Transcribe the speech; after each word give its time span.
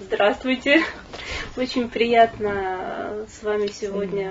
Здравствуйте. 0.00 0.84
Очень 1.56 1.88
приятно 1.88 3.26
с 3.28 3.42
вами 3.42 3.66
сегодня 3.66 4.30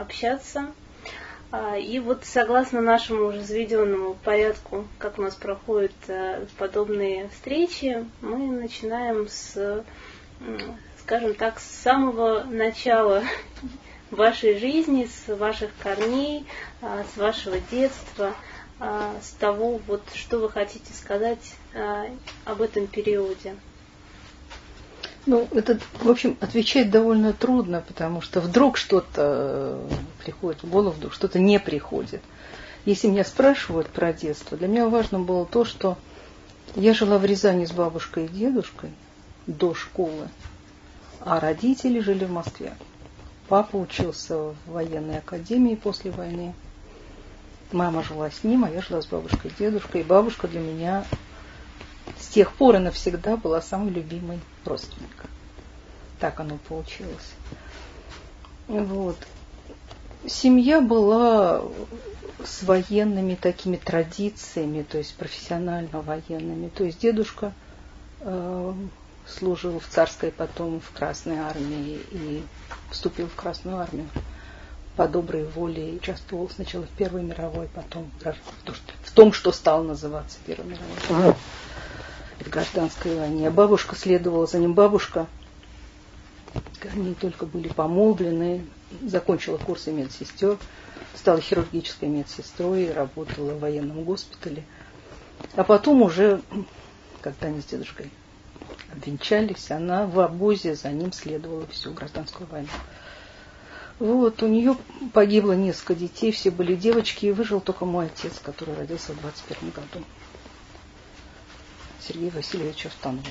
общаться. 0.00 0.72
А, 1.52 1.78
и 1.78 2.00
вот 2.00 2.24
согласно 2.24 2.80
нашему 2.80 3.26
уже 3.26 3.40
заведенному 3.40 4.14
порядку, 4.14 4.88
как 4.98 5.20
у 5.20 5.22
нас 5.22 5.36
проходят 5.36 5.92
э, 6.08 6.44
подобные 6.58 7.28
встречи, 7.28 8.04
мы 8.22 8.60
начинаем 8.60 9.28
с, 9.28 9.84
скажем 10.98 11.34
так, 11.34 11.60
с 11.60 11.64
самого 11.64 12.42
начала 12.42 13.22
вашей 14.10 14.58
жизни, 14.58 15.06
с 15.06 15.32
ваших 15.32 15.70
корней, 15.80 16.44
а, 16.82 17.04
с 17.14 17.16
вашего 17.16 17.60
детства, 17.70 18.34
а, 18.80 19.14
с 19.22 19.30
того, 19.30 19.80
вот, 19.86 20.02
что 20.12 20.40
вы 20.40 20.50
хотите 20.50 20.92
сказать 20.92 21.54
об 22.44 22.62
этом 22.62 22.88
периоде. 22.88 23.54
Ну, 25.26 25.48
это, 25.52 25.78
в 26.00 26.10
общем, 26.10 26.36
отвечать 26.40 26.90
довольно 26.90 27.32
трудно, 27.32 27.82
потому 27.86 28.20
что 28.20 28.40
вдруг 28.40 28.76
что-то 28.76 29.78
э, 29.80 29.88
приходит 30.22 30.62
в 30.62 30.68
голову, 30.68 30.90
вдруг 30.90 31.14
что-то 31.14 31.38
не 31.38 31.58
приходит. 31.58 32.20
Если 32.84 33.08
меня 33.08 33.24
спрашивают 33.24 33.88
про 33.88 34.12
детство, 34.12 34.58
для 34.58 34.68
меня 34.68 34.86
важно 34.86 35.18
было 35.20 35.46
то, 35.46 35.64
что 35.64 35.96
я 36.76 36.92
жила 36.92 37.16
в 37.16 37.24
Рязани 37.24 37.64
с 37.64 37.72
бабушкой 37.72 38.26
и 38.26 38.28
дедушкой 38.28 38.90
до 39.46 39.72
школы, 39.72 40.28
а 41.20 41.40
родители 41.40 42.00
жили 42.00 42.26
в 42.26 42.30
Москве. 42.30 42.74
Папа 43.48 43.76
учился 43.76 44.36
в 44.36 44.56
военной 44.66 45.18
академии 45.18 45.74
после 45.74 46.10
войны. 46.10 46.54
Мама 47.72 48.02
жила 48.02 48.30
с 48.30 48.44
ним, 48.44 48.64
а 48.64 48.70
я 48.70 48.82
жила 48.82 49.00
с 49.00 49.06
бабушкой 49.06 49.50
и 49.50 49.58
дедушкой. 49.58 50.02
И 50.02 50.04
бабушка 50.04 50.48
для 50.48 50.60
меня 50.60 51.04
с 52.20 52.28
тех 52.28 52.52
пор 52.52 52.76
и 52.76 52.78
навсегда 52.78 53.38
была 53.38 53.62
самой 53.62 53.90
любимой 53.90 54.40
родственником. 54.66 55.30
Так 56.20 56.40
оно 56.40 56.58
получилось. 56.68 57.34
Вот. 58.68 59.16
Семья 60.26 60.80
была 60.80 61.62
с 62.42 62.62
военными 62.62 63.34
такими 63.34 63.76
традициями, 63.76 64.82
то 64.82 64.98
есть 64.98 65.14
профессионально 65.16 66.00
военными. 66.00 66.68
То 66.68 66.84
есть 66.84 67.00
дедушка 67.00 67.52
э, 68.20 68.74
служил 69.26 69.78
в 69.80 69.86
царской, 69.86 70.30
потом 70.30 70.80
в 70.80 70.90
Красной 70.92 71.38
армии 71.38 72.00
и 72.10 72.42
вступил 72.90 73.28
в 73.28 73.34
Красную 73.34 73.78
армию 73.78 74.08
по 74.96 75.08
доброй 75.08 75.44
воле 75.44 75.90
и 75.90 75.96
участвовал 75.96 76.48
сначала 76.48 76.84
в 76.84 76.90
Первой 76.90 77.22
мировой, 77.22 77.68
потом 77.68 78.10
в 79.02 79.12
том, 79.12 79.32
что 79.32 79.52
стал 79.52 79.82
называться 79.82 80.38
Первой 80.46 80.66
мировой 80.66 81.34
в 82.44 82.50
гражданской 82.50 83.16
войне. 83.16 83.48
А 83.48 83.50
бабушка 83.50 83.96
следовала 83.96 84.46
за 84.46 84.58
ним. 84.58 84.74
Бабушка, 84.74 85.26
они 86.92 87.14
только 87.14 87.46
были 87.46 87.68
помолвлены, 87.68 88.64
закончила 89.02 89.56
курсы 89.56 89.92
медсестер, 89.92 90.58
стала 91.14 91.40
хирургической 91.40 92.08
медсестрой, 92.08 92.92
работала 92.92 93.52
в 93.52 93.60
военном 93.60 94.04
госпитале. 94.04 94.64
А 95.56 95.64
потом 95.64 96.02
уже, 96.02 96.42
когда 97.20 97.48
они 97.48 97.60
с 97.60 97.66
дедушкой 97.66 98.10
обвенчались, 98.92 99.70
она 99.70 100.06
в 100.06 100.20
обозе 100.20 100.74
за 100.74 100.90
ним 100.90 101.12
следовала 101.12 101.66
всю 101.68 101.92
гражданскую 101.92 102.48
войну. 102.48 102.68
Вот, 104.00 104.42
у 104.42 104.48
нее 104.48 104.76
погибло 105.12 105.52
несколько 105.52 105.94
детей, 105.94 106.32
все 106.32 106.50
были 106.50 106.74
девочки, 106.74 107.26
и 107.26 107.32
выжил 107.32 107.60
только 107.60 107.84
мой 107.84 108.06
отец, 108.06 108.40
который 108.42 108.74
родился 108.74 109.12
в 109.12 109.20
21 109.20 109.70
году. 109.70 110.04
Сергей 112.06 112.30
Васильевич 112.30 112.86
Установов. 112.86 113.26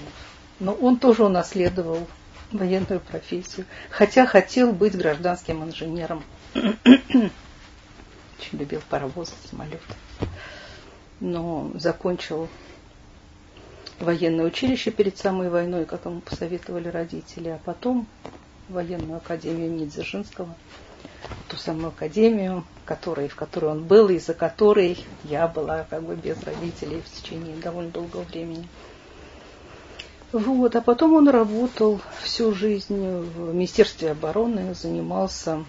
Но 0.59 0.73
он 0.73 0.97
тоже 0.97 1.23
унаследовал 1.23 2.07
военную 2.51 2.99
профессию, 2.99 3.65
хотя 3.89 4.25
хотел 4.25 4.71
быть 4.71 4.97
гражданским 4.97 5.63
инженером. 5.63 6.23
Очень 6.53 7.31
любил 8.51 8.81
паровозы, 8.89 9.33
самолеты. 9.49 9.79
Но 11.19 11.71
закончил 11.75 12.49
военное 13.99 14.45
училище 14.45 14.91
перед 14.91 15.17
самой 15.17 15.49
войной, 15.49 15.85
как 15.85 16.05
ему 16.05 16.21
посоветовали 16.21 16.89
родители, 16.89 17.49
а 17.49 17.59
потом 17.63 18.07
военную 18.69 19.17
академию 19.17 19.67
имени 19.67 19.85
Дзержинского, 19.85 20.55
ту 21.47 21.57
самую 21.57 21.89
академию, 21.89 22.63
которой, 22.85 23.27
в 23.27 23.35
которой 23.35 23.71
он 23.71 23.83
был, 23.83 24.09
и 24.09 24.19
за 24.19 24.33
которой 24.33 24.97
я 25.23 25.47
была 25.47 25.85
как 25.89 26.03
бы 26.03 26.15
без 26.15 26.41
родителей 26.43 27.01
в 27.01 27.11
течение 27.11 27.55
довольно 27.57 27.91
долгого 27.91 28.23
времени. 28.23 28.67
Вот, 30.31 30.75
а 30.75 30.81
потом 30.81 31.13
он 31.13 31.29
работал 31.29 32.01
всю 32.23 32.55
жизнь 32.55 32.97
в 32.97 33.53
Министерстве 33.53 34.11
обороны, 34.11 34.73
занимался 34.73 35.63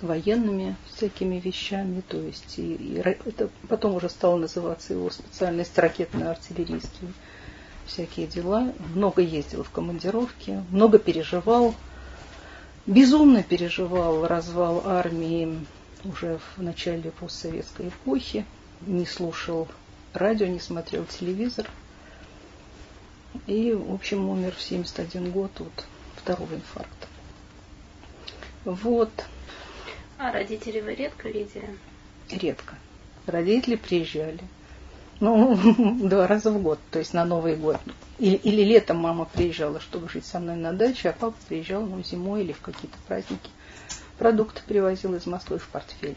военными 0.00 0.76
всякими 0.94 1.38
вещами, 1.38 2.02
то 2.08 2.16
есть 2.16 2.58
и, 2.58 2.74
и 2.74 2.94
это 2.96 3.50
потом 3.68 3.94
уже 3.94 4.08
стало 4.08 4.36
называться 4.36 4.94
его 4.94 5.10
специальность 5.10 5.78
ракетно-артиллерийские 5.78 7.12
всякие 7.86 8.26
дела, 8.26 8.72
много 8.94 9.22
ездил 9.22 9.62
в 9.62 9.70
командировки, 9.70 10.64
много 10.70 10.98
переживал, 10.98 11.74
безумно 12.86 13.42
переживал 13.42 14.26
развал 14.26 14.82
армии 14.86 15.66
уже 16.04 16.38
в 16.56 16.62
начале 16.62 17.10
постсоветской 17.10 17.88
эпохи, 17.88 18.46
не 18.86 19.06
слушал 19.06 19.68
радио, 20.12 20.46
не 20.46 20.60
смотрел 20.60 21.04
телевизор. 21.04 21.68
И, 23.46 23.72
в 23.72 23.94
общем, 23.94 24.28
умер 24.28 24.54
в 24.56 24.62
71 24.62 25.30
год 25.30 25.52
от 25.60 25.86
второго 26.16 26.54
инфаркта. 26.54 27.06
Вот. 28.64 29.10
А 30.18 30.32
родители 30.32 30.80
вы 30.80 30.94
редко 30.94 31.28
видели? 31.28 31.76
Редко. 32.30 32.74
Родители 33.26 33.76
приезжали. 33.76 34.40
Ну, 35.20 35.54
два 36.08 36.26
раза 36.26 36.50
в 36.50 36.60
год, 36.60 36.78
то 36.90 36.98
есть 36.98 37.12
на 37.12 37.24
Новый 37.24 37.56
год. 37.56 37.78
Или, 38.18 38.36
или 38.36 38.62
летом 38.62 38.96
мама 38.98 39.26
приезжала, 39.26 39.80
чтобы 39.80 40.08
жить 40.08 40.26
со 40.26 40.40
мной 40.40 40.56
на 40.56 40.72
даче, 40.72 41.10
а 41.10 41.12
папа 41.12 41.36
приезжал 41.48 41.82
ну, 41.82 42.02
зимой 42.02 42.42
или 42.42 42.52
в 42.52 42.60
какие-то 42.60 42.96
праздники. 43.06 43.50
Продукты 44.18 44.62
привозил 44.66 45.14
из 45.14 45.26
Москвы 45.26 45.58
в 45.58 45.68
портфеле. 45.68 46.16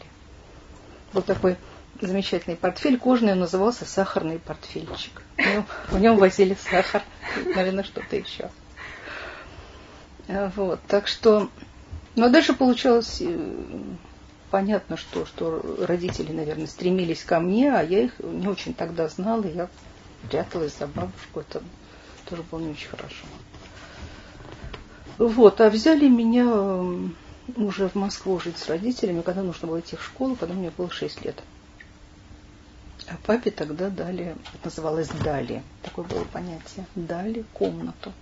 Вот 1.12 1.26
такой 1.26 1.56
замечательный 2.00 2.56
портфель 2.56 2.98
кожаный, 2.98 3.32
он 3.32 3.40
назывался 3.40 3.84
сахарный 3.84 4.38
портфельчик. 4.38 5.22
В 5.36 5.40
нем, 5.40 5.66
в 5.90 6.00
нем 6.00 6.16
возили 6.16 6.56
сахар, 6.70 7.02
наверное, 7.54 7.84
что-то 7.84 8.16
еще. 8.16 8.50
Вот, 10.56 10.80
так 10.88 11.06
что, 11.06 11.50
но 12.16 12.30
дальше 12.30 12.54
получалось 12.54 13.18
э, 13.20 13.50
понятно, 14.54 14.96
что, 14.96 15.26
что 15.26 15.60
родители, 15.80 16.32
наверное, 16.32 16.68
стремились 16.68 17.24
ко 17.24 17.40
мне, 17.40 17.74
а 17.74 17.82
я 17.82 18.04
их 18.04 18.12
не 18.20 18.46
очень 18.46 18.72
тогда 18.72 19.08
знала, 19.08 19.44
я 19.46 19.68
пряталась 20.30 20.78
за 20.78 20.86
бабушку, 20.86 21.40
это 21.40 21.60
тоже 22.26 22.44
было 22.44 22.60
не 22.60 22.70
очень 22.70 22.86
хорошо. 22.86 23.26
Вот, 25.18 25.60
а 25.60 25.70
взяли 25.70 26.08
меня 26.08 26.46
уже 27.56 27.88
в 27.88 27.96
Москву 27.96 28.38
жить 28.38 28.56
с 28.56 28.68
родителями, 28.68 29.22
когда 29.22 29.42
нужно 29.42 29.66
было 29.66 29.80
идти 29.80 29.96
в 29.96 30.04
школу, 30.04 30.36
когда 30.36 30.54
мне 30.54 30.70
было 30.70 30.88
6 30.88 31.24
лет. 31.24 31.42
А 33.08 33.16
папе 33.26 33.50
тогда 33.50 33.90
дали, 33.90 34.36
это 34.54 34.66
называлось 34.66 35.08
дали, 35.08 35.64
такое 35.82 36.04
было 36.04 36.22
понятие, 36.26 36.86
дали 36.94 37.44
комнату 37.54 38.12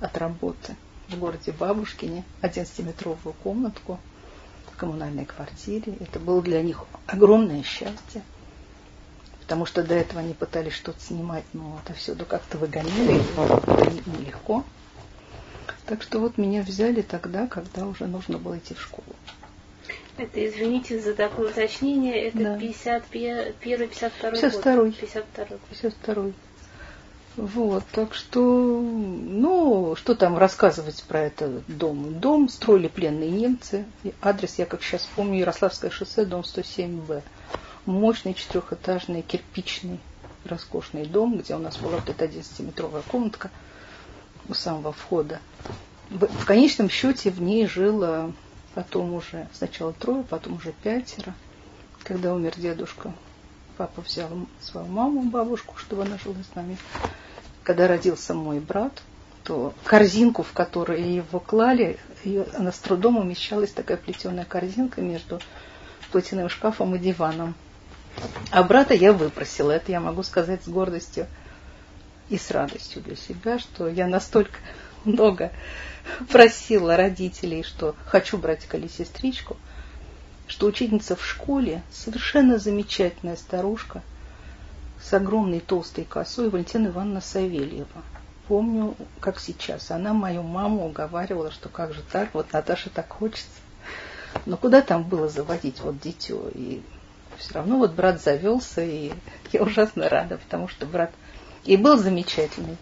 от 0.00 0.18
работы 0.18 0.74
в 1.08 1.16
городе 1.20 1.52
Бабушкине, 1.52 2.24
11-метровую 2.42 3.34
комнатку– 3.44 4.00
коммунальной 4.76 5.24
квартире. 5.24 5.94
Это 6.00 6.18
было 6.18 6.42
для 6.42 6.62
них 6.62 6.84
огромное 7.06 7.62
счастье, 7.62 8.22
потому 9.40 9.66
что 9.66 9.82
до 9.82 9.94
этого 9.94 10.20
они 10.20 10.34
пытались 10.34 10.74
что-то 10.74 11.00
снимать, 11.00 11.44
но 11.52 11.78
отовсюду 11.84 12.24
как-то 12.24 12.58
выгоняли, 12.58 13.20
это 13.36 14.10
нелегко. 14.18 14.64
Так 15.86 16.02
что 16.02 16.20
вот 16.20 16.38
меня 16.38 16.62
взяли 16.62 17.02
тогда, 17.02 17.46
когда 17.46 17.86
уже 17.86 18.06
нужно 18.06 18.38
было 18.38 18.58
идти 18.58 18.74
в 18.74 18.80
школу. 18.80 19.16
Это, 20.16 20.46
извините 20.46 21.00
за 21.00 21.14
такое 21.14 21.50
уточнение, 21.50 22.28
это 22.28 22.38
да. 22.38 22.58
51 22.58 23.52
52 23.60 24.30
год. 24.30 24.40
52 24.40 24.90
52 24.90 25.58
52 25.70 26.32
вот, 27.36 27.84
так 27.92 28.14
что, 28.14 28.40
ну, 28.40 29.94
что 29.96 30.14
там 30.14 30.36
рассказывать 30.36 31.02
про 31.04 31.20
этот 31.20 31.64
дом? 31.66 32.20
Дом 32.20 32.48
строили 32.48 32.88
пленные 32.88 33.30
немцы. 33.30 33.86
Адрес 34.20 34.58
я, 34.58 34.66
как 34.66 34.82
сейчас 34.82 35.08
помню, 35.16 35.38
Ярославское 35.40 35.90
шоссе, 35.90 36.26
дом 36.26 36.42
107Б. 36.42 37.22
Мощный 37.86 38.34
четырехэтажный 38.34 39.22
кирпичный 39.22 39.98
роскошный 40.44 41.06
дом, 41.06 41.38
где 41.38 41.54
у 41.54 41.58
нас 41.58 41.78
была 41.78 41.96
вот 41.96 42.08
эта 42.08 42.26
11-метровая 42.26 43.02
комнатка 43.08 43.50
у 44.48 44.54
самого 44.54 44.92
входа. 44.92 45.40
В 46.10 46.44
конечном 46.44 46.90
счете 46.90 47.30
в 47.30 47.40
ней 47.40 47.66
жило 47.66 48.32
потом 48.74 49.14
уже 49.14 49.48
сначала 49.52 49.92
трое, 49.92 50.24
потом 50.24 50.56
уже 50.56 50.72
пятеро. 50.82 51.34
Когда 52.02 52.34
умер 52.34 52.54
дедушка, 52.56 53.14
папа 53.76 54.00
взял 54.02 54.28
свою 54.60 54.86
маму, 54.86 55.22
бабушку, 55.22 55.76
чтобы 55.76 56.02
она 56.02 56.18
жила 56.18 56.36
с 56.50 56.54
нами. 56.54 56.76
Когда 57.62 57.88
родился 57.88 58.34
мой 58.34 58.60
брат, 58.60 58.92
эту 59.42 59.74
корзинку, 59.84 60.42
в 60.42 60.52
которую 60.52 61.14
его 61.14 61.40
клали, 61.40 61.98
и 62.24 62.44
она 62.54 62.72
с 62.72 62.78
трудом 62.78 63.18
умещалась, 63.18 63.70
такая 63.70 63.96
плетеная 63.96 64.44
корзинка 64.44 65.00
между 65.00 65.40
платяным 66.10 66.48
шкафом 66.48 66.94
и 66.94 66.98
диваном. 66.98 67.54
А 68.50 68.62
брата 68.62 68.94
я 68.94 69.12
выпросила, 69.12 69.72
это 69.72 69.90
я 69.90 70.00
могу 70.00 70.22
сказать 70.22 70.62
с 70.64 70.68
гордостью 70.68 71.26
и 72.28 72.36
с 72.36 72.50
радостью 72.50 73.02
для 73.02 73.16
себя, 73.16 73.58
что 73.58 73.88
я 73.88 74.06
настолько 74.06 74.58
много 75.04 75.50
просила 76.30 76.96
родителей, 76.96 77.62
что 77.62 77.96
хочу 78.06 78.38
братика 78.38 78.76
или 78.76 78.88
сестричку, 78.88 79.56
что 80.52 80.66
учительница 80.66 81.16
в 81.16 81.24
школе, 81.24 81.82
совершенно 81.90 82.58
замечательная 82.58 83.36
старушка, 83.36 84.02
с 85.00 85.10
огромной 85.14 85.60
толстой 85.60 86.04
косой, 86.04 86.50
Валентина 86.50 86.88
Ивановна 86.88 87.22
Савельева. 87.22 88.02
Помню, 88.48 88.94
как 89.18 89.40
сейчас. 89.40 89.90
Она 89.90 90.12
мою 90.12 90.42
маму 90.42 90.86
уговаривала, 90.86 91.50
что 91.50 91.70
как 91.70 91.94
же 91.94 92.02
так, 92.02 92.34
вот 92.34 92.52
Наташа 92.52 92.90
так 92.90 93.10
хочется. 93.10 93.48
Но 94.44 94.58
куда 94.58 94.82
там 94.82 95.04
было 95.04 95.26
заводить 95.26 95.80
вот 95.80 95.98
дитё? 95.98 96.50
И 96.52 96.82
все 97.38 97.54
равно 97.54 97.78
вот 97.78 97.92
брат 97.92 98.20
завелся, 98.20 98.84
и 98.84 99.14
я 99.52 99.62
ужасно 99.62 100.10
рада, 100.10 100.36
потому 100.36 100.68
что 100.68 100.84
брат 100.84 101.12
и 101.64 101.78
был 101.78 101.96
замечательный, 101.96 102.76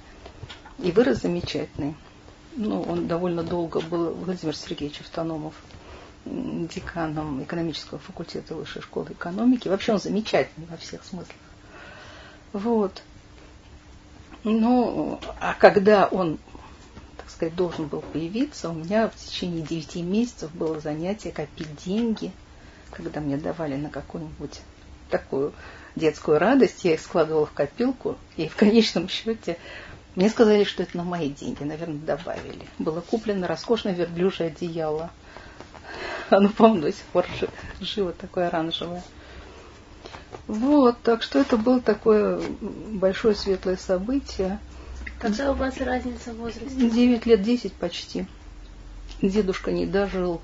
и 0.80 0.90
вырос 0.90 1.18
замечательный. 1.18 1.94
Ну, 2.56 2.82
он 2.82 3.06
довольно 3.06 3.44
долго 3.44 3.80
был 3.80 4.12
Владимир 4.12 4.56
Сергеевич 4.56 5.02
Автономов 5.02 5.54
деканом 6.24 7.42
экономического 7.42 7.98
факультета 7.98 8.54
высшей 8.54 8.82
школы 8.82 9.12
экономики. 9.12 9.68
Вообще 9.68 9.92
он 9.92 10.00
замечательный 10.00 10.66
во 10.66 10.76
всех 10.76 11.04
смыслах. 11.04 11.36
Вот. 12.52 13.02
Ну, 14.44 15.20
а 15.38 15.54
когда 15.54 16.06
он, 16.06 16.38
так 17.16 17.30
сказать, 17.30 17.54
должен 17.54 17.86
был 17.86 18.00
появиться, 18.00 18.70
у 18.70 18.74
меня 18.74 19.08
в 19.08 19.16
течение 19.16 19.62
девяти 19.62 20.02
месяцев 20.02 20.50
было 20.52 20.80
занятие 20.80 21.30
копить 21.30 21.84
деньги, 21.84 22.32
когда 22.90 23.20
мне 23.20 23.36
давали 23.36 23.76
на 23.76 23.90
какую-нибудь 23.90 24.60
такую 25.10 25.52
детскую 25.96 26.38
радость, 26.38 26.84
я 26.84 26.94
их 26.94 27.00
складывала 27.00 27.46
в 27.46 27.52
копилку, 27.52 28.16
и 28.36 28.48
в 28.48 28.56
конечном 28.56 29.08
счете 29.08 29.58
мне 30.16 30.28
сказали, 30.28 30.64
что 30.64 30.82
это 30.82 30.96
на 30.96 31.04
мои 31.04 31.30
деньги, 31.30 31.62
наверное, 31.62 31.98
добавили. 31.98 32.66
Было 32.78 33.00
куплено 33.00 33.46
роскошное 33.46 33.94
верблюжье 33.94 34.46
одеяло. 34.46 35.10
Оно, 36.30 36.48
по-моему, 36.48 36.82
до 36.82 36.92
сих 36.92 37.04
пор 37.06 37.26
живо 37.80 38.12
такое 38.12 38.48
оранжевое. 38.48 39.02
Вот, 40.46 40.96
так 41.02 41.22
что 41.22 41.38
это 41.38 41.56
было 41.56 41.80
такое 41.80 42.40
большое 42.60 43.34
светлое 43.34 43.76
событие. 43.76 44.58
Какая 45.18 45.50
у 45.52 45.54
вас 45.54 45.78
разница 45.78 46.32
в 46.32 46.36
возрасте? 46.36 46.90
Девять 46.90 47.26
лет, 47.26 47.42
десять 47.42 47.72
почти. 47.74 48.26
Дедушка 49.20 49.70
не 49.70 49.86
дожил 49.86 50.40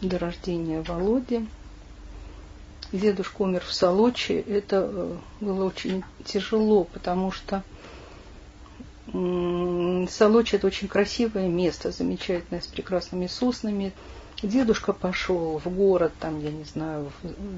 до 0.00 0.18
рождения 0.18 0.82
Володи. 0.82 1.46
Дедушка 2.92 3.42
умер 3.42 3.64
в 3.66 3.72
Солочи. 3.72 4.32
Это 4.32 4.88
э, 4.90 5.16
было 5.40 5.64
очень 5.64 6.04
тяжело, 6.24 6.84
потому 6.84 7.32
что 7.32 7.62
Солочи 9.12 10.56
это 10.56 10.66
очень 10.66 10.88
красивое 10.88 11.48
место, 11.48 11.90
замечательное, 11.90 12.60
с 12.60 12.66
прекрасными 12.66 13.26
соснами. 13.26 13.92
Дедушка 14.42 14.92
пошел 14.92 15.58
в 15.58 15.68
город, 15.68 16.12
там, 16.20 16.40
я 16.40 16.50
не 16.50 16.64
знаю, 16.64 17.10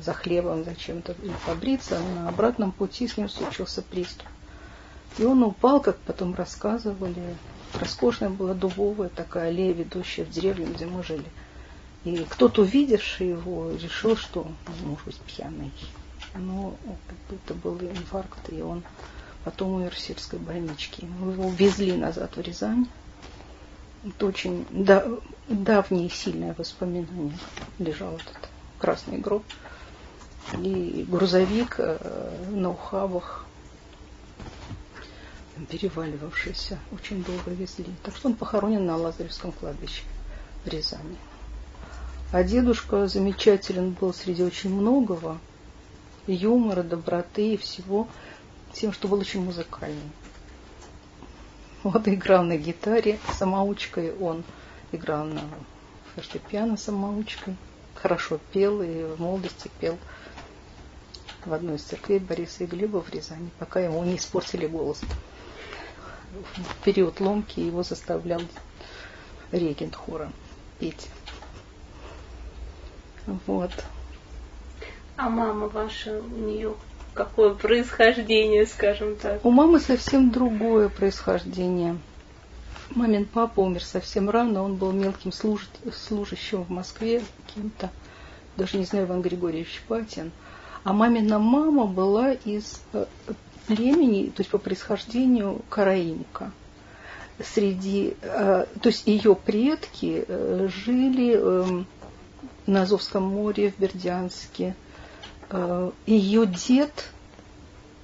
за 0.04 0.12
хлебом, 0.12 0.64
зачем-то 0.64 1.16
побриться, 1.44 1.98
а 1.98 2.14
на 2.14 2.28
обратном 2.28 2.70
пути 2.70 3.08
с 3.08 3.16
ним 3.16 3.28
случился 3.28 3.82
приступ. 3.82 4.28
И 5.18 5.24
он 5.24 5.42
упал, 5.42 5.80
как 5.80 5.98
потом 5.98 6.34
рассказывали. 6.34 7.36
Роскошная 7.74 8.30
была 8.30 8.54
дубовая 8.54 9.08
такая 9.08 9.48
аллея, 9.48 9.72
ведущая 9.72 10.24
в 10.24 10.30
деревню, 10.30 10.72
где 10.72 10.86
мы 10.86 11.02
жили. 11.02 11.26
И 12.04 12.24
кто-то, 12.28 12.62
увидевший 12.62 13.30
его, 13.30 13.72
решил, 13.72 14.16
что, 14.16 14.46
может 14.84 15.04
быть, 15.04 15.18
пьяный. 15.20 15.72
Но 16.36 16.76
это 17.30 17.54
был 17.54 17.76
инфаркт, 17.80 18.52
и 18.52 18.62
он 18.62 18.84
потом 19.44 19.72
умер 19.72 19.94
в 19.94 19.98
сельской 19.98 20.38
больничке. 20.38 21.06
Мы 21.18 21.32
его 21.32 21.46
увезли 21.46 21.96
назад 21.96 22.36
в 22.36 22.40
Рязань. 22.40 22.86
Это 24.04 24.26
очень 24.26 24.66
да, 24.70 25.06
давние 25.48 26.08
сильные 26.08 26.54
воспоминания. 26.56 27.38
Лежал 27.78 28.14
этот 28.14 28.48
красный 28.78 29.18
гроб. 29.18 29.44
И 30.62 31.04
грузовик 31.08 31.76
э, 31.78 32.46
на 32.50 32.70
ухабах, 32.70 33.44
переваливавшийся, 35.68 36.78
очень 36.92 37.22
долго 37.22 37.50
везли. 37.50 37.92
Так 38.02 38.16
что 38.16 38.28
он 38.28 38.34
похоронен 38.34 38.86
на 38.86 38.96
Лазаревском 38.96 39.52
кладбище 39.52 40.02
в 40.64 40.68
Рязани. 40.68 41.16
А 42.32 42.44
дедушка 42.44 43.08
замечателен 43.08 43.90
был 43.90 44.14
среди 44.14 44.42
очень 44.42 44.72
многого, 44.72 45.38
юмора, 46.26 46.82
доброты 46.82 47.54
и 47.54 47.56
всего, 47.56 48.06
тем, 48.72 48.92
что 48.92 49.08
был 49.08 49.18
очень 49.18 49.42
музыкальный. 49.42 50.12
Вот 51.84 52.08
играл 52.08 52.42
на 52.42 52.56
гитаре 52.56 53.18
самоучкой, 53.38 54.12
он 54.16 54.42
играл 54.90 55.24
на 55.24 55.42
фортепиано 56.14 56.76
самоучкой, 56.76 57.56
хорошо 57.94 58.40
пел 58.52 58.82
и 58.82 59.04
в 59.04 59.20
молодости 59.20 59.70
пел 59.78 59.96
в 61.44 61.52
одной 61.52 61.76
из 61.76 61.82
церквей 61.82 62.18
Бориса 62.18 62.64
и 62.64 62.66
Глеба 62.66 62.98
в 63.00 63.10
Рязани, 63.10 63.50
пока 63.58 63.80
ему 63.80 64.02
не 64.02 64.16
испортили 64.16 64.66
голос. 64.66 65.00
В 66.56 66.84
период 66.84 67.20
ломки 67.20 67.60
его 67.60 67.82
заставлял 67.82 68.42
регент 69.52 69.94
хора 69.94 70.32
петь. 70.78 71.08
Вот. 73.46 73.70
А 75.16 75.28
мама 75.28 75.68
ваша, 75.68 76.20
у 76.20 76.36
нее 76.36 76.74
какое 77.14 77.54
происхождение, 77.54 78.66
скажем 78.66 79.16
так? 79.16 79.44
У 79.44 79.50
мамы 79.50 79.80
совсем 79.80 80.30
другое 80.30 80.88
происхождение. 80.88 81.98
Мамин 82.90 83.26
папа 83.26 83.60
умер 83.60 83.84
совсем 83.84 84.30
рано, 84.30 84.62
он 84.62 84.76
был 84.76 84.92
мелким 84.92 85.30
служ... 85.30 85.68
служащим 85.92 86.64
в 86.64 86.70
Москве, 86.70 87.22
кем-то, 87.54 87.90
даже 88.56 88.78
не 88.78 88.84
знаю, 88.84 89.06
Иван 89.06 89.20
Григорьевич 89.20 89.82
Патин. 89.86 90.32
А 90.84 90.92
мамина 90.92 91.38
мама 91.38 91.86
была 91.86 92.32
из 92.32 92.80
э, 92.94 93.04
племени, 93.66 94.30
то 94.30 94.40
есть 94.40 94.50
по 94.50 94.58
происхождению 94.58 95.60
караимка. 95.68 96.50
Среди, 97.44 98.16
э, 98.22 98.66
то 98.80 98.88
есть 98.88 99.06
ее 99.06 99.34
предки 99.34 100.24
э, 100.26 100.68
жили 100.68 101.34
эм, 101.34 101.86
на 102.66 102.82
Азовском 102.82 103.24
море, 103.24 103.70
в 103.70 103.80
Бердянске. 103.80 104.74
Э, 105.50 105.90
Ее 106.06 106.46
дед 106.46 107.10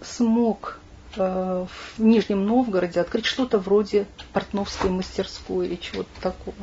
смог 0.01 0.79
э, 1.17 1.67
в 1.97 2.03
Нижнем 2.03 2.47
Новгороде 2.47 3.01
открыть 3.01 3.27
что-то 3.27 3.59
вроде 3.59 4.07
портновской 4.33 4.91
мастерской 4.91 5.67
или 5.67 5.77
чего-то 5.77 6.11
такого. 6.21 6.57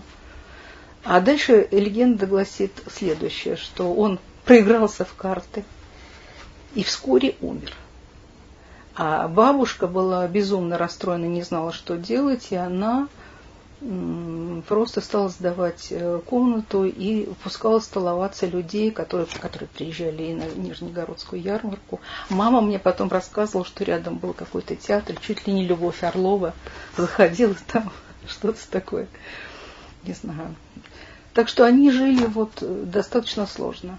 А 1.04 1.20
дальше 1.20 1.68
легенда 1.72 2.28
гласит 2.28 2.72
следующее, 2.92 3.56
что 3.56 3.94
он 3.94 4.20
проигрался 4.46 5.06
в 5.06 5.14
карты 5.16 5.64
и 6.76 6.84
вскоре 6.84 7.36
умер. 7.42 7.74
А 8.96 9.28
бабушка 9.28 9.88
была 9.88 10.28
безумно 10.28 10.78
расстроена, 10.78 11.26
не 11.26 11.42
знала, 11.42 11.74
что 11.74 11.98
делать, 11.98 12.48
и 12.52 12.56
она 12.56 13.08
просто 14.68 15.02
стала 15.02 15.30
сдавать 15.30 15.88
э, 15.90 16.22
комнату 16.26 16.86
и 16.86 17.26
пускала 17.44 17.80
столоваться 17.80 18.46
людей, 18.46 18.92
которые, 18.92 19.28
которые 19.40 19.68
приезжали 19.70 20.34
на 20.34 20.46
Нижнегородскую 20.52 21.42
ярмарку. 21.42 22.00
Мама 22.30 22.62
мне 22.62 22.78
потом 22.78 23.10
рассказывала, 23.10 23.66
что 23.66 23.84
рядом 23.84 24.18
был 24.18 24.34
какой-то 24.34 24.76
театр, 24.76 25.16
чуть 25.20 25.48
ли 25.48 25.54
не 25.54 25.66
Любовь 25.66 26.04
Орлова 26.04 26.54
заходила 26.96 27.56
там, 27.68 27.92
что-то 28.28 28.60
такое, 28.70 29.08
не 30.04 30.14
знаю. 30.14 30.56
Так 31.34 31.48
что 31.48 31.66
они 31.66 31.90
жили 31.90 32.26
вот 32.26 32.62
э, 32.62 32.84
достаточно 32.86 33.48
сложно. 33.48 33.98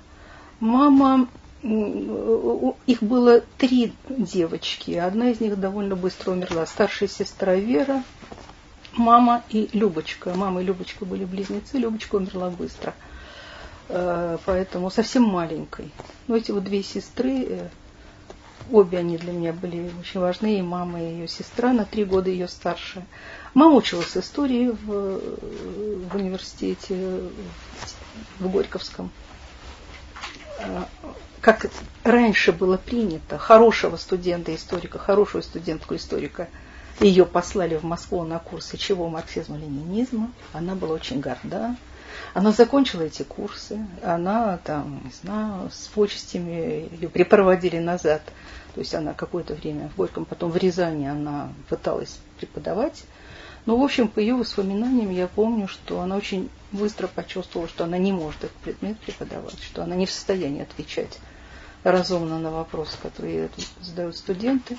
Мама, 0.61 1.27
их 1.63 3.03
было 3.03 3.41
три 3.59 3.93
девочки, 4.09 4.93
одна 4.93 5.31
из 5.31 5.41
них 5.41 5.59
довольно 5.59 5.97
быстро 5.97 6.31
умерла, 6.33 6.67
старшая 6.67 7.09
сестра 7.09 7.57
Вера, 7.57 8.05
мама 8.97 9.43
и 9.49 9.69
Любочка. 9.73 10.35
Мама 10.35 10.63
и 10.63 10.65
Любочка 10.65 11.05
были 11.05 11.25
близнецы, 11.25 11.79
Любочка 11.79 12.17
умерла 12.17 12.51
быстро. 12.51 12.95
Э, 13.89 14.39
поэтому 14.45 14.91
совсем 14.91 15.25
маленькой. 15.25 15.91
Но 16.27 16.37
эти 16.37 16.51
вот 16.51 16.65
две 16.65 16.83
сестры, 16.83 17.45
э, 17.45 17.69
обе 18.71 18.99
они 18.99 19.19
для 19.19 19.33
меня 19.33 19.53
были 19.53 19.91
очень 20.01 20.21
важны, 20.21 20.59
и 20.59 20.63
мама, 20.63 21.03
и 21.03 21.13
ее 21.13 21.29
сестра, 21.29 21.73
на 21.73 21.85
три 21.85 22.05
года 22.05 22.31
ее 22.31 22.49
старшая. 22.49 23.07
Мама 23.55 23.77
училась 23.77 24.17
истории 24.17 24.69
в, 24.69 25.21
в 26.09 26.17
университете 26.17 27.23
в 28.39 28.51
Горьковском. 28.51 29.11
Э, 30.59 30.85
как 31.41 31.67
раньше 32.05 32.53
было 32.53 32.77
принято, 32.77 33.37
хорошего 33.37 33.97
студента-историка, 33.97 34.99
хорошего 34.99 35.41
студентку-историка– 35.41 36.49
ее 37.03 37.27
послали 37.27 37.77
в 37.77 37.83
Москву 37.83 38.23
на 38.25 38.39
курсы 38.39 38.77
чего 38.77 39.09
марксизма-ленинизма. 39.09 40.33
Она 40.53 40.75
была 40.75 40.95
очень 40.95 41.21
горда. 41.21 41.77
Она 42.35 42.53
закончила 42.53 43.03
эти 43.03 43.23
курсы. 43.23 43.79
Она 44.03 44.59
там, 44.59 45.03
не 45.05 45.11
знаю, 45.11 45.71
с 45.73 45.89
почестями 45.89 46.89
ее 46.93 47.09
припроводили 47.09 47.79
назад. 47.79 48.23
То 48.75 48.81
есть 48.81 48.95
она 48.95 49.13
какое-то 49.13 49.55
время 49.55 49.91
в 49.91 49.97
Горьком, 49.97 50.25
потом 50.25 50.51
в 50.51 50.57
Рязани 50.57 51.07
она 51.07 51.53
пыталась 51.69 52.19
преподавать. 52.39 53.05
Но, 53.67 53.77
в 53.77 53.83
общем, 53.83 54.09
по 54.09 54.19
ее 54.19 54.35
воспоминаниям 54.35 55.11
я 55.11 55.29
помню, 55.29 55.69
что 55.69 56.01
она 56.01 56.17
очень 56.17 56.51
быстро 56.73 57.07
почувствовала, 57.07 57.69
что 57.69 57.85
она 57.85 57.99
не 57.99 58.13
может 58.13 58.45
этот 58.45 58.57
предмет 58.57 58.99
преподавать, 58.99 59.63
что 59.63 59.85
она 59.85 59.95
не 59.95 60.07
в 60.07 60.11
состоянии 60.11 60.63
отвечать 60.63 61.19
разумно 61.85 62.39
на 62.39 62.51
вопросы, 62.51 62.97
которые 63.01 63.51
задают 63.81 64.17
студенты. 64.17 64.79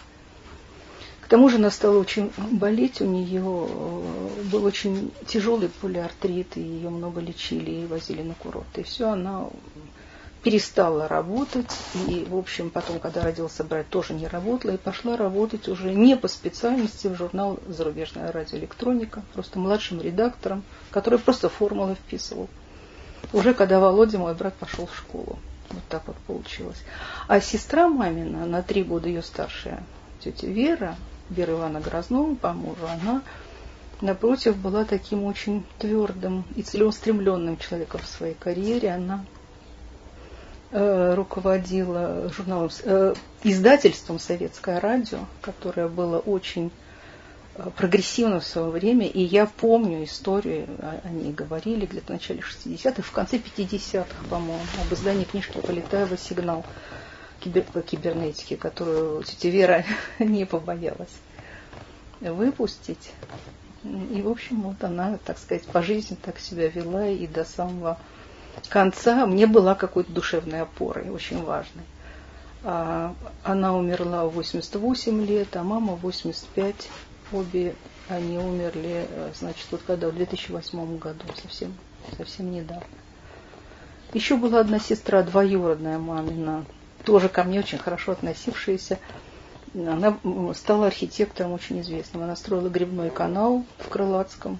К 1.24 1.28
тому 1.28 1.50
же 1.50 1.56
она 1.56 1.72
стала 1.72 1.98
очень 1.98 2.32
болеть, 2.38 3.02
у 3.02 3.06
нее 3.06 3.42
э, 3.42 4.44
был 4.52 4.66
очень 4.66 5.12
тяжелый 5.26 5.70
полиартрит, 5.70 6.58
и 6.58 6.62
ее 6.62 6.90
много 6.90 7.22
лечили 7.22 7.72
и 7.72 7.86
возили 7.86 8.22
на 8.22 8.34
курорт. 8.34 8.68
И 8.78 8.84
все, 8.84 9.10
она 9.10 9.48
перестала 10.44 11.08
работать, 11.08 11.72
и, 12.10 12.28
в 12.30 12.36
общем, 12.36 12.70
потом, 12.70 13.00
когда 13.00 13.22
родился 13.22 13.64
брат, 13.64 13.88
тоже 13.88 14.14
не 14.14 14.28
работала, 14.28 14.74
и 14.74 14.78
пошла 14.78 15.16
работать 15.16 15.70
уже 15.70 15.94
не 15.94 16.18
по 16.18 16.28
специальности 16.28 17.08
в 17.08 17.16
журнал 17.16 17.58
«Зарубежная 17.68 18.30
радиоэлектроника», 18.30 19.24
просто 19.34 19.58
младшим 19.58 20.02
редактором, 20.02 20.64
который 20.92 21.20
просто 21.20 21.48
формулы 21.48 21.96
вписывал. 21.96 22.50
Уже 23.32 23.54
когда 23.54 23.80
Володя, 23.80 24.20
мой 24.20 24.36
брат, 24.36 24.54
пошел 24.56 24.86
в 24.86 24.96
школу. 24.98 25.40
Вот 25.70 25.84
так 25.88 26.04
вот 26.06 26.18
получилось. 26.28 26.84
А 27.30 27.40
сестра 27.40 27.88
мамина, 27.88 28.46
на 28.46 28.62
три 28.62 28.84
года 28.84 29.08
ее 29.08 29.24
старшая, 29.24 29.82
тетя 30.20 30.48
Вера, 30.48 30.98
Вера 31.34 31.54
Ивана 31.54 31.80
Грознова 31.80 32.36
по 32.36 32.54
мужу, 32.54 32.86
она, 32.88 33.22
напротив, 34.02 34.56
была 34.58 34.86
таким 34.86 35.24
очень 35.24 35.66
твердым 35.80 36.46
и 36.56 36.62
целеустремленным 36.62 37.58
человеком 37.58 38.02
в 38.02 38.08
своей 38.08 38.36
карьере. 38.36 38.92
Она 38.92 39.26
э, 40.72 41.14
руководила 41.16 42.30
журналом, 42.30 42.70
э, 42.84 43.14
издательством 43.44 44.20
«Советское 44.20 44.80
радио», 44.80 45.20
которое 45.42 45.88
было 45.88 46.20
очень 46.20 46.72
э, 47.56 47.70
прогрессивно 47.76 48.40
в 48.40 48.46
свое 48.46 48.70
время, 48.70 49.08
и 49.08 49.22
я 49.22 49.46
помню 49.46 50.04
историю, 50.04 50.68
о 51.04 51.10
ней 51.10 51.34
говорили 51.34 51.86
где-то 51.86 52.08
в 52.08 52.10
начале 52.10 52.42
60-х, 52.42 53.02
в 53.02 53.12
конце 53.12 53.38
50-х, 53.38 54.06
по-моему, 54.30 54.64
об 54.82 54.94
издании 54.94 55.26
книжки 55.26 55.60
Полетаева 55.60 56.18
«Сигнал» 56.18 56.66
кибер, 57.44 57.64
по 57.64 57.82
которую 57.82 59.24
тетя 59.24 59.50
Вера 59.50 59.86
не 60.20 60.46
побоялась 60.46 61.10
выпустить. 62.22 63.12
И, 63.84 64.22
в 64.22 64.30
общем, 64.30 64.62
вот 64.62 64.82
она, 64.84 65.18
так 65.26 65.38
сказать, 65.38 65.66
по 65.66 65.82
жизни 65.82 66.16
так 66.16 66.40
себя 66.40 66.70
вела 66.70 67.08
и 67.08 67.28
до 67.28 67.44
самого 67.44 67.98
конца 68.70 69.26
мне 69.26 69.46
была 69.46 69.76
какой-то 69.76 70.12
душевной 70.12 70.62
опорой, 70.62 71.10
очень 71.10 71.44
важной. 71.44 71.84
А 72.64 73.14
она 73.44 73.76
умерла 73.76 74.26
в 74.26 74.36
88 74.36 75.26
лет, 75.26 75.56
а 75.58 75.64
мама 75.64 75.96
в 75.96 76.02
85. 76.02 76.90
Обе 77.34 77.76
они 78.10 78.38
умерли, 78.38 79.08
значит, 79.34 79.68
вот 79.72 79.82
когда 79.86 80.10
в 80.10 80.16
2008 80.16 80.98
году, 80.98 81.26
совсем, 81.42 81.74
совсем 82.16 82.52
недавно. 82.52 82.86
Еще 84.14 84.38
была 84.38 84.60
одна 84.60 84.80
сестра, 84.80 85.24
двоюродная 85.24 85.98
мамина, 85.98 86.64
тоже 87.04 87.30
ко 87.30 87.44
мне 87.44 87.60
очень 87.60 87.78
хорошо 87.78 88.14
относившаяся. 88.14 89.00
Она 89.74 90.18
стала 90.54 90.88
архитектором 90.88 91.54
очень 91.54 91.82
известным. 91.82 92.24
Она 92.24 92.36
строила 92.36 92.70
грибной 92.70 93.10
канал 93.10 93.66
в 93.80 93.90
Крылатском. 93.90 94.60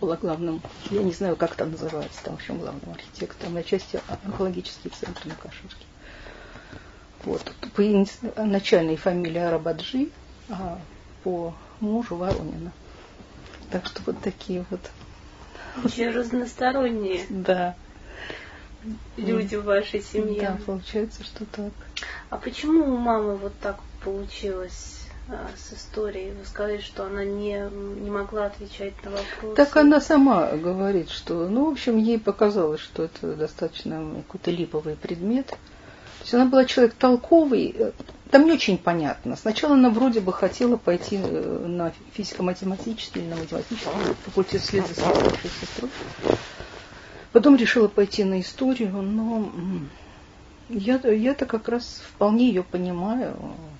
Была 0.00 0.16
главным, 0.16 0.62
я 0.90 1.02
не 1.02 1.12
знаю, 1.12 1.34
как 1.34 1.56
там 1.56 1.72
называется, 1.72 2.22
там 2.22 2.34
в 2.34 2.38
общем 2.38 2.58
главным 2.58 2.92
архитектором, 2.92 3.54
на 3.54 3.64
части 3.64 4.00
онкологический 4.24 4.90
центр 4.90 5.26
на 5.26 5.34
Каширке. 5.34 5.84
Вот. 7.24 7.52
По 7.74 7.82
начальной 8.44 8.96
фамилии 8.96 9.40
Арабаджи, 9.40 10.10
а 10.48 10.78
по 11.24 11.52
мужу 11.80 12.14
Воронина. 12.14 12.70
Так 13.72 13.86
что 13.86 14.00
вот 14.06 14.20
такие 14.22 14.64
вот. 14.70 14.80
Очень 15.84 16.10
разносторонние. 16.10 17.26
Да 17.28 17.74
люди 19.16 19.56
в 19.56 19.64
вашей 19.64 20.02
семье. 20.02 20.40
Да, 20.40 20.58
получается, 20.64 21.24
что 21.24 21.44
так. 21.46 21.72
А 22.30 22.36
почему 22.36 22.84
у 22.84 22.96
мамы 22.96 23.36
вот 23.36 23.52
так 23.60 23.78
получилось 24.04 25.06
а, 25.28 25.48
с 25.56 25.72
историей? 25.72 26.32
Вы 26.32 26.44
сказали, 26.46 26.78
что 26.78 27.04
она 27.04 27.24
не, 27.24 27.68
не 28.00 28.10
могла 28.10 28.46
отвечать 28.46 28.94
на 29.04 29.10
вопросы. 29.10 29.56
Так 29.56 29.76
она 29.76 30.00
сама 30.00 30.52
говорит, 30.52 31.10
что, 31.10 31.48
ну, 31.48 31.66
в 31.66 31.72
общем, 31.72 31.98
ей 31.98 32.18
показалось, 32.18 32.80
что 32.80 33.04
это 33.04 33.34
достаточно 33.34 34.22
какой-то 34.26 34.50
липовый 34.50 34.96
предмет. 34.96 35.46
То 35.48 36.24
есть 36.24 36.34
она 36.34 36.46
была 36.46 36.64
человек 36.64 36.94
толковый, 36.94 37.92
там 38.30 38.44
не 38.44 38.52
очень 38.52 38.76
понятно. 38.76 39.36
Сначала 39.36 39.74
она 39.74 39.90
вроде 39.90 40.20
бы 40.20 40.32
хотела 40.32 40.76
пойти 40.76 41.18
э, 41.22 41.64
на 41.66 41.92
физико-математический 42.12 43.22
или 43.22 43.28
на 43.28 43.36
математический 43.36 43.90
факультет 44.24 44.60
вслед 44.60 44.86
за 44.86 44.94
старшей 44.94 45.50
сестрой. 45.60 45.90
Потом 47.38 47.54
решила 47.54 47.86
пойти 47.86 48.24
на 48.24 48.40
историю, 48.40 49.00
но 49.00 49.48
я, 50.68 50.96
я-то 50.96 51.46
как 51.46 51.68
раз 51.68 52.02
вполне 52.04 52.48
ее 52.48 52.64
понимаю. 52.64 53.36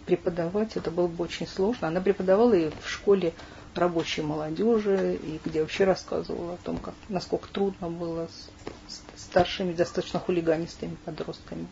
Преподавать 0.07 0.77
это 0.77 0.93
было 0.93 1.09
бы 1.09 1.25
очень 1.25 1.49
сложно. 1.49 1.89
Она 1.89 2.01
преподавала 2.01 2.53
и 2.53 2.71
в 2.81 2.89
школе 2.89 3.33
рабочей 3.75 4.23
молодежи, 4.23 5.19
и 5.21 5.41
где 5.45 5.63
вообще 5.63 5.83
рассказывала 5.83 6.53
о 6.53 6.57
том, 6.59 6.79
как, 6.79 6.95
насколько 7.09 7.49
трудно 7.49 7.91
было 7.91 8.29
с, 8.29 8.95
с 8.95 9.25
старшими, 9.25 9.73
достаточно 9.73 10.21
хулиганистыми 10.21 10.97
подростками, 11.05 11.67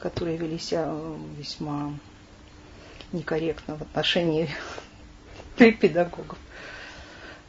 которые 0.00 0.38
вели 0.38 0.58
себя 0.58 0.92
весьма 1.38 1.92
некорректно 3.12 3.76
в 3.76 3.82
отношении 3.82 4.50
педагогов. 5.56 6.36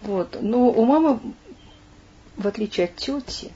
Вот. 0.03 0.38
Но 0.39 0.70
у 0.70 0.86
мамы 0.86 1.20
в 2.38 2.48
отличие 2.48 2.86
от 2.86 2.96
тети, 2.96 3.51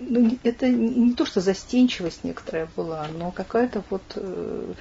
ну, 0.00 0.38
это 0.44 0.68
не 0.68 1.14
то, 1.14 1.26
что 1.26 1.40
застенчивость 1.40 2.24
некоторая 2.24 2.68
была, 2.76 3.06
но 3.12 3.32
какая-то 3.32 3.82
вот 3.90 4.02
э, 4.14 4.72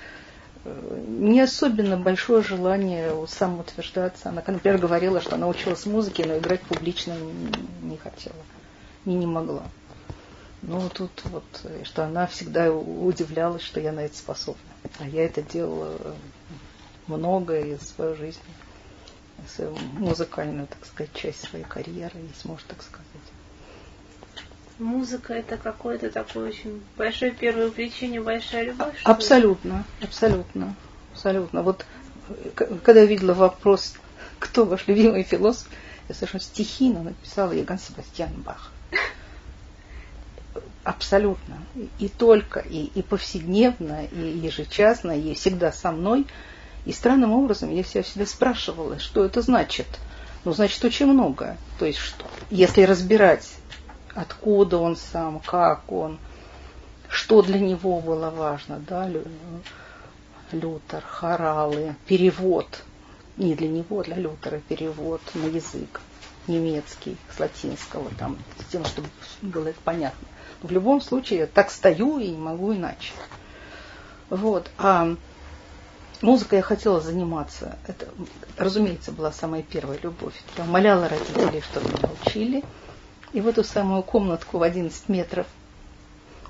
не 1.08 1.42
особенно 1.42 1.98
большое 1.98 2.44
желание 2.44 3.12
самоутверждаться. 3.28 4.30
Она, 4.30 4.44
например, 4.46 4.78
говорила, 4.78 5.20
что 5.20 5.36
она 5.36 5.48
училась 5.48 5.86
музыке, 5.86 6.26
но 6.26 6.38
играть 6.38 6.62
публично 6.62 7.16
не, 7.82 7.98
хотела, 7.98 8.36
не, 9.06 9.16
не 9.16 9.26
могла. 9.26 9.64
Ну, 10.62 10.90
тут 10.90 11.12
вот, 11.26 11.44
что 11.84 12.06
она 12.06 12.28
всегда 12.28 12.72
удивлялась, 12.72 13.62
что 13.62 13.80
я 13.80 13.92
на 13.92 14.02
это 14.02 14.18
способна. 14.18 14.62
А 15.00 15.08
я 15.08 15.26
это 15.26 15.42
делала 15.42 15.96
много 17.08 17.60
из 17.60 17.82
своей 17.82 18.16
жизни 18.16 18.42
музыкальную, 19.94 20.68
так 20.68 20.86
сказать, 20.86 21.14
часть 21.14 21.48
своей 21.48 21.66
карьеры, 21.66 22.20
если 22.20 22.48
можно 22.48 22.66
так 22.68 22.82
сказать. 22.82 23.06
Музыка 24.78 25.34
это 25.34 25.56
какое-то 25.56 26.10
такое 26.10 26.50
очень 26.50 26.84
большое 26.98 27.32
первое 27.32 27.68
увлечение, 27.68 28.22
большая 28.22 28.66
любовь? 28.66 29.00
А, 29.04 29.12
абсолютно, 29.12 29.86
абсолютно, 30.02 30.76
абсолютно. 31.14 31.62
Вот 31.62 31.86
когда 32.56 33.02
я 33.02 33.06
видела 33.06 33.34
вопрос, 33.34 33.94
кто 34.40 34.66
ваш 34.66 34.88
любимый 34.88 35.24
философ, 35.24 35.68
я 36.10 36.16
совершенно 36.16 36.44
стихийно 36.44 37.04
написала 37.04 37.52
Яган 37.54 37.80
Себастьян 37.80 38.34
Бах. 38.42 38.72
Абсолютно. 40.84 41.58
И 41.98 42.10
только, 42.10 42.60
и, 42.60 42.92
и 42.94 43.02
повседневно, 43.02 44.06
и 44.06 44.38
ежечасно, 44.38 45.18
и 45.18 45.34
всегда 45.34 45.72
со 45.72 45.92
мной– 45.92 46.28
и 46.86 46.92
странным 46.92 47.34
образом 47.34 47.72
я 47.72 47.84
себя 47.84 48.04
всегда 48.04 48.26
спрашивала, 48.26 49.00
что 49.00 49.26
это 49.26 49.42
значит. 49.42 49.88
Ну, 50.44 50.54
значит, 50.54 50.84
очень 50.86 51.08
много. 51.08 51.58
То 51.80 51.86
есть, 51.86 52.00
что, 52.00 52.26
если 52.52 52.84
разбирать, 52.84 53.52
откуда 54.14 54.78
он 54.78 54.96
сам, 54.96 55.40
как 55.40 55.92
он, 55.92 56.20
что 57.10 57.42
для 57.42 57.60
него 57.60 58.00
было 58.00 58.30
важно, 58.30 58.80
да, 58.88 59.10
Лютер, 60.52 61.04
хоралы, 61.04 61.96
перевод, 62.08 62.84
не 63.38 63.56
для 63.56 63.68
него, 63.68 64.04
для 64.04 64.18
Лютера 64.18 64.60
перевод 64.60 65.22
на 65.34 65.48
язык 65.48 66.02
немецкий, 66.48 67.18
с 67.36 67.40
латинского, 67.40 68.10
там, 68.20 68.38
с 68.60 68.72
тем, 68.72 68.86
чтобы 68.86 69.10
было 69.42 69.70
это 69.70 69.80
понятно. 69.84 70.28
Но 70.62 70.70
в 70.70 70.72
любом 70.72 71.02
случае 71.02 71.40
я 71.40 71.48
так 71.48 71.72
стою 71.72 72.20
и 72.20 72.30
не 72.30 72.38
могу 72.38 72.74
иначе. 72.74 73.14
Вот. 74.30 74.70
А 74.78 75.16
Музыкой 76.26 76.58
я 76.58 76.64
хотела 76.64 77.02
заниматься. 77.02 77.78
Это, 77.86 78.08
разумеется, 78.58 79.12
была 79.12 79.32
самая 79.32 79.62
первая 79.62 80.00
любовь. 80.02 80.34
Я 80.58 80.64
умоляла 80.64 81.08
родителей, 81.08 81.62
чтобы 81.62 81.88
меня 81.90 82.10
учили. 82.20 82.64
И 83.32 83.42
в 83.42 83.48
эту 83.48 83.64
самую 83.64 84.02
комнатку 84.02 84.58
в 84.58 84.64
11 84.64 85.08
метров 85.08 85.46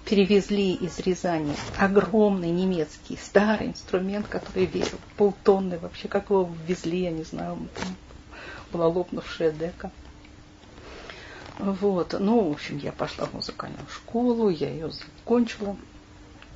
перевезли 0.06 0.76
из 0.76 0.98
Рязани 1.00 1.54
огромный 1.78 2.52
немецкий 2.52 3.18
старый 3.22 3.68
инструмент, 3.68 4.30
который 4.30 4.66
весил 4.66 4.98
полтонны 5.18 5.78
вообще. 5.78 6.08
Как 6.08 6.30
его 6.30 6.50
везли, 6.66 7.02
я 7.02 7.12
не 7.12 7.24
знаю, 7.24 7.58
там 7.76 7.98
была 8.72 8.88
лопнувшая 8.88 9.52
дека. 9.52 9.92
Вот. 11.60 12.16
Ну, 12.18 12.48
в 12.48 12.52
общем, 12.54 12.78
я 12.78 12.94
пошла 12.94 13.26
в 13.26 13.34
музыкальную 13.34 13.88
школу, 13.90 14.48
я 14.48 14.70
ее 14.70 14.90
закончила. 14.90 15.76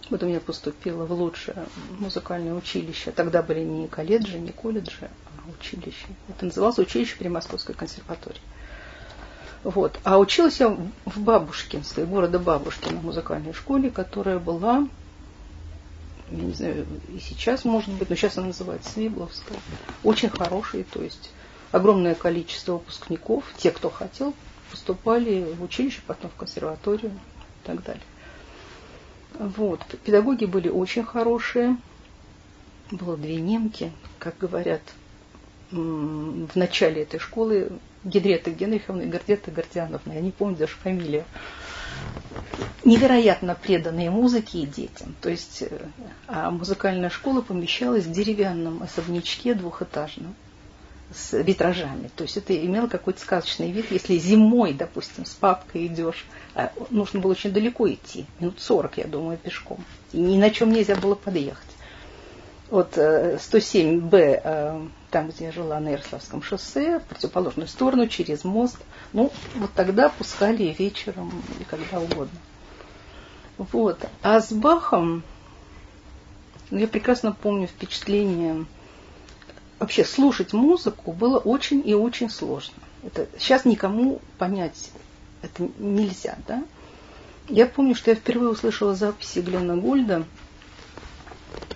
Потом 0.09 0.29
я 0.29 0.39
поступила 0.39 1.05
в 1.05 1.11
лучшее 1.11 1.65
музыкальное 1.99 2.53
училище. 2.53 3.11
Тогда 3.11 3.43
были 3.43 3.61
не 3.61 3.87
колледжи, 3.87 4.39
не 4.39 4.51
колледжи, 4.51 5.09
а 5.25 5.49
училище. 5.49 6.07
Это 6.29 6.45
называлось 6.45 6.79
училище 6.79 7.15
при 7.17 7.27
Московской 7.27 7.75
консерватории. 7.75 8.41
Вот. 9.63 9.99
А 10.03 10.17
училась 10.17 10.59
я 10.59 10.69
в 11.05 11.19
Бабушкинской, 11.19 12.05
города 12.05 12.39
Бабушкина, 12.39 12.99
музыкальной 13.01 13.53
школе, 13.53 13.91
которая 13.91 14.39
была, 14.39 14.87
я 16.31 16.37
не 16.37 16.53
знаю, 16.53 16.87
и 17.09 17.19
сейчас 17.19 17.65
может 17.65 17.89
быть, 17.91 18.09
но 18.09 18.15
сейчас 18.15 18.37
она 18.37 18.47
называется 18.47 18.91
Свибловская. 18.91 19.59
Очень 20.03 20.29
хорошая, 20.29 20.85
то 20.85 21.03
есть 21.03 21.31
огромное 21.71 22.15
количество 22.15 22.73
выпускников, 22.73 23.43
те, 23.57 23.71
кто 23.71 23.89
хотел, 23.89 24.33
поступали 24.71 25.53
в 25.53 25.63
училище, 25.63 26.01
потом 26.07 26.31
в 26.31 26.35
консерваторию 26.35 27.11
и 27.11 27.67
так 27.67 27.83
далее. 27.83 28.03
Вот. 29.37 29.81
Педагоги 30.03 30.45
были 30.45 30.69
очень 30.69 31.03
хорошие. 31.03 31.77
Было 32.91 33.17
две 33.17 33.35
немки, 33.35 33.91
как 34.17 34.37
говорят, 34.39 34.81
в 35.71 36.55
начале 36.55 37.03
этой 37.03 37.19
школы 37.19 37.71
Генрета 38.03 38.51
Генриховна 38.51 39.03
и 39.03 39.07
Гордета 39.07 39.51
Гордиановна, 39.51 40.13
я 40.13 40.21
не 40.21 40.31
помню 40.31 40.55
даже 40.55 40.73
фамилию, 40.73 41.25
невероятно 42.83 43.55
преданные 43.55 44.09
музыке 44.09 44.59
и 44.59 44.65
детям. 44.65 45.13
То 45.21 45.29
есть 45.29 45.61
э, 45.61 45.79
а 46.27 46.49
музыкальная 46.49 47.09
школа 47.09 47.41
помещалась 47.41 48.05
в 48.05 48.11
деревянном 48.11 48.81
особнячке 48.81 49.53
двухэтажном 49.53 50.33
с 51.13 51.37
витражами. 51.37 52.09
То 52.15 52.23
есть 52.23 52.37
это 52.37 52.55
имело 52.55 52.87
какой-то 52.87 53.19
сказочный 53.19 53.71
вид. 53.71 53.87
Если 53.91 54.17
зимой, 54.17 54.73
допустим, 54.73 55.25
с 55.25 55.31
папкой 55.31 55.87
идешь, 55.87 56.25
а 56.55 56.71
нужно 56.89 57.19
было 57.19 57.31
очень 57.31 57.51
далеко 57.51 57.89
идти, 57.91 58.25
минут 58.39 58.59
40, 58.59 58.97
я 58.97 59.05
думаю, 59.05 59.37
пешком. 59.37 59.83
И 60.11 60.19
ни 60.19 60.37
на 60.37 60.51
чем 60.51 60.71
нельзя 60.71 60.95
было 60.95 61.15
подъехать. 61.15 61.67
Вот 62.69 62.97
107Б, 62.97 64.15
э, 64.15 64.41
э, 64.43 64.87
там, 65.09 65.29
где 65.29 65.45
я 65.45 65.51
жила 65.51 65.79
на 65.79 65.89
Ярославском 65.89 66.43
шоссе, 66.43 66.99
в 66.99 67.03
противоположную 67.03 67.67
сторону, 67.67 68.07
через 68.07 68.43
мост. 68.43 68.77
Ну, 69.11 69.31
вот 69.55 69.71
тогда 69.73 70.09
пускали 70.09 70.75
вечером 70.77 71.31
и 71.59 71.63
когда 71.63 71.99
угодно. 71.99 72.37
Вот. 73.57 73.99
А 74.21 74.39
с 74.39 74.53
Бахом, 74.53 75.23
ну, 76.69 76.77
я 76.77 76.87
прекрасно 76.87 77.31
помню 77.31 77.65
впечатление 77.65 78.65
вообще 79.79 80.05
слушать 80.05 80.53
музыку 80.53 81.11
было 81.11 81.37
очень 81.37 81.81
и 81.85 81.93
очень 81.93 82.29
сложно. 82.29 82.75
Это 83.03 83.27
сейчас 83.37 83.65
никому 83.65 84.21
понять 84.37 84.91
это 85.41 85.69
нельзя, 85.77 86.37
да? 86.47 86.63
Я 87.47 87.65
помню, 87.65 87.95
что 87.95 88.11
я 88.11 88.15
впервые 88.15 88.51
услышала 88.51 88.95
записи 88.95 89.39
Глена 89.39 89.75
Гульда. 89.77 90.25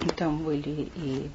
И 0.01 0.09
там 0.09 0.39
были 0.43 0.91
и, 0.95 1.31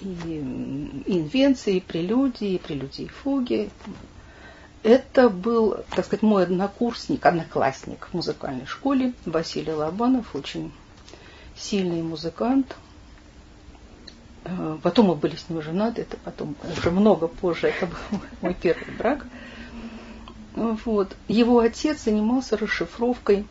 и, 0.00 0.04
и 0.04 1.18
инвенции, 1.18 1.76
и 1.76 1.80
прелюдии, 1.80 2.54
и 2.54 2.58
прелюдии 2.58 3.04
и 3.06 3.08
фуги. 3.08 3.70
Это 4.82 5.28
был, 5.28 5.78
так 5.94 6.06
сказать, 6.06 6.22
мой 6.22 6.44
однокурсник, 6.44 7.24
одноклассник 7.26 8.08
в 8.10 8.14
музыкальной 8.14 8.66
школе, 8.66 9.12
Василий 9.26 9.72
Лобанов, 9.72 10.34
очень 10.34 10.72
сильный 11.56 12.02
музыкант, 12.02 12.76
потом 14.82 15.06
мы 15.06 15.14
были 15.14 15.36
с 15.36 15.48
ним 15.48 15.62
женаты, 15.62 16.02
это 16.02 16.16
потом, 16.24 16.56
уже 16.78 16.90
много 16.90 17.28
позже, 17.28 17.68
это 17.68 17.86
был 17.86 18.20
мой 18.40 18.54
первый 18.54 18.94
брак. 18.96 19.26
Вот. 20.54 21.16
Его 21.28 21.60
отец 21.60 22.04
занимался 22.04 22.56
расшифровкой 22.56 23.46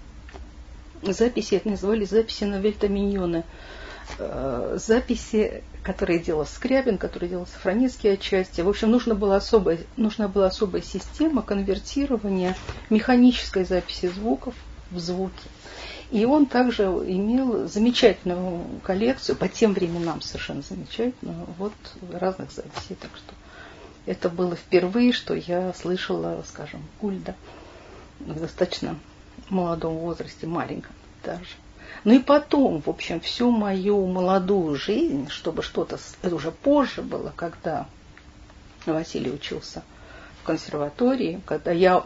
записей, 1.02 1.58
это 1.58 1.70
называли 1.70 2.06
записи 2.06 2.44
на 2.44 2.60
Вельтаминьоне. 2.60 3.44
Э, 4.18 4.78
записи, 4.80 5.64
которые 5.84 6.20
делал 6.20 6.46
Скрябин, 6.46 6.98
которые 6.98 7.30
делал 7.30 7.46
Сафронецкий 7.46 8.14
отчасти. 8.14 8.62
В 8.62 8.70
общем, 8.70 8.92
нужна 8.92 9.14
была 9.14 9.36
особая, 9.36 9.80
нужна 9.98 10.28
была 10.28 10.48
особая 10.48 10.82
система 10.82 11.42
конвертирования 11.42 12.56
механической 12.90 13.66
записи 13.66 14.08
звуков 14.08 14.56
в 14.92 15.00
звуки. 15.00 15.48
И 16.12 16.26
он 16.26 16.48
также 16.48 16.84
имел 16.84 17.68
замечательную 17.68 18.64
коллекцию, 18.84 19.36
по 19.36 19.48
тем 19.48 19.74
временам 19.74 20.22
совершенно 20.22 20.64
замечательную, 20.64 21.46
вот 21.58 21.74
разных 22.12 22.52
записей. 22.52 22.96
Так 22.96 23.12
что 23.16 23.36
это 24.08 24.30
было 24.30 24.56
впервые, 24.56 25.14
что 25.14 25.36
я 25.36 25.72
слышала, 25.74 26.44
скажем, 26.48 26.82
Гульда 27.00 27.36
в 28.20 28.40
достаточно 28.40 28.98
молодом 29.50 29.98
возрасте, 29.98 30.48
маленьком 30.48 30.94
даже. 31.24 31.46
Ну 32.04 32.14
и 32.14 32.20
потом, 32.20 32.82
в 32.82 32.90
общем, 32.90 33.20
всю 33.20 33.52
мою 33.52 34.06
молодую 34.08 34.76
жизнь, 34.76 35.30
чтобы 35.30 35.62
что-то, 35.64 36.00
это 36.22 36.36
уже 36.36 36.52
позже 36.52 37.02
было, 37.02 37.34
когда 37.36 37.88
Василий 38.86 39.32
учился 39.32 39.84
в 40.42 40.46
консерватории, 40.46 41.42
когда 41.46 41.72
я 41.72 42.04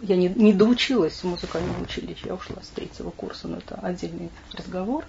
я 0.00 0.16
не, 0.16 0.28
не 0.28 0.52
доучилась 0.52 1.14
в 1.14 1.24
музыкальном 1.24 1.82
училище, 1.82 2.28
я 2.28 2.34
ушла 2.34 2.62
с 2.62 2.68
третьего 2.68 3.10
курса, 3.10 3.48
но 3.48 3.58
это 3.58 3.76
отдельный 3.76 4.30
разговор. 4.52 5.04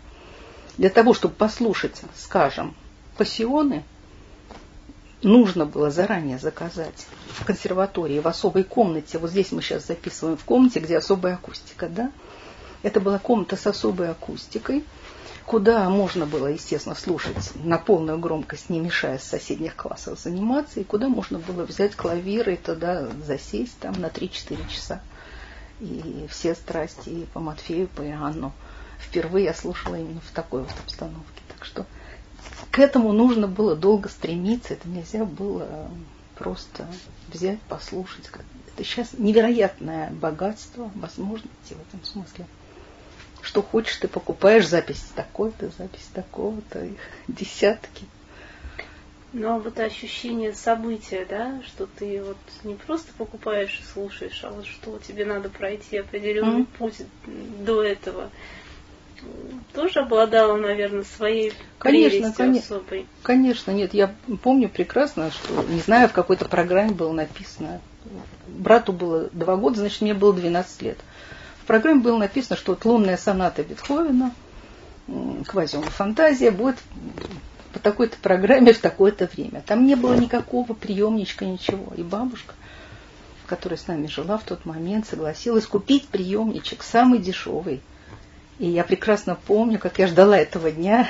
Для 0.77 0.89
того, 0.89 1.13
чтобы 1.13 1.35
послушать, 1.35 2.01
скажем, 2.15 2.75
пассионы, 3.17 3.83
нужно 5.21 5.65
было 5.65 5.89
заранее 5.89 6.37
заказать 6.37 7.07
в 7.27 7.45
консерватории, 7.45 8.19
в 8.19 8.27
особой 8.27 8.63
комнате. 8.63 9.17
Вот 9.17 9.31
здесь 9.31 9.51
мы 9.51 9.61
сейчас 9.61 9.87
записываем 9.87 10.37
в 10.37 10.43
комнате, 10.43 10.79
где 10.79 10.97
особая 10.97 11.35
акустика, 11.35 11.87
да? 11.87 12.11
Это 12.83 12.99
была 12.99 13.17
комната 13.17 13.55
с 13.55 13.65
особой 13.65 14.11
акустикой, 14.11 14.83
куда 15.45 15.89
можно 15.89 16.25
было, 16.25 16.47
естественно, 16.47 16.95
слушать 16.95 17.51
на 17.63 17.77
полную 17.77 18.17
громкость, 18.17 18.69
не 18.69 18.79
мешая 18.79 19.19
с 19.19 19.23
соседних 19.23 19.75
классов 19.75 20.19
заниматься, 20.19 20.79
и 20.79 20.83
куда 20.83 21.07
можно 21.07 21.39
было 21.39 21.63
взять 21.63 21.95
клавир 21.95 22.49
и 22.49 22.55
туда 22.55 23.07
засесть 23.25 23.77
там 23.79 23.93
на 23.99 24.07
3-4 24.07 24.69
часа. 24.69 25.01
И 25.79 26.25
все 26.29 26.55
страсти 26.55 27.09
и 27.09 27.25
по 27.25 27.39
Матфею, 27.39 27.87
по 27.87 28.01
Иоанну. 28.01 28.53
Впервые 28.99 29.45
я 29.45 29.53
слушала 29.53 29.95
именно 29.95 30.21
в 30.21 30.31
такой 30.31 30.61
вот 30.61 30.73
обстановке. 30.83 31.41
Так 31.49 31.65
что 31.65 31.85
к 32.71 32.79
этому 32.79 33.11
нужно 33.11 33.47
было 33.47 33.75
долго 33.75 34.09
стремиться, 34.09 34.73
это 34.73 34.87
нельзя 34.87 35.25
было 35.25 35.89
просто 36.37 36.87
взять, 37.31 37.59
послушать. 37.61 38.29
Это 38.73 38.83
сейчас 38.83 39.13
невероятное 39.13 40.11
богатство 40.11 40.89
возможностей 40.95 41.75
в 41.75 41.93
этом 41.93 42.03
смысле 42.03 42.45
что 43.45 43.61
хочешь, 43.61 43.95
ты 43.97 44.07
покупаешь 44.07 44.67
запись 44.67 45.05
такой-то, 45.15 45.69
запись 45.77 46.09
такого-то, 46.13 46.83
их 46.83 46.99
десятки. 47.27 48.05
Ну 49.33 49.55
а 49.55 49.59
вот 49.59 49.79
ощущение 49.79 50.53
события, 50.53 51.25
да, 51.29 51.61
что 51.65 51.87
ты 51.87 52.23
вот 52.23 52.37
не 52.63 52.75
просто 52.75 53.11
покупаешь 53.17 53.81
и 53.81 53.93
слушаешь, 53.93 54.41
а 54.43 54.49
вот 54.49 54.65
что 54.65 54.97
тебе 54.97 55.25
надо 55.25 55.49
пройти 55.49 55.97
определенный 55.97 56.61
mm. 56.61 56.67
путь 56.77 57.01
до 57.59 57.83
этого, 57.83 58.29
тоже 59.73 59.99
обладала, 59.99 60.55
наверное, 60.55 61.03
своей 61.03 61.53
конечно, 61.79 62.31
конечно, 62.31 62.77
особой. 62.77 63.07
Конечно, 63.23 63.71
нет, 63.71 63.93
я 63.93 64.15
помню 64.41 64.69
прекрасно, 64.69 65.31
что 65.31 65.63
не 65.63 65.81
знаю, 65.81 66.07
в 66.07 66.13
какой-то 66.13 66.45
программе 66.45 66.91
было 66.91 67.11
написано. 67.11 67.81
Брату 68.47 68.93
было 68.93 69.29
два 69.33 69.57
года, 69.57 69.79
значит, 69.79 70.01
мне 70.01 70.13
было 70.13 70.33
12 70.33 70.81
лет. 70.81 70.97
В 71.65 71.67
программе 71.67 71.99
было 71.99 72.19
написано, 72.19 72.57
что 72.57 72.73
вот 72.73 72.85
лунная 72.85 73.17
соната 73.17 73.63
Бетховена, 73.63 74.31
квазиум 75.47 75.81
фантазия 75.81 76.51
будет 76.51 76.77
по 77.73 77.79
такой-то 77.79 78.17
программе 78.17 78.71
в 78.71 78.77
такое-то 78.77 79.25
время. 79.25 79.63
Там 79.65 79.87
не 79.87 79.95
было 79.95 80.13
никакого 80.13 80.73
приемничка, 80.73 81.43
ничего. 81.43 81.91
И 81.97 82.03
бабушка, 82.03 82.53
которая 83.47 83.79
с 83.79 83.87
нами 83.87 84.05
жила 84.05 84.37
в 84.37 84.43
тот 84.43 84.65
момент, 84.65 85.07
согласилась 85.07 85.65
купить 85.65 86.07
приемничек, 86.07 86.83
самый 86.83 87.17
дешевый. 87.17 87.81
И 88.59 88.67
я 88.67 88.83
прекрасно 88.83 89.33
помню, 89.33 89.79
как 89.79 89.97
я 89.97 90.05
ждала 90.05 90.37
этого 90.37 90.69
дня, 90.69 91.09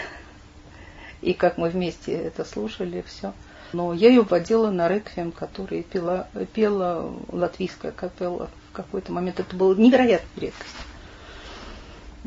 и 1.21 1.33
как 1.33 1.57
мы 1.57 1.67
вместе 1.67 2.13
это 2.13 2.45
слушали, 2.45 3.03
все. 3.05 3.33
Но 3.73 3.93
я 3.93 4.07
ее 4.07 4.21
водила 4.21 4.69
на 4.69 4.87
реквием, 4.87 5.33
который 5.33 5.83
пела, 5.83 6.29
пела 6.53 7.13
латвийская 7.29 7.91
капелла 7.91 8.49
какой-то 8.75 9.11
момент. 9.11 9.39
Это 9.39 9.55
было 9.55 9.73
невероятной 9.75 10.41
редкость. 10.41 10.75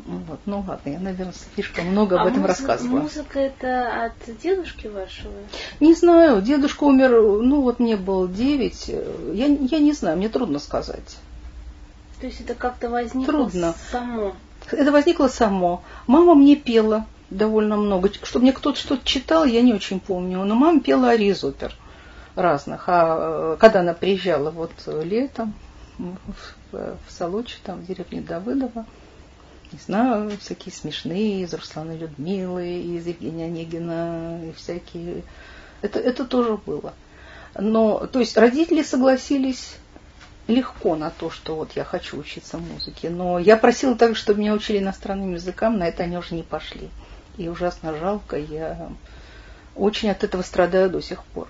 Вот, 0.05 0.39
ну 0.45 0.63
ладно, 0.67 0.89
я, 0.89 0.99
наверное, 0.99 1.33
слишком 1.55 1.85
много 1.87 2.17
а 2.17 2.21
об 2.21 2.27
этом 2.27 2.41
музыка, 2.41 2.47
рассказывала. 2.47 3.01
Музыка 3.01 3.39
это 3.39 4.05
от 4.05 4.37
дедушки 4.41 4.87
вашего? 4.87 5.33
Не 5.79 5.93
знаю, 5.93 6.41
дедушка 6.41 6.85
умер, 6.85 7.11
ну 7.43 7.61
вот 7.61 7.79
мне 7.79 7.95
было 7.95 8.27
девять, 8.27 8.87
я, 8.87 9.45
я 9.45 9.79
не 9.79 9.93
знаю, 9.93 10.17
мне 10.17 10.29
трудно 10.29 10.59
сказать. 10.59 11.17
То 12.19 12.27
есть 12.27 12.41
это 12.41 12.53
как-то 12.53 12.89
возникло 12.89 13.33
Трудно. 13.33 13.75
само? 13.91 14.35
Это 14.71 14.91
возникло 14.91 15.27
само. 15.27 15.83
Мама 16.05 16.35
мне 16.35 16.55
пела 16.55 17.05
довольно 17.29 17.77
много. 17.77 18.11
Чтобы 18.23 18.43
мне 18.43 18.53
кто-то 18.53 18.77
что-то 18.77 19.05
читал, 19.05 19.45
я 19.45 19.61
не 19.61 19.73
очень 19.73 19.99
помню. 19.99 20.43
Но 20.43 20.55
мама 20.55 20.81
пела 20.81 21.11
ариз 21.11 21.43
опер 21.43 21.73
разных. 22.35 22.83
А 22.87 23.53
э, 23.53 23.57
когда 23.57 23.79
она 23.79 23.93
приезжала 23.93 24.51
вот 24.51 24.71
летом 24.87 25.53
в, 25.99 26.73
в 26.73 27.11
Солочи, 27.11 27.57
там 27.63 27.81
в 27.81 27.85
деревне 27.85 28.21
Давыдова, 28.21 28.85
не 29.71 29.79
знаю, 29.79 30.31
всякие 30.39 30.73
смешные 30.73 31.43
из 31.43 31.53
Руслана 31.53 31.95
Людмилы, 31.95 32.81
из 32.81 33.05
Евгения 33.05 33.45
Онегина, 33.45 34.41
и 34.43 34.51
всякие. 34.53 35.23
Это, 35.81 35.99
это 35.99 36.25
тоже 36.25 36.57
было. 36.57 36.93
Но, 37.55 38.07
то 38.07 38.19
есть 38.19 38.35
родители 38.37 38.81
согласились 38.81 39.75
легко 40.47 40.95
на 40.95 41.11
то, 41.11 41.29
что 41.29 41.55
вот 41.55 41.73
я 41.73 41.83
хочу 41.83 42.17
учиться 42.17 42.57
музыке. 42.57 43.09
Но 43.09 43.37
я 43.37 43.57
просила 43.57 43.95
так, 43.95 44.15
чтобы 44.17 44.39
меня 44.39 44.53
учили 44.53 44.79
иностранным 44.79 45.33
языкам, 45.33 45.77
на 45.77 45.87
это 45.87 46.03
они 46.03 46.17
уже 46.17 46.33
не 46.33 46.43
пошли. 46.43 46.89
И 47.37 47.47
ужасно 47.47 47.95
жалко, 47.95 48.37
я 48.37 48.89
очень 49.75 50.09
от 50.09 50.23
этого 50.23 50.41
страдаю 50.41 50.89
до 50.89 51.01
сих 51.01 51.23
пор. 51.23 51.47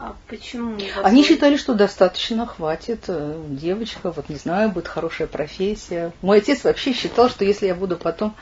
А 0.00 0.16
почему? 0.28 0.78
Они 1.02 1.22
считали, 1.22 1.58
что 1.58 1.74
достаточно, 1.74 2.46
хватит. 2.46 3.04
Э, 3.08 3.38
девочка, 3.50 4.10
вот 4.10 4.30
не 4.30 4.36
знаю, 4.36 4.70
будет 4.70 4.88
хорошая 4.88 5.28
профессия. 5.28 6.12
Мой 6.22 6.38
отец 6.38 6.64
вообще 6.64 6.94
считал, 6.94 7.28
что 7.28 7.44
если 7.44 7.66
я 7.66 7.74
буду 7.74 7.98
потом... 7.98 8.34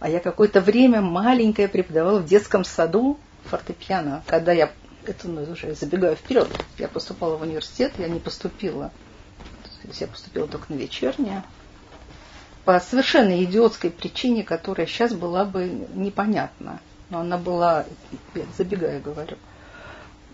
А 0.00 0.08
я 0.08 0.18
какое-то 0.18 0.62
время 0.62 1.02
маленькая 1.02 1.68
преподавала 1.68 2.20
в 2.20 2.24
детском 2.24 2.64
саду 2.64 3.18
фортепиано. 3.44 4.22
Когда 4.26 4.52
я... 4.52 4.72
Это 5.04 5.28
ну, 5.28 5.42
уже 5.42 5.74
забегаю 5.74 6.16
вперед. 6.16 6.48
Я 6.78 6.88
поступала 6.88 7.36
в 7.36 7.42
университет, 7.42 7.92
я 7.98 8.08
не 8.08 8.18
поступила. 8.18 8.90
То 9.82 9.88
есть 9.88 10.00
я 10.00 10.06
поступила 10.06 10.48
только 10.48 10.72
на 10.72 10.78
вечернее. 10.78 11.42
По 12.64 12.80
совершенно 12.80 13.44
идиотской 13.44 13.90
причине, 13.90 14.42
которая 14.42 14.86
сейчас 14.86 15.12
была 15.12 15.44
бы 15.44 15.86
непонятна. 15.92 16.80
Но 17.10 17.20
она 17.20 17.36
была, 17.36 17.84
забегая 18.56 19.00
говорю, 19.00 19.36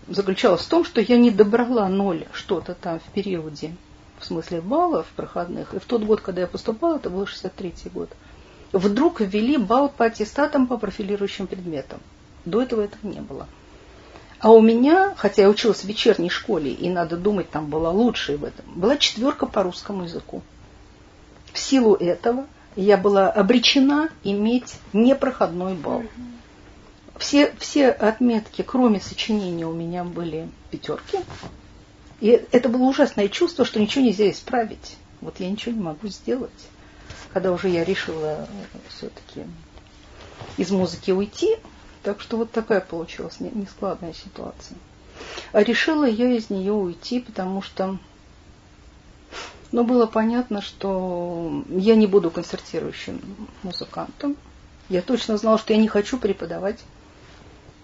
заключалась 0.09 0.61
в 0.61 0.69
том, 0.69 0.83
что 0.83 1.01
я 1.01 1.17
не 1.17 1.31
добрала 1.31 1.87
ноль 1.87 2.25
что-то 2.33 2.75
там 2.75 2.99
в 2.99 3.11
периоде, 3.11 3.75
в 4.19 4.25
смысле 4.25 4.61
баллов 4.61 5.07
проходных. 5.15 5.73
И 5.73 5.79
в 5.79 5.85
тот 5.85 6.03
год, 6.03 6.21
когда 6.21 6.41
я 6.41 6.47
поступала, 6.47 6.97
это 6.97 7.09
был 7.09 7.23
63-й 7.23 7.89
год, 7.89 8.09
вдруг 8.71 9.21
ввели 9.21 9.57
балл 9.57 9.89
по 9.89 10.05
аттестатам 10.05 10.67
по 10.67 10.77
профилирующим 10.77 11.47
предметам. 11.47 11.99
До 12.45 12.61
этого 12.61 12.81
этого 12.81 13.09
не 13.09 13.21
было. 13.21 13.47
А 14.39 14.51
у 14.51 14.61
меня, 14.61 15.13
хотя 15.17 15.43
я 15.43 15.49
училась 15.49 15.81
в 15.81 15.85
вечерней 15.85 16.29
школе, 16.29 16.71
и 16.71 16.89
надо 16.89 17.17
думать, 17.17 17.49
там 17.49 17.67
была 17.67 17.91
лучшая 17.91 18.37
в 18.37 18.45
этом, 18.45 18.65
была 18.73 18.95
четверка 18.97 19.45
по 19.45 19.63
русскому 19.63 20.03
языку. 20.03 20.41
В 21.51 21.59
силу 21.59 21.95
этого 21.95 22.45
я 22.75 22.95
была 22.95 23.29
обречена 23.29 24.09
иметь 24.23 24.77
непроходной 24.93 25.73
балл. 25.73 26.01
Mm-hmm. 26.01 26.38
Все, 27.19 27.53
все 27.59 27.89
отметки, 27.89 28.61
кроме 28.61 29.01
сочинения, 29.01 29.67
у 29.67 29.73
меня 29.73 30.05
были 30.05 30.49
пятерки. 30.71 31.19
И 32.21 32.45
это 32.51 32.69
было 32.69 32.83
ужасное 32.83 33.27
чувство, 33.27 33.65
что 33.65 33.79
ничего 33.79 34.05
нельзя 34.05 34.31
исправить. 34.31 34.95
Вот 35.19 35.39
я 35.39 35.49
ничего 35.49 35.75
не 35.75 35.81
могу 35.81 36.07
сделать. 36.07 36.49
Когда 37.33 37.51
уже 37.51 37.67
я 37.67 37.83
решила 37.83 38.47
все-таки 38.87 39.43
из 40.55 40.71
музыки 40.71 41.11
уйти, 41.11 41.57
так 42.03 42.21
что 42.21 42.37
вот 42.37 42.51
такая 42.51 42.79
получилась 42.79 43.41
нескладная 43.41 44.13
ситуация. 44.13 44.77
А 45.51 45.61
решила 45.61 46.05
я 46.05 46.31
из 46.31 46.49
нее 46.49 46.71
уйти, 46.71 47.19
потому 47.19 47.61
что 47.61 47.97
ну, 49.73 49.83
было 49.83 50.05
понятно, 50.05 50.61
что 50.61 51.63
я 51.69 51.95
не 51.95 52.07
буду 52.07 52.31
концертирующим 52.31 53.21
музыкантом. 53.61 54.37
Я 54.87 55.01
точно 55.01 55.37
знала, 55.37 55.57
что 55.57 55.73
я 55.73 55.79
не 55.79 55.89
хочу 55.89 56.17
преподавать 56.17 56.79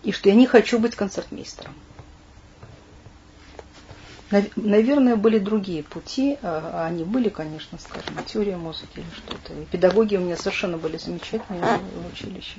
и 0.06 0.12
что 0.12 0.30
я 0.30 0.36
не 0.36 0.46
хочу 0.46 0.80
быть 0.80 0.96
концертмейстером. 0.96 1.74
Наверное, 4.56 5.16
были 5.16 5.40
другие 5.40 5.84
пути, 5.84 6.38
а, 6.42 6.72
а 6.74 6.86
они 6.88 7.04
были, 7.04 7.30
конечно, 7.30 7.78
скажем, 7.80 8.24
теория 8.26 8.58
музыки 8.58 9.00
или 9.00 9.06
что-то. 9.16 9.54
И 9.54 9.66
педагоги 9.66 10.16
у 10.16 10.22
меня 10.22 10.38
совершенно 10.38 10.78
были 10.78 10.98
замечательные 10.98 11.62
в 11.62 12.14
училище. 12.14 12.58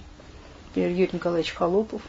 Например, 0.68 0.90
Юрий 0.90 1.10
Николаевич 1.12 1.52
Холопов, 1.52 2.02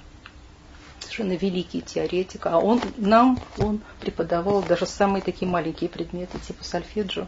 совершенно 1.00 1.34
великий 1.34 1.82
теоретик, 1.82 2.46
а 2.48 2.60
он 2.60 2.82
нам, 2.98 3.40
он 3.58 3.82
преподавал 4.00 4.62
даже 4.62 4.86
самые 4.86 5.22
такие 5.22 5.50
маленькие 5.50 5.90
предметы, 5.90 6.38
типа 6.40 6.64
сольфеджио, 6.64 7.28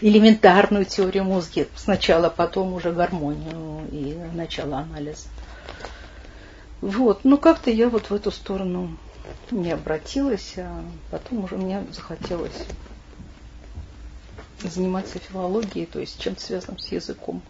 элементарную 0.00 0.84
теорию 0.84 1.24
музыки 1.24 1.68
сначала, 1.76 2.30
потом 2.30 2.72
уже 2.72 2.92
гармонию 2.92 3.86
и 3.90 4.14
начало 4.34 4.78
анализа. 4.78 5.28
Вот, 6.82 7.20
ну 7.22 7.38
как-то 7.38 7.70
я 7.70 7.88
вот 7.88 8.10
в 8.10 8.14
эту 8.14 8.32
сторону 8.32 8.96
не 9.52 9.70
обратилась, 9.70 10.54
а 10.56 10.82
потом 11.12 11.44
уже 11.44 11.56
мне 11.56 11.84
захотелось 11.92 12.66
заниматься 14.60 15.20
филологией, 15.20 15.86
то 15.86 16.00
есть 16.00 16.20
чем-то 16.20 16.42
связанным 16.42 16.80
с 16.80 16.88
языком. 16.88 17.40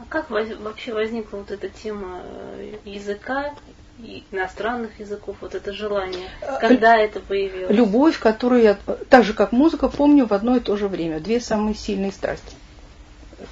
А 0.00 0.04
как 0.08 0.30
вообще 0.30 0.92
возникла 0.92 1.38
вот 1.38 1.52
эта 1.52 1.68
тема 1.68 2.22
э, 2.24 2.78
языка 2.84 3.54
и 4.00 4.24
иностранных 4.32 4.98
языков, 4.98 5.36
вот 5.40 5.54
это 5.54 5.72
желание? 5.72 6.28
А, 6.42 6.58
Когда 6.58 6.96
это 6.96 7.20
появилось? 7.20 7.74
Любовь, 7.74 8.18
которую 8.18 8.62
я, 8.62 8.78
так 9.08 9.24
же 9.24 9.32
как 9.32 9.52
музыка, 9.52 9.88
помню 9.88 10.26
в 10.26 10.32
одно 10.32 10.56
и 10.56 10.60
то 10.60 10.76
же 10.76 10.88
время. 10.88 11.20
Две 11.20 11.40
самые 11.40 11.76
сильные 11.76 12.10
страсти. 12.10 12.56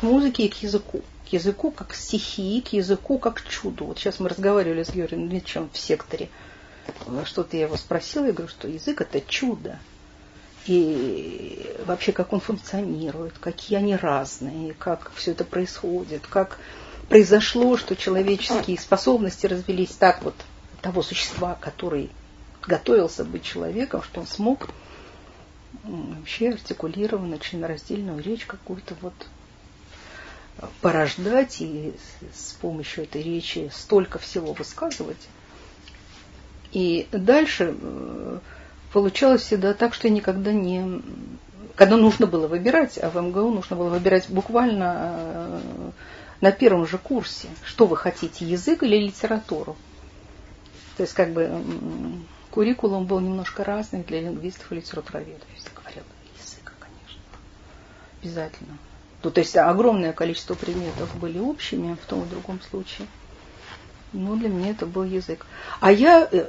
К 0.01 0.03
музыке 0.03 0.46
и 0.46 0.49
к 0.49 0.62
языку 0.62 1.03
к 1.27 1.33
языку 1.33 1.70
как 1.72 1.94
стихии, 1.94 2.61
к 2.61 2.72
языку 2.72 3.18
как 3.18 3.42
чуду. 3.42 3.87
Вот 3.87 3.99
сейчас 3.99 4.20
мы 4.20 4.29
разговаривали 4.29 4.85
с 4.85 4.90
Георгием 4.90 5.29
Дмитриевичем 5.29 5.70
в 5.72 5.79
секторе. 5.79 6.29
Что-то 7.25 7.57
я 7.57 7.64
его 7.64 7.77
спросила, 7.77 8.27
я 8.27 8.33
говорю, 8.33 8.49
что 8.49 8.68
язык 8.68 9.01
это 9.01 9.20
чудо. 9.20 9.81
И 10.66 11.75
вообще, 11.85 12.12
как 12.12 12.33
он 12.33 12.40
функционирует, 12.40 13.38
какие 13.38 13.79
они 13.79 13.96
разные, 13.96 14.75
как 14.75 15.12
все 15.14 15.33
это 15.33 15.44
происходит, 15.44 16.27
как 16.29 16.59
произошло, 17.09 17.77
что 17.77 17.96
человеческие 17.96 18.79
способности 18.79 19.46
развелись 19.46 19.90
так 19.90 20.22
вот 20.22 20.35
того 20.81 21.03
существа, 21.03 21.57
который 21.61 22.11
готовился 22.62 23.25
быть 23.25 23.42
человеком, 23.42 24.03
что 24.03 24.20
он 24.20 24.27
смог 24.27 24.68
вообще 25.85 26.51
артикулированно, 26.51 27.38
членораздельную 27.38 28.20
речь 28.22 28.46
какую-то 28.46 28.96
вот 29.01 29.14
порождать 30.80 31.60
и 31.60 31.94
с 32.34 32.52
помощью 32.52 33.04
этой 33.04 33.22
речи 33.22 33.70
столько 33.72 34.18
всего 34.18 34.52
высказывать. 34.52 35.28
И 36.72 37.08
дальше 37.12 37.74
э, 37.78 38.38
получалось 38.92 39.42
всегда 39.42 39.74
так, 39.74 39.94
что 39.94 40.08
я 40.08 40.14
никогда 40.14 40.52
не... 40.52 41.02
Когда 41.74 41.96
нужно 41.96 42.26
было 42.26 42.46
выбирать, 42.46 42.98
а 42.98 43.10
в 43.10 43.16
МГУ 43.20 43.50
нужно 43.50 43.76
было 43.76 43.90
выбирать 43.90 44.30
буквально 44.30 45.14
э, 45.16 45.60
на 46.40 46.52
первом 46.52 46.86
же 46.86 46.96
курсе, 46.96 47.48
что 47.64 47.86
вы 47.86 47.96
хотите, 47.96 48.46
язык 48.46 48.82
или 48.82 48.96
литературу. 48.96 49.76
То 50.96 51.02
есть 51.02 51.12
как 51.12 51.32
бы 51.32 51.62
куррикулум 52.50 53.04
был 53.04 53.20
немножко 53.20 53.62
разный 53.64 54.02
для 54.02 54.22
лингвистов 54.22 54.72
и 54.72 54.76
литературоведов. 54.76 55.46
Я 55.54 55.70
говорила, 55.78 56.06
язык, 56.38 56.72
конечно, 56.80 57.20
обязательно. 58.22 58.78
Ну, 59.26 59.32
то 59.32 59.40
есть 59.40 59.56
огромное 59.56 60.12
количество 60.12 60.54
предметов 60.54 61.08
были 61.20 61.40
общими 61.40 61.96
в 62.00 62.06
том 62.06 62.22
и 62.22 62.28
другом 62.28 62.60
случае. 62.70 63.08
Но 64.12 64.36
для 64.36 64.48
меня 64.48 64.70
это 64.70 64.86
был 64.86 65.02
язык. 65.02 65.44
А 65.80 65.90
я 65.90 66.28
э, 66.30 66.46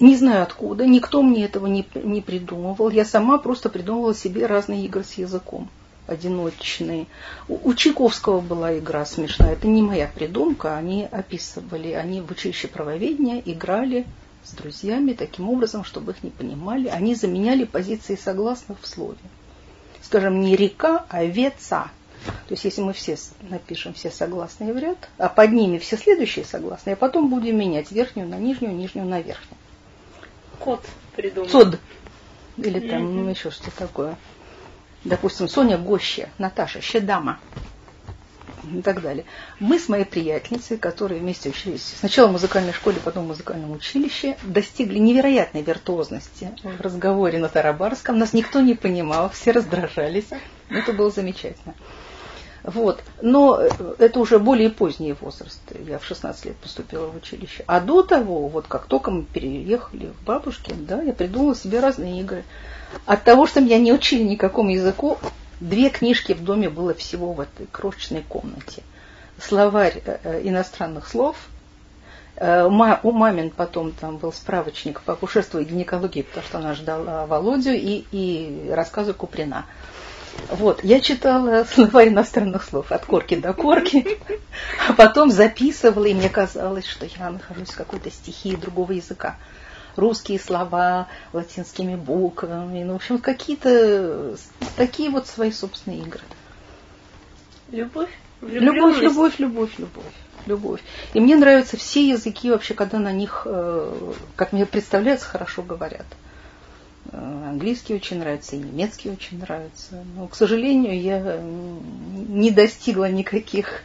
не 0.00 0.16
знаю 0.16 0.44
откуда, 0.44 0.86
никто 0.86 1.22
мне 1.22 1.44
этого 1.44 1.66
не, 1.66 1.86
не 1.94 2.22
придумывал. 2.22 2.88
Я 2.88 3.04
сама 3.04 3.36
просто 3.36 3.68
придумывала 3.68 4.14
себе 4.14 4.46
разные 4.46 4.86
игры 4.86 5.04
с 5.04 5.18
языком 5.18 5.68
одиночные. 6.06 7.06
У, 7.48 7.68
у 7.68 7.74
Чайковского 7.74 8.40
была 8.40 8.78
игра 8.78 9.04
смешная. 9.04 9.52
Это 9.52 9.66
не 9.66 9.82
моя 9.82 10.08
придумка. 10.08 10.74
Они 10.74 11.04
описывали, 11.04 11.90
они 11.90 12.22
в 12.22 12.30
училище 12.30 12.68
правоведения 12.68 13.42
играли 13.44 14.06
с 14.42 14.52
друзьями 14.52 15.12
таким 15.12 15.50
образом, 15.50 15.84
чтобы 15.84 16.12
их 16.12 16.22
не 16.22 16.30
понимали. 16.30 16.88
Они 16.88 17.14
заменяли 17.14 17.64
позиции 17.64 18.16
согласных 18.16 18.80
в 18.80 18.86
слове 18.86 19.18
скажем, 20.02 20.40
не 20.40 20.56
река, 20.56 21.04
а 21.08 21.24
веца. 21.24 21.90
То 22.24 22.52
есть 22.52 22.64
если 22.64 22.82
мы 22.82 22.92
все 22.92 23.16
напишем 23.42 23.94
все 23.94 24.10
согласные 24.10 24.72
в 24.72 24.78
ряд, 24.78 25.08
а 25.18 25.28
под 25.28 25.52
ними 25.52 25.78
все 25.78 25.96
следующие 25.96 26.44
согласные, 26.44 26.94
а 26.94 26.96
потом 26.96 27.30
будем 27.30 27.58
менять 27.58 27.90
верхнюю 27.92 28.28
на 28.28 28.36
нижнюю, 28.36 28.74
нижнюю 28.74 29.06
на 29.06 29.20
верхнюю. 29.20 29.58
Код 30.58 30.84
придумал. 31.14 31.48
Сод. 31.48 31.78
Или 32.56 32.80
там 32.80 33.06
mm-hmm. 33.06 33.30
еще 33.30 33.50
что 33.50 33.70
такое. 33.70 34.16
Допустим, 35.04 35.48
Соня 35.48 35.78
Гоща, 35.78 36.28
Наташа 36.38 36.80
Щедама. 36.80 37.38
И 38.76 38.82
так 38.82 39.02
далее. 39.02 39.24
Мы 39.60 39.78
с 39.78 39.88
моей 39.88 40.04
приятельницей, 40.04 40.76
которые 40.76 41.20
вместе 41.20 41.48
учились 41.48 41.94
сначала 41.98 42.28
в 42.28 42.32
музыкальной 42.32 42.72
школе, 42.72 42.98
потом 43.04 43.24
в 43.24 43.28
музыкальном 43.28 43.72
училище, 43.72 44.36
достигли 44.42 44.98
невероятной 44.98 45.62
виртуозности 45.62 46.50
в 46.62 46.80
разговоре 46.80 47.38
на 47.38 47.48
Тарабарском. 47.48 48.18
Нас 48.18 48.32
никто 48.32 48.60
не 48.60 48.74
понимал, 48.74 49.30
все 49.30 49.52
раздражались. 49.52 50.28
Это 50.70 50.92
было 50.92 51.10
замечательно. 51.10 51.74
Вот. 52.62 53.02
Но 53.22 53.60
это 53.98 54.20
уже 54.20 54.38
более 54.38 54.70
поздний 54.70 55.14
возраст. 55.14 55.60
Я 55.86 55.98
в 55.98 56.04
16 56.04 56.46
лет 56.46 56.56
поступила 56.56 57.06
в 57.06 57.16
училище. 57.16 57.64
А 57.66 57.80
до 57.80 58.02
того, 58.02 58.48
вот 58.48 58.66
как 58.66 58.86
только 58.86 59.10
мы 59.10 59.24
переехали 59.24 60.06
в 60.06 60.24
Бабушкин, 60.24 60.84
да, 60.84 61.00
я 61.02 61.12
придумала 61.12 61.54
себе 61.54 61.80
разные 61.80 62.20
игры. 62.20 62.44
От 63.06 63.24
того, 63.24 63.46
что 63.46 63.60
меня 63.60 63.78
не 63.78 63.92
учили 63.92 64.22
никакому 64.22 64.70
языку, 64.70 65.18
две 65.60 65.90
книжки 65.90 66.32
в 66.32 66.44
доме 66.44 66.68
было 66.68 66.94
всего 66.94 67.32
в 67.32 67.40
этой 67.40 67.66
крошечной 67.66 68.22
комнате. 68.22 68.82
Словарь 69.40 70.02
э, 70.04 70.18
э, 70.22 70.40
иностранных 70.44 71.08
слов. 71.08 71.36
Э, 72.36 72.64
у 72.64 73.12
мамин 73.12 73.50
потом 73.50 73.92
там 73.92 74.16
был 74.16 74.32
справочник 74.32 75.00
по 75.02 75.14
акушерству 75.14 75.60
и 75.60 75.64
гинекологии, 75.64 76.22
потому 76.22 76.46
что 76.46 76.58
она 76.58 76.74
ждала 76.74 77.26
Володю, 77.26 77.72
и, 77.72 78.04
и 78.10 78.70
рассказы 78.72 79.12
Куприна. 79.12 79.66
Вот, 80.50 80.84
я 80.84 81.00
читала 81.00 81.64
словарь 81.72 82.08
иностранных 82.08 82.64
слов 82.64 82.92
от 82.92 83.04
корки 83.04 83.36
до 83.36 83.52
корки, 83.52 84.18
а 84.88 84.92
потом 84.92 85.30
записывала, 85.30 86.04
и 86.04 86.14
мне 86.14 86.28
казалось, 86.28 86.86
что 86.86 87.06
я 87.06 87.30
нахожусь 87.30 87.70
в 87.70 87.76
какой-то 87.76 88.10
стихии 88.10 88.56
другого 88.56 88.92
языка. 88.92 89.36
Русские 89.98 90.38
слова 90.38 91.08
латинскими 91.32 91.96
буквами, 91.96 92.84
ну, 92.84 92.92
в 92.92 92.96
общем, 92.96 93.18
какие-то 93.18 94.36
такие 94.76 95.10
вот 95.10 95.26
свои 95.26 95.50
собственные 95.50 96.02
игры. 96.02 96.22
Любовь? 97.72 98.08
Любовь, 98.40 99.00
любовь, 99.00 99.38
любовь, 99.40 99.72
любовь, 99.78 100.14
любовь. 100.46 100.80
И 101.14 101.18
мне 101.20 101.34
нравятся 101.34 101.76
все 101.76 102.08
языки 102.08 102.48
вообще, 102.48 102.74
когда 102.74 103.00
на 103.00 103.10
них, 103.10 103.42
э, 103.44 104.12
как 104.36 104.52
мне 104.52 104.66
представляется, 104.66 105.26
хорошо 105.26 105.62
говорят. 105.62 106.06
Э, 107.10 107.48
английский 107.48 107.96
очень 107.96 108.20
нравится, 108.20 108.54
и 108.54 108.60
немецкий 108.60 109.10
очень 109.10 109.40
нравится. 109.40 110.04
Но, 110.14 110.28
к 110.28 110.36
сожалению, 110.36 111.02
я 111.02 111.40
не 111.42 112.52
достигла 112.52 113.10
никаких 113.10 113.82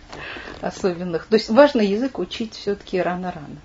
особенных. 0.61 1.25
То 1.25 1.37
есть 1.37 1.49
важно 1.49 1.81
язык 1.81 2.19
учить 2.19 2.53
все-таки 2.53 3.01
рано-рано. 3.01 3.57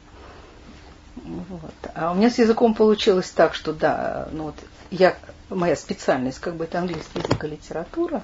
Вот. 1.29 1.75
А 1.95 2.13
у 2.13 2.15
меня 2.15 2.31
с 2.31 2.39
языком 2.39 2.75
получилось 2.75 3.31
так, 3.31 3.55
что 3.55 3.73
да, 3.73 4.29
ну 4.33 4.45
вот 4.45 4.55
я, 4.91 5.17
моя 5.51 5.77
специальность 5.77 6.39
как 6.39 6.57
бы 6.57 6.65
это 6.65 6.79
английский 6.79 7.21
язык 7.21 7.45
и 7.45 7.49
литература. 7.49 8.23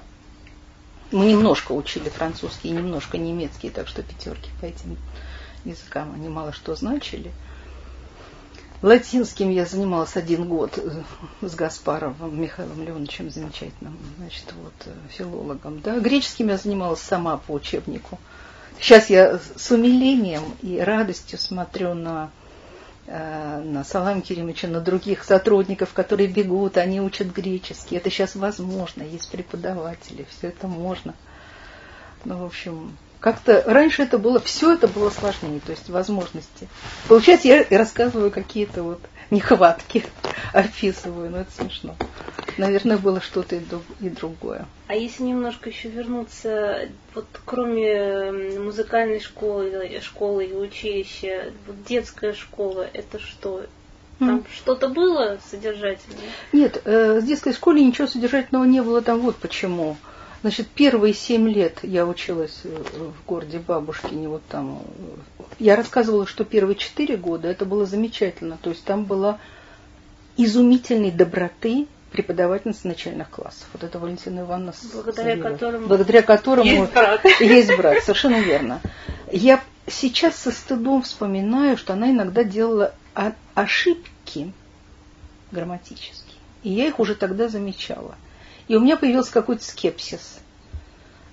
Мы 1.11 1.25
немножко 1.25 1.71
учили 1.71 2.09
французский, 2.09 2.71
немножко 2.71 3.17
немецкий, 3.17 3.69
так 3.69 3.87
что 3.87 4.01
пятерки 4.01 4.49
по 4.59 4.65
этим 4.65 4.97
языкам 5.63 6.13
они 6.15 6.29
мало 6.29 6.51
что 6.51 6.75
значили. 6.75 7.31
Латинским 8.81 9.49
я 9.49 9.65
занималась 9.65 10.15
один 10.15 10.47
год 10.47 10.77
э, 10.77 11.01
с 11.41 11.55
Гаспаровым 11.55 12.39
Михаилом 12.39 12.83
Леоновичем, 12.83 13.29
замечательным 13.29 13.97
значит, 14.17 14.45
вот, 14.61 14.73
э, 14.85 14.91
филологом. 15.09 15.79
Да. 15.81 15.99
Греческим 15.99 16.49
я 16.49 16.57
занималась 16.57 16.99
сама 16.99 17.37
по 17.37 17.53
учебнику. 17.53 18.19
Сейчас 18.79 19.09
я 19.09 19.39
с 19.55 19.71
умилением 19.71 20.43
и 20.61 20.79
радостью 20.79 21.39
смотрю 21.39 21.93
на, 21.93 22.29
на 23.07 23.83
Салам 23.83 24.21
Керимовича, 24.21 24.67
на 24.67 24.79
других 24.79 25.23
сотрудников, 25.23 25.93
которые 25.93 26.27
бегут, 26.27 26.77
они 26.77 26.99
учат 26.99 27.27
греческий. 27.27 27.97
Это 27.97 28.09
сейчас 28.09 28.35
возможно, 28.35 29.03
есть 29.03 29.29
преподаватели, 29.31 30.25
все 30.29 30.47
это 30.47 30.67
можно. 30.67 31.13
Ну, 32.23 32.37
в 32.37 32.45
общем, 32.45 32.97
как-то 33.19 33.63
раньше 33.65 34.03
это 34.03 34.17
было, 34.17 34.39
все 34.39 34.73
это 34.73 34.87
было 34.87 35.09
сложнее, 35.11 35.59
то 35.63 35.71
есть 35.71 35.89
возможности. 35.89 36.67
Получается, 37.07 37.47
я 37.47 37.65
рассказываю 37.77 38.31
какие-то 38.31 38.83
вот 38.83 39.01
нехватки, 39.31 40.05
описываю, 40.53 41.29
но 41.29 41.39
это 41.39 41.51
смешно. 41.51 41.95
Наверное, 42.57 42.97
было 42.97 43.19
что-то 43.19 43.55
и 43.55 44.09
другое. 44.09 44.65
А 44.87 44.95
если 44.95 45.23
немножко 45.23 45.69
еще 45.69 45.89
вернуться, 45.89 46.89
вот 47.13 47.25
кроме 47.43 48.31
музыкальной 48.59 49.19
школы, 49.19 49.99
школы 50.01 50.45
и 50.45 50.53
училища, 50.53 51.51
вот 51.67 51.83
детская 51.83 52.33
школа, 52.33 52.87
это 52.93 53.19
что? 53.19 53.65
Там 54.19 54.37
mm. 54.37 54.45
что-то 54.53 54.87
было 54.87 55.37
содержательное? 55.51 56.29
Нет, 56.53 56.81
э, 56.85 57.19
в 57.19 57.25
детской 57.25 57.51
школе 57.51 57.83
ничего 57.83 58.07
содержательного 58.07 58.63
не 58.63 58.81
было, 58.81 59.01
там 59.01 59.19
вот 59.19 59.35
почему. 59.35 59.97
Значит, 60.45 60.67
первые 60.67 61.15
семь 61.15 61.49
лет 61.49 61.79
я 61.81 62.05
училась 62.05 62.59
э, 62.65 62.69
в 62.69 63.25
городе 63.25 63.57
Бабушкине, 63.57 64.29
вот 64.29 64.43
там. 64.47 64.83
Я 65.57 65.75
рассказывала, 65.75 66.27
что 66.27 66.43
первые 66.43 66.75
четыре 66.75 67.17
года 67.17 67.47
это 67.47 67.65
было 67.65 67.87
замечательно. 67.87 68.59
То 68.61 68.69
есть 68.69 68.85
там 68.85 69.05
была 69.05 69.39
изумительной 70.37 71.09
доброты 71.09 71.87
преподавательница 72.11 72.87
начальных 72.87 73.31
классов. 73.31 73.65
Вот 73.73 73.83
это 73.83 73.97
Валентина 73.97 74.41
Ивановна. 74.41 74.75
Благодаря 74.93 75.37
которому, 75.37 75.87
благодаря 75.87 76.21
которому 76.21 76.69
есть 76.69 76.93
брат. 76.93 77.25
Есть 77.39 77.75
брат, 77.75 78.03
совершенно 78.03 78.39
верно. 78.39 78.81
Я 79.31 79.63
сейчас 79.87 80.35
со 80.35 80.51
стыдом 80.51 81.01
вспоминаю, 81.01 81.75
что 81.75 81.93
она 81.93 82.11
иногда 82.11 82.43
делала 82.43 82.93
ошибки 83.55 84.53
грамматические. 85.51 86.37
И 86.61 86.69
я 86.69 86.85
их 86.85 86.99
уже 86.99 87.15
тогда 87.15 87.47
замечала. 87.47 88.13
И 88.67 88.75
у 88.75 88.79
меня 88.79 88.97
появился 88.97 89.31
какой-то 89.31 89.63
скепсис. 89.63 90.39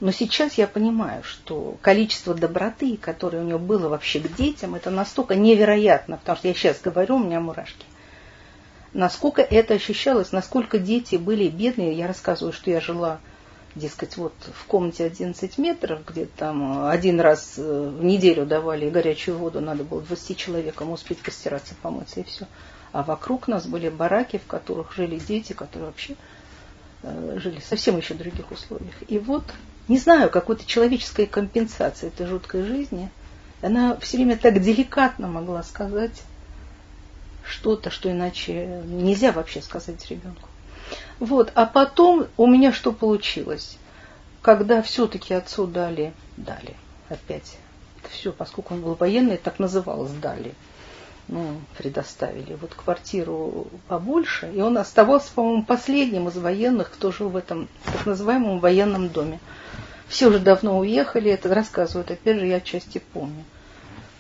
Но 0.01 0.11
сейчас 0.11 0.55
я 0.55 0.66
понимаю, 0.66 1.23
что 1.23 1.77
количество 1.81 2.35
доброты, 2.35 2.97
которое 2.97 3.38
у 3.38 3.47
него 3.47 3.61
было 3.61 3.88
вообще 3.88 4.18
к 4.18 4.35
детям, 4.35 4.75
это 4.75 4.90
настолько 4.90 5.37
невероятно, 5.37 6.16
потому 6.16 6.38
что 6.38 6.49
я 6.49 6.55
сейчас 6.55 6.81
говорю, 6.81 7.16
у 7.16 7.25
меня 7.25 7.40
мурашки. 7.40 7.87
Насколько 8.92 9.42
это 9.42 9.75
ощущалось, 9.75 10.33
насколько 10.33 10.79
дети 10.79 11.16
были 11.16 11.49
бедные. 11.49 11.95
Я 11.95 12.09
рассказываю, 12.09 12.53
что 12.53 12.71
я 12.71 12.81
жила, 12.81 13.21
дескать, 13.75 14.16
вот 14.16 14.35
в 14.53 14.66
комнате 14.66 15.05
11 15.05 15.57
метров, 15.57 16.05
где 16.05 16.27
там 16.27 16.87
один 16.88 17.21
раз 17.21 17.55
в 17.57 18.03
неделю 18.03 18.45
давали 18.45 18.90
горячую 18.90 19.38
воду, 19.38 19.61
надо 19.61 19.85
было 19.85 20.03
20 20.03 20.37
человекам 20.37 20.90
успеть 20.90 21.23
постираться, 21.23 21.75
помыться 21.81 22.21
и 22.21 22.25
все. 22.25 22.47
А 22.90 23.03
вокруг 23.03 23.49
нас 23.49 23.66
были 23.66 23.88
бараки, 23.88 24.38
в 24.38 24.47
которых 24.47 24.92
жили 24.95 25.18
дети, 25.18 25.55
которые 25.55 25.87
вообще 25.87 26.16
Э, 26.16 26.32
жили 27.03 27.59
в 27.59 27.65
совсем 27.65 27.97
еще 27.97 28.15
других 28.15 28.51
условиях. 28.51 28.95
И 29.09 29.19
вот, 29.19 29.45
не 29.88 29.99
знаю, 29.99 30.31
какой-то 30.31 30.65
человеческой 30.65 31.27
компенсации 31.27 32.09
этой 32.09 32.27
жуткой 32.27 32.65
жизни, 32.65 33.11
она 33.61 33.97
все 33.97 34.17
время 34.17 34.37
так 34.37 34.61
деликатно 34.61 35.29
могла 35.29 35.62
сказать 35.62 36.23
что-то, 37.45 37.91
что 37.91 38.11
иначе 38.11 38.83
нельзя 38.85 39.33
вообще 39.33 39.62
сказать 39.62 40.09
ребенку. 40.11 40.49
Вот, 41.19 41.53
а 41.55 41.67
потом 41.67 42.27
у 42.37 42.47
меня 42.47 42.73
что 42.73 42.93
получилось? 42.93 43.79
Когда 44.43 44.83
все-таки 44.83 45.35
отцу 45.35 45.67
дали, 45.67 46.12
дали, 46.37 46.75
опять, 47.09 47.57
все, 48.11 48.33
поскольку 48.33 48.75
он 48.75 48.83
был 48.83 48.95
военный, 48.95 49.37
так 49.37 49.59
называлось, 49.59 50.12
дали– 50.12 50.55
ну, 51.29 51.61
предоставили 51.79 52.55
вот 52.61 52.75
квартиру 52.75 53.69
побольше, 53.89 54.51
и 54.53 54.61
он 54.61 54.79
оставался, 54.79 55.33
по-моему, 55.35 55.65
последним 55.65 56.29
из 56.29 56.37
военных, 56.37 56.91
кто 56.91 57.13
жил 57.13 57.29
в 57.29 57.37
этом 57.37 57.69
так 57.85 58.07
называемом 58.07 58.61
военном 58.61 59.09
доме. 59.09 59.41
Все 60.09 60.29
уже 60.29 60.41
давно 60.41 60.79
уехали, 60.79 61.31
это 61.31 61.53
рассказывают, 61.55 62.11
опять 62.11 62.39
же, 62.39 62.47
я 62.47 62.57
отчасти 62.57 63.01
помню, 63.13 63.45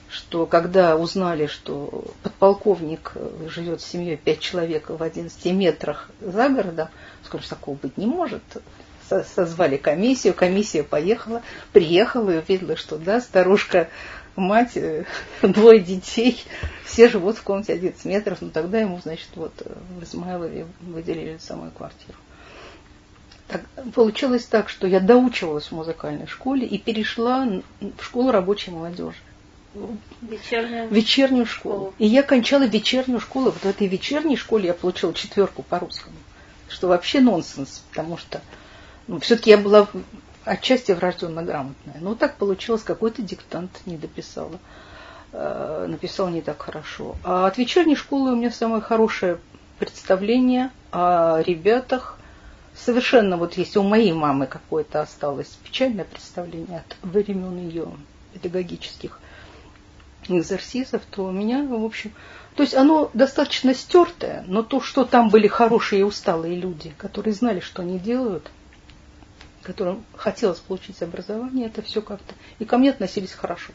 что 0.08 0.46
когда 0.46 0.96
узнали, 0.96 1.46
что 1.46 2.04
подполковник 2.22 3.12
живет 3.48 3.82
с 3.82 3.86
семьей 3.86 4.16
пять 4.16 4.40
человек 4.40 4.88
в 4.88 5.02
11 5.02 5.44
метрах 5.52 6.08
за 6.20 6.48
городом, 6.48 6.88
что 7.24 7.38
такого 7.48 7.74
быть 7.76 7.98
не 7.98 8.06
может, 8.06 8.42
созвали 9.34 9.76
комиссию, 9.76 10.34
комиссия 10.34 10.82
поехала, 10.82 11.42
приехала 11.72 12.30
и 12.30 12.38
увидела, 12.38 12.76
что 12.76 12.96
да, 12.96 13.20
старушка 13.20 13.88
мать, 14.36 14.76
э, 14.76 15.04
двое 15.42 15.80
детей, 15.80 16.44
все 16.84 17.08
живут 17.08 17.38
в 17.38 17.42
комнате 17.42 17.74
11 17.74 18.04
метров, 18.04 18.40
но 18.40 18.50
тогда 18.50 18.78
ему, 18.78 19.00
значит, 19.02 19.28
вот 19.34 19.52
э, 19.64 19.72
в 19.98 20.04
Измайлове 20.04 20.66
выделили 20.80 21.38
самую 21.38 21.70
квартиру. 21.70 22.18
Так, 23.48 23.62
получилось 23.94 24.44
так, 24.44 24.68
что 24.68 24.86
я 24.86 25.00
доучивалась 25.00 25.66
в 25.66 25.72
музыкальной 25.72 26.26
школе 26.26 26.66
и 26.66 26.78
перешла 26.78 27.46
в 27.80 28.02
школу 28.02 28.30
рабочей 28.30 28.70
молодежи. 28.70 29.18
Вечернюю, 30.22 30.88
вечернюю 30.90 31.46
школу. 31.46 31.74
школу. 31.74 31.94
И 31.98 32.06
я 32.06 32.22
кончала 32.22 32.64
вечернюю 32.64 33.20
школу. 33.20 33.46
Вот 33.46 33.62
в 33.62 33.66
этой 33.66 33.86
вечерней 33.86 34.36
школе 34.36 34.68
я 34.68 34.74
получила 34.74 35.14
четверку 35.14 35.62
по 35.62 35.78
русскому. 35.78 36.16
Что 36.68 36.88
вообще 36.88 37.20
нонсенс, 37.20 37.82
потому 37.90 38.16
что 38.16 38.40
ну, 39.06 39.18
все-таки 39.20 39.50
я 39.50 39.58
была 39.58 39.88
отчасти 40.44 40.92
врожденно 40.92 41.42
грамотная. 41.42 41.96
Но 42.00 42.14
так 42.14 42.36
получилось, 42.36 42.82
какой-то 42.82 43.22
диктант 43.22 43.80
не 43.86 43.96
дописала. 43.96 44.58
Э, 45.32 45.86
написала 45.88 46.28
не 46.28 46.42
так 46.42 46.60
хорошо. 46.60 47.16
А 47.24 47.46
от 47.46 47.56
вечерней 47.56 47.96
школы 47.96 48.32
у 48.32 48.36
меня 48.36 48.50
самое 48.50 48.82
хорошее 48.82 49.38
представление 49.78 50.70
о 50.90 51.40
ребятах, 51.40 52.18
совершенно 52.74 53.36
вот 53.36 53.54
если 53.54 53.78
у 53.78 53.82
моей 53.82 54.12
мамы 54.12 54.46
какое-то 54.46 55.00
осталось 55.00 55.48
печальное 55.64 56.04
представление 56.04 56.84
от 56.86 56.96
времен 57.02 57.58
ее 57.58 57.88
педагогических 58.34 59.18
экзорсизов, 60.28 61.02
то 61.10 61.24
у 61.24 61.30
меня, 61.30 61.64
в 61.64 61.84
общем, 61.84 62.12
то 62.54 62.62
есть 62.62 62.74
оно 62.74 63.10
достаточно 63.14 63.74
стертое, 63.74 64.44
но 64.46 64.62
то, 64.62 64.80
что 64.80 65.04
там 65.04 65.30
были 65.30 65.48
хорошие 65.48 66.00
и 66.00 66.04
усталые 66.04 66.56
люди, 66.56 66.92
которые 66.98 67.32
знали, 67.32 67.60
что 67.60 67.82
они 67.82 67.98
делают, 67.98 68.50
которым 69.62 70.04
хотелось 70.16 70.58
получить 70.58 71.02
образование, 71.02 71.66
это 71.66 71.82
все 71.82 72.02
как-то. 72.02 72.34
И 72.58 72.64
ко 72.64 72.78
мне 72.78 72.90
относились 72.90 73.32
хорошо. 73.32 73.72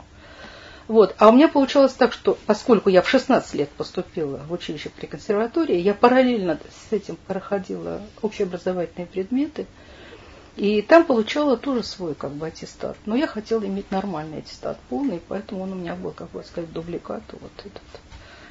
Вот. 0.88 1.15
А 1.17 1.30
у 1.30 1.34
меня 1.34 1.50
получалось 1.50 1.93
так, 1.93 2.13
что 2.13 2.38
поскольку 2.45 2.89
я 2.89 3.02
в 3.02 3.10
16 3.10 3.54
лет 3.56 3.69
поступила 3.69 4.38
в 4.47 4.54
училище 4.54 4.89
при 4.89 5.06
консерватории, 5.06 5.78
я 5.78 5.93
параллельно 5.93 6.60
с 6.89 6.93
этим 6.93 7.17
проходила 7.28 8.02
общеобразовательные 8.21 9.08
предметы, 9.08 9.67
и 10.56 10.82
там 10.82 11.06
получала 11.06 11.58
тоже 11.58 11.84
свой 11.84 12.15
как 12.15 12.32
бы 12.32 12.47
аттестат. 12.47 12.97
Но 13.06 13.15
я 13.15 13.28
хотела 13.28 13.65
иметь 13.65 13.91
нормальный 13.91 14.39
аттестат, 14.39 14.80
полный, 14.89 15.21
поэтому 15.28 15.63
он 15.63 15.73
у 15.73 15.76
меня 15.76 15.95
был, 15.95 16.12
как 16.12 16.32
бы 16.32 16.43
сказать, 16.43 16.71
дубликат 16.71 17.23
вот 17.32 17.52
этот 17.60 17.82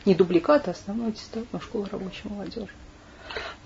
не 0.05 0.15
дубликат, 0.15 0.69
а 0.69 0.71
основной 0.71 1.11
аттестат 1.11 1.53
на 1.53 1.61
школу 1.61 1.89
рабочей 1.91 2.29
молодежи. 2.29 2.71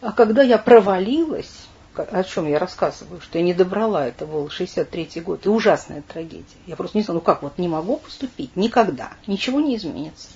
А 0.00 0.12
когда 0.12 0.42
я 0.42 0.58
провалилась, 0.58 1.66
о 1.96 2.24
чем 2.24 2.46
я 2.48 2.58
рассказываю, 2.58 3.20
что 3.20 3.38
я 3.38 3.44
не 3.44 3.54
добрала, 3.54 4.06
это 4.06 4.26
был 4.26 4.46
63-й 4.46 5.20
год, 5.20 5.46
и 5.46 5.48
ужасная 5.48 6.02
трагедия. 6.02 6.44
Я 6.66 6.76
просто 6.76 6.96
не 6.96 7.02
знаю, 7.04 7.16
ну 7.16 7.20
как, 7.20 7.42
вот 7.42 7.58
не 7.58 7.68
могу 7.68 7.96
поступить, 7.96 8.54
никогда, 8.56 9.12
ничего 9.26 9.60
не 9.60 9.76
изменится. 9.76 10.28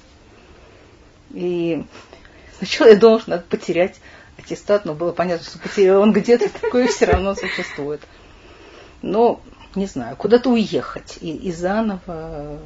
И 1.32 1.84
сначала 2.58 2.88
я 2.88 2.96
думала, 2.96 3.20
что 3.20 3.30
надо 3.30 3.44
потерять 3.48 4.00
аттестат, 4.36 4.84
но 4.84 4.94
было 4.94 5.12
понятно, 5.12 5.46
что 5.46 6.00
он 6.00 6.12
где-то 6.12 6.48
такой 6.48 6.88
все 6.88 7.06
равно 7.06 7.34
существует. 7.34 8.00
Но, 9.02 9.40
не 9.74 9.86
знаю, 9.86 10.16
куда-то 10.16 10.50
уехать 10.50 11.18
и, 11.20 11.34
и 11.34 11.52
заново 11.52 12.58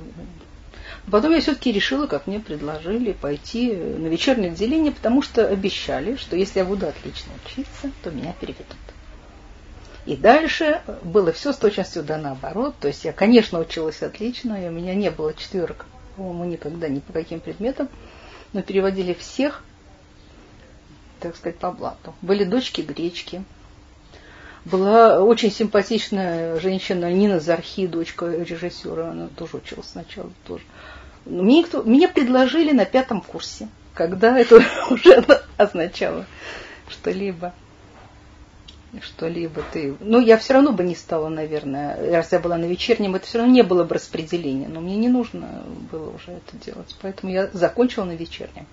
Потом 1.10 1.32
я 1.32 1.40
все-таки 1.40 1.72
решила, 1.72 2.06
как 2.06 2.26
мне 2.26 2.40
предложили, 2.40 3.12
пойти 3.12 3.74
на 3.74 4.08
вечернее 4.08 4.52
отделение, 4.52 4.92
потому 4.92 5.22
что 5.22 5.46
обещали, 5.46 6.16
что 6.16 6.36
если 6.36 6.58
я 6.58 6.64
буду 6.64 6.86
отлично 6.86 7.32
учиться, 7.44 7.90
то 8.02 8.10
меня 8.10 8.34
переведут. 8.40 8.76
И 10.06 10.16
дальше 10.16 10.80
было 11.02 11.32
все 11.32 11.52
с 11.52 11.56
точностью 11.56 12.02
да 12.02 12.16
наоборот. 12.16 12.74
То 12.80 12.88
есть 12.88 13.04
я, 13.04 13.12
конечно, 13.12 13.58
училась 13.58 14.02
отлично, 14.02 14.62
и 14.62 14.68
у 14.68 14.72
меня 14.72 14.94
не 14.94 15.10
было 15.10 15.34
четверок, 15.34 15.86
по-моему, 16.16 16.44
никогда 16.44 16.88
ни 16.88 17.00
по 17.00 17.12
каким 17.12 17.40
предметам, 17.40 17.88
но 18.52 18.62
переводили 18.62 19.12
всех, 19.14 19.62
так 21.20 21.36
сказать, 21.36 21.58
по 21.58 21.70
блату. 21.72 22.14
Были 22.22 22.44
дочки 22.44 22.80
гречки, 22.80 23.44
была 24.64 25.22
очень 25.22 25.50
симпатичная 25.50 26.58
женщина 26.60 27.12
Нина 27.12 27.40
Зархи, 27.40 27.86
дочка 27.86 28.26
режиссера, 28.26 29.10
она 29.10 29.28
тоже 29.28 29.58
училась 29.58 29.88
сначала 29.88 30.30
тоже. 30.46 30.64
Мне, 31.28 31.58
никто, 31.58 31.82
мне 31.82 32.08
предложили 32.08 32.72
на 32.72 32.84
пятом 32.84 33.20
курсе, 33.20 33.68
когда 33.94 34.38
это 34.38 34.62
уже 34.90 35.24
означало 35.56 36.26
что-либо. 36.88 37.52
Что-либо 39.02 39.62
ты... 39.70 39.96
Ну, 40.00 40.18
я 40.18 40.38
все 40.38 40.54
равно 40.54 40.72
бы 40.72 40.82
не 40.82 40.94
стала, 40.94 41.28
наверное, 41.28 42.10
раз 42.10 42.32
я 42.32 42.38
была 42.38 42.56
на 42.56 42.64
вечернем, 42.64 43.16
это 43.16 43.26
все 43.26 43.38
равно 43.38 43.52
не 43.52 43.62
было 43.62 43.84
бы 43.84 43.96
распределения, 43.96 44.66
но 44.66 44.80
мне 44.80 44.96
не 44.96 45.08
нужно 45.08 45.62
было 45.92 46.08
уже 46.08 46.32
это 46.32 46.56
делать. 46.64 46.96
Поэтому 47.02 47.30
я 47.30 47.48
закончила 47.52 48.04
на 48.04 48.12
вечернем. 48.12 48.66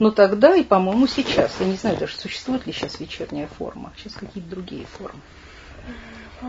Но 0.00 0.10
тогда 0.10 0.54
и, 0.56 0.64
по-моему, 0.64 1.06
сейчас, 1.06 1.52
я 1.60 1.66
не 1.66 1.76
знаю 1.76 1.96
даже, 1.96 2.16
существует 2.16 2.66
ли 2.66 2.72
сейчас 2.72 2.98
вечерняя 2.98 3.46
форма, 3.46 3.92
сейчас 3.96 4.14
какие-то 4.14 4.50
другие 4.50 4.86
формы. 4.86 5.20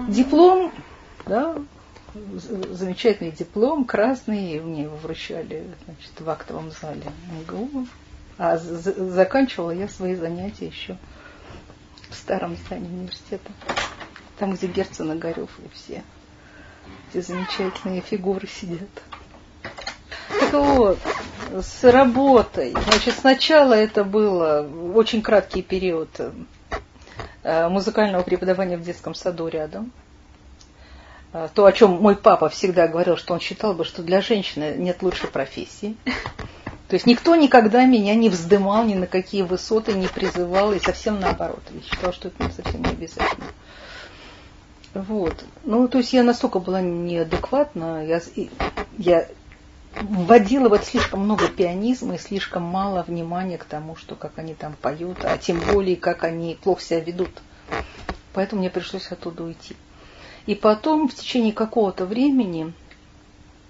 Диплом, 0.09 0.71
да, 1.27 1.55
замечательный 2.13 3.31
диплом, 3.31 3.85
красный, 3.85 4.59
мне 4.59 4.83
его 4.83 4.95
вручали 4.97 5.67
значит, 5.85 6.19
в 6.19 6.29
актовом 6.29 6.71
зале 6.71 7.03
МГУ. 7.31 7.87
А 8.37 8.57
заканчивала 8.57 9.71
я 9.71 9.87
свои 9.87 10.15
занятия 10.15 10.67
еще 10.67 10.97
в 12.09 12.15
старом 12.15 12.55
здании 12.55 12.87
университета. 12.87 13.51
Там, 14.37 14.53
где 14.53 14.67
Герцен 14.67 15.11
и 15.11 15.17
Горев 15.17 15.49
и 15.59 15.69
все 15.73 16.03
эти 17.09 17.25
замечательные 17.25 18.01
фигуры 18.01 18.47
сидят. 18.47 18.89
Так 20.39 20.53
вот, 20.53 20.99
с 21.51 21.83
работой. 21.83 22.71
Значит, 22.71 23.15
сначала 23.15 23.73
это 23.73 24.03
было 24.03 24.67
очень 24.93 25.21
краткий 25.21 25.61
период 25.61 26.09
э, 27.43 27.69
музыкального 27.69 28.23
преподавания 28.23 28.77
в 28.77 28.83
детском 28.83 29.15
саду 29.15 29.47
рядом. 29.47 29.91
Э, 31.33 31.49
то, 31.53 31.65
о 31.65 31.71
чем 31.71 32.01
мой 32.01 32.15
папа 32.15 32.49
всегда 32.49 32.87
говорил, 32.87 33.17
что 33.17 33.33
он 33.33 33.39
считал 33.39 33.73
бы, 33.73 33.83
что 33.83 34.01
для 34.03 34.21
женщины 34.21 34.75
нет 34.77 35.01
лучшей 35.01 35.29
профессии. 35.29 35.95
То 36.87 36.93
есть 36.93 37.05
никто 37.05 37.35
никогда 37.35 37.85
меня 37.85 38.15
не 38.15 38.29
вздымал 38.29 38.85
ни 38.85 38.93
на 38.93 39.07
какие 39.07 39.41
высоты, 39.41 39.93
не 39.93 40.07
призывал, 40.07 40.71
и 40.71 40.79
совсем 40.79 41.19
наоборот. 41.19 41.61
Я 41.71 41.81
считал, 41.81 42.13
что 42.13 42.29
это 42.29 42.49
совсем 42.51 42.81
не 42.81 42.91
обязательно. 42.91 43.47
Вот. 44.93 45.43
Ну, 45.63 45.87
то 45.89 45.97
есть 45.97 46.13
я 46.13 46.23
настолько 46.23 46.59
была 46.59 46.79
неадекватна, 46.79 48.05
я, 48.05 48.21
я 48.97 49.27
вводила 50.01 50.69
вот 50.69 50.85
слишком 50.85 51.21
много 51.21 51.49
пианизма 51.49 52.15
и 52.15 52.19
слишком 52.19 52.63
мало 52.63 53.03
внимания 53.03 53.57
к 53.57 53.65
тому, 53.65 53.97
что 53.97 54.15
как 54.15 54.37
они 54.37 54.55
там 54.55 54.75
поют, 54.81 55.25
а 55.25 55.37
тем 55.37 55.59
более, 55.59 55.97
как 55.97 56.23
они 56.23 56.57
плохо 56.61 56.81
себя 56.81 56.99
ведут. 57.01 57.41
Поэтому 58.33 58.61
мне 58.61 58.69
пришлось 58.69 59.11
оттуда 59.11 59.43
уйти. 59.43 59.75
И 60.47 60.55
потом 60.55 61.07
в 61.07 61.13
течение 61.13 61.53
какого-то 61.53 62.05
времени, 62.05 62.73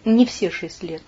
не 0.06 0.26
все 0.26 0.50
шесть 0.50 0.84
лет, 0.84 1.02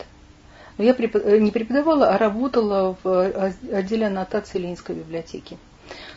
я 0.79 0.95
э, 0.97 1.38
не 1.38 1.51
преподавала, 1.51 2.10
а 2.10 2.17
работала 2.17 2.97
в 3.03 3.53
отделе 3.71 4.08
аннотации 4.08 4.58
Ленинской 4.58 4.95
библиотеки. 4.95 5.58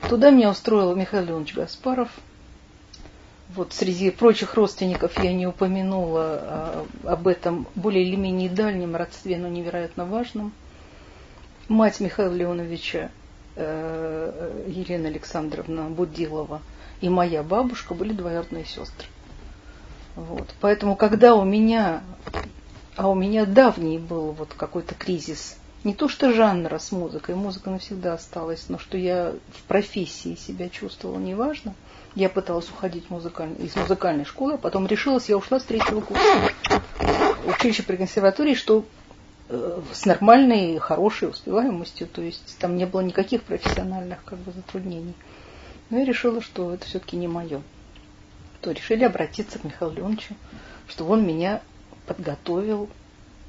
Туда 0.08 0.30
меня 0.30 0.50
устроил 0.50 0.96
Михаил 0.96 1.26
Леонович 1.26 1.54
Гаспаров. 1.54 2.08
Вот 3.54 3.74
среди 3.74 4.10
прочих 4.10 4.54
родственников 4.54 5.22
я 5.22 5.32
не 5.32 5.46
упомянула 5.46 6.22
а, 6.24 6.86
об 7.04 7.28
этом 7.28 7.66
более 7.74 8.04
или 8.06 8.16
менее 8.16 8.48
дальнем 8.48 8.96
родстве, 8.96 9.36
но 9.36 9.48
невероятно 9.48 10.06
важном. 10.06 10.52
Мать 11.68 12.00
Михаила 12.00 12.32
Леоновича 12.32 13.10
э, 13.56 14.64
Елена 14.68 15.08
Александровна 15.08 15.90
Будилова 15.90 16.62
и 17.02 17.10
моя 17.10 17.42
бабушка 17.42 17.92
были 17.92 18.12
двоюродные 18.12 18.64
сестры. 18.64 19.06
Вот. 20.16 20.54
Поэтому, 20.60 20.96
когда 20.96 21.34
у 21.34 21.44
меня, 21.44 22.02
а 22.96 23.08
у 23.08 23.14
меня 23.14 23.46
давний 23.46 23.98
был 23.98 24.32
вот 24.32 24.52
какой-то 24.54 24.94
кризис, 24.94 25.56
не 25.84 25.94
то 25.94 26.08
что 26.08 26.32
жанра 26.32 26.78
с 26.78 26.92
музыкой, 26.92 27.34
музыка 27.34 27.70
навсегда 27.70 28.14
осталась, 28.14 28.66
но 28.68 28.78
что 28.78 28.96
я 28.96 29.34
в 29.52 29.62
профессии 29.64 30.36
себя 30.36 30.68
чувствовала 30.68 31.18
неважно, 31.18 31.74
я 32.14 32.28
пыталась 32.28 32.68
уходить 32.68 33.10
музыкаль... 33.10 33.50
из 33.58 33.74
музыкальной 33.74 34.24
школы, 34.24 34.54
а 34.54 34.58
потом 34.58 34.86
решилась, 34.86 35.28
я 35.28 35.36
ушла 35.36 35.58
с 35.58 35.64
третьего 35.64 36.00
курса 36.00 36.22
училище 37.46 37.82
при 37.82 37.96
консерватории, 37.96 38.54
что 38.54 38.84
э, 39.48 39.80
с 39.92 40.04
нормальной, 40.04 40.78
хорошей 40.78 41.30
успеваемостью, 41.30 42.06
то 42.06 42.22
есть 42.22 42.58
там 42.58 42.76
не 42.76 42.86
было 42.86 43.00
никаких 43.00 43.42
профессиональных 43.42 44.22
как 44.24 44.38
бы, 44.38 44.52
затруднений. 44.52 45.14
Но 45.90 45.98
я 45.98 46.04
решила, 46.04 46.40
что 46.40 46.72
это 46.72 46.86
все-таки 46.86 47.16
не 47.16 47.28
мое 47.28 47.60
то 48.62 48.70
решили 48.70 49.04
обратиться 49.04 49.58
к 49.58 49.64
Михаилу 49.64 49.94
Леоновичу, 49.94 50.34
чтобы 50.88 51.14
он 51.14 51.26
меня 51.26 51.60
подготовил, 52.06 52.88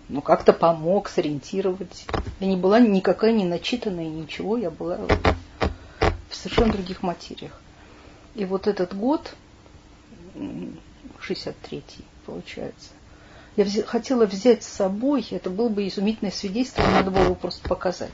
ну, 0.09 0.21
как-то 0.21 0.53
помог 0.53 1.07
сориентировать. 1.07 2.05
Я 2.39 2.47
не 2.47 2.57
была 2.57 2.79
никакая 2.79 3.31
не 3.31 3.45
начитанная, 3.45 4.09
ничего, 4.09 4.57
я 4.57 4.71
была 4.71 4.99
в 6.29 6.35
совершенно 6.35 6.73
других 6.73 7.03
материях. 7.03 7.61
И 8.33 8.43
вот 8.43 8.67
этот 8.67 8.95
год, 8.95 9.35
63-й, 10.35 12.03
получается, 12.25 12.89
я 13.55 13.65
вз... 13.65 13.83
хотела 13.83 14.25
взять 14.25 14.63
с 14.63 14.67
собой, 14.67 15.25
это 15.29 15.51
было 15.51 15.69
бы 15.69 15.87
изумительное 15.87 16.31
свидетельство, 16.31 16.81
надо 16.81 17.11
было 17.11 17.25
его 17.25 17.35
просто 17.35 17.69
показать. 17.69 18.11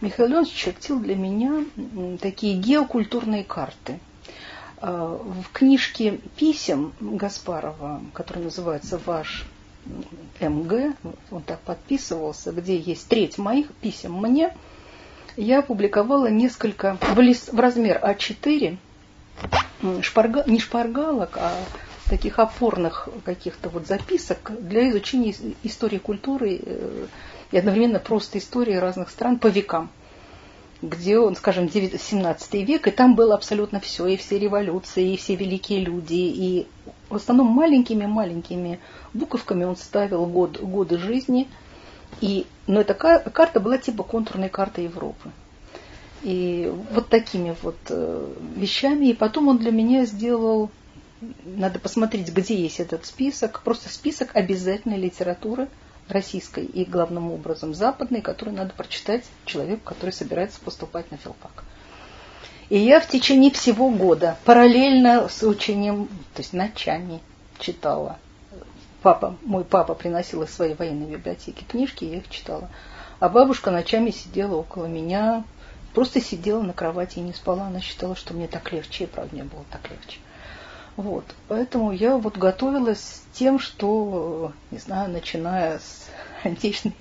Михаил 0.00 0.30
Леонович 0.30 0.52
чертил 0.52 0.98
для 0.98 1.14
меня 1.14 1.66
такие 2.22 2.58
геокультурные 2.58 3.44
карты– 3.44 4.00
в 4.80 5.44
книжке 5.52 6.18
писем 6.36 6.92
Гаспарова, 7.00 8.02
которая 8.12 8.44
называется 8.44 9.00
«Ваш 9.04 9.46
МГ», 10.40 10.96
он 11.30 11.42
так 11.42 11.60
подписывался, 11.60 12.52
где 12.52 12.76
есть 12.76 13.08
треть 13.08 13.38
моих 13.38 13.72
писем 13.74 14.14
мне, 14.14 14.54
я 15.36 15.58
опубликовала 15.60 16.28
несколько 16.28 16.96
в, 17.00 17.20
лист, 17.20 17.52
в 17.52 17.60
размер 17.60 18.00
А4, 18.02 18.78
шпарга, 20.02 20.44
не 20.46 20.58
шпаргалок, 20.60 21.36
а 21.36 21.52
таких 22.08 22.38
опорных 22.38 23.08
каких-то 23.24 23.68
вот 23.68 23.86
записок 23.86 24.52
для 24.60 24.88
изучения 24.90 25.34
истории 25.62 25.98
культуры 25.98 26.60
э, 26.62 27.06
и 27.50 27.58
одновременно 27.58 27.98
просто 27.98 28.38
истории 28.38 28.74
разных 28.74 29.10
стран 29.10 29.38
по 29.38 29.48
векам. 29.48 29.90
Где 30.82 31.18
он, 31.18 31.36
скажем, 31.36 31.70
17 31.70 32.54
век, 32.54 32.86
и 32.86 32.90
там 32.90 33.14
было 33.14 33.34
абсолютно 33.34 33.80
все, 33.80 34.06
и 34.06 34.16
все 34.16 34.38
революции, 34.38 35.12
и 35.12 35.16
все 35.16 35.34
великие 35.34 35.80
люди, 35.80 36.14
и 36.14 36.66
в 37.08 37.16
основном 37.16 37.48
маленькими-маленькими 37.48 38.80
буковками 39.14 39.64
он 39.64 39.76
ставил 39.76 40.26
год, 40.26 40.60
годы 40.60 40.98
жизни, 40.98 41.48
и, 42.20 42.46
но 42.66 42.80
эта 42.80 42.94
карта 42.94 43.60
была 43.60 43.78
типа 43.78 44.02
контурной 44.02 44.48
карты 44.48 44.82
Европы. 44.82 45.30
И 46.22 46.72
вот 46.92 47.08
такими 47.08 47.54
вот 47.62 47.76
э, 47.90 48.34
вещами. 48.56 49.06
И 49.06 49.14
потом 49.14 49.48
он 49.48 49.58
для 49.58 49.70
меня 49.70 50.06
сделал, 50.06 50.70
надо 51.44 51.78
посмотреть, 51.78 52.32
где 52.32 52.56
есть 52.56 52.80
этот 52.80 53.06
список, 53.06 53.60
просто 53.62 53.88
список 53.88 54.34
обязательной 54.34 54.98
литературы– 54.98 55.68
российской 56.08 56.64
и 56.64 56.84
главным 56.84 57.32
образом 57.32 57.74
западной, 57.74 58.20
которую 58.20 58.56
надо 58.56 58.72
прочитать 58.74 59.24
человеку, 59.44 59.82
который 59.84 60.10
собирается 60.10 60.60
поступать 60.60 61.10
на 61.10 61.16
филфак. 61.16 61.64
И 62.68 62.78
я 62.78 63.00
в 63.00 63.08
течение 63.08 63.50
всего 63.52 63.90
года 63.90 64.36
параллельно 64.44 65.28
с 65.28 65.42
учением, 65.42 66.08
то 66.34 66.42
есть 66.42 66.52
ночами 66.52 67.20
читала. 67.58 68.18
Папа, 69.02 69.36
мой 69.42 69.64
папа 69.64 69.94
приносил 69.94 70.42
из 70.42 70.50
своей 70.52 70.74
военной 70.74 71.06
библиотеки 71.06 71.62
книжки, 71.62 72.04
я 72.04 72.18
их 72.18 72.28
читала. 72.28 72.68
А 73.20 73.28
бабушка 73.28 73.70
ночами 73.70 74.10
сидела 74.10 74.56
около 74.56 74.86
меня, 74.86 75.44
просто 75.94 76.20
сидела 76.20 76.60
на 76.60 76.72
кровати 76.72 77.18
и 77.18 77.22
не 77.22 77.32
спала. 77.32 77.66
Она 77.66 77.80
считала, 77.80 78.16
что 78.16 78.34
мне 78.34 78.48
так 78.48 78.72
легче, 78.72 79.04
и 79.04 79.06
правда 79.06 79.34
мне 79.34 79.44
было 79.44 79.64
так 79.70 79.88
легче. 79.90 80.18
Вот. 80.96 81.24
Поэтому 81.48 81.92
я 81.92 82.16
вот 82.16 82.38
готовилась 82.38 83.00
с 83.00 83.22
тем, 83.34 83.58
что, 83.58 84.52
не 84.70 84.78
знаю, 84.78 85.10
начиная 85.10 85.78
с 85.78 86.06
античной, 86.42 86.94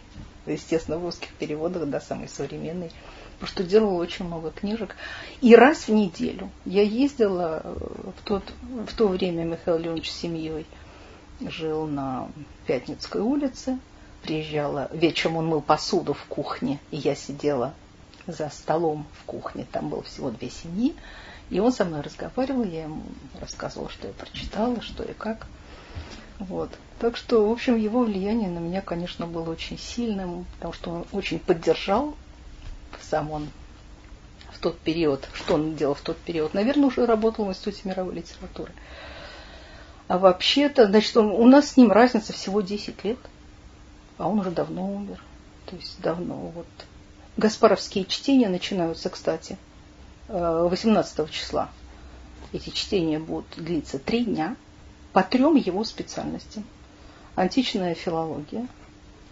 естественно, 0.45 0.97
в 0.97 1.03
русских 1.03 1.29
переводах 1.33 1.89
до 1.89 1.99
самой 1.99 2.27
современной, 2.27 2.91
потому 3.35 3.47
что 3.47 3.63
делала 3.63 4.01
очень 4.01 4.25
много 4.25 4.51
книжек. 4.51 4.95
И 5.41 5.55
раз 5.55 5.87
в 5.87 5.91
неделю 5.91 6.49
я 6.65 6.81
ездила 6.81 7.61
в, 7.63 8.23
тот, 8.23 8.43
в 8.61 8.93
то 8.95 9.07
время 9.07 9.43
Михаил 9.43 9.77
Леонович 9.77 10.11
с 10.11 10.19
семьей 10.19 10.65
жил 11.41 11.87
на 11.87 12.29
Пятницкой 12.65 13.21
улице, 13.21 13.79
приезжала, 14.23 14.89
вечером 14.91 15.37
он 15.37 15.47
мыл 15.47 15.61
посуду 15.61 16.13
в 16.13 16.25
кухне, 16.25 16.79
и 16.91 16.97
я 16.97 17.15
сидела 17.15 17.73
за 18.27 18.49
столом 18.49 19.05
в 19.21 19.25
кухне, 19.25 19.65
там 19.71 19.89
было 19.89 20.01
всего 20.03 20.31
две 20.31 20.49
семьи, 20.49 20.95
и 21.49 21.59
он 21.59 21.71
со 21.71 21.85
мной 21.85 22.01
разговаривал, 22.01 22.63
я 22.63 22.83
ему 22.83 23.03
рассказывала, 23.39 23.89
что 23.89 24.07
я 24.07 24.13
прочитала, 24.13 24.81
что 24.81 25.03
и 25.03 25.13
как. 25.13 25.47
Вот. 26.39 26.69
Так 26.99 27.17
что, 27.17 27.47
в 27.47 27.51
общем, 27.51 27.77
его 27.77 28.03
влияние 28.03 28.49
на 28.49 28.59
меня, 28.59 28.81
конечно, 28.81 29.27
было 29.27 29.49
очень 29.49 29.77
сильным, 29.77 30.45
потому 30.55 30.73
что 30.73 30.91
он 30.91 31.05
очень 31.11 31.39
поддержал 31.39 32.15
сам 33.09 33.31
он 33.31 33.49
в 34.51 34.59
тот 34.59 34.79
период, 34.79 35.27
что 35.33 35.55
он 35.55 35.75
делал 35.75 35.93
в 35.93 36.01
тот 36.01 36.17
период. 36.17 36.53
Наверное, 36.53 36.87
уже 36.87 37.05
работал 37.05 37.45
в 37.45 37.49
Институте 37.49 37.81
мировой 37.85 38.15
литературы. 38.15 38.71
А 40.07 40.17
вообще-то, 40.17 40.87
значит, 40.87 41.15
он, 41.17 41.27
у 41.27 41.45
нас 41.45 41.71
с 41.71 41.77
ним 41.77 41.91
разница 41.91 42.33
всего 42.33 42.61
10 42.61 43.03
лет, 43.03 43.17
а 44.17 44.29
он 44.29 44.39
уже 44.39 44.51
давно 44.51 44.93
умер. 44.93 45.21
То 45.65 45.75
есть 45.75 45.99
давно 46.01 46.35
вот. 46.35 46.67
Гаспаровские 47.37 48.05
чтения 48.05 48.49
начинаются, 48.49 49.09
кстати, 49.09 49.57
18 50.27 51.19
э, 51.19 51.27
числа. 51.31 51.69
Эти 52.53 52.69
чтения 52.69 53.19
будут 53.19 53.47
длиться 53.57 53.99
три 53.99 54.25
дня 54.25 54.55
по 55.13 55.23
трем 55.23 55.55
его 55.55 55.83
специальностям. 55.83 56.63
Античная 57.35 57.95
филология. 57.95 58.67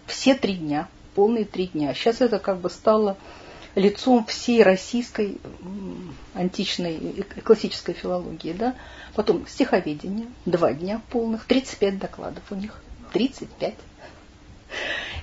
Все 0.06 0.34
три 0.34 0.56
дня, 0.56 0.88
полные 1.14 1.44
три 1.44 1.68
дня. 1.68 1.94
Сейчас 1.94 2.20
это 2.20 2.38
как 2.38 2.58
бы 2.58 2.70
стало 2.70 3.16
лицом 3.74 4.24
всей 4.26 4.62
российской 4.62 5.38
античной 6.34 7.24
классической 7.42 7.94
филологии. 7.94 8.52
Да? 8.52 8.74
Потом 9.14 9.46
стиховедение, 9.46 10.26
два 10.44 10.72
дня 10.72 11.00
полных, 11.10 11.44
35 11.44 11.98
докладов 11.98 12.42
у 12.50 12.54
них. 12.54 12.80
35. 13.12 13.74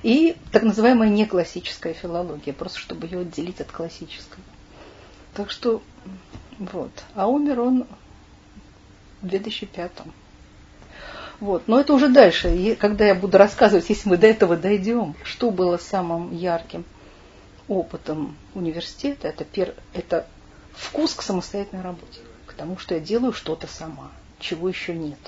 И 0.03 0.35
так 0.51 0.63
называемая 0.63 1.09
неклассическая 1.09 1.93
филология, 1.93 2.53
просто 2.53 2.79
чтобы 2.79 3.05
ее 3.05 3.19
отделить 3.19 3.61
от 3.61 3.71
классической. 3.71 4.39
Так 5.33 5.49
что 5.49 5.81
вот. 6.59 6.91
А 7.15 7.27
умер 7.27 7.59
он 7.61 7.87
в 9.21 9.27
2005. 9.27 9.91
Вот. 11.39 11.67
Но 11.67 11.79
это 11.79 11.93
уже 11.93 12.09
дальше. 12.09 12.75
Когда 12.79 13.05
я 13.05 13.15
буду 13.15 13.37
рассказывать, 13.37 13.89
если 13.89 14.09
мы 14.09 14.17
до 14.17 14.27
этого 14.27 14.57
дойдем, 14.57 15.15
что 15.23 15.49
было 15.49 15.77
самым 15.77 16.35
ярким 16.35 16.85
опытом 17.67 18.37
университета, 18.53 19.29
это, 19.29 19.45
пер, 19.45 19.73
это 19.93 20.27
вкус 20.73 21.13
к 21.15 21.21
самостоятельной 21.21 21.83
работе, 21.83 22.19
к 22.45 22.53
тому, 22.53 22.77
что 22.77 22.95
я 22.95 22.99
делаю 22.99 23.33
что-то 23.33 23.65
сама, 23.67 24.11
чего 24.39 24.67
еще 24.67 24.93
нет. 24.93 25.19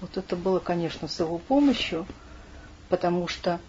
Вот 0.00 0.16
это 0.16 0.34
было, 0.36 0.58
конечно, 0.58 1.06
с 1.06 1.20
его 1.20 1.38
помощью, 1.38 2.06
потому 2.88 3.28
что 3.28 3.60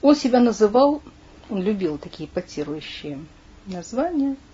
он 0.00 0.14
себя 0.14 0.38
называл, 0.38 1.02
он 1.50 1.62
любил 1.62 1.98
такие 1.98 2.28
потирующие 2.28 3.18
названия– 3.66 4.36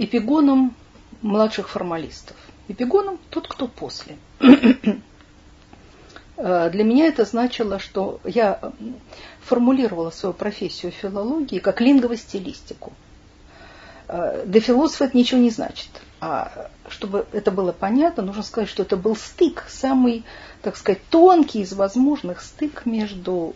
эпигоном 0.00 0.74
младших 1.20 1.68
формалистов. 1.68 2.36
Эпигоном 2.68 3.18
тот, 3.28 3.46
кто 3.46 3.68
после. 3.68 4.16
Э, 6.42 6.70
для 6.70 6.84
меня 6.84 7.06
это 7.08 7.26
значило, 7.26 7.78
что 7.78 8.18
я 8.24 8.72
формулировала 9.42 10.08
свою 10.08 10.32
профессию 10.32 10.90
филологии 10.90 11.58
как 11.58 11.82
линговостилистику. 11.82 12.94
Э, 14.08 14.44
для 14.46 14.62
философа 14.62 15.04
это 15.04 15.18
ничего 15.18 15.38
не 15.38 15.50
значит. 15.50 15.90
А 16.18 16.70
чтобы 16.88 17.26
это 17.32 17.50
было 17.50 17.72
понятно, 17.72 18.22
нужно 18.22 18.42
сказать, 18.42 18.70
что 18.70 18.84
это 18.84 18.96
был 18.96 19.16
стык, 19.16 19.66
самый, 19.68 20.24
так 20.62 20.78
сказать, 20.78 21.02
тонкий 21.10 21.60
из 21.60 21.74
возможных 21.74 22.40
стык 22.40 22.86
между 22.86 23.54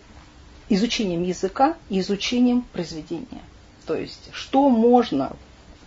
изучением 0.68 1.22
языка 1.22 1.76
и 1.88 2.00
изучением 2.00 2.66
произведения. 2.70 3.40
То 3.86 3.94
есть, 3.94 4.28
что 4.32 4.68
можно 4.68 5.34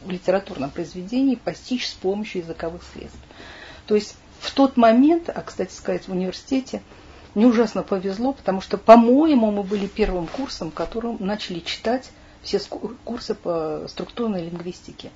в 0.03 0.09
литературном 0.09 0.69
произведении 0.69 1.35
постичь 1.35 1.87
с 1.87 1.93
помощью 1.93 2.41
языковых 2.41 2.81
средств. 2.93 3.19
То 3.85 3.95
есть 3.95 4.15
в 4.39 4.53
тот 4.53 4.77
момент, 4.77 5.29
а, 5.29 5.41
кстати 5.41 5.73
сказать, 5.73 6.07
в 6.07 6.11
университете 6.11 6.81
мне 7.35 7.45
ужасно 7.45 7.83
повезло, 7.83 8.33
потому 8.33 8.61
что, 8.61 8.77
по-моему, 8.77 9.51
мы 9.51 9.63
были 9.63 9.87
первым 9.87 10.27
курсом, 10.27 10.71
которым 10.71 11.17
начали 11.19 11.59
читать 11.59 12.09
все 12.41 12.59
курсы 13.03 13.35
по 13.35 13.85
структурной 13.87 14.43
лингвистике, 14.43 15.11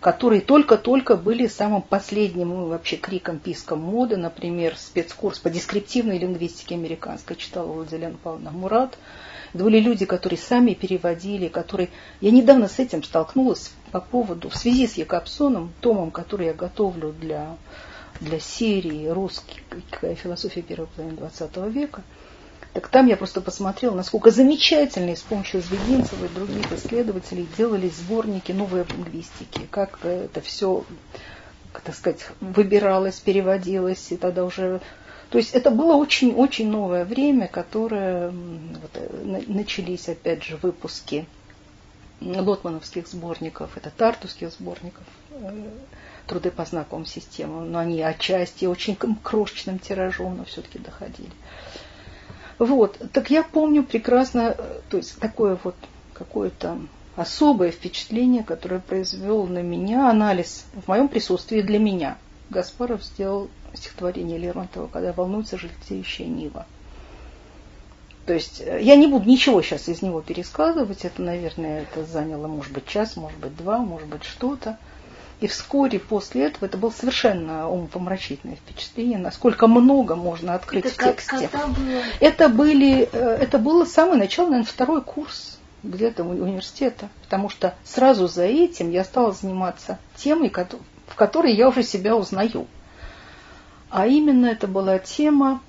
которые 0.00 0.40
только-только 0.40 1.16
были 1.16 1.46
самым 1.46 1.82
последним 1.82 2.50
ну, 2.50 2.66
вообще 2.66 2.96
криком, 2.96 3.38
писком 3.38 3.80
моды. 3.80 4.16
Например, 4.16 4.76
спецкурс 4.76 5.38
по 5.38 5.50
дескриптивной 5.50 6.18
лингвистике 6.18 6.74
американской 6.74 7.36
читала 7.36 7.72
Владимир 7.72 8.16
Павловна 8.22 8.50
Мурат. 8.50 8.98
Были 9.54 9.78
люди, 9.78 10.04
которые 10.04 10.38
сами 10.38 10.74
переводили, 10.74 11.46
которые... 11.46 11.88
Я 12.20 12.32
недавно 12.32 12.68
с 12.68 12.80
этим 12.80 13.04
столкнулась 13.04 13.70
по 13.92 14.00
поводу, 14.00 14.48
в 14.50 14.56
связи 14.56 14.88
с 14.88 14.94
Якобсоном, 14.94 15.72
томом, 15.80 16.10
который 16.10 16.46
я 16.46 16.54
готовлю 16.54 17.12
для, 17.12 17.56
для 18.20 18.40
серии 18.40 19.06
«Русская 19.06 20.16
философия 20.16 20.60
первой 20.60 20.88
половины 20.88 21.18
XX 21.18 21.70
века», 21.70 22.02
так 22.72 22.88
там 22.88 23.06
я 23.06 23.16
просто 23.16 23.40
посмотрела, 23.40 23.94
насколько 23.94 24.32
замечательно 24.32 25.14
с 25.14 25.22
помощью 25.22 25.62
Звединцева 25.62 26.24
и 26.24 26.28
других 26.28 26.72
исследователей 26.72 27.46
делались 27.56 27.94
сборники 27.94 28.50
новой 28.50 28.84
лингвистики, 28.84 29.60
как 29.70 30.04
это 30.04 30.40
все, 30.40 30.84
так 31.84 31.94
сказать, 31.94 32.26
выбиралось, 32.40 33.20
переводилось, 33.20 34.10
и 34.10 34.16
тогда 34.16 34.44
уже 34.44 34.80
то 35.34 35.38
есть 35.38 35.52
это 35.52 35.72
было 35.72 35.96
очень-очень 35.96 36.70
новое 36.70 37.04
время, 37.04 37.48
которое 37.48 38.30
вот, 38.30 38.90
э, 38.94 39.42
начались, 39.48 40.08
опять 40.08 40.44
же, 40.44 40.56
выпуски 40.58 41.26
лотмановских 42.20 43.08
сборников, 43.08 43.76
это 43.76 43.90
тартусских 43.90 44.52
сборников, 44.52 45.02
э, 45.32 45.70
труды 46.28 46.52
по 46.52 46.64
знаковым 46.64 47.04
системам, 47.04 47.72
но 47.72 47.80
они 47.80 48.00
отчасти 48.00 48.66
очень 48.66 48.94
крошечным 48.94 49.80
тиражом, 49.80 50.36
но 50.36 50.44
все-таки 50.44 50.78
доходили. 50.78 51.32
Вот, 52.60 53.00
так 53.12 53.28
я 53.28 53.42
помню 53.42 53.82
прекрасно, 53.82 54.54
э, 54.56 54.80
то 54.88 54.98
есть 54.98 55.18
такое 55.18 55.58
вот 55.64 55.74
какое-то 56.12 56.78
особое 57.16 57.72
впечатление, 57.72 58.44
которое 58.44 58.78
произвел 58.78 59.48
на 59.48 59.62
меня 59.62 60.08
анализ 60.08 60.64
в 60.74 60.86
моем 60.86 61.08
присутствии 61.08 61.60
для 61.60 61.80
меня. 61.80 62.18
Гаспаров 62.54 63.02
сделал 63.04 63.48
стихотворение 63.74 64.38
Лермонтова, 64.38 64.86
когда 64.86 65.12
волнуется 65.12 65.58
желтеющая 65.58 66.26
Нива. 66.26 66.66
То 68.26 68.32
есть 68.32 68.62
э, 68.64 68.80
я 68.80 68.96
не 68.96 69.06
буду 69.06 69.28
ничего 69.28 69.60
сейчас 69.60 69.88
из 69.88 70.00
него 70.00 70.22
пересказывать, 70.22 71.04
это, 71.04 71.20
наверное, 71.20 71.82
это 71.82 72.04
заняло, 72.04 72.46
может 72.46 72.72
быть, 72.72 72.86
час, 72.86 73.16
может 73.16 73.38
быть, 73.38 73.56
два, 73.56 73.78
может 73.78 74.08
быть, 74.08 74.24
что-то. 74.24 74.78
И 75.40 75.46
вскоре 75.48 75.98
после 75.98 76.44
этого 76.44 76.66
это 76.66 76.78
было 76.78 76.90
совершенно 76.90 77.68
умопомрачительное 77.68 78.56
впечатление, 78.56 79.18
насколько 79.18 79.66
много 79.66 80.14
можно 80.14 80.54
открыть 80.54 80.86
это 80.86 80.94
в 80.94 81.04
тексте. 81.04 81.50
Было? 81.52 82.02
Это, 82.20 82.48
были, 82.48 83.08
э, 83.12 83.38
это 83.40 83.58
было 83.58 83.84
самое 83.84 84.18
начало, 84.18 84.46
наверное, 84.46 84.70
второй 84.70 85.02
курс. 85.02 85.58
где-то 85.82 86.22
университета, 86.24 87.10
потому 87.24 87.50
что 87.50 87.74
сразу 87.84 88.26
за 88.26 88.44
этим 88.44 88.90
я 88.90 89.04
стала 89.04 89.32
заниматься 89.32 89.98
темой, 90.16 90.48
в 91.06 91.14
которой 91.14 91.54
я 91.54 91.68
уже 91.68 91.82
себя 91.82 92.16
узнаю. 92.16 92.66
А 93.90 94.06
именно 94.06 94.46
это 94.46 94.66
была 94.66 94.98
тема 94.98 95.60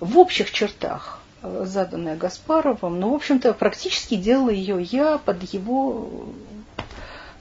в 0.00 0.18
общих 0.18 0.50
чертах, 0.50 1.20
э, 1.42 1.64
заданная 1.66 2.16
Гаспаровым, 2.16 2.98
но, 2.98 3.10
в 3.10 3.14
общем-то, 3.14 3.52
практически 3.54 4.16
делала 4.16 4.50
ее 4.50 4.82
я 4.82 5.18
под 5.18 5.42
его 5.52 6.10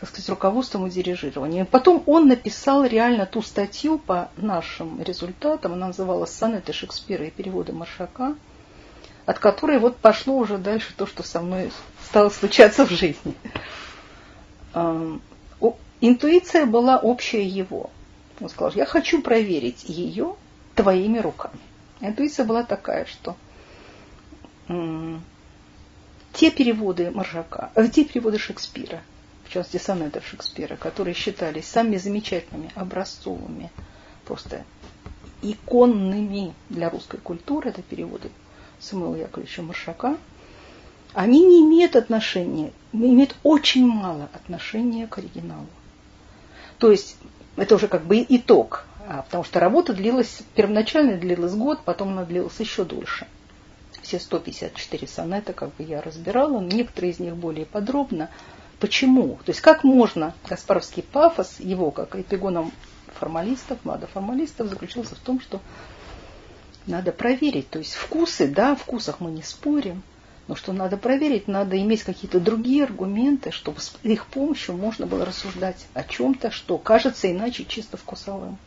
так 0.01 0.09
сказать, 0.09 0.29
руководством 0.29 0.87
и 0.87 0.89
дирижированием. 0.89 1.67
Потом 1.67 2.01
он 2.07 2.27
написал 2.27 2.83
реально 2.83 3.27
ту 3.27 3.43
статью 3.43 3.99
по 3.99 4.31
нашим 4.35 4.99
результатам, 4.99 5.73
она 5.73 5.87
называлась 5.87 6.31
«Сонеты 6.31 6.73
Шекспира 6.73 7.25
и 7.25 7.29
переводы 7.29 7.71
Маршака», 7.71 8.35
от 9.27 9.37
которой 9.37 9.77
вот 9.77 9.97
пошло 9.97 10.37
уже 10.37 10.57
дальше 10.57 10.93
то, 10.97 11.05
что 11.05 11.21
со 11.21 11.39
мной 11.39 11.71
стало 12.03 12.29
случаться 12.29 12.85
в 12.87 12.89
жизни. 12.89 13.35
Интуиция 16.01 16.65
была 16.65 16.97
общая 16.97 17.45
его. 17.45 17.91
Он 18.39 18.49
сказал, 18.49 18.73
я 18.73 18.85
хочу 18.85 19.21
проверить 19.21 19.83
ее 19.87 20.35
твоими 20.75 21.19
руками. 21.19 21.59
Интуиция 22.01 22.45
была 22.45 22.63
такая, 22.63 23.05
что 23.05 23.35
те 26.33 26.49
переводы 26.49 27.11
Маржака, 27.11 27.71
э, 27.75 27.87
те 27.89 28.03
переводы 28.05 28.39
Шекспира, 28.39 29.01
в 29.45 29.53
частности 29.53 29.83
сонетов 29.83 30.25
Шекспира, 30.25 30.75
которые 30.75 31.13
считались 31.13 31.67
самыми 31.67 31.97
замечательными, 31.97 32.71
образцовыми, 32.73 33.69
просто 34.25 34.63
иконными 35.41 36.53
для 36.69 36.89
русской 36.89 37.19
культуры, 37.19 37.69
это 37.69 37.81
переводы 37.81 38.31
Самуила 38.79 39.15
Яковлевича 39.15 39.61
Маршака, 39.61 40.17
они 41.13 41.45
не 41.45 41.61
имеют 41.63 41.95
отношения, 41.95 42.71
имеют 42.93 43.35
очень 43.43 43.85
мало 43.85 44.29
отношения 44.33 45.05
к 45.05 45.17
оригиналу. 45.17 45.67
То 46.81 46.89
есть 46.89 47.15
это 47.57 47.75
уже 47.75 47.87
как 47.87 48.05
бы 48.05 48.25
итог, 48.27 48.85
а, 49.07 49.21
потому 49.21 49.43
что 49.43 49.59
работа 49.59 49.93
длилась, 49.93 50.39
первоначально 50.55 51.15
длилась 51.15 51.53
год, 51.53 51.81
потом 51.85 52.09
она 52.09 52.25
длилась 52.25 52.59
еще 52.59 52.83
дольше. 52.83 53.27
Все 54.01 54.19
154 54.19 55.07
сонета 55.07 55.53
как 55.53 55.75
бы 55.75 55.83
я 55.83 56.01
разбирала, 56.01 56.59
некоторые 56.59 57.13
из 57.13 57.19
них 57.19 57.35
более 57.35 57.67
подробно. 57.67 58.31
Почему? 58.79 59.35
То 59.45 59.51
есть 59.51 59.61
как 59.61 59.83
можно 59.83 60.33
Каспаровский 60.47 61.03
пафос, 61.03 61.59
его 61.59 61.91
как 61.91 62.15
эпигоном 62.15 62.71
формалистов, 63.13 63.77
формалистов, 64.11 64.67
заключался 64.67 65.13
в 65.13 65.19
том, 65.19 65.39
что 65.39 65.61
надо 66.87 67.11
проверить. 67.11 67.69
То 67.69 67.77
есть 67.77 67.93
вкусы, 67.93 68.47
да, 68.47 68.71
о 68.71 68.75
вкусах 68.75 69.19
мы 69.19 69.29
не 69.29 69.43
спорим, 69.43 70.01
но 70.51 70.57
что 70.57 70.73
надо 70.73 70.97
проверить, 70.97 71.47
надо 71.47 71.79
иметь 71.79 72.03
какие-то 72.03 72.41
другие 72.41 72.83
аргументы, 72.83 73.51
чтобы 73.51 73.79
с 73.79 73.95
их 74.03 74.25
помощью 74.25 74.75
можно 74.75 75.05
было 75.05 75.23
рассуждать 75.23 75.87
о 75.93 76.03
чем-то, 76.03 76.51
что 76.51 76.77
кажется 76.77 77.31
иначе 77.31 77.63
чисто 77.63 77.95
вкусовым. 77.95 78.57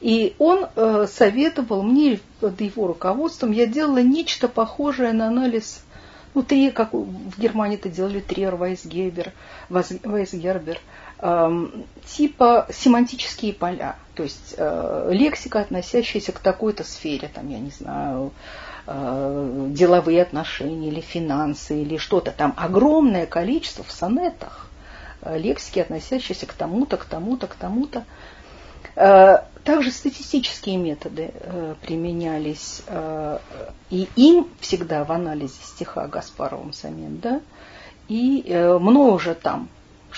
И 0.00 0.34
он 0.38 0.68
э, 0.74 1.06
советовал 1.06 1.82
мне 1.82 2.18
под 2.40 2.58
его 2.62 2.86
руководством, 2.86 3.52
я 3.52 3.66
делала 3.66 4.02
нечто 4.02 4.48
похожее 4.48 5.12
на 5.12 5.26
анализ, 5.26 5.84
ну, 6.32 6.42
три, 6.42 6.70
как 6.70 6.94
в 6.94 7.38
Германии 7.38 7.76
это 7.76 7.90
делали 7.90 8.20
Триер, 8.20 8.56
Вайсгербер, 8.56 9.34
Вайсгербер, 9.68 10.80
э, 11.18 11.66
типа 12.06 12.68
семантические 12.72 13.52
поля, 13.52 13.96
то 14.14 14.22
есть 14.22 14.54
э, 14.56 15.10
лексика, 15.12 15.60
относящаяся 15.60 16.32
к 16.32 16.38
такой-то 16.38 16.84
сфере, 16.84 17.28
там, 17.34 17.50
я 17.50 17.58
не 17.58 17.70
знаю, 17.70 18.28
э, 18.30 18.69
деловые 18.90 20.22
отношения 20.22 20.88
или 20.88 21.00
финансы 21.00 21.82
или 21.82 21.96
что-то 21.96 22.32
там. 22.32 22.54
Огромное 22.56 23.26
количество 23.26 23.84
в 23.84 23.92
сонетах 23.92 24.68
э, 25.22 25.38
лексики, 25.38 25.78
относящиеся 25.78 26.46
к 26.46 26.52
тому-то, 26.52 26.96
к 26.96 27.04
тому-то, 27.04 27.46
к 27.46 27.54
тому-то. 27.54 28.04
Э, 28.96 29.38
также 29.64 29.90
статистические 29.90 30.76
методы 30.76 31.30
э, 31.34 31.74
применялись, 31.82 32.82
э, 32.86 33.38
и 33.90 34.08
им 34.16 34.48
всегда 34.60 35.04
в 35.04 35.12
анализе 35.12 35.62
стиха 35.62 36.06
Гаспаровым 36.08 36.72
самим, 36.72 37.20
да, 37.20 37.40
и 38.08 38.42
э, 38.46 38.78
много 38.78 39.34
там, 39.34 39.68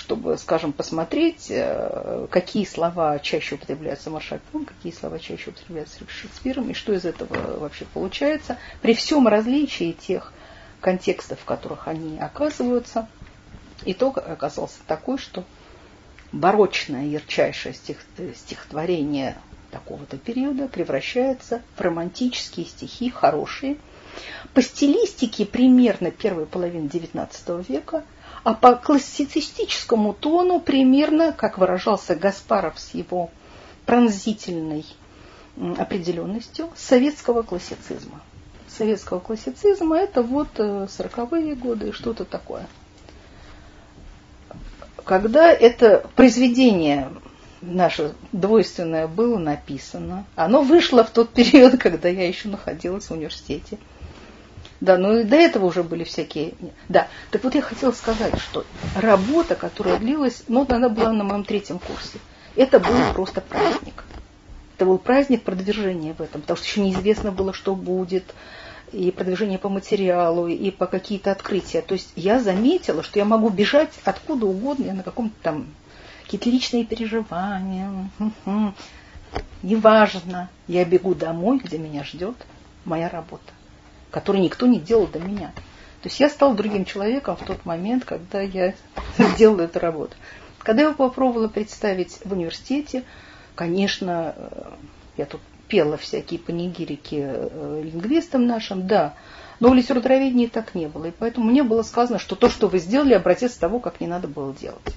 чтобы, 0.03 0.37
скажем, 0.37 0.73
посмотреть, 0.73 1.47
э, 1.49 2.27
какие 2.29 2.65
слова 2.65 3.19
чаще 3.19 3.55
употребляются 3.55 4.09
Маршаком, 4.09 4.65
какие 4.65 4.91
слова 4.91 5.17
чаще 5.17 5.51
употребляются 5.51 5.99
Шекспиром, 6.09 6.69
и 6.69 6.73
что 6.73 6.91
из 6.91 7.05
этого 7.05 7.57
вообще 7.59 7.85
получается, 7.93 8.57
при 8.81 8.95
всем 8.95 9.29
различии 9.29 9.93
тех 9.93 10.33
контекстов, 10.81 11.39
в 11.39 11.45
которых 11.45 11.87
они 11.87 12.19
оказываются. 12.19 13.07
Итог 13.85 14.17
оказался 14.17 14.79
такой, 14.87 15.17
что 15.17 15.45
барочное, 16.33 17.05
ярчайшее 17.05 17.73
стих, 17.73 17.99
стихотворение 18.35 19.37
такого-то 19.71 20.17
периода 20.17 20.67
превращается 20.67 21.61
в 21.77 21.81
романтические 21.81 22.65
стихи, 22.65 23.09
хорошие, 23.09 23.77
по 24.53 24.61
стилистике 24.61 25.45
примерно 25.45 26.11
первой 26.11 26.45
половины 26.45 26.87
XIX 26.87 27.65
века, 27.69 28.03
а 28.43 28.53
по 28.53 28.75
классицистическому 28.75 30.13
тону 30.13 30.59
примерно, 30.59 31.31
как 31.31 31.57
выражался 31.57 32.15
Гаспаров 32.15 32.79
с 32.79 32.93
его 32.93 33.29
пронзительной 33.85 34.85
определенностью, 35.77 36.69
советского 36.75 37.41
классицизма. 37.43 38.21
Советского 38.67 39.19
классицизма 39.19 39.97
это 39.97 40.23
вот 40.23 40.57
40-е 40.57 41.51
э, 41.51 41.55
годы 41.55 41.89
и 41.89 41.91
что-то 41.91 42.25
такое– 42.25 42.67
когда 45.03 45.51
это 45.51 46.07
произведение 46.15 47.09
наше 47.61 48.13
двойственное 48.31 49.07
было 49.07 49.37
написано, 49.37 50.25
оно 50.35 50.61
вышло 50.61 51.03
в 51.03 51.09
тот 51.11 51.29
период, 51.29 51.77
когда 51.79 52.09
я 52.09 52.27
еще 52.27 52.49
находилась 52.49 53.05
в 53.05 53.11
университете. 53.11 53.77
Да, 54.83 54.97
ну 54.97 55.19
и 55.19 55.23
до 55.23 55.37
этого 55.37 55.67
уже 55.67 55.81
были 55.81 56.03
всякие... 56.03 56.55
Да, 56.89 57.07
так 57.31 57.41
вот 57.45 57.55
я 57.55 57.61
хотела 57.61 57.93
сказать, 57.93 58.37
что 58.37 58.65
работа, 58.97 59.55
которая 59.55 59.97
длилась, 59.97 60.43
ну, 60.49 60.65
она 60.67 60.89
была 60.89 61.13
на 61.13 61.23
моем 61.23 61.45
третьем 61.45 61.79
курсе, 61.79 62.19
это 62.57 62.81
был 62.81 63.13
просто 63.13 63.39
праздник. 63.39 64.03
Это 64.75 64.85
был 64.85 64.97
праздник 64.97 65.43
продвижения 65.43 66.13
в 66.13 66.19
этом, 66.19 66.41
потому 66.41 66.57
что 66.57 66.65
еще 66.65 66.81
неизвестно 66.81 67.31
было, 67.31 67.53
что 67.53 67.75
будет, 67.75 68.35
и 68.91 69.09
продвижение 69.11 69.57
по 69.57 69.69
материалу, 69.69 70.47
и 70.47 70.69
по 70.69 70.85
какие-то 70.85 71.31
открытия. 71.31 71.81
То 71.81 71.93
есть 71.93 72.11
я 72.17 72.41
заметила, 72.41 73.03
что 73.03 73.19
я 73.19 73.23
могу 73.23 73.47
бежать 73.47 73.93
откуда 74.03 74.47
угодно, 74.47 74.87
я 74.87 74.93
на 74.93 75.03
каком-то 75.03 75.35
там 75.41 75.67
какие-то 76.23 76.49
личные 76.49 76.83
переживания. 76.83 78.09
Неважно, 79.61 80.49
я 80.67 80.83
бегу 80.83 81.15
домой, 81.15 81.61
где 81.63 81.77
меня 81.77 82.03
ждет 82.03 82.35
моя 82.83 83.07
работа, 83.07 83.53
которую 84.13 84.43
никто 84.43 84.67
не 84.67 84.79
делал 84.79 85.07
до 85.07 85.19
меня. 85.19 85.47
То 86.01 86.07
есть 86.07 86.19
я 86.19 86.29
стала 86.29 86.53
другим 86.53 86.85
человеком 86.85 87.35
в 87.35 87.43
тот 87.43 87.65
момент, 87.65 88.05
когда 88.05 88.41
я 88.41 88.75
делала 89.37 89.61
эту 89.61 89.79
работу. 89.79 90.15
Когда 90.59 90.83
я 90.83 90.91
попробовала 90.91 91.47
представить 91.47 92.19
в 92.23 92.31
университете, 92.31 93.03
конечно, 93.55 94.35
э, 94.37 94.63
я 95.17 95.25
тут 95.25 95.41
пела 95.67 95.97
всякие 95.97 96.39
панигирики 96.39 97.23
э, 97.25 97.81
лингвистам 97.83 98.45
нашим, 98.45 98.85
да. 98.85 99.15
Но 99.59 99.69
в 99.69 99.73
литературоведении 99.73 100.47
так 100.47 100.75
не 100.75 100.87
было. 100.87 101.05
И 101.05 101.11
поэтому 101.11 101.49
мне 101.49 101.63
было 101.63 101.81
сказано, 101.81 102.19
что 102.19 102.35
то, 102.35 102.49
что 102.49 102.67
вы 102.67 102.77
сделали, 102.77 103.13
образец 103.13 103.55
того, 103.55 103.79
как 103.79 103.99
не 103.99 104.07
надо 104.07 104.27
было 104.27 104.53
делать. 104.53 104.93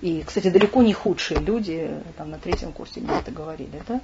И, 0.00 0.24
кстати, 0.26 0.50
далеко 0.50 0.82
не 0.82 0.92
худшие 0.92 1.38
люди, 1.38 1.90
там 2.16 2.30
на 2.30 2.38
третьем 2.38 2.72
курсе 2.72 3.00
мне 3.00 3.12
это 3.18 3.30
говорили, 3.30 3.80
да. 3.86 4.00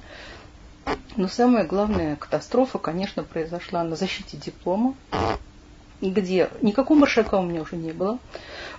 Но 1.16 1.28
самая 1.28 1.64
главная 1.64 2.16
катастрофа, 2.16 2.78
конечно, 2.78 3.22
произошла 3.22 3.84
на 3.84 3.94
защите 3.96 4.36
диплома, 4.36 4.94
где 6.00 6.50
никакого 6.60 6.98
маршака 6.98 7.36
у 7.36 7.42
меня 7.42 7.62
уже 7.62 7.76
не 7.76 7.92
было. 7.92 8.18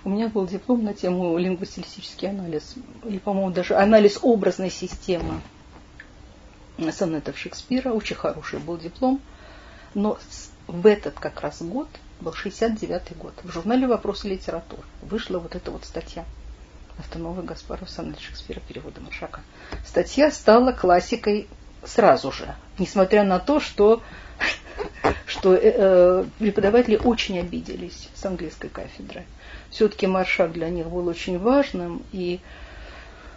У 0.04 0.10
меня 0.10 0.28
был 0.28 0.46
диплом 0.46 0.84
на 0.84 0.94
тему 0.94 1.36
лингвостилистический 1.38 2.28
анализ, 2.28 2.74
или, 3.04 3.18
по-моему, 3.18 3.50
даже 3.50 3.74
анализ 3.74 4.18
образной 4.22 4.70
системы 4.70 5.40
сонетов 6.92 7.38
Шекспира, 7.38 7.90
очень 7.90 8.16
хороший 8.16 8.58
был 8.58 8.76
диплом, 8.76 9.20
но 9.94 10.18
в 10.66 10.86
этот 10.86 11.18
как 11.18 11.40
раз 11.40 11.62
год, 11.62 11.88
был 12.20 12.32
69-й 12.32 13.14
год, 13.14 13.34
в 13.42 13.50
журнале 13.50 13.86
«Вопросы 13.86 14.28
литературы» 14.28 14.82
вышла 15.02 15.38
вот 15.38 15.54
эта 15.54 15.70
вот 15.70 15.84
статья 15.84 16.24
Автоновый 16.98 17.44
Гаспаров, 17.44 17.90
сонет 17.90 18.18
Шекспира, 18.20 18.60
перевода 18.60 19.00
Маршака. 19.00 19.40
Статья 19.86 20.30
стала 20.30 20.72
классикой 20.72 21.46
сразу 21.86 22.32
же, 22.32 22.54
несмотря 22.78 23.24
на 23.24 23.38
то, 23.38 23.60
что, 23.60 24.02
что 25.26 25.54
э, 25.54 25.60
э, 25.62 26.24
преподаватели 26.38 26.96
очень 26.96 27.38
обиделись 27.38 28.08
с 28.14 28.24
английской 28.24 28.68
кафедры. 28.68 29.24
Все-таки 29.70 30.06
Маршак 30.06 30.52
для 30.52 30.68
них 30.68 30.86
был 30.86 31.06
очень 31.08 31.38
важным, 31.38 32.02
и 32.12 32.40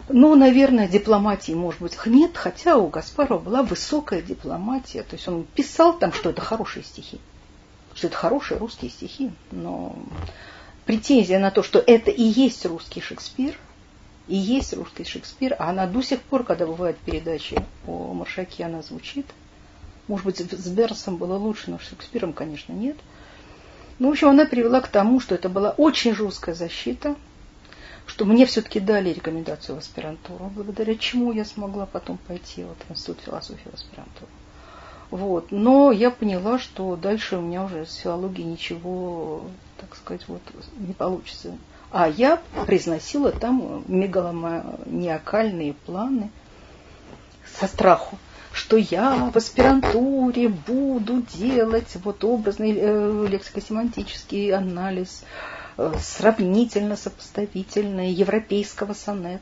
ну, 0.10 0.36
наверное, 0.36 0.88
дипломатии, 0.88 1.52
может 1.52 1.82
быть, 1.82 1.98
нет, 2.06 2.36
хотя 2.36 2.78
у 2.78 2.88
Гаспарова 2.88 3.40
была 3.40 3.64
высокая 3.64 4.22
дипломатия. 4.22 5.04
То 5.04 5.16
есть 5.16 5.28
он 5.28 5.44
писал 5.44 5.98
там, 5.98 6.12
что 6.14 6.32
это 6.32 6.42
хорошие 6.42 6.84
стихи. 6.84 7.20
что 7.94 8.08
это 8.08 8.16
хорошие 8.16 8.58
русские 8.58 8.90
стихи, 8.92 9.32
но 9.52 9.96
претензия 10.86 11.38
на 11.40 11.52
то, 11.52 11.62
что 11.62 11.80
это 11.80 12.10
и 12.10 12.24
есть 12.24 12.66
русский 12.66 13.02
Шекспир, 13.02 13.56
и 14.30 14.36
есть 14.36 14.74
русский 14.74 15.04
Шекспир, 15.04 15.56
а 15.58 15.70
она 15.70 15.88
до 15.88 16.04
сих 16.04 16.22
пор, 16.22 16.44
когда 16.44 16.68
бывают 16.68 16.98
передачи 17.00 17.58
о 17.88 18.14
Маршаке, 18.14 18.64
она 18.64 18.84
звучит. 18.84 19.26
Может 20.08 20.26
быть, 20.26 20.38
с 20.38 20.68
Бернсом 20.68 21.18
было 21.18 21.36
лучше, 21.36 21.72
но 21.72 21.80
с 21.80 21.90
Шекспиром, 21.90 22.34
конечно, 22.34 22.72
нет. 22.72 22.96
Ну, 23.98 24.08
в 24.08 24.12
общем, 24.12 24.30
она 24.30 24.46
привела 24.46 24.82
к 24.82 24.88
тому, 24.88 25.20
что 25.20 25.34
это 25.34 25.50
была 25.50 25.72
очень 25.72 26.14
жесткая 26.14 26.54
защита, 26.54 27.16
что 28.06 28.26
мне 28.26 28.46
все-таки 28.46 28.80
дали 28.80 29.10
рекомендацию 29.10 29.76
в 29.76 29.80
аспирантуру, 29.80 30.52
благодаря 30.56 30.96
чему 30.96 31.32
я 31.32 31.44
смогла 31.44 31.88
потом 31.88 32.18
пойти 32.18 32.64
вот, 32.64 32.78
в 32.88 32.92
Институт 32.92 33.22
философии 33.22 33.70
в 33.70 33.74
аспирантуру. 33.74 34.30
Вот. 35.10 35.52
Но 35.52 35.92
я 35.92 36.12
поняла, 36.12 36.60
что 36.60 36.96
дальше 36.96 37.38
у 37.38 37.42
меня 37.42 37.66
уже 37.66 37.88
с 37.88 37.96
филологией 37.96 38.48
ничего, 38.48 39.44
так 39.78 39.96
сказать, 39.96 40.22
вот, 40.28 40.42
не 40.78 40.94
получится. 40.94 41.58
А 41.92 42.08
я 42.08 42.42
произносила 42.66 43.32
там 43.32 43.84
мегаломаниакальные 43.88 45.74
планы 45.74 46.30
со 47.60 47.68
страху, 47.68 48.18
что 48.52 48.78
я 48.78 49.16
в 49.16 49.36
аспирантуре 49.36 50.50
буду 50.50 51.24
делать 51.34 51.96
вот 52.04 52.24
образный 52.24 52.76
э, 52.78 53.28
лексико-семантический 53.28 54.54
анализ, 54.54 55.24
Э, 55.82 55.94
сравнительно 55.98 56.98
сопоставительное 56.98 58.10
европейского 58.10 58.94
сонета. 58.94 59.40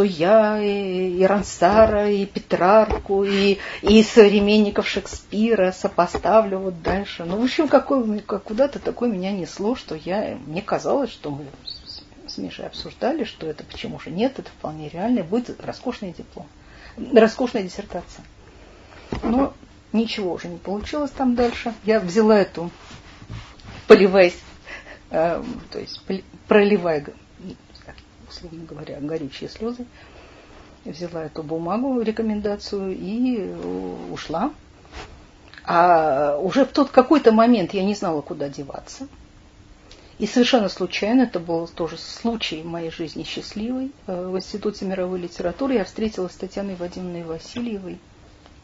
Что 0.00 0.06
я 0.06 0.58
и 0.62 1.22
Рансара, 1.24 2.10
и 2.10 2.24
Петрарку, 2.24 3.22
и, 3.22 3.58
и 3.82 4.02
современников 4.02 4.88
Шекспира 4.88 5.72
сопоставлю 5.72 6.56
вот 6.56 6.80
дальше. 6.80 7.26
Ну, 7.26 7.38
в 7.38 7.44
общем, 7.44 7.68
какой, 7.68 8.20
как 8.20 8.44
куда-то 8.44 8.78
такое 8.78 9.10
меня 9.10 9.30
несло, 9.30 9.74
что 9.76 9.94
я, 9.94 10.38
мне 10.46 10.62
казалось, 10.62 11.10
что 11.10 11.30
мы 11.30 11.44
с 12.26 12.38
Мишей 12.38 12.64
обсуждали, 12.64 13.24
что 13.24 13.46
это 13.46 13.62
почему 13.62 14.00
же 14.00 14.08
нет, 14.08 14.38
это 14.38 14.48
вполне 14.48 14.88
реально, 14.88 15.22
будет 15.22 15.62
роскошный 15.62 16.14
диплом, 16.16 16.46
роскошная 16.96 17.62
диссертация. 17.62 18.24
Но 19.22 19.52
ничего 19.92 20.32
уже 20.32 20.48
не 20.48 20.56
получилось 20.56 21.10
там 21.10 21.34
дальше. 21.34 21.74
Я 21.84 22.00
взяла 22.00 22.38
эту 22.38 22.70
поливаясь, 23.86 24.38
э, 25.10 25.42
то 25.70 25.78
есть 25.78 26.00
проливая, 26.48 27.04
условно 28.30 28.64
говоря, 28.64 28.98
горючие 29.00 29.50
слезы, 29.50 29.84
взяла 30.84 31.24
эту 31.24 31.42
бумагу, 31.42 32.00
рекомендацию 32.00 32.96
и 32.96 33.52
ушла. 34.10 34.52
А 35.64 36.38
уже 36.38 36.64
в 36.64 36.72
тот 36.72 36.90
какой-то 36.90 37.32
момент 37.32 37.74
я 37.74 37.84
не 37.84 37.94
знала, 37.94 38.22
куда 38.22 38.48
деваться. 38.48 39.06
И 40.18 40.26
совершенно 40.26 40.68
случайно, 40.68 41.22
это 41.22 41.40
был 41.40 41.66
тоже 41.66 41.96
случай 41.96 42.62
моей 42.62 42.90
жизни 42.90 43.22
счастливый, 43.22 43.90
э, 44.06 44.26
в 44.26 44.36
Институте 44.36 44.84
мировой 44.84 45.18
литературы 45.18 45.74
я 45.74 45.84
встретилась 45.84 46.32
с 46.32 46.36
Татьяной 46.36 46.74
Вадимовной 46.74 47.22
Васильевой, 47.22 47.98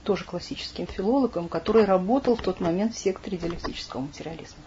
тоже 0.05 0.25
классическим 0.25 0.87
филологом, 0.87 1.49
который 1.49 1.87
работал 1.87 2.37
в 2.37 2.43
тот 2.43 2.61
момент 2.61 2.95
в 2.95 2.99
секторе 2.99 3.39
диалектического 3.39 4.03
материализма. 4.03 4.63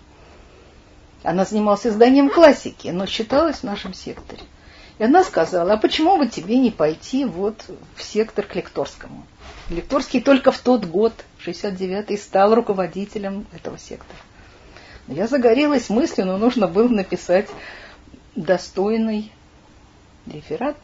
Она 1.22 1.46
занималась 1.46 1.86
изданием 1.86 2.30
классики, 2.30 2.88
но 2.88 3.06
считалась 3.06 3.58
в 3.58 3.64
нашем 3.64 3.94
секторе. 3.94 4.42
И 5.00 5.04
она 5.04 5.24
сказала, 5.24 5.74
а 5.74 5.78
почему 5.78 6.18
бы 6.18 6.28
тебе 6.28 6.58
не 6.58 6.72
пойти 6.72 7.24
вот 7.24 7.64
в 7.96 8.04
сектор 8.04 8.46
к 8.46 8.54
Лекторскому? 8.56 9.26
Лекторский 9.70 10.20
только 10.20 10.52
в 10.52 10.60
тот 10.60 10.84
год, 10.86 11.14
69-й, 11.46 12.18
стал 12.18 12.54
руководителем 12.54 13.48
этого 13.54 13.78
сектора. 13.78 14.20
Я 15.08 15.28
загорелась 15.28 15.90
мыслью, 15.90 16.28
но 16.28 16.38
нужно 16.38 16.68
было 16.68 16.90
написать 16.90 17.50
достойный 18.36 19.32
реферат. 20.26 20.76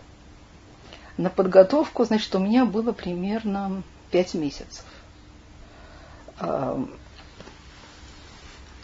На 1.17 1.29
подготовку, 1.29 2.05
значит, 2.05 2.33
у 2.35 2.39
меня 2.39 2.65
было 2.65 2.93
примерно 2.93 3.83
пять 4.11 4.33
месяцев. 4.33 4.85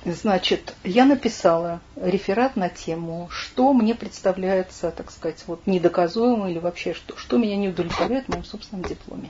Значит, 0.04 0.74
я 0.84 1.06
написала 1.06 1.80
реферат 1.96 2.56
на 2.56 2.70
тему, 2.70 3.30
что 3.32 3.72
мне 3.72 3.94
представляется, 3.94 4.90
так 4.90 5.12
сказать, 5.12 5.44
вот 5.46 5.68
недоказуемо 5.68 6.50
или 6.50 6.58
вообще, 6.58 6.96
что, 6.96 7.16
что 7.18 7.38
меня 7.38 7.56
не 7.56 7.70
удовлетворяет 7.70 8.26
в 8.26 8.30
моем 8.30 8.44
собственном 8.44 8.84
дипломе. 8.84 9.30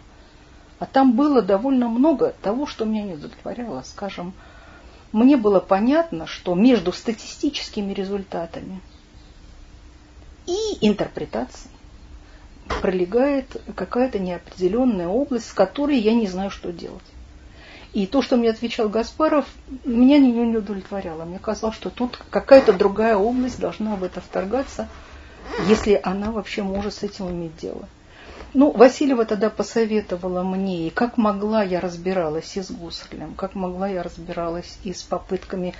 А 0.79 0.85
там 0.85 1.11
было 1.11 1.41
довольно 1.41 1.89
много 1.89 2.33
того, 2.41 2.65
что 2.65 2.85
меня 2.85 3.03
не 3.03 3.13
удовлетворяло. 3.13 3.83
Скажем, 3.85 4.33
мне 5.11 5.35
было 5.35 5.59
понятно, 5.59 6.25
что 6.25 6.55
между 6.55 6.93
статистическими 6.93 7.91
результатами 7.91 8.81
и 10.47 10.77
интерпретацией 10.79 11.73
пролегает 12.81 13.61
какая-то 13.75 14.19
неопределенная 14.19 15.09
область, 15.09 15.49
с 15.49 15.53
которой 15.53 15.99
я 15.99 16.13
не 16.13 16.27
знаю, 16.27 16.49
что 16.49 16.71
делать. 16.71 17.03
И 17.93 18.07
то, 18.07 18.21
что 18.21 18.37
мне 18.37 18.49
отвечал 18.49 18.87
Гаспаров, 18.87 19.45
меня 19.83 20.17
не, 20.17 20.31
удовлетворяло. 20.57 21.25
Мне 21.25 21.39
казалось, 21.39 21.75
что 21.75 21.89
тут 21.89 22.17
какая-то 22.29 22.71
другая 22.71 23.17
область 23.17 23.59
должна 23.59 23.95
в 23.95 24.03
это 24.03 24.21
вторгаться, 24.21 24.87
если 25.67 25.99
она 26.01 26.31
вообще 26.31 26.63
может 26.63 26.93
с 26.93 27.03
этим 27.03 27.29
иметь 27.29 27.57
дело. 27.57 27.87
Ну, 28.53 28.71
Васильева 28.71 29.25
тогда 29.25 29.49
посоветовала 29.49 30.43
мне, 30.43 30.87
и 30.87 30.89
как 30.89 31.17
могла 31.17 31.63
я 31.63 31.79
разбиралась 31.79 32.57
и 32.57 32.61
с 32.61 32.69
Гуслем, 32.69 33.33
как 33.33 33.55
могла 33.55 33.87
я 33.87 34.03
разбиралась 34.03 34.77
и 34.83 34.93
с 34.93 35.03
попытками 35.03 35.73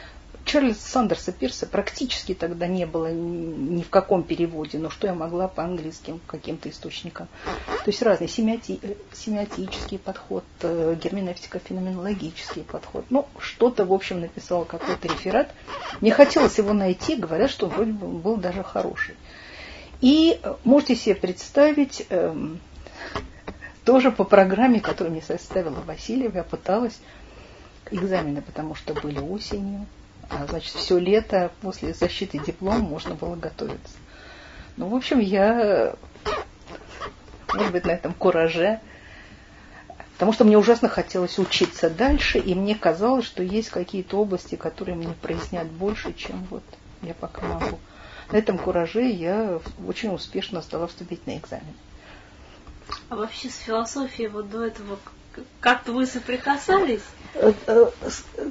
Чарльз 0.45 0.79
Сандерса 0.79 1.31
Пирса 1.31 1.65
практически 1.65 2.33
тогда 2.33 2.67
не 2.67 2.85
было 2.85 3.11
ни 3.11 3.83
в 3.83 3.89
каком 3.89 4.23
переводе, 4.23 4.79
но 4.79 4.89
что 4.89 5.07
я 5.07 5.13
могла 5.13 5.47
по 5.47 5.63
английским 5.63 6.19
каким-то 6.27 6.69
источникам. 6.69 7.27
То 7.67 7.87
есть 7.87 8.01
разный 8.01 8.27
семиоти, 8.27 8.79
семиотический 9.13 9.99
подход, 9.99 10.43
э, 10.61 10.95
герменевтико-феноменологический 11.01 12.63
подход. 12.63 13.05
Ну, 13.09 13.27
что-то, 13.39 13.85
в 13.85 13.93
общем, 13.93 14.21
написала 14.21 14.65
какой-то 14.65 15.07
реферат. 15.07 15.53
Мне 16.01 16.11
хотелось 16.11 16.57
его 16.57 16.73
найти, 16.73 17.15
говорят, 17.15 17.51
что 17.51 17.67
вроде 17.67 17.91
бы 17.91 18.07
был 18.07 18.37
даже 18.37 18.63
хороший. 18.63 19.15
И 20.01 20.39
э, 20.41 20.55
можете 20.63 20.95
себе 20.95 21.15
представить, 21.15 22.05
эм, 22.09 22.59
тоже 23.85 24.11
по 24.11 24.23
программе, 24.23 24.79
которую 24.79 25.11
мне 25.11 25.21
составила 25.21 25.81
Васильева, 25.85 26.37
я 26.37 26.43
пыталась 26.43 26.99
экзамены, 27.91 28.41
потому 28.41 28.75
что 28.75 28.93
были 28.93 29.19
осенью, 29.19 29.85
а 30.31 30.47
значит, 30.47 30.73
все 30.73 30.97
лето 30.97 31.51
после 31.61 31.93
защиты 31.93 32.39
диплома 32.39 32.79
можно 32.79 33.15
было 33.15 33.35
готовиться. 33.35 33.93
Ну, 34.77 34.87
в 34.87 34.95
общем, 34.95 35.19
я, 35.19 35.93
может 37.53 37.71
быть, 37.73 37.85
на 37.85 37.91
этом 37.91 38.13
кураже, 38.13 38.79
потому 40.13 40.31
что 40.31 40.45
мне 40.45 40.57
ужасно 40.57 40.87
хотелось 40.87 41.37
учиться 41.37 41.89
дальше, 41.89 42.39
и 42.39 42.55
мне 42.55 42.75
казалось, 42.75 43.25
что 43.25 43.43
есть 43.43 43.69
какие-то 43.69 44.17
области, 44.17 44.55
которые 44.55 44.95
мне 44.95 45.13
прояснят 45.21 45.67
больше, 45.67 46.13
чем 46.13 46.47
вот 46.49 46.63
я 47.01 47.13
пока 47.13 47.45
могу. 47.45 47.79
На 48.31 48.37
этом 48.37 48.57
кураже 48.57 49.09
я 49.09 49.59
очень 49.85 50.13
успешно 50.13 50.61
сдала 50.61 50.87
вступительный 50.87 51.37
экзамен. 51.37 51.75
А 53.09 53.15
вообще 53.17 53.49
с 53.49 53.57
философией 53.57 54.29
вот 54.29 54.49
до 54.49 54.63
этого 54.63 54.97
как-то 55.59 55.93
вы 55.93 56.05
соприкасались? 56.05 57.01
Э, 57.33 57.53
э, 57.67 57.85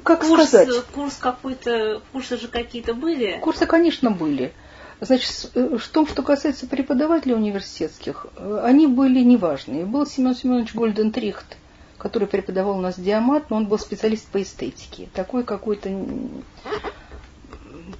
как 0.03 0.21
курс, 0.21 0.47
сказать? 0.47 0.69
Курс 0.93 1.15
какой-то, 1.17 2.01
курсы 2.11 2.37
же 2.37 2.47
какие-то 2.47 2.93
были? 2.93 3.39
Курсы, 3.41 3.65
конечно, 3.65 4.11
были. 4.11 4.53
Значит, 4.99 5.51
э, 5.55 5.77
том, 5.91 6.07
что 6.07 6.23
касается 6.23 6.67
преподавателей 6.67 7.35
университетских, 7.35 8.27
они 8.63 8.87
были 8.87 9.21
неважные. 9.21 9.85
Был 9.85 10.05
Семен 10.05 10.35
Семенович 10.35 10.73
Гольдентрихт, 10.73 11.57
который 11.97 12.27
преподавал 12.27 12.77
у 12.77 12.81
нас 12.81 12.99
диамат, 12.99 13.49
но 13.49 13.57
он 13.57 13.67
был 13.67 13.79
специалист 13.79 14.27
по 14.27 14.41
эстетике. 14.41 15.09
Такой 15.13 15.43
какой-то 15.43 15.89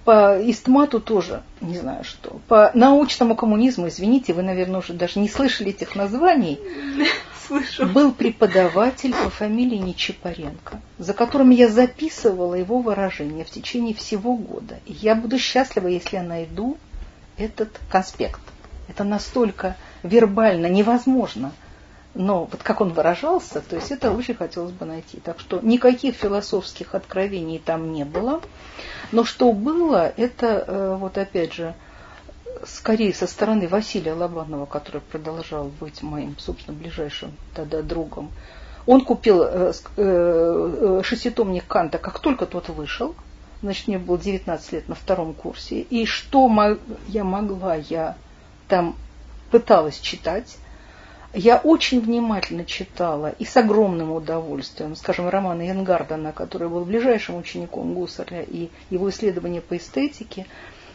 по 0.05 0.39
истмату 0.49 0.99
тоже, 0.99 1.43
не 1.59 1.77
знаю 1.77 2.03
что. 2.03 2.39
По 2.47 2.71
научному 2.73 3.36
коммунизму, 3.36 3.88
извините, 3.88 4.34
вы, 4.34 4.41
наверное, 4.41 4.79
уже 4.79 4.93
даже 4.93 5.19
не 5.19 5.29
слышали 5.29 5.69
этих 5.69 5.95
названий. 5.95 6.59
Слышу. 7.47 7.85
Был 7.87 8.13
преподаватель 8.13 9.13
по 9.13 9.29
фамилии 9.29 9.77
Нечипаренко, 9.77 10.79
за 10.97 11.13
которым 11.13 11.49
я 11.49 11.67
записывала 11.69 12.55
его 12.55 12.79
выражение 12.79 13.45
в 13.45 13.49
течение 13.49 13.93
всего 13.93 14.35
года. 14.35 14.79
И 14.85 14.93
я 14.93 15.15
буду 15.15 15.37
счастлива, 15.37 15.87
если 15.87 16.17
я 16.17 16.23
найду 16.23 16.77
этот 17.37 17.79
конспект. 17.89 18.41
Это 18.87 19.03
настолько 19.03 19.75
вербально 20.03 20.67
невозможно 20.67 21.51
но 22.13 22.45
вот 22.45 22.61
как 22.61 22.81
он 22.81 22.93
выражался, 22.93 23.61
то 23.61 23.75
есть 23.75 23.91
это 23.91 24.11
очень 24.11 24.35
хотелось 24.35 24.71
бы 24.71 24.85
найти. 24.85 25.19
Так 25.19 25.39
что 25.39 25.59
никаких 25.61 26.15
философских 26.15 26.93
откровений 26.93 27.59
там 27.59 27.93
не 27.93 28.03
было. 28.03 28.41
Но 29.11 29.23
что 29.23 29.51
было, 29.53 30.11
это 30.17 30.63
э, 30.67 30.95
вот 30.99 31.17
опять 31.17 31.53
же, 31.53 31.73
скорее 32.66 33.14
со 33.14 33.28
стороны 33.28 33.68
Василия 33.68 34.14
Лобанова, 34.14 34.66
который 34.66 35.01
продолжал 35.01 35.72
быть 35.80 36.01
моим, 36.01 36.38
собственно, 36.38 36.78
ближайшим 36.78 37.32
тогда 37.53 37.82
другом, 37.82 38.32
Он 38.86 39.03
купил 39.05 39.43
э, 39.43 39.74
э, 39.97 41.01
шеститомник 41.03 41.68
Канта, 41.68 41.97
как 41.97 42.20
только 42.20 42.45
тот 42.45 42.70
вышел. 42.70 43.16
Значит, 43.62 43.88
мне 43.88 43.99
было 43.99 44.18
19 44.18 44.72
лет 44.72 44.89
на 44.89 44.95
втором 44.95 45.34
курсе. 45.34 45.82
И 45.82 46.05
что 46.05 46.49
я 47.07 47.24
могла, 47.24 47.76
я 47.76 48.18
там 48.68 48.95
пыталась 49.51 49.99
читать. 49.99 50.57
Я 51.34 51.57
очень 51.57 52.01
внимательно 52.01 52.66
читала 52.66 53.34
и 53.39 53.45
с 53.45 53.55
огромным 53.55 54.12
удовольствием, 54.12 54.97
скажем, 54.97 55.30
романы 55.30 55.62
Янгардена, 55.62 56.34
который 56.34 56.68
был 56.68 56.84
ближайшим 56.84 57.38
учеником 57.38 57.93
Гуссерля, 57.93 58.41
и 58.41 58.70
его 58.89 59.09
исследования 59.09 59.62
по 59.62 59.78
эстетике, 59.78 60.45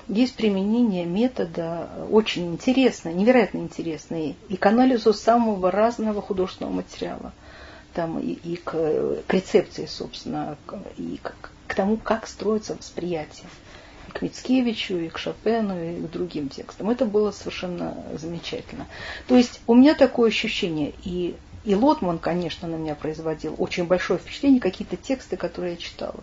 есть 0.09 0.37
применение 0.37 1.05
метода 1.05 1.89
очень 2.11 2.53
интересное, 2.53 3.13
невероятно 3.13 3.59
интересное, 3.59 4.35
и 4.49 4.57
к 4.57 4.67
анализу 4.67 5.13
самого 5.13 5.71
разного 5.71 6.23
художественного 6.23 6.75
материала, 6.75 7.33
там 7.93 8.19
и, 8.19 8.33
и 8.33 8.57
к, 8.57 8.73
к 9.27 9.35
рецепции, 9.35 9.87
собственно, 9.87 10.57
и 10.97 11.19
к, 11.23 11.35
к 11.67 11.75
тому, 11.75 11.97
как 11.97 12.27
строится 12.27 12.77
восприятие 12.77 13.47
к 14.13 14.23
Мицкевичу, 14.23 14.97
и 14.97 15.09
к 15.09 15.19
Шопену, 15.19 15.79
и 15.79 16.01
к 16.01 16.11
другим 16.11 16.49
текстам. 16.49 16.89
Это 16.91 17.05
было 17.05 17.33
совершенно 17.33 18.03
замечательно. 18.15 18.87
То 19.27 19.37
есть 19.37 19.61
у 19.67 19.75
меня 19.75 19.95
такое 19.95 20.31
ощущение, 20.31 20.95
и, 21.05 21.37
и 21.65 21.75
Лотман, 21.75 22.19
конечно, 22.19 22.67
на 22.67 22.77
меня 22.77 22.95
производил 22.95 23.55
очень 23.59 23.85
большое 23.85 24.19
впечатление, 24.19 24.61
какие-то 24.61 24.97
тексты, 24.97 25.37
которые 25.37 25.73
я 25.73 25.77
читала. 25.77 26.21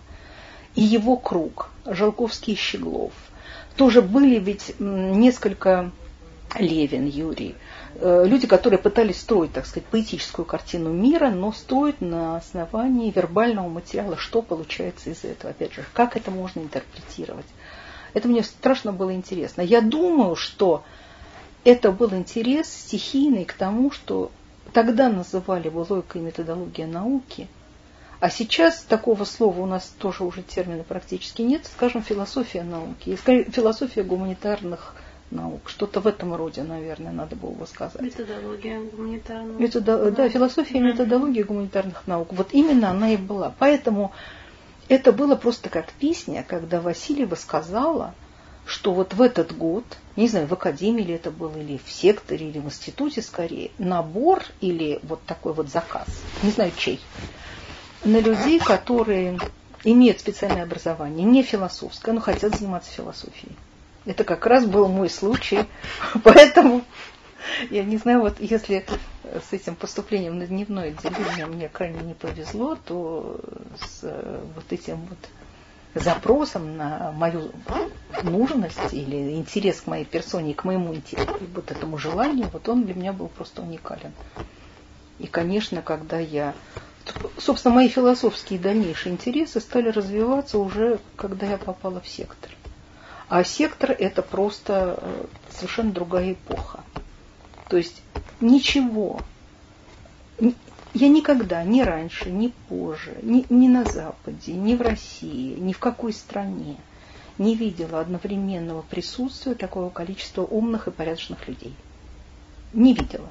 И 0.75 0.81
его 0.81 1.17
круг, 1.17 1.69
Жалковский 1.85 2.53
и 2.53 2.57
Щеглов. 2.57 3.13
Тоже 3.75 4.01
были 4.01 4.39
ведь 4.39 4.75
несколько 4.79 5.91
Левин, 6.59 7.07
Юрий, 7.07 7.55
э, 7.95 8.25
люди, 8.27 8.45
которые 8.45 8.79
пытались 8.79 9.19
строить, 9.19 9.53
так 9.53 9.65
сказать, 9.65 9.85
поэтическую 9.89 10.45
картину 10.45 10.91
мира, 10.91 11.29
но 11.29 11.51
строить 11.51 11.99
на 11.99 12.37
основании 12.37 13.11
вербального 13.11 13.67
материала, 13.67 14.17
что 14.17 14.41
получается 14.41 15.09
из 15.09 15.23
этого, 15.23 15.51
опять 15.51 15.73
же, 15.73 15.83
как 15.93 16.15
это 16.15 16.29
можно 16.29 16.59
интерпретировать. 16.59 17.45
Это 18.13 18.27
мне 18.27 18.43
страшно 18.43 18.93
было 18.93 19.13
интересно. 19.13 19.61
Я 19.61 19.81
думаю, 19.81 20.35
что 20.35 20.83
это 21.63 21.91
был 21.91 22.13
интерес 22.13 22.67
стихийный 22.67 23.45
к 23.45 23.53
тому, 23.53 23.89
что 23.89 24.31
тогда 24.73 25.09
называли 25.09 25.69
бы 25.69 25.85
логика 25.89 26.19
и 26.19 26.21
методология 26.21 26.85
науки, 26.85 27.47
а 28.23 28.29
сейчас 28.29 28.79
такого 28.83 29.25
слова 29.25 29.59
у 29.59 29.65
нас 29.65 29.93
тоже 29.99 30.23
уже 30.23 30.43
термина 30.43 30.83
практически 30.83 31.41
нет, 31.41 31.65
скажем, 31.65 32.01
философия 32.01 32.63
науки, 32.63 33.17
философия 33.17 34.01
гуманитарных 34.03 34.95
наук. 35.29 35.69
Что-то 35.69 35.99
в 35.99 36.07
этом 36.07 36.33
роде, 36.33 36.63
наверное, 36.63 37.11
надо 37.11 37.35
было 37.35 37.51
бы 37.51 37.67
сказать. 37.67 38.01
Методология 38.01 38.79
гуманитарных 38.79 39.59
Методо... 39.59 40.09
Да, 40.11 40.29
философия 40.29 40.77
и 40.77 40.79
методология 40.79 41.43
гуманитарных 41.43 42.07
наук. 42.07 42.29
Вот 42.31 42.53
именно 42.53 42.91
она 42.91 43.13
и 43.13 43.17
была. 43.17 43.53
Поэтому 43.59 44.13
это 44.87 45.11
было 45.11 45.35
просто 45.35 45.67
как 45.67 45.91
песня, 45.91 46.45
когда 46.47 46.79
Васильева 46.79 47.35
сказала, 47.35 48.15
что 48.65 48.93
вот 48.93 49.13
в 49.13 49.21
этот 49.21 49.53
год, 49.53 49.83
не 50.15 50.29
знаю, 50.29 50.47
в 50.47 50.53
академии 50.53 51.03
ли 51.03 51.15
это 51.15 51.29
было, 51.29 51.57
или 51.57 51.77
в 51.83 51.91
секторе, 51.91 52.47
или 52.47 52.59
в 52.59 52.65
институте 52.67 53.21
скорее, 53.21 53.71
набор 53.77 54.43
или 54.61 55.01
вот 55.03 55.21
такой 55.25 55.51
вот 55.51 55.67
заказ, 55.67 56.07
не 56.41 56.51
знаю 56.51 56.71
чей, 56.77 57.01
на 58.05 58.19
людей, 58.19 58.59
которые 58.59 59.39
имеют 59.83 60.19
специальное 60.19 60.63
образование, 60.63 61.25
не 61.25 61.43
философское, 61.43 62.13
но 62.13 62.21
хотят 62.21 62.55
заниматься 62.55 62.91
философией. 62.91 63.55
Это 64.05 64.23
как 64.23 64.45
раз 64.45 64.65
был 64.65 64.87
мой 64.87 65.09
случай, 65.09 65.65
поэтому 66.23 66.83
я 67.69 67.83
не 67.83 67.97
знаю, 67.97 68.21
вот 68.21 68.39
если 68.39 68.85
с 69.23 69.53
этим 69.53 69.75
поступлением 69.75 70.39
на 70.39 70.47
дневное 70.47 70.89
отделение 70.89 71.45
мне 71.45 71.69
крайне 71.69 71.99
не 72.01 72.13
повезло, 72.13 72.75
то 72.75 73.39
с 73.79 74.01
вот 74.01 74.65
этим 74.71 74.97
вот 75.07 75.19
запросом 75.95 76.77
на 76.77 77.11
мою 77.11 77.51
нужность 78.23 78.93
или 78.93 79.35
интерес 79.35 79.81
к 79.81 79.87
моей 79.87 80.05
персоне 80.05 80.53
к 80.53 80.63
моему 80.63 80.95
вот 81.55 81.71
этому 81.71 81.97
желанию, 81.97 82.49
вот 82.51 82.67
он 82.67 82.85
для 82.85 82.95
меня 82.95 83.13
был 83.13 83.27
просто 83.27 83.61
уникален. 83.61 84.13
И, 85.19 85.27
конечно, 85.27 85.81
когда 85.81 86.19
я... 86.19 86.53
Собственно, 87.37 87.75
мои 87.75 87.89
философские 87.89 88.59
дальнейшие 88.59 89.13
интересы 89.13 89.59
стали 89.59 89.89
развиваться 89.89 90.57
уже, 90.57 90.99
когда 91.15 91.45
я 91.47 91.57
попала 91.57 91.99
в 91.99 92.07
сектор. 92.07 92.51
А 93.27 93.43
сектор– 93.43 93.91
это 93.99 94.21
просто 94.21 94.99
э, 95.01 95.25
совершенно 95.51 95.91
другая 95.91 96.33
эпоха. 96.33 96.83
То 97.67 97.77
есть 97.77 98.01
ничего, 98.39 99.21
я 100.93 101.09
никогда, 101.09 101.63
ни 101.63 101.81
раньше, 101.81 102.29
ни 102.29 102.53
позже, 102.69 103.17
ни, 103.23 103.45
ни 103.49 103.67
на 103.67 103.83
Западе, 103.83 104.53
ни 104.53 104.75
в 104.75 104.81
России, 104.81 105.55
ни 105.59 105.73
в 105.73 105.79
какой 105.79 106.13
стране 106.13 106.77
не 107.37 107.55
видела 107.55 107.99
одновременного 107.99 108.83
присутствия 108.83 109.55
такого 109.55 109.89
количества 109.89 110.43
умных 110.43 110.87
и 110.87 110.91
порядочных 110.91 111.47
людей. 111.47 111.73
Не 112.73 112.93
видела. 112.93 113.29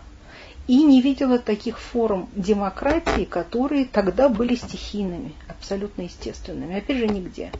И 0.69 0.83
не 0.83 1.01
видела 1.01 1.39
таких 1.39 1.79
форм 1.79 2.29
демократии, 2.35 3.25
которые 3.25 3.85
тогда 3.85 4.29
были 4.29 4.55
стихийными, 4.55 5.35
абсолютно 5.49 6.03
естественными. 6.03 6.79
Опять 6.79 6.99
же, 6.99 7.09
нигде. 7.09 7.51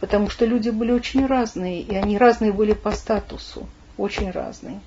Потому 0.00 0.30
что 0.30 0.46
люди 0.46 0.70
были 0.70 0.92
очень 0.92 1.26
разные, 1.26 1.80
и 1.80 1.94
они 1.94 2.18
разные 2.18 2.52
были 2.52 2.72
по 2.72 2.90
статусу, 2.90 3.68
очень 3.96 4.30
разные. 4.30 4.80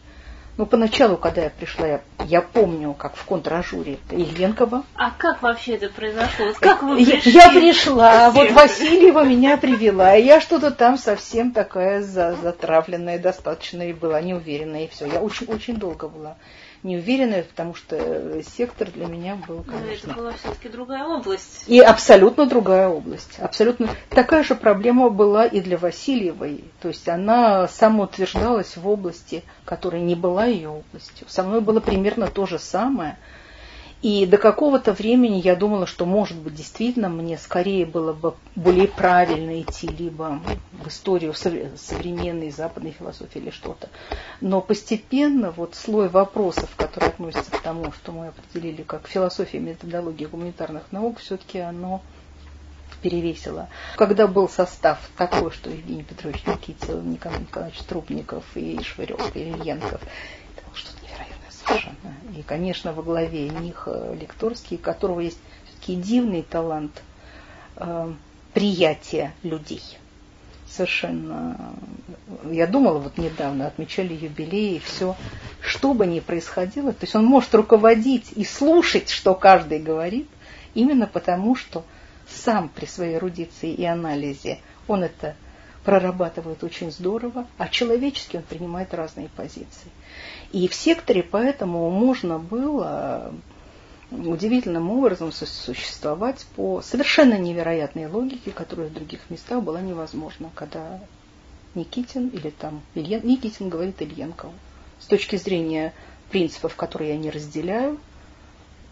Ну, 0.56 0.68
поначалу, 0.68 1.18
когда 1.18 1.44
я 1.44 1.50
пришла, 1.50 1.88
я, 1.88 2.02
я 2.26 2.42
помню, 2.42 2.94
как 2.94 3.16
в 3.16 3.26
контражуре 3.26 3.98
Ильенкова. 4.12 4.84
А 4.96 5.12
как 5.12 5.42
вообще 5.42 5.76
это 5.76 5.90
произошло? 5.90 6.54
Как 6.60 6.84
вы 6.84 6.98
пришли? 6.98 7.32
Я, 7.32 7.46
я 7.46 7.60
пришла, 7.60 8.30
вот 8.30 8.52
Васильева 8.52 9.24
меня 9.26 9.58
привела, 9.58 10.16
и 10.16 10.24
я 10.24 10.40
что-то 10.40 10.70
там 10.70 11.00
совсем 11.00 11.54
такая 11.54 12.04
затравленная 12.04 13.18
достаточно 13.18 13.82
и 13.82 13.94
была 13.94 14.22
неуверенная, 14.22 14.86
и 14.86 14.90
все. 14.90 15.08
Я 15.08 15.22
очень, 15.22 15.48
очень 15.48 15.78
долго 15.78 16.08
была 16.08 16.36
неуверенная, 16.84 17.44
потому 17.44 17.76
что 17.76 18.42
сектор 18.44 18.90
для 18.92 19.06
меня 19.06 19.36
был, 19.48 19.64
конечно... 19.64 20.08
Но 20.08 20.14
это 20.14 20.22
была 20.22 20.32
все-таки 20.34 20.70
другая 20.70 21.06
область. 21.06 21.64
И 21.68 21.80
абсолютно 21.80 22.46
другая 22.46 22.90
область. 22.90 23.40
Абсолютно. 23.40 23.90
Такая 24.10 24.44
же 24.44 24.56
проблема 24.56 25.10
была 25.10 25.46
и 25.46 25.62
для 25.62 25.78
Васильевой. 25.78 26.64
То 26.82 26.90
есть 26.90 27.08
она 27.08 27.68
самоутверждалась 27.68 28.78
в 28.78 28.88
области, 28.88 29.44
которая 29.66 30.02
не 30.02 30.16
была 30.16 30.46
ее 30.46 30.70
областью. 30.70 31.28
Со 31.28 31.44
мной 31.44 31.62
было 31.62 31.80
примерно 31.80 32.28
то 32.28 32.46
же 32.46 32.60
самое– 32.60 33.18
и 34.04 34.26
до 34.26 34.38
какого-то 34.38 34.92
времени 34.92 35.40
я 35.40 35.56
думала, 35.56 35.88
что, 35.88 36.06
может 36.06 36.38
быть, 36.38 36.56
действительно 36.56 37.08
мне 37.08 37.38
скорее 37.38 37.86
было 37.86 38.12
бы 38.12 38.36
более 38.54 38.90
правильно 38.90 39.62
идти 39.62 39.88
либо 39.88 40.42
в 40.74 40.90
историю 40.90 41.34
современной 41.34 42.52
западной 42.52 42.92
философии 42.92 43.40
или 43.40 43.50
что-то. 43.50 43.88
Но 44.42 44.60
постепенно 44.60 45.52
вот 45.52 45.76
слой 45.76 46.10
вопросов, 46.10 46.70
которые 46.76 47.12
относятся 47.12 47.52
к 47.52 47.62
тому, 47.62 47.94
что 47.94 48.12
мы 48.12 48.28
определили 48.28 48.82
как 48.82 49.08
философия 49.08 49.60
методология 49.60 50.28
гуманитарных 50.28 50.92
наук, 50.92 51.20
все-таки 51.20 51.60
оно 51.60 52.02
перевесило. 53.02 53.70
Когда 53.96 54.28
был 54.28 54.50
состав 54.50 55.00
такой, 55.18 55.52
что 55.52 55.70
Евгений 55.70 56.04
Петрович 56.04 56.46
Никитин, 56.46 57.10
Николай 57.10 57.40
Николаевич 57.40 57.80
Трубников 57.80 58.44
и 58.56 58.82
Швырев, 58.84 59.34
и 59.34 59.40
Ильенков, 59.40 60.02
совершенно. 61.66 61.96
И, 62.38 62.42
конечно, 62.42 62.94
во 62.94 63.04
главе 63.04 63.50
них 63.50 63.84
э, 63.88 64.16
Лекторский, 64.20 64.78
у 64.78 64.80
которого 64.80 65.20
есть 65.20 65.40
все-таки 65.66 65.96
дивный 65.96 66.42
талант 66.42 67.02
э, 67.78 68.14
приятия 68.54 69.34
людей. 69.44 69.84
Совершенно. 70.68 71.76
Я 72.50 72.66
думала, 72.66 72.98
вот 72.98 73.18
недавно 73.18 73.68
отмечали 73.68 74.14
юбилей, 74.14 74.78
и 74.78 74.80
все, 74.80 75.16
что 75.62 75.94
бы 75.94 76.08
ни 76.08 76.20
происходило, 76.20 76.92
то 76.92 77.04
есть 77.04 77.16
он 77.16 77.26
может 77.26 77.54
руководить 77.54 78.32
и 78.36 78.44
слушать, 78.44 79.10
что 79.10 79.36
каждый 79.36 79.80
говорит, 79.80 80.28
именно 80.74 81.06
потому, 81.06 81.56
что 81.56 81.84
сам 82.28 82.70
при 82.70 82.86
своей 82.86 83.18
эрудиции 83.18 83.72
и 83.72 83.86
анализе 83.86 84.60
он 84.88 85.04
это 85.04 85.36
прорабатывает 85.84 86.64
очень 86.64 86.92
здорово, 86.92 87.46
а 87.58 87.68
человечески 87.68 88.38
он 88.38 88.44
принимает 88.44 88.94
разные 88.94 89.30
позиции. 89.30 89.90
И 90.52 90.68
в 90.68 90.74
секторе 90.74 91.24
поэтому 91.24 91.90
можно 91.90 92.40
было 92.40 93.34
удивительным 94.12 94.92
образом 94.92 95.32
существовать 95.32 96.46
по 96.56 96.82
совершенно 96.82 97.38
невероятной 97.38 98.08
логике, 98.08 98.52
которая 98.52 98.88
в 98.88 98.94
других 98.94 99.30
местах 99.30 99.64
была 99.64 99.82
невозможна, 99.82 100.52
когда 100.54 101.00
Никитин 101.76 102.28
или 102.28 102.52
там 102.52 102.82
Ильен, 102.94 103.22
Никитин 103.24 103.70
говорит 103.70 104.02
Ильенкову. 104.02 104.54
С 105.00 105.06
точки 105.06 105.36
зрения 105.36 105.94
принципов, 106.30 106.76
которые 106.76 107.12
я 107.12 107.18
не 107.18 107.32
разделяю, 107.32 108.00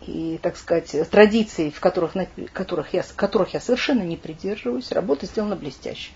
и, 0.02 0.40
так 0.42 0.58
сказать, 0.58 0.96
традиций, 1.12 1.70
в 1.70 1.80
которых, 1.80 2.14
которых, 2.54 2.94
я, 2.94 3.04
которых 3.16 3.54
я 3.54 3.60
совершенно 3.60 4.02
не 4.02 4.18
придерживаюсь, 4.18 4.92
работа 4.92 5.28
сделана 5.28 5.56
блестяще. 5.56 6.12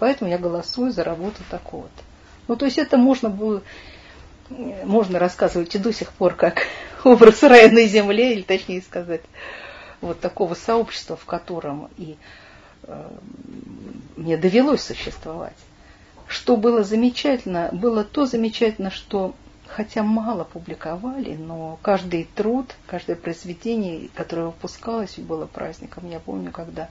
Поэтому 0.00 0.30
я 0.30 0.38
голосую 0.38 0.92
за 0.92 1.04
работу 1.04 1.42
такого-то. 1.50 2.02
Ну, 2.48 2.56
то 2.56 2.64
есть 2.64 2.78
это 2.78 2.96
можно 2.96 3.28
было, 3.28 3.62
можно 4.48 5.18
рассказывать 5.18 5.74
и 5.74 5.78
до 5.78 5.92
сих 5.92 6.10
пор, 6.10 6.34
как 6.34 6.62
образ 7.04 7.42
рая 7.42 7.70
на 7.70 7.84
земле, 7.86 8.32
или 8.32 8.42
точнее 8.42 8.80
сказать, 8.80 9.20
вот 10.00 10.18
такого 10.18 10.54
сообщества, 10.54 11.16
в 11.16 11.26
котором 11.26 11.90
и 11.98 12.16
э, 12.84 13.10
мне 14.16 14.38
довелось 14.38 14.82
существовать. 14.82 15.56
Что 16.26 16.56
было 16.56 16.82
замечательно, 16.82 17.68
было 17.70 18.02
то 18.02 18.24
замечательно, 18.24 18.90
что 18.90 19.34
хотя 19.66 20.02
мало 20.02 20.44
публиковали, 20.44 21.36
но 21.36 21.78
каждый 21.82 22.26
труд, 22.34 22.74
каждое 22.86 23.16
произведение, 23.16 24.08
которое 24.14 24.46
выпускалось, 24.46 25.18
было 25.18 25.44
праздником. 25.44 26.08
Я 26.08 26.20
помню, 26.20 26.52
когда 26.52 26.88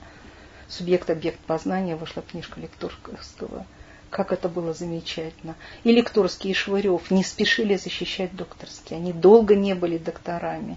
«Субъект-объект 0.70 1.38
познания» 1.40 1.96
вышла 1.96 2.22
книжка 2.22 2.60
Лекторского, 2.60 3.66
как 4.08 4.32
это 4.32 4.48
было 4.48 4.72
замечательно. 4.72 5.54
И 5.84 5.92
Лекторский, 5.92 6.50
и 6.50 6.54
Швырев 6.54 7.10
не 7.10 7.24
спешили 7.24 7.76
защищать 7.76 8.34
докторские, 8.34 8.98
они 8.98 9.12
долго 9.12 9.54
не 9.54 9.74
были 9.74 9.98
докторами. 9.98 10.76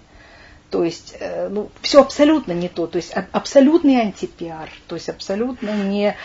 То 0.70 0.82
есть, 0.82 1.14
э, 1.20 1.48
ну, 1.48 1.70
все 1.82 2.00
абсолютно 2.00 2.52
не 2.52 2.68
то, 2.68 2.86
то 2.86 2.96
есть 2.96 3.12
абсолютный 3.12 4.00
антипиар, 4.00 4.68
то 4.88 4.96
есть 4.96 5.08
абсолютно 5.08 5.70
не... 5.70 6.16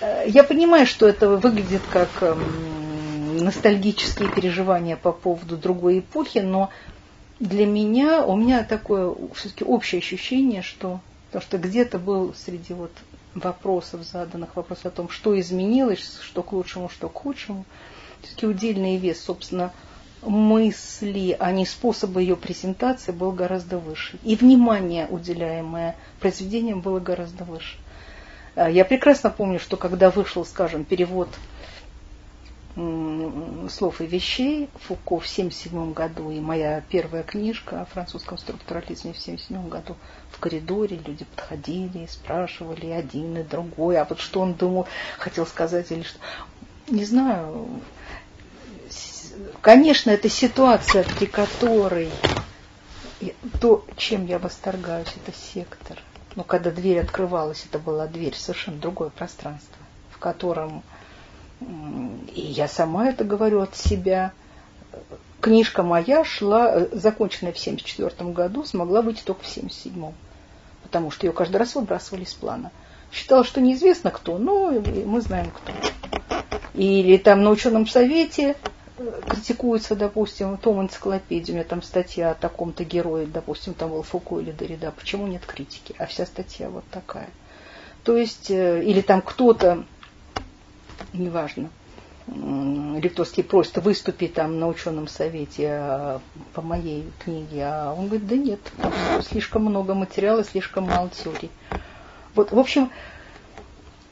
Э, 0.00 0.24
я 0.26 0.42
понимаю, 0.42 0.86
что 0.86 1.06
это 1.06 1.28
выглядит 1.28 1.82
как 1.92 2.08
эм, 2.22 3.44
ностальгические 3.44 4.30
переживания 4.30 4.96
по 4.96 5.12
поводу 5.12 5.56
другой 5.56 5.98
эпохи, 5.98 6.38
но 6.38 6.70
для 7.40 7.66
меня, 7.66 8.24
у 8.24 8.36
меня 8.36 8.64
такое 8.64 9.14
все-таки 9.34 9.64
общее 9.64 9.98
ощущение, 9.98 10.62
что, 10.62 11.00
потому 11.26 11.42
что 11.42 11.58
где-то 11.58 11.98
был 11.98 12.34
среди 12.34 12.74
вот 12.74 12.92
вопросов 13.34 14.02
заданных, 14.02 14.56
вопрос 14.56 14.80
о 14.84 14.90
том, 14.90 15.08
что 15.08 15.38
изменилось, 15.38 16.18
что 16.22 16.42
к 16.42 16.52
лучшему, 16.52 16.88
что 16.88 17.08
к 17.08 17.14
худшему, 17.14 17.64
все-таки 18.22 18.46
удельный 18.46 18.96
вес, 18.96 19.22
собственно, 19.22 19.72
мысли, 20.22 21.36
а 21.38 21.50
не 21.52 21.64
способа 21.64 22.20
ее 22.20 22.36
презентации 22.36 23.12
был 23.12 23.32
гораздо 23.32 23.78
выше. 23.78 24.18
И 24.22 24.36
внимание, 24.36 25.06
уделяемое 25.08 25.96
произведениям, 26.20 26.80
было 26.80 27.00
гораздо 27.00 27.44
выше. 27.44 27.78
А, 28.54 28.68
я 28.68 28.84
прекрасно 28.84 29.30
помню, 29.30 29.58
что 29.58 29.76
когда 29.76 30.10
вышел, 30.10 30.44
скажем, 30.44 30.84
перевод 30.84 31.28
слов 33.70 34.00
и 34.00 34.06
вещей 34.06 34.68
Фуко 34.80 35.20
в 35.20 35.30
1977 35.30 35.92
году, 35.92 36.30
и 36.30 36.40
моя 36.40 36.82
первая 36.88 37.22
книжка 37.22 37.82
о 37.82 37.84
французском 37.84 38.38
структурализме 38.38 39.12
в 39.12 39.20
1977 39.20 39.68
году, 39.68 39.96
в 40.30 40.38
коридоре 40.38 40.96
люди 40.96 41.24
подходили, 41.24 42.06
спрашивали 42.06 42.86
один 42.86 43.36
и 43.38 43.42
другой, 43.42 43.98
а 43.98 44.04
вот 44.04 44.20
что 44.20 44.40
он 44.40 44.54
думал, 44.54 44.86
хотел 45.18 45.46
сказать 45.46 45.90
или 45.90 46.02
что. 46.02 46.18
Не 46.88 47.04
знаю, 47.04 47.80
конечно, 49.60 50.10
это 50.10 50.28
ситуация, 50.28 51.04
при 51.04 51.26
которой 51.26 52.10
то, 53.60 53.84
чем 53.96 54.26
я 54.26 54.38
восторгаюсь, 54.38 55.12
это 55.24 55.36
сектор. 55.36 55.98
Но 56.36 56.44
когда 56.44 56.70
дверь 56.70 57.00
открывалась, 57.00 57.64
это 57.68 57.78
была 57.78 58.06
дверь 58.06 58.34
совершенно 58.34 58.78
другое 58.78 59.10
пространство, 59.10 59.76
в 60.10 60.18
котором, 60.18 60.82
и 61.60 62.40
я 62.40 62.68
сама 62.68 63.08
это 63.08 63.24
говорю 63.24 63.60
от 63.60 63.76
себя, 63.76 64.32
книжка 65.40 65.82
моя 65.82 66.24
шла, 66.24 66.70
э, 66.72 66.88
законченная 66.92 67.52
в 67.52 67.56
1974 67.56 68.32
году, 68.32 68.64
смогла 68.64 69.02
выйти 69.02 69.22
только 69.22 69.42
в 69.42 69.48
1977, 69.48 70.12
потому 70.82 71.10
что 71.10 71.26
ее 71.26 71.32
каждый 71.32 71.56
раз 71.56 71.74
выбрасывали 71.74 72.24
из 72.24 72.32
плана. 72.34 72.70
Считала, 73.12 73.44
что 73.44 73.60
неизвестно 73.60 74.10
кто, 74.10 74.38
но 74.38 74.70
мы 74.70 75.20
знаем 75.20 75.50
кто. 75.50 75.72
Или 76.74 77.16
там 77.16 77.42
на 77.42 77.50
ученом 77.50 77.86
совете 77.86 78.56
критикуется, 79.26 79.96
допустим, 79.96 80.56
том 80.56 80.82
энциклопедии, 80.82 81.52
у 81.52 81.54
меня 81.54 81.64
там 81.64 81.82
статья 81.82 82.30
о 82.30 82.34
таком-то 82.34 82.84
герое, 82.84 83.26
допустим, 83.26 83.74
там 83.74 83.90
был 83.90 84.04
или 84.38 84.52
Дорида, 84.52 84.92
почему 84.92 85.26
нет 85.26 85.44
критики, 85.46 85.94
а 85.98 86.06
вся 86.06 86.26
статья 86.26 86.68
вот 86.68 86.84
такая. 86.90 87.30
То 88.04 88.16
есть, 88.16 88.50
э, 88.50 88.82
или 88.84 89.00
там 89.00 89.22
кто-то, 89.22 89.84
неважно, 91.12 91.70
Ректорский 92.26 93.42
просит 93.42 93.78
выступить 93.78 94.34
там 94.34 94.60
на 94.60 94.68
ученом 94.68 95.08
совете 95.08 95.68
а, 95.70 96.20
по 96.52 96.62
моей 96.62 97.10
книге, 97.24 97.64
а 97.64 97.94
он 97.96 98.06
говорит, 98.06 98.26
да 98.28 98.36
нет, 98.36 98.60
слишком 99.28 99.64
много 99.64 99.94
материала, 99.94 100.44
слишком 100.44 100.84
мало 100.84 101.10
теорий. 101.10 101.50
Вот, 102.34 102.52
в 102.52 102.58
общем, 102.58 102.90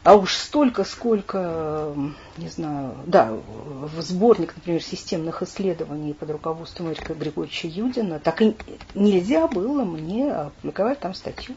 а 0.03 0.17
уж 0.17 0.35
столько, 0.35 0.85
сколько, 0.85 1.95
не 2.39 2.49
знаю, 2.49 2.95
да, 3.07 3.31
в 3.31 4.01
сборник, 4.01 4.55
например, 4.57 4.83
системных 4.83 5.43
исследований 5.43 6.15
под 6.15 6.31
руководством 6.31 6.91
Эрика 6.91 7.15
Григорьевича 7.15 7.69
Юдина, 7.69 8.19
так 8.19 8.41
и 8.41 8.57
нельзя 8.95 9.47
было 9.49 9.85
мне 9.85 10.33
опубликовать 10.33 11.01
там 11.01 11.15
статью. 11.15 11.55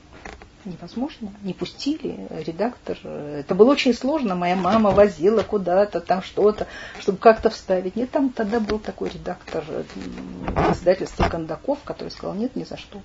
Невозможно. 0.66 1.34
Не 1.41 1.53
пустили 1.53 2.28
редактор. 2.30 2.97
Это 3.05 3.55
было 3.55 3.72
очень 3.72 3.93
сложно. 3.93 4.36
Моя 4.36 4.55
мама 4.55 4.91
возила 4.91 5.43
куда-то, 5.43 6.01
там 6.01 6.22
что-то, 6.22 6.68
чтобы 6.99 7.18
как-то 7.18 7.49
вставить. 7.49 7.95
Нет, 7.95 8.12
там 8.12 8.30
тогда 8.30 8.59
был 8.59 8.80
такой 8.80 9.09
редактор 9.09 9.64
издательства 10.72 11.28
Кондаков, 11.30 11.80
который 11.84 12.09
сказал, 12.09 12.36
нет, 12.36 12.55
ни 12.55 12.64
за 12.64 12.78
что 12.78 13.01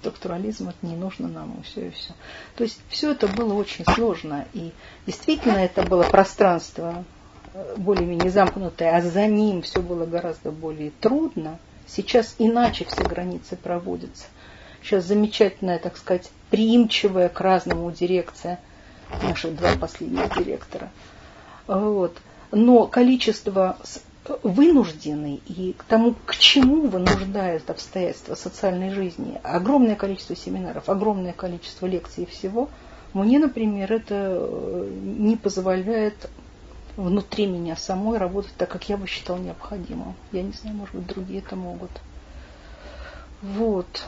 структурализм 0.00 0.70
это 0.70 0.78
не 0.82 0.96
нужно 0.96 1.28
нам, 1.28 1.58
и 1.60 1.62
все, 1.62 1.88
и 1.88 1.90
все. 1.90 2.14
То 2.56 2.64
есть 2.64 2.80
все 2.88 3.12
это 3.12 3.28
было 3.28 3.54
очень 3.54 3.84
сложно, 3.84 4.46
и 4.54 4.72
действительно 5.06 5.58
это 5.58 5.82
было 5.82 6.04
пространство 6.04 7.04
э, 7.52 7.74
более-менее 7.76 8.30
замкнутое, 8.30 8.96
а 8.96 9.02
за 9.02 9.26
ним 9.26 9.62
все 9.62 9.82
было 9.82 10.06
гораздо 10.06 10.50
более 10.50 10.90
трудно. 10.90 11.58
Сейчас 11.86 12.36
иначе 12.38 12.86
все 12.86 13.02
границы 13.02 13.56
проводятся. 13.56 14.26
Сейчас 14.82 15.04
замечательная, 15.04 15.78
так 15.78 15.96
сказать, 15.96 16.30
приимчивая 16.50 17.28
к 17.28 17.40
разному 17.40 17.90
дирекция, 17.90 18.58
наших 19.22 19.56
два 19.56 19.76
последних 19.76 20.36
директора. 20.36 20.90
Вот. 21.66 22.16
Но 22.52 22.86
количество 22.86 23.76
вынуждены 24.42 25.40
и 25.46 25.74
к 25.76 25.84
тому, 25.84 26.14
к 26.26 26.36
чему 26.36 26.88
вынуждают 26.88 27.68
обстоятельства 27.70 28.34
социальной 28.34 28.90
жизни, 28.90 29.40
огромное 29.42 29.96
количество 29.96 30.36
семинаров, 30.36 30.88
огромное 30.88 31.32
количество 31.32 31.86
лекций 31.86 32.24
и 32.24 32.26
всего, 32.26 32.68
мне, 33.12 33.38
например, 33.38 33.92
это 33.92 34.36
э, 34.38 34.90
не 35.02 35.36
позволяет 35.36 36.30
внутри 36.96 37.46
меня 37.46 37.76
самой 37.76 38.18
работать 38.18 38.52
так, 38.56 38.68
как 38.68 38.88
я 38.88 38.96
бы 38.96 39.06
считал 39.06 39.38
необходимым. 39.38 40.14
Я 40.32 40.42
не 40.42 40.52
знаю, 40.52 40.76
может 40.76 40.94
быть, 40.94 41.06
другие 41.06 41.40
это 41.40 41.56
могут. 41.56 41.90
Вот. 43.42 44.06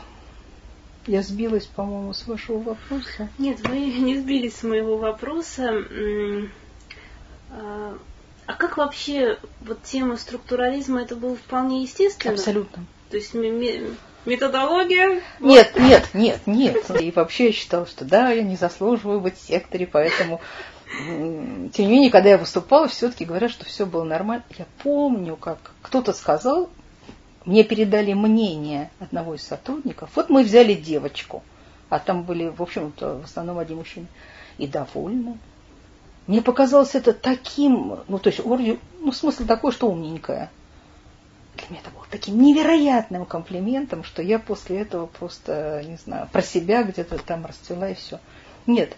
Я 1.05 1.21
сбилась, 1.21 1.65
по-моему, 1.65 2.13
с 2.13 2.27
вашего 2.27 2.59
вопроса. 2.59 3.29
Нет, 3.37 3.67
вы 3.67 3.77
не 3.99 4.17
сбились 4.17 4.57
с 4.57 4.63
моего 4.63 4.97
вопроса 4.97 5.73
а, 7.55 7.97
а 8.45 8.53
как 8.53 8.77
вообще 8.77 9.37
вот 9.61 9.83
тема 9.83 10.17
структурализма 10.17 11.01
это 11.01 11.15
было 11.15 11.35
вполне 11.35 11.83
естественно? 11.83 12.33
Абсолютно. 12.33 12.85
То 13.09 13.17
есть 13.17 13.33
методология? 14.25 15.21
Нет, 15.39 15.71
вот. 15.73 15.81
нет, 15.81 16.09
нет, 16.13 16.41
нет. 16.45 17.01
И 17.01 17.11
вообще 17.11 17.47
я 17.47 17.51
считала, 17.51 17.85
что 17.85 18.05
да, 18.05 18.31
я 18.31 18.41
не 18.41 18.55
заслуживаю 18.55 19.21
быть 19.21 19.37
в 19.37 19.47
секторе, 19.47 19.87
поэтому 19.87 20.41
тем 20.97 21.85
не 21.85 21.87
менее, 21.87 22.11
когда 22.11 22.29
я 22.29 22.37
выступала, 22.37 22.87
все-таки 22.87 23.25
говорят, 23.25 23.51
что 23.51 23.65
все 23.65 23.85
было 23.85 24.03
нормально. 24.03 24.43
Я 24.57 24.65
помню, 24.83 25.35
как 25.35 25.57
кто-то 25.81 26.13
сказал, 26.13 26.69
мне 27.45 27.63
передали 27.63 28.13
мнение 28.13 28.89
одного 28.99 29.35
из 29.35 29.43
сотрудников. 29.43 30.09
Вот 30.15 30.29
мы 30.29 30.43
взяли 30.43 30.73
девочку, 30.73 31.43
а 31.89 31.99
там 31.99 32.23
были, 32.23 32.47
в 32.47 32.61
общем-то, 32.61 33.19
в 33.19 33.25
основном 33.25 33.59
одни 33.59 33.75
мужчины, 33.75 34.07
и 34.57 34.67
довольны. 34.67 35.37
Мне 36.27 36.41
показалось 36.41 36.95
это 36.95 37.13
таким, 37.13 37.99
ну, 38.07 38.17
то 38.17 38.29
есть, 38.29 38.41
ну, 38.45 39.11
смысл 39.11 39.45
такой, 39.45 39.73
что 39.73 39.89
умненькая. 39.89 40.49
Для 41.57 41.67
меня 41.69 41.81
это 41.81 41.91
было 41.91 42.05
таким 42.09 42.41
невероятным 42.41 43.25
комплиментом, 43.25 44.03
что 44.03 44.21
я 44.21 44.39
после 44.39 44.79
этого 44.79 45.05
просто, 45.05 45.83
не 45.85 45.97
знаю, 45.97 46.29
про 46.31 46.41
себя 46.41 46.83
где-то 46.83 47.17
там 47.19 47.45
расцвела 47.45 47.89
и 47.89 47.93
все. 47.93 48.19
Нет. 48.65 48.95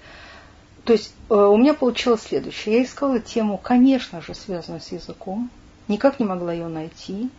То 0.86 0.94
есть 0.94 1.14
э, 1.30 1.34
у 1.34 1.58
меня 1.58 1.74
получилось 1.74 2.22
следующее. 2.22 2.78
Я 2.78 2.84
искала 2.84 3.20
тему, 3.20 3.58
конечно 3.58 4.22
же, 4.22 4.36
связанную 4.36 4.80
с 4.80 4.92
языком. 4.92 5.50
Никак 5.88 6.20
не 6.20 6.26
могла 6.26 6.54
ее 6.54 6.68
найти. 6.68 7.30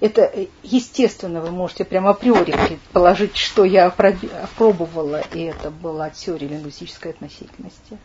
Это, 0.00 0.32
естественно, 0.62 1.40
вы 1.40 1.50
можете 1.50 1.84
прямо 1.84 2.10
априори 2.10 2.52
предположить, 2.52 3.36
что 3.36 3.64
я 3.64 3.86
опробовала, 3.86 5.22
и 5.34 5.42
это 5.42 5.70
была 5.70 6.10
теория 6.10 6.46
лингвистической 6.46 7.12
относительности. 7.12 7.98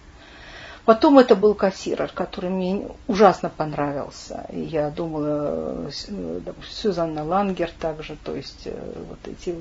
Потом 0.86 1.18
это 1.20 1.36
был 1.36 1.54
кассирер, 1.54 2.12
который 2.14 2.50
мне 2.50 2.88
ужасно 3.08 3.50
понравился. 3.50 4.46
Я 4.52 4.90
думала, 4.90 5.88
э, 5.88 6.54
Сюзанна 6.70 7.24
Лангер 7.24 7.72
также, 7.80 8.18
то 8.22 8.36
есть 8.36 8.64
э, 8.66 9.04
вот 9.08 9.20
эти 9.26 9.56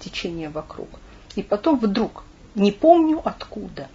течения 0.00 0.50
вокруг. 0.50 0.88
И 1.36 1.42
потом 1.42 1.78
вдруг, 1.78 2.24
не 2.56 2.72
помню 2.72 3.20
откуда, 3.22 3.88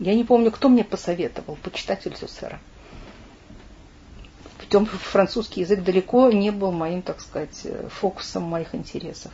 я 0.00 0.14
не 0.14 0.24
помню, 0.24 0.50
кто 0.50 0.68
мне 0.68 0.84
посоветовал, 0.84 1.56
почитать 1.62 2.06
Ильзусера. 2.06 2.58
Притом 4.70 4.86
французский 4.86 5.62
язык 5.62 5.82
далеко 5.82 6.30
не 6.30 6.52
был 6.52 6.70
моим, 6.70 7.02
так 7.02 7.20
сказать, 7.20 7.66
фокусом 7.88 8.44
моих 8.44 8.72
интересов. 8.76 9.32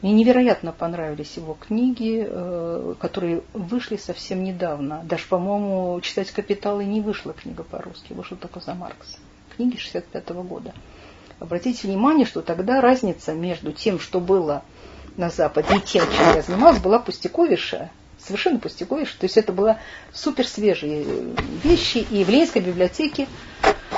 Мне 0.00 0.12
невероятно 0.12 0.72
понравились 0.72 1.36
его 1.36 1.54
книги, 1.54 2.24
э, 2.26 2.94
которые 2.98 3.42
вышли 3.52 3.96
совсем 3.96 4.42
недавно. 4.42 5.02
Даже, 5.04 5.26
по-моему, 5.26 6.00
«Читать 6.00 6.30
капитал» 6.30 6.80
и 6.80 6.86
не 6.86 7.02
вышла 7.02 7.34
книга 7.34 7.62
по-русски, 7.62 8.14
вышла 8.14 8.38
только 8.38 8.60
за 8.60 8.74
Маркса. 8.74 9.18
Книги 9.56 9.76
65 9.76 10.24
-го 10.30 10.42
года. 10.44 10.72
Обратите 11.40 11.86
внимание, 11.86 12.24
что 12.24 12.40
тогда 12.40 12.80
разница 12.80 13.34
между 13.34 13.72
тем, 13.72 13.98
что 13.98 14.18
было 14.18 14.62
на 15.16 15.28
Западе, 15.28 15.76
и 15.76 15.80
тем, 15.80 16.04
чем 16.10 16.36
я 16.36 16.42
занималась, 16.42 16.80
была 16.80 17.00
пустяковейшая. 17.00 17.90
Совершенно 18.24 18.58
пустяковейшая. 18.58 19.18
То 19.18 19.24
есть 19.24 19.36
это 19.36 19.52
была 19.52 19.78
супер 20.12 20.46
свежие 20.46 21.34
вещи. 21.62 21.98
И 22.10 22.24
в 22.24 22.28
Ленинской 22.28 22.62
библиотеке 22.62 23.28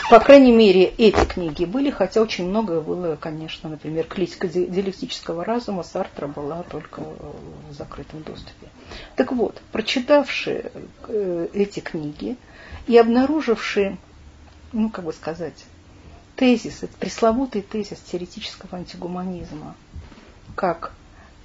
по 0.09 0.19
крайней 0.19 0.53
мере, 0.53 0.85
эти 0.85 1.25
книги 1.25 1.65
были, 1.65 1.91
хотя 1.91 2.21
очень 2.21 2.49
многое 2.49 2.81
было, 2.81 3.17
конечно, 3.17 3.69
например, 3.69 4.07
критика 4.07 4.49
диалектического 4.49 5.45
разума 5.45 5.85
Сартра 5.85 6.27
была 6.27 6.65
только 6.65 7.01
в 7.01 7.73
закрытом 7.73 8.23
доступе. 8.23 8.69
Так 9.15 9.33
вот, 9.33 9.61
прочитавшие 9.71 10.73
э, 11.07 11.49
эти 11.53 11.79
книги 11.79 12.37
и 12.89 12.99
обнаружившие, 12.99 13.99
ну, 14.73 14.91
как 14.91 15.05
бы 15.05 15.13
сказать, 15.13 15.65
тезис, 16.35 16.83
пресловутый 16.99 17.63
тезис 17.63 17.99
теоретического 17.99 18.79
антигуманизма, 18.79 19.77
как 20.57 20.93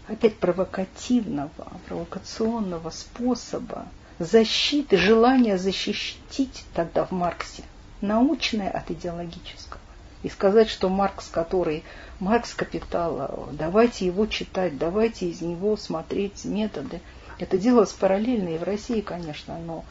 опять 0.08 0.38
провокативного, 0.38 1.50
провокационного 1.88 2.90
способа 2.90 3.86
защиты, 4.20 4.98
желания 4.98 5.58
защитить 5.58 6.64
тогда 6.74 7.06
в 7.06 7.12
Марксе– 7.12 7.64
научное 8.02 8.70
от 8.70 8.92
идеологического. 8.92 9.80
И 10.24 10.30
сказать, 10.30 10.70
что 10.70 10.90
Маркс, 10.90 11.28
который 11.28 11.84
Маркс 12.20 12.54
капитала, 12.54 13.48
давайте 13.52 14.06
его 14.06 14.26
читать, 14.26 14.78
давайте 14.78 15.28
из 15.30 15.42
него 15.42 15.78
смотреть 15.78 16.46
методы. 16.46 17.02
Это 17.38 17.58
делалось 17.58 17.92
параллельно 17.92 18.50
и 18.50 18.58
в 18.58 18.64
России, 18.64 19.02
конечно, 19.02 19.60
но 19.60 19.86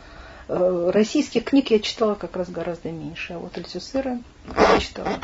э, 0.49 0.91
российских 0.93 1.45
книг 1.45 1.71
я 1.71 1.79
читала 1.79 2.15
как 2.15 2.37
раз 2.37 2.49
гораздо 2.49 2.91
меньше, 2.91 3.35
а 3.35 3.39
вот 3.39 3.57
Альтюсера 3.57 4.19
я 4.57 4.79
читала. 4.81 5.21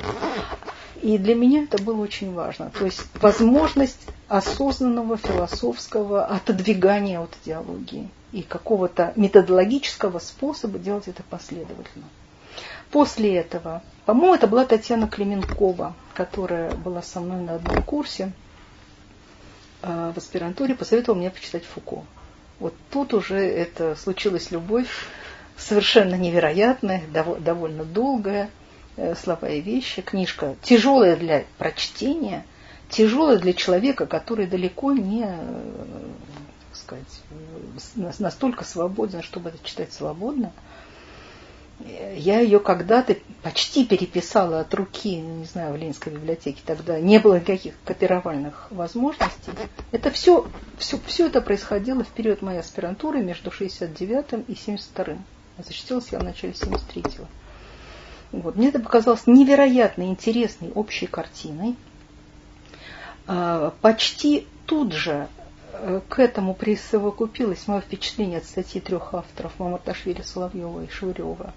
И 1.03 1.19
для 1.19 1.35
меня 1.35 1.65
это 1.65 1.83
было 1.83 2.01
очень 2.01 2.33
важно. 2.33 2.71
То 2.71 2.85
есть 2.85 3.03
возможность 3.15 4.07
осознанного 4.31 5.17
философского 5.17 6.25
отодвигания 6.25 7.21
от 7.21 7.37
идеологии 7.43 8.09
и 8.31 8.43
какого-то 8.43 9.13
методологического 9.17 10.21
способа 10.21 10.79
делать 10.79 11.09
это 11.09 11.25
последовательно. 11.25 12.05
После 12.93 13.35
этого, 13.35 13.83
по-моему, 14.07 14.37
это 14.37 14.47
была 14.47 14.65
Татьяна 14.65 15.09
Клеменкова, 15.09 15.95
которая 16.15 16.71
была 16.71 17.03
со 17.03 17.19
мной 17.19 17.41
на 17.41 17.57
одном 17.57 17.83
курсе 17.83 18.31
э, 19.83 20.13
в 20.15 20.17
аспирантуре, 20.17 20.77
посоветовала 20.77 21.19
мне 21.19 21.31
почитать 21.31 21.65
Фуко. 21.65 22.05
Вот 22.61 22.75
тут 22.91 23.15
уже 23.15 23.37
это 23.37 23.97
случилась 23.97 24.53
любовь 24.53 24.89
совершенно 25.57 26.15
невероятная, 26.15 27.03
довольно 27.11 27.85
долгая, 27.85 28.49
э, 28.97 29.17
слова 29.17 29.49
и 29.49 29.61
вещи. 29.61 30.03
Книжка 30.03 30.55
тяжелая 30.63 31.17
для 31.17 31.45
прочтения, 31.59 32.45
тяжелая 32.91 33.39
для 33.39 33.53
человека, 33.53 34.07
который 34.07 34.47
далеко 34.47 34.93
не 34.93 35.25
э, 35.27 35.71
сказать, 36.73 37.23
настолько 38.19 38.65
свободен, 38.65 39.23
чтобы 39.23 39.51
это 39.51 39.59
читать 39.65 39.93
свободно 39.93 40.53
я 42.17 42.41
ее 42.41 42.61
когда-то 42.61 43.17
почти 43.43 43.85
переписала 43.85 44.61
от 44.61 44.75
руки, 44.75 45.17
не 45.17 45.45
знаю, 45.45 45.73
в 45.73 45.77
Ленинской 45.77 46.13
библиотеке 46.13 46.61
тогда 46.65 47.01
не 47.01 47.19
было 47.19 47.37
никаких 47.37 47.75
копировальных 47.85 48.69
возможностей. 48.71 49.53
Это 49.91 50.11
все, 50.11 50.47
все, 50.79 50.99
все 51.07 51.27
это 51.27 51.41
происходило 51.41 52.05
в 52.05 52.09
период 52.09 52.43
моей 52.43 52.61
аспирантуры 52.61 53.23
между 53.23 53.51
69 53.51 54.49
и 54.49 54.55
72. 54.55 55.19
А 55.59 55.63
защитилась 55.63 56.09
я 56.11 56.19
в 56.19 56.25
начале 56.25 56.53
73-го. 56.53 57.27
Вот. 58.33 58.57
Мне 58.57 58.69
это 58.69 58.81
показалось 58.81 59.27
невероятно 59.27 60.03
интересной 60.05 60.71
общей 60.73 61.07
картиной. 61.07 61.77
А, 63.33 63.73
почти 63.81 64.47
тут 64.67 64.93
же 64.93 65.29
э, 65.73 66.01
к 66.09 66.19
этому 66.19 66.55
присовокупилось 66.55 67.69
мое 67.69 67.81
впечатление 67.81 68.39
от 68.39 68.45
статьи 68.45 68.81
трех 68.81 69.15
авторов 69.15 69.53
Мамарташвили, 69.59 70.23
Соловьева 70.23 70.83
и 70.83 70.89
Шеврева 70.89 71.53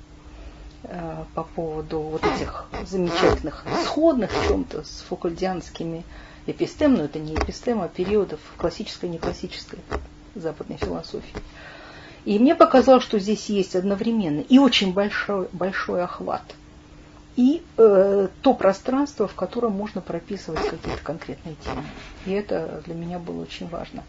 Э, 0.85 1.23
по 1.33 1.43
поводу 1.43 1.99
вот 1.99 2.25
этих 2.25 2.65
замечательных 2.85 3.63
сходных 3.85 4.31
в 4.31 4.47
чем-то 4.47 4.83
с 4.83 5.05
фукульдианскими 5.07 6.03
эпистем, 6.45 6.95
но 6.95 7.05
это 7.05 7.19
не 7.19 7.35
эпистема, 7.35 7.85
а 7.85 7.87
периодов 7.87 8.41
классической 8.57 9.07
и 9.07 9.13
неклассической 9.13 9.79
западной 10.35 10.75
философии. 10.75 11.35
И 12.25 12.37
мне 12.37 12.53
показалось, 12.53 13.03
что 13.03 13.17
здесь 13.17 13.45
есть 13.45 13.77
одновременно 13.77 14.41
и 14.41 14.57
очень 14.57 14.91
большой, 14.91 15.47
большой 15.53 16.03
охват, 16.03 16.43
и 17.35 17.63
э, 17.77 18.27
то 18.41 18.53
пространство, 18.53 19.27
в 19.27 19.35
котором 19.35 19.71
можно 19.73 20.01
прописывать 20.01 20.67
какие-то 20.67 21.01
конкретные 21.03 21.55
темы. 21.55 21.83
И 22.25 22.31
это 22.31 22.81
для 22.85 22.93
меня 22.93 23.19
было 23.19 23.41
очень 23.41 23.67
важно. 23.67 24.03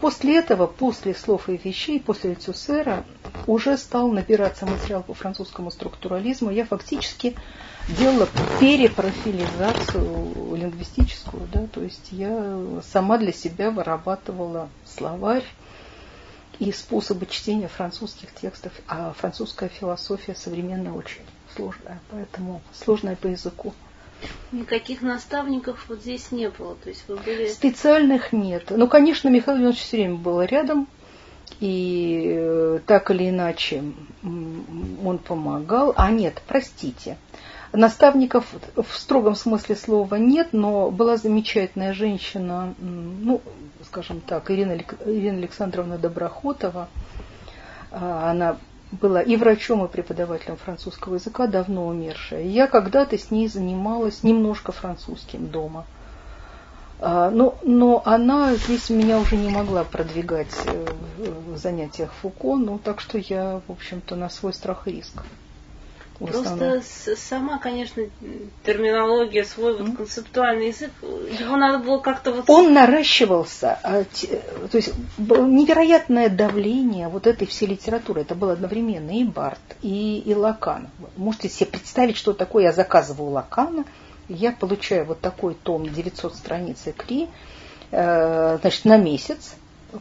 После 0.00 0.38
этого, 0.38 0.66
после 0.66 1.14
слов 1.14 1.48
и 1.48 1.56
вещей, 1.56 1.98
после 2.00 2.34
Цюсера, 2.34 3.04
уже 3.46 3.78
стал 3.78 4.08
набираться 4.08 4.66
материал 4.66 5.02
по 5.02 5.14
французскому 5.14 5.70
структурализму. 5.70 6.50
Я 6.50 6.66
фактически 6.66 7.34
делала 7.88 8.28
перепрофилизацию 8.60 10.54
лингвистическую, 10.54 11.48
да, 11.52 11.66
то 11.68 11.82
есть 11.82 12.08
я 12.10 12.58
сама 12.92 13.16
для 13.16 13.32
себя 13.32 13.70
вырабатывала 13.70 14.68
словарь 14.84 15.44
и 16.58 16.72
способы 16.72 17.24
чтения 17.26 17.68
французских 17.68 18.34
текстов, 18.34 18.72
а 18.88 19.14
французская 19.16 19.68
философия 19.68 20.34
современная 20.34 20.92
очень 20.92 21.22
сложная, 21.56 22.00
поэтому 22.10 22.60
сложная 22.72 23.16
по 23.16 23.26
языку. 23.26 23.72
Никаких 24.52 25.02
наставников 25.02 25.86
вот 25.88 26.00
здесь 26.00 26.32
не 26.32 26.48
было, 26.48 26.74
то 26.76 26.88
есть 26.88 27.04
вы 27.08 27.16
были... 27.16 27.48
Специальных 27.48 28.32
нет. 28.32 28.70
Ну, 28.70 28.88
конечно, 28.88 29.28
Михаил 29.28 29.58
Иванович 29.58 29.80
все 29.80 29.98
время 29.98 30.16
был 30.16 30.40
рядом, 30.42 30.86
и 31.60 32.34
э, 32.36 32.78
так 32.86 33.10
или 33.10 33.28
иначе 33.28 33.82
он 34.22 35.18
помогал. 35.18 35.92
А 35.96 36.10
нет, 36.10 36.42
простите, 36.46 37.18
наставников 37.72 38.46
в 38.74 38.96
строгом 38.96 39.34
смысле 39.34 39.76
слова 39.76 40.14
нет, 40.14 40.48
но 40.52 40.90
была 40.90 41.16
замечательная 41.16 41.92
женщина, 41.92 42.74
ну, 42.78 43.42
скажем 43.84 44.20
так, 44.20 44.50
Ирина, 44.50 44.78
Ирина 45.04 45.38
Александровна 45.38 45.98
Доброхотова. 45.98 46.88
А, 47.90 48.30
она 48.30 48.58
была 48.92 49.20
и 49.20 49.36
врачом, 49.36 49.84
и 49.84 49.88
преподавателем 49.88 50.56
французского 50.56 51.14
языка, 51.14 51.46
давно 51.46 51.86
умершая. 51.86 52.42
Я 52.42 52.66
когда-то 52.66 53.18
с 53.18 53.30
ней 53.30 53.48
занималась 53.48 54.22
немножко 54.22 54.72
французским 54.72 55.48
дома. 55.48 55.84
А, 56.98 57.30
но, 57.30 57.58
но 57.62 58.02
она 58.04 58.54
здесь 58.54 58.88
меня 58.88 59.18
уже 59.18 59.36
не 59.36 59.50
могла 59.50 59.84
продвигать 59.84 60.54
э, 60.64 60.86
в 61.18 61.58
занятиях 61.58 62.10
Фуко, 62.22 62.56
ну 62.56 62.78
так 62.78 63.00
что 63.00 63.18
я, 63.18 63.60
в 63.66 63.72
общем-то, 63.72 64.16
на 64.16 64.30
свой 64.30 64.54
страх 64.54 64.88
и 64.88 64.92
риск. 64.92 65.22
Просто 66.18 66.82
сама, 67.16 67.58
конечно, 67.58 68.02
терминология, 68.64 69.44
свой 69.44 69.76
вот 69.76 69.96
концептуальный 69.96 70.68
язык, 70.68 70.90
его 71.02 71.56
надо 71.56 71.78
было 71.78 71.98
как-то 71.98 72.32
вот... 72.32 72.48
Он 72.48 72.72
наращивался, 72.72 73.78
а, 73.82 74.04
то 74.04 74.76
есть 74.76 74.94
невероятное 75.18 76.30
давление 76.30 77.08
вот 77.08 77.26
этой 77.26 77.46
всей 77.46 77.66
литературы. 77.66 78.22
Это 78.22 78.34
было 78.34 78.52
одновременно 78.52 79.10
и 79.10 79.24
Барт, 79.24 79.60
и, 79.82 80.22
и 80.24 80.34
Лакан. 80.34 80.88
Можете 81.16 81.50
себе 81.50 81.66
представить, 81.66 82.16
что 82.16 82.32
такое? 82.32 82.64
Я 82.64 82.72
заказываю 82.72 83.30
Лакана, 83.30 83.84
я 84.28 84.52
получаю 84.52 85.04
вот 85.04 85.20
такой 85.20 85.54
том 85.54 85.86
900 85.88 86.34
страниц 86.34 86.78
икри, 86.86 87.28
э, 87.90 88.58
значит, 88.60 88.84
на 88.86 88.96
месяц, 88.96 89.54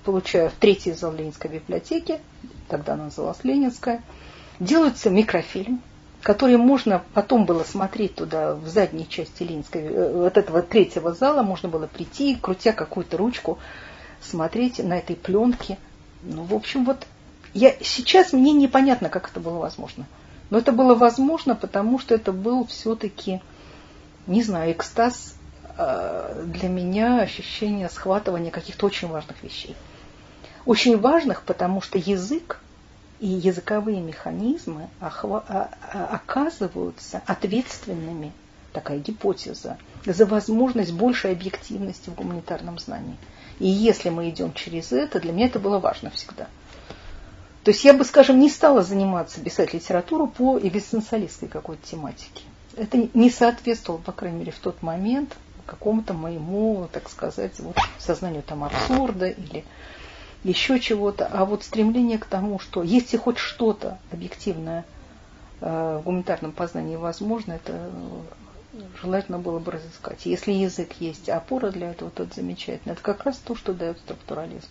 получаю 0.03 0.49
в 0.49 0.53
третьей 0.53 0.93
зал 0.93 1.13
Ленинской 1.13 1.51
библиотеки, 1.51 2.20
тогда 2.70 2.93
она 2.93 3.05
называлась 3.05 3.43
Ленинская, 3.43 4.01
делается 4.59 5.09
микрофильм, 5.09 5.82
который 6.26 6.57
можно 6.57 7.03
потом 7.13 7.45
было 7.45 7.63
смотреть 7.63 8.15
туда, 8.15 8.55
в 8.55 8.67
задней 8.67 9.07
части 9.07 9.43
Ленинской, 9.43 9.84
э, 9.84 10.11
вот 10.11 10.38
этого 10.38 10.63
третьего 10.63 11.13
зала, 11.13 11.43
можно 11.43 11.69
было 11.69 11.86
прийти, 11.86 12.36
крутя 12.36 12.73
какую-то 12.73 13.15
ручку, 13.17 13.59
смотреть 14.21 14.84
на 14.84 14.97
этой 14.97 15.15
пленке. 15.15 15.78
Ну, 16.23 16.41
в 16.41 16.55
общем, 16.55 16.84
вот 16.84 17.05
я, 17.53 17.76
сейчас 17.80 18.34
мне 18.34 18.53
непонятно, 18.53 19.09
как 19.09 19.30
это 19.30 19.39
было 19.39 19.59
возможно. 19.59 20.07
Но 20.49 20.57
это 20.57 20.71
было 20.71 20.95
возможно, 20.95 21.53
потому 21.53 21.99
что 21.99 22.15
это 22.15 22.32
был 22.32 22.65
все-таки, 22.65 23.39
не 24.26 24.41
знаю, 24.41 24.71
экстаз 24.71 25.36
э, 25.78 26.43
для 26.47 26.69
меня, 26.69 27.21
ощущение 27.21 27.88
схватывания 27.88 28.49
каких-то 28.49 28.88
очень 28.88 29.09
важных 29.09 29.43
вещей. 29.43 29.76
Очень 30.65 30.97
важных, 30.97 31.43
потому 31.43 31.82
что 31.82 31.99
язык 31.99 32.61
и 33.26 33.28
языковые 33.28 34.01
механизмы 34.01 34.88
а, 34.99 35.69
оказываются 36.11 37.23
ответственными, 37.26 38.32
такая 38.71 38.99
гипотеза, 38.99 39.80
за 40.05 40.26
возможность 40.28 40.91
большей 40.91 41.32
объективности 41.32 42.11
в 42.11 42.13
гуманитарном 42.13 42.78
знании. 42.78 43.17
И 43.57 43.67
если 43.67 44.09
мы 44.09 44.30
идем 44.30 44.53
через 44.53 44.91
это, 44.91 45.19
для 45.19 45.32
меня 45.32 45.47
это 45.47 45.57
было 45.57 45.80
важно 45.80 46.11
всегда. 46.11 46.45
То 47.63 47.71
есть 47.71 47.84
я 47.84 47.93
бы, 47.93 48.05
скажем, 48.05 48.39
не 48.39 48.47
стала 48.47 48.84
заниматься, 48.84 49.41
писать 49.41 49.73
литературу 49.73 50.28
по 50.28 50.59
экзистенциалистской 50.59 51.47
какой-то 51.47 51.82
тематике. 51.88 52.43
Это 52.78 53.09
не 53.15 53.32
соответствовало, 53.32 54.01
по 54.01 54.11
крайней 54.11 54.38
мере, 54.38 54.51
в 54.51 54.59
тот 54.59 54.84
момент 54.84 55.36
какому-то 55.65 56.13
моему, 56.13 56.88
так 56.91 57.09
сказать, 57.09 57.59
вот, 57.59 57.76
сознанию 57.97 58.43
там 58.43 58.63
абсурда 58.63 59.30
или 59.30 59.65
еще 60.46 60.80
чего-то. 60.80 61.26
А 61.26 61.43
вот 61.43 61.64
стремление 61.64 62.20
к 62.20 62.26
тому, 62.26 62.60
что 62.60 62.84
если 62.84 63.18
хоть 63.18 63.39
что-то 63.39 63.98
объективное 64.12 64.86
э, 65.60 66.00
в 66.00 66.04
гуманитарном 66.06 66.52
познании 66.52 66.96
возможно, 66.96 67.54
это 67.54 67.89
желательно 69.02 69.39
было 69.39 69.58
бы 69.58 69.72
разыскать. 69.72 70.26
Если 70.26 70.52
язык 70.52 70.93
есть, 71.00 71.30
опора 71.30 71.72
для 71.72 71.91
этого, 71.91 72.12
то 72.12 72.24
это 72.24 72.36
замечательно. 72.36 72.93
Это 72.93 73.02
как 73.02 73.24
раз 73.24 73.38
то, 73.38 73.56
что 73.56 73.74
дает 73.74 73.98
структурализм. 73.98 74.68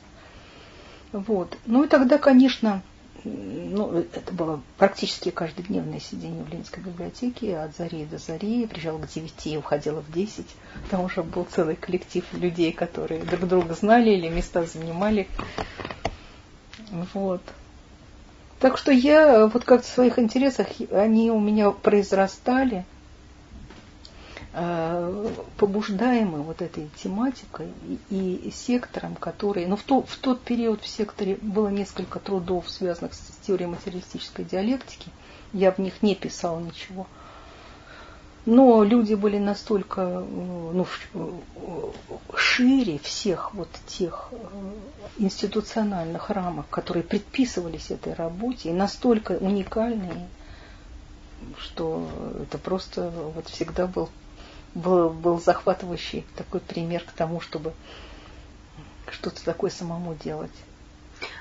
Вот. 1.12 1.57
Ну 1.66 1.85
и 1.85 1.89
тогда, 1.89 2.18
конечно, 2.18 2.83
ну, 3.25 3.93
это 3.99 4.33
было 4.33 4.61
практически 4.77 5.31
каждодневное 5.31 6.01
сидение 6.01 6.45
в 6.45 6.49
Ленинской 6.51 6.83
библиотеке 6.83 7.59
от 7.59 7.75
зари 7.77 8.05
до 8.05 8.18
зари. 8.18 8.66
Приезжала 8.66 8.99
к 8.99 9.09
девяти, 9.09 9.57
уходила 9.57 10.01
в 10.01 10.12
десять. 10.12 10.55
Там 10.91 11.05
уже 11.05 11.22
был 11.22 11.47
целый 11.51 11.77
коллектив 11.77 12.25
людей, 12.35 12.72
которые 12.72 13.22
друг 13.22 13.49
друга 13.49 13.75
знали 13.75 14.11
или 14.11 14.29
места 14.29 14.64
занимали. 14.66 15.27
Вот. 17.14 17.41
Так 18.61 18.79
что 18.79 18.93
я 18.93 19.47
вот 19.47 19.64
как 19.64 19.83
в 19.83 19.89
своих 19.89 20.18
интересах, 20.18 20.68
они 20.93 21.31
у 21.31 21.41
меня 21.41 21.70
произрастали. 21.70 22.85
Э, 24.57 25.32
побуждаемы 25.57 26.42
вот 26.42 26.62
этой 26.62 26.88
тематикой 27.02 27.72
и, 28.09 28.36
и 28.36 28.50
сектором, 28.52 29.16
который... 29.16 29.66
Ну, 29.66 29.74
в, 29.74 29.82
то, 29.82 30.02
в 30.02 30.16
тот 30.18 30.42
период 30.42 30.80
в 30.80 30.86
секторе 30.86 31.38
было 31.42 31.66
несколько 31.70 32.20
трудов, 32.20 32.70
связанных 32.70 33.14
с 33.14 33.18
теорией 33.44 33.66
материалистической 33.66 34.44
диалектики. 34.44 35.11
Я 35.52 35.72
в 35.72 35.78
них 35.78 36.02
не 36.02 36.14
писала 36.14 36.61
ничего. 36.61 37.09
Но 38.46 38.84
люди 38.84 39.14
были 39.14 39.38
настолько 39.38 40.02
э, 40.02 40.70
ну, 40.72 40.86
шире 42.36 43.00
всех 43.00 43.55
вот 43.55 43.70
тех 43.88 44.28
э, 44.30 44.36
институциональных 45.18 46.30
рамок, 46.30 46.68
которые 46.70 47.02
предписывались 47.02 47.90
этой 47.90 48.14
работе, 48.14 48.70
и 48.70 48.72
настолько 48.72 49.32
уникальные, 49.32 50.28
что 51.59 52.09
это 52.40 52.57
просто 52.59 53.11
вот 53.34 53.48
всегда 53.48 53.88
был 53.88 54.11
был, 54.75 55.11
был 55.11 55.41
захватывающий 55.41 56.25
такой 56.37 56.61
пример 56.61 57.03
к 57.03 57.12
тому, 57.12 57.41
чтобы 57.41 57.72
что-то 59.11 59.45
такое 59.45 59.70
самому 59.70 60.14
делать. 60.14 60.53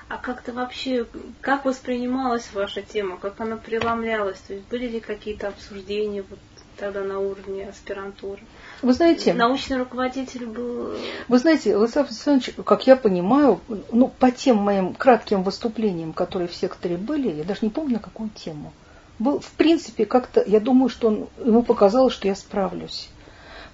А 0.08 0.18
как-то 0.18 0.54
вообще, 0.54 1.08
как 1.42 1.66
воспринималась 1.66 2.52
ваша 2.54 2.82
тема, 2.82 3.18
как 3.18 3.40
она 3.42 3.58
преломлялась? 3.58 4.38
То 4.40 4.54
есть 4.54 4.68
были 4.68 4.88
ли 4.88 5.00
какие-то 5.00 5.48
обсуждения 5.48 6.24
вот 6.30 6.40
тогда 6.78 7.02
на 7.02 7.20
уровне 7.20 7.68
аспирантуры? 7.70 8.42
Вы 8.82 8.94
знаете... 8.94 9.34
Научный 9.34 9.78
руководитель 9.78 10.46
был... 10.46 10.96
Вы 11.28 11.40
знаете, 11.40 11.76
Владислав 11.76 12.08
Александрович, 12.08 12.54
как 12.64 12.86
я 12.86 12.96
понимаю, 12.96 13.60
ну, 13.92 14.08
по 14.08 14.32
тем 14.32 14.58
моим 14.58 14.94
кратким 14.94 15.44
выступлениям, 15.44 16.14
которые 16.14 16.48
в 16.48 16.56
секторе 16.56 16.98
были, 16.98 17.32
я 17.32 17.44
даже 17.44 17.62
не 17.64 17.70
помню, 17.70 17.94
на 17.94 18.00
какую 18.00 18.30
тему, 18.30 18.74
был, 19.20 19.40
в 19.40 19.52
принципе, 19.52 20.06
как-то, 20.06 20.44
я 20.46 20.60
думаю, 20.60 20.90
что 20.90 21.08
он, 21.08 21.28
ему 21.44 21.64
показалось, 21.64 22.14
что 22.14 22.28
я 22.28 22.36
справлюсь. 22.36 23.10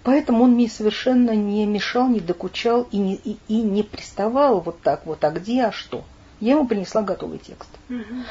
Поэтому 0.03 0.45
он 0.45 0.51
мне 0.51 0.69
совершенно 0.69 1.31
не 1.31 1.65
мешал, 1.65 2.07
не 2.07 2.19
докучал 2.19 2.87
и 2.91 2.97
не, 2.97 3.15
и, 3.15 3.37
и 3.47 3.61
не 3.61 3.83
приставал 3.83 4.61
вот 4.61 4.81
так 4.81 5.05
вот, 5.05 5.23
а 5.23 5.31
где, 5.31 5.65
а 5.65 5.71
что. 5.71 6.03
Я 6.39 6.53
ему 6.53 6.67
принесла 6.67 7.01
готовый 7.01 7.39
текст. 7.39 7.69
Угу. 7.89 8.23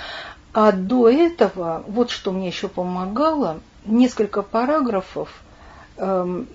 А 0.55 0.73
до 0.73 1.09
этого, 1.09 1.85
вот 1.87 2.11
что 2.11 2.33
мне 2.33 2.49
еще 2.49 2.69
помогало, 2.69 3.61
несколько 3.85 4.43
параграфов, 4.43 5.43
эм, 5.99 6.49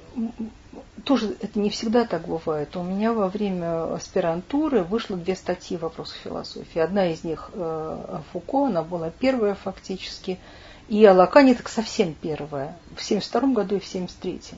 тоже 1.04 1.36
это 1.42 1.60
не 1.60 1.70
всегда 1.70 2.06
так 2.06 2.28
бывает. 2.28 2.76
У 2.76 2.84
меня 2.84 3.14
во 3.14 3.28
время 3.28 3.94
аспирантуры 3.94 4.84
вышло 4.84 5.18
две 5.18 5.36
статьи 5.36 5.78
вопросов 5.78 6.18
философии. 6.24 6.80
Одна 6.80 7.12
из 7.12 7.24
них 7.24 7.52
э, 7.54 8.20
Фуко, 8.32 8.68
она 8.68 8.84
была 8.84 9.12
первая 9.12 9.56
фактически, 9.56 10.40
и 10.88 11.04
о 11.06 11.14
Лакане 11.14 11.56
так 11.56 11.70
совсем 11.70 12.14
первая, 12.14 12.78
в 12.96 13.04
1972 13.04 13.42
году 13.54 13.76
и 13.76 13.80
в 13.80 13.88
1973. 13.88 14.58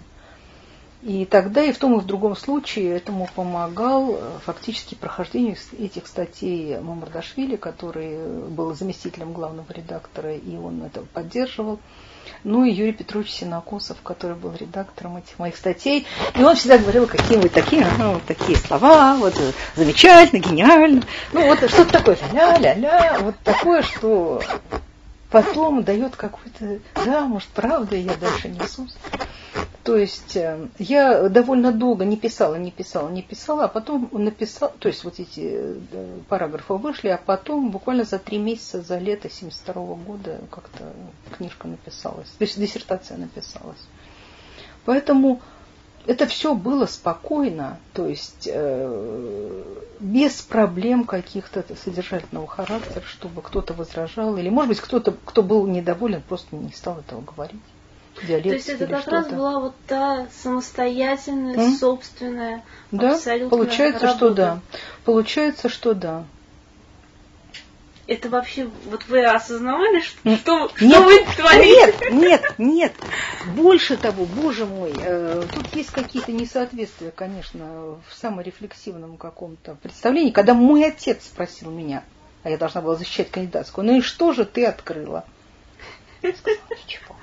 И 1.06 1.24
тогда 1.26 1.62
и 1.62 1.72
в 1.72 1.78
том 1.78 2.00
и 2.00 2.02
в 2.02 2.06
другом 2.08 2.36
случае 2.36 2.96
этому 2.96 3.30
помогал 3.36 4.16
э, 4.16 4.40
фактически 4.44 4.96
прохождение 4.96 5.56
этих 5.78 6.08
статей 6.08 6.80
Мамардашвили, 6.80 7.58
который 7.58 8.18
был 8.50 8.74
заместителем 8.74 9.32
главного 9.32 9.72
редактора, 9.72 10.36
и 10.36 10.58
он 10.58 10.82
это 10.82 11.02
поддерживал. 11.14 11.80
Ну 12.44 12.64
и 12.64 12.72
Юрий 12.72 12.92
Петрович 12.92 13.30
Синокосов, 13.30 13.98
который 14.02 14.36
был 14.36 14.56
редактором 14.56 15.18
этих 15.18 15.38
моих 15.38 15.58
статей. 15.58 16.08
И 16.34 16.42
он 16.42 16.56
всегда 16.56 16.80
говорил, 16.80 17.06
какие 17.06 17.38
вы 17.38 17.50
такие, 17.50 17.86
ну, 18.00 18.14
вот 18.14 18.24
такие 18.24 18.58
слова, 18.58 19.16
вот 19.18 19.36
замечательно, 19.76 20.40
гениально. 20.40 21.04
Ну 21.34 21.46
вот 21.46 21.60
что-то 21.70 21.92
такое, 21.92 22.18
ля-ля-ля, 22.34 23.20
вот 23.22 23.36
такое, 23.44 23.84
что 23.84 24.42
потом 25.36 25.84
дает 25.84 26.16
какой-то, 26.16 26.80
может, 27.28 27.50
правда, 27.50 27.98
я 27.98 28.16
дальше 28.16 28.48
несусь. 28.48 28.96
То 29.84 29.98
есть 29.98 30.36
э, 30.38 30.68
я 30.80 31.28
довольно 31.28 31.74
долго 31.74 32.06
не 32.06 32.16
писала, 32.16 32.56
не 32.56 32.72
писала, 32.72 33.10
не 33.10 33.22
писала, 33.22 33.66
а 33.66 33.68
потом 33.68 34.10
написала, 34.14 34.72
то 34.80 34.88
есть 34.88 35.04
вот 35.04 35.20
эти 35.20 35.42
э, 35.92 36.20
параграфы 36.30 36.76
вышли, 36.76 37.10
а 37.10 37.18
потом 37.18 37.70
буквально 37.70 38.06
за 38.06 38.18
три 38.18 38.38
месяца, 38.38 38.82
за 38.82 38.98
лето 38.98 39.30
72 39.30 39.74
года 39.96 40.40
как-то 40.50 40.94
книжка 41.38 41.68
написалась, 41.68 42.30
то 42.30 42.44
есть 42.46 42.58
диссертация 42.58 43.18
написалась. 43.18 43.86
Поэтому 44.86 45.42
это 46.08 46.28
все 46.28 46.54
было 46.54 46.86
спокойно, 46.86 47.80
то 47.94 48.08
есть 48.08 48.48
э, 48.52 49.64
без 50.00 50.42
проблем 50.42 51.06
каких-то 51.06 51.64
содержательного 51.84 52.48
характера, 52.48 53.04
чтобы 53.06 53.42
кто-то 53.42 53.74
возражал, 53.74 54.38
или, 54.38 54.50
может 54.50 54.70
быть, 54.70 54.82
кто-то, 54.82 55.14
кто 55.26 55.42
был 55.42 55.66
недоволен, 55.68 56.22
просто 56.22 56.56
не 56.56 56.72
стал 56.72 57.00
этого 57.00 57.22
говорить 57.22 57.62
диалект. 58.24 58.50
То 58.50 58.56
есть 58.56 58.70
это 58.70 58.88
как 58.88 59.08
раз 59.08 59.28
была 59.28 59.60
вот 59.60 59.76
та 59.88 60.28
самостоятельная, 60.42 61.58
М? 61.58 61.74
собственная, 61.74 62.64
да? 62.92 63.14
абсолютно 63.16 63.50
Получается, 63.50 64.06
работа. 64.06 64.18
что 64.18 64.34
да. 64.34 64.60
Получается, 65.04 65.70
что 65.70 65.94
да. 65.94 66.24
Это 68.08 68.30
вообще, 68.30 68.70
вот 68.86 69.04
вы 69.08 69.26
осознавали, 69.26 70.00
что, 70.02 70.36
что, 70.38 70.72
нет, 70.80 70.92
что 70.92 71.04
вы 71.04 71.26
творите? 71.36 71.74
Нет, 71.74 72.12
нет, 72.12 72.54
нет. 72.60 72.94
Больше 73.56 73.98
того, 73.98 74.26
боже 74.26 74.68
мой, 74.68 74.94
э, 74.96 75.44
тут 75.52 75.76
есть 75.76 75.90
какие-то 75.90 76.32
несоответствия, 76.32 77.10
конечно, 77.10 77.98
в 78.08 78.14
саморефлексивном 78.14 79.18
каком-то 79.18 79.74
представлении. 79.76 80.30
Когда 80.30 80.54
мой 80.54 80.86
отец 80.86 81.26
спросил 81.26 81.72
меня, 81.72 82.04
а 82.44 82.52
я 82.52 82.60
должна 82.60 82.82
была 82.82 82.96
защищать 82.96 83.32
кандидатскую, 83.32 83.86
ну 83.86 83.98
и 83.98 84.02
что 84.02 84.34
же 84.34 84.46
ты 84.46 84.66
открыла? 84.66 85.26
Я 86.22 86.32
сказала, 86.34 86.62
ничего. 86.70 87.16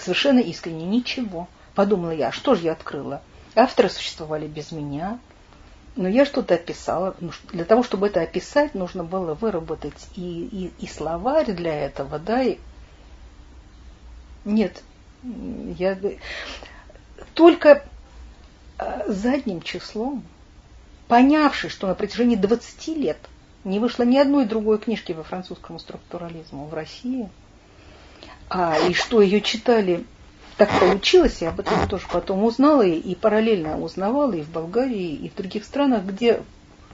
Совершенно 0.00 0.40
искренне, 0.40 0.86
ничего. 0.86 1.46
Подумала 1.76 2.10
я, 2.10 2.32
что 2.32 2.56
же 2.56 2.62
я 2.62 2.72
открыла? 2.72 3.22
Авторы 3.54 3.90
существовали 3.90 4.48
без 4.48 4.72
меня, 4.72 5.20
но 5.96 6.08
я 6.08 6.24
что-то 6.24 6.54
описала. 6.54 7.16
Для 7.52 7.64
того, 7.64 7.82
чтобы 7.82 8.06
это 8.06 8.20
описать, 8.20 8.74
нужно 8.74 9.04
было 9.04 9.34
выработать 9.34 10.08
и, 10.14 10.70
и, 10.80 10.84
и 10.84 10.86
словарь 10.86 11.52
для 11.52 11.74
этого, 11.74 12.18
да, 12.18 12.42
и... 12.42 12.58
Нет, 14.44 14.82
я 15.24 15.98
только 17.34 17.84
а, 18.78 19.04
задним 19.08 19.60
числом, 19.60 20.22
понявши, 21.08 21.68
что 21.68 21.88
на 21.88 21.94
протяжении 21.94 22.36
20 22.36 22.88
лет 22.96 23.18
не 23.64 23.80
вышло 23.80 24.04
ни 24.04 24.18
одной 24.18 24.44
другой 24.44 24.78
книжки 24.78 25.12
во 25.12 25.24
французском 25.24 25.80
структурализму 25.80 26.66
в 26.66 26.74
России– 26.74 27.28
а, 28.48 28.78
и 28.88 28.94
что 28.94 29.20
ее 29.20 29.40
читали, 29.40 30.04
так 30.56 30.70
получилось, 30.80 31.42
я 31.42 31.50
об 31.50 31.60
этом 31.60 31.86
тоже 31.88 32.06
потом 32.10 32.44
узнала, 32.44 32.82
и, 32.82 32.98
и 32.98 33.14
параллельно 33.14 33.78
узнавала 33.80 34.32
и 34.32 34.42
в 34.42 34.50
Болгарии, 34.50 35.14
и 35.14 35.28
в 35.28 35.34
других 35.34 35.64
странах, 35.64 36.04
где 36.04 36.42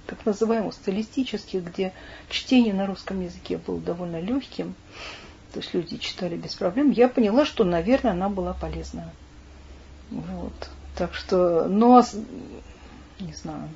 так 0.06 0.26
называемых 0.26 0.74
стилистических, 0.74 1.64
где 1.64 1.92
чтение 2.28 2.74
на 2.74 2.86
русском 2.86 3.20
языке 3.20 3.58
было 3.58 3.80
довольно 3.80 4.20
легким, 4.20 4.74
то 5.52 5.60
есть 5.60 5.74
люди 5.74 5.98
читали 5.98 6.36
без 6.36 6.54
проблем, 6.54 6.90
я 6.90 7.08
поняла, 7.08 7.44
что, 7.44 7.64
наверное, 7.64 8.12
она 8.12 8.28
была 8.28 8.52
полезная. 8.52 9.12
Вот. 10.10 10.70
Так 10.96 11.14
что, 11.14 11.66
но, 11.68 12.04
не 13.20 13.32
знаю. 13.32 13.68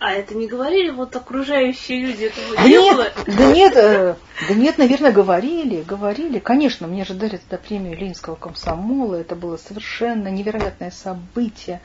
А 0.00 0.12
это 0.12 0.34
не 0.34 0.46
говорили 0.46 0.88
вот 0.88 1.14
окружающие 1.14 2.00
люди 2.00 2.24
этого 2.24 2.56
да 2.56 2.62
не 2.62 2.70
нет, 2.70 2.96
было? 2.96 3.06
Да 3.26 3.52
нет, 3.52 3.76
э, 3.76 4.14
да 4.48 4.54
нет, 4.54 4.78
наверное, 4.78 5.12
говорили, 5.12 5.82
говорили. 5.82 6.38
Конечно, 6.38 6.86
мне 6.86 7.04
же 7.04 7.12
дали 7.12 7.36
тогда 7.36 7.58
премию 7.58 7.98
Ленинского 7.98 8.34
комсомола. 8.34 9.16
Это 9.16 9.36
было 9.36 9.58
совершенно 9.58 10.28
невероятное 10.28 10.90
событие. 10.90 11.82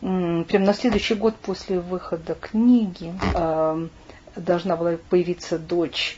Прям 0.00 0.64
на 0.64 0.72
следующий 0.72 1.14
год 1.14 1.36
после 1.36 1.78
выхода 1.78 2.34
книги 2.34 3.12
э, 3.34 3.88
должна 4.34 4.76
была 4.76 4.96
появиться 5.10 5.58
дочь. 5.58 6.16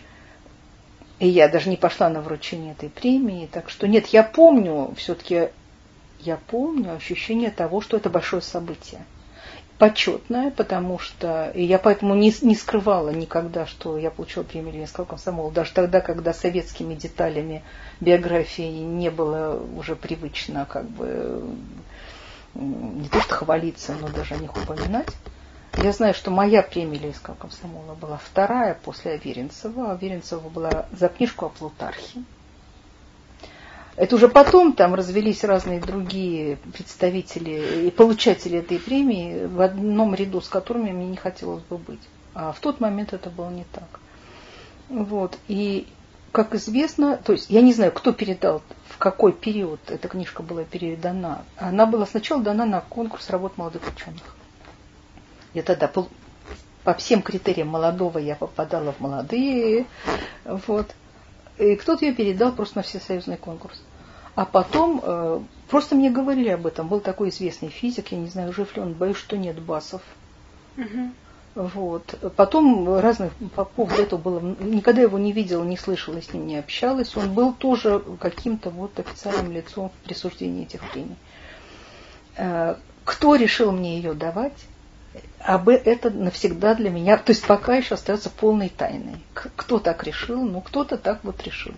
И 1.18 1.26
я 1.26 1.48
даже 1.48 1.68
не 1.68 1.76
пошла 1.76 2.08
на 2.10 2.20
вручение 2.20 2.74
этой 2.74 2.90
премии. 2.90 3.48
Так 3.50 3.70
что 3.70 3.88
нет, 3.88 4.06
я 4.06 4.22
помню 4.22 4.94
все-таки, 4.96 5.48
я 6.20 6.36
помню 6.36 6.94
ощущение 6.94 7.50
того, 7.50 7.80
что 7.80 7.96
это 7.96 8.08
большое 8.08 8.40
событие 8.40 9.04
почетная, 9.78 10.50
потому 10.50 10.98
что 10.98 11.50
и 11.54 11.64
я 11.64 11.78
поэтому 11.78 12.14
не, 12.14 12.32
не 12.42 12.54
скрывала 12.54 13.10
никогда, 13.10 13.66
что 13.66 13.98
я 13.98 14.10
получила 14.10 14.44
премию 14.44 14.74
Ленинского 14.74 15.04
комсомола, 15.04 15.50
даже 15.50 15.72
тогда, 15.72 16.00
когда 16.00 16.32
советскими 16.32 16.94
деталями 16.94 17.62
биографии 18.00 18.70
не 18.70 19.10
было 19.10 19.60
уже 19.76 19.96
привычно 19.96 20.66
как 20.66 20.84
бы 20.84 21.42
не 22.54 23.08
то 23.08 23.20
что 23.20 23.34
хвалиться, 23.34 23.94
но 24.00 24.08
даже 24.08 24.34
о 24.34 24.38
них 24.38 24.56
упоминать. 24.56 25.08
Я 25.76 25.90
знаю, 25.90 26.14
что 26.14 26.30
моя 26.30 26.62
премия 26.62 26.98
Ленинского 26.98 27.34
комсомола 27.34 27.94
была 27.94 28.18
вторая 28.18 28.78
после 28.84 29.12
Аверинцева. 29.12 29.90
Аверинцева 29.90 30.48
была 30.48 30.86
за 30.92 31.08
книжку 31.08 31.46
о 31.46 31.48
Плутархе. 31.48 32.22
Это 33.96 34.16
уже 34.16 34.28
потом 34.28 34.72
там 34.72 34.94
развелись 34.94 35.44
разные 35.44 35.80
другие 35.80 36.56
представители 36.72 37.86
и 37.86 37.90
получатели 37.90 38.58
этой 38.58 38.78
премии, 38.78 39.46
в 39.46 39.60
одном 39.60 40.14
ряду 40.14 40.40
с 40.40 40.48
которыми 40.48 40.90
мне 40.90 41.06
не 41.06 41.16
хотелось 41.16 41.62
бы 41.62 41.78
быть. 41.78 42.00
А 42.34 42.52
в 42.52 42.58
тот 42.58 42.80
момент 42.80 43.12
это 43.12 43.30
было 43.30 43.50
не 43.50 43.64
так. 43.72 44.00
Вот. 44.88 45.38
И, 45.46 45.86
как 46.32 46.54
известно, 46.54 47.16
то 47.16 47.32
есть 47.32 47.48
я 47.50 47.60
не 47.60 47.72
знаю, 47.72 47.92
кто 47.92 48.12
передал, 48.12 48.62
в 48.88 48.98
какой 48.98 49.32
период 49.32 49.78
эта 49.88 50.08
книжка 50.08 50.42
была 50.42 50.64
передана. 50.64 51.42
Она 51.56 51.86
была 51.86 52.06
сначала 52.06 52.42
дана 52.42 52.66
на 52.66 52.80
конкурс 52.80 53.30
работ 53.30 53.56
молодых 53.56 53.82
ученых. 53.94 54.36
Я 55.52 55.62
тогда 55.62 55.86
по, 55.86 56.94
всем 56.94 57.22
критериям 57.22 57.68
молодого 57.68 58.18
я 58.18 58.34
попадала 58.34 58.92
в 58.92 59.00
молодые. 59.00 59.86
Вот. 60.44 60.92
И 61.58 61.76
кто-то 61.76 62.04
ее 62.04 62.12
передал 62.12 62.52
просто 62.52 62.78
на 62.78 62.82
всесоюзный 62.82 63.36
конкурс. 63.36 63.80
А 64.34 64.44
потом, 64.44 65.00
э, 65.02 65.40
просто 65.70 65.94
мне 65.94 66.10
говорили 66.10 66.48
об 66.48 66.66
этом, 66.66 66.88
был 66.88 67.00
такой 67.00 67.28
известный 67.28 67.68
физик, 67.68 68.10
я 68.10 68.18
не 68.18 68.28
знаю, 68.28 68.52
жив 68.52 68.74
ли 68.74 68.82
он, 68.82 68.92
боюсь, 68.92 69.16
что 69.16 69.36
нет, 69.36 69.60
Басов. 69.60 70.02
Угу. 70.76 71.10
Вот. 71.54 72.32
Потом 72.34 72.98
разных 72.98 73.32
по 73.54 73.64
поводу 73.64 74.02
этого 74.02 74.18
было, 74.18 74.40
никогда 74.40 75.02
его 75.02 75.18
не 75.18 75.30
видела, 75.30 75.62
не 75.62 75.76
слышала, 75.76 76.20
с 76.20 76.32
ним 76.32 76.48
не 76.48 76.56
общалась. 76.56 77.16
Он 77.16 77.32
был 77.32 77.52
тоже 77.52 78.02
каким-то 78.18 78.70
вот 78.70 78.98
официальным 78.98 79.52
лицом 79.52 79.90
в 79.90 80.06
присуждении 80.06 80.64
этих 80.64 80.80
премий. 80.90 81.16
Э, 82.36 82.74
кто 83.04 83.36
решил 83.36 83.70
мне 83.70 83.98
ее 83.98 84.14
давать? 84.14 84.66
Об 85.40 85.68
это 85.68 86.10
навсегда 86.10 86.74
для 86.74 86.90
меня, 86.90 87.18
то 87.18 87.30
есть 87.30 87.46
пока 87.46 87.76
еще 87.76 87.94
остается 87.94 88.30
полной 88.30 88.70
тайной. 88.70 89.16
Кто 89.34 89.78
так 89.78 90.02
решил? 90.04 90.42
Ну, 90.42 90.60
кто-то 90.60 90.96
так 90.96 91.20
вот 91.22 91.42
решил. 91.42 91.74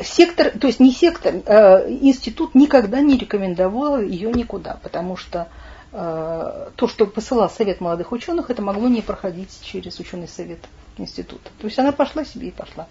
Сектор, 0.00 0.50
то 0.50 0.68
есть 0.68 0.78
не 0.78 0.92
сектор, 0.92 1.34
э, 1.34 1.90
институт 1.90 2.54
никогда 2.54 3.00
не 3.00 3.18
рекомендовал 3.18 4.00
ее 4.00 4.32
никуда, 4.32 4.78
потому 4.84 5.16
что 5.16 5.48
э, 5.90 6.70
то, 6.76 6.86
что 6.86 7.06
посылал 7.06 7.50
Совет 7.50 7.80
молодых 7.80 8.12
ученых, 8.12 8.50
это 8.50 8.62
могло 8.62 8.86
не 8.86 9.02
проходить 9.02 9.58
через 9.62 9.98
ученый 9.98 10.28
совет 10.28 10.60
института. 10.98 11.50
То 11.58 11.66
есть 11.66 11.78
она 11.80 11.90
пошла 11.90 12.24
себе 12.24 12.48
и 12.48 12.52
пошла 12.52 12.86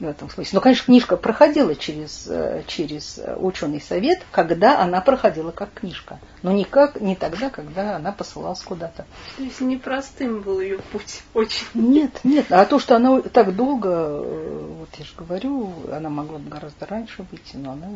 в 0.00 0.04
этом 0.04 0.28
смысле. 0.28 0.56
Но, 0.56 0.60
конечно, 0.60 0.86
книжка 0.86 1.16
проходила 1.16 1.74
через, 1.76 2.26
э, 2.26 2.64
через 2.66 3.20
ученый 3.36 3.80
совет, 3.80 4.22
когда 4.30 4.80
она 4.80 5.00
проходила 5.00 5.50
как 5.50 5.72
книжка. 5.72 6.18
Но 6.42 6.52
никак, 6.52 7.00
не 7.00 7.14
тогда, 7.14 7.50
когда 7.50 7.96
она 7.96 8.12
посылалась 8.12 8.60
куда-то. 8.60 9.06
То 9.36 9.42
есть 9.42 9.60
непростым 9.60 10.40
был 10.40 10.60
ее 10.60 10.78
путь 10.92 11.22
очень. 11.32 11.66
Нет, 11.74 12.20
нет. 12.24 12.50
А 12.50 12.64
то, 12.64 12.78
что 12.78 12.96
она 12.96 13.20
так 13.20 13.54
долго, 13.54 13.88
э, 13.90 14.76
вот 14.80 14.88
я 14.98 15.04
же 15.04 15.12
говорю, 15.16 15.72
она 15.92 16.10
могла 16.10 16.38
бы 16.38 16.48
гораздо 16.48 16.86
раньше 16.86 17.24
выйти, 17.30 17.56
но 17.56 17.72
она 17.72 17.88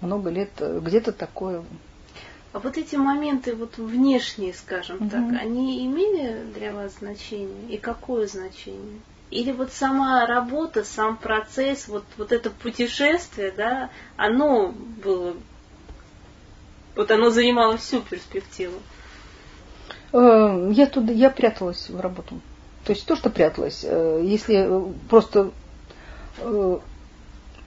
много 0.00 0.30
лет, 0.30 0.50
э, 0.58 0.80
где-то 0.82 1.12
такое 1.12 1.62
а 2.50 2.60
вот 2.60 2.78
эти 2.78 2.96
моменты 2.96 3.54
вот 3.54 3.76
внешние, 3.76 4.54
скажем 4.54 4.96
угу. 4.96 5.10
так, 5.10 5.22
они 5.38 5.86
имели 5.86 6.44
для 6.54 6.72
вас 6.72 6.94
значение? 6.98 7.68
И 7.68 7.76
какое 7.76 8.26
значение? 8.26 9.00
Или 9.30 9.52
вот 9.52 9.72
сама 9.72 10.24
работа, 10.26 10.84
сам 10.84 11.16
процесс, 11.16 11.86
вот, 11.88 12.04
вот 12.16 12.32
это 12.32 12.50
путешествие, 12.50 13.52
да, 13.54 13.90
оно 14.16 14.72
было, 14.72 15.34
вот 16.96 17.10
оно 17.10 17.30
занимало 17.30 17.76
всю 17.76 18.00
перспективу. 18.00 18.78
Э, 20.12 20.70
я 20.72 20.86
туда, 20.86 21.12
я 21.12 21.28
пряталась 21.30 21.90
в 21.90 22.00
работу. 22.00 22.40
То 22.84 22.92
есть 22.92 23.06
то, 23.06 23.16
что 23.16 23.28
пряталась, 23.28 23.84
э, 23.84 24.22
если 24.24 24.66
просто 25.10 25.50
э, 26.38 26.78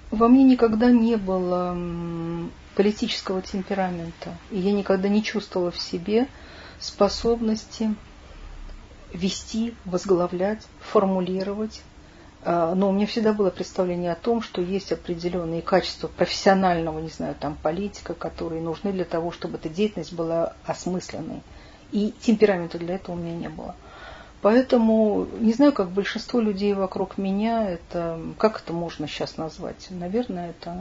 во 0.10 0.28
мне 0.28 0.44
никогда 0.44 0.90
не 0.90 1.16
было 1.16 1.78
политического 2.76 3.42
темперамента, 3.44 4.36
и 4.50 4.58
я 4.58 4.72
никогда 4.72 5.10
не 5.10 5.24
чувствовала 5.24 5.70
в 5.70 5.80
себе 5.80 6.28
способности 6.80 7.94
вести, 9.14 9.76
возглавлять, 9.86 10.62
формулировать. 10.80 11.82
А, 12.44 12.74
но 12.74 12.90
у 12.90 12.92
меня 12.92 13.06
всегда 13.06 13.34
было 13.34 13.50
представление 13.50 14.12
о 14.12 14.16
том, 14.16 14.42
что 14.42 14.62
есть 14.62 14.92
определенные 14.92 15.62
качества 15.62 16.08
профессионального, 16.08 17.00
не 17.00 17.10
знаю, 17.10 17.36
там, 17.40 17.58
политика, 17.62 18.14
которые 18.14 18.62
нужны 18.62 18.92
для 18.92 19.06
того, 19.06 19.32
чтобы 19.32 19.58
эта 19.58 19.70
деятельность 19.70 20.14
была 20.14 20.54
осмысленной. 20.66 21.42
И 21.92 22.14
темперамента 22.22 22.80
для 22.80 22.96
этого 22.96 23.16
у 23.16 23.20
меня 23.20 23.36
не 23.36 23.50
было. 23.50 23.76
Поэтому, 24.42 25.28
не 25.40 25.54
знаю, 25.54 25.72
как 25.72 25.92
большинство 25.92 26.40
людей 26.40 26.74
вокруг 26.74 27.18
меня, 27.18 27.70
это, 27.70 28.20
как 28.40 28.62
это 28.62 28.74
можно 28.74 29.08
сейчас 29.08 29.38
назвать? 29.38 29.88
Наверное, 29.92 30.50
это... 30.52 30.76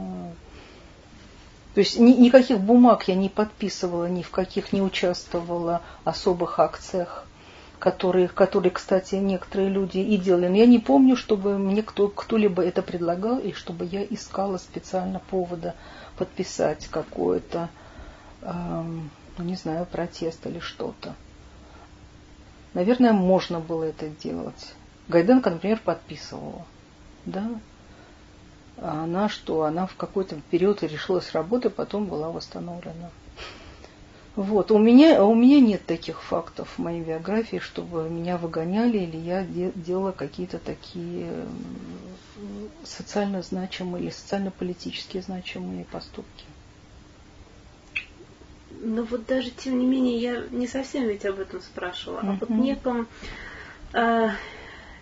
То 1.75 1.79
есть 1.79 1.99
ни, 1.99 2.11
никаких 2.13 2.59
бумаг 2.59 3.07
я 3.07 3.15
не 3.15 3.29
подписывала, 3.29 4.05
ни 4.05 4.23
в 4.23 4.31
каких 4.31 4.73
не 4.73 4.81
участвовала 4.81 5.81
особых 6.03 6.59
акциях 6.59 7.25
которые, 7.81 8.27
которые, 8.27 8.71
кстати, 8.71 9.15
некоторые 9.15 9.69
люди 9.69 9.97
и 9.97 10.15
делали. 10.15 10.47
Но 10.47 10.55
я 10.55 10.67
не 10.67 10.77
помню, 10.77 11.17
чтобы 11.17 11.57
мне 11.57 11.81
кто, 11.81 12.09
кто-либо 12.09 12.63
это 12.63 12.83
предлагал, 12.83 13.39
и 13.39 13.53
чтобы 13.53 13.85
я 13.85 14.03
искала 14.03 14.59
специально 14.59 15.17
повода 15.17 15.73
подписать 16.15 16.87
какое-то, 16.87 17.69
эм, 18.43 19.09
ну, 19.35 19.43
не 19.43 19.55
знаю, 19.55 19.87
протест 19.87 20.45
или 20.45 20.59
что-то. 20.59 21.15
Наверное, 22.75 23.13
можно 23.13 23.59
было 23.59 23.85
это 23.85 24.09
делать. 24.09 24.75
Гайденко, 25.07 25.49
например, 25.49 25.81
подписывала. 25.83 26.67
Да? 27.25 27.49
А 28.77 29.05
она 29.05 29.27
что? 29.27 29.63
Она 29.63 29.87
в 29.87 29.95
какой-то 29.95 30.39
период 30.51 30.83
решила 30.83 31.19
с 31.19 31.31
работы, 31.31 31.71
потом 31.71 32.05
была 32.05 32.29
восстановлена. 32.29 33.09
Вот. 34.35 34.71
У 34.71 34.77
меня, 34.77 35.23
у 35.25 35.35
меня 35.35 35.59
нет 35.59 35.85
таких 35.85 36.21
фактов 36.21 36.69
в 36.75 36.79
моей 36.79 37.01
биографии, 37.01 37.57
чтобы 37.57 38.09
меня 38.09 38.37
выгоняли 38.37 38.99
или 38.99 39.17
я 39.17 39.43
де, 39.43 39.71
делала 39.75 40.11
какие-то 40.11 40.57
такие 40.57 41.45
социально 42.83 43.41
значимые 43.41 44.05
или 44.05 44.11
социально-политически 44.11 45.19
значимые 45.19 45.85
поступки. 45.85 46.45
Но 48.83 49.03
вот 49.03 49.25
даже 49.27 49.51
тем 49.51 49.77
не 49.77 49.85
менее 49.85 50.17
я 50.17 50.43
не 50.49 50.67
совсем 50.67 51.03
ведь 51.03 51.25
об 51.25 51.39
этом 51.39 51.61
спрашивала, 51.61 52.21
а 52.21 52.37
вот 52.39 52.49
неком 52.49 53.07
э, 53.93 54.29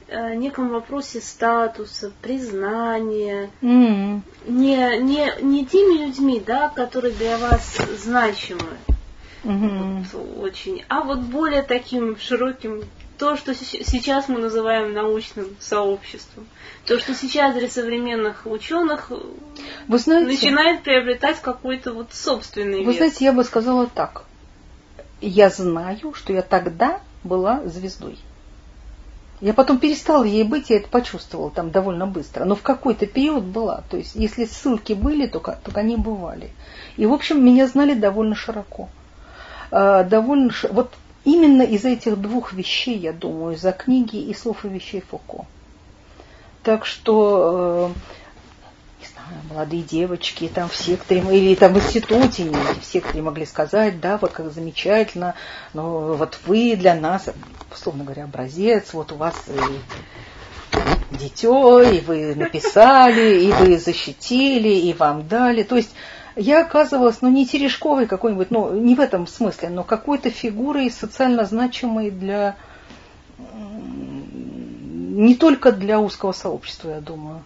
э, 0.08 0.36
неком 0.36 0.70
вопросе 0.70 1.22
статуса, 1.22 2.12
признания, 2.22 3.50
mm. 3.62 4.22
не, 4.48 4.98
не, 5.00 5.42
не 5.42 5.66
теми 5.66 6.06
людьми, 6.06 6.44
да, 6.46 6.68
которые 6.70 7.14
для 7.14 7.38
вас 7.38 7.78
значимы, 7.98 8.78
угу. 9.44 10.06
вот, 10.14 10.44
очень, 10.44 10.84
а 10.88 11.04
вот 11.04 11.20
более 11.20 11.62
таким 11.62 12.18
широким, 12.18 12.84
то, 13.18 13.36
что 13.36 13.54
сейчас 13.54 14.30
мы 14.30 14.40
называем 14.40 14.94
научным 14.94 15.48
сообществом. 15.60 16.48
То, 16.86 16.98
что 17.00 17.14
сейчас 17.14 17.54
для 17.54 17.70
современных 17.70 18.46
ученых 18.46 19.12
Вы 19.88 19.98
знаете, 19.98 20.28
начинает 20.28 20.84
приобретать 20.84 21.42
какой-то 21.42 21.94
вот 21.94 22.14
собственный 22.14 22.80
Вы 22.80 22.92
вес. 22.92 22.98
знаете, 22.98 23.26
я 23.26 23.34
бы 23.34 23.44
сказала 23.44 23.88
так. 23.88 24.24
Я 25.20 25.50
знаю, 25.50 26.14
что 26.14 26.32
я 26.32 26.42
тогда 26.42 27.02
была 27.24 27.62
звездой. 27.66 28.18
Я 29.42 29.54
потом 29.54 29.80
перестала 29.80 30.24
ей 30.24 30.44
быть, 30.44 30.70
я 30.70 30.78
это 30.78 30.90
почувствовала 30.90 31.50
там 31.50 31.72
довольно 31.72 32.08
быстро. 32.08 32.46
Но 32.46 32.56
в 32.56 32.62
какой-то 32.62 33.06
период 33.06 33.44
была. 33.44 33.84
То 33.90 33.98
есть, 33.98 34.16
если 34.16 34.46
ссылки 34.46 34.94
были, 34.94 35.28
то, 35.28 35.40
то 35.40 35.72
они 35.76 35.96
бывали. 35.96 36.52
И, 36.98 37.06
в 37.06 37.14
общем, 37.14 37.44
меня 37.44 37.68
знали 37.68 37.94
довольно 37.94 38.36
широко. 38.36 38.90
А, 39.72 40.04
довольно... 40.04 40.52
Вот 40.72 40.94
именно 41.26 41.62
из 41.62 41.86
этих 41.86 42.20
двух 42.20 42.54
вещей, 42.54 42.98
я 42.98 43.14
думаю, 43.14 43.56
из-за 43.56 43.72
книги 43.72 44.18
и 44.18 44.34
слов 44.34 44.66
и 44.66 44.70
вещей 44.70 45.04
Фуко. 45.10 45.46
Так 46.64 46.86
что 46.86 47.94
э, 47.96 49.00
не 49.00 49.08
знаю, 49.08 49.42
молодые 49.50 49.82
девочки 49.82 50.50
там 50.54 50.70
в 50.70 50.76
секторе, 50.76 51.22
или 51.22 51.56
там 51.56 51.74
в 51.74 51.78
институте, 51.78 52.44
не, 52.44 52.56
в 52.56 52.84
секторе 52.84 53.22
могли 53.22 53.46
сказать, 53.46 54.00
да, 54.00 54.18
вот 54.18 54.32
как 54.32 54.52
замечательно, 54.52 55.36
но 55.74 56.14
вот 56.16 56.38
вы 56.46 56.76
для 56.76 56.96
нас, 56.96 57.30
условно 57.72 58.04
говоря, 58.04 58.26
образец, 58.26 58.94
вот 58.94 59.12
у 59.12 59.16
вас 59.16 59.36
и 59.48 61.16
дитё, 61.16 61.82
и 61.82 62.00
вы 62.02 62.36
написали, 62.36 63.44
и 63.44 63.52
вы 63.52 63.78
защитили, 63.78 64.70
и 64.70 64.94
вам 64.94 65.28
дали. 65.28 65.64
То 65.64 65.78
есть 65.78 65.92
я 66.40 66.62
оказывалась, 66.62 67.22
ну, 67.22 67.30
не 67.30 67.46
Терешковой 67.46 68.08
какой-нибудь, 68.08 68.50
ну, 68.50 68.74
не 68.74 68.96
в 68.96 69.00
этом 69.00 69.28
смысле, 69.28 69.70
но 69.70 69.84
какой-то 69.84 70.30
фигурой 70.30 70.90
социально 70.90 71.46
значимой 71.46 72.12
для, 72.12 72.56
не 73.38 75.36
только 75.36 75.72
для 75.72 76.00
узкого 76.00 76.32
сообщества, 76.32 76.92
я 76.92 77.02
думаю. 77.02 77.44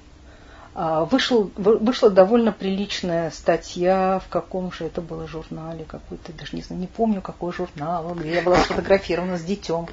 А, 0.75 1.05
вышел, 1.05 1.51
вышла 1.55 2.09
довольно 2.09 2.51
приличная 2.51 3.29
статья 3.29 4.19
в 4.25 4.29
каком 4.29 4.71
же 4.71 4.85
это 4.85 5.01
было 5.01 5.27
журнале 5.27 5.85
какой-то, 5.85 6.33
даже 6.33 6.55
не 6.55 6.63
знаю, 6.63 6.81
не 6.81 6.87
помню 6.87 7.21
какой 7.21 7.53
журнал, 7.53 8.15
где 8.15 8.35
я 8.35 8.41
была 8.41 8.57
сфотографирована 8.57 9.37
с 9.37 9.43
детем. 9.43 9.87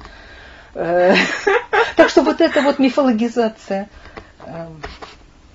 Э, 0.73 1.13
так 1.95 2.09
что 2.09 2.23
вот 2.23 2.41
эта 2.41 2.61
вот 2.61 2.79
мифологизация, 2.79 3.89
э, 4.45 4.67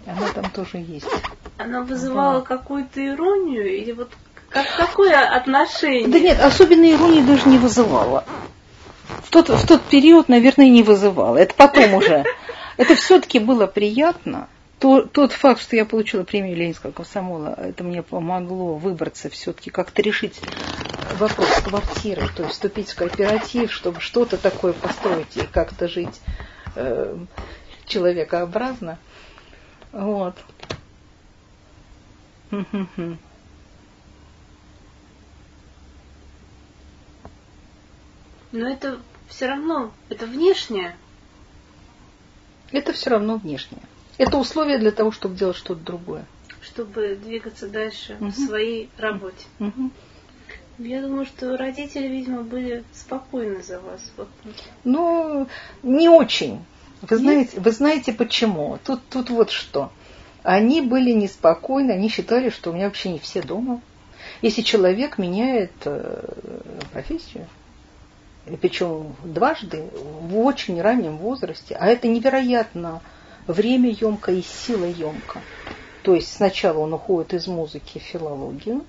она 0.07 0.29
там 0.33 0.49
тоже 0.51 0.79
есть. 0.79 1.11
Она 1.59 1.83
вызывала 1.83 2.41
да. 2.41 2.47
какую-то 2.47 3.07
иронию 3.07 3.67
или 3.67 3.93
вот 3.93 4.11
как, 4.51 4.67
какое 4.77 5.37
отношение? 5.37 6.09
Да 6.09 6.19
нет, 6.19 6.41
особенной 6.41 6.93
иронии 6.93 7.23
даже 7.23 7.49
не 7.49 7.59
вызывала. 7.59 8.25
В 9.25 9.31
тот, 9.31 9.49
в 9.49 9.67
тот 9.67 9.83
период, 9.83 10.29
наверное, 10.29 10.69
не 10.69 10.83
вызывала. 10.83 11.37
Это 11.37 11.55
потом 11.55 11.95
уже. 11.95 12.25
Это 12.77 12.95
все-таки 12.95 13.39
было 13.39 13.67
приятно. 13.67 14.49
То, 14.79 15.03
тот 15.03 15.33
факт, 15.33 15.63
что 15.63 15.75
я 15.75 15.87
получила 15.87 16.23
премию 16.23 16.55
Ленинского 16.55 16.91
комсомола, 16.91 17.55
это 17.59 17.83
мне 17.83 18.03
помогло 18.03 18.75
выбраться 18.75 19.31
все-таки, 19.31 19.71
как-то 19.71 20.03
решить 20.03 20.39
вопрос 21.19 21.49
квартиры, 21.65 22.29
то 22.37 22.43
есть 22.43 22.55
вступить 22.55 22.91
в 22.91 22.95
кооператив, 22.95 23.73
чтобы 23.73 24.01
что-то 24.01 24.37
такое 24.37 24.75
построить 24.75 25.35
и 25.35 25.47
как-то 25.47 25.89
жить 25.89 26.21
э, 26.75 27.17
человекообразно. 27.87 28.99
Вот. 29.93 30.35
Но 38.53 38.69
это 38.69 39.01
все 39.29 39.47
равно, 39.47 39.93
это 40.09 40.27
внешнее. 40.27 40.97
Это 42.73 42.93
все 42.93 43.11
равно 43.11 43.37
внешнее. 43.37 43.83
Это 44.19 44.39
условие 44.39 44.79
для 44.79 44.93
того, 44.93 45.13
чтобы 45.13 45.37
делать 45.37 45.57
что-то 45.57 45.81
другое. 45.81 46.25
Чтобы 46.63 47.17
двигаться 47.23 47.69
дальше 47.69 48.17
угу. 48.19 48.31
в 48.31 48.35
своей 48.35 48.89
работе. 48.97 49.47
Угу. 49.61 49.91
Я 50.79 51.03
думаю, 51.03 51.25
что 51.27 51.57
родители, 51.57 52.07
видимо, 52.07 52.43
были 52.43 52.85
спокойны 52.93 53.63
за 53.63 53.81
вас. 53.81 54.13
Ну, 54.85 55.49
не 55.83 56.09
очень. 56.09 56.65
Вы 57.03 57.17
знаете, 57.17 57.61
вы 57.61 57.71
знаете 57.73 58.13
почему? 58.13 58.79
Тут, 58.85 59.01
тут 59.09 59.31
вот 59.31 59.51
что. 59.51 59.93
Они 60.47 60.81
были 60.81 61.11
неспокойны, 61.11 61.91
они 61.91 62.09
считали, 62.09 62.51
что 62.51 62.71
у 62.71 62.73
меня 62.73 62.85
вообще 62.85 63.11
не 63.11 63.19
все 63.19 63.43
дома. 63.43 63.81
Если 64.43 64.63
человек 64.63 65.19
меняет 65.19 65.73
э, 65.87 66.25
профессию, 66.93 67.49
причем 68.61 69.17
дважды 69.25 69.89
в 69.93 70.39
очень 70.39 70.81
раннем 70.81 71.17
возрасте, 71.17 71.75
а 71.75 71.89
это 71.89 72.07
невероятно 72.07 73.03
время 73.49 73.91
емко 73.91 74.31
и 74.31 74.43
сила 74.43 74.85
емко. 74.85 75.41
То 76.05 76.15
есть 76.15 76.33
сначала 76.37 76.79
он 76.79 76.93
уходит 76.95 77.35
из 77.35 77.49
музыки 77.49 77.99
в 77.99 78.03
филологию, 78.03 78.85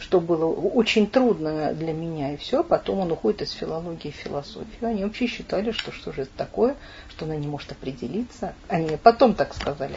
что 0.00 0.20
было 0.20 0.46
очень 0.46 1.06
трудно 1.06 1.72
для 1.72 1.92
меня, 1.92 2.34
и 2.34 2.36
все, 2.36 2.64
потом 2.64 2.98
он 2.98 3.12
уходит 3.12 3.42
из 3.42 3.52
филологии 3.52 4.10
в 4.10 4.16
философию. 4.16 4.88
Они 4.88 5.04
вообще 5.04 5.28
считали, 5.28 5.70
что 5.70 5.92
что 5.92 6.12
же 6.12 6.22
это 6.22 6.32
такое, 6.36 6.74
что 7.10 7.26
она 7.26 7.36
не 7.36 7.46
может 7.46 7.70
определиться. 7.70 8.54
Они 8.66 8.96
потом 9.00 9.34
так 9.34 9.54
сказали. 9.54 9.94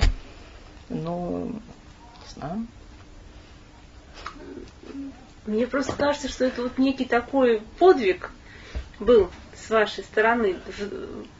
Ну, 0.93 1.45
не 1.47 2.33
знаю. 2.33 2.67
Мне 5.45 5.67
просто 5.67 5.93
кажется, 5.93 6.29
что 6.29 6.45
это 6.45 6.63
вот 6.63 6.77
некий 6.77 7.05
такой 7.05 7.61
подвиг 7.77 8.31
был 8.99 9.29
с 9.55 9.69
вашей 9.69 10.03
стороны, 10.03 10.55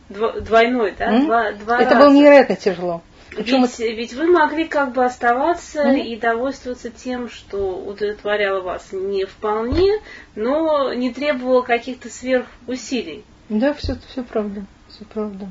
двойной, 0.09 0.93
да? 0.97 1.13
Mm? 1.13 1.25
Два, 1.25 1.51
два 1.53 1.81
это 1.81 1.95
раза. 1.95 2.05
было 2.05 2.13
невероятно 2.13 2.55
тяжело. 2.55 3.01
ведь, 3.31 3.49
это... 3.49 3.83
ведь 3.83 4.13
вы 4.13 4.27
могли 4.27 4.67
как 4.67 4.93
бы 4.93 5.05
оставаться 5.05 5.83
mm? 5.83 6.01
и 6.01 6.17
довольствоваться 6.17 6.89
тем, 6.89 7.29
что 7.29 7.77
удовлетворяло 7.77 8.61
вас 8.61 8.89
не 8.91 9.25
вполне, 9.25 9.99
но 10.35 10.93
не 10.93 11.13
требовало 11.13 11.61
каких-то 11.61 12.09
сверхусилий. 12.09 13.23
Да, 13.49 13.73
все, 13.73 13.95
все 14.09 14.23
правда, 14.23 14.65
все 14.89 15.05
правда. 15.05 15.49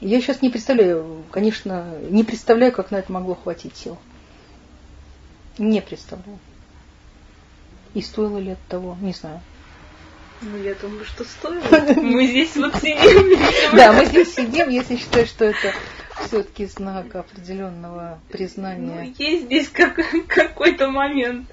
Я 0.00 0.20
сейчас 0.20 0.42
не 0.42 0.50
представляю, 0.50 1.24
конечно, 1.30 1.96
не 2.10 2.22
представляю, 2.22 2.72
как 2.72 2.90
на 2.90 2.96
это 2.96 3.10
могло 3.10 3.34
хватить 3.34 3.76
сил. 3.76 3.98
Не 5.58 5.80
представляю. 5.80 6.38
И 7.94 8.02
стоило 8.02 8.36
ли 8.38 8.52
это 8.52 8.60
того, 8.68 8.96
не 9.00 9.12
знаю. 9.12 9.40
Ну, 10.42 10.58
я 10.58 10.74
думаю, 10.74 11.04
что 11.06 11.24
стоило. 11.24 11.62
Мы 12.00 12.26
здесь 12.26 12.54
вот 12.56 12.74
сидим. 12.76 13.38
Да, 13.74 13.92
мы 13.92 14.04
здесь 14.04 14.34
сидим, 14.34 14.68
если 14.68 14.96
считать, 14.96 15.28
что 15.28 15.46
это 15.46 15.72
все-таки 16.26 16.66
знак 16.66 17.14
определенного 17.14 18.18
признания. 18.30 19.02
Ну, 19.02 19.14
есть 19.24 19.46
здесь 19.46 19.68
как, 19.68 19.98
какой-то 20.28 20.90
момент, 20.90 21.48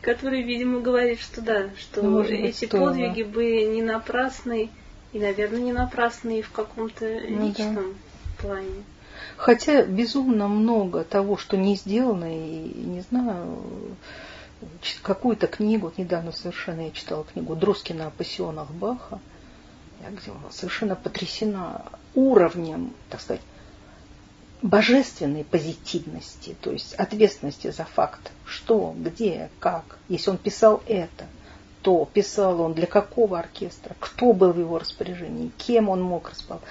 который, 0.00 0.42
видимо, 0.42 0.80
говорит, 0.80 1.20
что 1.20 1.42
да, 1.42 1.70
что 1.78 2.02
ну, 2.02 2.22
эти 2.22 2.66
подвиги 2.66 3.22
были 3.22 3.66
не 3.66 3.82
напрасны 3.82 4.70
и, 5.14 5.18
наверное, 5.20 5.60
не 5.60 5.72
напрасно 5.72 6.36
и 6.36 6.42
в 6.42 6.50
каком-то 6.50 7.04
ну, 7.04 7.46
личном 7.46 7.74
да. 7.74 8.42
плане. 8.42 8.84
Хотя 9.36 9.84
безумно 9.84 10.48
много 10.48 11.04
того, 11.04 11.36
что 11.36 11.56
не 11.56 11.76
сделано, 11.76 12.24
и 12.24 12.68
не 12.84 13.00
знаю, 13.00 13.56
какую-то 15.02 15.46
книгу, 15.46 15.86
вот 15.86 15.98
недавно 15.98 16.32
совершенно 16.32 16.80
я 16.80 16.90
читала 16.90 17.24
книгу 17.24 17.54
Друскина 17.54 18.08
о 18.08 18.10
пассионах 18.10 18.70
Баха, 18.70 19.20
я 20.02 20.10
где 20.10 20.32
совершенно 20.50 20.96
потрясена 20.96 21.84
уровнем, 22.16 22.92
так 23.08 23.20
сказать, 23.20 23.42
божественной 24.62 25.44
позитивности, 25.44 26.56
то 26.60 26.72
есть 26.72 26.94
ответственности 26.94 27.70
за 27.70 27.84
факт, 27.84 28.32
что, 28.44 28.94
где, 28.98 29.48
как, 29.60 29.98
если 30.08 30.30
он 30.30 30.38
писал 30.38 30.82
это– 30.88 31.26
что 31.84 32.08
писал 32.10 32.62
он, 32.62 32.72
для 32.72 32.86
какого 32.86 33.38
оркестра, 33.38 33.94
кто 34.00 34.32
был 34.32 34.52
в 34.52 34.58
его 34.58 34.78
распоряжении, 34.78 35.52
кем 35.58 35.90
он 35.90 36.00
мог 36.00 36.30
распал. 36.30 36.62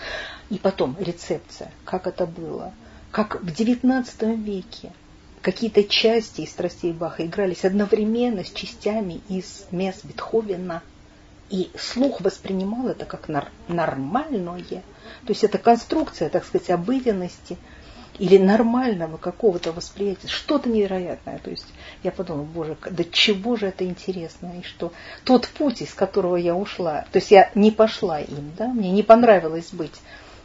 И 0.50 0.58
потом 0.58 0.98
рецепция, 1.00 1.72
как 1.86 2.08
это 2.08 2.26
было, 2.26 2.74
как 3.12 3.40
в 3.40 3.46
XIX 3.46 4.36
веке 4.36 4.92
какие-то 5.44 5.84
части 5.84 6.42
из 6.42 6.50
страстей 6.50 6.94
Баха 6.94 7.24
игрались 7.24 7.64
одновременно 7.64 8.44
с 8.44 8.50
частями 8.50 9.22
из 9.30 9.68
мест 9.70 10.04
Бетховена. 10.04 10.82
И 11.52 11.70
слух 11.78 12.22
воспринимал 12.22 12.88
это 12.88 13.06
как 13.06 13.28
нормальное. 13.68 14.64
То 14.64 14.82
есть 15.28 15.44
это 15.44 15.60
конструкция, 15.60 16.30
так 16.30 16.44
сказать, 16.44 16.72
обыденности– 16.72 17.58
или 18.20 18.38
нормального 18.38 19.18
какого-то 19.18 19.72
восприятия, 19.72 20.28
что-то 20.28 20.70
невероятное. 20.70 21.40
То 21.40 21.50
есть 21.50 21.66
я 22.04 22.12
подумала, 22.12 22.44
боже, 22.44 22.78
да 22.90 23.04
чего 23.04 23.56
же 23.56 23.68
это 23.68 23.86
интересно, 23.86 24.54
и 24.60 24.64
что 24.64 24.94
тот 25.24 25.48
путь, 25.48 25.82
из 25.82 25.94
которого 25.94 26.36
я 26.36 26.56
ушла, 26.56 27.06
то 27.12 27.18
есть 27.18 27.32
я 27.32 27.52
не 27.56 27.72
пошла 27.72 28.20
им, 28.20 28.52
да, 28.58 28.68
мне 28.68 28.92
не 28.92 29.04
понравилось 29.04 29.70
быть 29.72 30.00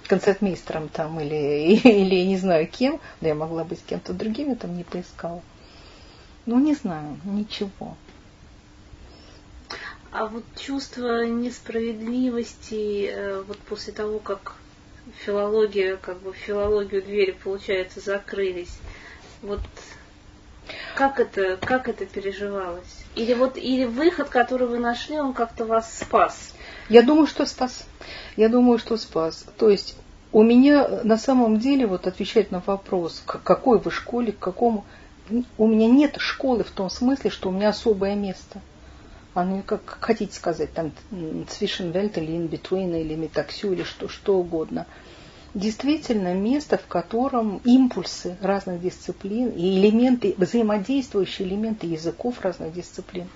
концертмейстером 0.07 0.89
там 0.89 1.21
или, 1.21 1.77
или 1.85 2.27
не 2.27 2.39
знаю 2.39 2.67
кем, 2.67 3.01
да 3.21 3.29
я 3.29 3.35
могла 3.35 3.65
быть 3.65 3.85
кем-то 3.85 4.13
другим, 4.13 4.51
я 4.51 4.57
там 4.57 4.77
не 4.77 4.85
поискала. 4.85 5.43
Ну, 6.47 6.59
не 6.59 6.75
знаю, 6.75 7.19
ничего. 7.25 7.97
А 10.11 10.25
вот 10.25 10.45
чувство 10.59 11.27
несправедливости 11.27 13.11
э, 13.13 13.43
вот 13.43 13.59
после 13.59 13.93
того, 13.93 14.19
как 14.19 14.55
филология, 15.25 15.97
как 15.97 16.21
бы 16.21 16.33
филологию 16.33 17.03
двери, 17.03 17.33
получается, 17.33 18.01
закрылись. 18.01 18.79
Вот 19.43 19.61
как 20.95 21.21
это, 21.21 21.57
как 21.57 21.89
это 21.89 22.07
переживалось? 22.07 23.05
Или 23.15 23.35
вот, 23.35 23.57
или 23.57 23.85
выход, 23.85 24.29
который 24.29 24.67
вы 24.67 24.79
нашли, 24.79 25.19
он 25.19 25.33
как-то 25.33 25.65
вас 25.65 25.99
спас? 25.99 26.55
Я 26.89 27.03
думаю, 27.03 27.27
что 27.27 27.47
спас. 27.47 27.87
Я 28.37 28.49
думаю, 28.49 28.79
что 28.79 28.97
спас. 28.97 29.45
То 29.59 29.71
есть 29.71 29.97
у 30.33 30.43
меня 30.43 31.01
на 31.05 31.17
самом 31.17 31.59
деле, 31.59 31.87
вот 31.87 32.07
отвечать 32.07 32.51
на 32.51 32.61
вопрос, 32.61 33.23
к 33.25 33.43
какой 33.43 33.79
вы 33.79 33.91
школе, 33.91 34.33
к 34.33 34.39
какому, 34.39 34.85
у 35.57 35.67
меня 35.67 35.89
нет 35.89 36.17
школы 36.19 36.65
в 36.65 36.71
том 36.71 36.91
смысле, 36.91 37.31
что 37.31 37.49
у 37.49 37.53
меня 37.53 37.71
особое 37.71 38.15
место. 38.15 38.61
Оно, 39.39 39.63
как 39.63 39.99
хотите 40.01 40.35
сказать, 40.35 40.73
там 40.73 40.91
Zwischenwelt 41.13 42.19
или 42.19 42.39
between, 42.49 43.01
или 43.01 43.15
метаксю, 43.15 43.73
или 43.73 43.85
что, 43.85 44.09
что 44.09 44.37
угодно. 44.37 44.85
Действительно, 45.55 46.35
место, 46.35 46.77
в 46.77 46.89
котором 46.89 47.61
импульсы 47.65 48.37
разных 48.41 48.81
дисциплин 48.81 49.51
и 49.51 49.79
элементы, 49.79 50.35
взаимодействующие 50.37 51.47
элементы 51.47 51.87
языков 51.87 52.41
разных 52.41 52.73
дисциплин, 52.73 53.29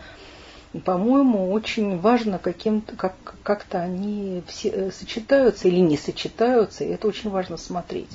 по-моему, 0.84 1.52
очень 1.52 2.00
важно, 2.00 2.40
каким 2.40 2.80
как, 2.80 3.14
как-то 3.44 3.80
они 3.80 4.42
все 4.48 4.70
э, 4.70 4.90
сочетаются 4.90 5.68
или 5.68 5.78
не 5.78 5.96
сочетаются, 5.96 6.82
и 6.82 6.88
это 6.88 7.06
очень 7.06 7.30
важно 7.30 7.56
смотреть. 7.56 8.10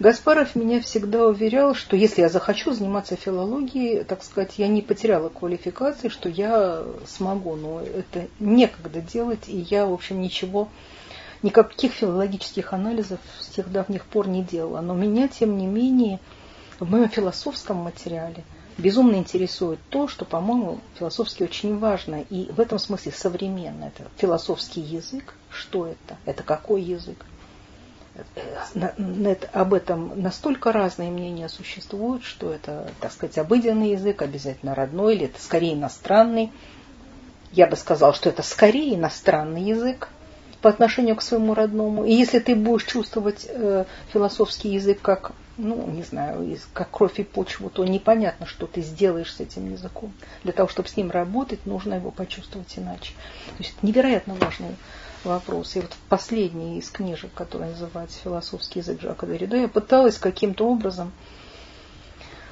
Гаспаров 0.00 0.54
меня 0.56 0.80
всегда 0.80 1.26
уверял, 1.26 1.74
что 1.74 1.94
если 1.94 2.22
я 2.22 2.30
захочу 2.30 2.72
заниматься 2.72 3.16
филологией, 3.16 4.02
так 4.04 4.22
сказать, 4.22 4.54
я 4.56 4.66
не 4.66 4.80
потеряла 4.80 5.28
квалификации, 5.28 6.08
что 6.08 6.30
я 6.30 6.82
смогу, 7.06 7.54
но 7.54 7.82
это 7.82 8.26
некогда 8.38 9.02
делать, 9.02 9.46
и 9.46 9.58
я, 9.58 9.84
в 9.84 9.92
общем, 9.92 10.22
ничего, 10.22 10.70
никаких 11.42 11.92
филологических 11.92 12.72
анализов 12.72 13.20
с 13.40 13.48
тех 13.48 13.70
давних 13.70 14.06
пор 14.06 14.26
не 14.26 14.42
делала. 14.42 14.80
Но 14.80 14.94
меня, 14.94 15.28
тем 15.28 15.58
не 15.58 15.66
менее, 15.66 16.18
в 16.78 16.90
моем 16.90 17.10
философском 17.10 17.76
материале 17.76 18.42
безумно 18.78 19.16
интересует 19.16 19.80
то, 19.90 20.08
что, 20.08 20.24
по-моему, 20.24 20.80
философски 20.98 21.42
очень 21.42 21.78
важно, 21.78 22.24
и 22.30 22.50
в 22.50 22.58
этом 22.58 22.78
смысле 22.78 23.12
современно. 23.12 23.92
Это 23.94 24.08
философский 24.16 24.80
язык. 24.80 25.34
Что 25.50 25.88
это? 25.88 26.16
Это 26.24 26.42
какой 26.42 26.80
язык? 26.80 27.26
Об 29.52 29.74
этом 29.74 30.20
настолько 30.20 30.72
разные 30.72 31.10
мнения 31.10 31.48
существуют, 31.48 32.24
что 32.24 32.52
это, 32.52 32.90
так 33.00 33.12
сказать, 33.12 33.38
обыденный 33.38 33.92
язык, 33.92 34.22
обязательно 34.22 34.74
родной, 34.74 35.14
или 35.14 35.26
это 35.26 35.40
скорее 35.40 35.74
иностранный. 35.74 36.52
Я 37.52 37.66
бы 37.66 37.76
сказал, 37.76 38.14
что 38.14 38.28
это 38.28 38.42
скорее 38.42 38.94
иностранный 38.94 39.62
язык 39.62 40.08
по 40.60 40.68
отношению 40.68 41.16
к 41.16 41.22
своему 41.22 41.54
родному. 41.54 42.04
И 42.04 42.12
если 42.12 42.38
ты 42.38 42.54
будешь 42.54 42.84
чувствовать 42.84 43.46
э, 43.48 43.84
философский 44.12 44.68
язык 44.68 45.00
как, 45.00 45.32
ну, 45.56 45.86
не 45.88 46.02
знаю, 46.02 46.56
как 46.72 46.90
кровь 46.90 47.18
и 47.18 47.24
почву, 47.24 47.70
то 47.70 47.84
непонятно, 47.84 48.46
что 48.46 48.66
ты 48.66 48.82
сделаешь 48.82 49.34
с 49.34 49.40
этим 49.40 49.72
языком. 49.72 50.12
Для 50.44 50.52
того, 50.52 50.68
чтобы 50.68 50.88
с 50.88 50.96
ним 50.96 51.10
работать, 51.10 51.64
нужно 51.66 51.94
его 51.94 52.10
почувствовать 52.10 52.72
иначе. 52.76 53.14
То 53.56 53.62
есть 53.62 53.74
это 53.76 53.86
невероятно 53.86 54.34
важный 54.34 54.76
вопрос. 55.24 55.76
И 55.76 55.80
вот 55.80 55.92
в 55.92 55.98
последней 56.08 56.78
из 56.78 56.90
книжек, 56.90 57.30
которая 57.34 57.70
называется 57.70 58.18
«Философский 58.22 58.80
язык 58.80 59.00
Жака 59.00 59.26
Деррида», 59.26 59.56
я 59.56 59.68
пыталась 59.68 60.18
каким-то 60.18 60.66
образом 60.66 61.12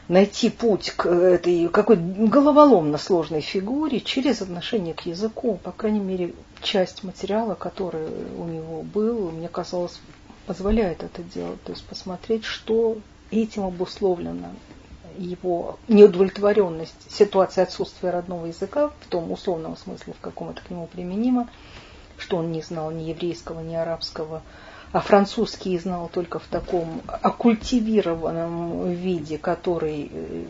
найти 0.09 0.49
путь 0.49 0.90
к 0.90 1.07
этой 1.07 1.69
какой 1.69 1.97
головоломно 1.97 2.99
сложной 2.99 3.40
фигуре 3.40 4.01
через 4.01 4.43
отношение 4.43 4.95
к 4.95 5.03
языку. 5.03 5.59
По 5.62 5.73
крайней 5.73 6.01
мере, 6.01 6.35
часть 6.62 7.05
материала, 7.05 7.55
который 7.55 8.07
у 8.36 8.45
него 8.45 8.82
был, 8.82 9.31
мне 9.31 9.49
казалось, 9.49 10.01
позволяет 10.47 11.03
это 11.03 11.23
делать. 11.23 11.62
То 11.65 11.73
есть 11.73 11.85
посмотреть, 11.85 12.45
что 12.45 12.97
этим 13.31 13.65
обусловлено 13.65 14.49
его 15.19 15.78
неудовлетворенность 15.89 16.95
ситуации 17.11 17.61
отсутствия 17.61 18.11
родного 18.11 18.47
языка 18.47 18.90
в 19.01 19.07
том 19.09 19.31
условном 19.32 19.77
смысле, 19.77 20.15
в 20.15 20.20
каком 20.20 20.51
это 20.51 20.62
к 20.62 20.70
нему 20.70 20.86
применимо, 20.86 21.49
что 22.19 22.36
он 22.36 22.53
не 22.53 22.62
знал 22.62 22.90
ни 22.90 23.05
еврейского, 23.05 23.61
ни 23.61 23.74
арабского, 23.74 24.43
а 24.93 25.01
французский 25.01 25.78
знал 25.78 26.11
только 26.12 26.39
в 26.39 26.47
таком 26.47 27.03
оккультивированном 27.07 28.90
виде, 28.93 29.39
который 29.39 30.11
э, 30.12 30.45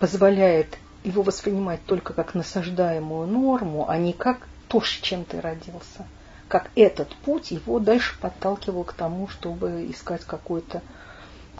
позволяет 0.00 0.78
его 1.04 1.22
воспринимать 1.22 1.84
только 1.86 2.12
как 2.12 2.34
насаждаемую 2.34 3.26
норму, 3.26 3.88
а 3.88 3.96
не 3.98 4.12
как 4.12 4.48
то, 4.68 4.80
с 4.80 4.88
чем 4.88 5.24
ты 5.24 5.40
родился. 5.40 6.06
Как 6.48 6.70
этот 6.76 7.14
путь 7.16 7.50
его 7.50 7.78
дальше 7.78 8.18
подталкивал 8.20 8.84
к 8.84 8.92
тому, 8.92 9.28
чтобы 9.28 9.88
искать 9.90 10.24
какой-то 10.24 10.82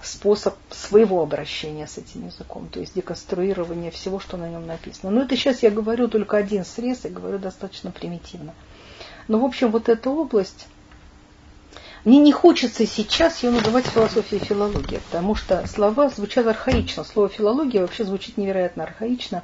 способ 0.02 0.54
своего 0.70 1.22
обращения 1.22 1.86
с 1.86 1.98
этим 1.98 2.26
языком, 2.26 2.68
то 2.68 2.80
есть 2.80 2.94
деконструирование 2.94 3.90
всего, 3.90 4.20
что 4.20 4.36
на 4.36 4.48
нем 4.48 4.66
написано. 4.66 5.10
Но 5.10 5.22
это 5.22 5.36
сейчас 5.36 5.62
я 5.62 5.70
говорю 5.70 6.08
только 6.08 6.36
один 6.36 6.64
срез, 6.64 7.04
и 7.04 7.08
говорю 7.08 7.38
достаточно 7.38 7.90
примитивно. 7.90 8.54
Но, 9.28 9.40
в 9.40 9.44
общем, 9.44 9.70
вот 9.70 9.88
эта 9.88 10.10
область, 10.10 10.66
мне 12.04 12.18
не 12.18 12.32
хочется 12.32 12.86
сейчас 12.86 13.42
ее 13.42 13.50
называть 13.50 13.86
философией 13.86 14.40
и 14.40 14.44
филологией, 14.44 15.00
потому 15.10 15.34
что 15.34 15.66
слова 15.66 16.08
звучат 16.08 16.46
архаично. 16.46 17.02
Слово 17.02 17.28
филология 17.28 17.80
вообще 17.80 18.04
звучит 18.04 18.36
невероятно 18.36 18.84
архаично. 18.84 19.42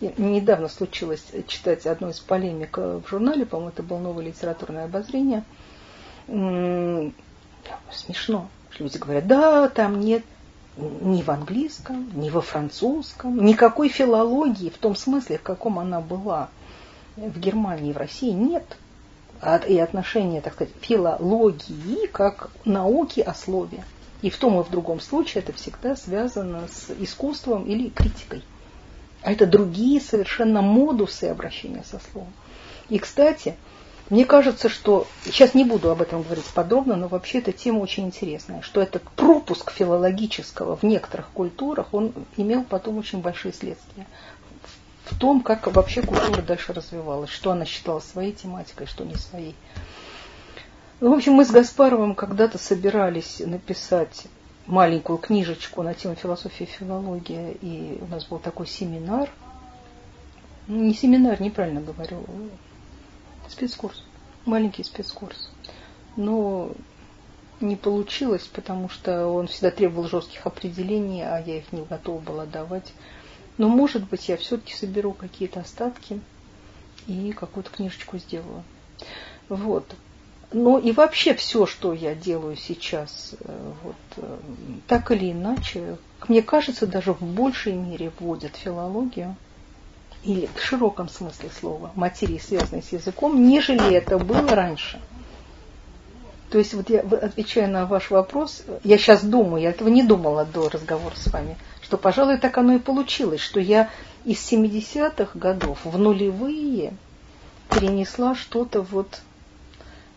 И 0.00 0.12
недавно 0.16 0.68
случилось 0.68 1.24
читать 1.48 1.86
одну 1.86 2.10
из 2.10 2.20
полемик 2.20 2.76
в 2.76 3.02
журнале, 3.08 3.46
по-моему, 3.46 3.70
это 3.70 3.82
было 3.82 3.98
новое 3.98 4.26
литературное 4.26 4.84
обозрение. 4.84 5.42
Смешно. 6.28 8.48
Люди 8.78 8.98
говорят, 8.98 9.26
да, 9.26 9.68
там 9.68 10.00
нет 10.00 10.22
ни 10.76 11.22
в 11.22 11.30
английском, 11.30 12.10
ни 12.14 12.28
во 12.28 12.42
французском, 12.42 13.44
никакой 13.44 13.88
филологии 13.88 14.68
в 14.68 14.76
том 14.76 14.94
смысле, 14.94 15.38
в 15.38 15.42
каком 15.42 15.78
она 15.78 16.02
была 16.02 16.50
в 17.16 17.38
Германии 17.38 17.90
и 17.90 17.94
в 17.94 17.96
России, 17.96 18.30
нет 18.30 18.76
и 19.68 19.78
отношение, 19.78 20.40
так 20.40 20.54
сказать, 20.54 20.72
филологии 20.80 22.06
как 22.06 22.50
науки 22.64 23.20
о 23.20 23.34
слове. 23.34 23.84
И 24.22 24.30
в 24.30 24.36
том 24.38 24.60
и 24.60 24.64
в 24.64 24.70
другом 24.70 25.00
случае 25.00 25.42
это 25.42 25.52
всегда 25.52 25.94
связано 25.94 26.68
с 26.68 26.90
искусством 26.98 27.64
или 27.64 27.90
критикой. 27.90 28.42
А 29.22 29.32
это 29.32 29.46
другие 29.46 30.00
совершенно 30.00 30.62
модусы 30.62 31.24
обращения 31.24 31.84
со 31.84 32.00
словом. 32.10 32.32
И, 32.88 32.98
кстати, 32.98 33.56
мне 34.08 34.24
кажется, 34.24 34.68
что, 34.68 35.06
сейчас 35.24 35.54
не 35.54 35.64
буду 35.64 35.90
об 35.90 36.00
этом 36.00 36.22
говорить 36.22 36.46
подробно, 36.54 36.94
но 36.94 37.08
вообще 37.08 37.38
эта 37.38 37.52
тема 37.52 37.80
очень 37.80 38.06
интересная, 38.06 38.62
что 38.62 38.80
этот 38.80 39.02
пропуск 39.02 39.72
филологического 39.72 40.76
в 40.76 40.84
некоторых 40.84 41.28
культурах, 41.30 41.92
он 41.92 42.12
имел 42.36 42.62
потом 42.62 42.98
очень 42.98 43.20
большие 43.20 43.52
следствия 43.52 44.06
в 45.06 45.18
том, 45.18 45.40
как 45.40 45.66
вообще 45.68 46.02
культура 46.02 46.42
дальше 46.42 46.72
развивалась, 46.72 47.30
что 47.30 47.52
она 47.52 47.64
считала 47.64 48.00
своей 48.00 48.32
тематикой, 48.32 48.86
что 48.86 49.04
не 49.04 49.14
своей. 49.14 49.54
В 51.00 51.12
общем, 51.12 51.34
мы 51.34 51.44
с 51.44 51.50
Гаспаровым 51.50 52.14
когда-то 52.14 52.58
собирались 52.58 53.40
написать 53.40 54.26
маленькую 54.66 55.18
книжечку 55.18 55.82
на 55.82 55.94
тему 55.94 56.14
философии 56.16 56.64
и 56.64 56.66
филологии, 56.66 57.56
и 57.60 57.98
у 58.00 58.06
нас 58.06 58.24
был 58.24 58.38
такой 58.38 58.66
семинар. 58.66 59.30
Ну, 60.66 60.82
не 60.82 60.94
семинар, 60.94 61.40
неправильно 61.40 61.80
говорю, 61.80 62.24
спецкурс, 63.48 64.02
маленький 64.44 64.82
спецкурс. 64.82 65.50
Но 66.16 66.72
не 67.60 67.76
получилось, 67.76 68.48
потому 68.52 68.88
что 68.88 69.28
он 69.28 69.46
всегда 69.46 69.70
требовал 69.70 70.08
жестких 70.08 70.46
определений, 70.46 71.22
а 71.22 71.38
я 71.38 71.58
их 71.58 71.72
не 71.72 71.82
готова 71.84 72.18
была 72.18 72.46
давать. 72.46 72.92
Но, 73.58 73.68
может 73.68 74.04
быть, 74.08 74.28
я 74.28 74.36
все-таки 74.36 74.74
соберу 74.74 75.12
какие-то 75.12 75.60
остатки 75.60 76.20
и 77.06 77.32
какую-то 77.32 77.70
книжечку 77.70 78.18
сделаю. 78.18 78.62
Вот. 79.48 79.94
Ну 80.52 80.78
и 80.78 80.92
вообще 80.92 81.34
все, 81.34 81.66
что 81.66 81.92
я 81.92 82.14
делаю 82.14 82.56
сейчас, 82.56 83.34
э, 83.40 83.72
вот, 83.82 83.96
э, 84.16 84.36
так 84.86 85.10
или 85.10 85.32
иначе, 85.32 85.96
мне 86.28 86.40
кажется, 86.40 86.86
даже 86.86 87.12
в 87.12 87.22
большей 87.22 87.72
мере 87.72 88.12
вводят 88.18 88.54
филологию 88.56 89.36
или 90.22 90.48
в 90.54 90.62
широком 90.62 91.08
смысле 91.08 91.50
слова 91.50 91.90
материи, 91.94 92.38
связанной 92.38 92.82
с 92.82 92.92
языком, 92.92 93.48
нежели 93.48 93.94
это 93.94 94.18
было 94.18 94.48
раньше. 94.54 95.00
То 96.50 96.58
есть 96.58 96.74
вот 96.74 96.90
я 96.90 97.00
отвечаю 97.00 97.68
на 97.70 97.86
ваш 97.86 98.10
вопрос, 98.10 98.62
я 98.84 98.98
сейчас 98.98 99.24
думаю, 99.24 99.62
я 99.62 99.70
этого 99.70 99.88
не 99.88 100.04
думала 100.04 100.44
до 100.44 100.68
разговора 100.68 101.14
с 101.16 101.26
вами, 101.32 101.56
что, 101.86 101.98
пожалуй, 101.98 102.38
так 102.38 102.58
оно 102.58 102.74
и 102.74 102.78
получилось, 102.80 103.40
что 103.40 103.60
я 103.60 103.90
из 104.24 104.38
70-х 104.38 105.38
годов 105.38 105.78
в 105.84 105.96
нулевые 105.96 106.94
перенесла 107.70 108.34
что-то 108.34 108.82
вот, 108.82 109.20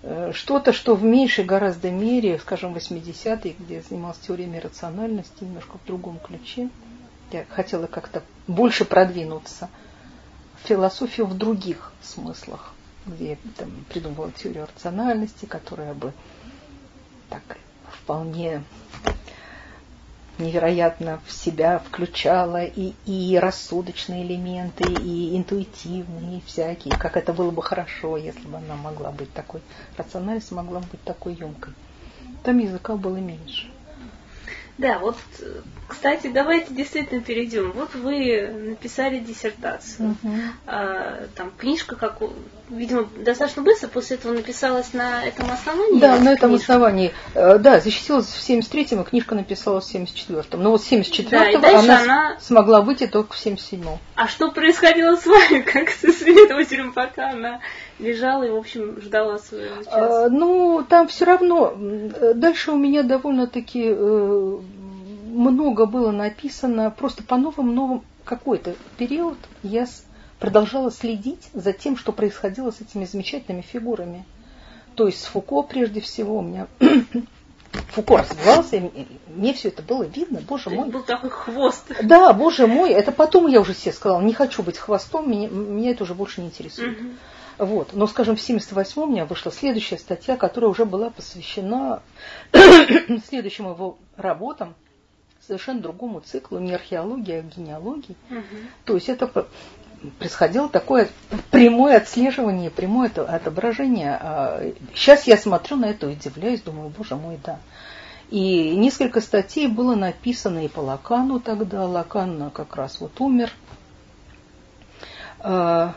э, 0.01 0.31
что-то, 0.33 0.73
что 0.73 0.95
в 0.95 1.03
меньшей 1.03 1.45
гораздо 1.45 1.91
мере, 1.91 2.39
скажем, 2.39 2.73
80-е, 2.73 3.55
где 3.59 3.75
я 3.75 3.81
занималась 3.83 4.17
теорией 4.17 4.59
рациональности, 4.59 5.43
немножко 5.43 5.77
в 5.77 5.85
другом 5.85 6.17
ключе. 6.17 6.69
Я 7.31 7.45
хотела 7.49 7.85
как-то 7.85 8.23
больше 8.47 8.83
продвинуться 8.83 9.69
в 10.63 10.67
философию 10.67 11.27
в 11.27 11.37
других 11.37 11.91
смыслах, 12.01 12.73
где 13.05 13.29
я 13.29 13.37
там, 13.57 13.69
придумывала 13.89 14.31
теорию 14.31 14.65
рациональности, 14.75 15.45
которая 15.45 15.93
бы 15.93 16.13
так 17.29 17.43
вполне 17.91 18.63
невероятно 20.39 21.21
в 21.25 21.31
себя 21.31 21.79
включала 21.79 22.63
и, 22.63 22.93
и 23.05 23.37
рассудочные 23.37 24.23
элементы, 24.23 24.83
и 24.83 25.37
интуитивные, 25.37 26.41
всякие. 26.45 26.95
Как 26.97 27.17
это 27.17 27.33
было 27.33 27.51
бы 27.51 27.61
хорошо, 27.61 28.17
если 28.17 28.47
бы 28.47 28.57
она 28.57 28.75
могла 28.75 29.11
быть 29.11 29.31
такой, 29.33 29.61
рациональность 29.97 30.51
могла 30.51 30.79
быть 30.79 31.03
такой 31.03 31.33
емкой. 31.33 31.73
Там 32.43 32.57
языка 32.57 32.95
было 32.95 33.17
меньше. 33.17 33.67
Да, 34.77 34.99
вот 34.99 35.17
Кстати, 35.89 36.27
давайте 36.27 36.73
действительно 36.73 37.21
перейдем. 37.21 37.71
Вот 37.71 37.93
вы 37.95 38.47
написали 38.47 39.19
диссертацию. 39.19 40.15
Мгм. 40.21 40.41
А, 40.67 41.23
там 41.35 41.51
книжка, 41.57 41.95
как, 41.95 42.17
видимо, 42.69 43.07
достаточно 43.17 43.63
быстро 43.63 43.87
после 43.87 44.17
этого 44.17 44.33
написалась 44.33 44.93
на 44.93 45.23
этом 45.25 45.49
основании. 45.51 45.99
Да, 45.99 46.19
на 46.19 46.29
этом 46.33 46.51
книжка? 46.51 46.73
основании. 46.73 47.11
Э, 47.33 47.57
Да, 47.57 47.79
защитилась 47.79 48.27
в 48.27 48.39
73-м, 48.47 48.99
а 48.99 49.03
книжка 49.03 49.33
написалась 49.35 49.85
в 49.85 49.95
74-м. 49.95 50.61
Но 50.61 50.71
вот 50.71 50.83
с 50.83 50.91
74-го 50.91 51.29
Да, 51.59 51.71
и 51.71 51.75
она, 51.75 52.01
она- 52.01 52.37
смогла 52.39 52.81
выйти 52.81 53.07
только 53.07 53.33
в 53.33 53.45
77-м. 53.45 53.97
А 54.15 54.27
что 54.27 54.51
происходило 54.51 55.15
с 55.15 55.25
вами, 55.25 55.61
как 55.73 55.89
с 55.89 56.05
исследователем, 56.05 56.93
пока 56.93 57.31
она 57.31 57.59
лежала 57.97 58.43
и, 58.43 58.49
в 58.51 58.55
общем, 58.55 59.01
ждала 59.01 59.39
своего 59.39 59.83
часа? 59.83 60.25
А, 60.25 60.29
Ну, 60.29 60.85
там 60.87 61.07
все 61.07 61.25
равно. 61.25 61.73
э, 61.75 62.33
Дальше 62.35 62.71
у 62.71 62.77
меня 62.77 63.01
довольно-таки 63.03 63.87
э, 63.91 64.57
много 65.29 65.85
было 65.85 66.11
написано. 66.11 66.91
Просто 66.91 67.23
по 67.23 67.37
новым, 67.37 67.73
новым 67.73 68.03
какой-то 68.25 68.75
период 68.97 69.37
я 69.63 69.87
продолжала 70.39 70.91
следить 70.91 71.49
за 71.53 71.73
тем, 71.73 71.97
что 71.97 72.11
происходило 72.11 72.71
с 72.71 72.81
этими 72.81 73.05
замечательными 73.05 73.61
фигурами. 73.61 74.25
То 74.95 75.07
есть 75.07 75.21
с 75.21 75.25
Фуко 75.25 75.61
прежде 75.61 76.01
всего 76.01 76.39
у 76.39 76.41
меня 76.41 76.67
Фуко 77.89 78.17
развивался, 78.17 78.77
и 78.77 79.07
мне- 79.27 79.53
все 79.53 79.69
это 79.69 79.81
было 79.81 80.03
видно, 80.03 80.41
боже 80.41 80.69
мой. 80.69 80.89
Был 80.89 81.03
такой 81.03 81.29
хвост. 81.29 81.85
Да, 82.03 82.33
боже 82.33 82.67
мой, 82.67 82.91
это 82.91 83.11
потом 83.11 83.47
я 83.47 83.61
уже 83.61 83.73
себе 83.73 83.93
сказала, 83.93 84.21
не 84.21 84.33
хочу 84.33 84.63
быть 84.63 84.77
хвостом, 84.77 85.29
меня, 85.29 85.47
меня 85.49 85.91
это 85.91 86.03
уже 86.03 86.13
больше 86.13 86.41
не 86.41 86.47
интересует. 86.47 86.99
Мгм. 86.99 87.17
Вот. 87.59 87.89
Но, 87.93 88.07
скажем, 88.07 88.37
в 88.37 88.41
78 88.41 89.01
у 89.01 89.05
меня 89.05 89.25
вышла 89.25 89.51
следующая 89.51 89.97
статья, 89.97 90.37
которая 90.37 90.71
уже 90.71 90.85
была 90.85 91.09
посвящена 91.09 92.01
следующим 93.29 93.69
его 93.69 93.97
работам, 94.15 94.75
совершенно 95.49 95.81
другому 95.81 96.21
циклу, 96.21 96.59
не 96.59 96.73
археологии, 96.73 97.33
а 97.33 97.41
генеалогии. 97.41 98.15
Мгм. 98.29 98.43
То 98.85 98.93
есть 98.93 99.09
это 99.09 99.47
происходило 100.19 100.69
такое 100.69 101.09
прямое 101.49 101.97
отслеживание, 101.97 102.69
прямое 102.69 103.09
отображение. 103.09 104.73
Сейчас 104.93 105.25
я 105.25 105.37
смотрю 105.37 105.77
на 105.77 105.85
это 105.85 106.07
и 106.07 106.13
удивляюсь, 106.13 106.61
думаю, 106.61 106.93
боже 106.95 107.15
мой, 107.15 107.39
да. 107.43 107.59
И 108.29 108.75
несколько 108.75 109.21
статей 109.21 109.67
было 109.67 109.95
написано 109.95 110.63
и 110.63 110.67
по 110.67 110.81
Лакану 110.81 111.39
тогда. 111.39 111.87
Лакан 111.87 112.51
как 112.51 112.75
раз 112.75 113.01
вот 113.01 113.19
умер. 113.19 113.51
А, 115.39 115.95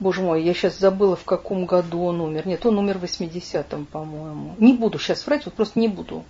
Боже 0.00 0.22
мой, 0.22 0.42
я 0.42 0.54
сейчас 0.54 0.76
забыла, 0.76 1.14
в 1.14 1.22
каком 1.22 1.66
году 1.66 2.02
он 2.02 2.20
умер. 2.20 2.48
Нет, 2.48 2.66
он 2.66 2.78
умер 2.78 2.98
в 2.98 3.04
80-м, 3.04 3.86
по-моему. 3.86 4.56
Не 4.58 4.72
буду 4.72 4.98
сейчас 4.98 5.24
врать, 5.24 5.44
вот 5.44 5.54
просто 5.54 5.78
не 5.78 5.86
буду. 5.86 6.24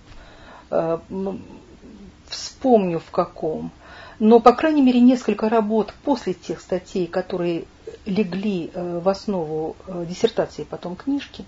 Вспомню, 2.29 2.99
в 2.99 3.11
каком. 3.11 3.71
Но, 4.19 4.41
по 4.41 4.51
крайней 4.51 4.81
мере, 4.81 4.99
несколько 4.99 5.47
работ 5.47 5.93
после 6.03 6.33
тех 6.33 6.59
статей, 6.59 7.07
которые 7.07 7.65
легли 8.05 8.69
э, 8.73 8.99
в 8.99 9.07
основу 9.07 9.77
э, 9.87 10.05
диссертации, 10.07 10.63
потом 10.63 10.97
книжки, 10.97 11.45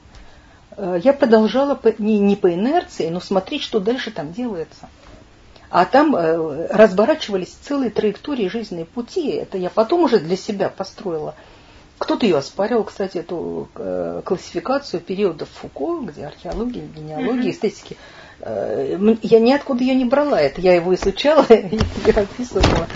э, 0.77 0.99
я 1.03 1.11
продолжала 1.11 1.79
не, 1.97 2.17
не 2.19 2.37
по 2.37 2.53
инерции, 2.53 3.09
но 3.09 3.19
смотреть, 3.19 3.61
что 3.61 3.81
дальше 3.81 4.11
там 4.11 4.31
делается. 4.31 4.89
А 5.69 5.85
там 5.85 6.13
разворачивались 6.13 7.57
целые 7.61 7.91
траектории 7.91 8.49
жизненные 8.49 8.83
пути. 8.83 9.29
Это 9.29 9.57
я 9.57 9.69
потом 9.69 10.03
уже 10.03 10.19
для 10.19 10.35
себя 10.35 10.67
построила. 10.67 11.33
Кто-то 11.97 12.25
ее 12.25 12.39
оспаривал, 12.39 12.83
кстати, 12.83 13.19
эту 13.19 13.69
классификацию 14.25 14.99
периодов 14.99 15.47
Фуко, 15.61 16.11
где 16.11 16.25
археология, 16.25 16.85
генеалогия, 16.85 17.51
эстетики. 17.51 17.95
Э, 18.41 19.15
Я 19.21 19.39
ниоткуда 19.39 19.83
ее 19.83 19.95
не 19.95 20.05
брала, 20.05 20.39
это 20.39 20.61
я 20.61 20.73
его 20.73 20.93
изучала 20.95 21.45
и 21.49 22.11
описывала. 22.11 22.87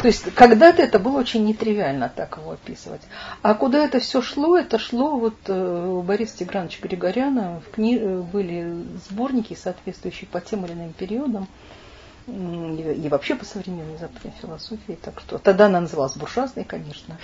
То 0.00 0.06
есть 0.06 0.32
когда-то 0.34 0.80
это 0.82 0.98
было 1.00 1.18
очень 1.18 1.44
нетривиально 1.44 2.08
так 2.14 2.38
его 2.38 2.52
описывать. 2.52 3.02
А 3.42 3.54
куда 3.54 3.84
это 3.84 3.98
все 3.98 4.22
шло? 4.22 4.56
Это 4.56 4.78
шло 4.78 5.18
вот 5.18 5.34
э, 5.46 5.86
у 5.88 6.02
Бориса 6.02 6.38
Тиграновича 6.38 6.78
Григоряна 6.82 7.60
в 7.66 7.74
кни... 7.74 7.98
э, 7.98 8.20
были 8.20 8.84
сборники, 9.10 9.54
соответствующие 9.54 10.28
по 10.28 10.40
тем 10.40 10.64
или 10.64 10.72
иным 10.72 10.92
периодам 10.92 11.48
и 12.28 13.08
вообще 13.10 13.34
по 13.34 13.44
современной 13.44 13.96
западной 13.98 14.32
философии. 14.40 14.98
Так 15.02 15.18
что 15.20 15.38
тогда 15.38 15.66
она 15.66 15.80
называлась 15.80 16.16
буржуазной, 16.16 16.64
конечно. 16.64 17.16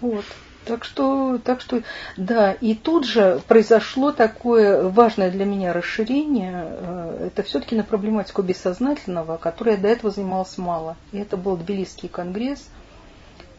Вот. 0.00 0.24
Так 0.66 0.82
что, 0.82 1.38
так 1.38 1.60
что, 1.60 1.82
да, 2.16 2.52
и 2.52 2.74
тут 2.74 3.06
же 3.06 3.40
произошло 3.46 4.10
такое 4.10 4.88
важное 4.88 5.30
для 5.30 5.44
меня 5.44 5.72
расширение, 5.72 6.66
э, 6.66 7.28
это 7.28 7.44
все-таки 7.44 7.76
на 7.76 7.84
проблематику 7.84 8.42
бессознательного, 8.42 9.36
которой 9.36 9.76
я 9.76 9.80
до 9.80 9.86
этого 9.86 10.10
занималась 10.10 10.58
мало. 10.58 10.96
И 11.12 11.18
это 11.18 11.36
был 11.36 11.56
Тбилисский 11.56 12.08
конгресс 12.08 12.68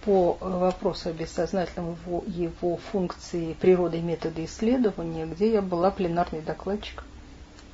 по 0.04 0.38
э, 0.42 0.50
вопросу 0.50 1.08
о 1.08 1.14
бессознательном, 1.14 1.96
его, 2.06 2.26
его 2.28 2.78
функции, 2.92 3.54
природы 3.54 4.00
и 4.00 4.02
методы 4.02 4.44
исследования, 4.44 5.26
где 5.28 5.54
я 5.54 5.62
была 5.62 5.92
пленарный 5.92 6.42
докладчик. 6.42 7.06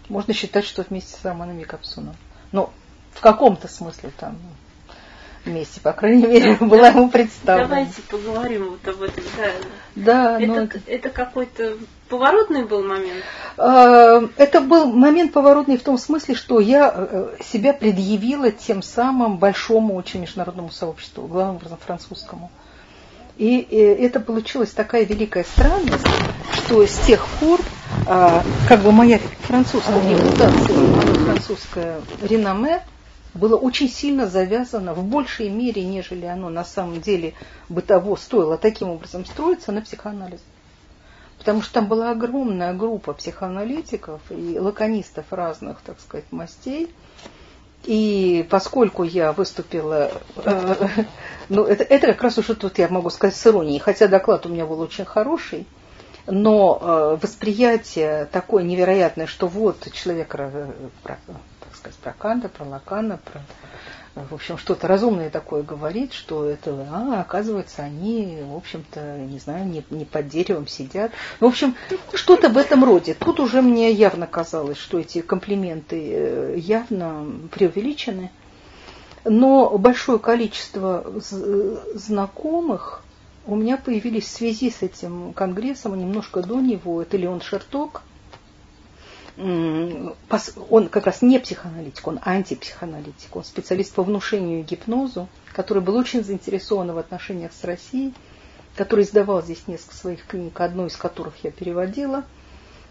Можно 0.09 0.35
считать, 0.35 0.65
что 0.65 0.83
вместе 0.83 1.19
с 1.19 1.25
Романом 1.25 1.57
Якобсоном. 1.57 2.15
Но 2.51 2.71
в 3.13 3.21
каком-то 3.21 3.67
смысле 3.67 4.11
там 4.15 4.37
вместе, 5.45 5.81
по 5.81 5.93
крайней 5.93 6.25
мере, 6.25 6.55
была 6.59 6.89
ему 6.89 7.09
представлена. 7.09 7.67
Давайте 7.67 8.01
поговорим 8.03 8.71
вот 8.71 8.87
об 8.87 9.01
этом. 9.01 9.23
Да. 9.95 10.37
Да, 10.37 10.39
но 10.39 10.61
Это, 10.61 10.79
это 10.87 11.09
какой-то 11.09 11.77
поворотный 12.09 12.65
был 12.65 12.83
момент. 12.83 13.23
Э, 13.57 14.27
Это 14.37 14.61
был 14.61 14.85
момент 14.85 15.33
поворотный 15.33 15.77
в 15.77 15.83
том 15.83 15.97
смысле, 15.97 16.35
что 16.35 16.59
я 16.59 16.93
э, 16.95 17.35
себя 17.43 17.73
предъявила 17.73 18.51
тем 18.51 18.81
самым 18.81 19.37
большому 19.37 19.95
очень 19.95 20.21
международному 20.21 20.71
сообществу, 20.71 21.27
главным 21.27 21.57
образом 21.57 21.77
французскому. 21.83 22.51
И 23.37 23.57
это 23.59 24.19
получилась 24.19 24.69
такая 24.69 25.05
великая 25.05 25.43
странность, 25.43 26.05
что 26.53 26.85
с 26.85 26.99
тех 26.99 27.25
пор 27.39 27.59
а, 28.07 28.43
как 28.67 28.81
бы 28.81 28.91
моя 28.91 29.19
французская 29.41 29.99
репутация, 30.07 30.77
мое 30.77 31.13
французское 31.25 32.01
реноме 32.21 32.83
было 33.33 33.55
очень 33.57 33.89
сильно 33.89 34.27
завязано 34.27 34.93
в 34.93 35.03
большей 35.03 35.49
мере, 35.49 35.83
нежели 35.83 36.25
оно 36.25 36.49
на 36.49 36.63
самом 36.63 37.01
деле 37.01 37.33
бы 37.69 37.81
того 37.81 38.15
стоило 38.15 38.57
таким 38.57 38.89
образом 38.89 39.25
строиться 39.25 39.71
на 39.71 39.81
психоанализ. 39.81 40.41
Потому 41.39 41.61
что 41.61 41.73
там 41.73 41.87
была 41.87 42.11
огромная 42.11 42.73
группа 42.73 43.13
психоаналитиков 43.13 44.21
и 44.29 44.57
лаконистов 44.59 45.25
разных, 45.31 45.81
так 45.81 45.99
сказать, 45.99 46.25
мастей. 46.31 46.93
И 47.83 48.47
поскольку 48.49 49.03
я 49.03 49.33
выступила, 49.33 50.11
э, 50.37 50.87
ну 51.49 51.63
это, 51.63 51.83
это 51.83 52.07
как 52.07 52.21
раз 52.21 52.37
уже 52.37 52.55
тут 52.55 52.77
я 52.77 52.87
могу 52.87 53.09
сказать 53.09 53.35
с 53.35 53.45
иронией, 53.45 53.79
хотя 53.79 54.07
доклад 54.07 54.45
у 54.45 54.49
меня 54.49 54.65
был 54.65 54.79
очень 54.79 55.03
хороший, 55.03 55.67
но 56.25 56.79
э, 56.81 57.17
восприятие 57.21 58.25
такое 58.31 58.63
невероятное, 58.63 59.27
что 59.27 59.47
вот 59.47 59.85
человек, 59.91 60.33
э, 60.37 60.71
сказать, 61.83 61.99
про 61.99 62.13
Канта, 62.13 62.49
про 62.49 62.65
Лакана, 62.65 63.19
про, 63.23 63.41
в 64.23 64.33
общем, 64.33 64.57
что-то 64.57 64.87
разумное 64.87 65.29
такое 65.29 65.63
говорит, 65.63 66.13
что 66.13 66.45
это, 66.45 66.87
а, 66.91 67.21
оказывается, 67.21 67.83
они, 67.83 68.39
в 68.43 68.55
общем-то, 68.55 69.17
не 69.17 69.39
знаю, 69.39 69.65
не, 69.65 69.83
не 69.89 70.05
под 70.05 70.29
деревом 70.29 70.67
сидят. 70.67 71.11
В 71.39 71.45
общем, 71.45 71.75
что-то 72.13 72.49
в 72.49 72.57
этом 72.57 72.83
роде. 72.83 73.15
Тут 73.15 73.39
уже 73.39 73.61
мне 73.61 73.91
явно 73.91 74.27
казалось, 74.27 74.77
что 74.77 74.99
эти 74.99 75.21
комплименты 75.21 76.11
э, 76.13 76.55
явно 76.57 77.25
преувеличены. 77.51 78.31
Но 79.25 79.77
большое 79.77 80.19
количество 80.19 81.05
з- 81.15 81.79
знакомых 81.95 83.03
у 83.45 83.55
меня 83.55 83.77
появились 83.77 84.25
в 84.25 84.31
связи 84.31 84.69
с 84.69 84.81
этим 84.81 85.33
конгрессом, 85.33 85.97
немножко 85.97 86.41
до 86.41 86.59
него. 86.59 87.01
Это 87.01 87.17
Леон 87.17 87.41
Шерток, 87.41 88.01
он 89.37 90.89
как 90.89 91.05
раз 91.05 91.21
не 91.21 91.39
психоаналитик, 91.39 92.07
он 92.07 92.19
антипсихоаналитик, 92.21 93.35
он 93.35 93.43
специалист 93.43 93.93
по 93.93 94.03
внушению 94.03 94.59
и 94.59 94.63
гипнозу, 94.63 95.27
который 95.53 95.81
был 95.81 95.95
очень 95.95 96.23
заинтересован 96.23 96.91
в 96.91 96.97
отношениях 96.97 97.51
с 97.51 97.63
Россией, 97.63 98.13
который 98.75 99.05
издавал 99.05 99.41
здесь 99.41 99.67
несколько 99.67 99.95
своих 99.95 100.25
книг, 100.25 100.59
одну 100.59 100.85
из 100.85 100.95
которых 100.95 101.33
я 101.43 101.51
переводила, 101.51 102.23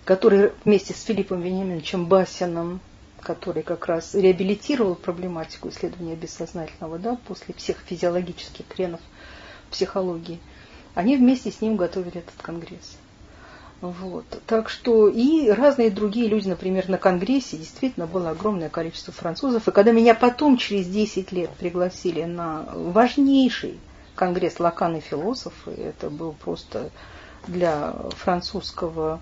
который 0.05 0.52
вместе 0.64 0.94
с 0.94 1.02
Филиппом 1.02 1.40
Вениаминовичем 1.40 2.06
Басиным, 2.06 2.81
который 3.20 3.62
как 3.62 3.86
раз 3.86 4.14
реабилитировал 4.14 4.97
проблематику 4.97 5.69
исследования 5.69 6.16
бессознательного 6.16 6.98
да, 6.98 7.16
после 7.28 7.55
физиологических 7.55 8.66
кренов 8.66 9.01
психологии, 9.70 10.40
они 10.94 11.16
вместе 11.16 11.52
с 11.52 11.60
ним 11.60 11.77
готовили 11.77 12.19
этот 12.19 12.40
конгресс. 12.43 12.97
Вот. 13.83 14.25
Так 14.47 14.69
что 14.69 15.09
и 15.09 15.51
разные 15.51 15.91
другие 15.91 16.29
люди, 16.29 16.49
например, 16.49 16.89
на 16.89 16.99
Конгрессе 16.99 17.57
действительно 17.57 18.07
было 18.07 18.31
огромное 18.31 18.69
количество 18.69 19.13
французов. 19.13 19.67
И 19.67 19.73
когда 19.73 19.91
меня 19.91 20.15
потом, 20.15 20.57
через 20.57 20.87
10 20.87 21.33
лет, 21.33 21.51
пригласили 21.51 22.23
на 22.23 22.65
важнейший 22.75 23.81
конгресс 24.15 24.61
Лакан 24.61 24.97
и 24.97 25.01
философы, 25.01 25.73
это 25.73 26.11
был 26.11 26.33
просто 26.33 26.91
для 27.49 27.93
французского 28.11 29.21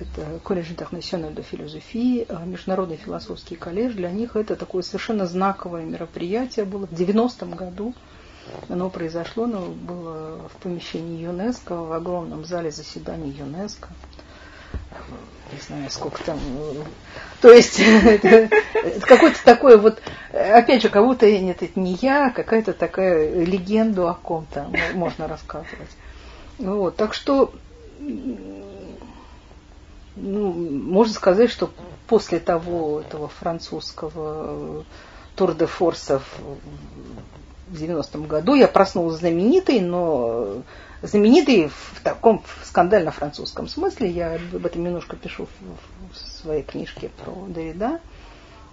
это 0.00 0.40
колледж 0.44 0.70
Интернациональ 0.70 1.34
де 1.34 1.42
философии, 1.42 2.26
Международный 2.46 2.96
философский 2.96 3.56
колледж, 3.56 3.92
для 3.92 4.10
них 4.10 4.34
это 4.34 4.56
такое 4.56 4.82
совершенно 4.82 5.26
знаковое 5.26 5.84
мероприятие 5.84 6.64
было 6.64 6.86
в 6.86 6.92
90-м 6.92 7.50
году. 7.50 7.94
Оно 8.68 8.90
произошло, 8.90 9.44
оно 9.44 9.66
было 9.66 10.48
в 10.48 10.62
помещении 10.62 11.22
ЮНЕСКО, 11.22 11.74
в 11.74 11.92
огромном 11.92 12.44
зале 12.44 12.70
заседаний 12.70 13.30
ЮНЕСКо. 13.30 13.88
Не 15.52 15.60
знаю, 15.60 15.90
сколько 15.90 16.22
там. 16.24 16.38
То 17.40 17.50
есть 17.52 17.80
это, 17.80 18.50
это 18.74 19.06
какое-то 19.06 19.42
такое 19.44 19.78
вот, 19.78 20.00
опять 20.32 20.82
же, 20.82 20.88
кого-то 20.88 21.30
нет, 21.30 21.62
это 21.62 21.80
не 21.80 21.94
я, 22.00 22.30
какая-то 22.30 22.72
такая 22.72 23.44
легенду 23.44 24.08
о 24.08 24.14
ком-то 24.14 24.70
можно 24.94 25.26
рассказывать. 25.26 25.90
Вот, 26.58 26.96
так 26.96 27.14
что 27.14 27.54
ну, 30.16 30.52
можно 30.52 31.14
сказать, 31.14 31.50
что 31.50 31.70
после 32.06 32.40
того 32.40 33.00
этого 33.00 33.28
французского 33.28 34.84
тур 35.36 35.54
де 35.54 35.66
форсов 35.66 36.22
в 37.70 37.74
90-м 37.74 38.26
году 38.26 38.54
я 38.54 38.68
проснулась 38.68 39.18
знаменитой, 39.18 39.80
но 39.80 40.62
знаменитой 41.02 41.68
в 41.68 42.00
таком 42.02 42.42
скандально-французском 42.64 43.68
смысле. 43.68 44.10
Я 44.10 44.34
об 44.52 44.64
этом 44.64 44.84
немножко 44.84 45.16
пишу 45.16 45.48
в, 45.60 46.18
своей 46.42 46.62
книжке 46.62 47.10
про 47.24 47.32
Давида, 47.48 48.00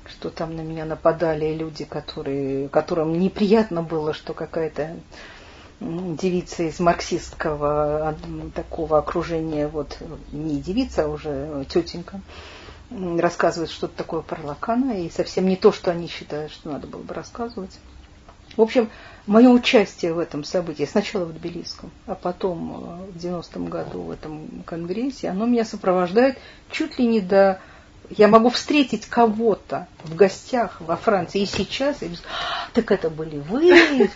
что 0.06 0.30
там 0.30 0.56
на 0.56 0.62
меня 0.62 0.86
нападали 0.86 1.54
люди, 1.54 1.84
которые, 1.84 2.70
которым 2.70 3.20
неприятно 3.20 3.82
было, 3.82 4.14
что 4.14 4.34
какая-то 4.34 4.98
девица 5.80 6.64
из 6.64 6.80
марксистского 6.80 8.16
такого 8.54 8.98
окружения, 8.98 9.68
вот 9.68 9.98
не 10.32 10.62
девица, 10.62 11.06
а 11.06 11.08
уже 11.08 11.66
тетенька, 11.70 12.22
рассказывает 12.90 13.72
что-то 13.72 13.98
такое 13.98 14.22
про 14.22 14.42
Лакана, 14.42 15.04
и 15.04 15.10
совсем 15.10 15.48
не 15.48 15.56
то, 15.56 15.72
что 15.72 15.92
они 15.92 16.08
считают, 16.08 16.52
что 16.52 16.70
надо 16.70 16.88
было 16.88 17.02
бы 17.02 17.14
рассказывать. 17.14 17.78
В 18.56 18.62
общем, 18.62 18.90
мое 19.28 19.50
участие 19.50 20.14
в 20.14 20.20
этом 20.20 20.44
событии, 20.44 20.86
сначала 20.86 21.26
в 21.26 21.34
Тбилисском, 21.34 21.92
а 22.06 22.16
потом 22.16 23.08
э, 23.10 23.12
в 23.12 23.18
90-м 23.18 23.66
году 23.66 24.02
в 24.02 24.12
этом 24.12 24.64
конгрессе, 24.66 25.30
оно 25.30 25.46
меня 25.46 25.66
сопровождает 25.66 26.38
чуть 26.72 27.00
ли 27.00 27.08
не 27.08 27.22
до... 27.22 27.60
Я 28.10 28.28
могу 28.28 28.50
встретить 28.50 29.08
кого-то 29.08 29.88
в 30.04 30.16
гостях 30.16 30.80
во 30.80 30.96
Франции 30.96 31.42
и 31.42 31.48
сейчас, 31.48 32.04
и 32.04 32.12
так 32.74 32.92
это 32.92 33.10
были 33.10 33.38
вы. 33.40 34.10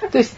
То 0.10 0.18
есть, 0.18 0.34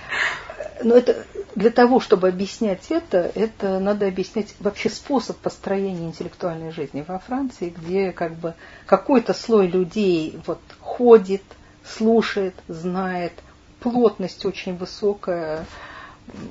но 0.83 0.91
ну, 0.91 0.95
это 0.97 1.25
для 1.55 1.71
того, 1.71 2.01
чтобы 2.01 2.29
объяснять 2.29 2.91
это, 2.91 3.33
это 3.35 3.79
надо 3.79 4.07
объяснять 4.07 4.55
вообще 4.61 4.91
способ 4.91 5.39
построения 5.39 6.07
интеллектуальной 6.07 6.71
жизни 6.71 7.03
во 7.07 7.19
Франции, 7.19 7.75
где 7.75 8.13
как 8.13 8.35
бы 8.35 8.55
какой-то 8.85 9.33
слой 9.33 9.67
людей 9.67 10.39
вот 10.47 10.61
ходит, 10.81 11.43
слушает, 11.87 12.55
знает, 12.69 13.33
плотность 13.81 14.45
очень 14.45 14.77
высокая 14.77 15.65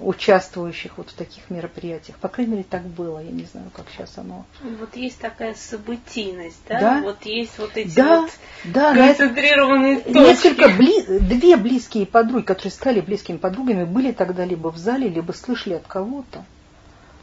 участвующих 0.02 0.98
вот 0.98 1.10
в 1.10 1.14
таких 1.14 1.50
мероприятиях. 1.50 2.18
По 2.18 2.30
крайней 2.30 2.54
мере, 2.54 2.66
так 2.68 2.84
было. 2.84 3.20
Я 3.20 3.32
не 3.32 3.44
знаю, 3.44 3.70
как 3.74 3.86
сейчас 3.92 4.18
оно. 4.18 4.46
Вот 4.80 4.96
есть 4.96 5.20
такая 5.20 5.54
событийность, 5.54 6.62
да? 6.70 6.80
да? 6.80 7.02
Вот 7.02 7.26
есть 7.26 7.58
вот 7.60 7.76
эти 7.76 7.94
да, 7.94 8.22
вот 8.22 8.32
да, 8.64 8.94
концентрированные 8.94 10.00
точки. 10.00 10.18
Несколько 10.18 10.70
бли... 10.70 11.20
две 11.20 11.58
близкие 11.58 12.06
подруги, 12.06 12.46
которые 12.46 12.72
стали 12.72 13.02
близкими 13.02 13.38
подругами, 13.38 13.84
были 13.84 14.14
тогда 14.14 14.46
либо 14.46 14.70
в 14.72 14.78
зале, 14.78 15.10
либо 15.10 15.34
слышали 15.34 15.74
от 15.74 15.88
кого-то. 15.88 16.46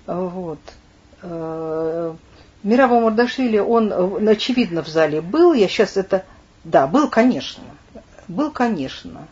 Вот. 0.06 0.60
Э, 1.22 2.14
Мирава 2.62 3.01
Мардашвили, 3.01 3.59
он, 3.59 4.28
очевидно, 4.28 4.82
в 4.82 4.89
зале 4.89 5.22
был. 5.22 5.55
Я 5.55 5.68
сейчас 5.68 5.97
это... 5.97 6.24
Да, 6.64 6.86
был, 6.86 7.09
конечно 7.09 7.64
был, 8.32 8.50
конечно. 8.50 9.28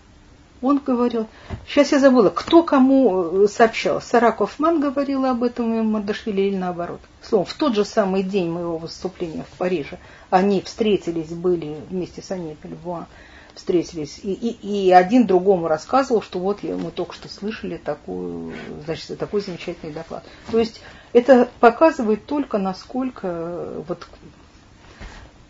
Он 0.63 0.79
говорил, 0.79 1.27
сейчас 1.67 1.93
я 1.93 2.01
забыла, 2.01 2.29
кто 2.29 2.63
кому 2.63 3.45
э, 3.45 3.49
сообщал. 3.49 4.03
Сара 4.03 4.31
Кофман 4.31 4.81
говорила 4.81 5.31
об 5.31 5.43
этом 5.43 5.75
и 5.75 5.83
Мардашвили 5.83 6.43
или 6.43 6.57
наоборот. 6.57 7.01
Словом, 7.23 7.47
в 7.47 7.55
тот 7.55 7.75
же 7.75 7.85
самый 7.85 8.23
день 8.23 8.51
моего 8.51 8.77
выступления 8.77 9.45
в 9.45 9.57
Париже 9.57 9.99
они 10.29 10.61
встретились, 10.61 11.31
были 11.31 11.77
вместе 11.89 12.21
с 12.21 12.31
Аней 12.31 12.57
Пельвуа, 12.57 13.07
встретились, 13.55 14.21
и, 14.23 14.33
и, 14.33 14.89
и 14.89 14.93
один 14.93 15.27
другому 15.27 15.67
рассказывал, 15.67 16.23
что 16.23 16.39
вот 16.39 16.63
мы 16.63 16.91
только 16.91 17.15
что 17.15 17.29
слышали 17.29 17.79
такую, 17.79 18.55
значит, 18.85 19.19
такой 19.19 19.41
замечательный 19.41 19.93
доклад. 19.93 20.25
То 20.51 20.59
есть 20.59 20.83
это 21.13 21.49
показывает 21.59 22.27
только, 22.27 22.59
насколько 22.59 23.21
э, 23.27 23.83
вот 23.89 24.07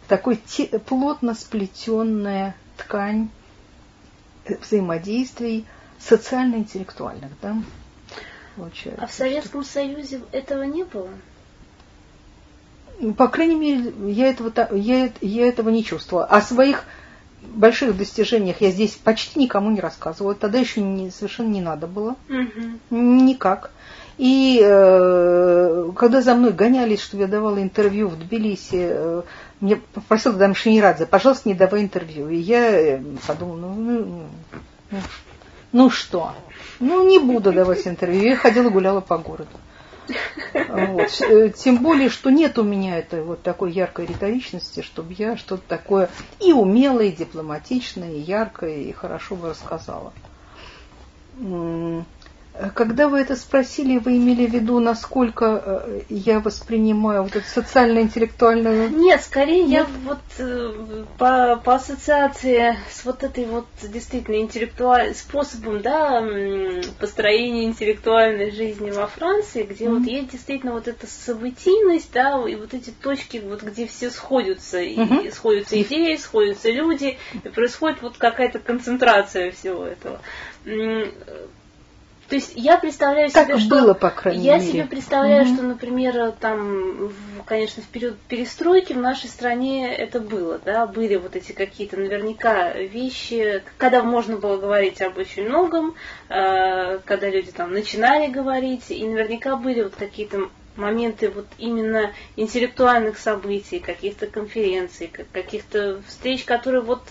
такой 0.06 0.40
плотно 0.86 1.34
сплетенная 1.34 2.54
ткань 2.76 3.28
взаимодействий 4.60 5.66
социально-интеллектуальных, 5.98 7.30
да, 7.42 7.56
получается. 8.56 9.02
А 9.02 9.06
в 9.06 9.12
Советском 9.12 9.64
Союзе 9.64 10.20
этого 10.32 10.62
не 10.62 10.84
было? 10.84 11.10
Ну, 13.00 13.14
по 13.14 13.28
крайней 13.28 13.54
мере, 13.54 13.92
я 14.12 14.28
этого, 14.28 14.52
я, 14.74 15.10
я 15.20 15.46
этого 15.46 15.70
не 15.70 15.84
чувствовала. 15.84 16.26
О 16.26 16.40
своих 16.42 16.84
больших 17.42 17.96
достижениях 17.96 18.60
я 18.60 18.70
здесь 18.70 18.92
почти 18.92 19.40
никому 19.40 19.70
не 19.70 19.80
рассказывала. 19.80 20.34
Тогда 20.34 20.58
еще 20.58 20.82
не, 20.82 21.10
совершенно 21.10 21.48
не 21.48 21.62
надо 21.62 21.86
было. 21.86 22.16
Угу. 22.28 22.96
Никак. 22.96 23.70
И 24.18 24.60
э, 24.62 25.90
когда 25.96 26.20
за 26.20 26.34
мной 26.34 26.52
гонялись, 26.52 27.00
что 27.00 27.16
я 27.16 27.26
давала 27.26 27.62
интервью 27.62 28.08
в 28.08 28.18
Тбилиси, 28.18 28.88
э, 28.90 29.22
мне 29.60 29.76
попросил 29.76 30.32
Дам 30.34 30.54
Шинирадзе, 30.54 31.06
пожалуйста, 31.06 31.48
не 31.48 31.54
давай 31.54 31.82
интервью. 31.82 32.28
И 32.28 32.36
я 32.36 32.70
э, 32.70 33.02
подумала, 33.26 33.56
ну, 33.56 33.74
ну, 33.74 34.22
ну, 34.90 34.98
ну 35.72 35.90
что, 35.90 36.34
ну 36.80 37.06
не 37.08 37.18
буду 37.18 37.52
давать 37.52 37.86
интервью. 37.86 38.24
Я 38.24 38.36
ходила 38.36 38.70
гуляла 38.70 39.00
по 39.00 39.18
городу. 39.18 39.58
Вот. 40.68 41.20
Э, 41.20 41.50
тем 41.50 41.78
более, 41.78 42.08
что 42.08 42.30
нет 42.30 42.58
у 42.58 42.62
меня 42.62 42.98
этой 42.98 43.22
вот 43.22 43.42
такой 43.42 43.72
яркой 43.72 44.06
риторичности, 44.06 44.82
чтобы 44.82 45.14
я 45.14 45.36
что-то 45.36 45.62
такое 45.68 46.10
и 46.40 46.52
умелое, 46.52 47.06
и 47.06 47.12
дипломатичное, 47.12 48.12
и 48.12 48.20
яркое, 48.20 48.78
и 48.78 48.92
хорошо 48.92 49.36
бы 49.36 49.50
рассказала. 49.50 50.12
Когда 52.74 53.08
вы 53.08 53.20
это 53.20 53.36
спросили, 53.36 53.98
вы 53.98 54.16
имели 54.18 54.46
в 54.46 54.52
виду, 54.52 54.80
насколько 54.80 55.62
э, 55.64 56.00
я 56.08 56.40
воспринимаю 56.40 57.22
вот 57.22 57.36
эту 57.36 57.46
социально-интеллектуальную... 57.46 58.90
Нет, 58.90 59.22
скорее 59.22 59.64
Нет? 59.64 59.86
я 59.88 60.08
вот 60.08 60.18
э, 60.38 61.04
по, 61.16 61.56
по 61.56 61.74
ассоциации 61.76 62.76
с 62.90 63.04
вот 63.04 63.22
этой 63.22 63.46
вот 63.46 63.66
действительно 63.82 64.36
интеллектуальным 64.36 65.14
способом, 65.14 65.80
да, 65.80 66.22
построения 66.98 67.64
интеллектуальной 67.64 68.50
жизни 68.50 68.90
во 68.90 69.06
Франции, 69.06 69.62
где 69.62 69.86
mm-hmm. 69.86 69.98
вот 69.98 70.06
есть 70.06 70.30
действительно 70.30 70.72
вот 70.72 70.88
эта 70.88 71.06
событийность, 71.06 72.12
да, 72.12 72.42
и 72.46 72.56
вот 72.56 72.74
эти 72.74 72.90
точки, 72.90 73.38
вот 73.38 73.62
где 73.62 73.86
все 73.86 74.10
сходятся, 74.10 74.80
mm-hmm. 74.80 75.26
и 75.26 75.30
сходятся 75.30 75.80
идеи, 75.80 76.16
сходятся 76.16 76.70
люди, 76.70 77.16
и 77.42 77.48
происходит 77.48 78.02
вот 78.02 78.18
какая-то 78.18 78.58
концентрация 78.58 79.50
всего 79.52 79.86
этого 79.86 80.20
то 82.30 82.36
есть 82.36 82.52
я 82.54 82.78
представляю 82.78 83.28
так 83.28 83.48
себе, 83.48 83.58
что... 83.58 83.68
было, 83.68 83.92
по 83.92 84.10
крайней 84.10 84.44
я 84.44 84.58
мере. 84.58 84.70
себе 84.70 84.84
представляю, 84.84 85.46
угу. 85.46 85.54
что, 85.54 85.62
например, 85.64 86.32
там, 86.38 87.08
в, 87.08 87.42
конечно, 87.44 87.82
в 87.82 87.86
период 87.86 88.16
перестройки 88.28 88.92
в 88.92 88.98
нашей 88.98 89.28
стране 89.28 89.92
это 89.92 90.20
было, 90.20 90.60
да, 90.64 90.86
были 90.86 91.16
вот 91.16 91.34
эти 91.34 91.50
какие-то 91.50 91.96
наверняка 91.96 92.72
вещи, 92.72 93.64
когда 93.78 94.04
можно 94.04 94.36
было 94.36 94.58
говорить 94.58 95.02
об 95.02 95.18
очень 95.18 95.48
многом, 95.48 95.96
э, 96.28 97.00
когда 97.04 97.28
люди 97.28 97.50
там 97.50 97.72
начинали 97.72 98.30
говорить, 98.30 98.92
и 98.92 99.04
наверняка 99.04 99.56
были 99.56 99.82
вот 99.82 99.96
какие-то 99.96 100.50
моменты 100.76 101.30
вот 101.30 101.46
именно 101.58 102.12
интеллектуальных 102.36 103.18
событий, 103.18 103.80
каких-то 103.80 104.28
конференций, 104.28 105.10
каких-то 105.32 106.00
встреч, 106.06 106.44
которые 106.44 106.82
вот 106.82 107.02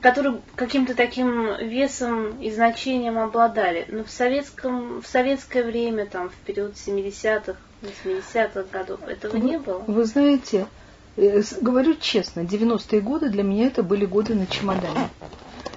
которые 0.00 0.40
каким-то 0.54 0.94
таким 0.94 1.56
весом 1.58 2.40
и 2.40 2.50
значением 2.50 3.18
обладали. 3.18 3.86
Но 3.88 4.04
в, 4.04 4.10
советском, 4.10 5.02
в 5.02 5.06
советское 5.06 5.62
время, 5.62 6.06
там, 6.06 6.30
в 6.30 6.34
период 6.46 6.74
70-х, 6.74 7.56
80-х 7.82 8.64
годов 8.72 9.00
этого 9.06 9.32
вы, 9.32 9.40
не 9.40 9.58
было. 9.58 9.82
Вы 9.86 10.04
знаете, 10.04 10.66
э, 11.16 11.42
говорю 11.60 11.94
честно, 11.94 12.40
90-е 12.40 13.00
годы 13.00 13.30
для 13.30 13.42
меня 13.42 13.66
это 13.66 13.82
были 13.82 14.06
годы 14.06 14.34
на 14.34 14.46
чемодане. 14.46 15.08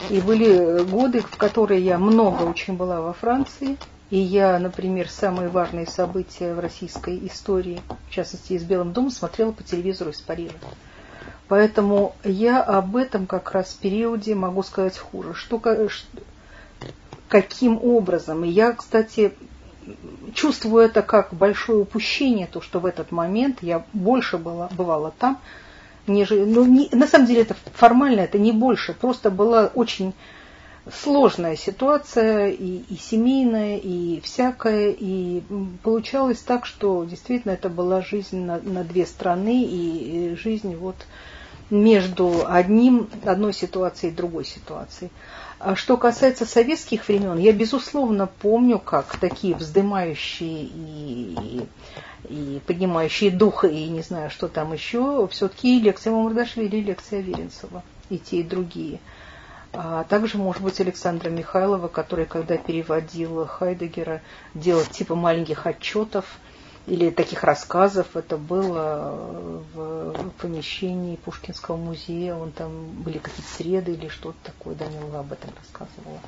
И 0.09 0.21
были 0.21 0.83
годы, 0.83 1.21
в 1.21 1.37
которые 1.37 1.83
я 1.83 1.97
много 1.97 2.43
очень 2.43 2.75
была 2.75 3.01
во 3.01 3.13
Франции. 3.13 3.77
И 4.09 4.17
я, 4.17 4.57
например, 4.57 5.07
самые 5.07 5.49
важные 5.49 5.85
события 5.85 6.55
в 6.55 6.59
российской 6.59 7.27
истории, 7.27 7.79
в 8.09 8.11
частности, 8.11 8.53
из 8.53 8.63
Белым 8.63 8.91
домом, 8.91 9.11
смотрела 9.11 9.51
по 9.51 9.63
телевизору 9.63 10.09
из 10.09 10.19
Парижа. 10.19 10.55
Поэтому 11.49 12.15
я 12.23 12.61
об 12.61 12.95
этом 12.95 13.25
как 13.25 13.51
раз 13.51 13.73
периоде 13.73 14.35
могу 14.35 14.61
сказать 14.61 14.97
хуже. 14.97 15.33
Что, 15.33 15.59
каким 17.27 17.79
образом? 17.83 18.45
И 18.45 18.49
я, 18.49 18.71
кстати, 18.73 19.33
чувствую 20.35 20.85
это 20.85 21.01
как 21.01 21.33
большое 21.33 21.79
упущение, 21.79 22.45
то, 22.45 22.61
что 22.61 22.79
в 22.79 22.85
этот 22.85 23.11
момент 23.11 23.63
я 23.63 23.83
больше 23.93 24.37
была, 24.37 24.69
бывала 24.77 25.11
там, 25.17 25.39
нежели, 26.05 26.45
ну, 26.45 26.65
не, 26.65 26.87
на 26.91 27.07
самом 27.07 27.25
деле 27.25 27.41
это 27.41 27.55
формально, 27.73 28.21
это 28.21 28.37
не 28.37 28.51
больше, 28.51 28.93
просто 28.93 29.31
была 29.31 29.71
очень 29.73 30.13
сложная 30.91 31.55
ситуация 31.55 32.49
и, 32.49 32.83
и 32.89 32.95
семейная, 32.95 33.77
и 33.77 34.21
всякая, 34.21 34.91
и 34.91 35.41
получалось 35.81 36.39
так, 36.39 36.67
что 36.67 37.03
действительно 37.05 37.53
это 37.53 37.69
была 37.69 38.01
жизнь 38.01 38.39
на, 38.39 38.59
на 38.59 38.83
две 38.83 39.07
страны, 39.07 39.63
и, 39.63 40.33
и 40.33 40.35
жизнь 40.35 40.75
вот 40.75 40.95
между 41.69 42.45
одним, 42.47 43.09
одной 43.25 43.53
ситуацией 43.53 44.11
и 44.11 44.15
другой 44.15 44.45
ситуацией. 44.45 45.11
А 45.59 45.75
что 45.75 45.97
касается 45.97 46.45
советских 46.45 47.07
времен, 47.07 47.37
я 47.37 47.51
безусловно 47.51 48.27
помню, 48.27 48.79
как 48.79 49.17
такие 49.17 49.55
вздымающие 49.55 50.63
и, 50.63 51.67
и 52.29 52.61
поднимающие 52.65 53.29
дух, 53.29 53.65
и 53.65 53.89
не 53.89 54.01
знаю, 54.01 54.29
что 54.29 54.47
там 54.47 54.71
еще, 54.71 55.27
все-таки 55.31 55.79
лекция 55.81 56.13
Мамардашвили 56.13 56.77
и 56.77 56.81
лекция 56.81 57.19
Веренцева, 57.19 57.83
и 58.09 58.17
те, 58.17 58.37
и 58.37 58.43
другие. 58.43 58.99
А 59.73 60.05
также, 60.05 60.37
может 60.37 60.63
быть, 60.63 60.79
Александра 60.79 61.29
Михайлова, 61.29 61.89
которая, 61.89 62.25
когда 62.25 62.57
переводила 62.57 63.45
Хайдегера, 63.45 64.21
делала 64.53 64.85
типа 64.85 65.15
маленьких 65.15 65.67
отчетов– 65.67 66.25
или 66.89 67.11
таких 67.11 67.43
рассказов. 67.43 68.15
Это 68.15 68.35
было 68.35 69.61
в 69.73 70.31
помещении 70.41 71.15
Пушкинского 71.17 71.77
музея. 71.77 72.33
Он 72.33 72.51
там 72.51 72.87
были 73.03 73.19
какие-то 73.19 73.51
среды 73.53 73.93
или 73.93 74.07
что-то 74.07 74.37
такое. 74.43 74.73
Данила 74.73 75.19
об 75.19 75.31
этом 75.31 75.51
рассказывала, 75.55 76.19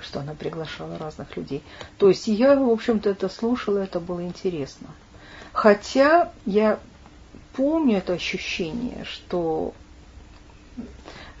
что 0.00 0.20
она 0.20 0.34
приглашала 0.34 0.98
разных 0.98 1.34
людей. 1.36 1.62
То 1.98 2.08
есть 2.08 2.28
я, 2.28 2.54
в 2.56 2.68
общем-то, 2.68 3.08
это 3.08 3.28
слушала, 3.30 3.78
это 3.78 4.00
было 4.00 4.22
интересно. 4.22 4.88
Хотя 5.52 6.30
я 6.44 6.78
помню 7.54 7.98
это 7.98 8.12
ощущение, 8.12 9.04
что, 9.04 9.72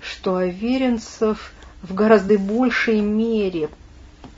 что 0.00 0.36
Аверинцев 0.36 1.52
в 1.82 1.92
гораздо 1.94 2.38
большей 2.38 3.00
мере 3.00 3.68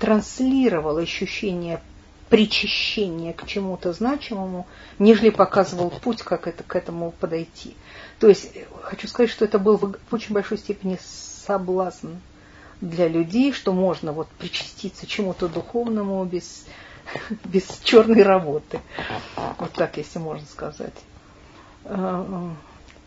транслировал 0.00 0.96
ощущение 0.96 1.80
причащение 2.34 3.32
к 3.32 3.46
чему-то 3.46 3.92
значимому, 3.92 4.66
нежели 4.98 5.30
показывал 5.30 5.90
путь, 5.90 6.22
как 6.22 6.48
это, 6.48 6.64
к 6.64 6.74
этому 6.74 7.12
подойти. 7.12 7.76
То 8.18 8.26
есть, 8.26 8.50
хочу 8.82 9.06
сказать, 9.06 9.30
что 9.30 9.44
это 9.44 9.60
был 9.60 9.76
в 9.76 9.94
очень 10.10 10.34
большой 10.34 10.58
степени 10.58 10.98
соблазн 11.46 12.14
для 12.80 13.06
людей, 13.06 13.52
что 13.52 13.72
можно 13.72 14.10
вот 14.10 14.26
причаститься 14.30 15.06
чему-то 15.06 15.46
духовному 15.46 16.24
без, 16.24 16.66
без 17.44 17.68
черной 17.84 18.24
работы. 18.24 18.80
Вот 19.58 19.70
так, 19.70 19.96
если 19.96 20.18
можно 20.18 20.44
сказать. 20.44 20.94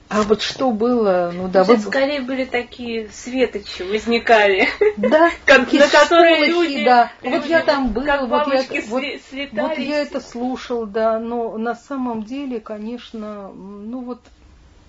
А, 0.10 0.22
вот 0.22 0.42
что 0.42 0.72
было, 0.72 1.32
ну 1.34 1.50
да, 1.50 1.66
вы... 1.66 1.78
скорее 1.78 2.22
были 2.22 2.46
такие 2.46 3.10
светочи 3.10 3.82
возникали, 3.82 4.70
да, 4.96 5.32
как, 5.46 5.72
на 5.74 5.88
которые 5.90 6.46
люди, 6.46 6.86
да. 6.86 7.12
вот 7.22 7.46
я 7.46 7.62
там 7.62 7.92
был, 7.92 8.04
вот 8.28 8.48
я, 8.48 8.64
вот, 8.88 9.04
вот 9.52 9.78
я 9.78 10.00
это 10.00 10.22
слушал, 10.22 10.86
да, 10.86 11.20
но 11.20 11.58
на 11.58 11.76
самом 11.76 12.24
деле, 12.24 12.62
конечно, 12.62 13.50
ну 13.50 14.00
вот, 14.00 14.22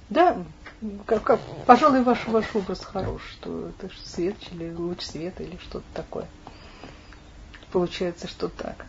да, 0.09 0.37
как, 1.05 1.25
как, 1.25 1.41
пожалуй, 1.67 2.03
ваш, 2.03 2.25
ваш 2.29 2.45
образ 2.55 2.85
хорош, 2.85 3.23
что 3.33 3.71
это 3.71 3.93
свет 4.05 4.37
или 4.53 4.73
луч 4.73 5.03
света 5.03 5.43
или 5.43 5.57
что-то 5.57 5.87
такое. 5.95 6.27
Получается, 7.73 8.29
что 8.29 8.49
так. 8.49 8.87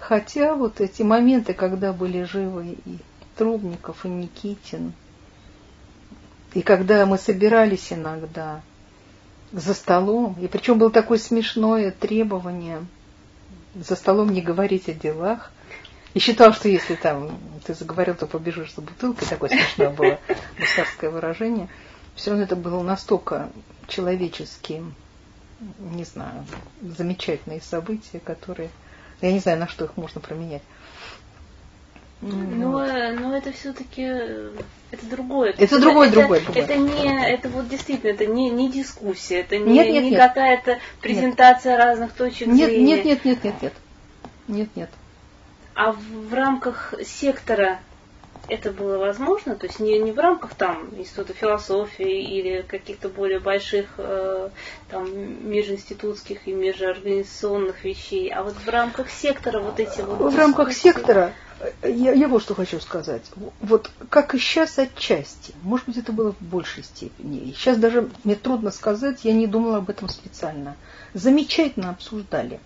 Хотя 0.00 0.54
вот 0.54 0.80
эти 0.80 1.02
моменты, 1.02 1.54
когда 1.54 1.92
были 1.92 2.24
живы 2.24 2.76
и 2.84 2.98
Трубников 3.38 4.04
и 4.04 4.08
Никитин. 4.08 4.92
И 6.54 6.62
когда 6.62 7.06
мы 7.06 7.18
собирались 7.18 7.92
иногда 7.92 8.60
за 9.52 9.74
столом, 9.74 10.36
и 10.40 10.48
причем 10.48 10.78
было 10.78 10.90
такое 10.90 11.18
смешное 11.18 11.92
требование 11.92 12.84
за 13.74 13.94
столом 13.94 14.30
не 14.30 14.42
говорить 14.42 14.88
о 14.88 14.92
делах, 14.92 15.52
и 16.14 16.18
считал, 16.18 16.52
что 16.52 16.68
если 16.68 16.96
там 16.96 17.38
ты 17.64 17.74
заговорил, 17.74 18.14
то 18.14 18.26
побежишь 18.26 18.74
за 18.74 18.80
бутылкой, 18.80 19.28
такое 19.28 19.50
смешное 19.50 19.90
было 19.90 20.18
гусарское 20.58 21.10
выражение, 21.10 21.68
все 22.16 22.30
равно 22.30 22.44
это 22.44 22.56
было 22.56 22.82
настолько 22.82 23.50
человеческие, 23.86 24.84
не 25.78 26.04
знаю, 26.04 26.44
замечательные 26.82 27.60
события, 27.60 28.18
которые, 28.18 28.70
я 29.20 29.32
не 29.32 29.38
знаю, 29.38 29.60
на 29.60 29.68
что 29.68 29.84
их 29.84 29.96
можно 29.96 30.20
променять. 30.20 30.62
Но, 32.20 32.84
но 33.12 33.36
это 33.36 33.52
все-таки 33.52 34.02
это 34.90 35.06
другое. 35.06 35.50
Это, 35.50 35.64
это 35.64 35.78
другое, 35.78 36.08
это, 36.08 36.18
другое, 36.18 36.40
другое. 36.40 36.62
Это 36.64 36.76
не, 36.76 37.32
это 37.32 37.48
вот 37.48 37.68
действительно, 37.68 38.10
это 38.10 38.26
не, 38.26 38.50
не 38.50 38.70
дискуссия, 38.70 39.40
это 39.40 39.58
не, 39.58 39.74
нет, 39.74 39.88
нет, 39.88 40.04
не 40.04 40.16
какая-то 40.16 40.78
презентация 41.00 41.76
нет. 41.76 41.84
разных 41.84 42.12
точек 42.12 42.48
нет, 42.48 42.70
зрения. 42.70 42.96
Нет, 42.96 43.04
нет, 43.04 43.24
нет, 43.24 43.44
нет, 43.44 43.62
нет. 43.62 43.72
Нет, 44.48 44.68
нет. 44.74 44.90
А 45.74 45.92
в, 45.92 45.98
в 45.98 46.34
рамках 46.34 46.94
сектора 47.04 47.78
это 48.48 48.70
было 48.70 48.96
возможно, 48.96 49.56
то 49.56 49.66
есть 49.66 49.78
не, 49.78 49.98
не 49.98 50.10
в 50.10 50.18
рамках 50.18 50.54
там 50.54 50.88
института 50.96 51.34
философии 51.34 52.22
или 52.22 52.62
каких-то 52.62 53.10
более 53.10 53.40
больших 53.40 53.86
э, 53.98 54.48
там 54.88 55.50
межинститутских 55.50 56.48
и 56.48 56.52
межорганизационных 56.52 57.84
вещей, 57.84 58.32
а 58.32 58.42
вот 58.42 58.54
в 58.54 58.68
рамках 58.68 59.10
сектора 59.10 59.60
вот 59.60 59.78
эти 59.78 60.00
вот. 60.00 60.32
В 60.32 60.36
рамках 60.36 60.72
сектора 60.72 61.34
я, 61.82 62.12
я 62.12 62.28
вот 62.28 62.42
что 62.42 62.54
хочу 62.54 62.80
сказать. 62.80 63.22
Вот 63.60 63.90
как 64.10 64.34
и 64.34 64.38
сейчас 64.38 64.78
отчасти, 64.78 65.54
может 65.62 65.86
быть, 65.86 65.96
это 65.96 66.12
было 66.12 66.32
в 66.32 66.40
большей 66.40 66.84
степени. 66.84 67.52
Сейчас 67.52 67.78
даже 67.78 68.08
мне 68.24 68.34
трудно 68.34 68.70
сказать, 68.70 69.24
я 69.24 69.32
не 69.32 69.46
думала 69.46 69.78
об 69.78 69.90
этом 69.90 70.08
специально. 70.08 70.76
Замечательно 71.14 71.90
обсуждали. 71.90 72.60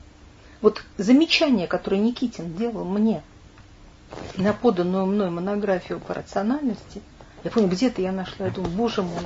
Вот 0.60 0.82
замечание, 0.96 1.66
которое 1.66 2.00
Никитин 2.00 2.54
делал 2.54 2.84
мне 2.84 3.22
на 4.36 4.52
поданную 4.52 5.06
мной 5.06 5.30
монографию 5.30 5.98
по 5.98 6.14
рациональности, 6.14 7.02
я 7.44 7.50
помню, 7.50 7.68
где-то 7.68 8.02
я 8.02 8.12
нашла, 8.12 8.46
я 8.46 8.52
думаю, 8.52 8.72
боже 8.72 9.02
мой, 9.02 9.22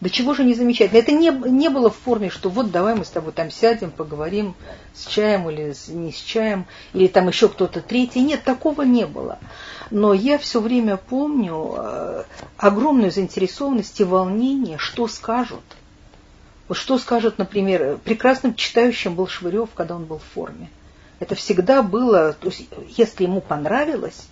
да 0.00 0.10
чего 0.10 0.34
же 0.34 0.44
не 0.44 0.54
замечательно. 0.54 0.98
Это 0.98 1.12
не, 1.12 1.30
не 1.30 1.68
было 1.70 1.90
в 1.90 1.96
форме, 1.96 2.28
что 2.28 2.50
вот 2.50 2.70
давай 2.70 2.94
мы 2.94 3.04
с 3.04 3.08
тобой 3.10 3.32
там 3.32 3.50
сядем, 3.50 3.90
поговорим 3.90 4.54
с 4.94 5.06
чаем 5.06 5.48
или 5.48 5.72
с, 5.72 5.88
не 5.88 6.12
с 6.12 6.16
чаем, 6.16 6.66
или 6.92 7.06
там 7.06 7.28
еще 7.28 7.48
кто-то 7.48 7.80
третий. 7.80 8.20
Нет, 8.20 8.44
такого 8.44 8.82
не 8.82 9.06
было. 9.06 9.38
Но 9.90 10.12
я 10.12 10.36
все 10.36 10.60
время 10.60 10.98
помню 10.98 11.74
э, 11.76 12.24
огромную 12.58 13.10
заинтересованность 13.10 13.98
и 14.00 14.04
волнение, 14.04 14.76
что 14.78 15.08
скажут. 15.08 15.64
Вот 16.68 16.76
что 16.76 16.98
скажет, 16.98 17.38
например, 17.38 17.98
прекрасным 18.04 18.54
читающим 18.54 19.14
был 19.14 19.28
Швырев, 19.28 19.70
когда 19.74 19.96
он 19.96 20.04
был 20.04 20.18
в 20.18 20.34
форме. 20.34 20.68
Это 21.20 21.34
всегда 21.34 21.82
было, 21.82 22.34
то 22.34 22.48
есть, 22.48 22.68
если 22.96 23.24
ему 23.24 23.40
понравилось, 23.40 24.26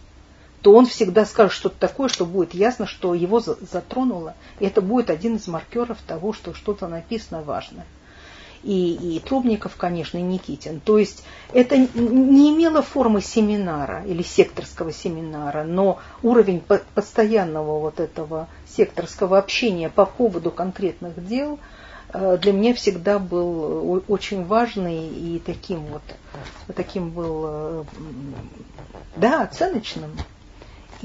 то 0.65 0.73
он 0.73 0.87
всегда 0.87 1.27
скажет 1.27 1.53
что-то 1.53 1.77
такое, 1.79 2.09
что 2.09 2.25
будет 2.25 2.55
ясно, 2.55 2.87
что 2.87 3.13
его 3.13 3.39
затронуло. 3.39 4.33
И 4.61 4.65
это 4.65 4.81
будет 4.81 5.11
один 5.11 5.37
из 5.37 5.47
маркеров 5.47 5.99
того, 6.07 6.33
что 6.33 6.55
что-то 6.55 6.89
написано 6.89 7.43
важное. 7.43 7.85
И, 8.63 8.95
и 8.95 9.21
Трубников, 9.21 9.77
конечно, 9.77 10.17
и 10.17 10.23
Никитин. 10.23 10.81
То 10.81 10.97
есть 10.97 11.23
это 11.53 11.77
не 11.77 12.55
имело 12.55 12.81
формы 12.81 13.21
семинара 13.21 14.07
или 14.07 14.23
секторского 14.23 14.91
семинара, 14.91 15.65
но 15.65 15.99
уровень 16.23 16.63
постоянного 16.95 17.79
вот 17.79 18.01
этого 18.01 18.49
секторского 18.67 19.37
общения 19.37 19.91
по 19.91 20.07
поводу 20.07 20.51
конкретных 20.51 21.27
дел 21.29 21.59
э, 22.15 22.39
для 22.41 22.55
меня 22.55 22.73
всегда 22.73 23.19
был 23.19 24.03
очень 24.09 24.47
важный 24.47 25.09
и 25.09 25.43
таким 25.45 25.81
вот, 25.81 26.03
таким 26.75 27.11
был, 27.11 27.45
э, 27.45 27.85
да, 29.17 29.43
оценочным. 29.43 30.13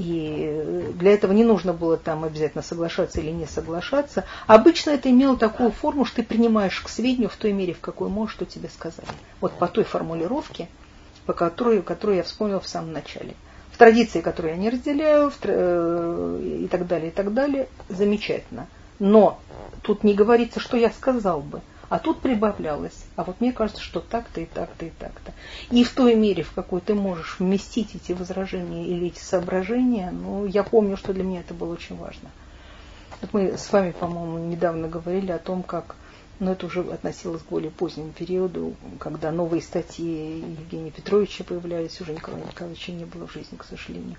И 0.00 0.92
для 0.94 1.12
этого 1.12 1.32
не 1.32 1.44
нужно 1.44 1.74
было 1.74 1.98
там 1.98 2.24
обязательно 2.24 2.62
соглашаться 2.62 3.20
или 3.20 3.30
не 3.30 3.44
соглашаться. 3.44 4.24
Обычно 4.46 4.92
это 4.92 5.10
имело 5.10 5.36
такую 5.36 5.72
форму, 5.72 6.06
что 6.06 6.16
ты 6.16 6.22
принимаешь 6.22 6.80
к 6.80 6.88
сведению 6.88 7.28
в 7.28 7.36
той 7.36 7.52
мере, 7.52 7.74
в 7.74 7.80
какой 7.80 8.08
можешь, 8.08 8.32
что 8.32 8.46
тебе 8.46 8.70
сказали. 8.70 9.10
Вот 9.42 9.52
по 9.52 9.68
той 9.68 9.84
формулировке, 9.84 10.68
по 11.26 11.34
которой, 11.34 11.82
которую 11.82 12.16
я 12.16 12.22
вспомнила 12.22 12.60
в 12.60 12.66
самом 12.66 12.94
начале. 12.94 13.34
В 13.72 13.76
традиции, 13.76 14.22
которую 14.22 14.54
я 14.54 14.58
не 14.58 14.70
разделяю, 14.70 15.28
в, 15.28 15.38
э, 15.42 16.60
и 16.62 16.68
так 16.68 16.86
далее, 16.86 17.08
и 17.08 17.12
так 17.12 17.34
далее, 17.34 17.68
замечательно. 17.90 18.68
Но 18.98 19.38
тут 19.82 20.02
не 20.02 20.14
говорится, 20.14 20.60
что 20.60 20.78
я 20.78 20.88
сказал 20.88 21.42
бы. 21.42 21.60
А 21.90 21.98
тут 21.98 22.20
прибавлялось. 22.20 23.04
А 23.16 23.24
вот 23.24 23.40
мне 23.40 23.52
кажется, 23.52 23.82
что 23.82 24.00
так-то 24.00 24.40
и 24.40 24.46
так-то 24.46 24.86
и 24.86 24.90
так-то. 24.90 25.32
И 25.70 25.82
в 25.82 25.92
той 25.92 26.14
мере, 26.14 26.44
в 26.44 26.52
какой 26.52 26.80
ты 26.80 26.94
можешь 26.94 27.40
вместить 27.40 27.96
эти 27.96 28.12
возражения 28.12 28.86
или 28.86 29.08
эти 29.08 29.18
соображения, 29.18 30.12
ну, 30.12 30.46
я 30.46 30.62
помню, 30.62 30.96
что 30.96 31.12
для 31.12 31.24
меня 31.24 31.40
это 31.40 31.52
было 31.52 31.72
очень 31.72 31.96
важно. 31.96 32.30
Вот 33.20 33.34
мы 33.34 33.58
с 33.58 33.72
вами, 33.72 33.90
по-моему, 33.90 34.38
недавно 34.38 34.86
говорили 34.86 35.32
о 35.32 35.38
том, 35.38 35.64
как 35.64 35.96
но 36.38 36.52
это 36.52 36.66
уже 36.66 36.80
относилось 36.80 37.42
к 37.42 37.48
более 37.50 37.70
позднему 37.70 38.12
периоду, 38.12 38.74
когда 38.98 39.30
новые 39.30 39.60
статьи 39.60 40.38
Евгения 40.38 40.90
Петровича 40.90 41.44
появлялись, 41.44 42.00
уже 42.00 42.14
Николая 42.14 42.44
Николаевича 42.44 42.92
не 42.92 43.04
было 43.04 43.26
в 43.26 43.32
жизни, 43.32 43.56
к 43.58 43.64
сожалению. 43.64 44.16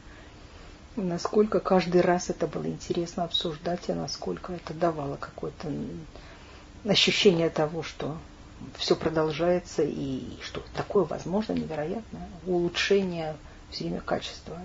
Насколько 0.95 1.59
каждый 1.59 2.01
раз 2.01 2.29
это 2.29 2.45
было 2.45 2.67
интересно 2.67 3.23
обсуждать, 3.23 3.89
и 3.89 3.93
насколько 3.93 4.53
это 4.53 4.75
давало 4.75 5.15
какое-то 5.15 5.67
ощущение 6.85 7.49
того, 7.49 7.83
что 7.83 8.17
все 8.77 8.95
продолжается 8.95 9.83
и 9.83 10.21
что 10.41 10.63
такое 10.75 11.03
возможно 11.03 11.53
невероятное 11.53 12.29
улучшение 12.45 13.35
все 13.69 13.85
время 13.85 14.01
качества 14.01 14.59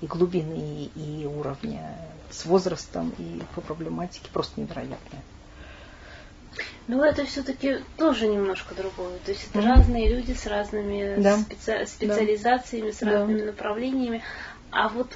и 0.00 0.06
глубины, 0.06 0.90
и 0.94 1.26
уровня 1.26 1.96
с 2.30 2.44
возрастом, 2.44 3.12
и 3.18 3.42
по 3.54 3.60
проблематике 3.60 4.28
просто 4.32 4.60
невероятное. 4.60 5.22
Ну, 6.86 7.02
это 7.02 7.24
все-таки 7.26 7.80
тоже 7.96 8.26
немножко 8.28 8.74
другое. 8.74 9.18
То 9.24 9.32
есть 9.32 9.48
это 9.50 9.58
mm-hmm. 9.58 9.74
разные 9.74 10.08
люди 10.08 10.32
с 10.32 10.46
разными 10.46 11.20
да. 11.20 11.36
специ... 11.38 11.86
специализациями, 11.86 12.90
да. 12.90 12.96
с 12.96 13.02
разными 13.02 13.40
да. 13.40 13.46
направлениями. 13.46 14.22
А 14.70 14.88
вот, 14.88 15.08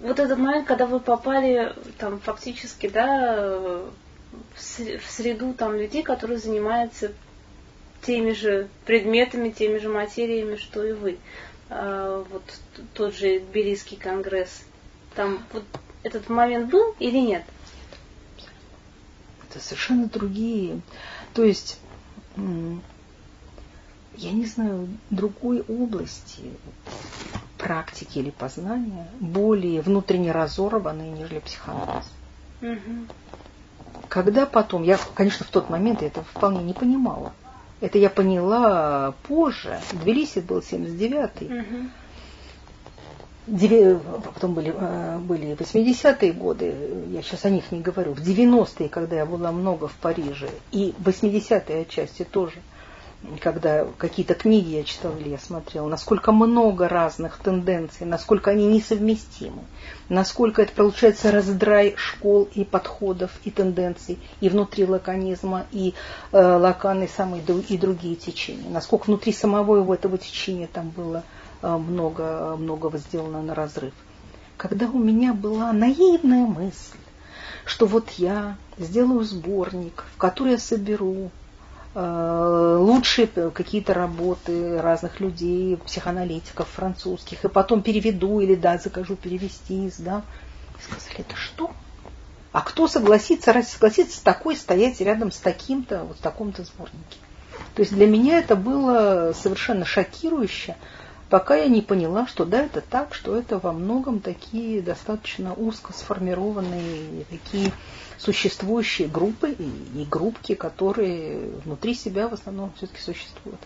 вот 0.00 0.18
этот 0.18 0.38
момент, 0.38 0.66
когда 0.66 0.86
вы 0.86 0.98
попали 0.98 1.72
там 1.98 2.18
фактически, 2.18 2.88
да, 2.88 3.82
в 4.56 5.10
среду 5.10 5.54
там 5.54 5.74
людей, 5.76 6.02
которые 6.02 6.38
занимаются 6.38 7.12
теми 8.02 8.32
же 8.32 8.68
предметами, 8.86 9.50
теми 9.50 9.78
же 9.78 9.88
материями, 9.88 10.56
что 10.56 10.84
и 10.84 10.92
вы. 10.92 11.18
А, 11.68 12.24
вот 12.30 12.42
тот 12.94 13.14
же 13.14 13.40
Тбилисский 13.40 13.96
конгресс. 13.96 14.62
Там 15.14 15.44
вот 15.52 15.64
этот 16.02 16.28
момент 16.28 16.70
был 16.70 16.94
или 16.98 17.18
нет? 17.18 17.44
Это 19.48 19.60
совершенно 19.60 20.06
другие. 20.06 20.80
То 21.34 21.44
есть, 21.44 21.78
я 22.36 24.32
не 24.32 24.46
знаю, 24.46 24.88
другой 25.10 25.62
области 25.62 26.42
практики 27.58 28.18
или 28.18 28.30
познания 28.30 29.06
более 29.20 29.82
внутренне 29.82 30.32
разорванные, 30.32 31.10
нежели 31.10 31.40
психоанализ. 31.40 32.06
Угу. 32.62 33.06
Когда 34.10 34.44
потом, 34.44 34.82
я, 34.82 34.98
конечно, 35.14 35.46
в 35.46 35.50
тот 35.50 35.70
момент 35.70 36.02
я 36.02 36.08
это 36.08 36.22
вполне 36.22 36.62
не 36.64 36.74
понимала. 36.74 37.32
Это 37.80 37.96
я 37.96 38.10
поняла 38.10 39.14
позже. 39.26 39.80
Тбилиси 39.92 40.40
был 40.40 40.58
79-й. 40.58 41.60
Угу 41.60 41.90
потом 44.34 44.54
были, 44.54 44.72
э, 44.76 45.18
были 45.18 45.56
80-е 45.56 46.32
годы, 46.32 46.74
я 47.08 47.22
сейчас 47.22 47.44
о 47.44 47.50
них 47.50 47.72
не 47.72 47.80
говорю, 47.80 48.12
в 48.14 48.20
90-е, 48.20 48.88
когда 48.88 49.16
я 49.16 49.26
была 49.26 49.50
много 49.50 49.88
в 49.88 49.94
Париже, 49.94 50.48
и 50.70 50.94
80-е 50.98 51.82
отчасти 51.82 52.24
тоже, 52.24 52.60
когда 53.40 53.86
какие-то 53.98 54.34
книги 54.34 54.76
я 54.76 54.84
читала 54.84 55.16
или 55.18 55.30
я 55.30 55.38
смотрела, 55.38 55.88
насколько 55.88 56.32
много 56.32 56.88
разных 56.88 57.38
тенденций, 57.38 58.06
насколько 58.06 58.50
они 58.50 58.66
несовместимы, 58.66 59.62
насколько 60.08 60.62
это 60.62 60.72
получается 60.72 61.30
раздрай 61.30 61.94
школ 61.96 62.48
и 62.54 62.64
подходов 62.64 63.30
и 63.44 63.50
тенденций 63.50 64.18
и 64.40 64.48
внутри 64.48 64.86
лаконизма, 64.86 65.66
и 65.70 65.94
э, 66.32 66.40
лаканы 66.40 67.08
самые 67.08 67.42
и 67.68 67.76
другие 67.76 68.16
течения, 68.16 68.70
насколько 68.70 69.06
внутри 69.06 69.32
самого 69.32 69.92
этого 69.92 70.16
течения 70.16 70.68
там 70.72 70.88
было 70.88 71.22
Э, 71.62 71.76
много, 71.76 72.56
многого 72.56 72.98
сделано 72.98 73.42
на 73.42 73.54
разрыв. 73.54 73.92
Когда 74.56 74.86
у 74.86 74.98
меня 74.98 75.34
была 75.34 75.72
наивная 75.72 76.46
мысль, 76.46 76.98
что 77.66 77.86
вот 77.86 78.10
я 78.12 78.56
сделаю 78.78 79.24
сборник, 79.24 80.04
в 80.14 80.16
который 80.16 80.52
я 80.52 80.58
соберу 80.58 81.30
лучшие 81.94 83.26
какие-то 83.26 83.94
работы 83.94 84.80
разных 84.80 85.18
людей, 85.18 85.76
психоаналитиков 85.76 86.68
французских, 86.68 87.44
и 87.44 87.48
потом 87.48 87.82
переведу 87.82 88.40
или 88.40 88.54
да, 88.54 88.78
закажу 88.78 89.16
перевести, 89.16 89.92
да. 89.98 90.22
И 90.78 90.82
сказали, 90.82 91.20
это 91.20 91.34
что? 91.36 91.72
А 92.52 92.62
кто 92.62 92.88
согласится, 92.88 93.52
раз 93.52 93.68
согласится 93.68 94.18
с 94.18 94.20
такой 94.20 94.56
стоять 94.56 95.00
рядом 95.00 95.30
с 95.32 95.38
таким-то, 95.38 96.04
вот 96.04 96.18
в 96.18 96.20
таком-то 96.20 96.64
сборнике? 96.64 97.18
То 97.74 97.82
есть 97.82 97.92
для 97.94 98.06
меня 98.06 98.38
это 98.38 98.56
было 98.56 99.32
совершенно 99.34 99.84
шокирующе, 99.84 100.76
пока 101.30 101.54
я 101.54 101.68
не 101.68 101.80
поняла, 101.80 102.26
что 102.26 102.44
да, 102.44 102.64
это 102.64 102.80
так, 102.80 103.14
что 103.14 103.36
это 103.36 103.58
во 103.58 103.72
многом 103.72 104.20
такие 104.20 104.82
достаточно 104.82 105.54
узко 105.54 105.92
сформированные, 105.92 107.24
такие 107.30 107.72
существующие 108.18 109.08
группы 109.08 109.52
и, 109.52 110.02
и 110.02 110.04
группки, 110.04 110.54
которые 110.54 111.38
внутри 111.64 111.94
себя 111.94 112.28
в 112.28 112.34
основном 112.34 112.72
все-таки 112.76 113.00
существуют. 113.00 113.60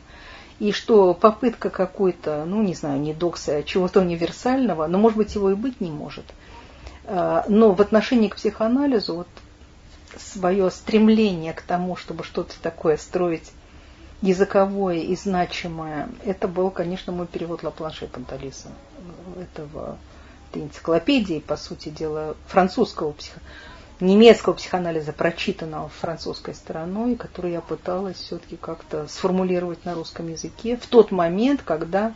И 0.60 0.70
что 0.70 1.14
попытка 1.14 1.70
какой-то, 1.70 2.44
ну 2.46 2.62
не 2.62 2.74
знаю, 2.74 3.00
не 3.00 3.12
докса, 3.12 3.56
а 3.56 3.62
чего-то 3.62 4.00
универсального, 4.00 4.86
но 4.86 4.98
может 4.98 5.18
быть 5.18 5.34
его 5.34 5.50
и 5.50 5.54
быть 5.54 5.80
не 5.80 5.90
может. 5.90 6.26
А, 7.06 7.44
но 7.48 7.72
в 7.72 7.80
отношении 7.80 8.28
к 8.28 8.36
психоанализу 8.36 9.16
вот 9.16 9.28
свое 10.16 10.70
стремление 10.70 11.54
к 11.54 11.62
тому, 11.62 11.96
чтобы 11.96 12.22
что-то 12.22 12.54
такое 12.62 12.98
строить 12.98 13.50
языковое 14.24 14.96
и 14.96 15.14
значимое, 15.16 16.08
это 16.24 16.48
был, 16.48 16.70
конечно, 16.70 17.12
мой 17.12 17.26
перевод 17.26 17.62
Лапланше 17.62 18.06
Панталиса. 18.06 18.68
Этого, 19.38 19.98
этой 20.50 20.62
энциклопедии, 20.62 21.40
по 21.40 21.56
сути 21.56 21.90
дела, 21.90 22.34
французского 22.46 23.12
психо, 23.12 23.40
немецкого 24.00 24.54
психоанализа, 24.54 25.12
прочитанного 25.12 25.90
французской 25.90 26.54
стороной, 26.54 27.16
который 27.16 27.52
я 27.52 27.60
пыталась 27.60 28.16
все-таки 28.16 28.56
как-то 28.56 29.06
сформулировать 29.08 29.84
на 29.84 29.94
русском 29.94 30.28
языке 30.28 30.78
в 30.78 30.86
тот 30.86 31.10
момент, 31.10 31.60
когда 31.62 32.14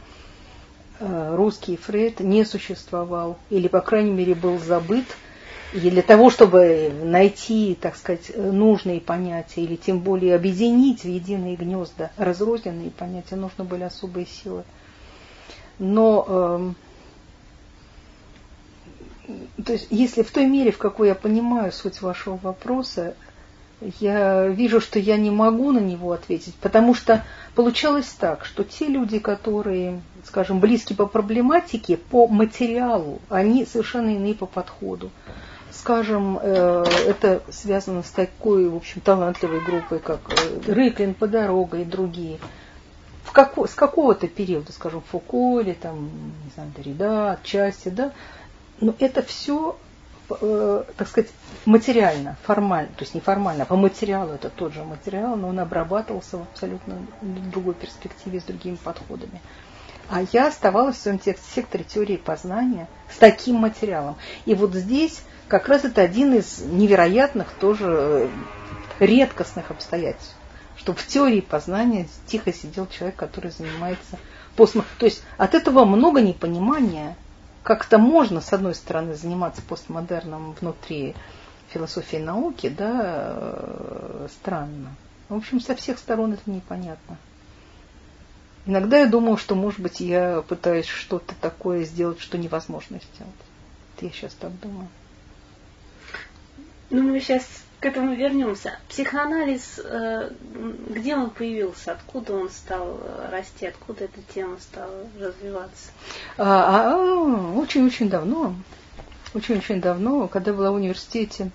э, 1.01 1.35
русский 1.37 1.77
Фрейд 1.77 2.21
не 2.21 2.47
существовал, 2.47 3.37
или, 3.51 3.69
по 3.69 3.83
крайней 3.83 4.13
мере, 4.13 4.35
был 4.35 4.59
забыт– 4.59 5.05
и 5.73 5.91
для 5.91 6.03
того, 6.03 6.31
чтобы 6.31 6.91
найти, 7.03 7.77
так 7.79 7.97
сказать, 7.97 8.33
нужные 8.35 9.01
понятия, 9.01 9.63
или 9.63 9.77
тем 9.77 10.01
более 10.01 10.35
объединить 10.35 11.03
в 11.03 11.09
единые 11.09 11.57
гнезда 11.57 12.11
разрозненные 12.17 12.91
понятия, 12.91 13.37
нужны 13.37 13.65
были 13.65 13.83
особые 13.83 14.27
силы. 14.27 14.65
Но 15.79 16.25
э, 16.27 16.73
то 19.65 19.73
есть, 19.73 19.89
если 19.91 20.23
в 20.23 20.31
той 20.31 20.47
мере, 20.47 20.73
в 20.73 20.79
какой 20.79 21.09
я 21.09 21.15
понимаю 21.15 21.71
суть 21.71 22.01
вашего 22.01 22.39
вопроса, 22.43 23.15
я 24.01 24.49
вижу, 24.49 24.81
что 24.81 24.99
я 24.99 25.17
не 25.19 25.31
могу 25.31 25.71
на 25.71 25.79
него 25.79 26.13
ответить, 26.13 26.55
потому 26.57 26.95
что 26.95 27.25
получалось 27.55 28.09
так, 28.19 28.45
что 28.45 28.65
те 28.65 28.87
люди, 28.87 29.19
которые, 29.19 30.01
скажем, 30.25 30.61
близки 30.61 30.95
по 30.95 31.07
проблематике, 31.07 31.97
по 31.97 32.27
материалу, 32.27 33.21
они 33.29 33.67
совершенно 33.67 34.17
иные 34.17 34.35
по 34.35 34.47
подходу 34.47 35.11
скажем, 35.79 36.39
э, 36.43 36.85
это 37.07 37.43
связано 37.51 38.03
с 38.03 38.11
такой, 38.11 38.69
в 38.69 38.77
общем, 38.77 39.01
талантливой 39.01 39.61
группой, 39.61 40.01
как 40.01 40.21
э, 40.31 40.73
Рыклин, 40.73 41.15
Подорога 41.15 41.79
и 41.79 41.85
другие. 41.85 42.39
В 43.25 43.33
како, 43.33 43.67
с 43.67 43.75
какого-то 43.75 44.27
периода, 44.27 44.73
скажем, 44.73 45.03
Фуко 45.11 45.61
или 45.61 45.73
там, 45.73 46.11
не 46.45 46.51
знаю, 46.55 46.73
Дорида, 46.77 47.33
отчасти, 47.33 47.91
да, 47.91 48.13
но 48.81 48.95
это 48.99 49.23
все, 49.23 49.77
э, 50.31 50.85
так 50.97 51.09
сказать, 51.09 51.31
материально, 51.65 52.37
формально, 52.43 52.89
то 52.89 53.03
есть 53.03 53.15
не 53.15 53.21
формально, 53.21 53.63
а 53.63 53.67
по 53.67 53.77
материалу 53.77 54.33
это 54.33 54.51
тот 54.51 54.73
же 54.73 54.83
материал, 54.83 55.37
но 55.37 55.49
он 55.49 55.61
обрабатывался 55.61 56.39
в 56.39 56.43
абсолютно 56.43 56.97
другой 57.23 57.75
перспективе, 57.75 58.41
с 58.41 58.45
другими 58.45 58.77
подходами. 58.77 59.41
А 60.11 60.23
я 60.33 60.49
оставалась 60.49 60.97
в 60.97 61.01
своем 61.01 61.21
секторе 61.21 61.85
теории 61.85 62.17
познания 62.17 62.89
с 63.13 63.19
таким 63.19 63.57
материалом. 63.57 64.17
И 64.47 64.55
вот 64.55 64.73
здесь 64.75 65.21
как 65.49 65.69
раз 65.69 65.85
это 65.85 66.03
один 66.03 66.35
из 66.35 66.59
невероятных 66.59 67.51
тоже 67.53 67.87
э, 67.89 68.29
редкостных 69.01 69.71
обстоятельств, 69.71 70.37
что 70.77 70.93
в 70.93 71.07
теории 71.07 71.41
познания 71.41 72.07
тихо 72.27 72.53
сидел 72.53 72.87
человек, 72.87 73.17
который 73.17 73.51
занимается 73.51 74.19
постмо... 74.57 74.85
То 74.99 75.07
есть 75.07 75.23
от 75.39 75.55
этого 75.55 75.85
много 75.85 76.21
непонимания, 76.21 77.17
как 77.63 77.87
это 77.87 77.99
можно, 77.99 78.41
с 78.41 78.53
одной 78.53 78.75
стороны, 78.75 79.15
заниматься 79.15 79.63
постмодерном 79.63 80.53
внутри 80.61 81.15
философии 81.71 82.19
науки, 82.19 82.69
да, 82.69 83.35
э, 83.37 84.29
странно. 84.31 84.95
В 85.29 85.35
общем, 85.35 85.61
со 85.61 85.75
всех 85.75 85.99
сторон 85.99 86.35
это 86.35 86.51
непонятно. 86.51 87.17
Иногда 88.67 88.99
я 88.99 89.07
думаю, 89.07 89.39
что, 89.39 89.55
может 89.55 89.81
быть, 89.81 90.01
я 90.01 90.43
пытаюсь 90.47 90.87
что-то 90.87 91.35
такое 91.41 91.85
сделать, 91.85 92.21
что 92.21 92.37
невозможно 92.37 93.01
сделать. 93.15 93.35
Это 93.97 94.07
я 94.07 94.13
сейчас 94.13 94.35
так 94.35 94.59
думаю. 94.61 94.89
Ну, 96.91 97.03
мы 97.03 97.21
сейчас 97.21 97.45
к 97.81 97.87
этому 97.87 98.15
вернемся. 98.15 98.79
Психоанализ, 98.89 99.81
э, 99.85 100.31
где 100.89 101.15
он 101.15 101.31
появился, 101.31 101.93
откуда 101.93 102.35
он 102.35 102.51
стал 102.51 102.99
э, 103.01 103.29
расти, 103.31 103.67
откуда 103.67 104.05
эта 104.05 104.21
тема 104.35 104.59
стала 104.59 105.07
развиваться? 105.21 105.91
А, 106.39 106.95
а, 106.95 106.97
очень-очень 107.57 108.09
давно, 108.09 108.55
очень-очень 109.35 109.81
давно, 109.81 110.27
когда 110.29 110.53
была 110.53 110.73
в 110.73 110.75
университете, 110.75 111.51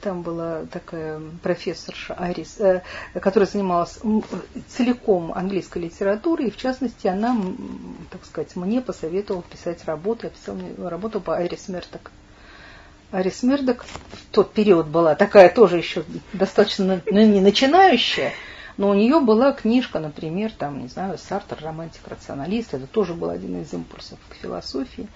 там 0.00 0.22
была 0.22 0.66
такая 0.66 1.20
профессорша 1.42 2.14
Арис, 2.14 2.58
э, 2.58 2.82
которая 3.20 3.48
занималась 3.48 3.98
целиком 4.68 5.32
английской 5.32 5.78
литературой, 5.78 6.48
и 6.48 6.50
в 6.50 6.56
частности 6.56 7.06
она, 7.06 7.36
так 8.10 8.24
сказать, 8.24 8.56
мне 8.56 8.80
посоветовала 8.80 9.42
писать 9.42 9.84
работу. 9.84 10.26
Я 10.26 10.30
писала 10.30 10.90
работу 10.90 11.20
по 11.20 11.36
Айрис 11.36 11.68
Мерток. 11.68 12.10
Арис 13.10 13.42
Мердок 13.42 13.84
в 13.84 14.30
тот 14.30 14.52
период 14.52 14.86
была 14.86 15.14
такая 15.16 15.48
тоже 15.48 15.78
еще 15.78 16.04
достаточно 16.32 17.02
ну, 17.06 17.26
не 17.26 17.40
начинающая, 17.40 18.32
но 18.76 18.90
у 18.90 18.94
нее 18.94 19.20
была 19.20 19.52
книжка, 19.52 19.98
например, 19.98 20.52
там, 20.56 20.80
не 20.80 20.88
знаю, 20.88 21.18
Сартер, 21.18 21.58
романтик, 21.60 22.06
рационалист, 22.06 22.72
это 22.72 22.86
тоже 22.86 23.14
был 23.14 23.30
один 23.30 23.60
из 23.60 23.72
импульсов 23.72 24.18
к 24.28 24.34
философии. 24.34 25.08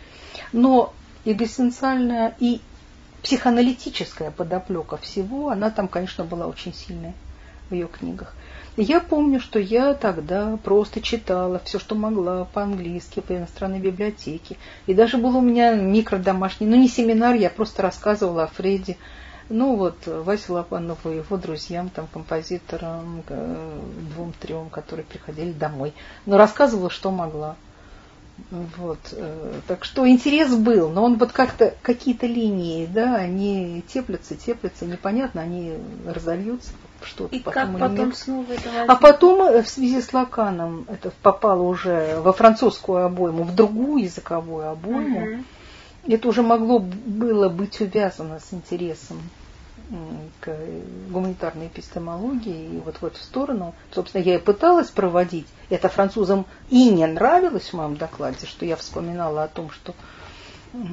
Но 0.52 0.92
экзистенциальная 1.24 2.34
и 2.40 2.60
психоаналитическая 3.24 4.30
подоплека 4.30 4.98
всего, 4.98 5.48
она 5.48 5.70
там, 5.70 5.88
конечно, 5.88 6.24
была 6.24 6.46
очень 6.46 6.74
сильная 6.74 7.14
в 7.70 7.74
ее 7.74 7.88
книгах. 7.88 8.34
Я 8.76 9.00
помню, 9.00 9.40
что 9.40 9.58
я 9.58 9.94
тогда 9.94 10.58
просто 10.62 11.00
читала 11.00 11.60
все, 11.64 11.78
что 11.78 11.94
могла 11.94 12.44
по-английски, 12.44 13.20
по 13.20 13.34
иностранной 13.34 13.78
библиотеке. 13.78 14.56
И 14.86 14.94
даже 14.94 15.16
был 15.16 15.36
у 15.36 15.40
меня 15.40 15.74
микродомашний, 15.74 16.66
ну 16.66 16.76
не 16.76 16.88
семинар, 16.88 17.34
я 17.34 17.50
просто 17.50 17.82
рассказывала 17.82 18.44
о 18.44 18.48
Фреде. 18.48 18.96
Ну 19.48 19.76
вот, 19.76 20.06
Васе 20.06 20.52
Лопанову 20.52 21.10
и 21.10 21.16
его 21.16 21.36
друзьям, 21.36 21.88
там, 21.88 22.06
композиторам, 22.12 23.22
э, 23.28 23.80
двум-трем, 24.14 24.70
которые 24.70 25.04
приходили 25.04 25.52
домой. 25.52 25.94
Но 26.26 26.36
рассказывала, 26.36 26.90
что 26.90 27.10
могла. 27.10 27.56
Вот. 28.50 28.98
Э, 29.12 29.60
так 29.68 29.84
что 29.84 30.08
интерес 30.08 30.54
был, 30.54 30.90
но 30.90 31.04
он 31.04 31.18
вот 31.18 31.32
как-то, 31.32 31.74
какие-то 31.82 32.26
линии, 32.26 32.86
да, 32.86 33.16
они 33.16 33.82
теплятся, 33.86 34.34
теплятся, 34.34 34.86
непонятно, 34.86 35.40
они 35.40 35.74
разольются 36.06 36.72
что-то. 37.02 37.34
И 37.34 37.40
потом 37.40 37.72
как 37.72 37.80
потом 37.80 38.06
нет. 38.06 38.16
снова 38.16 38.52
это 38.52 38.84
А 38.88 38.96
потом 38.96 39.42
э, 39.42 39.62
в 39.62 39.68
связи 39.68 40.00
с 40.00 40.12
Лаканом 40.12 40.86
это 40.88 41.12
попало 41.22 41.62
уже 41.62 42.20
во 42.20 42.32
французскую 42.32 43.04
обойму, 43.04 43.44
в 43.44 43.54
другую 43.54 44.04
языковую 44.04 44.68
обойму. 44.68 45.20
Угу. 45.20 45.44
Это 46.08 46.28
уже 46.28 46.42
могло 46.42 46.80
было 46.80 47.48
быть 47.48 47.80
увязано 47.80 48.40
с 48.40 48.52
интересом 48.52 49.20
к 50.40 50.56
гуманитарной 51.10 51.66
эпистемологии 51.66 52.76
и 52.76 52.80
вот 52.80 52.96
в 52.96 53.04
эту 53.04 53.18
сторону. 53.18 53.74
Собственно, 53.90 54.22
я 54.22 54.36
и 54.36 54.38
пыталась 54.38 54.90
проводить. 54.90 55.46
Это 55.68 55.88
французам 55.88 56.46
и 56.70 56.88
не 56.90 57.06
нравилось 57.06 57.70
в 57.70 57.74
моем 57.74 57.96
докладе, 57.96 58.46
что 58.46 58.64
я 58.64 58.76
вспоминала 58.76 59.44
о 59.44 59.48
том, 59.48 59.70
что, 59.70 59.94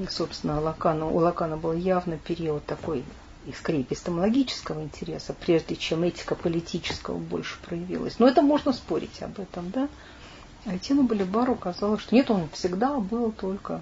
собственно, 0.09 0.59
Лакану, 0.59 1.13
у 1.13 1.17
Лакана 1.17 1.57
был 1.57 1.73
явно 1.73 2.17
период 2.17 2.65
такой 2.65 3.03
скорее 3.57 3.81
эпистемологического 3.81 4.81
интереса, 4.83 5.33
прежде 5.33 5.75
чем 5.75 6.03
этика 6.03 6.35
политического 6.35 7.17
больше 7.17 7.57
проявилась. 7.65 8.19
Но 8.19 8.27
это 8.27 8.41
можно 8.41 8.71
спорить 8.71 9.21
об 9.21 9.39
этом, 9.39 9.71
да? 9.71 9.89
А 10.65 10.75
Этину 10.75 11.03
Балибару 11.03 11.55
казалось, 11.55 12.01
что 12.01 12.13
нет, 12.13 12.29
он 12.29 12.47
всегда 12.53 12.99
был 12.99 13.31
только... 13.31 13.81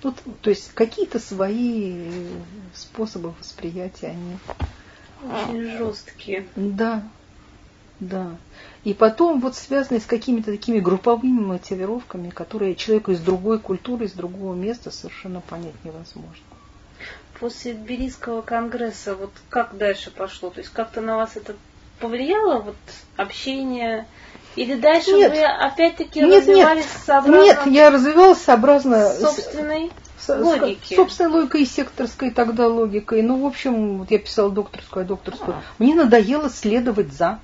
Тут, 0.00 0.16
то 0.42 0.50
есть 0.50 0.72
какие-то 0.74 1.18
свои 1.18 2.28
способы 2.74 3.34
восприятия, 3.38 4.08
они... 4.08 4.38
Очень 5.22 5.76
жесткие. 5.76 6.46
Да, 6.54 7.02
да. 7.98 8.36
И 8.84 8.94
потом 8.94 9.40
вот 9.40 9.56
связанные 9.56 10.00
с 10.00 10.06
какими-то 10.06 10.52
такими 10.52 10.78
групповыми 10.78 11.40
мотивировками, 11.40 12.30
которые 12.30 12.76
человеку 12.76 13.10
из 13.10 13.20
другой 13.20 13.58
культуры, 13.58 14.06
из 14.06 14.12
другого 14.12 14.54
места 14.54 14.90
совершенно 14.90 15.40
понять 15.40 15.84
невозможно 15.84 16.44
после 17.38 17.74
Тбилисского 17.74 18.42
конгресса 18.42 19.14
вот 19.14 19.30
как 19.48 19.76
дальше 19.76 20.10
пошло? 20.10 20.50
То 20.50 20.60
есть 20.60 20.72
как-то 20.72 21.00
на 21.00 21.16
вас 21.16 21.36
это 21.36 21.54
повлияло, 22.00 22.60
вот 22.60 22.76
общение? 23.16 24.06
Или 24.58 24.74
дальше 24.74 25.12
нет. 25.12 25.30
вы 25.30 25.44
опять-таки 25.44 26.20
нет, 26.20 26.40
развивались 26.40 26.84
нет. 26.84 27.02
сообразно... 27.04 27.44
Нет, 27.44 27.66
я 27.66 27.90
развивалась 27.90 28.38
сообразно... 28.38 29.08
Собственной 29.10 29.90
логики. 30.28 30.94
Собственной 30.94 31.30
логикой 31.30 31.62
и 31.62 31.66
секторской 31.66 32.30
тогда 32.30 32.66
логикой. 32.66 33.22
Ну, 33.22 33.40
в 33.40 33.46
общем, 33.46 33.98
вот 33.98 34.10
я 34.10 34.18
писала 34.18 34.50
докторскую, 34.50 35.04
а 35.04 35.06
докторскую. 35.06 35.56
Мне 35.78 35.94
надоело 35.94 36.50
следовать 36.50 37.12
за. 37.12 37.38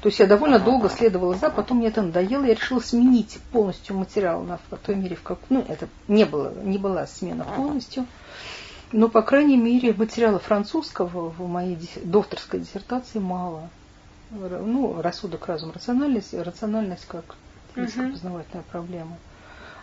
То 0.00 0.08
есть 0.08 0.20
я 0.20 0.26
довольно 0.26 0.60
долго 0.60 0.88
следовала 0.88 1.34
за, 1.34 1.50
потом 1.50 1.78
мне 1.78 1.88
это 1.88 2.02
надоело, 2.02 2.44
я 2.44 2.54
решила 2.54 2.78
сменить 2.78 3.40
полностью 3.50 3.96
материал 3.96 4.42
на 4.42 4.58
в 4.70 4.76
той 4.76 4.94
мере, 4.94 5.16
в 5.16 5.22
как, 5.22 5.38
ну, 5.48 5.64
это 5.66 5.88
не 6.06 6.24
было, 6.24 6.52
не 6.62 6.78
была 6.78 7.08
смена 7.08 7.44
полностью. 7.56 8.06
Но, 8.92 9.08
по 9.08 9.22
крайней 9.22 9.56
мере, 9.56 9.92
материала 9.92 10.38
французского 10.38 11.30
в 11.30 11.48
моей 11.48 11.76
докторской 12.04 12.60
диссертации 12.60 13.18
мало. 13.18 13.68
Ну, 14.30 15.00
рассудок, 15.00 15.46
разум, 15.46 15.72
рациональность, 15.72 16.34
рациональность 16.34 17.06
как 17.06 17.36
познавательная 17.74 18.62
uh 18.62 18.70
проблема. 18.70 19.16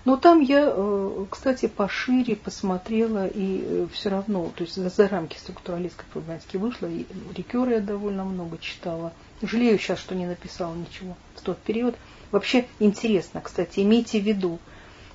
Но 0.04 0.18
там 0.18 0.40
я, 0.40 0.66
э, 0.68 1.26
кстати, 1.32 1.68
пошире 1.68 2.36
посмотрела 2.36 3.26
и 3.26 3.64
э, 3.64 3.88
все 3.92 4.10
равно, 4.10 4.52
то 4.56 4.64
есть 4.64 4.76
за 4.76 5.08
рамки 5.08 5.36
структуралистской 5.38 6.06
проблематики 6.14 6.58
вышла, 6.58 6.86
и 6.86 7.08
Рикера 7.36 7.72
я 7.72 7.80
довольно 7.80 8.24
много 8.24 8.60
читала. 8.60 9.14
Жалею 9.42 9.80
сейчас, 9.80 9.98
что 9.98 10.14
не 10.14 10.28
написала 10.28 10.76
ничего 10.76 11.16
в 11.36 11.42
тот 11.42 11.58
период. 11.58 11.96
Вообще 12.30 12.68
интересно, 12.80 13.42
кстати, 13.42 13.80
имейте 13.80 14.20
в 14.20 14.24
виду, 14.24 14.60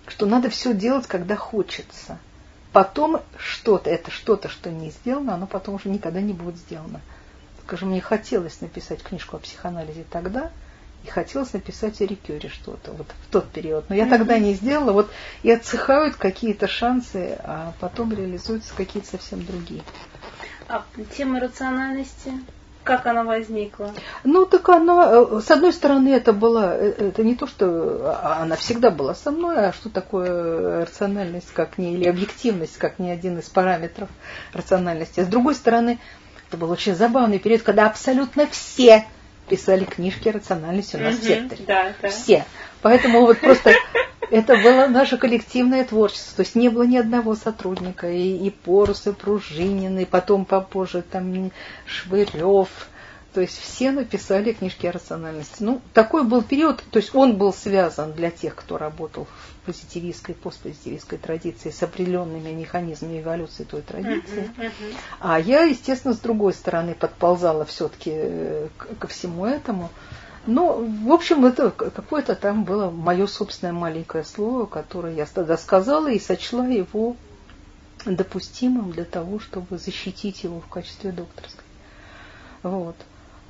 что 0.09 0.27
надо 0.27 0.51
все 0.51 0.75
делать, 0.75 1.07
когда 1.07 1.37
хочется– 1.37 2.19
потом 2.73 3.21
что-то, 3.37 3.91
это 3.91 4.11
что-то, 4.11 4.49
что 4.49 4.71
не 4.71 4.91
сделано, 4.91 5.35
оно 5.35 5.47
потом 5.47 5.77
уже 5.77 5.89
никогда 5.89 6.21
не 6.21 6.33
будет 6.33 6.57
сделано. 6.57 7.01
Скажем, 7.71 7.91
мне 7.91 8.01
хотелось 8.01 8.61
написать 8.63 9.01
книжку 9.01 9.37
о 9.37 9.39
психоанализе 9.39 10.05
тогда, 10.11 10.51
и 11.05 11.07
хотелось 11.07 11.53
написать 11.53 12.01
о 12.01 12.05
Рикере 12.05 12.49
что-то 12.49 12.91
вот 12.91 13.07
в 13.07 13.31
тот 13.31 13.49
период. 13.49 13.89
Но 13.89 13.95
я 13.95 14.07
mm-hmm. 14.07 14.11
тогда 14.11 14.39
не 14.41 14.55
сделала. 14.55 14.91
Вот 14.91 15.09
и 15.45 15.53
отсыхают 15.53 16.17
какие-то 16.17 16.67
шансы, 16.67 17.39
а 17.45 17.73
потом 17.79 18.13
реализуются 18.13 18.75
какие-то 18.75 19.09
совсем 19.09 19.47
другие. 19.47 19.85
А 20.67 20.85
тема 21.17 21.39
рациональности? 21.39 22.33
Как 22.83 23.07
она 23.07 23.23
возникла? 23.23 23.93
Ну, 24.25 24.47
так 24.47 24.69
она, 24.69 25.09
э, 25.13 25.41
с 25.41 25.49
одной 25.53 25.73
стороны, 25.73 26.09
это 26.09 26.33
была, 26.33 26.75
э, 26.75 26.91
это 26.91 27.23
не 27.23 27.37
то, 27.37 27.47
что 27.47 27.67
а, 28.21 28.43
она 28.43 28.57
всегда 28.57 28.91
была 28.91 29.15
со 29.15 29.31
мной, 29.31 29.69
а 29.69 29.73
что 29.73 29.91
такое 29.91 30.87
рациональность, 30.87 31.53
как 31.53 31.79
не, 31.79 31.95
или 31.95 32.09
объективность, 32.09 32.79
как 32.79 32.99
не 32.99 33.13
один 33.13 33.39
из 33.39 33.49
параметров 33.49 34.09
рациональности. 34.53 35.21
А 35.21 35.25
с 35.25 35.29
другой 35.29 35.55
стороны, 35.55 36.01
это 36.51 36.57
был 36.57 36.71
очень 36.73 36.97
забавный 36.97 37.39
период, 37.39 37.63
когда 37.63 37.87
абсолютно 37.87 38.49
все 38.49 39.07
писали 39.49 39.85
книжки 39.85 40.29
о 40.29 40.33
рациональности 40.33 40.97
у 40.97 40.99
нас 40.99 41.15
в 41.15 41.23
секторе. 41.23 41.65
Да, 41.65 41.93
да. 42.03 42.09
Все. 42.09 42.45
Поэтому 42.83 43.21
вот 43.21 43.39
просто 43.39 43.73
это 44.33 44.57
было 44.57 44.89
наше 44.89 45.17
коллективное 45.17 45.85
творчество. 45.85 46.39
То 46.39 46.43
есть 46.43 46.57
не 46.57 46.69
было 46.69 46.83
ни 46.83 46.97
одного 46.97 47.37
сотрудника. 47.37 48.11
И, 48.11 48.37
и 48.37 48.51
Порус, 48.51 49.07
и 49.07 49.13
Пружинин, 49.13 49.97
и 50.01 50.05
потом 50.05 50.45
попозже 50.45 51.03
там 51.03 51.53
Швырев. 51.87 52.69
То 53.33 53.41
есть 53.41 53.61
все 53.61 53.93
написали 53.93 54.53
книжки 54.53 54.87
о 54.87 54.93
рациональности. 54.93 55.57
Ну, 55.61 55.81
такой 55.95 56.25
был 56.25 56.43
период, 56.43 56.83
то 56.91 56.99
есть 56.99 57.15
он 57.15 57.37
был 57.37 57.53
связан 57.53 58.13
для 58.13 58.33
тех, 58.33 58.57
кто 58.57 58.77
работал 58.77 59.29
в 59.60 59.60
позитивистской, 59.71 60.35
постпозитивистской 60.35 61.17
традиции 61.17 61.71
с 61.71 61.81
определенными 61.81 62.51
механизмами 62.51 63.21
эволюции 63.21 63.63
той 63.63 63.83
традиции. 63.83 64.51
Uh-huh, 64.57 64.67
uh-huh. 64.67 64.95
А 65.21 65.39
я, 65.39 65.63
естественно, 65.63 66.13
с 66.13 66.19
другой 66.19 66.55
стороны 66.55 66.95
подползала 66.95 67.65
все-таки 67.65 68.11
э, 68.13 68.69
ко 68.99 69.07
всему 69.07 69.47
этому. 69.47 69.91
Ну, 70.47 70.85
в 71.07 71.13
общем, 71.13 71.45
это 71.45 71.71
какое-то 71.71 72.35
там 72.35 72.65
было 72.65 72.91
мое 72.91 73.29
собственное 73.29 73.73
маленькое 73.73 74.25
слово, 74.25 74.67
которое 74.67 75.15
я 75.15 75.27
тогда 75.27 75.57
сказала 75.57 76.11
и 76.11 76.19
сочла 76.19 76.67
его 76.67 77.15
допустимым 78.05 78.91
для 78.91 79.05
того, 79.05 79.39
чтобы 79.39 79.79
защитить 79.79 80.43
его 80.43 80.61
в 80.61 80.67
качестве 80.67 81.13
докторской. 81.13 81.65
Вот. 82.65 82.97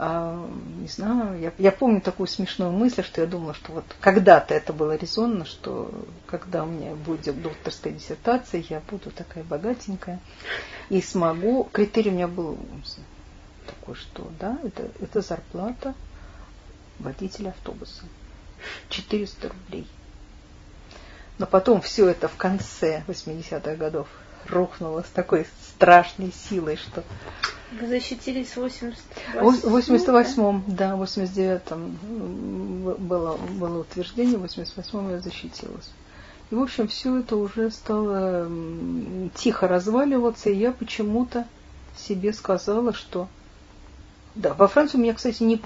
А, 0.03 0.49
не 0.79 0.89
знаю, 0.89 1.39
я, 1.39 1.53
я 1.59 1.71
помню 1.71 2.01
такую 2.01 2.27
смешную 2.27 2.73
мысль, 2.73 3.05
что 3.05 3.21
я 3.21 3.27
думала, 3.27 3.53
что 3.53 3.73
вот 3.73 3.85
когда-то 4.01 4.55
это 4.55 4.73
было 4.73 4.97
резонно, 4.97 5.45
что 5.45 5.93
когда 6.25 6.65
у 6.65 6.67
меня 6.69 6.95
будет 6.95 7.43
докторская 7.43 7.93
диссертация, 7.93 8.65
я 8.71 8.81
буду 8.91 9.11
такая 9.11 9.45
богатенькая 9.45 10.19
и 10.89 11.03
смогу. 11.03 11.69
Критерий 11.71 12.09
у 12.13 12.15
меня 12.15 12.29
был 12.29 12.59
такой, 13.67 13.95
что 13.95 14.27
да, 14.41 14.59
это, 14.65 14.91
это 15.03 15.21
зарплата 15.21 15.93
водителя 16.99 17.51
автобуса. 17.51 18.05
400 18.89 19.51
рублей. 19.51 19.87
Но 21.37 21.45
потом 21.45 21.83
все 21.83 22.09
это 22.09 22.27
в 22.27 22.37
конце 22.37 23.05
80-х 23.07 23.75
годов 23.75 24.09
рухнуло 24.49 25.03
с 25.03 25.11
такой 25.13 25.47
страшной 25.75 26.33
силой, 26.33 26.77
что... 26.77 27.05
Вы 27.81 27.87
защитились 27.87 28.57
в 28.57 28.65
88-м? 28.65 30.65
да, 30.67 30.97
в 30.97 31.03
89-м 31.03 32.97
было, 32.99 33.37
было 33.37 33.81
утверждение, 33.81 34.39
в 34.39 34.45
88-м 34.45 35.11
я 35.11 35.21
защитилась. 35.21 35.91
И, 36.51 36.55
в 36.55 36.61
общем, 36.61 36.89
все 36.89 37.19
это 37.19 37.37
уже 37.37 37.71
стало 37.71 38.49
тихо 39.37 39.69
разваливаться, 39.69 40.51
и 40.51 40.57
я 40.57 40.73
почему-то 40.73 41.47
себе 41.97 42.33
сказала, 42.33 42.93
что 42.93 43.29
да, 44.35 44.55
во 44.55 44.69
Франции 44.69 44.97
у 44.97 45.01
меня, 45.01 45.15
кстати, 45.15 45.43
не, 45.43 45.61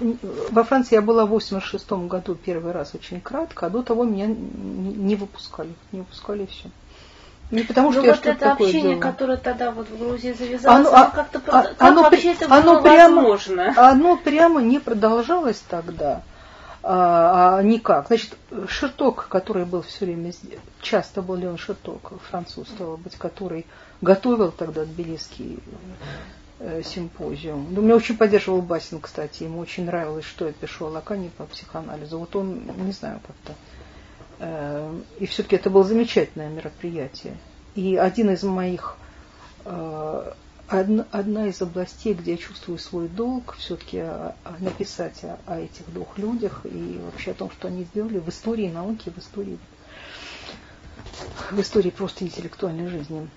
во 0.51 0.63
Франции 0.63 0.95
я 0.95 1.01
была 1.01 1.25
в 1.25 1.29
86 1.29 1.91
году 1.91 2.35
первый 2.35 2.71
раз 2.71 2.95
очень 2.95 3.21
кратко, 3.21 3.67
а 3.67 3.69
до 3.69 3.83
того 3.83 4.03
меня 4.03 4.27
не 4.27 5.15
выпускали, 5.15 5.73
не 5.91 5.99
выпускали 5.99 6.47
все. 6.47 6.69
Не 7.51 7.61
потому 7.61 7.91
что 7.91 8.01
ну, 8.01 8.07
я 8.07 8.15
вот 8.15 8.25
это 8.25 8.51
общение, 8.53 8.81
делала. 8.81 8.99
которое 8.99 9.37
тогда 9.37 9.71
вот 9.71 9.87
в 9.87 9.97
Грузии 9.97 10.33
завязалось, 10.33 10.87
оно, 10.87 10.95
оно 10.95 11.11
как-то 11.11 11.41
а, 11.47 11.63
как 11.63 11.81
оно, 11.81 12.01
вообще 12.01 12.33
это 12.33 12.45
оно 12.53 12.73
было 12.73 12.81
прямо, 12.81 13.15
возможно? 13.15 13.73
Оно 13.77 14.17
прямо 14.17 14.61
не 14.61 14.79
продолжалось 14.79 15.61
тогда 15.69 16.23
а, 16.81 17.57
а 17.57 17.63
никак. 17.63 18.07
Значит, 18.07 18.37
Шерток, 18.67 19.27
который 19.27 19.65
был 19.65 19.83
все 19.83 20.05
время 20.05 20.31
часто 20.81 21.21
был 21.21 21.35
Леон 21.35 21.57
Шерток, 21.57 22.13
француз, 22.29 22.67
стало 22.67 22.95
быть, 22.97 23.15
который 23.15 23.65
готовил 24.01 24.51
тогда 24.51 24.85
тбилисский 24.85 25.59
э, 26.59 26.81
симпозиум. 26.83 27.67
Ну, 27.71 27.81
меня 27.81 27.95
очень 27.95 28.17
поддерживал 28.17 28.61
Басин, 28.61 28.99
кстати, 28.99 29.43
ему 29.43 29.59
очень 29.59 29.85
нравилось, 29.85 30.25
что 30.25 30.45
я 30.45 30.53
пишу 30.53 30.85
о 30.85 30.89
Лакане 30.89 31.31
по 31.37 31.45
психоанализу. 31.45 32.19
Вот 32.19 32.35
он, 32.35 32.63
не 32.77 32.91
знаю, 32.91 33.19
как-то 33.25 33.53
и 34.39 35.25
все-таки 35.27 35.55
это 35.55 35.69
было 35.69 35.83
замечательное 35.83 36.49
мероприятие. 36.49 37.37
И 37.75 37.95
один 37.95 38.29
из 38.31 38.43
моих, 38.43 38.97
э, 39.65 40.31
одна 40.67 41.47
из 41.47 41.61
областей, 41.61 42.13
где 42.13 42.31
я 42.31 42.37
чувствую 42.37 42.79
свой 42.79 43.07
долг, 43.07 43.55
все-таки 43.57 44.03
написать 44.59 45.23
о, 45.23 45.37
о 45.45 45.59
этих 45.59 45.91
двух 45.93 46.17
людях 46.17 46.61
и 46.65 46.99
вообще 47.03 47.31
о 47.31 47.35
том, 47.35 47.51
что 47.51 47.67
они 47.67 47.83
сделали 47.83 48.19
в 48.19 48.29
истории 48.29 48.69
науки, 48.69 49.09
в 49.09 49.17
истории, 49.17 49.57
в 51.51 51.59
истории 51.59 51.89
просто 51.89 52.25
интеллектуальной 52.25 52.87
жизни. 52.87 53.29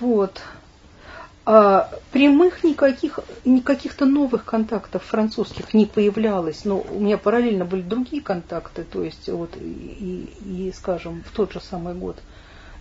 Вот 0.00 0.40
а, 1.48 1.88
прямых 2.10 2.64
никаких, 2.64 3.20
никаких-то 3.44 4.04
новых 4.04 4.44
контактов 4.44 5.04
французских 5.04 5.74
не 5.74 5.86
появлялось, 5.86 6.64
но 6.64 6.80
у 6.80 6.98
меня 6.98 7.18
параллельно 7.18 7.64
были 7.64 7.82
другие 7.82 8.20
контакты, 8.20 8.82
то 8.82 9.04
есть 9.04 9.28
вот 9.28 9.56
и, 9.56 10.28
и, 10.44 10.72
скажем, 10.76 11.22
в 11.24 11.30
тот 11.30 11.52
же 11.52 11.60
самый 11.60 11.94
год 11.94 12.18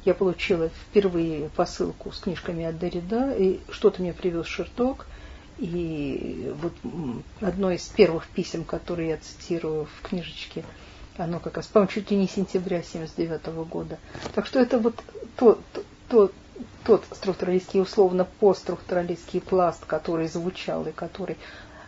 я 0.04 0.16
получила 0.16 0.70
впервые 0.70 1.50
посылку 1.50 2.12
с 2.12 2.20
книжками 2.20 2.66
от 2.66 2.76
Derrida, 2.76 3.40
и 3.40 3.60
что-то 3.70 4.02
мне 4.02 4.14
привез 4.14 4.48
Шерток, 4.48 5.06
и 5.60 6.52
вот 6.60 6.74
одно 7.42 7.70
из 7.70 7.84
первых 7.84 8.28
писем, 8.28 8.64
которые 8.64 9.10
я 9.10 9.18
цитирую 9.18 9.86
в 9.86 10.08
книжечке, 10.08 10.66
оно 11.18 11.40
как 11.40 11.58
раз, 11.58 11.68
по-моему, 11.68 11.92
чуть 11.92 12.10
ли 12.10 12.18
не 12.18 12.28
сентября 12.28 12.82
79 12.82 13.46
года. 13.70 14.00
Так 14.34 14.48
что 14.48 14.60
это 14.60 14.80
вот 14.80 14.96
то, 15.38 15.60
то, 15.72 15.84
то 16.10 16.32
тот 16.84 17.06
структуралистский, 17.12 17.82
условно 17.82 18.28
постструктуралистский 18.40 19.42
пласт, 19.42 19.86
который 19.86 20.28
звучал 20.28 20.86
и 20.86 20.92
который, 20.92 21.38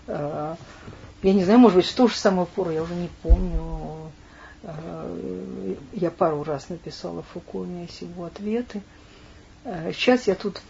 э, 0.07 0.55
я 1.23 1.33
не 1.33 1.43
знаю, 1.43 1.59
может 1.59 1.77
быть, 1.77 1.95
ту 1.95 2.07
же 2.07 2.15
самую 2.15 2.47
пору, 2.47 2.71
я 2.71 2.83
уже 2.83 2.95
не 2.95 3.09
помню, 3.21 4.11
э, 4.63 5.75
я 5.93 6.11
пару 6.11 6.43
раз 6.43 6.69
написала 6.69 7.23
Фуко, 7.33 7.57
у 7.57 7.65
меня 7.65 7.83
есть 7.83 8.01
его 8.01 8.25
ответы. 8.25 8.81
Э, 9.63 9.91
сейчас 9.93 10.27
я 10.27 10.35
тут 10.35 10.61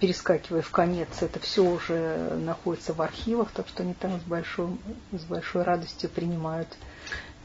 перескакиваю 0.00 0.62
в 0.62 0.70
конец, 0.70 1.08
это 1.20 1.40
все 1.40 1.64
уже 1.64 2.38
находится 2.44 2.94
в 2.94 3.02
архивах, 3.02 3.50
так 3.50 3.68
что 3.68 3.82
они 3.82 3.94
там 3.94 4.20
с 4.20 4.22
большой, 4.22 4.68
с 5.12 5.24
большой 5.24 5.62
радостью 5.64 6.08
принимают 6.08 6.68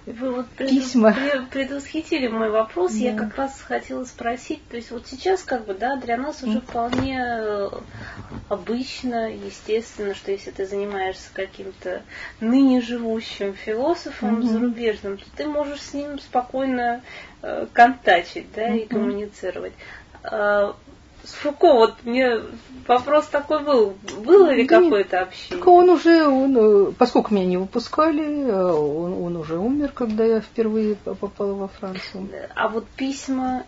вы 0.06 0.32
вот 0.32 0.48
письма. 0.50 1.16
предвосхитили 1.52 2.28
мой 2.28 2.50
вопрос. 2.50 2.92
Да. 2.92 2.98
Я 2.98 3.16
как 3.16 3.38
раз 3.38 3.62
хотела 3.62 4.04
спросить, 4.04 4.62
то 4.68 4.76
есть 4.76 4.92
вот 4.92 5.08
сейчас 5.08 5.44
как 5.44 5.66
бы, 5.66 5.74
да, 5.74 5.96
для 5.96 6.18
нас 6.18 6.44
уже 6.44 6.60
вполне 6.60 7.20
э, 7.20 7.70
обычно, 8.50 9.34
естественно, 9.34 10.14
что 10.14 10.32
если 10.32 10.52
ты 10.52 10.66
занимаешься 10.66 11.30
каким-то 11.34 12.02
ныне 12.42 12.82
живущим 12.82 13.54
философом 13.54 14.40
mm-hmm. 14.40 14.48
зарубежным, 14.48 15.18
то 15.18 15.26
ты 15.36 15.46
можешь 15.46 15.82
с 15.82 15.94
ним 15.94 16.20
спокойно 16.20 17.02
э, 17.42 17.68
контачить, 17.72 18.48
да, 18.54 18.70
mm-hmm. 18.70 18.80
и 18.80 18.88
коммуницировать. 18.88 19.74
С 21.24 21.36
Фуко, 21.36 21.74
вот 21.74 21.96
мне 22.04 22.42
вопрос 22.86 23.28
такой 23.28 23.64
был, 23.64 23.94
было 24.26 24.50
ли 24.50 24.68
да 24.68 24.82
какое-то 24.82 25.22
общение? 25.22 25.58
Так 25.58 25.68
он 25.68 25.90
уже, 25.90 26.28
он, 26.28 26.58
э, 26.58 26.92
поскольку 26.98 27.34
меня 27.34 27.46
не 27.46 27.58
выпускали, 27.58 28.42
э, 28.46 28.72
он, 28.72 29.24
он 29.24 29.38
уже 29.38 29.58
умер, 29.58 29.92
когда 29.94 30.26
я 30.26 30.42
впервые 30.42 30.96
попала 30.96 31.54
во 31.54 31.68
Францию. 31.70 32.28
А 32.56 32.68
вот 32.68 32.86
письма 32.98 33.64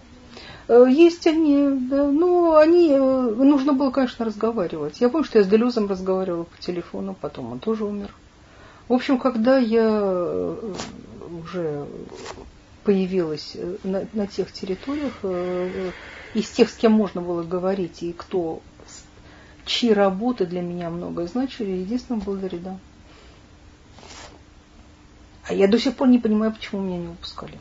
э, 0.68 0.86
есть 0.90 1.28
они, 1.28 1.88
да, 1.90 2.12
но 2.12 2.58
они, 2.58 2.90
нужно 2.90 3.72
было, 3.72 3.90
конечно, 3.90 4.26
разговаривать. 4.26 5.00
Я 5.00 5.08
помню, 5.08 5.26
что 5.26 5.38
я 5.38 5.46
с 5.46 5.48
Делюзом 5.48 5.88
разговаривала 5.88 6.44
по 6.44 6.62
телефону, 6.62 7.16
потом 7.20 7.54
он 7.54 7.60
тоже 7.60 7.86
умер. 7.86 8.10
В 8.90 8.94
общем, 8.94 9.18
когда 9.18 9.58
я 9.58 10.56
уже 11.42 11.86
появилась 12.84 13.56
на, 13.84 14.06
на 14.12 14.28
тех 14.28 14.52
территориях, 14.52 15.14
из 16.36 16.50
тех, 16.50 16.70
с 16.70 16.74
кем 16.74 16.92
можно 16.92 17.22
было 17.22 17.44
говорить, 17.44 18.04
и 18.04 18.12
кто, 18.12 18.62
чьи 19.66 19.92
работы 19.92 20.46
для 20.46 20.62
меня 20.62 20.90
многое 20.90 21.28
значили, 21.28 21.72
единственным 21.72 22.20
был 22.20 22.36
Дорида. 22.36 22.78
А 25.48 25.54
я 25.54 25.68
до 25.68 25.80
сих 25.80 25.96
пор 25.96 26.10
не 26.10 26.20
понимаю, 26.20 26.52
почему 26.52 26.82
меня 26.82 26.98
не 26.98 27.08
выпускали. 27.08 27.58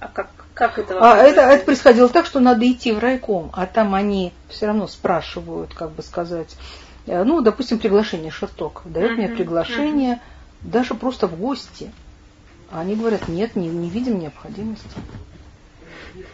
А 0.00 0.08
как, 0.08 0.30
как 0.54 0.78
это 0.78 0.98
А 1.00 1.16
это, 1.18 1.42
это 1.42 1.64
происходило 1.64 2.08
так, 2.08 2.26
что 2.26 2.40
надо 2.40 2.68
идти 2.70 2.92
в 2.92 2.98
райком, 2.98 3.50
а 3.52 3.66
там 3.66 3.94
они 3.94 4.32
все 4.48 4.66
равно 4.66 4.88
спрашивают, 4.88 5.72
как 5.72 5.92
бы 5.92 6.02
сказать, 6.02 6.56
э, 7.06 7.22
ну, 7.22 7.42
допустим, 7.42 7.78
приглашение 7.78 8.32
Шерток 8.32 8.82
дает 8.86 9.12
uh-huh, 9.12 9.16
мне 9.16 9.28
приглашение 9.28 10.14
uh-huh. 10.14 10.70
даже 10.70 10.94
просто 10.94 11.28
в 11.28 11.38
гости. 11.38 11.92
А 12.72 12.80
они 12.80 12.96
говорят, 12.96 13.28
нет, 13.28 13.54
не, 13.54 13.68
не 13.68 13.88
видим 13.88 14.18
необходимости. 14.18 14.90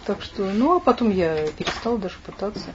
Так 0.06 0.22
что, 0.22 0.42
ну 0.42 0.76
а 0.76 0.80
потом 0.80 1.10
я 1.10 1.46
перестала 1.48 1.98
даже 1.98 2.16
пытаться. 2.24 2.74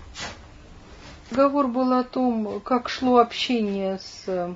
Разговор 1.29 1.67
был 1.67 1.93
о 1.93 2.03
том, 2.03 2.61
как 2.61 2.89
шло 2.89 3.17
общение 3.17 3.99
с... 3.99 4.23
Э, 4.27 4.55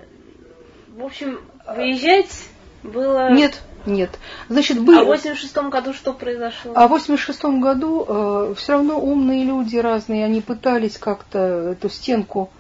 в 0.96 1.04
общем, 1.04 1.40
выезжать 1.68 2.48
было... 2.84 3.32
Нет, 3.32 3.62
нет. 3.86 4.12
Значит, 4.48 4.80
были... 4.80 5.00
А 5.00 5.04
в 5.04 5.08
86 5.08 5.56
году 5.70 5.94
что 5.94 6.14
произошло? 6.14 6.72
А 6.76 6.88
в 6.88 6.92
86 6.92 7.44
году 7.60 8.06
э, 8.08 8.54
все 8.58 8.74
равно 8.74 9.00
умные 9.00 9.44
люди 9.44 9.78
разные, 9.78 10.26
они 10.26 10.42
пытались 10.42 10.98
как-то 10.98 11.40
эту 11.72 11.90
стенку 11.90 12.52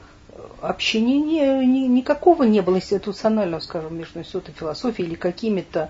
общения 0.61 1.19
не, 1.19 1.65
ни, 1.65 1.88
никакого 1.88 2.43
не 2.43 2.61
было 2.61 2.76
институционального, 2.76 3.61
скажем, 3.61 3.97
между 3.97 4.19
институтом 4.19 4.53
философии 4.53 5.03
или 5.03 5.15
какими-то 5.15 5.89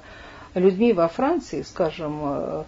людьми 0.54 0.94
во 0.94 1.08
Франции, 1.08 1.62
скажем, 1.64 2.22
э, 2.24 2.64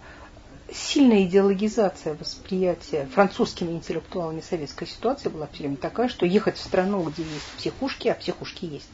сильная 0.74 1.22
идеологизация 1.24 2.14
восприятия 2.14 3.06
французскими 3.14 3.72
интеллектуалами 3.72 4.40
советской 4.40 4.86
ситуации 4.86 5.28
была 5.28 5.48
все 5.52 5.74
такая, 5.76 6.08
что 6.08 6.26
ехать 6.26 6.56
в 6.56 6.62
страну, 6.62 7.02
где 7.04 7.22
есть 7.22 7.46
психушки, 7.56 8.08
а 8.08 8.14
психушки 8.14 8.64
есть, 8.64 8.90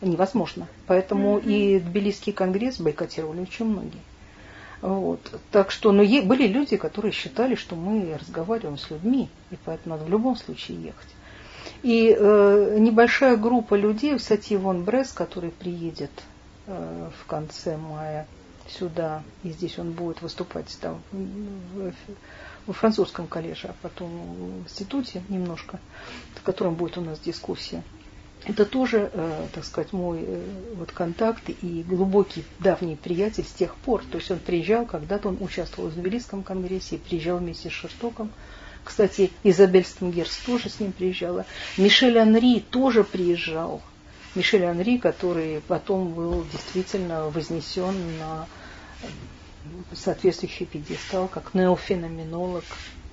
невозможно. 0.00 0.66
Поэтому 0.86 1.38
mm-hmm. 1.38 1.52
и 1.52 1.80
Тбилисский 1.80 2.32
конгресс 2.32 2.80
бойкотировали 2.80 3.40
очень 3.40 3.66
многие. 3.66 4.00
Вот. 4.80 5.20
Так 5.50 5.70
что, 5.70 5.92
но 5.92 6.02
ну, 6.02 6.22
были 6.22 6.46
люди, 6.46 6.76
которые 6.76 7.12
считали, 7.12 7.54
что 7.54 7.76
мы 7.76 8.18
разговариваем 8.18 8.78
с 8.78 8.90
людьми, 8.90 9.28
и 9.50 9.56
поэтому 9.64 9.96
надо 9.96 10.06
в 10.06 10.10
любом 10.10 10.36
случае 10.36 10.82
ехать. 10.82 11.08
И 11.82 12.14
э, 12.18 12.76
небольшая 12.78 13.36
группа 13.36 13.74
людей, 13.74 14.16
кстати, 14.16 14.54
Ивон 14.54 14.84
Брес, 14.84 15.12
который 15.12 15.50
приедет 15.50 16.10
э, 16.66 17.10
в 17.18 17.26
конце 17.26 17.76
мая 17.76 18.26
сюда, 18.68 19.22
и 19.42 19.50
здесь 19.50 19.78
он 19.78 19.92
будет 19.92 20.22
выступать 20.22 20.76
там 20.80 21.02
в, 21.12 21.92
в 22.66 22.72
французском 22.72 23.26
коллеже, 23.26 23.68
а 23.68 23.74
потом 23.82 24.08
в 24.08 24.64
институте 24.64 25.22
немножко, 25.28 25.80
в 26.34 26.42
котором 26.42 26.74
будет 26.74 26.98
у 26.98 27.00
нас 27.00 27.18
дискуссия. 27.20 27.82
Это 28.46 28.66
тоже, 28.66 29.10
э, 29.12 29.46
так 29.54 29.64
сказать, 29.64 29.92
мой 29.92 30.18
э, 30.20 30.44
вот 30.74 30.92
контакт 30.92 31.48
и 31.48 31.82
глубокий 31.82 32.44
давний 32.58 32.96
приятель 32.96 33.44
с 33.44 33.52
тех 33.52 33.74
пор. 33.76 34.02
То 34.10 34.18
есть 34.18 34.30
он 34.30 34.38
приезжал, 34.38 34.84
когда-то 34.84 35.28
он 35.28 35.38
участвовал 35.40 35.88
в 35.88 35.96
Нобелистском 35.96 36.42
конгрессе, 36.42 36.98
приезжал 36.98 37.38
вместе 37.38 37.70
с 37.70 37.72
Шертоком. 37.72 38.30
Кстати, 38.84 39.30
Изабель 39.44 39.86
Стенгерс 39.86 40.36
тоже 40.44 40.68
с 40.68 40.78
ним 40.78 40.92
приезжала. 40.92 41.46
Мишель 41.78 42.18
Анри 42.18 42.60
тоже 42.60 43.02
приезжал. 43.02 43.80
Мишель 44.34 44.64
Анри, 44.64 44.98
который 44.98 45.60
потом 45.60 46.12
был 46.12 46.44
действительно 46.52 47.28
вознесен 47.30 48.18
на 48.18 48.46
соответствующий 49.92 50.66
пьедестал, 50.66 51.28
как 51.28 51.54
неофеноменолог, 51.54 52.64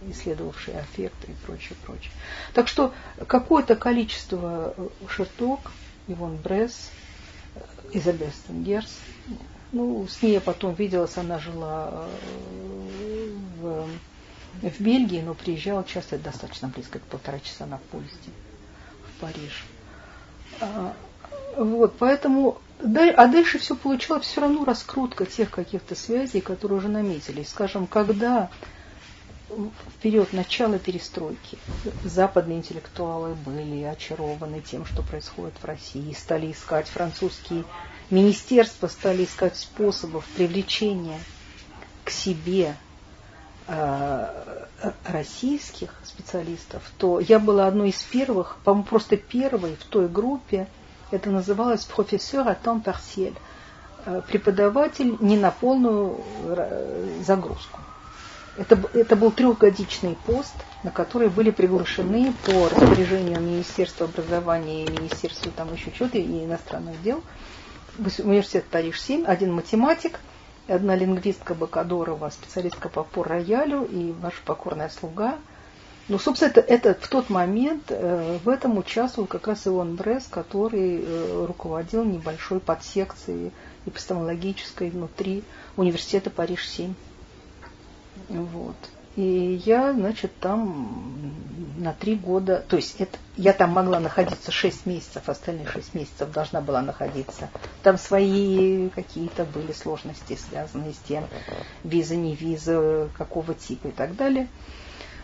исследовавший 0.10 0.80
аффекты 0.80 1.32
и 1.32 1.36
прочее, 1.46 1.78
прочее. 1.86 2.12
Так 2.54 2.68
что 2.68 2.94
какое-то 3.28 3.76
количество 3.76 4.74
э, 4.76 4.88
Шерток, 5.08 5.72
Ивон 6.08 6.38
Бресс, 6.38 6.90
э, 7.56 7.60
Изабель 7.94 8.32
Стенгерс, 8.32 8.98
ну, 9.72 10.08
с 10.08 10.22
ней 10.22 10.34
я 10.34 10.42
потом 10.42 10.74
виделась, 10.74 11.18
она 11.18 11.40
жила 11.40 11.92
э, 11.94 13.38
в 13.62 13.88
в 14.62 14.82
Бельгии, 14.82 15.22
но 15.22 15.34
приезжал 15.34 15.84
часто, 15.84 16.18
достаточно 16.18 16.68
близко, 16.68 17.00
полтора 17.00 17.40
часа 17.40 17.66
на 17.66 17.78
поезде 17.78 18.30
в 19.08 19.22
Париж. 19.22 19.64
Вот, 21.58 21.96
поэтому, 21.98 22.58
а 22.82 23.28
дальше 23.28 23.60
все 23.60 23.76
получалось 23.76 24.26
все 24.26 24.42
равно 24.42 24.66
раскрутка 24.66 25.26
тех 25.26 25.50
каких-то 25.50 25.96
связей, 25.96 26.42
которые 26.42 26.80
уже 26.80 26.88
наметились. 26.88 27.50
Скажем, 27.50 27.88
когда 27.88 28.50
в 29.50 30.02
период 30.02 30.34
начала 30.34 30.80
перестройки 30.80 31.58
западные 32.04 32.60
интеллектуалы 32.60 33.36
были 33.36 33.84
очарованы 33.84 34.62
тем, 34.62 34.86
что 34.86 35.04
происходит 35.04 35.56
в 35.62 35.66
России, 35.66 36.14
стали 36.14 36.52
искать 36.52 36.88
французские 36.88 37.66
министерства, 38.10 38.88
стали 38.88 39.26
искать 39.26 39.58
способов 39.58 40.26
привлечения 40.36 41.20
к 42.04 42.10
себе 42.10 42.76
э, 43.68 44.56
российских 45.06 45.94
специалистов, 46.04 46.82
то 46.98 47.20
я 47.20 47.40
была 47.40 47.68
одной 47.68 47.90
из 47.90 48.02
первых, 48.04 48.58
по-моему, 48.64 48.86
просто 48.86 49.18
первой 49.18 49.76
в 49.76 49.84
той 49.86 50.08
группе, 50.08 50.68
это 51.12 51.30
называлось 51.30 51.84
профессор 51.84 52.48
à 52.48 52.56
temps 52.56 52.84
partiel, 52.84 53.36
э, 54.06 54.22
преподаватель 54.28 55.18
не 55.20 55.38
на 55.38 55.52
полную 55.52 56.18
э, 56.46 57.20
загрузку. 57.26 57.80
Это, 58.58 58.78
это 58.94 59.16
был 59.16 59.32
трехгодичный 59.32 60.18
пост, 60.26 60.54
на 60.84 60.92
который 60.92 61.30
были 61.30 61.52
приглашены 61.52 62.34
по 62.46 62.68
распоряжению 62.68 63.40
Министерства 63.40 64.08
образования 64.08 64.86
и 64.86 64.92
Министерства 64.92 65.52
там 65.56 65.74
еще 65.74 65.92
чего-то 65.92 66.18
и 66.18 66.46
иностранных 66.46 67.02
дел. 67.02 67.24
Университет 67.98 68.66
Париж-7, 68.66 69.26
один 69.26 69.54
математик, 69.54 70.20
одна 70.68 70.96
лингвистка 70.96 71.54
Бакадорова, 71.54 72.30
специалистка 72.30 72.90
по 72.90 73.04
пор-роялю 73.04 73.84
и 73.84 74.12
ваша 74.12 74.42
покорная 74.46 74.90
слуга. 74.90 75.38
Ну, 76.08 76.20
собственно, 76.20 76.50
это, 76.50 76.62
это 76.62 76.94
в 77.00 77.08
тот 77.08 77.30
момент 77.30 77.86
э, 77.90 78.38
в 78.44 78.50
этом 78.50 78.78
участвовал 78.78 79.28
как 79.28 79.48
раз 79.48 79.68
Ион 79.68 79.96
Брес, 79.96 80.28
который 80.30 81.02
э, 81.04 81.46
руководил 81.48 82.04
небольшой 82.04 82.60
подсекцией 82.60 83.52
эпистемологической 83.86 84.90
внутри 84.90 85.44
университета 85.78 86.30
Париж-7. 86.30 86.94
Вот. 88.30 88.76
И 89.16 89.62
я, 89.66 89.92
значит, 89.94 90.32
там 90.40 91.34
на 91.78 91.94
три 91.94 92.16
года, 92.16 92.64
то 92.68 92.78
есть 92.78 92.96
это, 93.00 93.18
я 93.36 93.52
там 93.52 93.72
могла 93.72 94.00
находиться 94.00 94.52
шесть 94.52 94.86
месяцев, 94.86 95.28
остальные 95.28 95.68
шесть 95.68 95.94
месяцев 95.94 96.32
должна 96.32 96.62
была 96.62 96.82
находиться. 96.82 97.50
Там 97.84 97.98
свои 97.98 98.90
какие-то 98.90 99.44
были 99.44 99.74
сложности, 99.74 100.38
связанные 100.38 100.94
с 100.94 101.00
тем, 101.08 101.26
виза, 101.84 102.16
не 102.16 102.36
виза, 102.36 103.10
какого 103.18 103.54
типа 103.54 103.88
и 103.88 103.92
так 103.92 104.16
далее. 104.16 104.48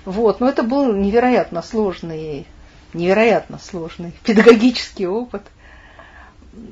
Вот, 0.07 0.39
но 0.39 0.47
это 0.47 0.63
был 0.63 0.93
невероятно 0.93 1.61
сложный, 1.61 2.47
невероятно 2.93 3.59
сложный 3.59 4.13
педагогический 4.23 5.05
опот– 5.05 5.43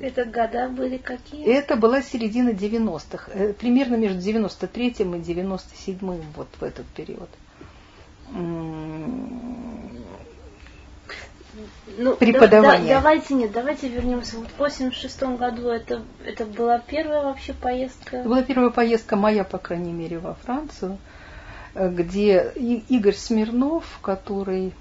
это 0.02 0.26
года 0.26 0.70
были 0.70 0.98
какие? 0.98 1.46
Это 1.46 1.76
была 1.76 2.02
середина 2.02 2.50
90-х, 2.50 3.32
э, 3.32 3.54
примерно 3.54 3.96
между 3.96 4.20
93-м 4.20 5.16
и 5.16 5.20
97-м, 5.20 6.22
вот 6.36 6.48
в 6.60 6.64
этот 6.64 6.86
период. 6.88 7.30
Ну, 11.98 12.16
преподавание. 12.18 12.88
Да, 12.88 12.96
да, 12.96 13.02
давайте 13.02 13.34
нет, 13.36 13.52
давайте 13.52 13.88
вернемся. 13.88 14.38
Вот 14.38 14.48
в 14.50 14.58
86 14.58 15.24
году 15.38 15.70
это, 15.70 16.02
это 16.26 16.46
была 16.46 16.80
первая 16.80 17.22
вообще 17.22 17.54
поездка. 17.54 18.18
Это 18.18 18.28
была 18.28 18.44
первая 18.44 18.72
поездка 18.72 19.16
моя, 19.16 19.44
по 19.44 19.58
крайней 19.58 19.94
мере, 19.94 20.20
во 20.20 20.34
Францию, 20.34 20.98
где 21.76 22.54
Игорь 22.90 23.16
Смирнов, 23.16 24.00
который 24.02 24.74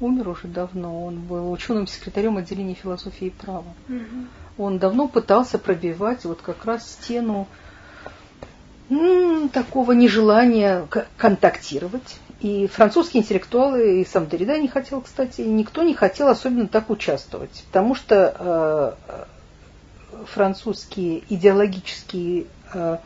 умер 0.00 0.28
уже 0.28 0.46
давно, 0.46 1.04
он 1.04 1.20
был 1.20 1.50
ученым 1.50 1.86
секретарем 1.86 2.36
отделения 2.36 2.74
философии 2.74 3.26
и 3.26 3.30
права. 3.30 3.74
Угу. 3.88 4.64
Он 4.64 4.78
давно 4.78 5.08
пытался 5.08 5.58
пробивать 5.58 6.24
вот 6.24 6.40
как 6.40 6.64
раз 6.64 6.92
стену 6.92 7.46
м, 8.90 9.48
такого 9.48 9.92
нежелания 9.92 10.86
контактировать. 11.16 12.18
И 12.40 12.68
французские 12.68 13.24
интеллектуалы, 13.24 14.00
и 14.00 14.04
сам 14.04 14.28
Дорида 14.28 14.58
не 14.58 14.68
хотел, 14.68 15.00
кстати, 15.00 15.40
никто 15.40 15.82
не 15.82 15.94
хотел 15.94 16.28
особенно 16.28 16.68
так 16.68 16.88
участвовать, 16.88 17.64
потому 17.66 17.96
что 17.96 18.96
э, 20.12 20.24
французские 20.26 21.24
идеологические 21.28 22.46
э, 22.72 22.98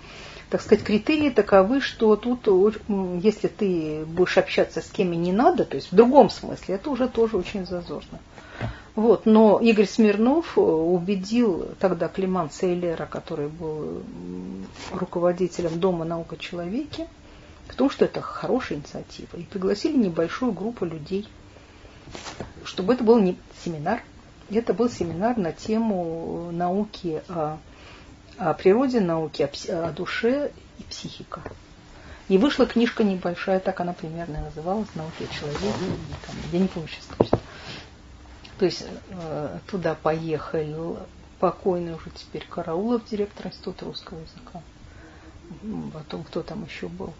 так 0.53 0.61
сказать, 0.61 0.85
критерии 0.85 1.31
таковы, 1.31 1.81
что 1.81 2.15
тут, 2.15 2.47
если 3.23 3.49
ты 3.49 4.05
будешь 4.05 4.37
общаться 4.37 4.83
с 4.83 4.91
кем 4.91 5.15
и 5.15 5.16
не 5.16 5.33
надо, 5.33 5.65
то 5.65 5.77
есть 5.77 5.91
в 5.91 5.97
другом 5.97 6.29
смысле, 6.29 6.74
это 6.74 6.91
уже 6.91 7.09
тоже 7.09 7.39
очень 7.39 7.65
зазорно. 7.65 8.19
Вот, 8.95 9.24
но 9.24 9.59
Игорь 9.61 9.87
Смирнов 9.87 10.59
убедил 10.59 11.69
тогда 11.81 12.09
Климан 12.09 12.51
Сейлера, 12.51 13.07
который 13.07 13.49
был 13.49 14.03
руководителем 14.93 15.81
Дома 15.81 16.05
наук 16.05 16.35
о 16.35 16.37
человеке, 16.37 17.09
в 17.69 17.74
том, 17.74 17.89
что 17.89 18.05
это 18.05 18.20
хорошая 18.20 18.77
инициатива. 18.77 19.35
И 19.39 19.45
пригласили 19.45 19.97
небольшую 19.97 20.53
группу 20.53 20.85
людей, 20.85 21.27
чтобы 22.65 22.93
это 22.93 23.05
был 23.05 23.19
не 23.19 23.39
семинар, 23.65 24.03
это 24.51 24.74
был 24.74 24.91
семинар 24.91 25.39
на 25.39 25.53
тему 25.53 26.51
науки 26.53 27.23
о 27.31 27.57
о 28.38 28.54
природе 28.54 29.00
науки, 29.00 29.42
о, 29.42 29.88
о 29.88 29.92
душе 29.92 30.50
и 30.78 30.82
психика. 30.84 31.42
И 32.28 32.38
вышла 32.38 32.66
книжка 32.66 33.04
небольшая, 33.04 33.60
так 33.60 33.80
она 33.80 33.92
примерно 33.92 34.40
называлась, 34.42 34.88
«Науки 34.94 35.24
о 35.24 35.34
человеке». 35.34 35.72
Там, 36.26 36.36
я 36.52 36.59
не 36.60 36.68
помню 36.68 36.88
сейчас 36.88 37.06
точно. 37.18 37.38
То 38.59 38.64
есть 38.64 38.86
э, 39.10 39.59
туда 39.66 39.94
поехал 39.94 40.98
покойный 41.40 41.94
уже 41.94 42.10
теперь 42.10 42.46
Караулов, 42.48 43.04
директор 43.04 43.48
Института 43.48 43.84
русского 43.84 44.20
языка. 44.20 44.62
Потом 45.92 46.22
кто 46.22 46.42
там 46.42 46.64
еще 46.64 46.86
был. 46.88 47.12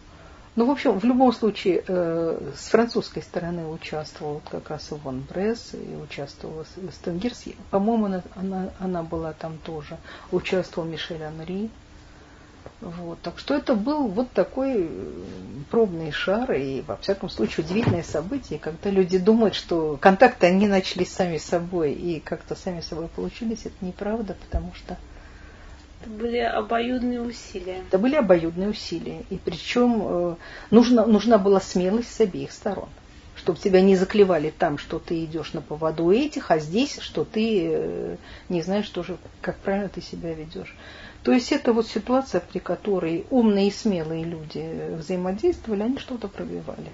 Ну, 0.55 0.67
в 0.67 0.71
общем, 0.71 0.99
в 0.99 1.05
любом 1.05 1.33
случае, 1.33 1.83
э, 1.87 2.53
с 2.55 2.69
французской 2.69 3.23
стороны 3.23 3.67
участвовал 3.67 4.43
как 4.51 4.69
раз 4.69 4.89
Иван 4.91 5.21
Бресс, 5.21 5.73
и 5.73 5.97
участвовала 5.97 6.67
Стенгерс. 6.93 7.45
По-моему, 7.71 8.07
она, 8.07 8.23
она, 8.35 8.71
она 8.79 9.03
была 9.03 9.33
там 9.33 9.57
тоже. 9.57 9.97
Участвовал 10.31 10.87
Мишель 10.87 11.23
Анри. 11.23 11.71
Вот. 12.83 13.19
Так 13.23 13.39
что 13.39 13.55
это 13.55 13.75
был 13.75 14.09
вот 14.09 14.31
такой 14.33 14.91
пробный 15.71 16.13
шар, 16.13 16.53
и, 16.53 16.83
во 16.83 16.97
всяком 16.99 17.31
случае, 17.31 17.65
удивительное 17.65 18.03
событие, 18.03 18.59
когда 18.59 18.91
люди 18.91 19.17
думают, 19.17 19.55
что 19.55 19.97
контакты 20.01 20.49
они 20.49 20.69
начали 20.69 21.05
сами 21.05 21.39
собой, 21.39 21.93
и 21.93 22.21
как-то 22.21 22.55
сами 22.55 22.83
собой 22.83 23.09
получились. 23.09 23.65
Это 23.65 23.77
неправда, 23.81 24.35
потому 24.35 24.75
что 24.75 24.99
это 26.03 26.11
были 26.11 26.39
обоюдные 26.39 27.21
усилия. 27.21 27.83
Это 27.89 27.99
были 27.99 28.17
обоюдные 28.17 28.71
усилия. 28.71 29.25
И 29.31 29.37
причем 29.37 30.03
э, 30.05 30.35
нужна, 30.71 31.07
нужна 31.07 31.39
была 31.39 31.61
смелость 31.61 32.15
с 32.15 32.21
обеих 32.21 32.53
сторон. 32.53 32.89
Чтобы 33.37 33.59
тебя 33.59 33.81
не 33.81 33.97
заклевали 33.97 34.53
там, 34.57 34.79
что 34.79 34.99
ты 34.99 35.25
идешь 35.25 35.53
на 35.53 35.63
поводу 35.63 36.11
этих, 36.11 36.51
а 36.51 36.59
здесь, 36.59 36.99
что 37.01 37.25
ты 37.25 37.69
э, 37.73 38.17
не 38.49 38.63
знаешь 38.63 38.89
тоже, 38.89 39.17
как 39.41 39.57
правильно 39.59 39.89
ты 39.89 40.01
себя 40.01 40.35
ведешь. 40.35 40.77
То 41.23 41.33
есть 41.33 41.53
это 41.53 41.73
вот 41.73 41.87
ситуация, 41.87 42.41
при 42.41 42.59
которой 42.59 43.27
умные 43.31 43.69
и 43.69 43.71
смелые 43.71 44.25
люди 44.25 44.95
взаимодействовали, 44.97 45.83
они 45.83 45.99
что-то 45.99 46.29
пробивали. 46.29 46.91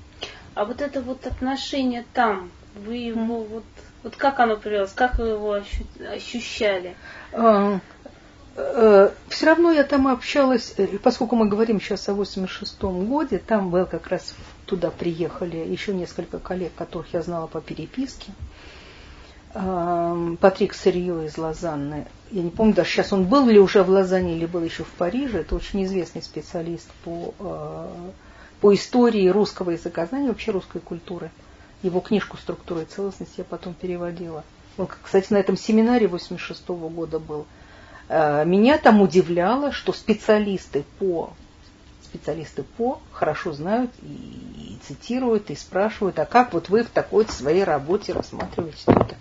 А 0.54 0.64
вот 0.64 0.82
это 0.82 1.00
вот 1.00 1.26
отношение 1.26 2.04
там, 2.12 2.50
вы 2.84 2.96
его 2.96 3.42
mm. 3.42 3.48
вот, 3.48 3.64
вот 4.02 4.16
как 4.16 4.38
оно 4.40 4.56
проявилось, 4.56 4.92
как 4.92 5.18
вы 5.18 5.28
его 5.28 5.62
ощущали? 6.12 6.94
Э, 7.32 7.78
все 9.28 9.46
равно 9.46 9.70
я 9.70 9.84
там 9.84 10.08
общалась, 10.08 10.74
э, 10.76 10.86
поскольку 10.98 11.36
мы 11.36 11.48
говорим 11.48 11.80
сейчас 11.80 12.08
о 12.08 12.12
86-м 12.12 13.06
годе, 13.06 13.38
там 13.38 13.70
был 13.70 13.86
как 13.86 14.08
раз 14.08 14.34
туда 14.66 14.90
приехали 14.90 15.56
еще 15.56 15.94
несколько 15.94 16.38
коллег, 16.38 16.72
которых 16.74 17.12
я 17.12 17.22
знала 17.22 17.46
по 17.46 17.60
переписке. 17.60 18.32
Патрик 19.52 20.74
Сырье 20.74 21.26
из 21.26 21.38
Лозанны. 21.38 22.06
Я 22.30 22.42
не 22.42 22.50
помню 22.50 22.74
даже 22.74 22.90
сейчас 22.90 23.12
он 23.12 23.24
был 23.24 23.46
ли 23.46 23.58
уже 23.58 23.82
в 23.82 23.88
Лозанне 23.88 24.36
или 24.36 24.46
был 24.46 24.62
еще 24.62 24.84
в 24.84 24.90
Париже. 24.90 25.38
Это 25.38 25.56
очень 25.56 25.84
известный 25.84 26.22
специалист 26.22 26.88
по, 27.04 27.34
э, 27.38 27.88
по 28.60 28.74
истории 28.74 29.26
русского 29.28 29.70
языка, 29.70 30.06
знания 30.06 30.28
вообще 30.28 30.50
русской 30.50 30.80
культуры. 30.80 31.30
Его 31.82 32.00
книжку 32.00 32.36
«Структура 32.36 32.82
и 32.82 32.84
целостность» 32.84 33.38
я 33.38 33.44
потом 33.44 33.72
переводила. 33.72 34.44
Он, 34.76 34.86
кстати, 34.86 35.32
на 35.32 35.38
этом 35.38 35.56
семинаре 35.56 36.08
86 36.08 36.68
-го 36.68 36.90
года 36.90 37.18
был. 37.18 37.46
Э, 38.08 38.44
меня 38.44 38.78
там 38.78 39.00
удивляло, 39.00 39.72
что 39.72 39.92
специалисты 39.92 40.84
по 40.98 41.32
специалисты 42.08 42.62
по 42.62 43.00
хорошо 43.12 43.52
знают 43.52 43.90
и, 44.02 44.06
и 44.06 44.78
цитируют, 44.86 45.50
и 45.50 45.54
спрашивают, 45.54 46.18
а 46.18 46.24
как 46.24 46.54
вот 46.54 46.70
вы 46.70 46.82
в 46.82 46.88
такой 46.88 47.26
своей 47.26 47.64
работе 47.64 48.14
рассматриваете 48.14 48.82
это? 48.86 49.14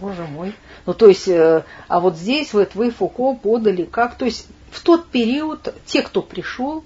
Боже 0.00 0.24
мой. 0.24 0.54
Ну, 0.84 0.92
то 0.92 1.08
есть, 1.08 1.28
э, 1.28 1.64
а 1.88 2.00
вот 2.00 2.16
здесь 2.16 2.52
вот 2.52 2.74
вы 2.74 2.90
Фуко 2.90 3.34
подали 3.34 3.84
как? 3.84 4.16
То 4.16 4.26
есть, 4.26 4.46
в 4.70 4.82
тот 4.82 5.08
период 5.08 5.74
те, 5.86 6.02
кто 6.02 6.20
пришел, 6.20 6.84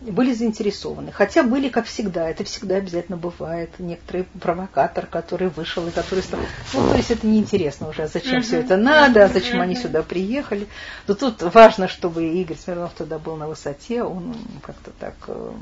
были 0.00 0.32
заинтересованы. 0.32 1.12
Хотя 1.12 1.42
были, 1.42 1.68
как 1.68 1.86
всегда, 1.86 2.28
это 2.28 2.44
всегда 2.44 2.76
обязательно 2.76 3.18
бывает, 3.18 3.70
некоторый 3.78 4.24
провокатор, 4.40 5.06
который 5.06 5.48
вышел 5.48 5.86
и 5.86 5.90
который 5.90 6.22
стал... 6.22 6.40
Ну, 6.72 6.90
то 6.90 6.96
есть 6.96 7.10
это 7.10 7.26
неинтересно 7.26 7.88
уже, 7.88 8.08
зачем 8.08 8.42
все 8.42 8.60
это 8.60 8.76
надо, 8.76 9.28
зачем 9.28 9.58
uh-huh. 9.58 9.64
они 9.64 9.76
сюда 9.76 10.02
приехали. 10.02 10.68
Но 11.06 11.14
тут 11.14 11.42
важно, 11.42 11.86
чтобы 11.86 12.26
Игорь 12.26 12.56
Смирнов 12.56 12.92
тогда 12.96 13.18
был 13.18 13.36
на 13.36 13.46
высоте, 13.46 14.02
он 14.02 14.34
как-то 14.62 14.90
так... 14.98 15.14
Э, 15.28 15.52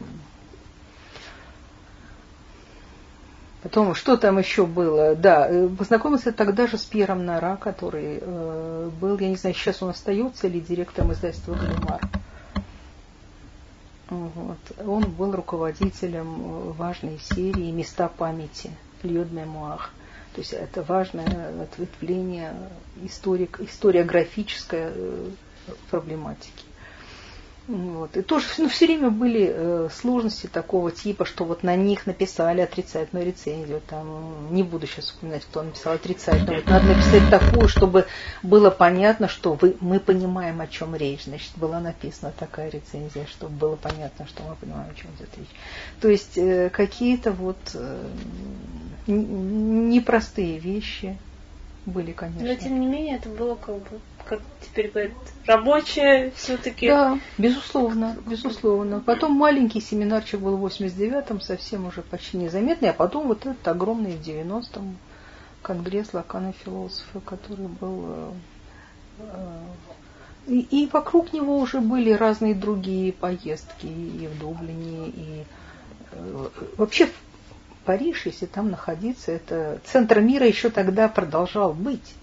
потом, 3.64 3.96
что 3.96 4.16
там 4.16 4.38
еще 4.38 4.66
было? 4.66 5.16
Да, 5.16 5.48
э, 5.48 5.68
познакомился 5.68 6.30
тогда 6.30 6.68
же 6.68 6.78
с 6.78 6.84
Пьером 6.84 7.26
Нара, 7.26 7.56
который 7.56 8.18
э, 8.20 8.90
был, 9.00 9.18
я 9.18 9.28
не 9.28 9.36
знаю, 9.36 9.56
сейчас 9.56 9.82
он 9.82 9.90
остается 9.90 10.46
или 10.46 10.60
директором 10.60 11.12
издательства 11.12 11.54
«Галимар». 11.54 12.00
Вот. 14.10 14.58
Он 14.86 15.10
был 15.10 15.32
руководителем 15.32 16.72
важной 16.72 17.18
серии 17.18 17.70
«Места 17.70 18.08
памяти» 18.08 18.70
Льюд 19.02 19.30
Мемуах. 19.32 19.90
То 20.34 20.40
есть 20.40 20.52
это 20.52 20.82
важное 20.82 21.62
ответвление 21.62 22.54
историк, 23.02 23.60
историографической 23.60 24.92
э, 24.94 25.30
проблематики. 25.90 26.67
Вот. 27.68 28.16
И 28.16 28.22
тоже 28.22 28.46
ну, 28.56 28.68
все 28.70 28.86
время 28.86 29.10
были 29.10 29.52
э, 29.54 29.88
сложности 29.92 30.46
такого 30.46 30.90
типа, 30.90 31.26
что 31.26 31.44
вот 31.44 31.62
на 31.62 31.76
них 31.76 32.06
написали 32.06 32.62
отрицательную 32.62 33.26
рецензию. 33.26 33.82
Там, 33.86 34.54
не 34.54 34.62
буду 34.62 34.86
сейчас 34.86 35.06
вспоминать, 35.06 35.44
кто 35.44 35.62
написал 35.62 35.92
отрицательную. 35.92 36.62
Вот 36.62 36.70
надо 36.70 36.86
написать 36.86 37.28
такую, 37.28 37.68
чтобы 37.68 38.06
было 38.42 38.70
понятно, 38.70 39.28
что 39.28 39.52
вы, 39.52 39.76
мы 39.80 40.00
понимаем, 40.00 40.62
о 40.62 40.66
чем 40.66 40.96
речь. 40.96 41.24
Значит, 41.24 41.52
была 41.56 41.78
написана 41.78 42.32
такая 42.38 42.70
рецензия, 42.70 43.26
чтобы 43.26 43.52
было 43.52 43.76
понятно, 43.76 44.26
что 44.26 44.42
мы 44.44 44.56
понимаем, 44.56 44.90
о 44.90 44.94
чем 44.94 45.10
идет 45.18 45.28
речь. 45.36 45.54
То 46.00 46.08
есть 46.08 46.38
э, 46.38 46.70
какие-то 46.70 47.32
вот 47.32 47.58
э, 47.74 48.08
непростые 49.06 50.58
вещи 50.58 51.18
были, 51.88 52.12
конечно. 52.12 52.46
Но 52.46 52.54
тем 52.54 52.80
не 52.80 52.86
менее 52.86 53.16
это 53.16 53.28
было 53.28 53.54
как 53.54 53.76
бы 53.76 54.00
как 54.28 54.40
теперь 54.60 54.90
говорят, 54.90 55.12
рабочая 55.46 56.32
все-таки. 56.36 56.88
Да, 56.88 57.18
безусловно, 57.38 58.16
безусловно. 58.26 59.00
Потом 59.00 59.32
маленький 59.32 59.80
семинарчик 59.80 60.40
был 60.40 60.56
в 60.56 60.66
89-м, 60.66 61.40
совсем 61.40 61.86
уже 61.86 62.02
почти 62.02 62.36
незаметный, 62.36 62.90
а 62.90 62.92
потом 62.92 63.28
вот 63.28 63.46
этот 63.46 63.66
огромный 63.66 64.16
в 64.16 64.20
90-м 64.20 64.98
конгресс 65.62 66.12
Лакана 66.12 66.52
философа, 66.52 67.20
который 67.20 67.68
был... 67.68 68.04
Э, 68.06 68.32
э, 69.20 69.62
и, 70.48 70.60
и 70.60 70.88
вокруг 70.92 71.32
него 71.32 71.58
уже 71.58 71.80
были 71.80 72.10
разные 72.10 72.54
другие 72.54 73.12
поездки 73.12 73.86
и 73.86 74.28
в 74.28 74.38
Дублине, 74.38 75.08
и 75.08 75.44
э, 76.12 76.48
вообще 76.76 77.08
Париж, 77.88 78.26
если 78.26 78.44
там 78.44 78.70
находиться, 78.70 79.32
это 79.32 79.80
центр 79.82 80.20
мира 80.20 80.46
еще 80.46 80.68
тогда 80.68 81.08
продолжал 81.08 81.72
быть. 81.72 82.14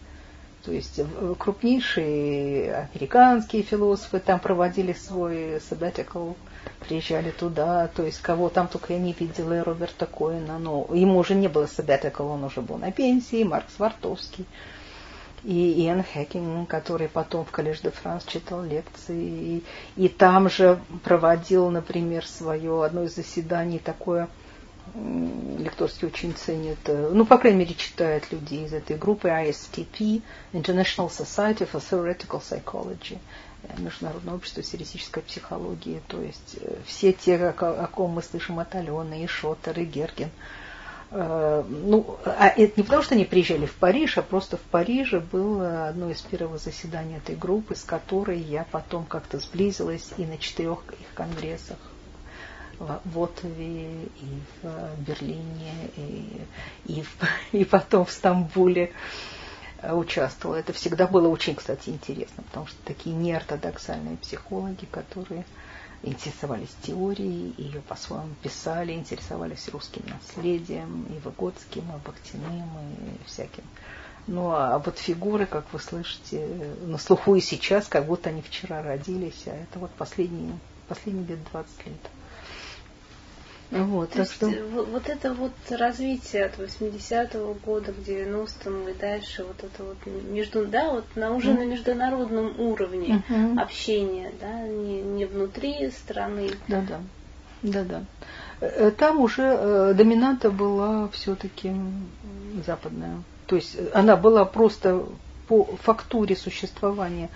То 0.64 0.72
есть 0.72 1.00
э, 1.00 1.36
крупнейшие 1.40 2.88
американские 2.94 3.64
философы 3.64 4.20
там 4.20 4.40
проводили 4.40 4.94
свой 4.94 5.56
sabbatical, 5.56 6.36
приезжали 6.82 7.32
туда, 7.32 7.88
то 7.88 8.04
есть 8.04 8.22
кого 8.22 8.50
там 8.50 8.68
только 8.68 8.94
я 8.94 9.00
не 9.00 9.14
видела, 9.14 9.58
и 9.58 9.64
Роберта 9.64 10.06
Коэна, 10.06 10.60
но 10.60 10.86
ему 10.94 11.18
уже 11.18 11.34
не 11.34 11.48
было 11.48 11.64
sabbatical, 11.64 12.32
он 12.32 12.44
уже 12.44 12.62
был 12.62 12.78
на 12.78 12.92
пенсии, 12.92 13.44
Марк 13.44 13.66
Свартовский 13.76 14.46
и 15.44 15.84
Иэн 15.84 16.04
Хекинг, 16.04 16.70
который 16.70 17.08
потом 17.08 17.44
в 17.44 17.50
Коллеж 17.50 17.80
де 17.80 17.90
Франс 17.90 18.24
читал 18.26 18.64
лекции, 18.64 19.18
и, 19.18 19.64
и 19.96 20.10
там 20.10 20.48
же 20.48 20.80
проводил, 21.04 21.72
например, 21.72 22.24
свое 22.24 22.84
одно 22.84 23.06
из 23.06 23.16
заседаний 23.16 23.80
такое– 23.80 24.30
Лекторский 24.94 26.08
очень 26.08 26.34
ценит, 26.34 26.78
э, 26.86 27.10
ну, 27.12 27.26
по 27.26 27.38
крайней 27.38 27.60
мере, 27.60 27.74
читает 27.74 28.32
люди 28.32 28.56
из 28.56 28.74
этой 28.74 28.98
группы 28.98 29.28
ISTP, 29.28 30.22
International 30.54 31.10
Society 31.10 31.68
for 31.70 31.82
Theoretical 31.82 32.42
Psychology, 32.42 33.18
э, 33.64 33.82
Международное 33.82 34.36
общество 34.36 34.62
теоретической 34.62 35.24
психологии, 35.24 36.02
то 36.08 36.22
есть 36.22 36.58
э, 36.62 36.76
все 36.86 37.14
те, 37.14 37.36
о, 37.36 37.50
о 37.50 37.88
ком 37.88 38.12
мы 38.12 38.22
слышим 38.22 38.60
от 38.60 38.76
Алены, 38.76 39.24
и 39.24 39.28
Шоттер, 39.28 39.80
и 39.80 39.86
Герген. 39.86 40.30
Ну, 41.12 42.18
а 42.26 42.48
это 42.48 42.74
не 42.76 42.84
потому, 42.84 43.04
что 43.04 43.14
они 43.14 43.26
приезжали 43.26 43.68
в 43.68 43.76
Париж, 43.76 44.18
а 44.18 44.22
просто 44.24 44.58
в 44.58 44.62
Париже 44.62 45.20
было 45.20 45.88
одно 45.88 46.10
из 46.10 46.20
первых 46.20 46.60
заседаний 46.60 47.18
этой 47.18 47.36
группы, 47.36 47.76
с 47.76 47.84
которой 47.84 48.40
я 48.40 48.66
потом 48.72 49.06
как-то 49.06 49.40
сблизилась 49.40 50.10
и 50.18 50.26
на 50.26 50.38
четырех 50.40 50.80
их 51.00 51.14
конгрессах 51.14 51.78
в 52.80 53.20
Отове, 53.24 54.04
и 54.04 54.42
в 54.62 55.00
Берлине, 55.08 55.74
и, 55.98 56.42
и, 56.86 57.02
в, 57.02 57.18
и 57.52 57.66
потом 57.66 58.06
в 58.06 58.12
Стамбуле 58.12 58.92
участвовала. 59.84 60.56
Это 60.58 60.74
всегда 60.74 61.08
было 61.08 61.28
очень, 61.28 61.56
кстати, 61.56 61.90
интересно, 61.90 62.44
потому 62.44 62.68
что 62.68 62.78
такие 62.86 63.16
неортодоксальные 63.16 64.18
психологи, 64.18 64.86
которые 64.86 65.46
интересовались 66.04 66.76
теорией, 66.82 67.54
ее 67.58 67.82
по-своему 67.82 68.34
писали, 68.42 68.94
интересовались 68.94 69.68
русским 69.70 70.04
наследием, 70.08 71.06
и 71.10 71.20
Выгодским, 71.20 71.84
и 71.84 72.08
Бахтиным, 72.08 72.70
и 72.90 73.26
всяким. 73.26 73.64
Ну, 74.28 74.52
а 74.52 74.80
вот 74.80 74.98
фигуры, 74.98 75.46
как 75.46 75.66
вы 75.72 75.80
слышите, 75.80 76.48
на 76.82 76.98
слуху 76.98 77.36
и 77.36 77.42
сейчас, 77.42 77.88
как 77.88 78.06
будто 78.06 78.30
они 78.30 78.42
вчера 78.42 78.82
родились, 78.82 79.44
а 79.46 79.52
это 79.52 79.78
вот 79.78 79.92
последние, 79.92 80.58
последние 80.88 81.28
лет 81.28 81.40
20 81.52 81.86
лет. 81.86 81.96
Вот, 83.72 84.12
То 84.12 84.18
так 84.20 84.32
что... 84.32 84.48
вот 84.48 85.10
это 85.10 85.34
вот 85.34 85.52
развитие 85.70 86.46
от 86.46 86.60
80-го 86.60 87.56
года 87.66 87.94
к 87.94 87.98
90-му 87.98 88.90
и 88.90 88.94
дальше, 88.94 89.44
вот 89.44 89.64
это 89.64 89.84
вот 89.84 89.98
между, 90.06 90.66
да, 90.66 90.92
вот 90.92 91.06
на, 91.16 91.32
уже 91.32 91.52
mm. 91.52 91.58
на 91.58 91.66
международном 91.66 92.60
уровне 92.60 93.24
mm-hmm. 93.28 93.60
общения, 93.60 94.32
да, 94.40 94.62
не, 94.68 95.02
не 95.02 95.26
внутри 95.26 95.90
страны. 95.92 96.52
Да-да, 96.68 97.00
да-да. 97.64 98.04
Э, 98.62 98.92
там 98.92 99.20
уже 99.20 99.44
э, 99.44 99.94
доминанта 99.96 100.52
была 100.52 101.10
все-таки 101.10 101.74
западная. 102.66 103.24
То 103.48 103.56
есть 103.56 103.78
она 103.94 104.16
была 104.16 104.46
просто 104.46 105.06
по 105.48 105.66
фактуре 105.82 106.36
существования 106.36 107.30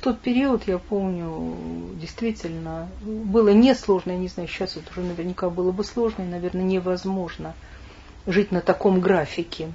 в 0.00 0.02
тот 0.02 0.20
период, 0.20 0.66
я 0.66 0.78
помню, 0.78 1.54
действительно, 2.00 2.88
было 3.02 3.50
несложно, 3.50 4.12
я 4.12 4.16
не 4.16 4.28
знаю, 4.28 4.48
сейчас 4.48 4.78
это 4.78 4.88
уже 4.92 5.02
наверняка 5.02 5.50
было 5.50 5.72
бы 5.72 5.84
сложно 5.84 6.22
и, 6.22 6.26
наверное, 6.26 6.62
невозможно 6.62 7.54
жить 8.26 8.50
на 8.50 8.62
таком 8.62 9.00
графике, 9.00 9.70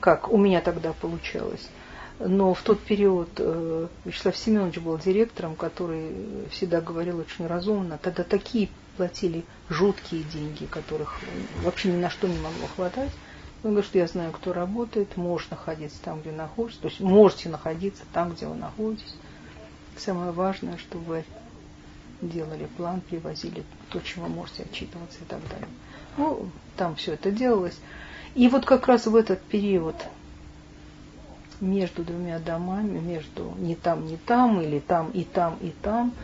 как 0.00 0.28
у 0.32 0.36
меня 0.38 0.60
тогда 0.60 0.92
получалось. 0.92 1.68
Но 2.18 2.52
в 2.52 2.62
тот 2.62 2.80
период 2.80 3.28
э, 3.36 3.86
Вячеслав 4.04 4.36
Семенович 4.36 4.78
был 4.78 4.98
директором, 4.98 5.54
который 5.54 6.10
всегда 6.50 6.80
говорил 6.80 7.20
очень 7.20 7.46
разумно. 7.46 7.96
Тогда 7.96 8.24
такие 8.24 8.68
платили 8.96 9.44
жуткие 9.68 10.24
деньги, 10.24 10.64
которых 10.64 11.20
вообще 11.62 11.92
ни 11.92 11.96
на 11.96 12.10
что 12.10 12.26
не 12.26 12.38
могло 12.38 12.66
хватать. 12.74 13.12
Он 13.62 13.70
говорит, 13.70 13.88
что 13.88 13.98
я 13.98 14.08
знаю, 14.08 14.32
кто 14.32 14.52
работает, 14.52 15.16
можешь 15.16 15.48
находиться 15.50 15.98
там, 16.02 16.22
где 16.22 16.32
находишься, 16.32 16.80
то 16.80 16.88
есть 16.88 16.98
можете 16.98 17.48
находиться 17.48 18.02
там, 18.12 18.32
где 18.32 18.46
вы 18.46 18.56
находитесь. 18.56 19.14
Самое 19.98 20.30
важное, 20.30 20.78
чтобы 20.78 21.04
вы 21.04 21.24
делали 22.22 22.66
план, 22.76 23.00
привозили 23.00 23.64
то, 23.90 24.00
чего 24.00 24.28
можете 24.28 24.64
отчитываться 24.64 25.18
и 25.20 25.24
так 25.24 25.40
далее. 25.48 25.68
Ну, 26.16 26.48
там 26.76 26.96
все 26.96 27.14
это 27.14 27.30
делалось. 27.30 27.78
И 28.34 28.48
вот 28.48 28.64
как 28.64 28.86
раз 28.86 29.06
в 29.06 29.16
этот 29.16 29.42
период 29.42 29.96
между 31.60 32.04
двумя 32.04 32.38
домами, 32.38 32.98
между 32.98 33.54
не 33.58 33.74
там, 33.74 34.06
не 34.06 34.16
там, 34.16 34.60
или 34.60 34.78
там, 34.78 35.10
и 35.10 35.24
там, 35.24 35.58
и 35.60 35.70
там, 35.70 36.14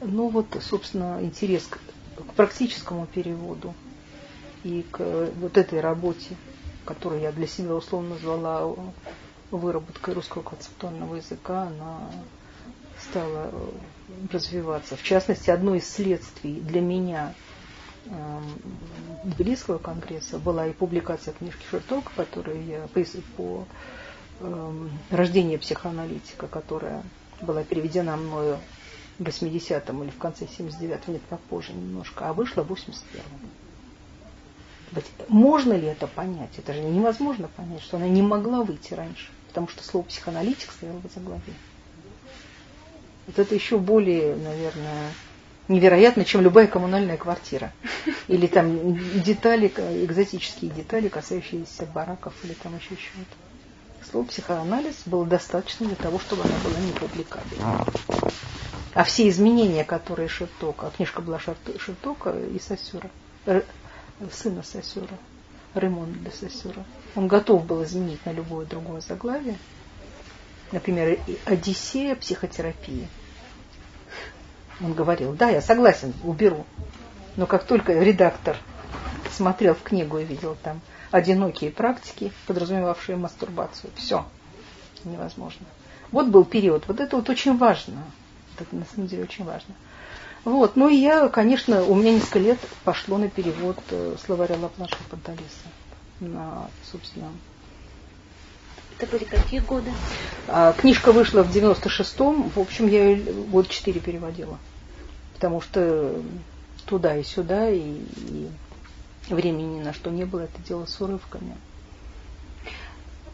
ну 0.00 0.28
вот, 0.28 0.46
собственно, 0.60 1.18
интерес 1.22 1.66
к, 1.66 1.78
к 2.22 2.32
практическому 2.34 3.06
переводу 3.06 3.74
и 4.64 4.84
к 4.90 5.30
вот 5.36 5.56
этой 5.56 5.80
работе 5.80 6.36
которую 6.86 7.20
я 7.20 7.32
для 7.32 7.46
себя 7.46 7.74
условно 7.74 8.10
назвала 8.10 8.74
выработкой 9.50 10.14
русского 10.14 10.42
концептуального 10.42 11.16
языка, 11.16 11.64
она 11.64 12.10
стала 13.10 13.50
э, 13.52 13.70
развиваться. 14.32 14.96
В 14.96 15.02
частности, 15.02 15.50
одно 15.50 15.74
из 15.74 15.88
следствий 15.88 16.60
для 16.60 16.80
меня 16.80 17.34
Тбилисского 19.24 19.76
эм, 19.76 19.82
конгресса 19.82 20.38
была 20.38 20.66
и 20.66 20.72
публикация 20.72 21.34
книжки 21.34 21.64
Шерток, 21.70 22.12
которую 22.14 22.64
я 22.64 22.86
по, 22.88 23.00
по 23.36 23.66
э, 24.40 24.88
рождению 25.10 25.58
психоаналитика, 25.58 26.46
которая 26.46 27.02
была 27.40 27.64
переведена 27.64 28.16
мною 28.16 28.58
в 29.18 29.22
80-м 29.22 30.02
или 30.02 30.10
в 30.10 30.18
конце 30.18 30.44
79-го, 30.44 31.12
нет, 31.12 31.22
попозже 31.22 31.72
немножко, 31.72 32.28
а 32.28 32.32
вышла 32.32 32.62
в 32.62 32.72
81-м. 32.72 33.50
Можно 35.28 35.72
ли 35.72 35.86
это 35.86 36.06
понять? 36.06 36.58
Это 36.58 36.72
же 36.72 36.80
невозможно 36.80 37.48
понять, 37.48 37.82
что 37.82 37.96
она 37.96 38.06
не 38.06 38.22
могла 38.22 38.62
выйти 38.62 38.94
раньше, 38.94 39.30
потому 39.48 39.68
что 39.68 39.82
слово 39.82 40.04
психоаналитик 40.04 40.70
стояло 40.70 41.00
в 41.00 41.12
заглаве. 41.12 41.54
Вот 43.26 43.38
это 43.38 43.54
еще 43.54 43.78
более, 43.78 44.36
наверное, 44.36 45.12
невероятно, 45.68 46.24
чем 46.24 46.42
любая 46.42 46.66
коммунальная 46.66 47.16
квартира. 47.16 47.72
Или 48.28 48.46
там 48.46 48.96
детали, 49.22 49.68
экзотические 50.04 50.70
детали, 50.70 51.08
касающиеся 51.08 51.86
бараков 51.86 52.34
или 52.44 52.54
там 52.54 52.76
еще 52.76 52.90
чего-то. 52.90 53.36
Слово 54.10 54.24
психоанализ 54.26 55.02
было 55.06 55.26
достаточно 55.26 55.86
для 55.86 55.96
того, 55.96 56.18
чтобы 56.20 56.42
она 56.42 56.54
была 56.64 56.78
не 56.78 56.92
публикабельна. 56.92 57.84
А 58.94 59.04
все 59.04 59.28
изменения, 59.28 59.84
которые 59.84 60.28
Шертока, 60.28 60.86
а 60.86 60.90
книжка 60.90 61.20
была 61.20 61.38
Шертока 61.38 62.30
и 62.30 62.58
Сосюра, 62.60 63.10
сына 64.32 64.62
Сосюра, 64.62 65.18
Ремон 65.74 66.14
де 66.24 66.30
Сосюра, 66.30 66.84
он 67.14 67.28
готов 67.28 67.66
был 67.66 67.82
изменить 67.84 68.24
на 68.24 68.32
любое 68.32 68.64
другое 68.64 69.00
заглавие. 69.00 69.58
Например, 70.72 71.18
Одиссея 71.44 72.16
психотерапии. 72.16 73.08
Он 74.80 74.92
говорил, 74.92 75.32
да, 75.32 75.48
я 75.48 75.62
согласен, 75.62 76.12
уберу. 76.22 76.66
Но 77.36 77.46
как 77.46 77.64
только 77.64 77.92
редактор 77.92 78.56
смотрел 79.30 79.74
в 79.74 79.82
книгу 79.82 80.18
и 80.18 80.24
видел 80.24 80.56
там 80.62 80.80
одинокие 81.10 81.70
практики, 81.70 82.32
подразумевавшие 82.46 83.16
мастурбацию, 83.16 83.90
все, 83.96 84.26
невозможно. 85.04 85.66
Вот 86.10 86.26
был 86.26 86.44
период. 86.44 86.86
Вот 86.88 87.00
это 87.00 87.16
вот 87.16 87.28
очень 87.30 87.56
важно 87.56 88.02
это 88.60 88.76
на 88.76 88.84
самом 88.84 89.08
деле 89.08 89.24
очень 89.24 89.44
важно. 89.44 89.74
Вот. 90.44 90.76
Ну 90.76 90.88
и 90.88 90.96
я, 90.96 91.28
конечно, 91.28 91.82
у 91.82 91.94
меня 91.94 92.12
несколько 92.12 92.38
лет 92.38 92.58
пошло 92.84 93.18
на 93.18 93.28
перевод 93.28 93.78
э, 93.90 94.16
словаря 94.24 94.56
Лаплаша 94.56 94.96
Панталиса 95.10 95.68
на, 96.20 96.70
собственно, 96.90 97.30
это 98.98 99.10
были 99.10 99.24
какие 99.24 99.60
годы? 99.60 99.90
А, 100.48 100.72
книжка 100.72 101.12
вышла 101.12 101.42
в 101.42 101.54
96-м. 101.54 102.50
В 102.50 102.58
общем, 102.58 102.86
я 102.88 103.10
ее 103.10 103.32
год 103.32 103.68
четыре 103.68 104.00
переводила. 104.00 104.58
Потому 105.34 105.60
что 105.60 106.22
туда 106.86 107.16
и 107.16 107.22
сюда, 107.22 107.70
и, 107.70 107.80
и 107.80 108.48
времени 109.28 109.78
ни 109.78 109.82
на 109.82 109.92
что 109.92 110.10
не 110.10 110.24
было, 110.24 110.40
это 110.40 110.62
дело 110.62 110.86
с 110.86 111.00
урывками. 111.00 111.56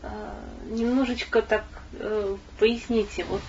А, 0.03 0.35
немножечко 0.69 1.43
так 1.43 1.65
э, 1.93 2.37
поясните, 2.59 3.25
вот 3.25 3.43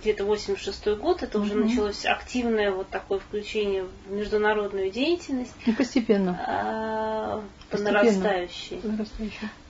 где-то 0.00 0.24
86 0.24 0.88
год, 0.98 1.22
это 1.22 1.38
mm-hmm. 1.38 1.42
уже 1.42 1.54
началось 1.54 2.06
активное 2.06 2.72
вот 2.72 2.88
такое 2.88 3.20
включение 3.20 3.84
в 4.06 4.12
международную 4.12 4.90
деятельность. 4.90 5.54
И 5.66 5.72
постепенно. 5.72 6.40
А, 6.46 7.44
по 7.70 7.78
нарастающей. 7.78 8.80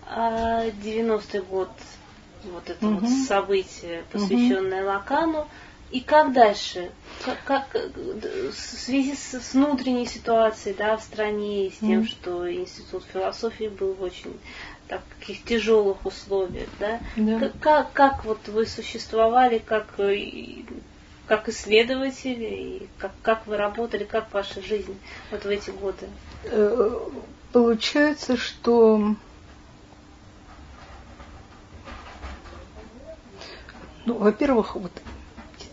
А 0.07 0.67
90-й 0.67 1.41
год, 1.41 1.71
вот 2.45 2.69
это 2.69 2.85
mm-hmm. 2.85 2.99
вот 3.01 3.11
событие, 3.27 4.05
посвященное 4.13 4.83
mm-hmm. 4.83 4.87
Лакану. 4.87 5.49
И 5.91 6.01
как 6.01 6.33
дальше? 6.33 6.91
Как, 7.23 7.45
как 7.45 7.75
в 7.75 8.53
связи 8.53 9.15
с, 9.15 9.35
с 9.35 9.53
внутренней 9.53 10.07
ситуацией 10.07 10.75
да, 10.75 10.97
в 10.97 11.03
стране 11.03 11.67
и 11.67 11.71
с 11.71 11.79
тем, 11.79 12.01
mm-hmm. 12.01 12.07
что 12.07 12.53
Институт 12.53 13.05
философии 13.13 13.69
был 13.69 13.93
в 13.93 14.03
очень 14.03 14.39
таких 14.89 15.45
тяжелых 15.45 16.05
условиях, 16.05 16.69
да? 16.81 17.01
да. 17.17 17.51
Как, 17.61 17.93
как 17.93 18.25
вот 18.25 18.49
вы 18.49 18.67
существовали, 18.67 19.59
как, 19.59 19.87
э, 19.99 20.63
как 21.27 21.49
исследователи, 21.49 22.45
и 22.45 22.89
как, 22.99 23.13
как 23.23 23.47
вы 23.47 23.57
работали, 23.57 24.05
как 24.05 24.33
ваша 24.33 24.63
жизнь 24.63 24.99
вот 25.31 25.45
в 25.45 25.49
эти 25.49 25.71
годы? 25.71 26.07
Э, 26.45 26.99
получается, 27.53 28.37
что 28.37 29.15
ну, 34.05 34.15
во-первых, 34.15 34.77
вот 34.77 34.93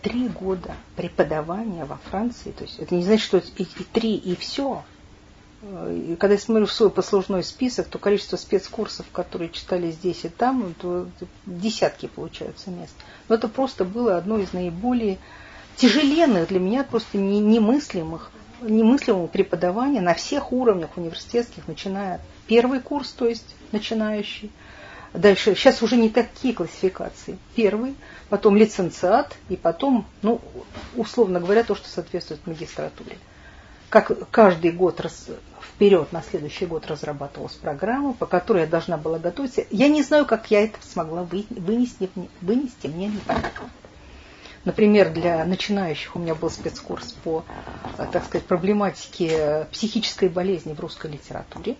три 0.02 0.28
года 0.28 0.74
преподавания 0.96 1.84
во 1.84 1.96
Франции, 2.10 2.52
то 2.52 2.64
есть 2.64 2.78
это 2.78 2.94
не 2.94 3.04
значит, 3.04 3.24
что 3.24 3.38
и, 3.38 3.62
и 3.62 3.84
три, 3.92 4.14
и 4.16 4.34
все. 4.36 4.82
И 5.62 6.16
когда 6.18 6.34
я 6.34 6.40
смотрю 6.40 6.64
в 6.64 6.72
свой 6.72 6.90
послужной 6.90 7.44
список, 7.44 7.88
то 7.88 7.98
количество 7.98 8.36
спецкурсов, 8.36 9.04
которые 9.12 9.50
читали 9.50 9.90
здесь 9.90 10.24
и 10.24 10.28
там, 10.28 10.74
то 10.80 11.06
десятки 11.44 12.06
получаются 12.06 12.70
мест. 12.70 12.94
Но 13.28 13.34
это 13.34 13.46
просто 13.46 13.84
было 13.84 14.16
одно 14.16 14.38
из 14.38 14.54
наиболее 14.54 15.18
тяжеленных 15.76 16.48
для 16.48 16.60
меня, 16.60 16.82
просто 16.82 17.18
немыслимых, 17.18 18.30
немыслимого 18.62 19.26
преподавания 19.26 20.00
на 20.00 20.14
всех 20.14 20.52
уровнях 20.52 20.96
университетских, 20.96 21.68
начиная 21.68 22.20
первый 22.46 22.80
курс, 22.80 23.12
то 23.12 23.26
есть 23.26 23.54
начинающий, 23.70 24.50
Дальше, 25.12 25.54
сейчас 25.54 25.82
уже 25.82 25.96
не 25.96 26.08
такие 26.08 26.54
классификации. 26.54 27.38
Первый, 27.56 27.96
потом 28.28 28.56
лиценциат, 28.56 29.36
и 29.48 29.56
потом, 29.56 30.06
ну, 30.22 30.40
условно 30.94 31.40
говоря, 31.40 31.64
то, 31.64 31.74
что 31.74 31.88
соответствует 31.88 32.46
магистратуре 32.46 33.16
как 33.90 34.30
каждый 34.30 34.70
год 34.70 35.00
раз, 35.00 35.26
вперед 35.60 36.12
на 36.12 36.22
следующий 36.22 36.64
год 36.64 36.86
разрабатывалась 36.86 37.54
программа, 37.54 38.14
по 38.14 38.24
которой 38.24 38.62
я 38.62 38.66
должна 38.66 38.96
была 38.96 39.18
готовиться. 39.18 39.64
Я 39.70 39.88
не 39.88 40.02
знаю, 40.02 40.24
как 40.26 40.50
я 40.50 40.62
это 40.62 40.78
смогла 40.80 41.24
вынести, 41.24 42.08
вынести 42.40 42.86
мне 42.86 43.08
непонятно. 43.08 43.68
Например, 44.64 45.10
для 45.10 45.44
начинающих 45.44 46.14
у 46.14 46.18
меня 46.20 46.34
был 46.34 46.50
спецкурс 46.50 47.12
по, 47.24 47.44
так 47.96 48.24
сказать, 48.26 48.46
проблематике 48.46 49.66
психической 49.72 50.28
болезни 50.28 50.72
в 50.72 50.80
русской 50.80 51.10
литературе. 51.10 51.76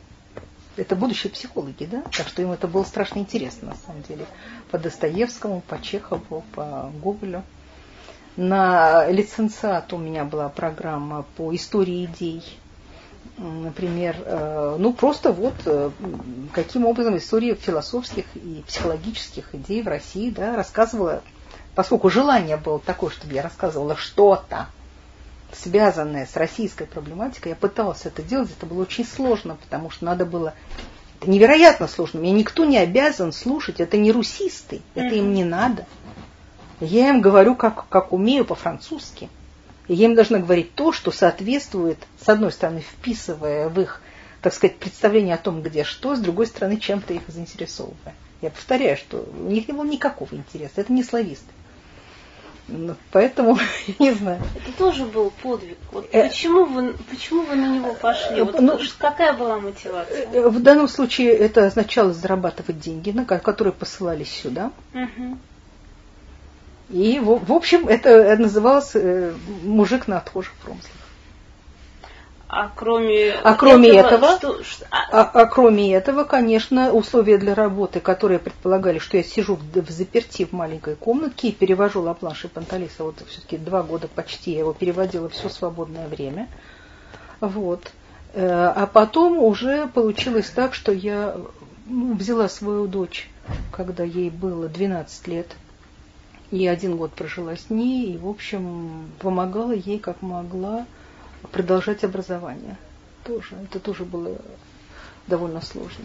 Это 0.81 0.97
будущие 0.97 1.31
психологи, 1.31 1.85
да? 1.85 2.01
Так 2.11 2.27
что 2.27 2.41
им 2.41 2.53
это 2.53 2.67
было 2.67 2.85
страшно 2.85 3.19
интересно, 3.19 3.69
на 3.69 3.77
самом 3.77 4.01
деле. 4.01 4.25
По 4.71 4.79
Достоевскому, 4.79 5.61
по 5.61 5.79
Чехову, 5.83 6.43
по 6.55 6.91
Гоголю. 7.03 7.43
На 8.37 9.07
лиценциат 9.11 9.93
у 9.93 9.99
меня 9.99 10.25
была 10.25 10.49
программа 10.49 11.27
по 11.37 11.55
истории 11.55 12.07
идей. 12.07 12.43
Например, 13.37 14.17
э, 14.25 14.77
ну 14.79 14.95
просто 14.95 15.33
вот 15.33 15.55
э, 15.67 15.91
каким 16.55 16.87
образом 16.87 17.19
история 17.19 17.55
философских 17.57 18.25
и 18.35 18.65
психологических 18.67 19.55
идей 19.55 19.83
в 19.83 19.89
России 19.89 20.31
да, 20.31 20.57
рассказывала, 20.57 21.23
поскольку 21.75 22.09
желание 22.09 22.57
было 22.57 22.79
такое, 22.79 23.11
чтобы 23.11 23.35
я 23.35 23.43
рассказывала 23.43 23.97
что-то, 23.97 24.69
связанное 25.53 26.27
с 26.27 26.37
российской 26.37 26.87
проблематикой, 26.87 27.51
я 27.51 27.57
пыталась 27.57 28.07
это 28.07 28.23
делать, 28.23 28.51
это 28.57 28.67
было 28.67 28.83
очень 28.83 29.05
сложно, 29.05 29.57
потому 29.57 29.91
что 29.91 30.05
надо 30.05 30.25
было 30.25 30.55
это 31.21 31.29
невероятно 31.29 31.87
сложно. 31.87 32.19
Меня 32.19 32.33
никто 32.33 32.65
не 32.65 32.79
обязан 32.79 33.33
слушать. 33.35 33.79
Это 33.79 33.99
не 33.99 34.11
русисты. 34.11 34.81
Это 34.95 35.15
им 35.15 35.35
не 35.35 35.45
надо. 35.45 35.85
Я 36.81 37.11
им 37.11 37.21
говорю, 37.21 37.55
как, 37.57 37.87
как 37.91 38.15
умею 38.15 38.47
по-французски. 38.47 39.29
И 39.87 39.95
я 39.95 40.07
им 40.07 40.15
должна 40.15 40.39
говорить 40.39 40.75
то, 40.75 40.93
что 40.93 41.11
соответствует, 41.11 41.99
с 42.25 42.29
одной 42.29 42.53
стороны, 42.53 42.81
вписывая 42.81 43.69
в 43.69 43.79
их, 43.79 44.01
так 44.41 44.55
сказать, 44.55 44.79
представление 44.79 45.35
о 45.35 45.39
том, 45.39 45.61
где 45.63 45.85
что, 45.85 46.17
с 46.17 46.21
другой 46.21 46.47
стороны, 46.47 46.79
чем-то 46.79 47.13
их 47.13 47.23
заинтересовывая. 47.27 48.15
Я 48.41 48.49
повторяю, 48.49 48.97
что 48.97 49.29
у 49.31 49.51
них 49.51 49.69
не 49.69 49.75
было 49.75 49.85
никакого 49.85 50.35
интереса. 50.35 50.73
Это 50.77 50.91
не 50.91 51.05
слависты. 51.05 51.53
Ну, 52.73 52.95
поэтому, 53.11 53.59
не 53.99 54.13
знаю. 54.13 54.41
Это 54.57 54.77
тоже 54.77 55.05
был 55.05 55.33
подвиг. 55.43 55.77
Вот 55.91 56.09
э, 56.13 56.29
почему, 56.29 56.65
вы, 56.65 56.95
почему 57.11 57.43
вы 57.43 57.57
на 57.57 57.77
него 57.77 57.95
пошли? 57.95 58.43
Вот 58.43 58.61
ну, 58.61 58.79
какая 58.99 59.33
была 59.33 59.59
мотивация? 59.59 60.29
Э, 60.33 60.49
в 60.49 60.63
данном 60.63 60.89
случае 60.89 61.33
это 61.33 61.67
означало 61.67 62.13
зарабатывать 62.13 62.79
деньги, 62.79 63.11
на 63.11 63.25
которые 63.25 63.73
посылались 63.73 64.33
сюда. 64.33 64.71
Угу. 64.95 65.39
И, 66.91 67.19
в, 67.21 67.45
в 67.45 67.53
общем, 67.53 67.89
это 67.89 68.37
называлось 68.37 68.93
э, 68.95 69.33
мужик 69.63 70.07
на 70.07 70.19
отхожих 70.19 70.53
промыслах. 70.55 71.00
А 72.53 72.69
кроме, 72.75 73.31
а 73.31 73.55
кроме 73.55 73.91
этого, 73.91 74.27
этого 74.27 74.39
что, 74.39 74.65
что, 74.65 74.85
а... 74.91 75.21
А, 75.21 75.23
а 75.23 75.47
кроме 75.47 75.95
этого, 75.95 76.25
конечно, 76.25 76.93
условия 76.93 77.39
для 77.39 77.55
работы, 77.55 78.01
которые 78.01 78.41
предполагали, 78.41 78.99
что 78.99 79.17
я 79.17 79.23
сижу 79.23 79.55
в, 79.55 79.81
в 79.81 79.91
заперти 79.91 80.47
в 80.47 80.53
маленькой 80.53 80.97
комнатке 80.97 81.51
и 81.51 81.53
перевожу 81.53 82.03
Лапланш 82.03 82.47
и 82.47 82.49
Панталиса, 82.49 83.05
вот 83.05 83.23
все-таки 83.29 83.57
два 83.57 83.85
года 83.85 84.09
почти 84.13 84.51
я 84.51 84.61
его 84.61 84.73
переводила 84.73 85.29
все 85.29 85.49
свободное 85.49 86.09
время. 86.09 86.49
Вот. 87.39 87.93
Э, 88.35 88.73
а 88.75 88.87
потом 88.89 89.39
уже 89.39 89.87
получилось 89.87 90.51
так, 90.51 90.75
что 90.75 90.91
я 90.91 91.37
ну, 91.87 92.15
взяла 92.15 92.49
свою 92.49 92.89
дочь, 92.89 93.31
когда 93.71 94.03
ей 94.03 94.29
было 94.29 94.67
12 94.67 95.29
лет, 95.29 95.47
и 96.51 96.67
один 96.67 96.97
год 96.97 97.13
прожила 97.13 97.57
с 97.57 97.71
ней, 97.71 98.15
и, 98.15 98.19
в 98.19 98.29
общем, 98.29 99.09
помогала 99.21 99.71
ей 99.71 100.01
как 100.01 100.21
могла 100.21 100.87
продолжать 101.53 102.05
образование. 102.05 102.77
Тоже, 103.25 103.57
это 103.65 103.81
тоже 103.81 104.05
было 104.05 104.37
довольно 105.27 105.61
сложно. 105.61 106.05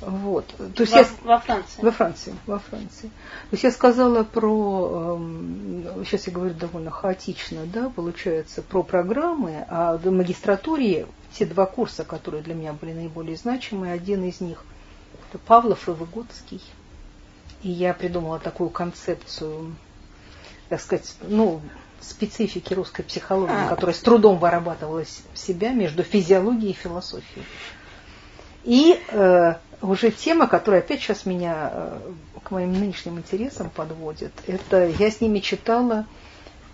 Вот. 0.00 0.46
То 0.74 0.82
есть 0.82 0.92
во, 0.92 1.00
я, 1.00 1.06
во 1.24 1.38
Франции. 1.40 1.82
Во 1.82 1.90
Франции, 1.90 2.34
во 2.46 2.58
Франции. 2.58 3.08
То 3.08 3.52
есть 3.52 3.64
я 3.64 3.70
сказала 3.70 4.24
про, 4.24 5.18
э, 5.20 6.04
сейчас 6.06 6.26
я 6.26 6.32
говорю 6.32 6.54
довольно 6.54 6.90
хаотично, 6.90 7.66
да, 7.66 7.90
получается, 7.90 8.62
про 8.62 8.82
программы, 8.82 9.66
а 9.68 9.98
в 9.98 10.10
магистратуре 10.10 11.06
те 11.32 11.44
два 11.44 11.66
курса, 11.66 12.04
которые 12.04 12.42
для 12.42 12.54
меня 12.54 12.72
были 12.72 12.94
наиболее 12.94 13.36
значимые, 13.36 13.92
один 13.92 14.24
из 14.24 14.40
них 14.40 14.64
это 15.28 15.38
Павлов 15.38 15.88
и 15.88 15.92
Выгодский– 15.92 16.62
и 17.62 17.70
я 17.70 17.92
придумала 17.92 18.38
такую 18.38 18.70
концепцию, 18.70 19.76
так 20.68 20.80
сказать, 20.80 21.14
ну, 21.22 21.60
специфики 22.00 22.74
русской 22.74 23.02
психологии, 23.02 23.68
которая 23.68 23.94
с 23.94 24.00
трудом 24.00 24.38
вырабатывалась 24.38 25.22
в 25.32 25.38
себя 25.38 25.72
между 25.72 26.02
физиологией 26.02 26.72
и 26.72 26.74
философией. 26.74 27.44
И 28.64 29.00
э, 29.08 29.54
уже 29.82 30.10
тема, 30.10 30.46
которая 30.46 30.80
опять 30.80 31.00
сейчас 31.00 31.24
меня 31.24 31.70
э, 31.72 32.12
к 32.42 32.50
моим 32.50 32.72
нынешним 32.72 33.18
интересам 33.18 33.70
подводит, 33.70 34.32
это 34.46 34.86
я 34.86 35.10
с 35.10 35.20
ними 35.20 35.38
читала 35.38 36.06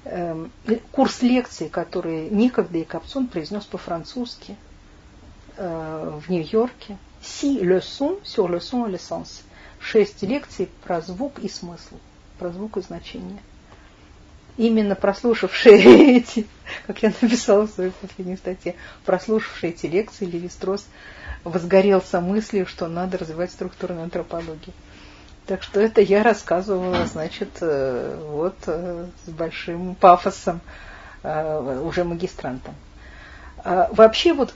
э, 0.05 0.47
курс 0.91 1.23
лекций, 1.23 1.69
который 1.69 2.29
некогда 2.31 2.79
и 2.79 2.85
Капсон 2.85 3.29
произнес 3.29 3.65
по-французски 3.65 4.57
э, 5.57 6.21
в 6.21 6.31
Нью-Йорке. 6.31 6.99
Si 7.23 7.59
le 7.59 7.81
son 7.81 8.19
sur 8.23 8.47
le 8.49 8.61
son 8.61 8.87
et 8.87 8.91
le 8.91 8.99
sens. 8.99 9.43
Шесть 9.81 10.23
лекций 10.23 10.69
про 10.85 11.01
звук 11.01 11.41
и 11.41 11.49
смысл, 11.49 11.97
про 12.39 12.51
звук 12.51 12.77
и 12.77 12.83
значение. 12.83 13.41
Именно 14.57 14.95
прослушавшие 14.95 16.17
эти, 16.17 16.47
как 16.87 17.03
я 17.03 17.13
написала 17.21 17.67
в 17.67 17.71
своей 17.71 17.91
последней 17.91 18.37
статье, 18.37 18.75
прослушавшие 19.05 19.73
эти 19.73 19.87
лекции, 19.87 20.25
Леви 20.25 20.49
Строс 20.49 20.87
возгорелся 21.45 22.21
мыслью, 22.21 22.67
что 22.67 22.89
надо 22.89 23.19
развивать 23.19 23.53
структурную 23.53 24.05
антропологию. 24.05 24.75
Так 25.47 25.63
что 25.63 25.81
это 25.81 26.01
я 26.01 26.25
рассказывала, 26.25 27.07
значит, 27.07 27.51
э, 27.61 28.19
вот 28.31 28.57
э, 28.67 29.07
с 29.27 29.31
большим 29.31 29.95
пафосом 29.95 30.61
э, 31.23 31.81
уже 31.85 32.03
магистрантам. 32.03 32.75
А 33.59 33.89
вообще 33.93 34.33
вот 34.33 34.55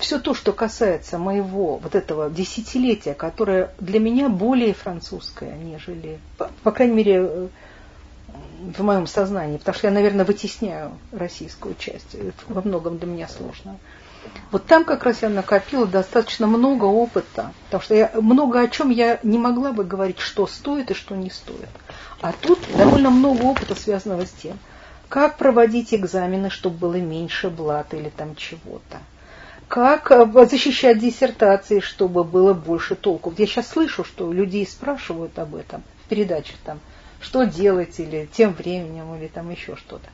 все 0.00 0.18
то, 0.18 0.34
что 0.34 0.52
касается 0.52 1.18
моего 1.18 1.76
вот 1.76 1.94
этого 1.94 2.28
десятилетия, 2.28 3.14
которое 3.14 3.70
для 3.78 4.00
меня 4.00 4.28
более 4.28 4.74
французское, 4.74 5.54
нежели, 5.56 6.18
по, 6.38 6.50
по 6.64 6.72
крайней 6.72 6.94
мере, 6.94 7.48
в 8.76 8.82
моем 8.82 9.06
сознании, 9.06 9.58
потому 9.58 9.76
что 9.76 9.86
я, 9.88 9.92
наверное, 9.92 10.24
вытесняю 10.24 10.92
российскую 11.12 11.74
часть. 11.74 12.16
Во 12.48 12.62
многом 12.62 12.98
для 12.98 13.06
меня 13.06 13.28
сложно. 13.28 13.78
Вот 14.50 14.66
там 14.66 14.84
как 14.84 15.04
раз 15.04 15.22
я 15.22 15.28
накопила 15.28 15.86
достаточно 15.86 16.46
много 16.46 16.84
опыта, 16.84 17.52
потому 17.66 17.82
что 17.82 17.94
я, 17.94 18.10
много 18.14 18.60
о 18.60 18.68
чем 18.68 18.90
я 18.90 19.18
не 19.22 19.38
могла 19.38 19.72
бы 19.72 19.84
говорить, 19.84 20.18
что 20.18 20.46
стоит 20.46 20.90
и 20.90 20.94
что 20.94 21.14
не 21.14 21.30
стоит. 21.30 21.68
А 22.20 22.32
тут 22.32 22.58
довольно 22.76 23.10
много 23.10 23.42
опыта, 23.42 23.74
связанного 23.74 24.24
с 24.24 24.30
тем, 24.30 24.58
как 25.08 25.36
проводить 25.36 25.92
экзамены, 25.92 26.50
чтобы 26.50 26.78
было 26.78 26.94
меньше 26.94 27.50
блата 27.50 27.96
или 27.96 28.08
там 28.08 28.34
чего-то. 28.34 28.98
Как 29.68 30.10
э, 30.10 30.46
защищать 30.46 30.98
диссертации, 30.98 31.80
чтобы 31.80 32.22
было 32.22 32.54
больше 32.54 32.94
толку. 32.94 33.32
Я 33.36 33.46
сейчас 33.46 33.68
слышу, 33.68 34.04
что 34.04 34.32
людей 34.32 34.66
спрашивают 34.66 35.38
об 35.38 35.54
этом 35.54 35.82
в 36.04 36.08
передачах 36.08 36.56
там, 36.64 36.80
что 37.24 37.44
делать 37.44 37.98
или 37.98 38.28
тем 38.32 38.52
временем, 38.52 39.14
или 39.16 39.28
там 39.28 39.50
еще 39.50 39.76
что-то. 39.76 40.06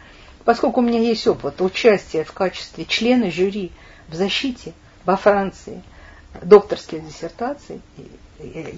Поскольку 0.44 0.80
у 0.80 0.82
меня 0.82 1.00
есть 1.00 1.26
опыт 1.26 1.60
участия 1.60 2.24
в 2.24 2.32
качестве 2.32 2.84
члена 2.84 3.30
жюри 3.30 3.72
в 4.08 4.14
защите 4.14 4.72
во 5.04 5.16
Франции 5.16 5.82
докторских 6.40 7.04
диссертаций, 7.04 7.80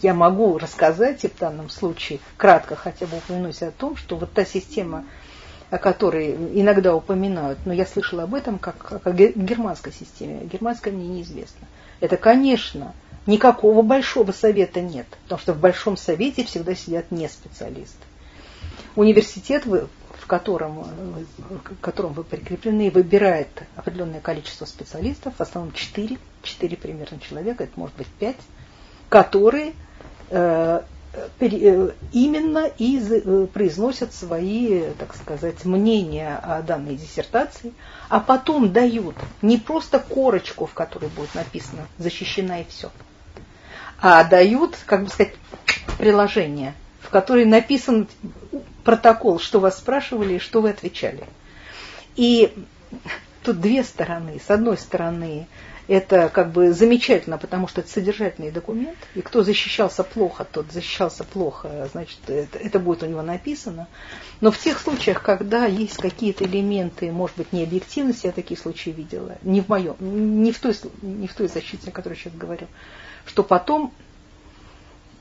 я 0.02 0.14
могу 0.14 0.58
рассказать 0.58 1.24
и 1.24 1.28
в 1.28 1.38
данном 1.38 1.68
случае 1.68 2.20
кратко 2.36 2.74
хотя 2.74 3.06
бы 3.06 3.18
упомянуть 3.18 3.62
о 3.62 3.70
том, 3.70 3.96
что 3.96 4.16
вот 4.16 4.32
та 4.32 4.44
система, 4.44 5.04
о 5.70 5.78
которой 5.78 6.34
иногда 6.58 6.96
упоминают, 6.96 7.58
но 7.66 7.72
я 7.72 7.84
слышала 7.84 8.24
об 8.24 8.34
этом 8.34 8.58
как, 8.58 8.78
как 8.78 9.06
о 9.06 9.12
германской 9.12 9.92
системе, 9.92 10.46
германская 10.46 10.92
мне 10.92 11.06
неизвестно. 11.06 11.68
Это, 12.00 12.16
конечно, 12.16 12.94
никакого 13.26 13.82
большого 13.82 14.32
совета 14.32 14.80
нет, 14.80 15.06
потому 15.24 15.38
что 15.38 15.52
в 15.52 15.60
большом 15.60 15.96
совете 15.96 16.44
всегда 16.44 16.74
сидят 16.74 17.10
не 17.10 17.28
специалисты. 17.28 18.04
Университет 18.94 19.64
в 20.22 20.26
котором, 20.26 20.84
в 20.84 21.80
котором 21.80 22.12
вы 22.12 22.22
прикреплены, 22.22 22.90
выбирает 22.90 23.48
определенное 23.74 24.20
количество 24.20 24.66
специалистов, 24.66 25.34
в 25.36 25.40
основном 25.40 25.72
4, 25.72 26.16
4 26.42 26.76
примерно 26.76 27.18
человека, 27.18 27.64
это 27.64 27.72
может 27.74 27.96
быть 27.96 28.06
5, 28.06 28.36
которые 29.08 29.72
э, 30.30 30.80
э, 31.40 31.90
именно 32.12 32.70
и 32.78 33.00
э, 33.00 33.46
произносят 33.52 34.14
свои, 34.14 34.84
так 34.96 35.16
сказать, 35.16 35.64
мнения 35.64 36.36
о 36.36 36.62
данной 36.62 36.94
диссертации, 36.94 37.72
а 38.08 38.20
потом 38.20 38.72
дают 38.72 39.16
не 39.42 39.58
просто 39.58 39.98
корочку, 39.98 40.66
в 40.66 40.72
которой 40.72 41.10
будет 41.10 41.34
написано 41.34 41.88
«защищена» 41.98 42.60
и 42.60 42.64
все, 42.68 42.92
а 44.00 44.22
дают, 44.22 44.78
как 44.86 45.02
бы 45.04 45.10
сказать, 45.10 45.34
приложение, 45.98 46.74
которой 47.12 47.44
написан 47.44 48.08
протокол, 48.82 49.38
что 49.38 49.60
вас 49.60 49.78
спрашивали 49.78 50.34
и 50.34 50.38
что 50.40 50.60
вы 50.60 50.70
отвечали. 50.70 51.24
И 52.16 52.52
тут 53.44 53.60
две 53.60 53.84
стороны. 53.84 54.40
С 54.44 54.50
одной 54.50 54.76
стороны, 54.76 55.46
это 55.88 56.28
как 56.28 56.52
бы 56.52 56.72
замечательно, 56.72 57.38
потому 57.38 57.68
что 57.68 57.80
это 57.80 57.90
содержательный 57.90 58.50
документ, 58.50 58.96
и 59.14 59.20
кто 59.20 59.42
защищался 59.42 60.04
плохо, 60.04 60.46
тот 60.50 60.70
защищался 60.70 61.24
плохо, 61.24 61.88
значит, 61.92 62.18
это, 62.28 62.58
это 62.58 62.78
будет 62.78 63.02
у 63.02 63.06
него 63.06 63.22
написано. 63.22 63.88
Но 64.40 64.50
в 64.50 64.58
тех 64.58 64.78
случаях, 64.78 65.22
когда 65.22 65.66
есть 65.66 65.96
какие-то 65.96 66.44
элементы, 66.44 67.10
может 67.10 67.36
быть, 67.36 67.52
необъективности, 67.52 68.26
я 68.26 68.32
такие 68.32 68.58
случаи 68.58 68.90
видела, 68.90 69.36
не 69.42 69.60
в 69.60 69.68
моем, 69.68 69.96
не 70.00 70.52
в 70.52 70.58
той, 70.58 70.74
не 71.02 71.26
в 71.26 71.34
той 71.34 71.48
защите, 71.48 71.90
о 71.90 71.92
которой 71.92 72.14
сейчас 72.14 72.32
говорю, 72.34 72.68
что 73.26 73.42
потом 73.42 73.92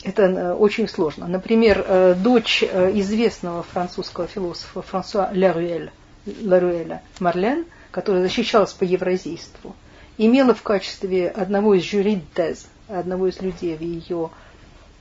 это 0.03 0.23
э, 0.23 0.53
очень 0.53 0.87
сложно. 0.87 1.27
Например, 1.27 1.83
э, 1.87 2.15
дочь 2.15 2.63
э, 2.63 2.91
известного 2.99 3.63
французского 3.63 4.27
философа 4.27 4.81
Франсуа 4.81 5.31
Ларюэля 5.31 7.01
Марлен, 7.19 7.65
которая 7.91 8.23
защищалась 8.23 8.73
по 8.73 8.83
евразийству, 8.83 9.75
имела 10.17 10.53
в 10.53 10.61
качестве 10.61 11.29
одного 11.29 11.75
из 11.75 11.83
жюри 11.83 12.21
тез, 12.35 12.67
одного 12.87 13.27
из 13.27 13.41
людей 13.41 13.75
в 13.75 13.81
ее 13.81 14.29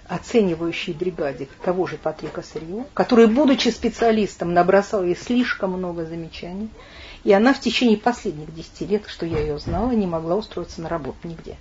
оценивающей 0.09 0.93
бригаде 0.93 1.47
того 1.65 1.87
же 1.87 1.97
Патрика 1.97 2.43
Сырье, 2.43 2.85
который, 2.95 3.29
будучи 3.29 3.69
специалистом, 3.69 4.53
набросал 4.53 5.05
ей 5.05 5.17
слишком 5.17 5.73
много 5.73 6.05
замечаний, 6.05 6.69
и 7.23 7.33
она 7.33 7.55
в 7.55 7.61
течение 7.61 7.97
последних 7.97 8.53
десяти 8.53 8.87
лет, 8.87 9.05
что 9.07 9.25
я 9.25 9.39
ее 9.39 9.59
знала, 9.59 9.93
не 9.93 10.07
могла 10.07 10.37
устроиться 10.37 10.81
на 10.81 10.89
работу 10.89 11.17
нигде. 11.23 11.57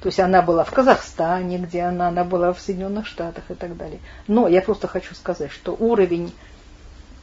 То 0.00 0.08
есть 0.08 0.20
она 0.20 0.42
была 0.42 0.64
в 0.64 0.70
Казахстане, 0.70 1.58
где 1.58 1.82
она, 1.82 2.08
она 2.08 2.24
была 2.24 2.52
в 2.52 2.60
Соединенных 2.60 3.06
Штатах 3.06 3.44
и 3.50 3.54
так 3.54 3.76
далее. 3.76 4.00
Но 4.28 4.46
я 4.46 4.62
просто 4.62 4.86
хочу 4.86 5.14
сказать, 5.14 5.50
что 5.50 5.74
уровень 5.74 6.32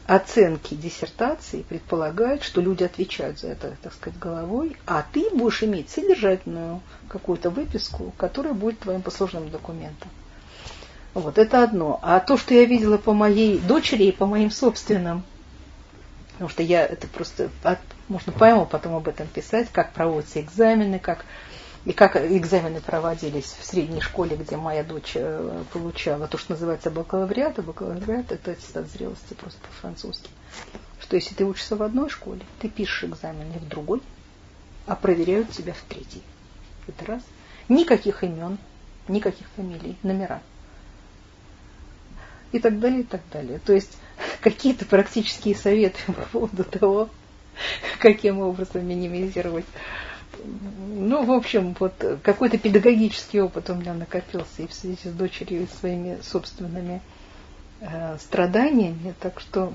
оценки 0.07 0.75
диссертации 0.75 1.63
предполагает, 1.63 2.43
что 2.43 2.61
люди 2.61 2.83
отвечают 2.83 3.39
за 3.39 3.47
это, 3.47 3.75
так 3.81 3.93
сказать, 3.93 4.19
головой, 4.19 4.77
а 4.85 5.03
ты 5.11 5.29
будешь 5.31 5.63
иметь 5.63 5.89
содержательную 5.89 6.81
какую-то 7.07 7.49
выписку, 7.49 8.13
которая 8.17 8.53
будет 8.53 8.79
твоим 8.79 9.01
послужным 9.01 9.49
документом. 9.49 10.09
Вот, 11.13 11.37
это 11.37 11.63
одно. 11.63 11.99
А 12.03 12.19
то, 12.19 12.37
что 12.37 12.53
я 12.53 12.65
видела 12.65 12.97
по 12.97 13.13
моей 13.13 13.57
дочери 13.57 14.03
и 14.03 14.11
по 14.11 14.25
моим 14.25 14.51
собственным, 14.51 15.23
потому 16.33 16.49
что 16.49 16.61
я 16.61 16.85
это 16.85 17.07
просто, 17.07 17.49
можно 18.09 18.33
пойму 18.33 18.65
потом 18.65 18.95
об 18.95 19.07
этом 19.07 19.25
писать, 19.27 19.69
как 19.71 19.93
проводятся 19.93 20.41
экзамены, 20.41 20.99
как 20.99 21.25
и 21.85 21.93
как 21.93 22.15
экзамены 22.15 22.81
проводились 22.81 23.55
в 23.59 23.63
средней 23.63 24.01
школе, 24.01 24.35
где 24.35 24.57
моя 24.57 24.83
дочь 24.83 25.11
э, 25.13 25.63
получала 25.71 26.27
то, 26.27 26.37
что 26.37 26.53
называется 26.53 26.89
бакалавриат, 26.89 27.59
а 27.59 27.61
бакалавриат 27.61 28.31
это 28.31 28.51
аттестат 28.51 28.89
зрелости 28.89 29.35
просто 29.35 29.59
по-французски. 29.61 30.29
Что 30.99 31.15
если 31.15 31.35
ты 31.35 31.45
учишься 31.45 31.75
в 31.75 31.83
одной 31.83 32.09
школе, 32.09 32.41
ты 32.59 32.69
пишешь 32.69 33.03
экзамены 33.03 33.59
в 33.59 33.67
другой, 33.67 34.01
а 34.87 34.95
проверяют 34.95 35.51
тебя 35.51 35.73
в 35.73 35.81
третьей. 35.87 36.23
Это 36.87 37.05
раз. 37.05 37.21
Никаких 37.69 38.23
имен, 38.23 38.57
никаких 39.07 39.47
фамилий, 39.55 39.95
номера. 40.01 40.41
И 42.51 42.57
так 42.57 42.79
далее, 42.79 43.01
и 43.01 43.03
так 43.03 43.21
далее. 43.31 43.59
То 43.59 43.73
есть 43.73 43.95
какие-то 44.41 44.85
практические 44.85 45.53
советы 45.53 45.99
по 46.07 46.13
поводу 46.13 46.63
того, 46.63 47.09
каким 47.99 48.39
образом 48.39 48.87
минимизировать 48.87 49.65
ну, 50.95 51.23
в 51.23 51.31
общем, 51.31 51.75
вот 51.79 51.93
какой-то 52.23 52.57
педагогический 52.57 53.41
опыт 53.41 53.69
у 53.69 53.75
меня 53.75 53.93
накопился 53.93 54.63
и 54.63 54.67
в 54.67 54.73
связи 54.73 54.97
с 55.03 55.11
дочерью, 55.11 55.63
и 55.63 55.79
своими 55.79 56.19
собственными 56.21 57.01
э, 57.81 58.17
страданиями, 58.19 59.13
так 59.19 59.39
что... 59.39 59.73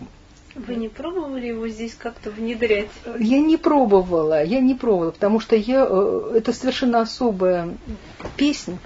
Вы 0.55 0.75
не 0.75 0.89
пробовали 0.89 1.47
его 1.47 1.69
здесь 1.69 1.95
как-то 1.95 2.31
внедрять? 2.31 2.89
Я 3.19 3.41
не 3.41 3.57
пробовала, 3.57 4.43
я 4.43 4.61
не 4.61 4.75
пробовала, 4.75 5.13
потому 5.13 5.39
что 5.39 5.55
я, 5.55 5.87
э, 5.89 6.33
это 6.37 6.53
совершенно 6.53 7.01
особая 7.01 7.77
песня, 8.37 8.79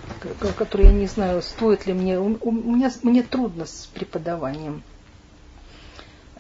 которую 0.59 0.91
я 0.91 0.95
не 0.95 1.07
знаю, 1.07 1.41
стоит 1.41 1.87
ли 1.87 1.95
мне, 1.95 2.19
у, 2.19 2.37
у 2.41 2.53
меня, 2.53 2.91
мне 3.03 3.23
трудно 3.23 3.65
с 3.65 3.89
преподаванием. 3.95 4.83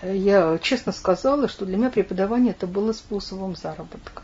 Я 0.02 0.58
честно 0.58 0.92
сказала, 0.92 1.48
что 1.48 1.64
для 1.64 1.78
меня 1.78 1.88
преподавание 1.88 2.50
это 2.50 2.66
было 2.66 2.92
способом 2.92 3.56
заработка. 3.56 4.23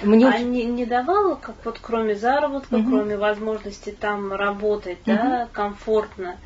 Мне 0.00 0.28
а 0.28 0.38
не, 0.38 0.64
не 0.64 0.86
давало, 0.86 1.34
как 1.34 1.56
вот 1.64 1.78
кроме 1.80 2.14
заработка, 2.14 2.74
угу. 2.76 2.90
кроме 2.90 3.16
возможности 3.16 3.90
там 3.90 4.32
работать, 4.32 5.00
угу. 5.06 5.16
да, 5.16 5.48
комфортно, 5.52 6.36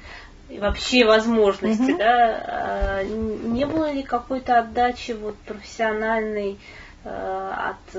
и 0.48 0.58
вообще 0.58 1.04
возможности, 1.04 1.92
угу. 1.92 1.98
да, 1.98 2.44
а, 2.46 3.04
не 3.04 3.64
было 3.66 3.92
ли 3.92 4.02
какой-то 4.02 4.58
отдачи 4.58 5.12
вот 5.12 5.36
профессиональной 5.38 6.58
э, 7.04 7.52
от, 7.70 7.96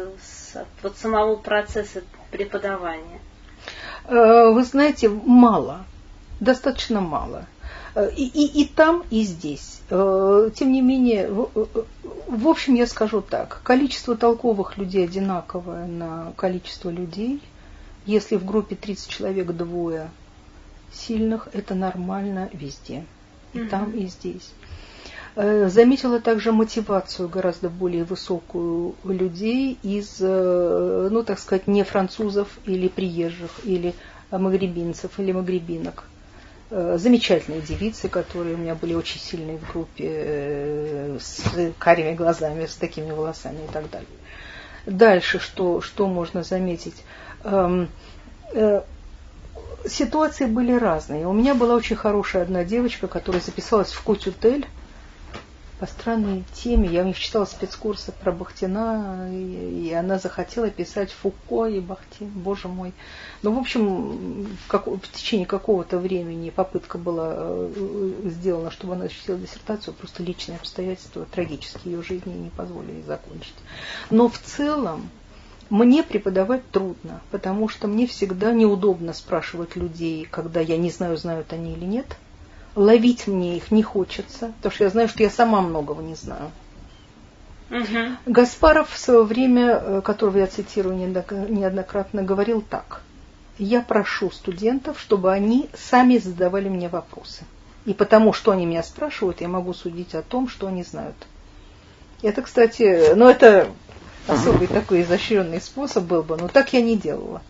от 0.53 0.67
вот 0.83 0.97
самого 0.97 1.35
процесса 1.35 2.01
преподавания? 2.31 3.19
Э, 4.05 4.51
вы 4.51 4.63
знаете, 4.63 5.09
мало, 5.09 5.85
достаточно 6.39 7.01
мало. 7.01 7.45
Э, 7.97 8.11
и, 8.15 8.25
и, 8.27 8.61
и 8.61 8.65
там, 8.65 9.03
и 9.09 9.23
здесь. 9.23 9.81
Тем 9.89 10.71
не 10.71 10.81
менее, 10.81 11.31
в, 11.31 11.49
в 12.27 12.47
общем, 12.47 12.75
я 12.75 12.85
скажу 12.85 13.21
так. 13.21 13.61
Количество 13.63 14.15
толковых 14.15 14.77
людей 14.77 15.03
одинаковое 15.05 15.87
на 15.87 16.33
количество 16.35 16.89
людей. 16.89 17.41
Если 18.05 18.35
в 18.35 18.45
группе 18.45 18.75
30 18.75 19.09
человек 19.09 19.47
двое 19.47 20.11
сильных, 20.93 21.49
это 21.53 21.73
нормально 21.73 22.49
везде. 22.53 23.03
И 23.53 23.59
mm 23.59 23.69
там, 23.69 23.91
и 23.91 24.05
здесь. 24.05 24.51
Э, 25.35 25.67
заметила 25.69 26.19
также 26.19 26.51
мотивацию 26.51 27.27
гораздо 27.27 27.69
более 27.69 28.03
высокую 28.03 28.93
у 29.03 29.09
людей 29.09 29.79
из, 29.81 30.17
э, 30.19 31.09
ну, 31.11 31.23
так 31.23 31.39
сказать, 31.39 31.65
не 31.65 31.83
французов 31.83 32.59
или 32.65 32.89
приезжих, 32.89 33.51
или 33.63 33.95
магребинцев, 34.29 35.19
или 35.19 35.31
магребинок. 35.31 36.03
Э, 36.69 36.97
замечательные 36.97 37.61
девицы, 37.61 38.09
которые 38.09 38.55
у 38.55 38.57
меня 38.57 38.75
были 38.75 38.93
очень 38.93 39.19
сильные 39.19 39.57
в 39.57 39.71
группе, 39.71 41.17
с 41.19 41.43
карими 41.77 42.13
глазами, 42.13 42.65
с 42.65 42.75
такими 42.75 43.11
волосами 43.11 43.63
и 43.63 43.67
так 43.67 43.89
далее. 43.89 44.07
Дальше, 44.85 45.39
что, 45.39 45.81
что 45.81 46.07
можно 46.07 46.43
заметить? 46.43 47.03
Эм, 47.43 47.89
ситуации 49.85 50.45
были 50.45 50.73
разные. 50.73 51.27
У 51.27 51.33
меня 51.33 51.55
была 51.55 51.75
очень 51.75 51.95
хорошая 51.95 52.43
одна 52.43 52.63
девочка, 52.63 53.07
которая 53.07 53.41
записалась 53.41 53.91
в 53.91 54.01
Котютель 54.03 54.65
по 55.79 55.85
странной 55.85 56.43
теме. 56.53 56.89
Я 56.89 57.03
у 57.03 57.05
них 57.05 57.17
читала 57.17 57.45
спецкурсы 57.45 58.11
про 58.11 58.31
Бахтина, 58.31 59.29
и, 59.31 59.87
и 59.87 59.93
она 59.93 60.19
захотела 60.19 60.69
писать 60.69 61.11
Фуко 61.11 61.65
и 61.65 61.79
Бахтин, 61.79 62.29
боже 62.29 62.67
мой. 62.67 62.93
Ну, 63.43 63.53
в 63.53 63.59
общем, 63.59 64.43
в, 64.43 64.67
как, 64.67 64.87
в 64.87 65.11
течение 65.11 65.45
какого-то 65.45 65.99
времени 65.99 66.49
попытка 66.49 66.97
была 66.97 67.35
э, 67.37 68.11
сделана, 68.25 68.71
чтобы 68.71 68.93
она 68.93 69.03
защитила 69.03 69.37
диссертацию, 69.37 69.93
просто 69.93 70.23
личные 70.23 70.57
обстоятельства, 70.57 71.25
трагические 71.25 71.95
ее 71.95 72.03
жизни 72.03 72.33
не 72.33 72.49
позволили 72.49 73.01
закончить. 73.03 73.55
Но 74.09 74.29
в 74.29 74.39
целом 74.39 75.09
мне 75.69 76.01
преподавать 76.01 76.69
трудно, 76.71 77.21
потому 77.29 77.67
что 77.67 77.87
мне 77.87 78.07
всегда 78.07 78.53
неудобно 78.53 79.13
спрашивать 79.13 79.75
людей, 79.75 80.25
когда 80.25 80.61
я 80.61 80.77
не 80.77 80.89
знаю, 80.89 81.17
знают 81.17 81.51
они 81.51 81.73
или 81.73 81.85
нет. 81.85 82.17
Ловить 82.77 83.25
мне 83.25 83.57
их 83.57 83.71
не 83.71 83.81
хочется, 83.81 84.53
потому 84.57 84.71
что 84.71 84.83
я 84.83 84.91
знаю, 84.91 85.09
что 85.09 85.23
я 85.23 85.31
сама 85.31 85.61
многого 85.61 86.03
не 86.03 86.13
знаю. 86.13 86.51
Угу. 87.71 88.31
Гаспаров 88.31 88.91
в 88.91 88.99
свое 88.99 89.23
время, 89.23 89.81
э, 89.81 90.01
которого 90.01 90.37
я 90.37 90.45
цитирую 90.45 90.95
неоднократно, 90.95 92.21
говорил 92.21 92.61
так. 92.61 93.01
Я 93.57 93.81
прошу 93.81 94.29
студентов, 94.29 94.99
чтобы 94.99 95.31
они 95.33 95.71
сами 95.73 96.19
задавали 96.19 96.69
мне 96.69 96.87
вопросы. 96.87 97.45
И 97.85 97.95
потому, 97.95 98.31
что 98.31 98.51
они 98.51 98.67
меня 98.67 98.83
спрашивают, 98.83 99.41
я 99.41 99.47
могу 99.47 99.73
судить 99.73 100.13
о 100.13 100.21
том, 100.21 100.47
что 100.47 100.67
они 100.67 100.83
знают. 100.83 101.15
Это, 102.21 102.43
кстати, 102.43 103.15
ну 103.15 103.27
это 103.27 103.69
особый 104.27 104.67
такой 104.67 105.01
изощренный 105.01 105.61
способ 105.61 106.03
был 106.03 106.21
бы, 106.21 106.37
но 106.37 106.47
так 106.47 106.73
я 106.73 106.81
не 106.83 106.95
делала. 106.95 107.41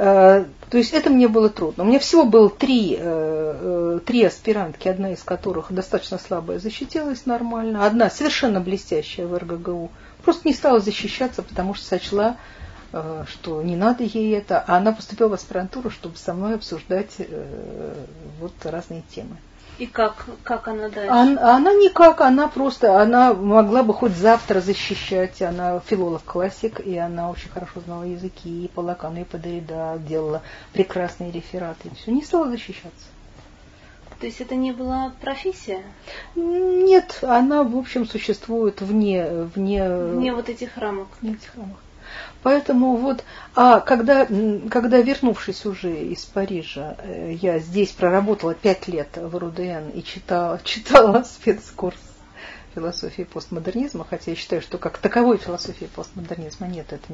Э, 0.00 0.44
то 0.70 0.78
есть 0.78 0.92
это 0.92 1.10
мне 1.10 1.26
было 1.26 1.48
трудно. 1.48 1.82
У 1.82 1.86
меня 1.88 1.98
всего 1.98 2.24
было 2.24 2.48
три, 2.48 2.94
э, 2.96 2.98
э, 3.00 4.00
три 4.06 4.22
аспирантки, 4.22 4.86
одна 4.86 5.12
из 5.12 5.24
которых 5.24 5.72
достаточно 5.72 6.18
слабая 6.18 6.60
защитилась 6.60 7.26
нормально, 7.26 7.84
одна 7.84 8.08
совершенно 8.08 8.60
блестящая 8.60 9.26
в 9.26 9.36
РГГУ, 9.36 9.90
просто 10.22 10.46
не 10.46 10.54
стала 10.54 10.78
защищаться, 10.78 11.42
потому 11.42 11.74
что 11.74 11.84
сочла, 11.84 12.36
что 13.28 13.60
не 13.60 13.76
надо 13.76 14.04
ей 14.04 14.34
это, 14.34 14.64
а 14.66 14.76
она 14.76 14.92
поступила 14.92 15.28
в 15.28 15.34
аспирантуру, 15.34 15.90
чтобы 15.90 16.16
со 16.16 16.32
мной 16.32 16.54
обсуждать 16.54 17.16
вот 18.40 18.54
разные 18.64 19.02
темы. 19.14 19.36
И 19.78 19.86
как, 19.86 20.26
как 20.42 20.66
она 20.66 20.88
дальше? 20.88 21.10
Она, 21.10 21.56
она 21.56 21.72
никак, 21.72 22.20
она 22.20 22.48
просто, 22.48 23.00
она 23.00 23.32
могла 23.32 23.84
бы 23.84 23.94
хоть 23.94 24.12
завтра 24.12 24.60
защищать, 24.60 25.40
она 25.40 25.78
филолог-классик, 25.80 26.80
и 26.80 26.96
она 26.96 27.30
очень 27.30 27.48
хорошо 27.48 27.80
знала 27.86 28.02
языки, 28.02 28.64
и 28.64 28.68
по 28.68 28.80
Лакану, 28.80 29.20
и 29.20 29.24
по 29.24 29.38
Дорида, 29.38 30.00
делала 30.08 30.42
прекрасные 30.72 31.30
рефераты, 31.30 31.88
и 31.88 31.94
все, 31.94 32.10
не 32.10 32.24
стала 32.24 32.48
защищаться. 32.50 33.06
То 34.18 34.26
есть 34.26 34.40
это 34.40 34.56
не 34.56 34.72
была 34.72 35.12
профессия? 35.20 35.84
Нет, 36.34 37.20
она, 37.22 37.62
в 37.62 37.76
общем, 37.76 38.04
существует 38.04 38.80
вне... 38.80 39.28
Вне, 39.54 39.88
вне 39.88 40.34
вот 40.34 40.48
этих 40.48 40.76
рамок. 40.76 41.06
Вне 41.20 41.34
этих 41.34 41.54
рамок. 41.54 41.76
Поэтому 42.42 42.96
вот, 42.96 43.24
а 43.54 43.80
когда, 43.80 44.26
когда 44.70 45.00
вернувшись 45.00 45.66
уже 45.66 46.04
из 46.04 46.24
Парижа, 46.24 46.96
э, 46.98 47.36
я 47.40 47.58
здесь 47.58 47.90
проработала 47.90 48.54
пять 48.54 48.86
лет 48.86 49.08
в 49.16 49.36
РУДН 49.36 49.90
и 49.94 50.04
читала, 50.04 50.60
читала 50.64 51.24
спецкурс 51.24 51.98
философии 52.74 53.24
постмодернизма, 53.24 54.06
хотя 54.08 54.30
я 54.30 54.36
считаю, 54.36 54.62
что 54.62 54.78
как 54.78 54.98
таковой 54.98 55.38
философии 55.38 55.86
постмодернизма 55.86 56.68
нет, 56.68 56.92
это 56.92 57.12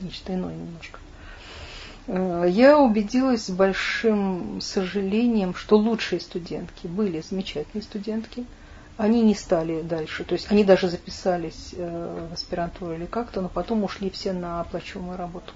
нечто 0.00 0.34
иное 0.34 0.54
немножко. 0.54 0.98
Э, 2.06 2.46
я 2.48 2.78
убедилась 2.78 3.46
с 3.46 3.50
большим 3.50 4.62
сожалением, 4.62 5.54
что 5.54 5.76
лучшие 5.76 6.20
студентки 6.20 6.86
были 6.86 7.20
замечательные 7.20 7.82
студентки– 7.82 8.46
они 9.02 9.20
не 9.20 9.34
стали 9.34 9.82
дальше, 9.82 10.22
то 10.22 10.34
есть 10.34 10.46
они 10.52 10.62
даже 10.62 10.88
записались 10.88 11.74
э, 11.76 12.28
в 12.30 12.34
аспирантуру 12.34 12.92
или 12.92 13.04
как-то, 13.04 13.40
но 13.40 13.48
потом 13.48 13.82
ушли 13.82 14.10
все 14.10 14.32
на 14.32 14.60
оплачиваемую 14.60 15.18
работу. 15.18 15.52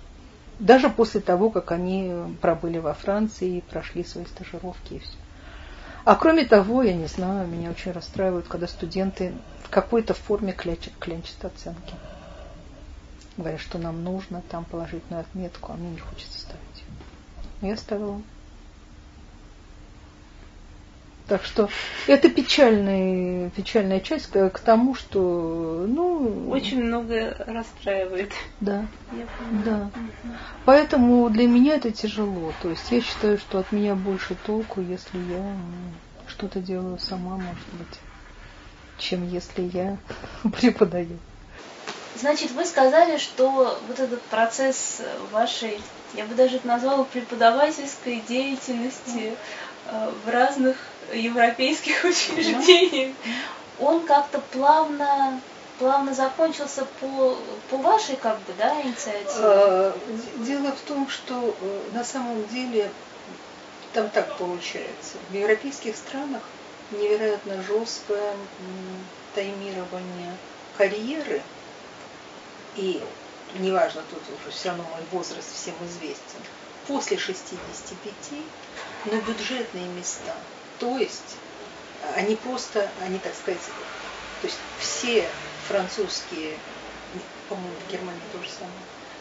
Даже 0.58 0.90
после 0.90 1.20
того, 1.20 1.50
как 1.50 1.70
они 1.70 2.12
пробыли 2.40 2.78
во 2.78 2.92
Франции, 2.92 3.62
прошли 3.70 4.02
свои 4.02 4.24
стажировки 4.24 4.94
и 4.94 4.98
все. 4.98 5.12
А 6.04 6.16
кроме 6.16 6.44
того, 6.44 6.82
я 6.82 6.92
не 6.92 7.06
знаю, 7.06 7.46
меня 7.46 7.70
очень 7.70 7.92
расстраивают, 7.92 8.48
когда 8.48 8.66
студенты 8.66 9.32
в 9.62 9.70
какой-то 9.70 10.12
форме 10.12 10.52
клянчат 10.52 11.44
оценки. 11.44 11.94
Говорят, 13.36 13.60
что 13.60 13.78
нам 13.78 14.02
нужно 14.02 14.42
там 14.50 14.64
положительную 14.64 15.20
отметку, 15.20 15.72
а 15.72 15.76
мне 15.76 15.90
не 15.90 15.98
хочется 15.98 16.40
ставить. 16.40 16.84
Я 17.60 17.76
ставила. 17.76 18.20
Так 21.28 21.44
что 21.44 21.68
это 22.06 22.28
печальная, 22.28 23.50
печальная 23.50 23.98
часть 23.98 24.30
к, 24.30 24.50
к 24.50 24.58
тому, 24.60 24.94
что, 24.94 25.84
ну... 25.88 26.50
Очень 26.50 26.84
много 26.84 27.36
расстраивает. 27.46 28.30
Да, 28.60 28.86
да. 29.64 29.90
Угу. 29.94 30.34
Поэтому 30.64 31.28
для 31.30 31.48
меня 31.48 31.74
это 31.74 31.90
тяжело. 31.90 32.52
То 32.62 32.70
есть 32.70 32.90
я 32.92 33.00
считаю, 33.00 33.38
что 33.38 33.58
от 33.58 33.72
меня 33.72 33.96
больше 33.96 34.36
толку, 34.46 34.80
если 34.80 35.18
я 35.18 35.56
что-то 36.28 36.60
делаю 36.60 36.98
сама, 36.98 37.36
может 37.36 37.68
быть, 37.72 37.98
чем 38.98 39.28
если 39.28 39.62
я 39.62 39.96
преподаю. 40.60 41.18
Значит, 42.14 42.52
вы 42.52 42.64
сказали, 42.64 43.18
что 43.18 43.78
вот 43.88 43.98
этот 43.98 44.22
процесс 44.22 45.02
вашей, 45.32 45.80
я 46.14 46.24
бы 46.24 46.34
даже 46.34 46.56
это 46.56 46.66
назвала 46.66 47.04
преподавательской 47.04 48.22
деятельности 48.26 49.34
э, 49.86 50.12
в 50.24 50.28
разных 50.30 50.76
европейских 51.12 52.04
учреждениях, 52.04 53.14
он 53.78 54.06
как-то 54.06 54.40
плавно 54.52 55.40
плавно 55.78 56.14
закончился 56.14 56.86
по, 57.00 57.36
по 57.70 57.76
вашей 57.76 58.16
как 58.16 58.38
бы, 58.40 58.52
да, 58.58 58.80
инициативе? 58.80 59.40
А, 59.40 59.98
дело 60.38 60.72
в 60.72 60.80
том, 60.80 61.08
что 61.08 61.54
э, 61.60 61.80
на 61.92 62.04
самом 62.04 62.46
деле 62.48 62.90
там 63.92 64.08
так 64.10 64.36
получается. 64.36 65.18
В 65.30 65.34
европейских 65.34 65.96
странах 65.96 66.42
невероятно 66.92 67.62
жесткое 67.62 68.34
таймирование 69.34 70.36
карьеры. 70.76 71.42
И 72.76 73.02
неважно, 73.58 74.02
тут 74.10 74.22
уже 74.38 74.50
все 74.54 74.70
равно 74.70 74.84
мой 74.84 75.02
возраст 75.12 75.54
всем 75.54 75.74
известен. 75.86 76.40
После 76.86 77.18
65 77.18 78.14
на 79.06 79.20
бюджетные 79.20 79.88
места– 79.88 80.34
то 80.78 80.98
есть 80.98 81.36
они 82.14 82.36
просто, 82.36 82.90
они, 83.02 83.18
так 83.18 83.34
сказать, 83.34 83.60
то 84.40 84.46
есть 84.46 84.58
все 84.78 85.26
французские, 85.68 86.56
по-моему, 87.48 87.74
в 87.86 87.92
Германии 87.92 88.20
то 88.32 88.42
же 88.42 88.50
самое, 88.50 88.72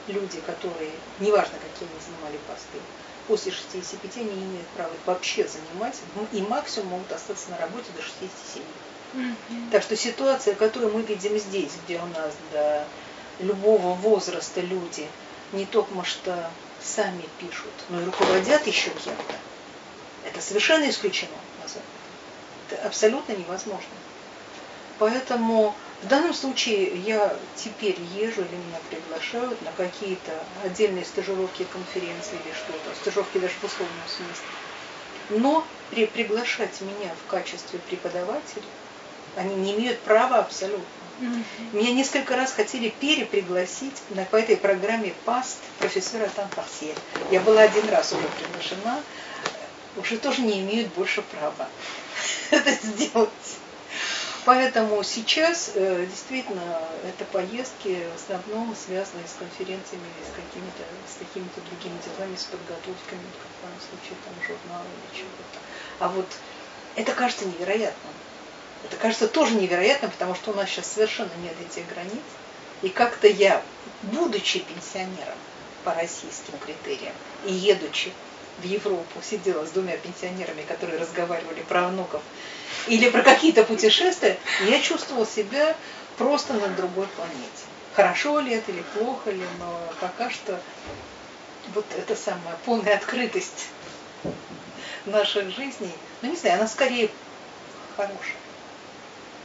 люди, 0.07 0.39
которые, 0.41 0.91
неважно, 1.19 1.57
какие 1.57 1.89
они 1.89 1.99
занимали 2.05 2.39
посты, 2.47 2.79
после 3.27 3.51
65 3.51 4.17
они 4.17 4.31
не 4.31 4.43
имеют 4.43 4.67
права 4.69 4.91
вообще 5.05 5.47
занимать, 5.47 5.99
и 6.31 6.41
максимум 6.41 6.89
могут 6.89 7.11
остаться 7.11 7.49
на 7.51 7.57
работе 7.57 7.87
до 7.95 8.01
67. 8.01 8.63
Mm-hmm. 9.13 9.71
Так 9.71 9.83
что 9.83 9.95
ситуация, 9.95 10.55
которую 10.55 10.93
мы 10.93 11.01
видим 11.01 11.37
здесь, 11.37 11.71
где 11.85 11.99
у 11.99 12.05
нас 12.07 12.33
до 12.51 12.85
любого 13.39 13.95
возраста 13.95 14.61
люди 14.61 15.07
не 15.53 15.65
только 15.65 16.03
что 16.03 16.49
сами 16.81 17.23
пишут, 17.39 17.71
но 17.89 18.01
и 18.01 18.05
руководят 18.05 18.67
еще 18.67 18.89
кем-то, 18.89 19.35
Это 20.25 20.41
совершенно 20.41 20.89
исключено. 20.89 21.35
Это 22.67 22.81
абсолютно 22.87 23.33
невозможно. 23.33 23.97
Поэтому 24.97 25.75
в 26.01 26.07
данном 26.07 26.33
случае 26.33 26.97
я 26.97 27.37
теперь 27.55 27.99
езжу 27.99 28.41
или 28.41 28.55
меня 28.55 28.79
приглашают 28.89 29.61
на 29.61 29.71
какие-то 29.71 30.31
отдельные 30.63 31.03
стажировки, 31.03 31.63
конференции 31.63 32.37
или 32.43 32.53
что-то, 32.53 32.95
стажировки 32.95 33.37
даже 33.37 33.53
в 33.61 33.63
условном 33.63 34.07
смысле. 34.07 34.45
Но 35.29 35.67
при, 35.89 36.05
приглашать 36.05 36.81
меня 36.81 37.11
в 37.25 37.29
качестве 37.29 37.79
преподавателя 37.79 38.69
они 39.35 39.55
не 39.55 39.75
имеют 39.75 39.99
права 40.01 40.37
абсолютно. 40.37 40.85
Меня 41.73 41.91
несколько 41.91 42.35
раз 42.35 42.53
хотели 42.53 42.89
перепригласить 42.89 44.01
на, 44.09 44.23
по 44.25 44.37
этой 44.37 44.57
программе 44.57 45.13
ПАСТ 45.25 45.59
профессора 45.79 46.29
Танфарсье. 46.35 46.93
Я 47.31 47.41
была 47.41 47.61
один 47.61 47.87
раз 47.89 48.13
уже 48.13 48.27
приглашена, 48.27 49.01
уже 49.97 50.17
тоже 50.17 50.41
не 50.41 50.61
имеют 50.61 50.93
больше 50.93 51.21
права 51.21 51.67
это 52.51 52.71
сделать. 52.71 53.29
Поэтому 54.45 55.01
сейчас 55.03 55.71
э, 55.73 56.05
действительно 56.05 56.79
это 57.03 57.25
поездки 57.25 58.05
в 58.11 58.15
основном 58.15 58.75
связаны 58.75 59.23
с 59.27 59.39
конференциями 59.39 60.05
с 60.21 60.35
какими-то 60.35 60.83
с 61.09 61.17
какими-то 61.17 61.61
другими 61.61 61.97
делами, 62.05 62.35
с 62.35 62.43
подготовками, 62.43 63.25
в 63.25 63.61
данном 63.63 63.79
случае 63.79 64.15
там 64.23 64.35
журнала 64.45 64.85
или 64.85 65.17
чего-то. 65.17 65.59
А 65.99 66.09
вот 66.09 66.27
это 66.95 67.11
кажется 67.13 67.45
невероятным. 67.45 68.13
Это 68.83 68.97
кажется 68.97 69.27
тоже 69.27 69.55
невероятным, 69.55 70.11
потому 70.11 70.35
что 70.35 70.51
у 70.51 70.53
нас 70.53 70.69
сейчас 70.69 70.93
совершенно 70.93 71.31
нет 71.41 71.55
этих 71.59 71.87
границ. 71.89 72.23
И 72.83 72.89
как-то 72.89 73.27
я, 73.27 73.63
будучи 74.03 74.59
пенсионером 74.59 75.39
по 75.83 75.93
российским 75.95 76.53
критериям 76.59 77.15
и 77.45 77.53
едучи 77.53 78.11
в 78.59 78.63
Европу, 78.63 79.21
сидела 79.21 79.65
с 79.65 79.71
двумя 79.71 79.97
пенсионерами, 79.97 80.61
которые 80.61 80.99
разговаривали 80.99 81.61
про 81.61 81.87
внуков 81.87 82.21
или 82.87 83.09
про 83.09 83.21
какие-то 83.21 83.63
путешествия, 83.63 84.37
я 84.67 84.79
чувствовала 84.79 85.25
себя 85.25 85.75
просто 86.17 86.53
на 86.53 86.67
другой 86.69 87.07
планете. 87.07 87.65
Хорошо 87.93 88.39
ли 88.39 88.53
это 88.53 88.71
или 88.71 88.83
плохо 88.93 89.31
ли, 89.31 89.43
но 89.59 89.79
пока 89.99 90.29
что 90.29 90.59
вот 91.73 91.85
эта 91.97 92.15
самая 92.15 92.57
полная 92.65 92.95
открытость 92.95 93.69
наших 95.05 95.49
жизней, 95.49 95.91
ну 96.21 96.29
не 96.29 96.35
знаю, 96.35 96.57
она 96.57 96.67
скорее 96.67 97.09
хорошая 97.95 98.35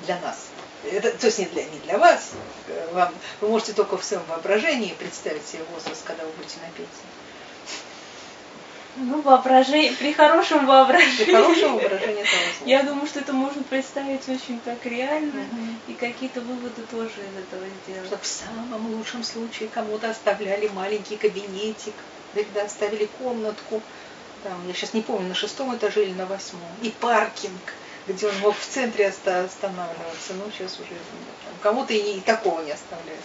для 0.05 0.19
нас. 0.21 0.47
Это, 0.85 1.11
то 1.13 1.27
есть 1.27 1.39
не 1.39 1.47
для, 1.47 1.65
не 1.65 1.79
для 1.81 1.99
вас. 1.99 2.31
Вам, 2.93 3.15
вы 3.41 3.49
можете 3.49 3.73
только 3.75 3.99
в 3.99 4.05
своем 4.05 4.25
воображении 4.25 4.95
представить 4.95 5.47
себе 5.47 5.63
возраст, 5.75 6.03
когда 6.05 6.25
вы 6.25 6.31
будете 6.33 6.57
на 6.61 6.71
пенсии. 6.73 7.10
Ну, 8.97 9.21
воображение, 9.23 9.93
при 9.93 10.13
хорошем 10.13 10.67
воображении. 10.67 11.25
При 11.25 11.33
хорошем 11.33 11.77
воображении. 11.77 12.25
Я 12.67 12.83
думаю, 12.83 13.07
что 13.07 13.21
это 13.21 13.33
можно 13.33 13.63
представить 13.63 14.29
очень 14.29 14.61
так 14.61 14.85
реально, 14.85 15.43
угу. 15.43 15.93
и 15.93 15.95
какие-то 15.95 16.41
выводы 16.41 16.83
тоже 16.91 17.11
из 17.11 17.39
этого 17.39 17.65
сделать. 17.85 18.07
Что 18.07 18.19
в 18.19 18.27
самом 18.27 18.95
лучшем 18.95 19.23
случае 19.23 19.69
кому-то 19.69 20.11
оставляли 20.11 20.69
маленький 20.69 21.17
кабинетик, 21.17 21.95
когда 22.35 22.65
оставили 22.65 23.09
комнатку, 23.19 23.81
там, 24.43 24.67
я 24.67 24.75
сейчас 24.75 24.95
не 24.95 25.03
помню, 25.03 25.29
на 25.29 25.35
шестом 25.35 25.75
этаже 25.77 26.05
или 26.05 26.13
на 26.13 26.27
восьмом, 26.27 26.63
и 26.83 26.91
паркинг, 26.91 27.75
где 28.09 28.29
он 28.29 28.39
мог 28.41 28.57
в 28.57 28.67
центре 28.67 29.09
останавливаться, 29.09 30.35
ну, 30.35 30.51
сейчас 30.51 30.81
уже 30.81 30.95
кому-то 31.63 31.93
и, 31.93 32.21
такого 32.21 32.63
не 32.63 32.73
оставляют. 32.73 33.23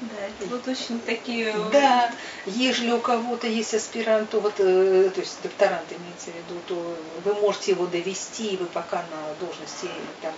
Да, 0.00 0.46
вот 0.46 0.68
очень 0.68 1.00
такие... 1.00 1.54
Да, 1.72 2.12
если 2.44 2.90
у 2.90 3.00
кого-то 3.00 3.46
есть 3.46 3.72
аспирант, 3.72 4.28
то 4.30 4.40
вот, 4.40 4.54
э, 4.58 5.10
то 5.14 5.20
есть 5.20 5.38
докторант 5.42 5.86
имеется 5.90 6.30
в 6.30 6.34
виду, 6.34 6.60
то 6.66 6.98
вы 7.24 7.34
можете 7.34 7.72
его 7.72 7.86
довести, 7.86 8.48
и 8.50 8.56
вы 8.56 8.66
пока 8.66 8.98
на 8.98 9.34
должности 9.46 9.88
там 10.20 10.34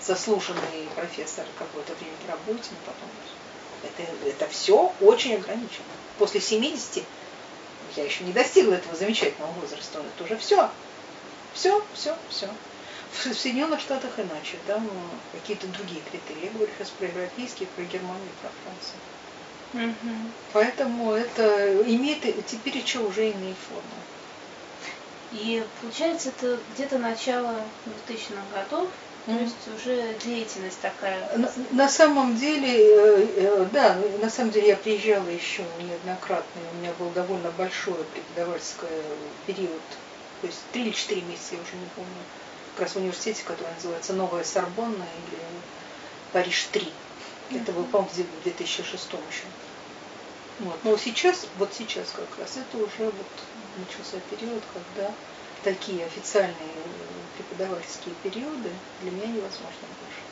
заслуженный 0.00 0.88
профессор 0.94 1.44
какое-то 1.58 1.94
время 1.94 2.14
работаете, 2.28 2.70
но 2.70 2.92
потом 2.92 3.08
это, 3.82 4.28
это 4.28 4.50
все 4.50 4.92
очень 5.00 5.34
ограничено. 5.34 5.84
После 6.18 6.40
70 6.40 7.02
я 7.96 8.04
еще 8.04 8.24
не 8.24 8.32
достигла 8.32 8.74
этого 8.74 8.94
замечательного 8.94 9.52
возраста, 9.52 10.00
это 10.14 10.24
уже 10.24 10.36
все. 10.36 10.70
Все, 11.54 11.82
все, 11.94 12.16
все. 12.28 12.48
В 13.24 13.34
Соединенных 13.34 13.80
Штатах 13.80 14.18
иначе, 14.18 14.58
там 14.66 14.88
какие-то 15.32 15.66
другие 15.68 16.00
критерии. 16.10 16.46
Я 16.46 16.50
говорю 16.50 16.70
сейчас 16.76 16.90
про 16.90 17.06
европейские, 17.06 17.68
про 17.74 17.84
Германию, 17.84 18.28
про 18.42 18.50
Францию. 18.62 19.00
Угу. 19.74 20.14
Поэтому 20.52 21.12
это 21.12 21.82
имеет, 21.82 22.22
теперь 22.46 22.78
еще 22.78 23.00
уже 23.00 23.30
имеет 23.32 23.56
форму. 23.68 23.82
И 25.32 25.64
получается, 25.80 26.28
это 26.30 26.58
где-то 26.74 26.98
начало 26.98 27.54
2000-х 28.08 28.42
годов, 28.54 28.88
то 29.26 29.32
есть 29.32 29.56
уже 29.76 30.14
деятельность 30.24 30.80
такая. 30.80 31.36
На, 31.36 31.50
на 31.72 31.88
самом 31.88 32.36
деле, 32.36 32.68
э, 32.78 33.26
э, 33.36 33.66
да, 33.72 33.98
на 34.22 34.30
самом 34.30 34.52
деле 34.52 34.68
я 34.68 34.76
приезжала 34.76 35.28
еще 35.28 35.64
неоднократно, 35.80 36.60
у 36.72 36.76
меня 36.76 36.92
был 36.98 37.10
довольно 37.10 37.50
большой 37.50 37.96
преподавательский 38.14 38.86
период, 39.46 39.82
то 40.40 40.46
есть 40.46 40.60
три 40.72 40.82
или 40.82 40.90
четыре 40.92 41.22
месяца, 41.22 41.56
я 41.56 41.60
уже 41.60 41.74
не 41.74 41.88
помню 41.96 42.22
раз 42.80 42.92
в 42.92 42.96
университете, 42.96 43.42
который 43.44 43.72
называется 43.74 44.12
Новая 44.12 44.44
Сорбонна 44.44 45.04
или 45.04 45.38
Париж-3. 46.32 46.92
Это 47.52 47.72
был, 47.72 47.84
по-моему, 47.84 48.10
в 48.10 48.42
2006 48.42 49.04
еще. 49.04 49.44
Вот. 50.60 50.78
Но 50.84 50.96
сейчас, 50.96 51.46
вот 51.58 51.72
сейчас 51.72 52.10
как 52.10 52.28
раз, 52.38 52.56
это 52.56 52.78
уже 52.78 53.04
вот 53.04 53.26
начался 53.76 54.18
период, 54.30 54.62
когда 54.72 55.12
такие 55.62 56.04
официальные 56.04 56.54
преподавательские 57.36 58.14
периоды 58.22 58.70
для 59.02 59.10
меня 59.10 59.26
невозможно 59.26 59.86
больше. 60.00 60.22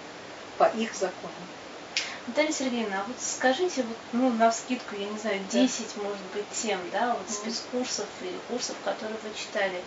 По 0.58 0.64
их 0.78 0.94
законам. 0.94 1.32
Наталья 2.26 2.52
Сергеевна, 2.52 3.00
а 3.00 3.04
вот 3.06 3.16
скажите, 3.20 3.82
вот, 3.82 3.96
ну, 4.12 4.32
на 4.32 4.50
скидку, 4.50 4.94
я 4.96 5.06
не 5.08 5.18
знаю, 5.18 5.40
10, 5.50 5.86
да. 5.96 6.02
может 6.02 6.24
быть, 6.32 6.44
тем, 6.54 6.80
да, 6.90 7.14
вот 7.14 7.28
спецкурсов 7.28 8.06
или 8.22 8.38
курсов, 8.48 8.76
которые 8.82 9.18
вы 9.22 9.30
читали 9.36 9.82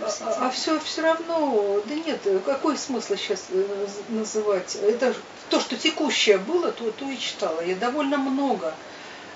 а, 0.00 0.46
а 0.46 0.50
все, 0.50 0.78
все 0.80 1.02
равно, 1.02 1.80
да 1.84 1.94
нет, 1.94 2.20
какой 2.44 2.76
смысл 2.76 3.14
сейчас 3.16 3.46
э, 3.50 3.86
называть? 4.08 4.76
Это 4.76 5.14
то, 5.48 5.60
что 5.60 5.76
текущее 5.76 6.38
было, 6.38 6.72
то, 6.72 6.90
то 6.90 7.08
и 7.08 7.18
читала. 7.18 7.60
Я 7.60 7.76
довольно 7.76 8.18
много 8.18 8.74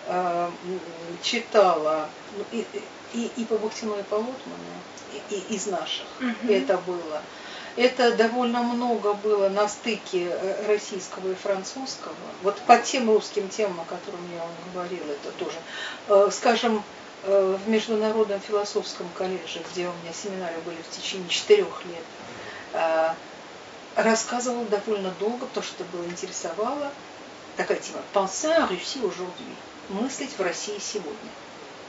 э, 0.07 0.51
читала 1.23 2.09
ну, 2.37 2.45
и, 2.53 2.67
и, 3.15 3.31
и 3.37 3.45
по 3.45 3.57
Бахтину, 3.59 3.99
и 3.99 4.03
по 4.03 4.17
Лотману, 4.17 4.35
и, 5.31 5.35
и 5.35 5.55
из 5.55 5.67
наших 5.67 6.07
угу. 6.21 6.53
это 6.53 6.79
было. 6.79 7.23
Это 7.75 8.15
довольно 8.15 8.63
много 8.63 9.15
было 9.15 9.49
на 9.49 9.67
стыке 9.69 10.29
э, 10.31 10.67
российского 10.67 11.33
и 11.33 11.35
французского. 11.35 12.15
Вот 12.43 12.59
по 12.67 12.77
тем 12.79 13.09
русским 13.09 13.49
темам, 13.49 13.81
о 13.81 13.85
которых 13.85 14.21
я 14.35 14.41
вам 14.41 14.51
говорила, 14.75 15.11
это 15.11 15.31
тоже. 15.39 15.57
Э, 16.09 16.29
скажем, 16.31 16.83
в 17.23 17.69
Международном 17.69 18.41
философском 18.41 19.09
колледже, 19.17 19.61
где 19.71 19.87
у 19.87 19.93
меня 20.03 20.13
семинары 20.13 20.57
были 20.65 20.79
в 20.83 20.91
течение 20.91 21.29
четырех 21.29 21.85
лет, 21.85 22.05
э, 22.73 23.15
рассказывал 23.97 24.65
довольно 24.65 25.13
долго, 25.21 25.47
потому 25.47 25.65
что 25.65 25.85
было 25.85 26.05
интересовало. 26.05 26.91
Такая 27.57 27.79
тема 27.79 28.01
«Penser 28.13 28.57
en 28.57 28.69
Russie 28.69 29.07
aujourd'hui»– 29.07 29.55
«Мыслить 29.89 30.37
в 30.37 30.43
России 30.43 30.79
сегодня». 30.81 31.31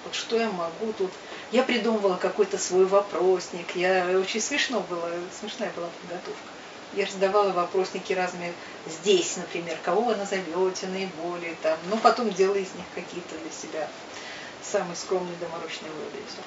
Вот 0.03 0.13
что 0.13 0.37
я 0.37 0.49
могу 0.49 0.91
тут... 0.97 1.11
Я 1.51 1.63
придумывала 1.63 2.17
какой-то 2.17 2.57
свой 2.57 2.85
вопросник. 2.85 3.75
Я 3.75 4.19
очень 4.19 4.41
смешно 4.41 4.81
было, 4.81 5.09
смешная 5.39 5.71
была 5.75 5.87
подготовка. 6.01 6.49
Я 6.93 7.05
раздавала 7.05 7.51
вопросники 7.51 8.13
разные 8.13 8.53
здесь, 8.85 9.37
например, 9.37 9.77
кого 9.81 10.01
вы 10.01 10.15
назовете 10.15 10.87
наиболее 10.87 11.55
там, 11.61 11.77
но 11.89 11.97
потом 11.97 12.31
делала 12.31 12.57
из 12.57 12.73
них 12.75 12.85
какие-то 12.93 13.35
для 13.37 13.51
себя 13.51 13.87
самый 14.73 14.95
скромный 14.95 15.35
доморощный 15.39 15.89
выразил. 15.89 16.43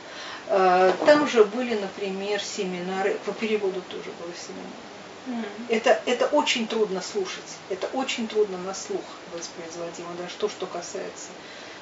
А, 0.49 0.93
там 1.07 1.29
же 1.29 1.45
были, 1.45 1.79
например, 1.79 2.43
семинары, 2.43 3.15
по 3.25 3.33
переводу 3.33 3.81
тоже 3.83 4.11
был 4.21 4.33
семинар. 4.35 4.87
Mm. 5.27 5.45
Это, 5.69 6.01
это 6.07 6.27
очень 6.27 6.67
трудно 6.67 7.01
слушать, 7.03 7.51
это 7.69 7.87
очень 7.93 8.27
трудно 8.29 8.59
на 8.59 8.75
слух 8.75 9.05
воспроизводимо, 9.33 10.15
даже 10.19 10.35
то, 10.39 10.49
что 10.49 10.67
касается 10.67 11.29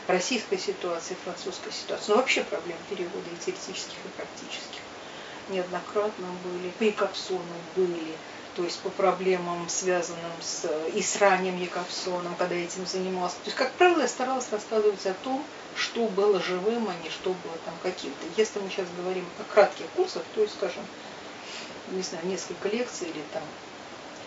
российской 0.07 0.59
ситуации, 0.59 1.17
французской 1.25 1.73
ситуации, 1.73 2.11
но 2.11 2.17
вообще 2.17 2.43
проблем 2.45 2.79
перевода 2.91 3.29
и 3.33 3.45
теоретических, 3.45 3.97
и 4.05 4.09
практических. 4.17 4.81
Неоднократно 5.51 6.27
были, 6.45 6.71
при 6.79 6.91
Капсону 6.91 7.57
были, 7.77 8.17
то 8.57 8.63
есть 8.65 8.81
по 8.81 8.89
проблемам, 8.91 9.69
связанным 9.69 10.33
с, 10.41 10.71
и 10.95 11.03
с 11.03 11.17
ранним 11.17 11.59
Якобсоном, 11.59 12.35
когда 12.39 12.55
я 12.55 12.65
этим 12.65 12.87
занималась. 12.87 13.33
То 13.33 13.47
есть, 13.47 13.57
как 13.57 13.73
правило, 13.73 14.01
я 14.03 14.09
старалась 14.09 14.51
рассказывать 14.51 15.05
о 15.07 15.15
том, 15.15 15.45
что 15.77 16.07
было 16.09 16.41
живым, 16.41 16.89
а 16.89 16.95
не 17.03 17.11
что 17.11 17.31
было 17.31 17.57
там 17.65 17.75
каким-то. 17.83 18.27
Если 18.37 18.59
мы 18.61 18.71
сейчас 18.71 18.87
говорим 18.97 19.27
о 19.41 19.53
кратких 19.53 19.87
курсах, 19.97 20.23
то 20.35 20.43
есть, 20.43 20.55
скажем, 20.55 20.83
не 21.91 22.03
знаю, 22.03 22.27
несколько 22.27 22.69
лекций 22.69 23.09
или 23.09 23.23
там, 23.33 23.43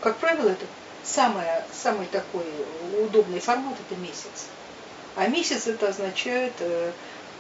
как 0.02 0.18
правило, 0.18 0.50
это 0.50 0.66
самое, 1.04 1.66
самый 1.74 2.08
такой 2.08 2.46
удобный 3.02 3.40
формат– 3.40 3.76
это 3.90 4.00
месяц. 4.00 4.48
А 5.16 5.28
месяц 5.28 5.68
это 5.68 5.90
означает, 5.90 6.54
э, 6.60 6.92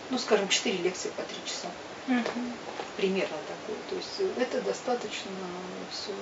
ну, 0.09 0.17
скажем, 0.17 0.47
4 0.47 0.77
лекции 0.77 1.09
по 1.09 1.21
3 1.21 1.35
часа. 1.45 1.67
Угу. 2.07 2.41
Примерно 2.95 3.37
такое. 3.47 3.77
То 3.89 3.95
есть 3.95 4.37
это 4.37 4.61
достаточно 4.61 5.31
все 5.91 6.13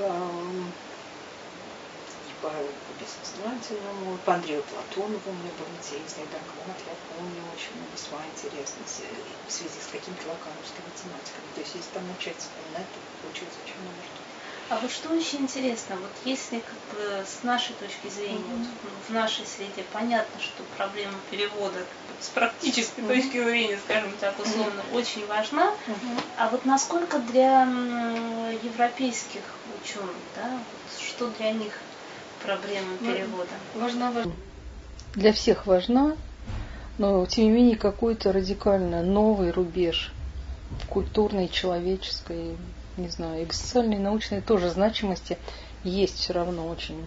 эм, 0.00 0.72
по 2.42 2.50
бессознательному, 2.98 4.18
по 4.26 4.34
Андрею 4.34 4.62
Платонову 4.64 5.30
у 5.30 5.32
меня 5.32 5.52
был 5.56 5.66
интересный 5.78 6.26
доклад, 6.26 6.76
я 6.84 6.94
помню, 7.14 7.40
очень 7.54 7.78
весьма 7.94 8.18
интересный 8.34 8.82
в 8.82 9.50
связи 9.50 9.78
с 9.78 9.86
какими-то 9.86 10.26
лакановскими 10.26 10.90
тематиками. 10.98 11.48
То 11.54 11.60
есть 11.62 11.74
если 11.78 11.94
там 11.94 12.04
начать 12.10 12.36
вспоминать, 12.36 12.90
то 12.90 12.98
получается 13.22 13.58
очень 13.62 13.78
много 13.78 14.02
что. 14.02 14.20
А 14.70 14.78
вот 14.78 14.90
что 14.90 15.10
очень 15.10 15.40
интересно, 15.40 15.96
вот 15.96 16.10
если 16.24 16.60
как 16.60 16.80
бы 16.96 17.24
с 17.26 17.42
нашей 17.42 17.74
точки 17.74 18.08
зрения, 18.08 18.38
mm-hmm. 18.38 18.78
вот, 18.82 18.92
в 19.08 19.12
нашей 19.12 19.44
среде 19.44 19.84
понятно, 19.92 20.40
что 20.40 20.62
проблема 20.76 21.14
перевода 21.30 21.84
с 22.20 22.28
практической 22.28 23.00
mm-hmm. 23.00 23.08
точки 23.08 23.42
зрения, 23.42 23.78
скажем 23.84 24.12
так, 24.18 24.38
условно, 24.38 24.80
mm-hmm. 24.80 24.96
очень 24.96 25.26
важна, 25.26 25.66
mm-hmm. 25.66 26.22
а 26.38 26.48
вот 26.48 26.64
насколько 26.64 27.18
для 27.18 27.62
европейских 28.62 29.42
ученых, 29.82 30.16
да, 30.36 30.48
вот, 30.50 31.02
что 31.02 31.26
для 31.28 31.52
них 31.52 31.74
проблема 32.44 32.96
перевода? 32.98 33.50
Важна, 33.74 34.10
важна. 34.10 34.32
Для 35.14 35.32
всех 35.32 35.66
важна, 35.66 36.16
но 36.98 37.24
тем 37.26 37.44
не 37.44 37.50
менее 37.50 37.76
какой-то 37.76 38.32
радикально 38.32 39.02
новый 39.02 39.50
рубеж 39.50 40.12
культурной, 40.88 41.48
человеческой, 41.48 42.56
не 42.96 43.08
знаю, 43.08 43.44
экзистенциальной, 43.44 43.98
научной 43.98 44.40
тоже 44.40 44.70
значимости 44.70 45.38
есть 45.84 46.18
все 46.18 46.32
равно 46.32 46.68
очень 46.68 47.04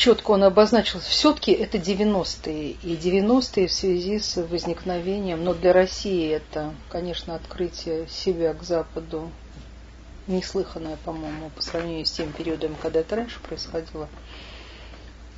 четко 0.00 0.30
он 0.30 0.44
обозначил, 0.44 0.98
все-таки 1.00 1.52
это 1.52 1.76
90-е. 1.76 2.70
И 2.70 2.96
90-е 2.96 3.68
в 3.68 3.72
связи 3.72 4.18
с 4.18 4.42
возникновением, 4.42 5.44
но 5.44 5.52
для 5.52 5.74
России 5.74 6.30
это, 6.30 6.72
конечно, 6.88 7.34
открытие 7.34 8.08
себя 8.08 8.54
к 8.54 8.62
Западу 8.62 9.30
неслыханное, 10.30 10.96
по-моему, 11.04 11.50
по 11.50 11.62
сравнению 11.62 12.06
с 12.06 12.10
тем 12.10 12.32
периодом, 12.32 12.76
когда 12.80 13.00
это 13.00 13.16
раньше 13.16 13.40
происходило. 13.40 14.08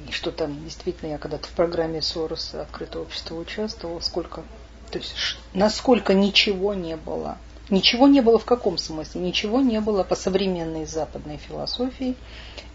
И 0.08 0.12
что 0.12 0.30
там, 0.30 0.64
действительно, 0.64 1.10
я 1.10 1.18
когда-то 1.18 1.48
в 1.48 1.52
программе 1.52 2.02
Сороса 2.02 2.62
«Открытое 2.62 3.02
общество» 3.02 3.36
участвовала, 3.36 4.00
сколько, 4.00 4.42
то 4.90 4.98
есть 4.98 5.14
насколько 5.54 6.14
ничего 6.14 6.74
не 6.74 6.96
было. 6.96 7.38
Ничего 7.70 8.08
не 8.08 8.20
было 8.20 8.38
в 8.38 8.44
каком 8.44 8.76
смысле? 8.76 9.20
Ничего 9.20 9.60
не 9.60 9.80
было 9.80 10.02
по 10.02 10.14
современной 10.14 10.84
западной 10.84 11.38
философии, 11.38 12.16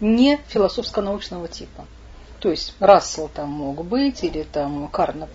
не 0.00 0.40
философско-научного 0.48 1.48
типа. 1.48 1.84
То 2.40 2.50
есть 2.50 2.74
Рассел 2.80 3.28
там 3.28 3.50
мог 3.50 3.84
быть, 3.84 4.24
или 4.24 4.42
там 4.42 4.88
Карнап 4.88 5.30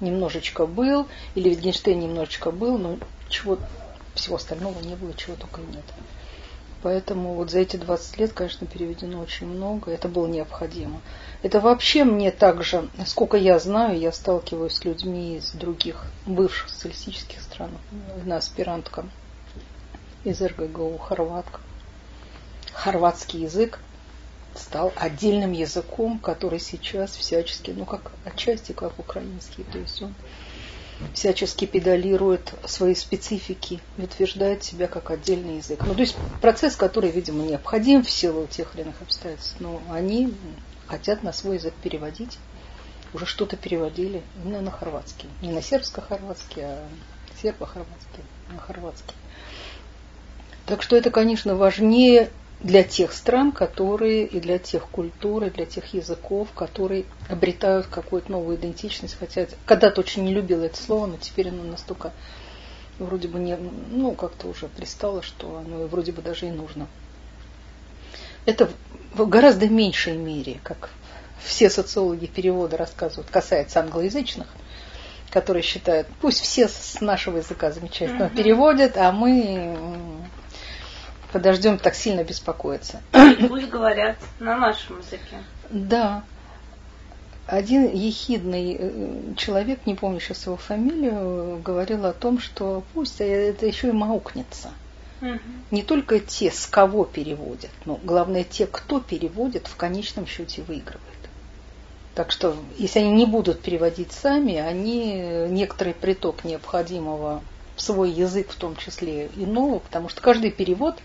немножечко 0.00 0.66
был, 0.66 1.06
или 1.34 1.50
Витгенштейн 1.50 1.98
немножечко 2.00 2.50
был, 2.50 2.78
но 2.78 2.98
чего 3.28 3.58
всего 4.14 4.36
остального 4.36 4.80
не 4.80 4.94
было, 4.94 5.12
чего 5.14 5.36
только 5.36 5.60
нет. 5.60 5.84
Поэтому 6.86 7.34
вот 7.34 7.50
за 7.50 7.58
эти 7.58 7.76
20 7.76 8.18
лет, 8.18 8.32
конечно, 8.32 8.64
переведено 8.64 9.20
очень 9.20 9.48
много. 9.48 9.90
Это 9.90 10.06
было 10.06 10.28
необходимо. 10.28 11.00
Это 11.42 11.58
вообще 11.58 12.04
мне 12.04 12.30
также, 12.30 12.88
сколько 13.06 13.36
я 13.36 13.58
знаю, 13.58 13.98
я 13.98 14.12
сталкиваюсь 14.12 14.74
с 14.74 14.84
людьми 14.84 15.38
из 15.38 15.50
других 15.50 16.04
бывших 16.26 16.68
социалистических 16.68 17.42
стран. 17.42 17.70
Одна 18.16 18.36
аспирантка 18.36 19.04
из 20.22 20.40
РГГУ, 20.40 20.98
хорватка. 20.98 21.58
Хорватский 22.72 23.40
язык 23.40 23.80
стал 24.54 24.92
отдельным 24.94 25.50
языком, 25.50 26.20
который 26.20 26.60
сейчас 26.60 27.16
всячески, 27.16 27.72
ну 27.72 27.84
как 27.84 28.12
отчасти 28.24 28.70
как 28.70 28.96
украинский, 29.00 29.64
то 29.64 29.78
есть 29.78 30.00
он 30.02 30.14
всячески 31.12 31.64
педалирует 31.64 32.52
свои 32.66 32.94
специфики 32.94 33.80
и 33.96 34.02
утверждает 34.02 34.64
себя 34.64 34.86
как 34.86 35.10
отдельный 35.10 35.56
язык. 35.56 35.84
Ну, 35.86 35.94
то 35.94 36.00
есть 36.00 36.16
процесс, 36.40 36.76
который, 36.76 37.10
видимо, 37.10 37.44
необходим 37.44 38.02
в 38.02 38.10
силу 38.10 38.46
тех 38.46 38.74
или 38.74 38.82
иных 38.82 39.00
обстоятельств, 39.00 39.56
но 39.60 39.80
они 39.90 40.34
хотят 40.86 41.22
на 41.22 41.32
свой 41.32 41.56
язык 41.56 41.74
переводить. 41.82 42.38
Уже 43.14 43.24
что-то 43.24 43.56
переводили 43.56 44.22
именно 44.44 44.60
на 44.60 44.70
хорватский. 44.70 45.28
Не 45.40 45.52
на 45.52 45.62
сербско-хорватский, 45.62 46.62
а 46.64 46.86
сербо-хорватский, 47.40 48.24
на 48.52 48.58
хорватский. 48.58 49.14
Так 50.66 50.82
что 50.82 50.96
это, 50.96 51.10
конечно, 51.10 51.54
важнее 51.54 52.30
для 52.60 52.82
тех 52.82 53.12
стран, 53.12 53.52
которые 53.52 54.26
и 54.26 54.40
для 54.40 54.58
тех 54.58 54.88
культур, 54.88 55.44
и 55.44 55.50
для 55.50 55.66
тех 55.66 55.92
языков, 55.92 56.48
которые 56.54 57.04
обретают 57.28 57.86
какую-то 57.86 58.32
новую 58.32 58.56
идентичность. 58.56 59.16
Хотя 59.18 59.46
когда-то 59.66 60.00
очень 60.00 60.24
не 60.24 60.32
любила 60.32 60.64
это 60.64 60.80
слово, 60.80 61.06
но 61.06 61.16
теперь 61.18 61.50
оно 61.50 61.62
настолько 61.64 62.12
вроде 62.98 63.28
бы 63.28 63.38
не, 63.38 63.56
ну, 63.56 64.12
как-то 64.12 64.48
уже 64.48 64.68
пристало, 64.68 65.22
что 65.22 65.58
оно 65.58 65.86
вроде 65.86 66.12
бы 66.12 66.22
даже 66.22 66.46
и 66.46 66.50
нужно. 66.50 66.86
Это 68.46 68.70
в 69.14 69.28
гораздо 69.28 69.68
меньшей 69.68 70.16
мере, 70.16 70.60
как 70.62 70.90
все 71.42 71.68
социологи 71.68 72.26
перевода 72.26 72.76
рассказывают, 72.76 73.30
касается 73.30 73.80
англоязычных, 73.80 74.46
которые 75.30 75.62
считают, 75.62 76.06
пусть 76.20 76.40
все 76.40 76.68
с 76.68 77.00
нашего 77.00 77.38
языка 77.38 77.70
замечательно 77.70 78.24
mm-hmm. 78.24 78.36
переводят, 78.36 78.96
а 78.96 79.12
мы 79.12 79.76
подождем 81.32 81.78
так 81.78 81.94
сильно 81.94 82.24
беспокоиться. 82.24 83.00
Пусть 83.48 83.68
говорят 83.68 84.16
на 84.38 84.56
нашем 84.56 84.98
языке. 84.98 85.36
Да. 85.70 86.22
Один 87.46 87.88
ехидный 87.92 88.76
э, 88.78 89.34
человек, 89.36 89.86
не 89.86 89.94
помню 89.94 90.18
сейчас 90.18 90.46
его 90.46 90.56
фамилию, 90.56 91.60
говорил 91.62 92.04
о 92.06 92.12
том, 92.12 92.40
что 92.40 92.82
пусть 92.92 93.20
это 93.20 93.66
еще 93.66 93.88
и 93.88 93.92
маукнется. 93.92 94.70
Угу. 95.22 95.38
Не 95.70 95.82
только 95.82 96.18
те, 96.18 96.50
с 96.50 96.66
кого 96.66 97.04
переводят, 97.04 97.70
но 97.84 98.00
главное 98.02 98.42
те, 98.42 98.66
кто 98.66 99.00
переводит, 99.00 99.68
в 99.68 99.76
конечном 99.76 100.26
счете 100.26 100.62
выигрывает. 100.62 101.02
Так 102.16 102.32
что, 102.32 102.56
если 102.78 103.00
они 103.00 103.12
не 103.12 103.26
будут 103.26 103.60
переводить 103.60 104.10
сами, 104.10 104.56
они 104.56 105.46
некоторый 105.48 105.94
приток 105.94 106.44
необходимого 106.44 107.42
в 107.76 107.82
свой 107.82 108.10
язык, 108.10 108.50
в 108.50 108.56
том 108.56 108.76
числе 108.76 109.30
иного, 109.36 109.78
потому 109.78 110.08
что 110.08 110.20
каждый 110.20 110.50
перевод 110.50 110.98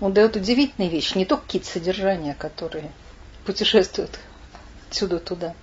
он 0.00 0.12
дает 0.12 0.36
удивительные 0.36 0.90
вещи, 0.90 1.16
не 1.16 1.24
только 1.24 1.44
какие-то 1.44 1.68
содержания, 1.68 2.34
которые 2.34 2.90
путешествуют 3.44 4.18
отсюда 4.88 5.20
туда, 5.20 5.54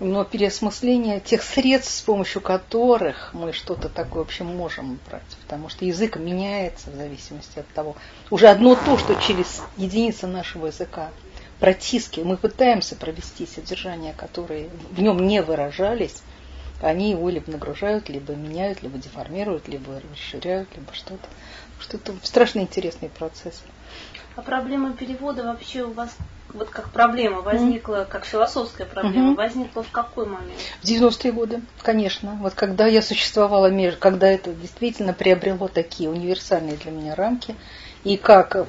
но 0.00 0.24
переосмысление 0.24 1.20
тех 1.20 1.42
средств, 1.42 1.94
с 1.94 2.02
помощью 2.02 2.40
которых 2.42 3.32
мы 3.32 3.52
что-то 3.52 3.88
такое 3.88 4.24
вообще 4.24 4.44
можем 4.44 4.98
брать. 5.08 5.22
Потому 5.42 5.68
что 5.68 5.84
язык 5.84 6.16
меняется 6.16 6.90
в 6.90 6.96
зависимости 6.96 7.60
от 7.60 7.68
того. 7.68 7.96
Уже 8.30 8.48
одно 8.48 8.74
то, 8.74 8.98
что 8.98 9.14
через 9.14 9.62
единицы 9.76 10.26
нашего 10.26 10.66
языка 10.66 11.10
протискиваем, 11.60 12.30
мы 12.30 12.36
пытаемся 12.36 12.96
провести 12.96 13.46
содержания, 13.46 14.12
которые 14.12 14.68
в 14.90 15.00
нем 15.00 15.24
не 15.26 15.40
выражались, 15.42 16.22
они 16.86 17.10
его 17.10 17.28
либо 17.28 17.50
нагружают, 17.50 18.08
либо 18.08 18.34
меняют, 18.34 18.82
либо 18.82 18.98
деформируют, 18.98 19.68
либо 19.68 20.00
расширяют, 20.12 20.68
либо 20.76 20.92
что-то 20.92 21.28
что 21.80 21.96
это 21.96 22.14
страшно 22.22 22.60
интересный 22.60 23.08
процесс. 23.08 23.62
А 24.36 24.42
проблема 24.42 24.94
перевода 24.94 25.44
вообще 25.44 25.82
у 25.84 25.92
вас, 25.92 26.16
вот 26.52 26.68
как 26.70 26.90
проблема 26.90 27.40
возникла, 27.40 28.02
mm. 28.02 28.06
как 28.06 28.24
философская 28.24 28.86
проблема, 28.86 29.32
mm-hmm. 29.32 29.36
возникла 29.36 29.82
в 29.82 29.90
какой 29.90 30.26
момент? 30.26 30.58
В 30.82 30.84
90-е 30.84 31.32
годы, 31.32 31.60
конечно. 31.82 32.36
Вот 32.40 32.54
когда 32.54 32.86
я 32.86 33.00
существовала 33.00 33.66
между, 33.66 34.00
когда 34.00 34.26
это 34.26 34.52
действительно 34.52 35.12
приобрело 35.12 35.68
такие 35.68 36.10
универсальные 36.10 36.76
для 36.76 36.90
меня 36.90 37.14
рамки, 37.14 37.54
и 38.02 38.16
как 38.16 38.66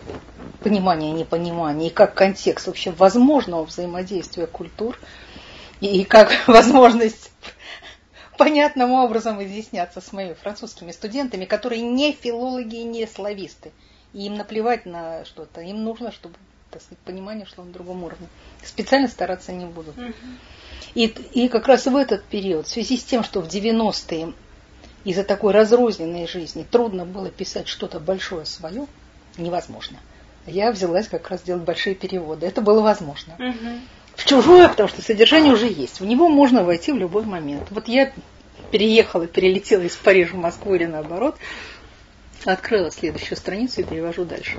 понимание, 0.61 1.11
непонимание, 1.11 1.89
и 1.89 1.93
как 1.93 2.13
контекст 2.13 2.67
вообще 2.67 2.91
возможного 2.91 3.65
взаимодействия 3.65 4.45
культур, 4.45 4.99
и 5.81 6.03
как 6.03 6.31
возможность 6.47 7.31
понятным 8.37 8.91
образом 8.91 9.43
изъясняться 9.43 10.01
с 10.01 10.11
моими 10.13 10.33
французскими 10.33 10.91
студентами, 10.91 11.45
которые 11.45 11.81
не 11.81 12.11
филологи 12.13 12.77
и 12.77 12.83
не 12.83 13.07
слависты. 13.07 13.71
И 14.13 14.25
им 14.25 14.35
наплевать 14.35 14.85
на 14.85 15.25
что-то. 15.25 15.61
Им 15.61 15.83
нужно, 15.83 16.11
чтобы 16.11 16.35
так 16.71 16.81
сказать, 16.81 16.99
понимание 16.99 17.45
шло 17.45 17.63
на 17.63 17.71
другом 17.71 18.03
уровне. 18.03 18.27
Специально 18.63 19.07
стараться 19.07 19.53
не 19.53 19.65
будут. 19.65 19.95
И, 20.93 21.05
и 21.05 21.47
как 21.47 21.67
раз 21.67 21.85
в 21.85 21.95
этот 21.95 22.23
период, 22.25 22.67
в 22.67 22.69
связи 22.69 22.97
с 22.97 23.03
тем, 23.03 23.23
что 23.23 23.41
в 23.41 23.47
90-е 23.47 24.33
из-за 25.05 25.23
такой 25.23 25.53
разрозненной 25.53 26.27
жизни 26.27 26.65
трудно 26.69 27.05
было 27.05 27.29
писать 27.29 27.67
что-то 27.67 27.99
большое 27.99 28.45
свое, 28.45 28.87
невозможно. 29.37 29.99
Я 30.45 30.71
взялась 30.71 31.07
как 31.07 31.29
раз 31.29 31.41
делать 31.43 31.63
большие 31.63 31.95
переводы. 31.95 32.45
Это 32.45 32.61
было 32.61 32.81
возможно. 32.81 33.35
Угу 33.39 33.79
в 34.15 34.25
чужое, 34.25 34.69
потому 34.69 34.89
что 34.89 35.01
содержание 35.01 35.53
уже 35.53 35.67
есть. 35.67 35.99
В 35.99 36.05
него 36.05 36.29
можно 36.29 36.63
войти 36.63 36.91
в 36.91 36.97
любой 36.97 37.23
момент. 37.23 37.67
Вот 37.69 37.87
я 37.87 38.11
переехала, 38.71 39.27
перелетела 39.27 39.81
из 39.81 39.95
Парижа 39.95 40.33
в 40.33 40.39
Москву 40.39 40.75
или 40.75 40.85
наоборот. 40.85 41.35
Открыла 42.45 42.91
следующую 42.91 43.37
страницу 43.37 43.81
и 43.81 43.83
перевожу 43.83 44.25
дальше. 44.25 44.57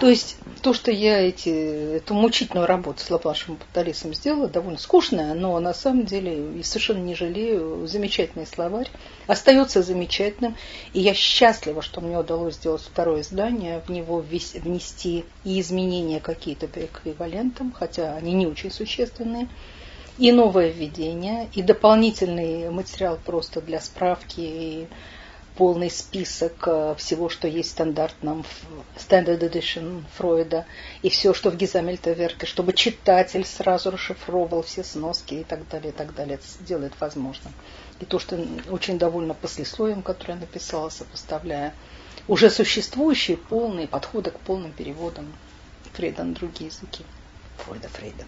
То 0.00 0.08
есть 0.08 0.36
то, 0.62 0.74
что 0.74 0.90
я 0.90 1.20
эти, 1.20 1.96
эту 1.96 2.14
мучительную 2.14 2.66
работу 2.66 3.00
с 3.00 3.10
Лаплашем 3.10 3.56
Паталисом 3.56 4.12
сделала, 4.12 4.48
довольно 4.48 4.78
скучная, 4.78 5.34
но 5.34 5.58
на 5.60 5.72
самом 5.72 6.04
деле 6.04 6.62
совершенно 6.64 6.98
не 6.98 7.14
жалею, 7.14 7.86
замечательный 7.86 8.46
словарь, 8.46 8.90
остается 9.26 9.82
замечательным. 9.82 10.56
И 10.92 11.00
я 11.00 11.14
счастлива, 11.14 11.82
что 11.82 12.00
мне 12.00 12.18
удалось 12.18 12.54
сделать 12.54 12.82
второе 12.82 13.20
издание, 13.20 13.82
в 13.86 13.90
него 13.90 14.18
внести 14.18 15.24
и 15.44 15.60
изменения 15.60 16.20
какие-то 16.20 16.66
по 16.66 16.80
эквивалентам, 16.80 17.72
хотя 17.72 18.16
они 18.16 18.32
не 18.32 18.46
очень 18.46 18.70
существенные 18.70 19.48
и 20.18 20.32
новое 20.32 20.70
введение, 20.70 21.48
и 21.54 21.62
дополнительный 21.62 22.70
материал 22.70 23.18
просто 23.24 23.60
для 23.60 23.80
справки, 23.80 24.40
и 24.40 24.88
полный 25.58 25.90
список 25.90 26.68
э, 26.68 26.94
всего, 26.98 27.28
что 27.28 27.48
есть 27.48 27.70
в 27.70 27.72
стандартном 27.72 28.44
Standard 28.96 29.40
Edition 29.40 30.04
Фройда, 30.14 30.66
и 31.02 31.10
все, 31.10 31.34
что 31.34 31.50
в 31.50 31.56
Гизамельте 31.56 32.14
Верке, 32.14 32.46
чтобы 32.46 32.72
читатель 32.72 33.44
сразу 33.44 33.90
расшифровывал 33.90 34.62
все 34.62 34.84
сноски 34.84 35.34
и 35.34 35.42
так 35.42 35.68
далее, 35.68 35.90
и 35.90 35.92
так 35.92 36.14
далее. 36.14 36.38
Делает 36.60 36.92
возможным. 37.00 37.52
И 37.98 38.04
то, 38.04 38.20
что 38.20 38.38
очень 38.70 38.98
довольна 38.98 39.34
послесловием, 39.34 40.02
которое 40.02 40.34
я 40.34 40.40
написала, 40.40 40.90
сопоставляя 40.90 41.74
уже 42.28 42.50
существующие 42.50 43.36
полные 43.36 43.88
подходы 43.88 44.30
к 44.30 44.38
полным 44.38 44.70
переводам 44.70 45.26
Фрейда 45.94 46.22
на 46.22 46.34
другие 46.34 46.70
языки. 46.70 47.04
Фройда, 47.56 47.88
Фрейда. 47.88 48.24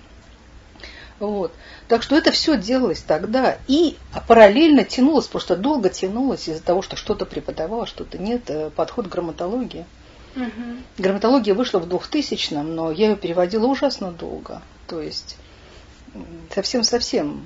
Вот. 1.21 1.53
Так 1.87 2.03
что 2.03 2.17
это 2.17 2.33
все 2.33 2.57
делалось 2.57 3.03
тогда 3.03 3.59
и 3.69 3.97
параллельно 4.27 4.85
тянулось, 4.85 5.27
просто 5.27 5.55
долго 5.55 5.91
тянулось 5.91 6.49
из-за 6.49 6.63
того, 6.63 6.81
что 6.81 6.97
что-то 6.97 7.27
преподавала, 7.27 7.87
что-то 7.87 8.19
нет, 8.19 8.49
э, 8.49 8.71
подход 8.71 9.07
к 9.07 9.11
грамматологии. 9.11 9.85
Угу. 10.35 10.79
Грамматология 10.99 11.55
вышла 11.55 11.79
в 11.79 11.87
2000-м, 11.87 12.75
но 12.75 12.91
я 12.91 13.11
ее 13.11 13.17
переводила 13.17 13.67
ужасно 13.67 14.11
долго. 14.11 14.63
То 14.87 15.03
есть 15.03 15.37
совсем-совсем. 16.55 17.43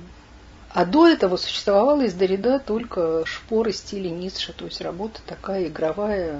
А 0.73 0.85
до 0.85 1.07
этого 1.07 1.37
существовала 1.37 2.01
из 2.01 2.13
Дорида 2.13 2.59
только 2.59 3.25
шпоры 3.25 3.71
стиля 3.71 4.09
Ницше, 4.09 4.53
то 4.53 4.65
есть 4.65 4.81
работа 4.81 5.21
такая 5.25 5.67
игровая, 5.67 6.39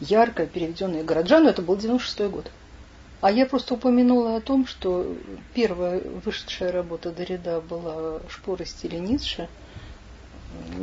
яркая, 0.00 0.46
переведенная 0.46 1.02
Городжану. 1.02 1.48
Это 1.48 1.62
был 1.62 1.76
96-й 1.76 2.28
год. 2.28 2.50
А 3.22 3.30
я 3.30 3.46
просто 3.46 3.74
упомянула 3.74 4.34
о 4.34 4.40
том, 4.40 4.66
что 4.66 5.06
первая 5.54 6.02
вышедшая 6.24 6.72
работа 6.72 7.12
Дорида 7.12 7.60
была 7.60 8.18
«Шпоры 8.28 8.66
стиля 8.66 8.98
Ницше». 8.98 9.48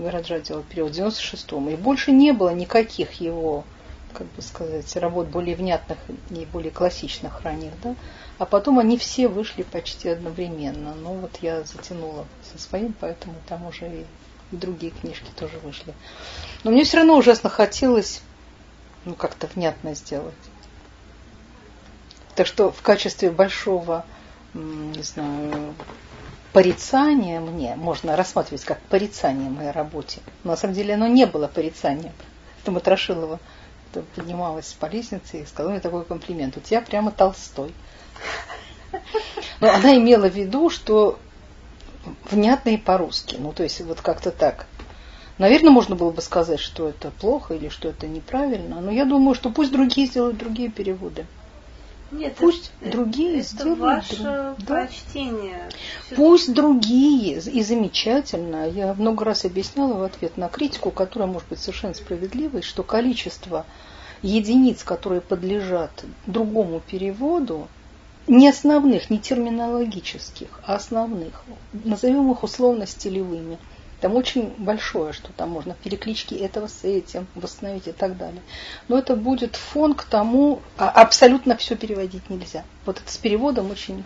Раджа 0.01 0.39
делал 0.39 0.63
перевод 0.63 0.95
в 0.95 0.97
96-м. 0.97 1.69
И 1.69 1.75
больше 1.75 2.13
не 2.13 2.31
было 2.31 2.51
никаких 2.51 3.15
его, 3.15 3.65
как 4.13 4.25
бы 4.27 4.41
сказать, 4.41 4.95
работ 4.95 5.27
более 5.27 5.57
внятных 5.57 5.97
и 6.29 6.45
более 6.45 6.71
классичных 6.71 7.41
ранних, 7.41 7.73
да. 7.83 7.93
А 8.37 8.45
потом 8.45 8.79
они 8.79 8.97
все 8.97 9.27
вышли 9.27 9.63
почти 9.63 10.07
одновременно. 10.07 10.95
Ну 10.95 11.15
вот 11.15 11.39
я 11.41 11.63
затянула 11.63 12.25
со 12.53 12.57
своим, 12.57 12.95
поэтому 12.97 13.35
там 13.49 13.65
уже 13.65 13.85
и 13.85 14.05
другие 14.55 14.93
книжки 14.93 15.29
тоже 15.35 15.59
вышли. 15.59 15.93
Но 16.63 16.71
мне 16.71 16.85
все 16.85 16.97
равно 16.97 17.17
ужасно 17.17 17.49
хотелось 17.49 18.21
ну, 19.03 19.13
как-то 19.13 19.47
внятно 19.47 19.93
сделать. 19.93 20.33
Так 22.39 22.47
что 22.47 22.71
в 22.71 22.81
качестве 22.81 23.31
большого, 23.31 24.05
не 24.53 25.03
знаю, 25.03 25.75
порицания 26.53 27.41
мне 27.41 27.75
можно 27.75 28.15
рассматривать 28.15 28.63
как 28.63 28.79
порицание 28.83 29.49
моей 29.49 29.71
работе. 29.71 30.21
Но 30.45 30.51
на 30.51 30.55
самом 30.55 30.73
деле 30.73 30.93
оно 30.93 31.07
не 31.07 31.25
было 31.25 31.49
порицанием. 31.49 32.13
Это 32.61 32.71
Матрошилова 32.71 33.41
поднималась 34.15 34.73
по 34.79 34.85
лестнице 34.85 35.41
и 35.41 35.45
сказала 35.45 35.71
мне 35.71 35.81
такой 35.81 36.05
комплимент. 36.05 36.55
У 36.55 36.61
тебя 36.61 36.79
прямо 36.79 37.11
Толстой. 37.11 37.73
Но 39.59 39.69
она 39.69 39.97
имела 39.97 40.29
в 40.29 40.33
виду, 40.33 40.69
что 40.69 41.19
внятно 42.31 42.69
и 42.69 42.77
по-русски. 42.77 43.35
Ну, 43.37 43.51
то 43.51 43.63
есть 43.63 43.81
вот 43.81 43.99
как-то 43.99 44.31
так. 44.31 44.65
Наверное, 45.39 45.71
можно 45.71 45.97
было 45.97 46.11
бы 46.11 46.21
сказать, 46.21 46.61
что 46.61 46.87
это 46.87 47.11
плохо 47.11 47.55
или 47.55 47.67
что 47.67 47.89
это 47.89 48.07
неправильно, 48.07 48.79
но 48.79 48.91
я 48.91 49.03
думаю, 49.03 49.35
что 49.35 49.49
пусть 49.49 49.73
другие 49.73 50.07
сделают 50.07 50.37
другие 50.37 50.69
переводы. 50.69 51.25
Нет, 52.11 52.35
Пусть 52.35 52.71
это, 52.81 52.91
другие 52.91 53.39
это 53.39 53.47
сделают. 53.49 53.79
ваше 53.79 54.23
да. 54.23 54.55
прочтение. 54.65 55.69
Пусть 56.15 56.53
другие. 56.53 57.39
И 57.39 57.61
замечательно. 57.63 58.67
Я 58.67 58.93
много 58.93 59.25
раз 59.25 59.45
объясняла 59.45 59.93
в 59.93 60.03
ответ 60.03 60.37
на 60.37 60.49
критику, 60.49 60.91
которая 60.91 61.29
может 61.29 61.49
быть 61.49 61.59
совершенно 61.59 61.93
справедливой, 61.93 62.61
что 62.61 62.83
количество 62.83 63.65
единиц, 64.21 64.83
которые 64.83 65.21
подлежат 65.21 66.03
другому 66.25 66.79
переводу, 66.79 67.67
не 68.27 68.49
основных, 68.49 69.09
не 69.09 69.17
терминологических, 69.17 70.47
а 70.65 70.75
основных, 70.75 71.43
назовем 71.73 72.31
их 72.31 72.43
условно 72.43 72.85
стилевыми– 72.85 73.57
там 74.01 74.15
очень 74.15 74.53
большое, 74.57 75.11
что 75.13 75.31
там 75.33 75.49
можно 75.49 75.75
переклички 75.83 76.33
этого 76.33 76.67
с 76.67 76.83
этим 76.83 77.27
восстановить 77.35 77.87
и 77.87 77.91
так 77.91 78.17
далее. 78.17 78.41
Но 78.87 78.97
это 78.97 79.15
будет 79.15 79.55
фон 79.55 79.93
к 79.93 80.03
тому, 80.03 80.61
а 80.77 80.89
абсолютно 80.89 81.57
все 81.57 81.75
переводить 81.75 82.29
нельзя. 82.29 82.63
Вот 82.85 82.97
это 82.97 83.11
с 83.11 83.17
переводом 83.17 83.71
очень 83.71 84.03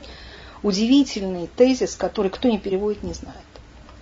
удивительный 0.64 1.48
тезис, 1.48 1.96
который 1.96 2.32
кто 2.32 2.50
не 2.50 2.58
переводит, 2.58 3.04
не 3.04 3.14
знает. 3.14 3.38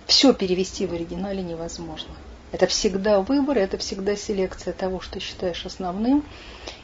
Все 0.06 0.32
перевести 0.32 0.86
в 0.86 0.94
оригинале 0.94 1.42
невозможно. 1.42 2.14
Это 2.52 2.66
всегда 2.66 3.20
выбор, 3.20 3.58
это 3.58 3.78
всегда 3.78 4.14
селекция 4.14 4.72
того, 4.72 5.00
что 5.00 5.20
считаешь 5.20 5.64
основным. 5.64 6.24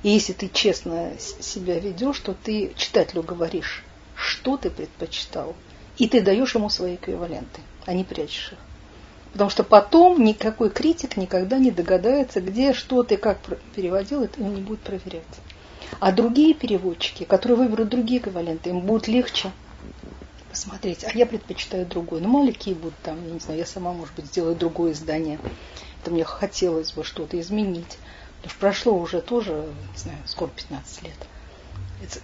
И 0.02 0.08
если 0.08 0.32
ты 0.32 0.48
честно 0.48 1.12
себя 1.18 1.78
ведешь, 1.78 2.20
то 2.20 2.34
ты 2.34 2.72
читателю 2.76 3.22
говоришь, 3.22 3.84
что 4.14 4.56
ты 4.56 4.70
предпочитал, 4.70 5.54
и 5.98 6.08
ты 6.08 6.22
даешь 6.22 6.54
ему 6.54 6.70
свои 6.70 6.96
эквиваленты, 6.96 7.60
а 7.84 7.92
не 7.92 8.04
прячешь 8.04 8.52
их. 8.52 8.58
Потому 9.32 9.50
что 9.50 9.62
потом 9.62 10.24
никакой 10.24 10.70
критик 10.70 11.16
никогда 11.16 11.58
не 11.58 11.70
догадается, 11.70 12.40
где 12.40 12.73
что 12.73 13.02
ты 13.02 13.16
как 13.16 13.39
переводил, 13.74 14.23
это 14.23 14.42
он 14.42 14.55
не 14.55 14.60
будет 14.60 14.81
проверять. 14.81 15.23
А 16.00 16.12
другие 16.12 16.55
переводчики, 16.55 17.24
которые 17.24 17.58
выберут 17.58 17.89
другие 17.89 18.20
эквиваленты, 18.20 18.70
им 18.70 18.81
будет 18.81 19.08
легче 19.08 19.50
посмотреть. 20.50 21.05
А 21.05 21.10
я 21.16 21.26
предпочитаю 21.26 21.86
другой. 21.86 22.20
Ну, 22.20 22.47
какие 22.47 22.74
будут 22.74 22.98
там, 23.02 23.24
я 23.26 23.32
не 23.32 23.40
знаю, 23.40 23.58
я 23.58 23.66
сама, 23.66 23.92
может 23.92 24.15
быть, 24.15 24.26
сделаю 24.26 24.57
другое 24.57 24.92
издание. 24.92 25.39
Это 26.02 26.10
мне 26.10 26.24
хотелось 26.24 26.92
бы 26.92 27.05
что-то 27.05 27.39
изменить. 27.40 27.98
Потому 28.36 28.50
что 28.50 28.60
прошло 28.60 28.94
уже 28.98 29.20
тоже, 29.20 29.68
не 29.92 29.98
знаю, 29.98 30.18
скоро 30.26 30.48
15 30.50 31.02
лет. 31.02 31.16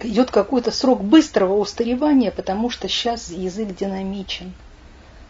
Идет 0.01 0.31
какой-то 0.31 0.71
срок 0.71 1.03
быстрого 1.03 1.55
устаревания, 1.57 2.31
потому 2.31 2.69
что 2.69 2.87
сейчас 2.87 3.29
язык 3.29 3.75
динамичен 3.75 4.53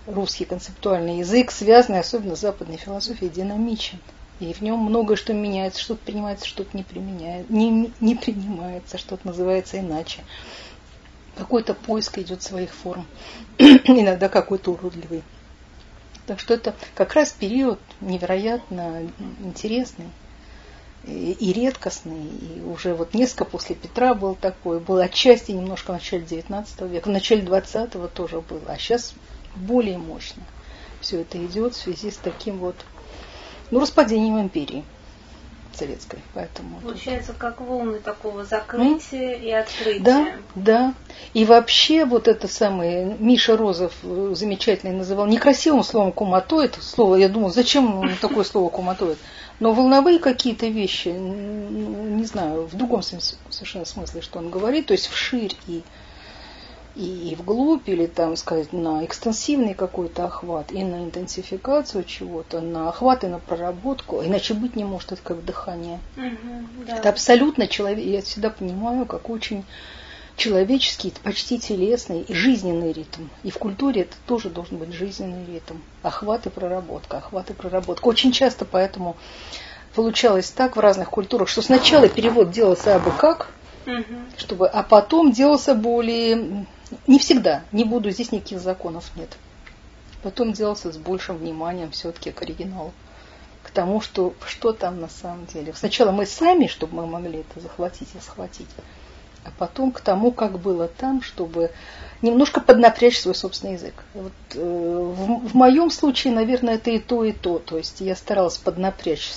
русский 0.08 0.46
концептуальный 0.46 1.20
язык, 1.20 1.52
связанный 1.52 2.00
особенно 2.00 2.36
с 2.36 2.42
западной 2.42 2.78
философией, 2.78 3.32
динамичен. 3.32 4.00
И 4.40 4.54
в 4.54 4.62
нем 4.62 4.80
многое 4.80 5.16
что 5.16 5.34
меняется, 5.34 5.80
что-то 5.80 6.04
принимается, 6.06 6.46
что-то 6.46 6.78
не, 6.78 6.86
не, 7.50 7.94
не 8.00 8.16
принимается, 8.16 8.98
что-то 8.98 9.28
называется 9.28 9.80
иначе. 9.80 10.24
Какой-то 11.38 11.74
поиск 11.74 12.18
идет 12.18 12.42
своих 12.44 12.74
форм, 12.74 13.06
иногда 13.58 14.30
какой-то 14.30 14.72
уродливый. 14.72 15.24
Так 16.28 16.40
что 16.40 16.54
это 16.54 16.76
как 16.96 17.14
раз 17.14 17.32
период 17.32 17.80
невероятно 18.02 19.10
интересный 19.44 20.10
и, 21.06 21.54
редкостный. 21.54 22.26
И 22.26 22.62
уже 22.62 22.94
вот 22.94 23.14
несколько 23.14 23.46
после 23.46 23.76
Петра 23.76 24.16
был 24.16 24.36
такой, 24.36 24.80
был 24.80 24.98
отчасти 24.98 25.52
немножко 25.52 25.92
в 25.92 25.96
начале 25.96 26.24
19 26.24 26.82
века, 26.82 27.08
в 27.08 27.12
начале 27.12 27.44
20-го 27.44 28.08
тоже 28.08 28.42
было, 28.42 28.62
а 28.68 28.78
сейчас 28.78 29.14
более 29.56 29.98
мощно 29.98 30.44
все 31.06 31.22
это 31.22 31.44
идет 31.46 31.74
в 31.74 31.78
связи 31.78 32.12
с 32.12 32.18
таким 32.18 32.58
вот 32.58 32.76
ну, 33.72 33.80
распадением 33.80 34.40
империи 34.40 34.84
советской. 35.74 36.20
Поэтому 36.34 36.80
Получается, 36.80 37.32
тут... 37.32 37.42
как 37.42 37.62
волны 37.62 38.00
такого 38.00 38.46
закрытия 38.46 39.36
mm? 39.36 39.42
и 39.42 39.52
открытия. 39.52 40.00
Да, 40.00 40.32
да. 40.56 40.94
И 41.34 41.46
вообще 41.46 42.06
вот 42.06 42.28
это 42.28 42.48
самое, 42.48 43.16
Миша 43.20 43.58
Розов 43.58 43.94
э, 44.04 44.34
замечательно 44.36 44.94
называл 44.94 45.28
некрасивым 45.28 45.84
словом 45.84 46.12
куматоид. 46.12 46.78
Слово, 46.82 47.16
я 47.16 47.30
думаю, 47.30 47.52
зачем 47.52 48.10
такое 48.22 48.44
слово 48.46 48.70
куматоид? 48.70 49.18
Но 49.60 49.74
волновые 49.74 50.20
какие-то 50.20 50.68
вещи, 50.68 51.10
не 51.10 52.26
знаю, 52.26 52.68
в 52.68 52.76
другом 52.76 53.02
совершенно 53.02 53.86
смысле, 53.86 54.22
что 54.22 54.40
он 54.40 54.50
говорит, 54.50 54.88
то 54.88 54.94
есть 54.94 55.08
вширь 55.08 55.56
и 55.68 55.84
и, 56.96 57.30
и 57.30 57.36
вглубь, 57.36 57.88
или 57.88 58.06
там 58.06 58.36
сказать 58.36 58.74
на 58.74 59.04
экстенсивный 59.06 59.74
какой-то 59.74 60.26
охват, 60.26 60.72
и 60.72 60.84
на 60.84 61.04
интенсификацию 61.04 62.04
чего-то, 62.04 62.62
на 62.62 62.90
охват 62.90 63.24
и 63.24 63.28
на 63.28 63.40
проработку, 63.40 64.24
иначе 64.24 64.54
быть 64.54 64.76
не 64.76 64.84
может, 64.84 65.12
это 65.12 65.22
как 65.24 65.44
дыхание. 65.44 66.00
Угу, 66.18 66.86
да. 66.88 66.98
Это 66.98 67.10
абсолютно 67.10 67.68
человек, 67.68 68.06
я 68.06 68.22
всегда 68.22 68.50
понимаю, 68.50 69.06
как 69.06 69.30
очень 69.30 69.66
человеческий, 70.38 71.14
почти 71.24 71.60
телесный 71.60 72.22
и 72.22 72.34
жизненный 72.34 72.92
ритм. 72.92 73.28
И 73.44 73.52
в 73.52 73.58
культуре 73.58 74.02
это 74.02 74.16
тоже 74.26 74.50
должен 74.50 74.78
быть 74.78 74.94
жизненный 74.94 75.46
ритм. 75.46 75.76
Охват 76.04 76.46
и 76.46 76.50
проработка, 76.50 77.18
охват 77.18 77.50
и 77.50 77.54
проработка. 77.54 78.08
Очень 78.08 78.32
часто 78.32 78.66
поэтому 78.66 79.16
получалось 79.96 80.50
так 80.52 80.76
в 80.76 80.80
разных 80.80 81.10
культурах, 81.10 81.48
что 81.48 81.62
сначала 81.62 82.10
перевод 82.10 82.52
делался 82.52 82.96
абы 82.96 83.12
как, 83.18 83.50
чтобы, 84.38 84.68
а 84.68 84.84
потом 84.84 85.32
делался 85.32 85.74
более... 85.74 86.66
Не 87.08 87.20
всегда, 87.20 87.64
не 87.72 87.84
буду, 87.84 88.12
здесь 88.12 88.32
никаких 88.32 88.60
законов 88.60 89.12
нет. 89.16 89.38
Потом 90.24 90.54
делался 90.54 90.92
с 90.92 90.98
большим 90.98 91.38
вниманием 91.38 91.92
все-таки 91.92 92.32
к 92.32 92.42
оригиналу. 92.42 92.94
К 93.64 93.72
тому, 93.72 94.02
что, 94.02 94.34
что 94.46 94.74
там 94.74 95.00
на 95.00 95.10
самом 95.10 95.46
деле. 95.48 95.74
Сначала 95.74 96.12
мы 96.12 96.26
сами, 96.26 96.68
чтобы 96.68 96.96
мы 96.98 97.08
могли 97.08 97.40
это 97.40 97.60
захватить 97.60 98.10
и 98.16 98.20
схватить, 98.20 98.68
а 99.44 99.50
потом 99.58 99.92
к 99.92 100.02
тому, 100.02 100.32
как 100.32 100.60
было 100.60 100.88
там, 100.88 101.22
чтобы 101.22 101.72
немножко 102.22 102.62
поднапрячь 102.62 103.20
свой 103.20 103.36
собственный 103.36 103.74
язык. 103.74 103.94
Вот, 104.14 104.34
э, 104.54 104.60
в, 104.60 105.48
в 105.50 105.54
моем 105.54 105.92
случае, 105.92 106.34
наверное, 106.34 106.76
это 106.76 106.92
и 106.92 107.00
то, 107.00 107.24
и 107.24 107.32
то. 107.32 107.60
То 107.60 107.78
есть 107.78 108.02
я 108.02 108.16
старалась 108.16 108.58
поднапрячь 108.58 109.32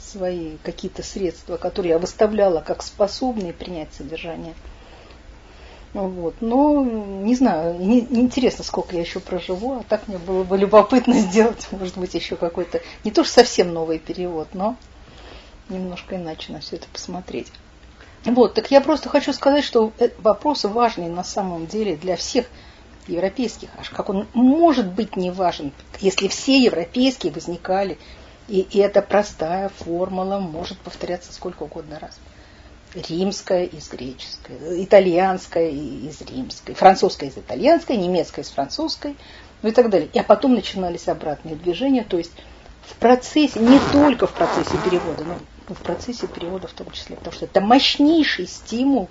свои 0.00 0.56
какие-то 0.62 1.02
средства, 1.02 1.56
которые 1.56 1.90
я 1.90 1.98
выставляла 1.98 2.60
как 2.60 2.82
способные 2.82 3.52
принять 3.52 3.92
содержание. 3.92 4.54
Вот. 5.94 6.34
Но 6.40 6.84
не 6.84 7.36
знаю, 7.36 7.78
не, 7.78 8.00
интересно, 8.00 8.64
сколько 8.64 8.96
я 8.96 9.02
еще 9.02 9.20
проживу, 9.20 9.78
а 9.78 9.84
так 9.88 10.08
мне 10.08 10.18
было 10.18 10.42
бы 10.42 10.58
любопытно 10.58 11.14
сделать, 11.20 11.68
может 11.70 11.96
быть, 11.96 12.14
еще 12.14 12.36
какой-то, 12.36 12.82
не 13.04 13.12
то 13.12 13.22
что 13.22 13.34
совсем 13.34 13.72
новый 13.72 14.00
перевод, 14.00 14.48
но 14.54 14.76
немножко 15.68 16.16
иначе 16.16 16.52
на 16.52 16.60
все 16.60 16.76
это 16.76 16.88
посмотреть. 16.92 17.52
Вот, 18.24 18.54
так 18.54 18.70
я 18.70 18.80
просто 18.80 19.08
хочу 19.08 19.32
сказать, 19.32 19.64
что 19.64 19.92
вопрос 20.18 20.64
важный 20.64 21.08
на 21.08 21.24
самом 21.24 21.66
деле 21.66 21.96
для 21.96 22.16
всех 22.16 22.46
европейских, 23.06 23.68
аж 23.78 23.90
как 23.90 24.08
он 24.08 24.26
может 24.32 24.90
быть 24.90 25.14
не 25.14 25.30
важен, 25.30 25.72
если 26.00 26.26
все 26.28 26.58
европейские 26.58 27.32
возникали, 27.32 27.98
и, 28.48 28.60
и 28.60 28.78
эта 28.78 29.00
простая 29.00 29.68
формула 29.68 30.38
может 30.38 30.78
повторяться 30.78 31.32
сколько 31.32 31.64
угодно 31.64 31.98
раз. 32.00 32.18
Римская 32.94 33.64
из 33.64 33.88
греческой, 33.88 34.84
итальянская 34.84 35.70
из 35.70 36.20
римской, 36.20 36.74
французская 36.74 37.28
из 37.28 37.36
итальянской, 37.36 37.96
немецкая 37.96 38.42
из 38.42 38.50
французской, 38.50 39.16
ну 39.62 39.68
и 39.68 39.72
так 39.72 39.90
далее. 39.90 40.08
И 40.12 40.18
а 40.18 40.24
потом 40.24 40.54
начинались 40.54 41.08
обратные 41.08 41.56
движения, 41.56 42.04
то 42.04 42.18
есть 42.18 42.32
в 42.82 42.94
процессе, 42.96 43.58
не 43.60 43.80
только 43.92 44.26
в 44.26 44.32
процессе 44.32 44.76
перевода, 44.84 45.24
но 45.24 45.38
в 45.74 45.80
процессе 45.82 46.26
перевода 46.26 46.68
в 46.68 46.72
том 46.72 46.90
числе, 46.90 47.16
потому 47.16 47.34
что 47.34 47.46
это 47.46 47.60
мощнейший 47.60 48.46
стимул 48.46 49.08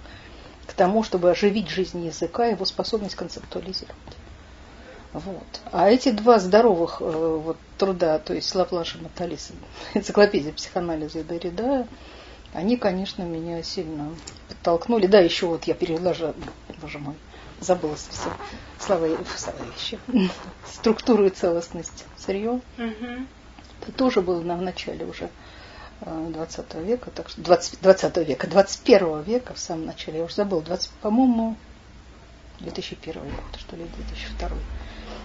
к 0.68 0.74
тому, 0.74 1.03
чтобы 1.03 1.32
оживить 1.32 1.70
жизнь 1.70 2.06
языка, 2.06 2.45
его 2.45 2.66
способность 2.66 3.16
концептуализировать. 3.16 3.98
Вот. 5.14 5.62
А 5.72 5.90
эти 5.90 6.10
два 6.10 6.40
здоровых 6.40 6.98
э, 7.00 7.40
вот, 7.44 7.58
труда, 7.78 8.18
то 8.18 8.34
есть 8.34 8.53
Лаплаша 8.56 8.98
Маталис, 8.98 9.52
энциклопедия 9.94 10.52
психоанализа 10.53 11.20
и 11.20 11.24
Дорида, 11.24 11.88
они, 12.53 12.77
конечно, 12.77 13.23
меня 13.23 13.61
сильно 13.64 14.09
подтолкнули. 14.48 15.07
Да, 15.07 15.19
еще 15.19 15.48
вот 15.48 15.65
я 15.65 15.73
же, 16.14 16.33
боже 16.82 16.99
мой, 16.99 17.15
забыла 17.59 17.95
совсем 17.95 18.32
слова, 18.80 19.07
слова 19.35 19.57
вещи, 19.72 19.99
структуру 20.72 21.25
и 21.25 21.30
целостность 21.30 22.06
сырье. 22.17 22.61
Угу. 22.77 23.25
Это 23.82 23.91
тоже 23.91 24.22
было 24.22 24.41
на, 24.41 24.56
в 24.56 24.61
начале 24.61 25.06
уже 25.06 25.30
20 26.01 26.73
века, 26.75 27.11
так 27.11 27.30
что 27.30 27.41
20, 27.41 27.82
20 27.82 28.17
века, 28.27 28.48
21 28.48 29.22
века 29.22 29.53
в 29.53 29.59
самом 29.59 29.85
начале, 29.85 30.19
я 30.19 30.25
уже 30.25 30.35
забыл, 30.35 30.61
20, 30.61 30.90
по-моему, 31.01 31.56
2001 32.59 33.22
год, 33.22 33.59
что 33.59 33.75
ли, 33.75 33.85
2002. 33.95 34.49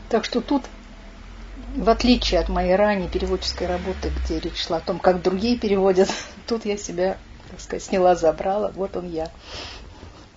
Так 0.09 0.25
что 0.25 0.41
тут, 0.41 0.65
в 1.77 1.89
отличие 1.89 2.41
от 2.41 2.49
моей 2.49 2.77
ранней 2.77 3.09
переводческой 3.09 3.67
работы, 3.67 4.11
где 4.11 4.41
речь 4.41 4.65
шла 4.65 4.79
о 4.79 4.81
том, 4.81 4.99
как 4.99 5.23
другие 5.23 5.59
переводят, 5.59 6.11
тут 6.47 6.65
я 6.65 6.77
себя, 6.77 7.19
так 7.51 7.61
сказать, 7.61 7.85
сняла, 7.85 8.15
забрала, 8.15 8.73
вот 8.75 8.97
он 8.97 9.11
я. 9.11 9.31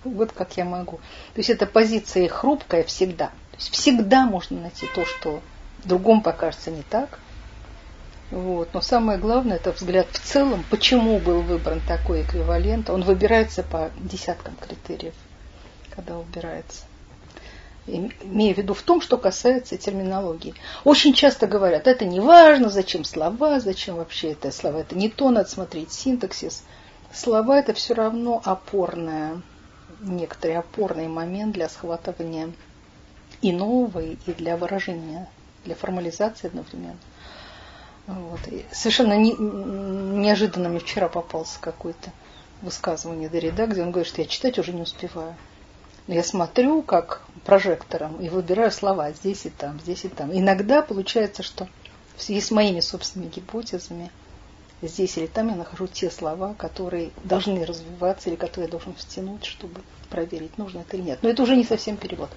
Вот 0.04 0.32
как 0.32 0.58
я 0.58 0.66
могу. 0.66 0.98
То 1.34 1.40
есть 1.40 1.50
эта 1.52 1.68
позиция 1.68 2.28
хрупкая 2.28 2.84
всегда. 2.84 3.28
То 3.28 3.58
есть 3.58 3.72
всегда 3.72 4.26
можно 4.26 4.60
найти 4.60 4.88
то, 4.96 5.06
что 5.06 5.42
другому 5.84 6.22
покажется 6.22 6.72
не 6.72 6.84
так– 6.84 7.20
вот. 8.32 8.74
Но 8.74 8.82
самое 8.82 9.20
главное, 9.20 9.58
это 9.58 9.74
взгляд 9.74 10.08
в 10.10 10.20
целом, 10.20 10.64
почему 10.70 11.20
был 11.20 11.42
выбран 11.42 11.82
такой 11.86 12.24
эквивалент. 12.24 12.90
Он 12.90 13.04
выбирается 13.04 13.62
по 13.62 13.92
десяткам 14.00 14.56
критериев, 14.56 15.14
когда 15.90 16.16
выбирается. 16.16 16.84
Имея 17.88 18.54
в 18.54 18.58
виду 18.58 18.74
в 18.74 18.82
том, 18.84 19.02
что 19.02 19.18
касается 19.18 19.76
терминологии. 19.76 20.54
Очень 20.84 21.14
часто 21.14 21.48
говорят, 21.48 21.88
это 21.88 22.06
не 22.06 22.20
важно, 22.20 22.70
зачем 22.70 23.04
слова, 23.04 23.60
зачем 23.60 23.96
вообще 23.96 24.34
это 24.34 24.52
слова. 24.52 24.80
Это 24.80 24.96
не 24.96 25.10
то, 25.10 25.32
надо 25.32 25.50
смотреть 25.50 25.92
синтаксис. 25.92 26.64
Слова 27.12 27.60
это 27.60 27.74
все 27.74 27.94
равно 27.94 28.40
опорная, 28.46 29.42
некоторый 30.00 30.58
опорный 30.58 31.08
момент 31.08 31.54
для 31.54 31.68
схватывания 31.70 32.52
и 33.42 33.52
нового, 33.52 34.00
и 34.00 34.34
для 34.34 34.58
выражения, 34.58 35.28
для 35.66 35.76
формализации 35.76 36.48
одновременно. 36.48 37.00
Вот. 38.06 38.40
И 38.48 38.66
совершенно 38.72 39.18
не, 39.18 39.34
неожиданно 39.34 40.70
мне 40.70 40.80
вчера 40.80 41.10
попался 41.10 41.60
какой-то 41.60 42.12
высказывание 42.62 43.30
Дорида, 43.30 43.68
где 43.68 43.82
он 43.82 43.92
говорит, 43.92 44.08
что 44.08 44.22
я 44.22 44.28
читать 44.28 44.60
уже 44.60 44.72
не 44.72 44.84
успеваю. 44.84 45.36
Я 46.08 46.24
смотрю 46.24 46.82
как 46.82 47.22
прожектором 47.46 48.20
и 48.22 48.30
выбираю 48.30 48.72
слова 48.72 49.12
здесь 49.12 49.46
и 49.46 49.50
там, 49.50 49.80
здесь 49.80 50.06
и 50.06 50.10
там. 50.10 50.32
Иногда 50.34 50.82
получается, 50.82 51.44
что 51.44 51.68
в 52.16 52.22
с 52.22 52.52
моими 52.52 52.80
собственными 52.80 53.30
гипотезами 53.30 54.12
здесь 54.82 55.18
или 55.18 55.28
там 55.28 55.50
я 55.50 55.56
нахожу 55.56 55.88
те 55.88 56.10
слова, 56.10 56.54
которые 56.54 57.12
должны 57.24 57.66
развиваться 57.66 58.30
или 58.30 58.36
которые 58.36 58.66
я 58.68 58.72
должен 58.72 58.94
втянуть, 58.94 59.46
чтобы 59.46 59.82
проверить, 60.10 60.58
нужно 60.58 60.80
это 60.80 60.98
или 60.98 61.04
нет. 61.04 61.20
Но 61.22 61.30
это 61.30 61.44
уже 61.44 61.56
не 61.56 61.64
совсем 61.64 61.98
перевод. 61.98 62.30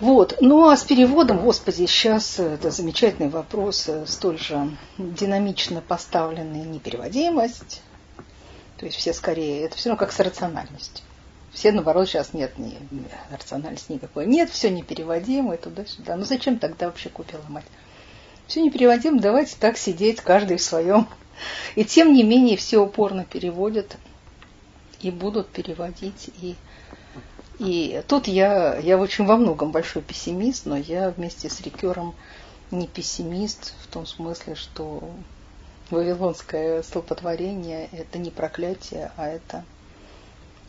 Вот. 0.00 0.38
Ну 0.40 0.68
а 0.68 0.76
с 0.76 0.82
переводом, 0.82 1.38
господи, 1.38 1.86
сейчас 1.86 2.38
это 2.38 2.70
замечательный 2.70 3.28
вопрос, 3.28 3.88
э, 3.88 4.06
столь 4.06 4.38
же 4.38 4.76
динамично 4.98 5.82
поставленный 5.82 6.64
непереводимость. 6.64 7.82
То 8.78 8.86
есть 8.86 8.96
все 8.96 9.12
скорее, 9.12 9.66
это 9.66 9.76
все 9.76 9.90
равно 9.90 9.98
как 9.98 10.12
с 10.12 10.20
рациональностью. 10.20 11.04
Все, 11.52 11.72
наоборот, 11.72 12.08
сейчас 12.08 12.32
нет 12.32 12.58
ни, 12.58 12.76
рациональности 13.30 13.92
никакой. 13.92 14.26
Нет, 14.26 14.50
все 14.50 14.70
непереводимо 14.70 15.54
и 15.54 15.58
туда-сюда. 15.58 16.16
Ну 16.16 16.24
зачем 16.24 16.58
тогда 16.58 16.86
вообще 16.86 17.08
купила 17.08 17.42
мать? 17.48 17.64
Все 18.46 18.62
непереводимо, 18.62 19.20
давайте 19.20 19.56
так 19.58 19.76
сидеть, 19.76 20.20
каждый 20.20 20.56
в 20.56 20.62
своем. 20.62 21.08
И 21.74 21.84
тем 21.84 22.12
не 22.12 22.22
менее 22.22 22.56
все 22.56 22.78
упорно 22.78 23.24
переводят 23.24 23.96
и 25.00 25.10
будут 25.10 25.48
переводить. 25.48 26.30
И 26.40 26.56
и 27.60 28.02
тут 28.08 28.26
я, 28.26 28.78
я 28.78 28.96
очень 28.96 29.26
во 29.26 29.36
многом 29.36 29.70
большой 29.70 30.00
пессимист, 30.00 30.64
но 30.64 30.78
я 30.78 31.10
вместе 31.10 31.50
с 31.50 31.60
Рикером 31.60 32.14
не 32.70 32.86
пессимист 32.86 33.74
в 33.82 33.86
том 33.88 34.06
смысле, 34.06 34.54
что 34.54 35.10
вавилонское 35.90 36.82
столпотворение– 36.82 37.90
это 37.92 38.16
не 38.16 38.30
проклятие, 38.30 39.12
а 39.18 39.28
это 39.28 39.62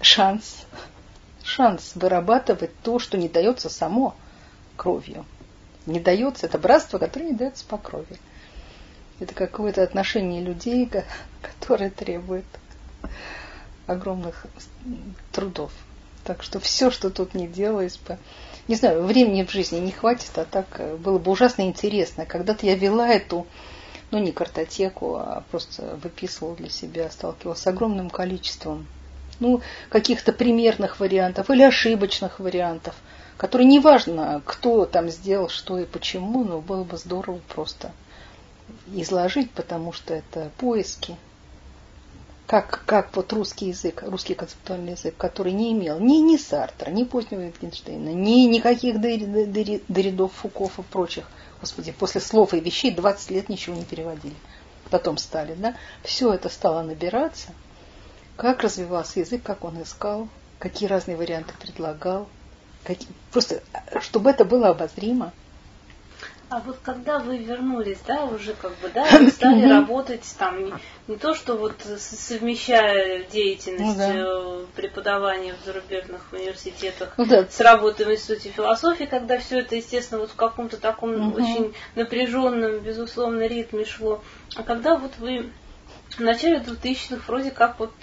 шанс. 0.02 0.66
Шанс 1.44 1.94
вырабатывать 1.96 2.72
то, 2.82 3.00
что 3.00 3.18
не 3.18 3.28
дается 3.28 3.70
само 3.70 4.16
кровью. 4.78 5.26
Не 5.86 6.00
дается, 6.00 6.46
это 6.46 6.60
братство, 6.60 6.98
которое 6.98 7.28
не 7.28 7.36
дается 7.36 7.66
по 7.66 7.78
крови. 7.78 8.20
Это 9.20 9.34
какое-то 9.34 9.84
отношение 9.84 10.42
людей, 10.42 10.90
которое 11.42 11.90
требует 11.90 12.46
огромных 13.88 14.46
трудов. 15.32 15.72
Так 16.24 16.44
что 16.44 16.60
все, 16.60 16.92
что 16.92 17.10
тут 17.10 17.34
не 17.34 17.48
делалось 17.48 17.98
бы, 17.98 18.18
не 18.68 18.76
знаю, 18.76 19.04
времени 19.04 19.44
в 19.44 19.52
жизни 19.52 19.80
не 19.80 19.92
хватит, 19.92 20.38
а 20.38 20.46
так 20.46 20.68
э, 20.78 20.96
было 20.96 21.18
бы 21.18 21.32
ужасно 21.32 21.64
интересно. 21.64 22.28
Когда-то 22.28 22.66
я 22.68 22.76
вела 22.76 23.10
эту, 23.10 23.48
ну 24.12 24.20
не 24.20 24.32
картотеку, 24.32 25.16
а 25.16 25.44
просто 25.50 25.98
выписывала 26.02 26.56
для 26.56 26.70
себя, 26.70 27.10
сталкивалась 27.10 27.60
с 27.60 27.68
огромным 27.68 28.12
количеством 28.12 28.86
ну, 29.42 29.62
каких-то 29.90 30.32
примерных 30.32 31.02
вариантов 31.02 31.50
или 31.50 31.64
ошибочных 31.64 32.40
вариантов, 32.40 32.96
которые 33.36 33.68
неважно, 33.68 34.42
кто 34.46 34.86
там 34.86 35.10
сделал 35.10 35.50
что 35.50 35.78
и 35.80 35.86
почему, 35.86 36.46
но 36.46 36.62
было 36.62 36.86
бы 36.86 36.96
здорово 36.98 37.42
просто 37.54 37.92
изложить, 38.94 39.52
потому 39.52 39.92
что 39.92 40.14
это 40.14 40.52
поиски, 40.58 41.18
как, 42.48 42.84
как 42.86 43.16
вот 43.16 43.34
русский 43.34 43.68
язык, 43.68 44.04
русский 44.06 44.36
концептуальный 44.36 44.92
язык, 44.92 45.16
который 45.18 45.54
не 45.54 45.72
имел 45.72 46.00
ни, 46.00 46.18
ни 46.18 46.38
Сартра, 46.38 46.92
ни 46.92 47.04
позднего 47.04 47.42
Wittgensteina, 47.42 48.14
ни 48.14 48.46
никаких 48.46 49.00
Доридов, 49.00 50.34
Фуков 50.34 50.78
и 50.78 50.84
прочих. 50.84 51.26
Господи, 51.62 51.92
после 51.92 52.22
слов 52.22 52.54
и 52.54 52.60
вещей 52.60 52.92
20 52.92 53.32
лет 53.32 53.50
ничего 53.50 53.76
не 53.76 53.86
переводили. 53.86 54.36
Потом 54.90 55.18
стали, 55.18 55.54
да? 55.54 55.76
Все 56.04 56.34
это 56.34 56.50
стало 56.50 56.82
набираться. 56.82 57.54
Как 58.38 58.62
развивался 58.62 59.20
язык, 59.20 59.44
как 59.44 59.64
он 59.64 59.82
искал, 59.82 60.28
какие 60.60 60.88
разные 60.90 61.18
варианты 61.18 61.54
предлагал. 61.60 62.28
Какие, 62.84 63.10
просто, 63.32 63.62
чтобы 64.02 64.32
это 64.32 64.44
было 64.44 64.70
обозримо. 64.70 65.32
А 66.52 66.60
вот 66.66 66.80
когда 66.84 67.18
вы 67.18 67.38
вернулись, 67.38 68.00
да, 68.06 68.26
уже 68.26 68.54
как 68.54 68.72
бы, 68.80 68.90
да, 68.94 69.06
вы 69.20 69.32
стали 69.32 69.70
работать 69.70 70.36
там, 70.38 70.66
не, 70.66 70.74
не 71.08 71.16
то, 71.16 71.34
что 71.34 71.56
вот 71.56 71.76
совмещая 71.98 73.24
деятельность 73.24 73.98
ну, 73.98 73.98
да. 73.98 74.14
Э, 74.14 74.66
преподавания 74.76 75.56
в 75.56 75.66
зарубежных 75.66 76.22
университетах 76.34 77.14
ну, 77.16 77.26
да. 77.26 77.48
с 77.50 77.58
работой 77.62 78.06
в 78.06 78.12
Институте 78.12 78.50
философии, 78.50 79.06
когда 79.06 79.38
все 79.38 79.60
это, 79.60 79.78
естественно, 79.78 80.20
вот 80.20 80.32
в 80.32 80.36
каком-то 80.36 80.76
таком 80.76 81.30
угу. 81.30 81.42
очень 81.42 81.74
напряженном, 81.96 82.80
безусловно, 82.80 83.44
ритме 83.44 83.86
шло. 83.86 84.22
А 84.58 84.64
когда 84.64 84.98
вот 84.98 85.14
вы 85.20 85.50
в 86.10 86.20
начале 86.20 86.58
2000-х 86.58 87.24
вроде 87.28 87.52
как 87.52 87.80
вот 87.80 87.94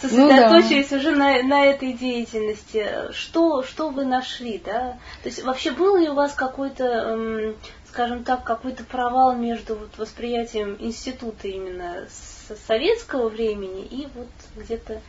сосредоточились 0.00 0.90
ну, 0.90 0.96
да. 0.96 0.96
уже 0.96 1.10
на, 1.12 1.42
на 1.42 1.64
этой 1.64 1.92
деятельности. 1.92 2.86
Что, 3.12 3.62
что 3.62 3.90
вы 3.90 4.04
нашли, 4.04 4.60
да? 4.64 4.98
То 5.22 5.28
есть 5.28 5.42
вообще 5.42 5.70
был 5.70 5.96
ли 5.96 6.08
у 6.08 6.14
вас 6.14 6.34
какой-то, 6.34 6.84
эм, 6.84 7.56
скажем 7.88 8.24
так, 8.24 8.44
какой-то 8.44 8.84
провал 8.84 9.34
между 9.34 9.76
вот 9.76 9.96
восприятием 9.98 10.76
института 10.78 11.48
именно 11.48 12.06
с 12.08 12.56
советского 12.66 13.28
времени 13.28 13.84
и 13.84 14.08
вот 14.14 14.28
где-то 14.56 15.00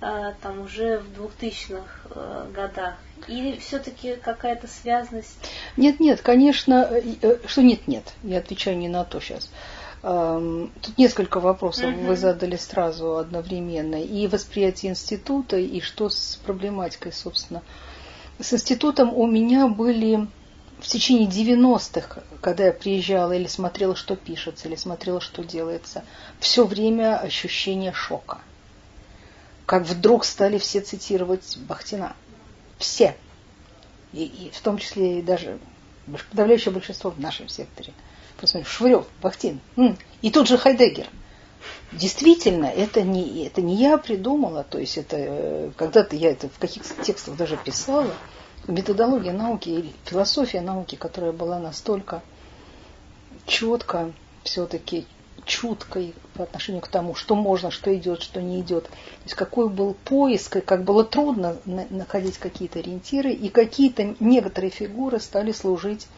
э, 0.00 0.34
там 0.40 0.60
уже 0.60 0.98
в 0.98 1.20
2000-х 1.20 1.84
э, 2.10 2.46
годах? 2.54 2.94
Или 3.28 3.58
все-таки 3.58 4.16
какая-то 4.16 4.68
связность? 4.68 5.36
Нет, 5.76 6.00
нет, 6.00 6.20
конечно, 6.20 6.88
э, 6.90 7.38
что 7.46 7.62
нет, 7.62 7.88
нет. 7.88 8.12
Я 8.22 8.38
отвечаю 8.38 8.78
не 8.78 8.88
на 8.88 9.04
то 9.04 9.20
сейчас. 9.20 9.50
Тут 10.02 10.98
несколько 10.98 11.40
вопросов 11.40 11.86
угу. 11.94 12.06
вы 12.06 12.16
задали 12.16 12.56
сразу 12.56 13.16
одновременно. 13.16 13.96
И 13.96 14.26
восприятие 14.26 14.92
института, 14.92 15.56
и 15.56 15.80
что 15.80 16.08
с 16.08 16.38
проблематикой, 16.44 17.12
собственно. 17.12 17.62
С 18.38 18.52
институтом 18.52 19.12
у 19.14 19.26
меня 19.26 19.66
были 19.66 20.28
в 20.78 20.86
течение 20.86 21.28
90-х, 21.28 22.22
когда 22.42 22.66
я 22.66 22.72
приезжала 22.72 23.32
или 23.32 23.46
смотрела, 23.46 23.96
что 23.96 24.14
пишется, 24.14 24.68
или 24.68 24.76
смотрела, 24.76 25.20
что 25.20 25.42
делается, 25.42 26.04
все 26.38 26.66
время 26.66 27.18
ощущение 27.18 27.92
шока. 27.92 28.38
Как 29.64 29.84
вдруг 29.84 30.24
стали 30.24 30.58
все 30.58 30.80
цитировать 30.82 31.56
Бахтина. 31.66 32.14
Все. 32.78 33.16
И, 34.12 34.24
и 34.24 34.50
в 34.50 34.60
том 34.60 34.78
числе 34.78 35.18
и 35.18 35.22
даже 35.22 35.58
подавляющее 36.30 36.72
большинство 36.72 37.10
в 37.10 37.18
нашем 37.18 37.48
секторе– 37.48 37.92
посмотри, 38.40 38.68
Швырев, 38.68 39.06
Бахтин, 39.22 39.60
и 40.22 40.30
тут 40.30 40.48
же 40.48 40.58
Хайдеггер. 40.58 41.06
Действительно, 41.92 42.66
это 42.66 43.02
не, 43.02 43.46
это 43.46 43.62
не 43.62 43.76
я 43.76 43.96
придумала, 43.96 44.64
то 44.64 44.78
есть 44.78 44.98
это 44.98 45.16
э, 45.18 45.70
когда-то 45.76 46.16
я 46.16 46.30
это 46.30 46.48
в 46.48 46.58
каких-то 46.58 47.02
текстах 47.02 47.36
даже 47.36 47.56
писала, 47.56 48.12
методология 48.66 49.32
науки 49.32 49.68
или 49.68 49.92
философия 50.04 50.60
науки, 50.60 50.96
которая 50.96 51.32
была 51.32 51.58
настолько 51.58 52.22
четко 53.46 54.12
все-таки 54.42 55.06
чуткой 55.44 56.14
по 56.34 56.42
отношению 56.42 56.82
к 56.82 56.88
тому, 56.88 57.14
что 57.14 57.36
можно, 57.36 57.70
что 57.70 57.94
идет, 57.94 58.20
что 58.20 58.42
не 58.42 58.60
идет. 58.60 58.84
То 58.84 58.90
есть 59.24 59.34
какой 59.34 59.68
был 59.68 59.94
поиск, 59.94 60.56
и 60.56 60.60
как 60.60 60.82
было 60.84 61.04
трудно 61.04 61.56
находить 61.64 62.38
какие-то 62.38 62.80
ориентиры, 62.80 63.30
и 63.32 63.48
какие-то 63.48 64.16
некоторые 64.18 64.70
фигуры 64.70 65.20
стали 65.20 65.52
служить 65.52 66.08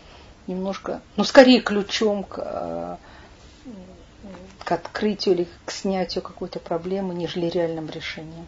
немножко, 0.49 1.01
ну, 1.17 1.25
скорее 1.25 1.61
ключом 1.61 2.25
к, 2.25 2.39
э, 2.39 2.97
к 4.65 4.73
открытию 4.73 5.35
или 5.35 5.49
к 5.65 5.71
снятию 5.71 6.23
какой-то 6.23 6.59
проблемы, 6.59 7.15
нежели 7.15 7.47
реальным 7.47 7.89
решением. 7.89 8.47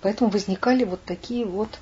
Поэтому 0.00 0.30
возникали 0.30 0.84
вот 0.84 1.04
такие 1.04 1.44
вот 1.44 1.78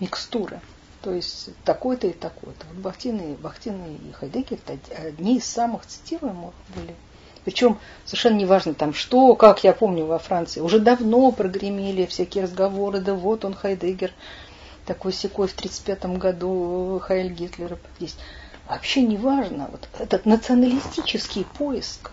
микстуры. 0.00 0.60
То 1.02 1.12
есть 1.12 1.50
такой-то 1.64 2.06
и 2.06 2.12
такой-то. 2.12 2.66
Вот 2.72 2.78
Бахтин 2.78 3.20
и, 3.20 3.34
Бахтин 3.34 3.78
и 3.84 4.12
Хайдеггер 4.12 4.58
одни 4.96 5.36
из 5.36 5.44
самых 5.44 5.86
цитируемых 5.86 6.54
были. 6.74 6.94
Причем 7.44 7.78
совершенно 8.06 8.36
неважно 8.36 8.72
там 8.72 8.94
что, 8.94 9.34
как 9.34 9.64
я 9.64 9.74
помню 9.74 10.06
во 10.06 10.18
Франции, 10.18 10.60
уже 10.60 10.78
давно 10.78 11.30
прогремели 11.30 12.06
всякие 12.06 12.44
разговоры, 12.44 13.00
да 13.00 13.14
вот 13.14 13.44
он 13.44 13.54
Хайдеггер, 13.54 14.12
такой 14.86 15.12
секой 15.12 15.48
в 15.48 15.54
1935 15.54 16.18
году 16.18 17.00
Хайль 17.02 17.32
Гитлера 17.32 17.78
есть. 17.98 18.18
Вообще 18.68 19.02
не 19.02 19.16
важно. 19.16 19.68
Вот 19.70 19.88
этот 19.98 20.24
националистический 20.24 21.44
поиск, 21.58 22.12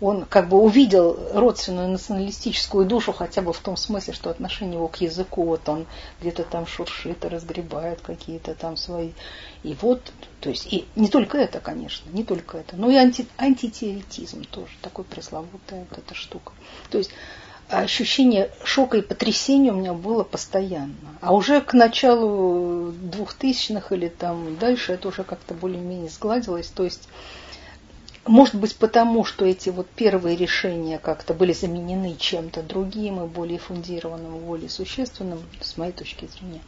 он 0.00 0.24
как 0.26 0.48
бы 0.48 0.58
увидел 0.58 1.18
родственную 1.34 1.88
националистическую 1.88 2.86
душу 2.86 3.12
хотя 3.12 3.42
бы 3.42 3.52
в 3.52 3.58
том 3.58 3.76
смысле, 3.76 4.14
что 4.14 4.30
отношение 4.30 4.76
его 4.76 4.86
к 4.86 4.96
языку, 5.00 5.44
вот 5.44 5.68
он 5.68 5.86
где-то 6.20 6.44
там 6.44 6.66
шуршит 6.66 7.24
разгребает 7.24 8.00
какие-то 8.00 8.54
там 8.54 8.76
свои. 8.76 9.10
И 9.64 9.76
вот, 9.80 10.12
то 10.40 10.50
есть, 10.50 10.72
и 10.72 10.86
не 10.94 11.08
только 11.08 11.38
это, 11.38 11.58
конечно, 11.58 12.08
не 12.10 12.22
только 12.22 12.58
это, 12.58 12.76
но 12.76 12.90
и 12.90 12.94
анти, 12.94 13.26
антитеоретизм 13.38 14.44
тоже, 14.44 14.70
такой 14.82 15.04
пресловутая 15.04 15.86
вот 15.90 15.98
эта 15.98 16.14
штука. 16.14 16.52
То 16.90 16.98
есть 16.98 17.10
ощущение 17.68 18.50
шока 18.64 18.98
и 18.98 19.02
потрясения 19.02 19.72
у 19.72 19.76
меня 19.76 19.92
было 19.92 20.24
постоянно. 20.24 20.94
А 21.20 21.34
уже 21.34 21.60
к 21.60 21.74
началу 21.74 22.92
двухтысячных 22.92 23.92
или 23.92 24.08
там 24.08 24.56
дальше 24.56 24.92
это 24.92 25.08
уже 25.08 25.24
как-то 25.24 25.54
более-менее 25.54 26.08
сгладилось. 26.08 26.68
То 26.68 26.84
есть, 26.84 27.08
может 28.26 28.54
быть, 28.54 28.76
потому, 28.76 29.24
что 29.24 29.44
эти 29.44 29.68
вот 29.68 29.88
первые 29.88 30.36
решения 30.36 30.98
как-то 30.98 31.34
были 31.34 31.52
заменены 31.52 32.16
чем-то 32.18 32.62
другим 32.62 33.22
и 33.22 33.26
более 33.26 33.58
фундированным, 33.58 34.38
более 34.38 34.70
существенным, 34.70 35.42
с 35.60 35.76
моей 35.76 35.92
точки 35.92 36.26
зрения. 36.26 36.62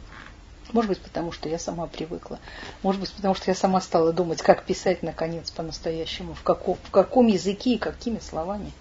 Может 0.72 0.88
быть, 0.88 1.00
потому 1.00 1.32
что 1.32 1.48
я 1.48 1.58
сама 1.58 1.86
привыкла. 1.86 2.38
Может 2.82 3.00
быть, 3.00 3.12
потому 3.12 3.34
что 3.34 3.50
я 3.50 3.54
сама 3.54 3.80
стала 3.80 4.12
думать, 4.12 4.42
как 4.42 4.64
писать, 4.64 5.02
наконец, 5.02 5.50
по-настоящему, 5.50 6.34
в 6.34 6.42
каком, 6.42 6.76
в 6.84 6.90
каком 6.90 7.26
языке 7.26 7.74
и 7.74 7.78
какими 7.78 8.18
словами. 8.20 8.72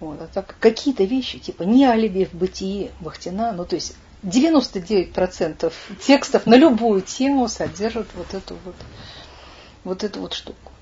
Вот, 0.00 0.20
а 0.20 0.28
так 0.28 0.56
какие-то 0.60 1.04
вещи, 1.04 1.38
типа 1.38 1.64
не 1.64 1.84
алиби 1.84 2.24
в 2.24 2.34
бытии 2.34 2.90
Бахтина, 3.00 3.52
ну 3.52 3.64
то 3.64 3.74
есть 3.74 3.96
99% 4.22 5.72
текстов 6.00 6.46
на 6.46 6.56
любую 6.56 7.02
тему 7.02 7.48
содержат 7.48 8.08
вот 8.14 8.34
эту 8.34 8.56
вот, 8.64 8.76
вот 9.84 10.04
эту 10.04 10.20
вот 10.20 10.34
штуку. 10.34 10.72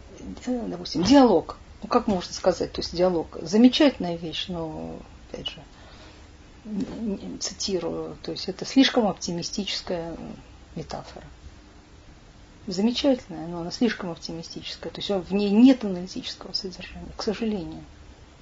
Э, 0.46 0.66
допустим, 0.66 1.02
диалог. 1.02 1.56
Ну, 1.82 1.88
как 1.88 2.06
можно 2.06 2.32
сказать, 2.32 2.72
то 2.72 2.80
есть 2.80 2.96
диалог. 2.96 3.36
Замечательная 3.42 4.16
вещь, 4.16 4.46
но, 4.48 4.98
опять 5.30 5.48
же, 5.48 5.62
цитирую, 7.40 8.16
то 8.22 8.32
есть 8.32 8.48
это 8.48 8.64
слишком 8.64 9.06
оптимистическая 9.06 10.16
метафора. 10.74 11.26
Замечательная, 12.66 13.46
но 13.46 13.60
она 13.60 13.70
слишком 13.70 14.10
оптимистическая. 14.10 14.90
То 14.90 15.00
есть 15.00 15.10
в 15.28 15.32
ней 15.32 15.50
нет 15.50 15.84
аналитического 15.84 16.52
содержания, 16.52 17.12
к 17.16 17.22
сожалению. 17.22 17.84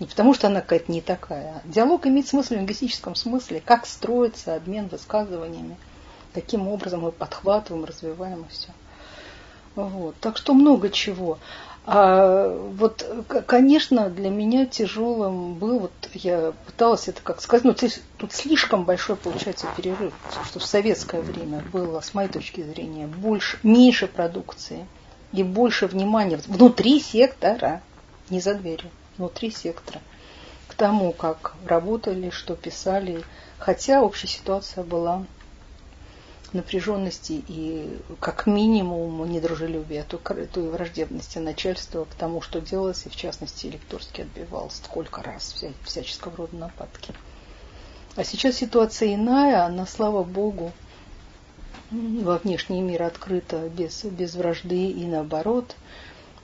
Не 0.00 0.06
потому, 0.06 0.34
что 0.34 0.48
она 0.48 0.60
какая-то 0.60 0.90
не 0.90 1.00
такая. 1.00 1.62
Диалог 1.64 2.06
имеет 2.06 2.26
смысл 2.26 2.54
в 2.54 2.56
лингвистическом 2.56 3.14
смысле, 3.14 3.62
как 3.64 3.86
строится 3.86 4.56
обмен 4.56 4.88
высказываниями, 4.88 5.76
каким 6.32 6.66
образом 6.66 7.02
мы 7.02 7.12
подхватываем, 7.12 7.84
развиваем 7.84 8.42
и 8.42 8.52
все. 8.52 8.70
Вот. 9.76 10.16
Так 10.20 10.36
что 10.36 10.52
много 10.52 10.90
чего. 10.90 11.38
А 11.86 12.48
вот, 12.48 13.06
конечно, 13.46 14.08
для 14.08 14.30
меня 14.30 14.64
тяжелым 14.66 15.54
был, 15.54 15.80
вот 15.80 15.92
я 16.14 16.54
пыталась 16.64 17.08
это 17.08 17.20
как 17.22 17.42
сказать, 17.42 17.64
но 17.64 17.72
здесь, 17.72 18.00
тут 18.16 18.32
слишком 18.32 18.84
большой 18.84 19.16
получается 19.16 19.66
перерыв, 19.76 20.14
что 20.46 20.60
в 20.60 20.64
советское 20.64 21.20
время 21.20 21.62
было, 21.72 22.00
с 22.00 22.14
моей 22.14 22.30
точки 22.30 22.62
зрения, 22.62 23.06
больше, 23.06 23.58
меньше 23.62 24.06
продукции 24.06 24.86
и 25.32 25.42
больше 25.42 25.86
внимания 25.86 26.40
внутри 26.46 27.00
сектора, 27.00 27.82
не 28.30 28.40
за 28.40 28.54
дверью 28.54 28.90
внутри 29.16 29.50
сектора. 29.50 30.00
К 30.68 30.74
тому, 30.74 31.12
как 31.12 31.54
работали, 31.66 32.30
что 32.30 32.56
писали, 32.56 33.22
хотя 33.58 34.02
общая 34.02 34.28
ситуация 34.28 34.82
была 34.82 35.24
напряженности 36.52 37.44
и 37.48 37.98
как 38.20 38.46
минимум 38.46 39.28
недружелюбия, 39.30 40.04
то, 40.04 40.18
то 40.18 40.60
и 40.60 40.68
враждебности 40.68 41.38
начальства 41.38 42.04
к 42.04 42.14
тому, 42.14 42.40
что 42.40 42.60
делалось, 42.60 43.06
и 43.06 43.08
в 43.08 43.16
частности 43.16 43.66
Электорский 43.66 44.24
отбивал 44.24 44.70
сколько 44.70 45.22
раз 45.22 45.52
вся, 45.52 45.68
всяческого 45.84 46.36
рода 46.36 46.56
нападки. 46.56 47.12
А 48.16 48.22
сейчас 48.22 48.56
ситуация 48.56 49.14
иная, 49.14 49.64
она, 49.64 49.86
слава 49.86 50.22
богу, 50.22 50.72
во 51.90 52.38
внешний 52.38 52.80
мир 52.80 53.02
открыта 53.02 53.68
без, 53.68 54.04
без 54.04 54.34
вражды 54.34 54.90
и 54.90 55.04
наоборот– 55.04 55.76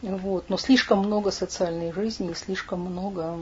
вот. 0.03 0.49
Но 0.49 0.57
слишком 0.57 1.01
много 1.01 1.31
социальной 1.31 1.93
жизни 1.93 2.31
и 2.31 2.35
слишком 2.35 2.81
много 2.81 3.39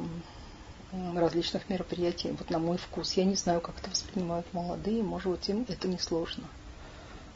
различных 1.15 1.69
мероприятий, 1.69 2.31
вот 2.31 2.51
на 2.51 2.59
мой 2.59 2.79
вкус. 2.79 3.13
Я 3.13 3.25
не 3.25 3.35
знаю, 3.35 3.61
как 3.61 3.79
это 3.81 3.91
воспринимают 3.91 4.47
молодые, 4.53 5.03
может 5.03 5.31
быть, 5.31 5.49
им 5.49 5.67
это 5.69 5.87
несложно. 5.87 6.45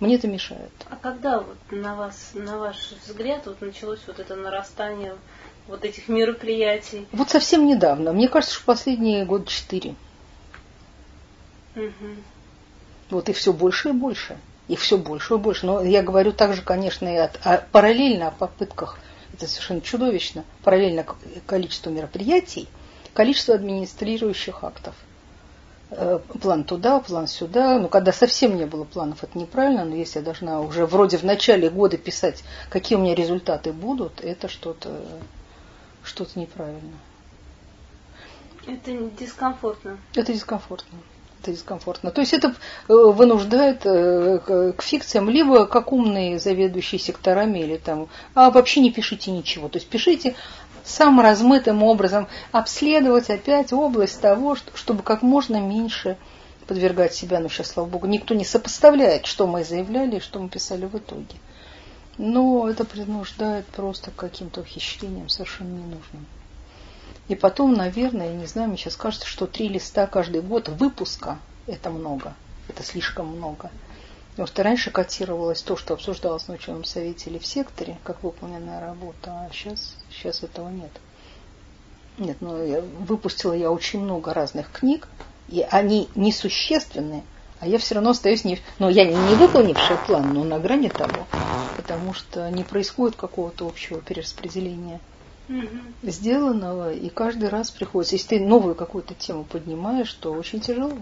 Мне 0.01 0.17
это 0.17 0.27
мешает. 0.27 0.73
А 0.91 0.97
когда 0.97 1.39
вот 1.41 1.59
на 1.71 1.95
вас, 1.95 2.33
на 2.35 2.59
ваш 2.59 2.93
взгляд, 3.07 3.47
вот 3.47 3.61
началось 3.61 4.01
вот 4.07 4.19
это 4.19 4.35
нарастание 4.35 5.15
вот 5.69 5.85
этих 5.85 6.09
мероприятий? 6.09 7.07
Вот 7.13 7.31
совсем 7.31 7.67
недавно. 7.67 8.13
Мне 8.13 8.29
кажется, 8.29 8.57
что 8.57 8.65
последние 8.65 9.25
год 9.25 9.47
четыре. 9.47 9.95
Угу. 11.77 12.17
Вот 13.11 13.29
и 13.29 13.33
все 13.33 13.53
больше 13.53 13.91
и 13.91 13.93
больше. 13.93 14.39
их 14.67 14.81
все 14.81 14.99
больше 14.99 15.35
и 15.35 15.39
больше. 15.39 15.67
Но 15.67 15.83
я 15.83 16.03
говорю 16.03 16.33
также, 16.33 16.63
конечно, 16.63 17.07
и 17.07 17.17
от, 17.17 17.39
а 17.45 17.65
параллельно 17.71 18.29
о 18.29 18.31
попытках, 18.33 18.99
это 19.33 19.47
совершенно 19.47 19.81
чудовищно, 19.81 20.45
параллельно 20.63 21.05
количеству 21.47 21.91
мероприятий, 21.91 22.69
количество 23.15 23.55
администрирующих 23.55 24.63
актов. 24.65 24.95
Э, 25.91 26.21
план 26.41 26.65
туда, 26.65 27.01
план 27.01 27.27
сюда. 27.27 27.79
Ну, 27.79 27.89
когда 27.89 28.13
совсем 28.13 28.57
не 28.57 28.67
было 28.67 28.85
планов, 28.85 29.23
это 29.25 29.39
неправильно, 29.39 29.85
но 29.85 29.95
если 29.95 30.19
я 30.19 30.25
должна 30.25 30.61
уже 30.61 30.87
вроде 30.87 31.19
в 31.19 31.23
начале 31.23 31.71
года 31.71 31.97
писать, 31.99 32.43
какие 32.71 32.97
у 32.97 33.01
меня 33.01 33.15
результаты 33.15 33.73
будут, 33.73 34.21
это 34.21 34.49
что-то 34.49 35.01
что-то 36.05 36.39
неправильно. 36.39 36.99
Это 38.67 38.93
дискомфортно. 38.93 39.99
Это 40.15 40.33
дискомфортно 40.33 40.99
это 41.43 41.53
дискомфортно. 41.53 42.11
То 42.11 42.21
есть 42.21 42.33
это 42.33 42.55
э, 42.89 42.93
вынуждает 42.93 43.85
э, 43.85 44.73
к 44.77 44.83
фикциям, 44.83 45.29
либо 45.29 45.67
как 45.67 45.93
умные 45.93 46.39
заведующие 46.39 46.99
секторами, 46.99 47.59
или 47.59 47.77
там, 47.77 48.09
а 48.35 48.51
вообще 48.51 48.81
не 48.81 48.93
пишите 48.93 49.31
ничего. 49.31 49.69
То 49.69 49.79
есть 49.79 49.89
пишите 49.89 50.35
самым 50.85 51.21
размытым 51.21 51.83
образом, 51.83 52.29
обследовать 52.51 53.31
опять 53.31 53.73
область 53.73 54.21
того, 54.21 54.57
чтобы 54.75 55.03
как 55.03 55.23
можно 55.23 55.61
меньше 55.61 56.17
подвергать 56.67 57.15
себя, 57.15 57.41
ну 57.41 57.49
сейчас, 57.49 57.69
слава 57.69 57.89
богу, 57.89 58.07
никто 58.07 58.35
не 58.35 58.45
сопоставляет, 58.45 59.27
что 59.27 59.47
мы 59.47 59.65
заявляли 59.65 60.17
и 60.17 60.21
что 60.21 60.39
мы 60.39 60.49
писали 60.49 60.87
в 60.87 60.97
итоге. 60.97 61.37
Но 62.19 62.69
это 62.69 62.85
принуждает 62.85 63.67
просто 63.67 64.11
к 64.11 64.17
каким-то 64.17 64.61
ухищрениям 64.61 65.29
совершенно 65.29 65.71
ненужным. 65.71 66.27
И 67.29 67.35
потом, 67.35 67.75
наверное, 67.75 68.29
я 68.29 68.35
не 68.35 68.47
знаю, 68.47 68.69
мне 68.69 68.77
сейчас 68.77 68.97
кажется, 68.97 69.27
что 69.27 69.47
три 69.47 69.69
листа 69.69 70.07
каждый 70.07 70.43
год 70.43 70.69
выпуска– 70.69 71.39
это 71.67 71.91
много, 71.91 72.35
это 72.69 72.83
слишком 72.83 73.27
много. 73.27 73.71
Потому 74.33 74.49
что 74.49 74.63
раньше 74.63 74.91
котировалось 74.91 75.63
то, 75.63 75.77
что 75.77 75.95
обсуждалось 75.95 76.49
на 76.49 76.55
ученом 76.55 76.85
совете 76.85 77.31
или 77.31 77.39
в 77.39 77.47
секторе, 77.47 77.99
как 78.03 78.23
выполненная 78.23 78.81
работа, 78.81 79.31
а 79.31 79.49
сейчас, 79.53 79.95
сейчас 80.11 80.43
этого 80.43 80.69
нет. 80.71 80.91
Нет, 82.19 82.39
ну 82.41 82.65
я, 82.65 82.81
выпустила 82.81 83.53
я 83.53 83.71
очень 83.71 84.01
много 84.01 84.35
разных 84.35 84.71
книг, 84.71 85.09
и 85.49 85.67
они 85.71 86.09
несущественные, 86.15 87.25
а 87.61 87.67
я 87.67 87.79
все 87.79 87.95
равно 87.95 88.11
остаюсь 88.11 88.45
не... 88.45 88.59
Ну, 88.79 88.89
я 88.89 89.05
не 89.05 89.35
выполнившая 89.35 89.99
план, 89.99 90.33
но 90.33 90.45
на 90.45 90.59
грани 90.59 90.89
того, 90.89 91.27
потому 91.77 92.13
что 92.13 92.51
не 92.51 92.65
происходит 92.65 93.17
какого-то 93.17 93.67
общего 93.67 94.01
перераспределения 94.01 94.99
угу. 95.49 95.67
сделанного, 96.03 96.93
и 96.93 97.09
каждый 97.09 97.49
раз 97.49 97.71
приходится. 97.71 98.17
Если 98.17 98.39
ты 98.39 98.41
новую 98.41 98.75
какую-то 98.75 99.15
тему 99.15 99.45
поднимаешь, 99.45 100.13
то 100.15 100.33
очень 100.33 100.61
тяжело. 100.61 100.93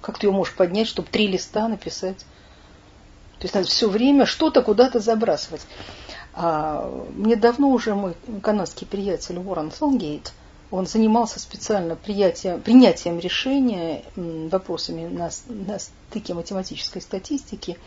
Как 0.00 0.18
ты 0.18 0.26
ее 0.26 0.32
можешь 0.32 0.54
поднять, 0.54 0.88
чтобы 0.88 1.08
три 1.08 1.28
листа 1.28 1.68
написать? 1.68 2.18
То 3.38 3.44
есть 3.44 3.54
надо 3.54 3.66
все 3.66 3.88
время 3.88 4.26
что-то 4.26 4.62
куда-то 4.62 5.00
забрасывать. 5.00 5.66
А 6.34 6.88
мне 7.14 7.36
давно 7.36 7.70
уже 7.70 7.94
мой 7.94 8.14
канадский 8.42 8.86
приятель 8.86 9.38
Уоррен 9.38 9.70
Солгейт, 9.70 10.32
он 10.72 10.86
занимался 10.86 11.38
специально 11.38 11.96
принятием, 11.96 13.18
решения 13.18 14.04
вопросами 14.16 15.06
на, 15.06 15.30
на 15.48 15.78
стыке 15.78 16.32
математической 16.32 17.00
статистики 17.02 17.78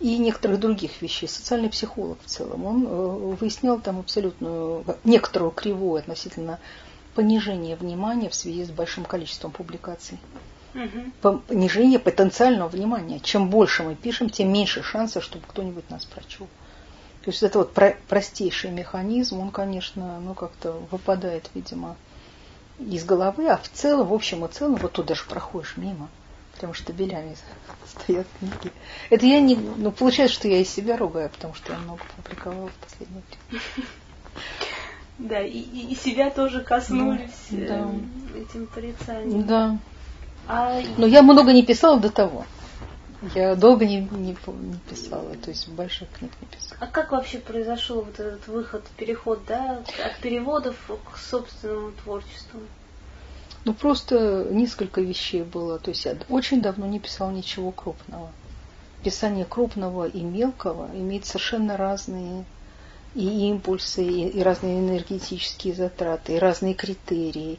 и 0.00 0.16
некоторых 0.18 0.60
других 0.60 1.02
вещей. 1.02 1.28
Социальный 1.28 1.68
психолог 1.68 2.18
в 2.24 2.26
целом. 2.26 2.64
Он 2.64 2.86
э, 2.86 3.34
выяснял 3.40 3.80
там 3.80 3.98
абсолютную, 3.98 4.84
некоторую 5.04 5.50
кривую 5.50 5.98
относительно 5.98 6.58
понижения 7.14 7.74
внимания 7.74 8.28
в 8.28 8.34
связи 8.34 8.64
с 8.64 8.70
большим 8.70 9.04
количеством 9.04 9.50
публикаций. 9.50 10.18
Угу. 10.74 11.40
Понижение 11.48 11.98
потенциального 11.98 12.68
внимания. 12.68 13.18
Чем 13.18 13.50
больше 13.50 13.82
мы 13.82 13.96
пишем, 13.96 14.30
тем 14.30 14.52
меньше 14.52 14.82
шансов, 14.82 15.24
чтобы 15.24 15.44
кто-нибудь 15.48 15.90
нас 15.90 16.04
прочел. 16.04 16.46
То 17.24 17.30
есть 17.30 17.42
это 17.42 17.58
вот 17.58 17.74
про- 17.74 17.96
простейший 18.08 18.70
механизм, 18.70 19.40
он, 19.40 19.50
конечно, 19.50 20.20
ну 20.20 20.34
как-то 20.34 20.80
выпадает, 20.90 21.50
видимо, 21.54 21.96
из 22.78 23.04
головы, 23.04 23.48
а 23.48 23.56
в 23.56 23.68
целом, 23.68 24.06
в 24.06 24.14
общем 24.14 24.44
и 24.44 24.48
целом, 24.48 24.76
вот 24.76 24.92
тут 24.92 25.06
даже 25.06 25.24
проходишь 25.24 25.76
мимо 25.76 26.08
потому 26.58 26.74
что 26.74 26.92
белями 26.92 27.36
стоят 27.86 28.26
книги. 28.40 28.72
Это 29.10 29.24
я 29.26 29.40
не... 29.40 29.54
Ну, 29.54 29.92
получается, 29.92 30.34
что 30.34 30.48
я 30.48 30.58
из 30.58 30.68
себя 30.68 30.96
ругаю, 30.96 31.30
потому 31.30 31.54
что 31.54 31.72
я 31.72 31.78
много 31.78 32.02
публиковала 32.16 32.68
в 32.68 32.74
последнее 32.74 33.22
время. 33.48 33.62
Да, 35.18 35.40
и, 35.40 35.58
и 35.58 35.96
себя 35.96 36.30
тоже 36.30 36.60
коснулись 36.60 37.48
ну, 37.50 37.66
да. 37.66 38.38
этим 38.38 38.68
порицанием. 38.68 39.44
Да. 39.48 39.76
А... 40.46 40.80
Но 40.96 41.06
я 41.06 41.22
много 41.22 41.52
не 41.52 41.64
писала 41.66 41.98
до 41.98 42.08
того. 42.08 42.46
Я 43.34 43.56
долго 43.56 43.84
не, 43.84 44.02
не, 44.12 44.36
не 44.46 44.78
писала, 44.88 45.34
то 45.34 45.50
есть 45.50 45.68
больших 45.70 46.08
книг 46.12 46.30
не 46.40 46.46
писала. 46.46 46.76
А 46.78 46.86
как 46.86 47.10
вообще 47.10 47.38
произошел 47.38 48.02
вот 48.02 48.20
этот 48.20 48.46
выход, 48.46 48.84
переход, 48.96 49.40
да, 49.44 49.82
от 50.04 50.20
переводов 50.22 50.76
к 51.12 51.16
собственному 51.16 51.90
творчеству? 52.04 52.60
Ну, 53.68 53.74
просто 53.74 54.46
несколько 54.50 55.02
вещей 55.02 55.42
было. 55.42 55.78
То 55.78 55.90
есть 55.90 56.06
я 56.06 56.16
очень 56.30 56.62
давно 56.62 56.86
не 56.86 56.98
писал 56.98 57.30
ничего 57.30 57.70
крупного. 57.70 58.30
Писание 59.04 59.44
крупного 59.44 60.08
и 60.08 60.22
мелкого 60.22 60.88
имеет 60.94 61.26
совершенно 61.26 61.76
разные 61.76 62.46
и 63.14 63.50
импульсы, 63.50 64.02
и, 64.02 64.28
и 64.28 64.42
разные 64.42 64.78
энергетические 64.78 65.74
затраты, 65.74 66.36
и 66.36 66.38
разные 66.38 66.72
критерии. 66.72 67.58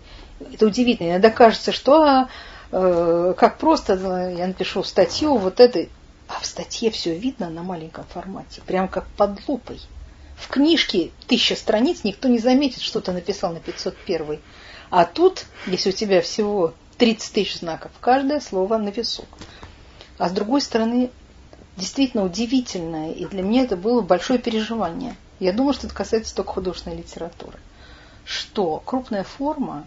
Это 0.52 0.66
удивительно. 0.66 1.12
Иногда 1.12 1.30
кажется, 1.30 1.72
что 1.72 2.02
а, 2.02 2.30
э, 2.72 3.36
как 3.38 3.60
просто 3.60 3.94
я 4.36 4.48
напишу 4.48 4.84
статью, 4.84 5.38
вот 5.38 5.60
это, 5.60 5.86
а 6.28 6.40
в 6.40 6.46
статье 6.48 6.90
все 6.90 7.16
видно 7.16 7.52
на 7.52 7.62
маленьком 7.62 8.06
формате, 8.06 8.64
прям 8.66 8.88
как 8.88 9.06
под 9.10 9.48
лупой. 9.48 9.80
В 10.38 10.48
книжке 10.48 11.12
тысяча 11.28 11.56
страниц 11.56 12.04
никто 12.04 12.28
не 12.30 12.40
заметит, 12.40 12.82
что 12.82 13.00
ты 13.00 13.12
написал 13.12 13.54
на 13.54 13.60
501 13.60 14.40
а 14.90 15.06
тут, 15.06 15.46
если 15.68 15.90
у 15.90 15.94
тебя 15.94 16.22
всего 16.22 16.74
30 16.98 17.34
тысяч 17.34 17.60
знаков, 17.60 17.92
каждое 18.02 18.40
слово 18.40 18.78
на 18.78 18.90
весу. 18.90 19.26
А 20.18 20.30
с 20.30 20.32
другой 20.32 20.62
стороны, 20.62 21.12
действительно 21.78 22.24
удивительное, 22.24 23.12
и 23.12 23.26
для 23.26 23.42
меня 23.42 23.64
это 23.64 23.78
было 23.78 24.02
большое 24.02 24.40
переживание. 24.40 25.16
Я 25.40 25.54
думаю, 25.54 25.74
что 25.74 25.88
это 25.88 25.96
касается 25.96 26.36
только 26.36 26.54
художественной 26.54 26.98
литературы. 26.98 27.60
Что 28.26 28.82
крупная 28.86 29.24
форма 29.24 29.86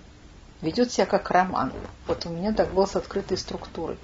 ведет 0.63 0.93
себя 0.93 1.07
как 1.07 1.31
роман. 1.31 1.73
Вот 2.07 2.25
у 2.25 2.31
меня 2.31 2.53
так 2.53 2.73
было 2.73 2.87
с 2.87 2.97
открытой 2.97 3.37
структурой. 3.37 3.99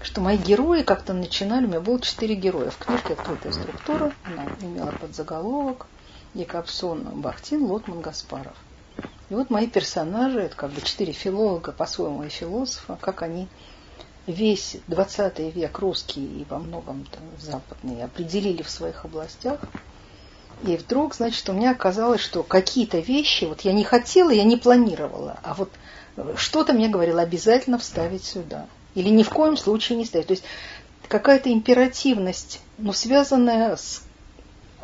Что 0.00 0.20
мои 0.20 0.36
герои 0.36 0.82
как-то 0.82 1.12
начинали, 1.12 1.64
у 1.64 1.68
меня 1.68 1.80
было 1.80 2.00
четыре 2.00 2.34
героя. 2.34 2.70
В 2.70 2.78
книжке 2.78 3.14
открытая 3.14 3.52
структура, 3.52 4.12
она 4.24 4.46
имела 4.60 4.92
подзаголовок 4.92 5.86
Якобсон, 6.34 7.20
Бахтин, 7.20 7.64
Лотман, 7.64 8.00
Гаспаров. 8.00 8.56
И 9.30 9.34
вот 9.34 9.50
мои 9.50 9.66
персонажи, 9.66 10.40
это 10.40 10.56
как 10.56 10.70
бы 10.70 10.80
четыре 10.80 11.12
филолога, 11.12 11.72
по-своему 11.72 12.24
и 12.24 12.28
философа, 12.28 12.98
как 13.00 13.22
они 13.22 13.48
весь 14.26 14.76
20 14.86 15.38
век 15.54 15.78
русский 15.78 16.24
и 16.24 16.46
во 16.48 16.58
многом 16.58 17.04
там, 17.10 17.22
западный 17.38 18.02
определили 18.02 18.62
в 18.62 18.70
своих 18.70 19.04
областях. 19.04 19.60
И 20.62 20.76
вдруг, 20.76 21.14
значит, 21.14 21.48
у 21.48 21.52
меня 21.52 21.72
оказалось, 21.72 22.20
что 22.20 22.42
какие-то 22.42 22.98
вещи, 22.98 23.44
вот 23.44 23.62
я 23.62 23.72
не 23.72 23.84
хотела, 23.84 24.30
я 24.30 24.44
не 24.44 24.56
планировала, 24.56 25.38
а 25.42 25.54
вот 25.54 25.70
что-то 26.36 26.72
мне 26.72 26.88
говорило 26.88 27.20
обязательно 27.20 27.78
вставить 27.78 28.24
сюда. 28.24 28.66
Или 28.94 29.08
ни 29.08 29.24
в 29.24 29.30
коем 29.30 29.56
случае 29.56 29.98
не 29.98 30.04
ставить. 30.04 30.28
То 30.28 30.32
есть 30.34 30.44
какая-то 31.08 31.52
императивность, 31.52 32.60
но 32.78 32.92
связанная 32.92 33.76
с 33.76 34.03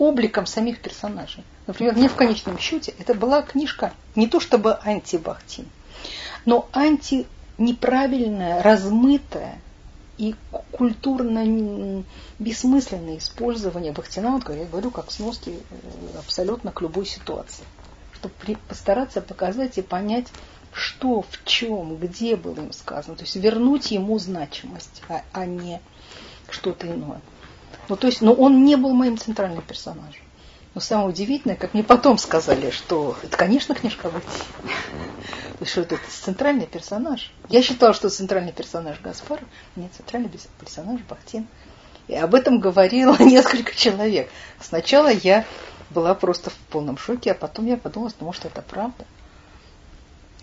обликом 0.00 0.46
самих 0.46 0.80
персонажей. 0.80 1.44
Например, 1.66 1.94
мне 1.94 2.08
в 2.08 2.16
конечном 2.16 2.58
счете 2.58 2.94
это 2.98 3.14
была 3.14 3.42
книжка 3.42 3.92
не 4.16 4.26
то 4.26 4.40
чтобы 4.40 4.74
антибахтин, 4.74 5.66
но 6.46 6.68
анти 6.72 7.26
неправильное, 7.58 8.62
размытое 8.62 9.60
и 10.16 10.34
культурно 10.72 12.04
бессмысленное 12.38 13.18
использование 13.18 13.92
Бахтина, 13.92 14.32
вот, 14.32 14.48
я 14.54 14.64
говорю, 14.64 14.90
как 14.90 15.10
сноски 15.10 15.50
э, 15.50 16.18
абсолютно 16.18 16.72
к 16.72 16.80
любой 16.82 17.06
ситуации. 17.06 17.64
Чтобы 18.14 18.34
постараться 18.68 19.22
показать 19.22 19.78
и 19.78 19.82
понять, 19.82 20.26
что, 20.72 21.22
в 21.22 21.44
чем, 21.44 21.96
где 21.96 22.36
было 22.36 22.56
им 22.56 22.72
сказано. 22.72 23.16
То 23.16 23.22
есть 23.22 23.36
вернуть 23.36 23.90
ему 23.90 24.18
значимость, 24.18 25.02
а, 25.08 25.22
а 25.32 25.46
не 25.46 25.80
что-то 26.50 26.86
иное. 26.86 27.20
Ну, 27.88 27.96
то 27.96 28.06
есть, 28.06 28.20
но 28.20 28.32
он 28.32 28.64
не 28.64 28.76
был 28.76 28.92
моим 28.92 29.18
центральным 29.18 29.62
персонажем. 29.62 30.22
Но 30.74 30.80
самое 30.80 31.08
удивительное, 31.08 31.56
как 31.56 31.74
мне 31.74 31.82
потом 31.82 32.16
сказали, 32.16 32.70
что 32.70 33.16
это, 33.22 33.36
конечно, 33.36 33.74
книжка 33.74 34.08
об 34.08 34.14
что 35.66 35.82
это, 35.82 35.98
центральный 36.08 36.66
персонаж. 36.66 37.32
Я 37.48 37.62
считала, 37.62 37.92
что 37.92 38.08
центральный 38.08 38.52
персонаж 38.52 39.00
Гаспар, 39.00 39.40
нет, 39.76 39.90
центральный 39.94 40.30
персонаж 40.58 41.00
Бахтин. 41.02 41.46
И 42.08 42.14
об 42.14 42.34
этом 42.34 42.60
говорило 42.60 43.16
несколько 43.20 43.74
человек. 43.74 44.30
Сначала 44.60 45.12
я 45.12 45.44
была 45.90 46.14
просто 46.14 46.50
в 46.50 46.54
полном 46.70 46.96
шоке, 46.96 47.32
а 47.32 47.34
потом 47.34 47.66
я 47.66 47.76
подумала, 47.76 48.10
ну, 48.20 48.26
может, 48.26 48.44
это 48.44 48.62
правда. 48.62 49.04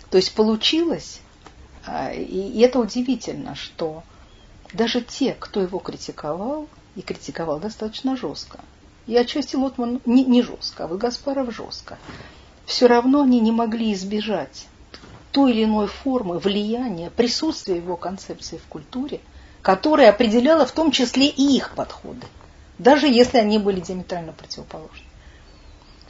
То 0.09 0.17
есть 0.17 0.33
получилось, 0.35 1.21
а, 1.85 2.11
и 2.11 2.59
это 2.59 2.79
удивительно, 2.79 3.55
что 3.55 4.03
даже 4.73 5.01
те, 5.01 5.35
кто 5.39 5.61
его 5.61 5.79
критиковал, 5.79 6.67
и 6.97 7.01
критиковал 7.01 7.59
достаточно 7.59 8.17
жестко. 8.17 8.59
И 9.05 9.15
отчасти 9.15 9.55
Лотман 9.55 10.01
не, 10.05 10.25
не 10.25 10.41
жестко, 10.41 10.83
а 10.83 10.87
вот 10.87 10.97
Гаспаров 10.97 11.53
жестко. 11.55 11.97
Все 12.65 12.87
равно 12.87 13.21
они 13.21 13.39
не 13.39 13.51
могли 13.51 13.93
избежать 13.93 14.67
той 15.31 15.51
или 15.51 15.63
иной 15.63 15.87
формы 15.87 16.39
влияния, 16.39 17.11
присутствия 17.11 17.77
его 17.77 17.95
концепции 17.95 18.57
в 18.57 18.65
культуре, 18.67 19.21
которая 19.61 20.09
определяла 20.09 20.65
в 20.65 20.71
том 20.71 20.91
числе 20.91 21.27
и 21.27 21.55
их 21.55 21.75
подходы, 21.75 22.25
даже 22.79 23.07
если 23.07 23.37
они 23.37 23.59
были 23.59 23.79
диаметрально 23.79 24.33
противоположны. 24.33 25.05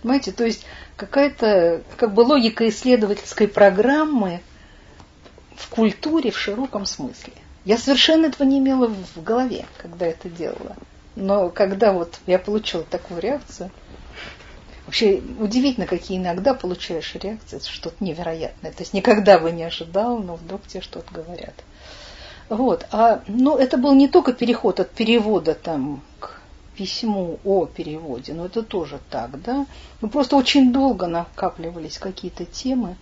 Понимаете, 0.02 0.32
то 0.32 0.46
есть 0.46 0.66
какая-то 0.96 1.84
как 1.98 2.14
бы 2.14 2.22
логика 2.22 2.68
исследовательской 2.70 3.48
программы 3.50 4.42
в 5.56 5.68
культуре 5.70 6.32
в 6.32 6.40
широком 6.40 6.86
смысле. 6.86 7.34
Я 7.68 7.78
совершенно 7.78 8.28
этого 8.28 8.48
не 8.48 8.60
имела 8.60 8.88
в 8.88 9.22
голове, 9.22 9.66
когда 9.76 10.06
это 10.06 10.30
делала. 10.30 10.78
Но 11.18 11.50
когда 11.50 11.92
вот 11.92 12.18
я 12.26 12.40
получила 12.40 12.84
такую 12.84 13.20
реакцию, 13.20 13.72
вообще 14.86 15.22
удивительно, 15.38 15.86
какие 15.86 16.18
иногда 16.18 16.54
получаешь 16.54 17.14
реакции, 17.16 17.58
это 17.58 17.68
что-то 17.68 18.02
невероятное. 18.02 18.72
То 18.72 18.84
есть 18.84 18.94
никогда 18.94 19.38
бы 19.38 19.52
не 19.52 19.66
ожидал, 19.66 20.20
но 20.20 20.36
вдруг 20.36 20.66
тебе 20.66 20.80
что-то 20.80 21.14
говорят. 21.14 21.56
Вот. 22.48 22.88
А, 22.92 23.22
ну, 23.28 23.58
это 23.58 23.76
был 23.76 23.94
не 23.96 24.08
только 24.08 24.32
переход 24.32 24.80
от 24.80 24.92
перевода 24.92 25.54
там 25.54 26.02
к 26.22 26.40
письму 26.78 27.38
о 27.44 27.66
переводе, 27.66 28.32
но 28.32 28.46
это 28.46 28.64
тоже 28.64 29.02
так, 29.10 29.42
да. 29.42 29.66
Ну, 30.00 30.08
просто 30.08 30.38
очень 30.38 30.72
долго 30.72 31.08
накапливались 31.08 31.98
какие-то 31.98 32.46
темы, 32.46 32.96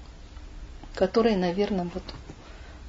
которые, 0.96 1.38
наверное, 1.38 1.88
вот 1.94 2.02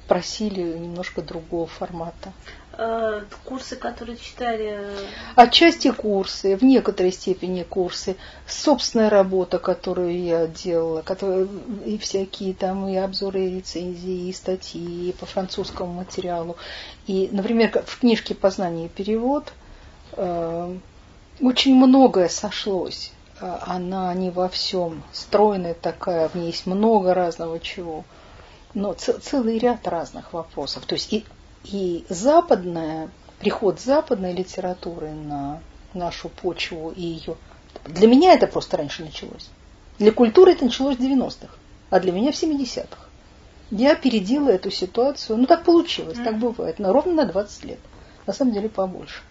просили 0.07 0.61
немножко 0.61 1.21
другого 1.21 1.67
формата. 1.67 2.31
Э, 2.79 3.23
курсы, 3.43 3.75
которые 3.75 4.17
читали? 4.17 4.77
Э, 4.79 5.05
Отчасти 5.35 5.91
курсы, 5.91 6.55
в 6.55 6.63
некоторой 6.63 7.11
степени 7.11 7.63
курсы. 7.63 8.17
Собственная 8.47 9.09
работа, 9.09 9.57
которую 9.57 10.23
я 10.23 10.45
делала, 10.45 11.01
которые, 11.01 11.47
и 11.85 11.97
всякие 11.97 12.53
там 12.53 12.87
и 12.87 12.95
обзоры, 12.95 13.45
и 13.45 13.55
рецензии, 13.57 14.29
и 14.29 14.33
статьи 14.33 15.09
и 15.09 15.11
по 15.11 15.25
французскому 15.25 15.91
материалу. 15.91 16.55
И, 17.07 17.29
например, 17.31 17.83
в 17.85 17.99
книжке 17.99 18.35
«Познание 18.35 18.85
и 18.85 18.89
перевод» 18.89 19.53
э, 20.13 20.77
очень 21.41 21.75
многое 21.75 22.29
сошлось. 22.29 23.11
Она 23.39 24.11
не 24.15 24.31
во 24.31 24.49
всем 24.49 25.03
стройная 25.13 25.75
такая, 25.75 26.27
в 26.27 26.33
ней 26.35 26.47
есть 26.47 26.65
много 26.65 27.13
разного 27.13 27.59
чего– 27.59 28.03
но 28.77 28.93
целый 28.93 29.57
ряд 29.57 29.87
разных 29.87 30.33
вопросов. 30.33 30.85
То 30.85 30.93
есть 30.93 31.11
и, 31.11 31.25
и 31.63 32.05
западная, 32.09 33.09
приход 33.39 33.79
западной 33.79 34.33
литературы 34.33 35.09
на 35.13 35.61
нашу 35.95 36.29
почву 36.29 36.93
и 36.95 37.01
ее... 37.01 37.37
Для 37.85 38.07
меня 38.07 38.33
это 38.33 38.45
просто 38.45 38.77
раньше 38.77 39.03
началось. 39.03 39.49
Для 39.97 40.11
культуры 40.11 40.51
это 40.51 40.65
началось 40.65 40.97
в 40.97 41.01
90-х, 41.01 41.47
а 41.89 41.99
для 41.99 42.11
меня 42.11 42.31
в 42.31 42.35
70-х. 42.35 42.99
Я 43.71 43.93
опередила 43.93 44.49
эту 44.49 44.69
ситуацию. 44.69 45.37
Ну, 45.37 45.47
так 45.47 45.63
получилось, 45.63 46.19
так 46.23 46.37
бывает. 46.37 46.77
Но 46.77 46.93
ровно 46.93 47.13
на 47.13 47.25
20 47.25 47.63
лет. 47.63 47.79
На 48.27 48.33
самом 48.33 48.53
деле 48.53 48.69
побольше. 48.69 49.23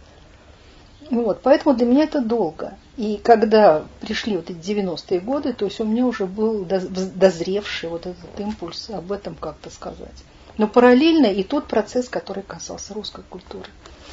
Вот, 1.11 1.41
поэтому 1.43 1.77
для 1.77 1.87
меня 1.87 2.05
это 2.05 2.21
долго. 2.21 2.75
И 2.97 3.19
когда 3.23 3.85
пришли 4.01 4.37
вот 4.37 4.51
эти 4.51 4.59
90-е 4.59 5.21
годы, 5.21 5.53
то 5.53 5.67
есть 5.67 5.81
у 5.81 5.85
меня 5.85 6.07
уже 6.07 6.27
был 6.27 6.65
дозревший 6.65 7.89
вот 7.89 8.07
этот 8.07 8.41
импульс 8.41 8.91
об 8.91 9.13
этом 9.13 9.35
как-то 9.35 9.71
сказать. 9.71 10.25
Но 10.57 10.67
параллельно 10.67 11.27
и 11.27 11.43
тот 11.43 11.69
процесс, 11.69 12.09
который 12.09 12.43
касался 12.43 12.95
русской 12.95 13.23
культуры. 13.29 13.69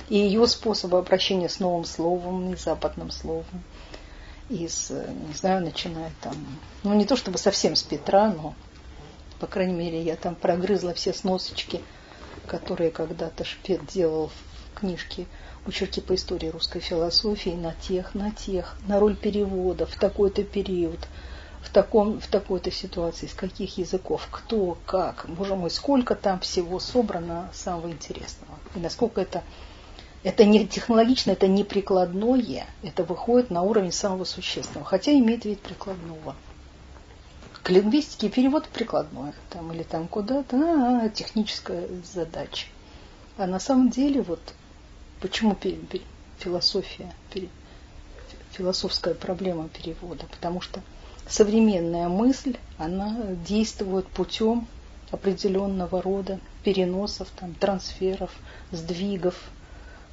И 0.10 0.18
ее 0.18 0.46
способа 0.48 1.00
обращения 1.00 1.50
с 1.50 1.60
новым 1.60 1.86
словом, 1.86 2.54
и 2.54 2.58
западным 2.58 3.12
словом. 3.12 3.64
И 4.50 4.68
с, 4.68 4.90
не 4.90 5.34
знаю, 5.34 5.64
начиная 5.64 6.12
там, 6.22 6.36
ну 6.84 6.94
не 6.94 7.06
то 7.06 7.16
чтобы 7.16 7.38
совсем 7.38 7.76
с 7.76 7.84
Петра, 7.84 8.28
но, 8.30 8.54
по 9.40 9.48
крайней 9.48 9.74
мере, 9.74 10.02
я 10.02 10.18
там 10.18 10.36
прогрызла 10.36 10.94
все 10.94 11.14
сносочки, 11.14 11.82
которые 12.46 12.92
когда-то 12.92 13.46
Шпет 13.46 13.86
делал 13.88 14.30
в 14.30 14.80
книжке 14.80 15.28
очерки 15.67 16.01
по 16.01 16.16
истории 16.16 16.48
русской 16.48 16.80
философии 16.80 17.51
на 17.51 17.74
тех, 17.74 18.16
на 18.16 18.32
тех, 18.32 18.77
на 18.88 19.00
роль 19.00 19.16
перевода 19.16 19.85
в 19.85 19.95
такой-то 19.95 20.43
период, 20.43 21.00
в, 21.61 21.69
таком, 21.69 22.19
в 22.19 22.27
такой-то 22.27 22.72
ситуации, 22.72 23.27
из 23.27 23.33
каких 23.33 23.77
языков, 23.77 24.27
кто, 24.30 24.77
как, 24.85 25.25
боже 25.27 25.56
мой, 25.56 25.69
сколько 25.69 26.16
там 26.16 26.40
всего 26.40 26.80
собрано 26.80 27.50
самого 27.53 27.90
интересного. 27.90 28.59
И 28.75 28.80
насколько 28.80 29.22
это, 29.22 29.43
это 30.24 30.43
не 30.43 30.67
технологично, 30.67 31.32
это 31.32 31.48
не 31.48 31.64
прикладное, 31.64 32.66
это 32.82 33.03
выходит 33.03 33.50
на 33.50 33.61
уровень 33.61 33.93
самого 33.93 34.25
существенного, 34.25 34.85
хотя 34.85 35.14
имеет 35.14 35.45
вид 35.45 35.61
прикладного. 35.61 36.35
К 37.61 37.69
лингвистике 37.69 38.27
перевод 38.27 38.67
прикладной, 38.67 39.32
там, 39.50 39.72
или 39.72 39.83
там 39.83 40.09
куда-то, 40.09 41.06
а, 41.06 41.09
техническая 41.09 41.88
задача. 42.14 42.67
А 43.38 43.48
на 43.48 43.59
самом 43.59 43.90
деле 43.90 44.22
вот 44.22 44.42
Почему 45.24 45.58
философия, 46.38 47.10
философская 48.52 49.14
проблема 49.14 49.69
перевода? 49.69 50.26
Потому 50.30 50.60
что 50.60 50.82
современная 51.30 52.10
мысль, 52.10 52.58
она 52.77 53.16
действует 53.48 54.06
путем 54.08 54.68
определенного 55.11 56.02
рода 56.02 56.42
переносов, 56.66 57.30
там, 57.38 57.53
трансферов, 57.53 58.32
сдвигов, 58.72 59.35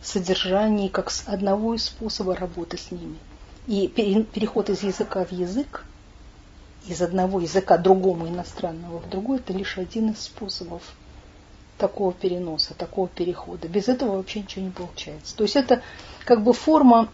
содержаний, 0.00 0.88
как 0.88 1.10
с 1.10 1.26
одного 1.26 1.74
из 1.74 1.86
способов 1.86 2.38
работы 2.38 2.78
с 2.78 2.92
ними. 2.92 3.18
И 3.66 3.88
переход 3.88 4.70
из 4.70 4.84
языка 4.84 5.24
в 5.24 5.32
язык, 5.32 5.84
из 6.86 7.02
одного 7.02 7.40
языка 7.40 7.78
другому 7.78 8.28
иностранного 8.28 8.98
в 8.98 9.10
другой, 9.10 9.38
это 9.38 9.52
лишь 9.52 9.76
один 9.76 10.10
из 10.10 10.20
способов 10.20 10.84
такого 11.80 12.12
переноса, 12.12 12.74
такого 12.74 13.08
перехода. 13.08 13.66
Без 13.66 13.88
этого 13.88 14.16
вообще 14.16 14.40
ничего 14.40 14.66
не 14.66 14.70
получается. 14.70 15.34
То 15.34 15.42
есть 15.42 15.56
это 15.56 15.82
как 16.24 16.44
бы 16.44 16.52
форма 16.52 17.08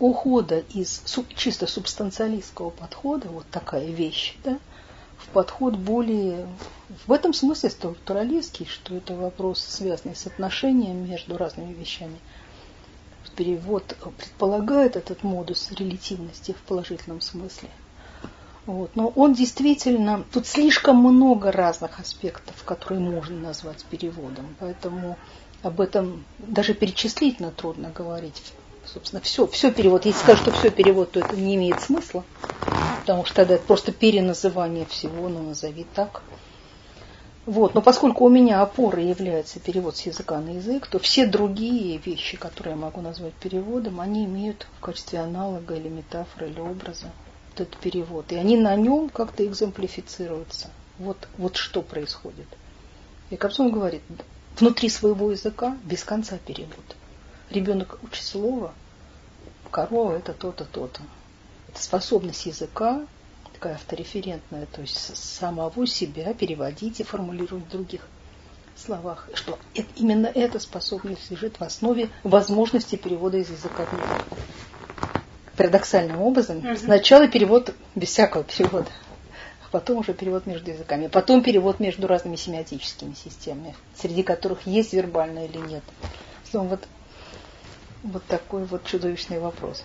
ухода 0.00 0.60
из 0.70 1.04
чисто 1.36 1.66
субстанциалистского 1.66 2.70
подхода, 2.70 3.28
вот 3.28 3.46
такая 3.50 3.86
вещь, 3.86 4.36
да, 4.42 4.58
в 5.18 5.28
подход 5.28 5.76
более, 5.76 6.48
в 7.06 7.12
этом 7.12 7.34
смысле 7.34 7.68
структуралистский, 7.68 8.66
что 8.66 8.96
это 8.96 9.14
вопрос, 9.14 9.60
связанный 9.60 10.16
с 10.16 10.26
отношением 10.26 11.08
между 11.08 11.36
разными 11.36 11.74
вещами. 11.74 12.18
Перевод 13.36 13.96
предполагает 14.18 14.96
этот 14.96 15.22
модус 15.22 15.70
релятивности 15.72 16.52
в 16.52 16.62
положительном 16.62 17.20
смысле. 17.20 17.68
Вот. 18.66 18.94
Но 18.94 19.08
он 19.16 19.32
действительно, 19.32 20.24
тут 20.32 20.46
слишком 20.46 20.96
много 20.96 21.50
разных 21.50 21.98
аспектов, 21.98 22.62
которые 22.64 23.00
можно 23.00 23.36
назвать 23.36 23.84
переводом, 23.84 24.54
поэтому 24.58 25.16
об 25.62 25.80
этом 25.80 26.24
даже 26.38 26.74
перечислительно 26.74 27.50
трудно 27.50 27.90
говорить. 27.90 28.42
Собственно, 28.84 29.20
все, 29.20 29.46
все 29.46 29.70
перевод. 29.70 30.06
Если 30.06 30.20
сказать, 30.20 30.40
что 30.40 30.52
все 30.52 30.70
перевод, 30.70 31.12
то 31.12 31.20
это 31.20 31.36
не 31.36 31.54
имеет 31.56 31.80
смысла, 31.80 32.24
потому 33.00 33.24
что 33.24 33.36
тогда 33.36 33.54
это 33.54 33.64
просто 33.64 33.92
переназывание 33.92 34.86
всего, 34.86 35.28
ну 35.28 35.42
назови 35.42 35.86
так. 35.94 36.22
Вот. 37.46 37.74
Но 37.74 37.82
поскольку 37.82 38.24
у 38.24 38.28
меня 38.28 38.62
опорой 38.62 39.06
является 39.06 39.60
перевод 39.60 39.96
с 39.96 40.02
языка 40.02 40.38
на 40.38 40.50
язык, 40.50 40.86
то 40.86 40.98
все 40.98 41.26
другие 41.26 41.98
вещи, 41.98 42.36
которые 42.36 42.74
я 42.74 42.80
могу 42.80 43.00
назвать 43.00 43.34
переводом, 43.34 44.00
они 44.00 44.24
имеют 44.24 44.66
в 44.78 44.80
качестве 44.80 45.20
аналога 45.20 45.74
или 45.74 45.88
метафоры 45.88 46.48
или 46.48 46.60
образа 46.60 47.10
этот 47.60 47.76
перевод, 47.76 48.32
и 48.32 48.36
они 48.36 48.56
на 48.56 48.74
нем 48.76 49.08
как-то 49.08 49.46
экземплифицируются. 49.46 50.70
Вот, 50.98 51.28
вот 51.38 51.56
что 51.56 51.82
происходит. 51.82 52.46
И 53.30 53.36
Кобзон 53.36 53.70
говорит, 53.70 54.02
внутри 54.58 54.88
своего 54.88 55.30
языка 55.30 55.76
без 55.84 56.04
конца 56.04 56.38
перевод. 56.38 56.96
Ребенок 57.50 57.98
учит 58.02 58.24
слово, 58.24 58.72
корова 59.70 60.12
это 60.12 60.32
то-то, 60.32 60.64
то-то. 60.64 61.00
Это 61.68 61.82
способность 61.82 62.46
языка, 62.46 63.06
такая 63.52 63.74
автореферентная, 63.74 64.66
то 64.66 64.80
есть 64.80 65.16
самого 65.16 65.86
себя 65.86 66.34
переводить 66.34 67.00
и 67.00 67.04
формулировать 67.04 67.64
в 67.64 67.70
других 67.70 68.06
словах. 68.76 69.28
Что 69.34 69.58
именно 69.96 70.26
эта 70.26 70.58
способность 70.58 71.30
лежит 71.30 71.58
в 71.60 71.62
основе 71.62 72.10
возможности 72.24 72.96
перевода 72.96 73.36
из 73.38 73.50
языка 73.50 73.84
в 73.84 73.92
язык 73.92 74.26
парадоксальным 75.60 76.22
образом. 76.22 76.58
Угу. 76.58 76.76
Сначала 76.76 77.28
перевод 77.28 77.74
без 77.94 78.08
всякого 78.08 78.44
перевода, 78.44 78.88
а 79.62 79.68
потом 79.70 79.98
уже 79.98 80.14
перевод 80.14 80.46
между 80.46 80.70
языками, 80.70 81.06
потом 81.06 81.42
перевод 81.42 81.80
между 81.80 82.06
разными 82.06 82.36
семиотическими 82.36 83.12
системами, 83.12 83.76
среди 83.94 84.22
которых 84.22 84.66
есть 84.66 84.94
вербальное 84.94 85.44
или 85.44 85.58
нет. 85.58 85.82
Словом, 86.50 86.68
вот, 86.68 86.88
вот 88.04 88.24
такой 88.24 88.64
вот 88.64 88.86
чудовищный 88.86 89.38
вопрос. 89.38 89.84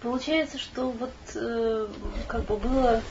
Получается, 0.00 0.58
что 0.58 0.90
вот 0.92 1.10
э, 1.34 1.88
как 2.28 2.44
бы 2.44 2.56
было 2.56 3.02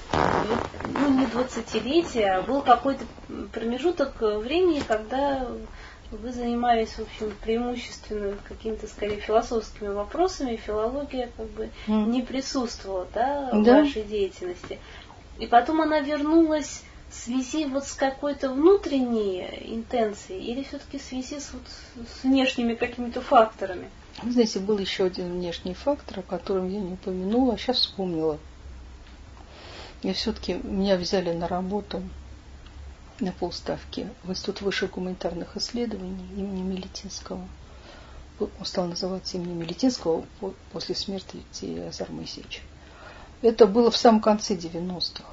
ну 0.86 1.19
не 1.19 1.26
двадцатилетие, 1.26 2.32
а 2.32 2.42
был 2.44 2.61
какой-то 2.61 3.03
промежуток 3.52 4.22
времени, 4.22 4.82
когда 4.88 5.45
вы 6.11 6.31
занимались, 6.31 6.89
в 6.89 7.01
общем, 7.01 7.33
преимущественно 7.41 8.35
какими-то, 8.47 8.88
скорее, 8.88 9.19
философскими 9.19 9.89
вопросами, 9.89 10.55
филология 10.55 11.29
как 11.38 11.47
бы 11.51 11.69
mm. 11.88 12.07
не 12.07 12.21
присутствовала 12.21 13.07
да, 13.13 13.49
в 13.53 13.63
да. 13.63 13.81
вашей 13.81 14.03
деятельности. 14.03 14.79
И 15.38 15.45
потом 15.45 15.81
она 15.81 15.99
вернулась 15.99 16.83
в 17.09 17.15
связи 17.15 17.65
вот 17.65 17.85
с 17.85 17.93
какой-то 17.93 18.49
внутренней 18.49 19.47
интенцией 19.61 20.43
или 20.43 20.63
все-таки 20.63 20.97
в 20.97 21.01
связи 21.01 21.39
с, 21.39 21.51
вот, 21.53 21.61
с 22.07 22.23
внешними 22.23 22.75
какими-то 22.75 23.21
факторами? 23.21 23.89
Вы 24.21 24.31
знаете, 24.31 24.59
был 24.59 24.77
еще 24.77 25.05
один 25.05 25.31
внешний 25.31 25.73
фактор, 25.73 26.19
о 26.19 26.23
котором 26.23 26.69
я 26.69 26.79
не 26.79 26.93
упомянула, 26.93 27.53
а 27.53 27.57
сейчас 27.57 27.77
вспомнила. 27.77 28.38
Я 30.01 30.13
все-таки, 30.13 30.59
меня 30.63 30.97
взяли 30.97 31.31
на 31.31 31.47
работу 31.47 32.01
на 33.22 33.31
полставки 33.31 34.09
в 34.23 34.31
Институт 34.31 34.61
высших 34.61 34.91
гуманитарных 34.91 35.57
исследований 35.57 36.27
имени 36.35 36.61
Милитинского. 36.61 37.48
Он 38.39 38.65
стал 38.65 38.85
называться 38.88 39.38
именем 39.38 39.59
Милитинского 39.59 40.25
после 40.72 40.95
смерти 40.95 41.43
Азар 41.88 42.09
Моисеевича. 42.11 42.61
Это 43.41 43.67
было 43.67 43.91
в 43.91 43.98
самом 43.98 44.22
конце 44.22 44.56
90-х. 44.56 45.23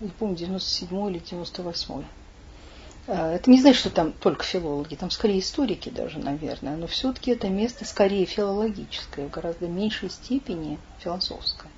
Не 0.00 0.08
помню, 0.08 0.36
97 0.36 1.10
или 1.10 1.18
98 1.18 2.04
а, 3.06 3.32
это 3.32 3.50
не 3.50 3.60
значит, 3.60 3.80
что 3.80 3.90
там 3.90 4.12
только 4.12 4.44
филологи, 4.44 4.94
там 4.94 5.10
скорее 5.10 5.40
историки 5.40 5.88
даже, 5.88 6.18
наверное, 6.18 6.76
но 6.76 6.86
все-таки 6.86 7.32
это 7.32 7.48
место 7.48 7.84
скорее 7.84 8.24
филологическое, 8.24 9.26
в 9.26 9.30
гораздо 9.30 9.66
меньшей 9.66 10.10
степени 10.10 10.78
философское. 10.98 11.69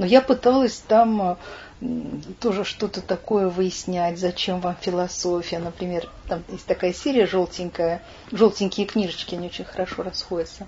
Но 0.00 0.06
я 0.06 0.22
пыталась 0.22 0.82
там 0.88 1.20
а, 1.20 1.38
тоже 2.40 2.64
что-то 2.64 3.02
такое 3.02 3.50
выяснять, 3.50 4.18
зачем 4.18 4.60
вам 4.60 4.74
философия. 4.80 5.58
Например, 5.58 6.08
там 6.26 6.42
есть 6.48 6.64
такая 6.64 6.94
серия 6.94 7.26
желтенькая, 7.26 8.00
желтенькие 8.32 8.86
книжечки, 8.86 9.34
они 9.34 9.48
очень 9.48 9.66
хорошо 9.66 10.02
расходятся. 10.02 10.66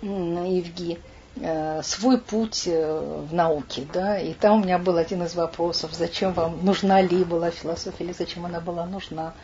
Евги 0.00 1.00
э, 1.34 1.82
свой 1.82 2.18
путь 2.18 2.68
э, 2.68 3.24
в 3.28 3.34
науке, 3.34 3.84
да, 3.92 4.16
и 4.16 4.32
там 4.32 4.60
у 4.60 4.64
меня 4.64 4.78
был 4.78 4.96
один 4.96 5.24
из 5.24 5.34
вопросов, 5.34 5.90
зачем 5.92 6.32
вам 6.32 6.64
нужна 6.64 7.00
ли 7.00 7.24
была 7.24 7.50
философия, 7.50 8.04
или 8.04 8.12
зачем 8.12 8.46
она 8.46 8.60
была 8.60 8.86
нужна. 8.86 9.34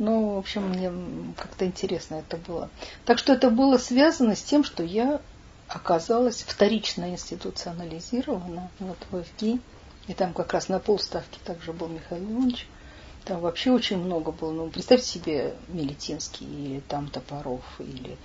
Ну, 0.00 0.34
в 0.34 0.38
общем, 0.38 0.70
мне 0.70 0.90
как-то 1.36 1.66
интересно 1.66 2.16
это 2.16 2.36
было. 2.36 2.68
Так 3.04 3.18
что 3.18 3.32
это 3.32 3.48
было 3.48 3.78
связано 3.78 4.34
с 4.34 4.42
тем, 4.42 4.64
что 4.64 4.82
я 4.82 5.20
оказалась 5.70 6.42
вторично 6.42 7.10
институционализирована 7.10 8.70
вот 8.80 8.98
в 9.10 9.22
ФГИ. 9.22 9.60
И 10.08 10.14
там 10.14 10.32
как 10.32 10.52
раз 10.52 10.68
на 10.68 10.80
полставки 10.80 11.38
также 11.44 11.72
был 11.72 11.88
Михаил 11.88 12.24
Иванович. 12.24 12.66
Там 13.24 13.40
вообще 13.40 13.70
очень 13.70 13.98
много 13.98 14.32
было. 14.32 14.52
Ну, 14.52 14.68
представьте 14.68 15.06
себе 15.06 15.54
Мелитинский 15.68 16.46
или 16.46 16.80
там 16.80 17.08
Топоров 17.08 17.62
или 17.78 18.16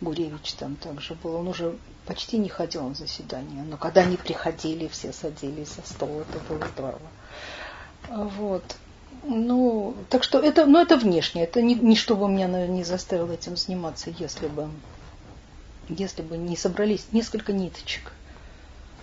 Гуревич 0.00 0.52
там 0.54 0.76
также 0.76 1.14
был. 1.14 1.34
Он 1.34 1.48
уже 1.48 1.76
почти 2.06 2.38
не 2.38 2.48
ходил 2.48 2.88
на 2.88 2.94
заседания. 2.94 3.62
Но 3.62 3.76
когда 3.76 4.02
они 4.02 4.16
приходили, 4.16 4.86
все 4.88 5.12
садились 5.12 5.74
за 5.74 5.82
стол. 5.82 6.20
Это 6.20 6.38
было 6.48 6.68
здорово. 6.68 7.00
Вот. 8.08 8.76
Ну, 9.24 9.94
так 10.10 10.22
что 10.22 10.38
это, 10.38 10.66
ну, 10.66 10.80
это 10.80 10.96
внешне. 10.96 11.44
Это 11.44 11.62
не, 11.62 11.74
не 11.74 11.96
чтобы 11.96 12.28
меня, 12.28 12.48
наверное, 12.48 12.76
не 12.76 12.84
заставило 12.84 13.32
этим 13.32 13.56
заниматься, 13.56 14.10
если 14.18 14.48
бы, 14.48 14.68
если 15.98 16.22
бы 16.22 16.36
не 16.36 16.56
собрались 16.56 17.06
несколько 17.12 17.52
ниточек 17.52 18.12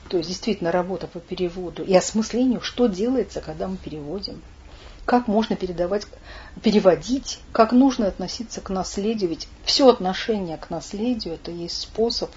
то 0.10 0.18
есть 0.18 0.28
действительно 0.28 0.72
работа 0.72 1.08
по 1.08 1.20
переводу 1.20 1.84
и 1.84 1.94
осмыслению, 1.96 2.62
что 2.62 2.88
делается, 2.88 3.42
когда 3.42 3.68
мы 3.68 3.78
переводим. 3.78 4.42
Как 5.06 5.28
можно 5.28 5.56
передавать, 5.56 6.06
переводить, 6.64 7.40
как 7.52 7.72
нужно 7.72 8.08
относиться 8.08 8.60
к 8.60 8.70
наследию. 8.70 9.30
Ведь 9.30 9.48
все 9.64 9.88
отношение 9.88 10.58
к 10.58 10.70
наследию 10.72 11.36
это 11.36 11.52
есть 11.52 11.80
способ 11.80 12.32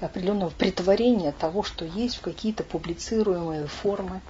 определенного 0.00 0.50
притворения 0.50 1.32
того, 1.32 1.62
что 1.62 1.84
есть 1.84 2.16
в 2.16 2.20
какие-то 2.20 2.64
публицируемые 2.64 3.68
формы. 3.68 4.20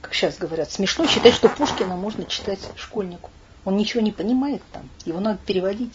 Как 0.00 0.12
сейчас 0.12 0.36
говорят, 0.36 0.70
смешно 0.70 1.06
считать, 1.06 1.32
что 1.32 1.48
Пушкина 1.48 1.96
можно 1.96 2.24
читать 2.24 2.60
школьнику. 2.76 3.30
Он 3.64 3.76
ничего 3.76 4.02
не 4.02 4.12
понимает 4.12 4.62
там, 4.72 4.88
его 5.04 5.20
надо 5.20 5.38
переводить. 5.44 5.94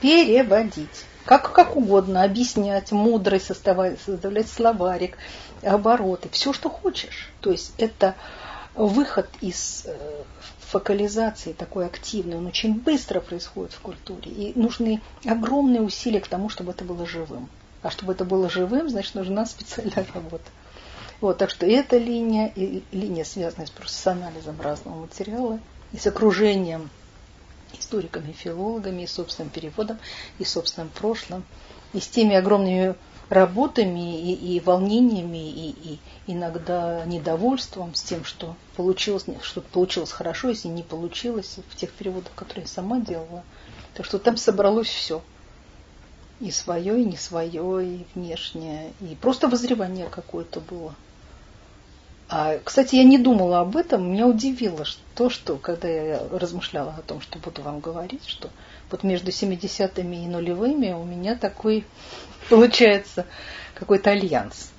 Переводить 0.00 1.06
как, 1.24 1.52
как 1.52 1.76
угодно, 1.76 2.22
объяснять, 2.22 2.92
мудрый 2.92 3.40
составлять, 3.40 4.00
составлять 4.00 4.48
словарик, 4.48 5.16
обороты, 5.62 6.28
все, 6.30 6.52
что 6.52 6.68
хочешь. 6.68 7.30
То 7.40 7.50
есть 7.50 7.74
это 7.78 8.14
выход 8.74 9.28
из 9.40 9.84
э, 9.86 10.22
фокализации 10.60 11.52
такой 11.52 11.86
активной, 11.86 12.38
он 12.38 12.46
очень 12.46 12.74
быстро 12.74 13.20
происходит 13.20 13.72
в 13.72 13.80
культуре. 13.80 14.30
И 14.30 14.58
нужны 14.58 15.00
огромные 15.24 15.82
усилия 15.82 16.20
к 16.20 16.28
тому, 16.28 16.48
чтобы 16.48 16.72
это 16.72 16.84
было 16.84 17.06
живым. 17.06 17.48
А 17.82 17.90
чтобы 17.90 18.12
это 18.12 18.24
было 18.24 18.48
живым, 18.48 18.88
значит, 18.88 19.14
нужна 19.14 19.44
специальная 19.44 20.06
работа. 20.14 20.44
Вот, 21.20 21.38
так 21.38 21.50
что 21.50 21.66
эта 21.66 21.98
линия, 21.98 22.48
и 22.48 22.82
линия, 22.90 23.24
связанная 23.24 23.68
просто 23.68 23.96
с 23.96 24.06
анализом 24.06 24.60
разного 24.60 25.02
материала 25.02 25.60
и 25.92 25.98
с 25.98 26.06
окружением 26.06 26.90
историками, 27.78 28.32
филологами, 28.32 29.02
и 29.02 29.06
собственным 29.06 29.50
переводом, 29.50 29.98
и 30.38 30.44
собственным 30.44 30.90
прошлым, 30.90 31.44
и 31.92 32.00
с 32.00 32.08
теми 32.08 32.34
огромными 32.34 32.94
работами 33.28 34.20
и, 34.20 34.56
и 34.56 34.60
волнениями, 34.60 35.50
и, 35.50 35.70
и 35.70 35.98
иногда 36.26 37.04
недовольством 37.06 37.94
с 37.94 38.02
тем, 38.02 38.24
что 38.24 38.56
получилось, 38.76 39.24
что 39.42 39.62
получилось 39.62 40.12
хорошо, 40.12 40.50
если 40.50 40.68
не 40.68 40.82
получилось 40.82 41.58
в 41.70 41.76
тех 41.76 41.92
переводах, 41.92 42.32
которые 42.34 42.64
я 42.64 42.68
сама 42.68 43.00
делала. 43.00 43.42
Так 43.94 44.06
что 44.06 44.18
там 44.18 44.36
собралось 44.36 44.88
все. 44.88 45.22
И 46.40 46.50
свое, 46.50 47.00
и 47.00 47.04
не 47.04 47.16
свое, 47.16 47.86
и 47.86 48.06
внешнее, 48.14 48.92
и 49.00 49.14
просто 49.14 49.48
возревание 49.48 50.08
какое-то 50.08 50.60
было. 50.60 50.94
А, 52.34 52.58
кстати, 52.64 52.94
я 52.96 53.04
не 53.04 53.18
думала 53.18 53.60
об 53.60 53.76
этом, 53.76 54.10
меня 54.10 54.26
удивило 54.26 54.86
то, 55.14 55.28
что, 55.28 55.58
когда 55.58 55.86
я 55.86 56.18
размышляла 56.30 56.94
о 56.96 57.02
том, 57.02 57.20
что 57.20 57.38
буду 57.38 57.60
вам 57.60 57.80
говорить, 57.80 58.26
что 58.26 58.48
вот 58.90 59.02
между 59.02 59.30
70-ми 59.30 60.24
и 60.24 60.26
нулевыми 60.26 60.92
у 60.92 61.04
меня 61.04 61.36
такой, 61.36 61.84
получается, 62.48 63.26
какой-то 63.74 64.12
альянс. 64.12 64.70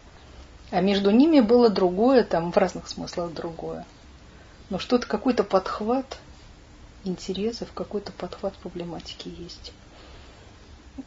А 0.71 0.81
между 0.81 1.11
ними 1.11 1.41
было 1.41 1.69
другое, 1.69 2.23
там 2.23 2.51
в 2.51 2.57
разных 2.57 2.87
смыслах 2.87 3.31
другое. 3.35 3.85
Но 4.71 4.79
что-то, 4.79 5.05
какой-то 5.05 5.43
подхват 5.43 6.17
интересов, 7.03 7.71
какой-то 7.71 8.11
подхват 8.13 8.55
проблематики 8.55 9.27
есть. 9.27 9.73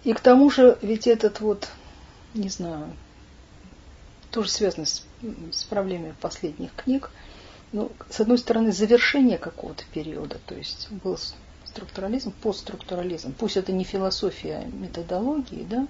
И 0.05 0.13
к 0.13 0.21
тому 0.21 0.49
же, 0.51 0.79
ведь 0.81 1.09
этот 1.09 1.41
вот, 1.41 1.67
не 2.35 2.51
знаю, 2.51 2.93
тоже 4.37 4.51
связано 4.51 4.85
с 4.85 5.03
с 5.51 5.65
проблемами 5.65 6.15
последних 6.21 6.75
книг. 6.75 7.11
Ну, 7.73 7.91
с 8.11 8.21
одной 8.21 8.37
стороны, 8.37 8.71
завершение 8.71 9.39
какого-то 9.39 9.85
периода, 9.93 10.39
то 10.45 10.55
есть 10.55 10.89
был 10.91 11.19
структурализм, 11.65 12.33
постструктурализм. 12.43 13.33
Пусть 13.33 13.57
это 13.57 13.73
не 13.73 13.85
философия 13.85 14.69
методологии, 14.73 15.67
да, 15.69 15.89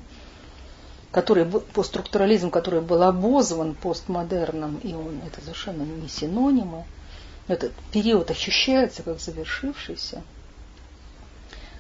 который, 1.11 1.45
постструктурализм, 1.45 2.51
который 2.51 2.81
был 2.81 3.03
обозван 3.03 3.75
постмодерном, 3.75 4.79
и 4.79 4.95
он 4.95 5.21
это 5.27 5.41
совершенно 5.41 5.83
не 5.83 6.09
синонимы. 6.09 6.85
Этот 7.49 7.73
период 7.93 8.31
ощущается 8.31 9.03
как 9.03 9.21
завершившийся. 9.21 10.23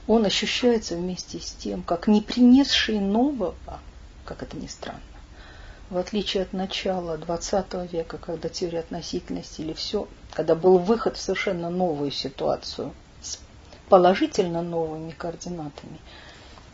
Он 0.09 0.25
ощущается 0.25 0.97
вместе 0.97 1.39
с 1.39 1.53
тем, 1.53 1.85
как 1.85 2.09
не 2.09 2.23
принесший 2.23 2.99
нового, 2.99 3.55
как 4.25 4.43
это 4.43 4.57
ни 4.57 4.67
странно 4.67 5.01
в 5.91 5.99
отличие 5.99 6.43
от 6.43 6.53
начала 6.53 7.17
XX 7.17 7.89
века, 7.89 8.19
когда 8.19 8.49
теория 8.49 8.81
относительности 8.81 9.61
или 9.61 9.73
все, 9.73 10.09
когда 10.33 10.55
был 10.55 10.79
выход 10.79 11.17
в 11.17 11.21
совершенно 11.21 11.71
новую 11.71 12.11
ситуацию 12.11 12.93
с 13.23 13.39
положительно 13.89 14.63
новыми 14.63 15.13
координатами, 15.13 16.01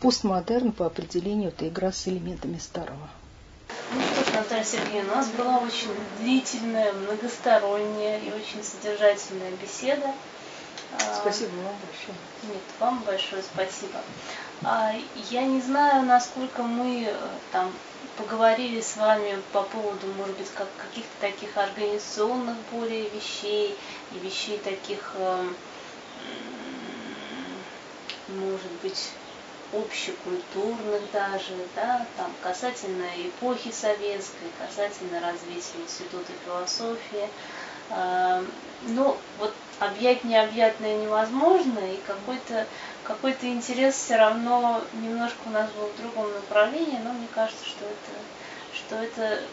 постмодерн 0.01 0.71
по 0.71 0.85
определению 0.87 1.49
это 1.49 1.67
игра 1.67 1.91
с 1.91 2.07
элементами 2.07 2.57
старого. 2.57 3.09
Ну 3.93 4.01
что 4.01 4.31
ж, 4.31 4.33
Наталья 4.35 4.63
Сергеевна, 4.63 5.13
у 5.13 5.15
нас 5.17 5.29
была 5.29 5.57
очень 5.59 5.89
длительная, 6.19 6.93
многосторонняя 6.93 8.19
и 8.19 8.31
очень 8.31 8.63
содержательная 8.63 9.51
беседа. 9.61 10.11
А, 10.93 11.15
спасибо 11.21 11.51
вам 11.51 11.75
большое. 11.85 12.17
Нет, 12.43 12.63
вам 12.79 13.03
большое 13.05 13.43
спасибо. 13.43 13.99
А, 14.61 14.93
я 15.15 15.45
не 15.45 15.61
знаю, 15.61 16.05
насколько 16.05 16.63
мы 16.63 17.05
э, 17.05 17.15
там 17.51 17.73
поговорили 18.15 18.79
с 18.81 18.95
вами 18.95 19.41
по 19.51 19.63
поводу, 19.63 20.07
может 20.07 20.37
быть, 20.37 20.49
как, 20.51 20.75
каких-то 20.75 21.19
таких 21.19 21.57
организационных 21.57 22.57
более 22.71 23.09
вещей 23.09 23.77
и 24.11 24.19
вещей 24.19 24.59
таких, 24.59 25.15
э, 25.15 25.47
может 28.27 28.71
быть, 28.81 29.11
общекультурных 29.73 31.11
даже, 31.11 31.57
да, 31.75 32.05
там 32.15 32.31
касательно 32.41 33.07
эпохи 33.17 33.71
советской, 33.71 34.47
касательно 34.59 35.19
развития 35.19 35.79
института 35.81 36.31
философии. 36.45 37.29
Э, 37.89 38.43
ну, 38.81 39.17
вот 39.37 39.53
объять 39.79 40.23
необъятное 40.23 40.95
невозможно, 40.95 41.79
и 41.79 41.97
какой-то 42.01 42.67
какой-то 43.03 43.47
интерес 43.47 43.95
все 43.95 44.15
равно 44.17 44.81
немножко 45.01 45.39
у 45.45 45.49
нас 45.49 45.69
был 45.71 45.87
в 45.87 45.97
другом 45.97 46.31
направлении, 46.33 46.99
но 47.03 47.13
мне 47.13 47.27
кажется, 47.33 47.65
что 47.65 47.85
это, 47.85 48.19
что 48.73 48.95
это 48.95 49.43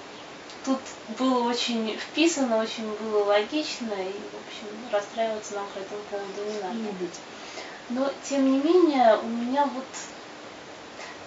тут 0.65 0.79
было 1.19 1.49
очень 1.49 1.97
вписано, 1.99 2.59
очень 2.59 2.91
было 2.97 3.25
логично, 3.25 3.93
и, 3.93 4.13
в 4.13 4.37
общем, 4.47 4.93
расстраиваться 4.93 5.55
нам 5.55 5.67
по 5.75 5.79
этому 5.79 6.03
поводу 6.11 6.53
не 6.53 6.61
надо. 6.61 6.75
Не 6.75 6.93
быть. 6.93 7.21
Но, 7.91 8.11
тем 8.29 8.51
не 8.51 8.59
менее, 8.59 9.19
у 9.19 9.27
меня 9.27 9.65
вот 9.65 9.85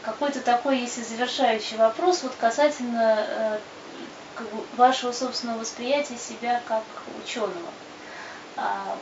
какой-то 0.01 0.41
такой, 0.41 0.79
если 0.79 1.01
завершающий 1.01 1.77
вопрос, 1.77 2.23
вот 2.23 2.33
касательно 2.39 3.25
э, 3.27 3.59
как 4.35 4.49
бы 4.49 4.63
вашего 4.77 5.11
собственного 5.11 5.59
восприятия 5.59 6.17
себя 6.17 6.61
как 6.67 6.83
ученого. 7.23 7.71
А, 8.55 8.97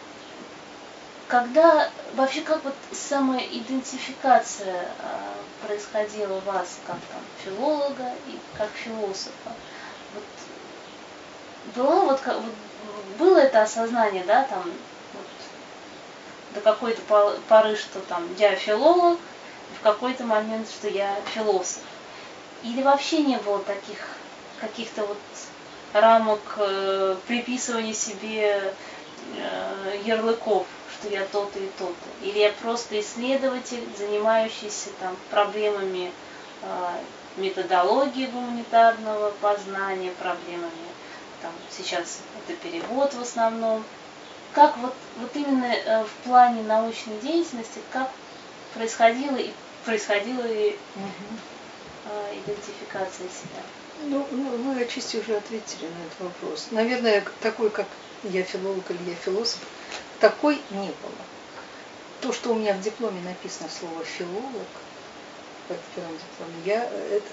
когда 1.32 1.90
вообще 2.16 2.42
как 2.42 2.62
вот 2.66 2.76
самоидентификация 2.92 4.86
а, 5.00 5.66
происходила 5.66 6.34
у 6.34 6.40
вас 6.42 6.78
как 6.86 6.98
там 6.98 7.22
филолога 7.42 8.12
и 8.28 8.38
как 8.58 8.68
философа? 8.72 9.54
Вот, 10.14 10.24
было 11.74 12.02
вот, 12.02 12.20
вот 12.26 12.54
было 13.18 13.38
это 13.38 13.62
осознание, 13.62 14.26
да, 14.26 14.44
там 14.44 14.62
вот, 15.14 15.26
до 16.54 16.60
какой-то 16.60 17.02
поры, 17.48 17.78
что 17.78 18.02
там 18.02 18.28
я 18.38 18.54
филолог, 18.58 19.18
в 19.80 19.84
какой-то 19.84 20.26
момент, 20.26 20.68
что 20.70 20.90
я 20.90 21.16
философ. 21.34 21.84
Или 22.62 22.84
вообще 22.84 23.20
не 23.20 23.38
было 23.38 23.60
таких 23.60 24.06
каких-то 24.60 25.06
вот 25.06 25.18
рамок 25.94 26.42
э, 26.58 27.16
приписывания 27.26 27.94
себе 27.94 28.74
э, 29.38 30.02
ярлыков, 30.04 30.68
что 31.02 31.10
я 31.10 31.26
то-то 31.26 31.60
и 31.60 31.68
то-то. 31.78 32.26
Или 32.26 32.40
я 32.40 32.52
просто 32.52 33.00
исследователь, 33.00 33.84
занимающийся 33.98 34.90
там 35.00 35.16
проблемами 35.30 36.12
э, 36.62 36.90
методологии 37.38 38.28
гуманитарного 38.28 39.32
познания, 39.42 40.12
проблемами 40.20 40.92
там 41.42 41.52
сейчас 41.72 42.20
это 42.48 42.58
перевод 42.58 43.14
в 43.14 43.22
основном. 43.22 43.84
Как 44.54 44.78
вот, 44.78 44.94
вот 45.20 45.36
именно 45.36 45.66
э, 45.66 46.04
в 46.04 46.28
плане 46.28 46.62
научной 46.64 47.18
деятельности, 47.20 47.80
как 47.92 48.10
происходило 48.74 49.38
и 49.38 49.52
происходила 49.86 50.46
и 50.46 50.78
угу. 50.96 51.40
э, 52.06 52.36
идентификация 52.38 53.28
себя? 53.28 53.62
Ну, 54.04 54.28
ну, 54.32 54.74
вы 54.74 54.82
отчасти 54.82 55.18
уже 55.18 55.38
ответили 55.38 55.86
на 55.86 56.06
этот 56.06 56.20
вопрос. 56.20 56.68
Наверное, 56.72 57.24
такой, 57.42 57.70
как 57.70 57.88
я 58.24 58.44
филолог 58.44 58.84
или 58.90 59.10
я 59.10 59.16
философ, 59.16 59.60
такой 60.22 60.62
не 60.70 60.92
было. 61.02 61.26
То, 62.22 62.32
что 62.32 62.52
у 62.52 62.56
меня 62.56 62.76
в 62.76 62.82
дипломе 62.82 63.20
написано 63.22 63.70
слово 63.70 64.06
филолог, 64.06 64.68
в 65.68 65.96
первом 65.96 66.18
дипломе, 66.18 66.62
я 66.66 66.84
это, 66.84 67.32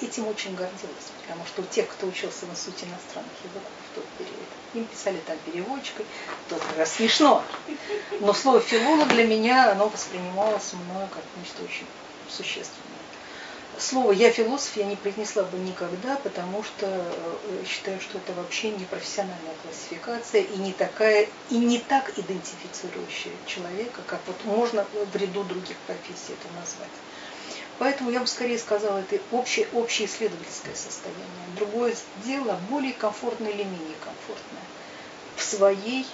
этим 0.00 0.26
очень 0.26 0.54
гордилась, 0.54 1.10
потому 1.22 1.44
что 1.46 1.62
у 1.62 1.64
тех, 1.64 1.88
кто 1.88 2.06
учился 2.06 2.46
на 2.46 2.54
сути 2.54 2.84
иностранных 2.84 3.32
языков 3.44 3.72
в 3.90 3.94
тот 3.94 4.04
период, 4.18 4.48
им 4.74 4.86
писали 4.86 5.18
там 5.26 5.38
переводчикой, 5.38 6.04
то 6.48 6.60
раз 6.76 6.92
смешно. 6.92 7.42
Но 8.20 8.32
слово 8.34 8.60
филолог 8.60 9.08
для 9.08 9.24
меня, 9.26 9.72
оно 9.72 9.88
воспринималось 9.88 10.72
мною 10.72 11.08
как 11.08 11.24
нечто 11.36 11.62
очень 11.62 11.86
существенное. 12.28 12.81
Слово 13.78 14.12
«я 14.12 14.30
философ» 14.30 14.76
я 14.76 14.84
не 14.84 14.96
произнесла 14.96 15.44
бы 15.44 15.58
никогда, 15.58 16.16
потому 16.16 16.62
что 16.62 16.86
э, 16.86 17.64
считаю, 17.64 18.00
что 18.00 18.18
это 18.18 18.34
вообще 18.34 18.70
не 18.70 18.84
профессиональная 18.84 19.54
классификация 19.54 20.42
и 20.42 20.58
не 20.58 20.72
такая, 20.72 21.28
и 21.48 21.58
не 21.58 21.78
так 21.78 22.18
идентифицирующая 22.18 23.38
человека, 23.46 24.02
как 24.02 24.26
вот 24.26 24.44
можно 24.44 24.86
в 24.92 25.16
ряду 25.16 25.44
других 25.44 25.78
профессий 25.80 26.34
это 26.34 26.48
назвать. 26.54 26.92
Поэтому 27.78 28.10
я 28.10 28.20
бы 28.20 28.26
скорее 28.26 28.58
сказала, 28.58 28.98
это 28.98 29.20
общее, 29.30 29.66
общее 29.72 30.06
исследовательское 30.06 30.74
состояние. 30.74 31.48
Другое 31.48 31.96
дело, 32.16 32.60
более 32.68 32.92
комфортное 32.92 33.52
или 33.52 33.64
менее 33.64 33.96
комфортное 33.96 34.68
в 35.34 35.42
своей 35.42 36.06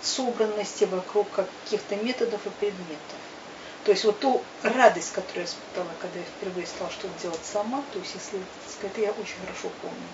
собранности 0.00 0.84
вокруг 0.84 1.30
каких-то 1.30 1.96
методов 1.96 2.46
и 2.46 2.50
предметов. 2.50 3.18
То 3.86 3.92
есть 3.92 4.02
вот 4.02 4.18
ту 4.18 4.42
радость, 4.64 5.12
которую 5.12 5.44
я 5.44 5.44
испытала, 5.44 5.88
когда 6.02 6.18
я 6.18 6.24
впервые 6.24 6.66
стала 6.66 6.90
что-то 6.90 7.22
делать 7.22 7.44
сама, 7.44 7.84
то 7.92 8.00
есть 8.00 8.16
исследовательское, 8.16 8.90
это 8.90 9.00
я 9.00 9.12
очень 9.12 9.38
хорошо 9.46 9.70
помню. 9.80 10.08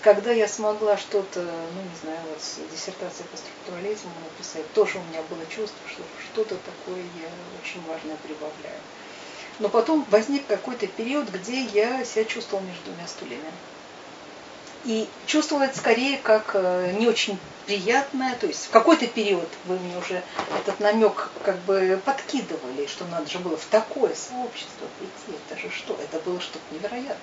Когда 0.00 0.32
я 0.32 0.48
смогла 0.48 0.96
что-то, 0.96 1.42
ну 1.74 1.82
не 1.82 1.96
знаю, 2.00 2.18
вот 2.30 2.40
с 2.40 2.56
диссертацией 2.72 3.28
по 3.28 3.36
структурализму 3.36 4.10
написать, 4.24 4.72
тоже 4.72 4.98
у 4.98 5.02
меня 5.02 5.20
было 5.28 5.44
чувство, 5.44 5.86
что 5.86 6.02
что-то 6.32 6.54
такое 6.54 7.02
я 7.02 7.28
очень 7.60 7.84
важное 7.84 8.16
прибавляю. 8.16 8.80
Но 9.58 9.68
потом 9.68 10.06
возник 10.08 10.46
какой-то 10.46 10.86
период, 10.86 11.28
где 11.28 11.60
я 11.60 12.02
себя 12.06 12.24
чувствовала 12.24 12.64
между 12.64 12.84
двумя 12.86 13.06
стульями. 13.06 13.52
И 14.84 15.08
чувствовала 15.26 15.64
это 15.64 15.78
скорее 15.78 16.18
как 16.18 16.50
э, 16.54 16.94
не 16.98 17.08
очень 17.08 17.38
приятное. 17.66 18.34
То 18.36 18.46
есть 18.46 18.66
в 18.66 18.70
какой-то 18.70 19.06
период 19.06 19.48
вы 19.64 19.78
мне 19.78 19.96
уже 19.96 20.22
этот 20.58 20.78
намек 20.80 21.30
как 21.42 21.56
бы 21.60 22.00
подкидывали, 22.04 22.86
что 22.86 23.04
надо 23.06 23.30
же 23.30 23.38
было 23.38 23.56
в 23.56 23.64
такое 23.66 24.14
сообщество 24.14 24.86
прийти. 24.98 25.40
Это 25.48 25.60
же 25.60 25.70
что? 25.70 25.98
Это 26.02 26.18
было 26.20 26.40
что-то 26.40 26.64
невероятное. 26.70 27.16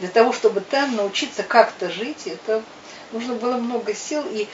Для 0.00 0.08
того, 0.08 0.32
чтобы 0.32 0.60
там 0.60 0.96
научиться 0.96 1.42
как-то 1.42 1.90
жить, 1.90 2.26
это 2.26 2.62
нужно 3.12 3.34
было 3.34 3.56
много 3.56 3.94
сил 3.94 4.24
и 4.30 4.48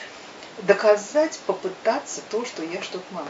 доказать, 0.63 1.39
попытаться 1.47 2.21
то, 2.31 2.45
что 2.45 2.63
я 2.65 2.83
что-то 2.83 3.05
могу. 3.13 3.29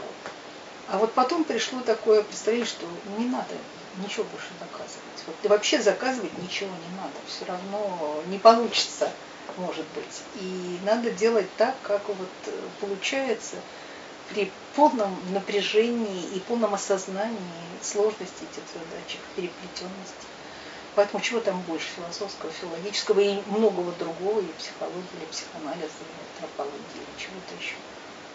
А 0.87 0.97
вот 0.97 1.13
потом 1.13 1.43
пришло 1.43 1.81
такое 1.81 2.23
представление, 2.23 2.67
что 2.67 2.85
не 3.17 3.25
надо 3.25 3.53
ничего 3.97 4.23
больше 4.25 4.47
доказывать. 4.59 5.04
Вот 5.27 5.43
и 5.43 5.47
вообще 5.47 5.81
заказывать 5.81 6.37
ничего 6.37 6.75
не 6.77 6.89
надо. 6.89 7.23
Все 7.25 7.45
равно 7.45 8.23
не 8.25 8.39
получится, 8.39 9.17
может 9.55 9.89
быть. 9.91 10.23
И 10.33 10.79
надо 10.83 11.11
делать 11.11 11.55
так, 11.55 11.81
как 11.81 12.09
вот 12.09 12.35
э, 12.47 12.69
получается 12.79 13.65
при 14.25 14.59
полном 14.73 15.25
напряжении 15.27 16.31
и 16.35 16.41
полном 16.41 16.73
осознании 16.75 17.79
сложности 17.81 18.45
этих 18.45 18.69
задач, 18.69 19.17
переплетенности. 19.35 20.27
Поэтому 20.95 21.21
чего 21.21 21.41
там 21.41 21.63
больше 21.63 21.87
философского, 21.89 22.51
филологического 22.51 23.19
и 23.19 23.41
многого 23.43 23.93
другого, 23.93 24.41
и 24.41 24.53
психологии, 24.53 25.17
или 25.17 25.25
психоанализа, 25.25 26.05
или 26.05 26.19
антропологии, 26.21 27.03
или 27.03 27.13
чего-то 27.15 27.55
еще 27.55 27.81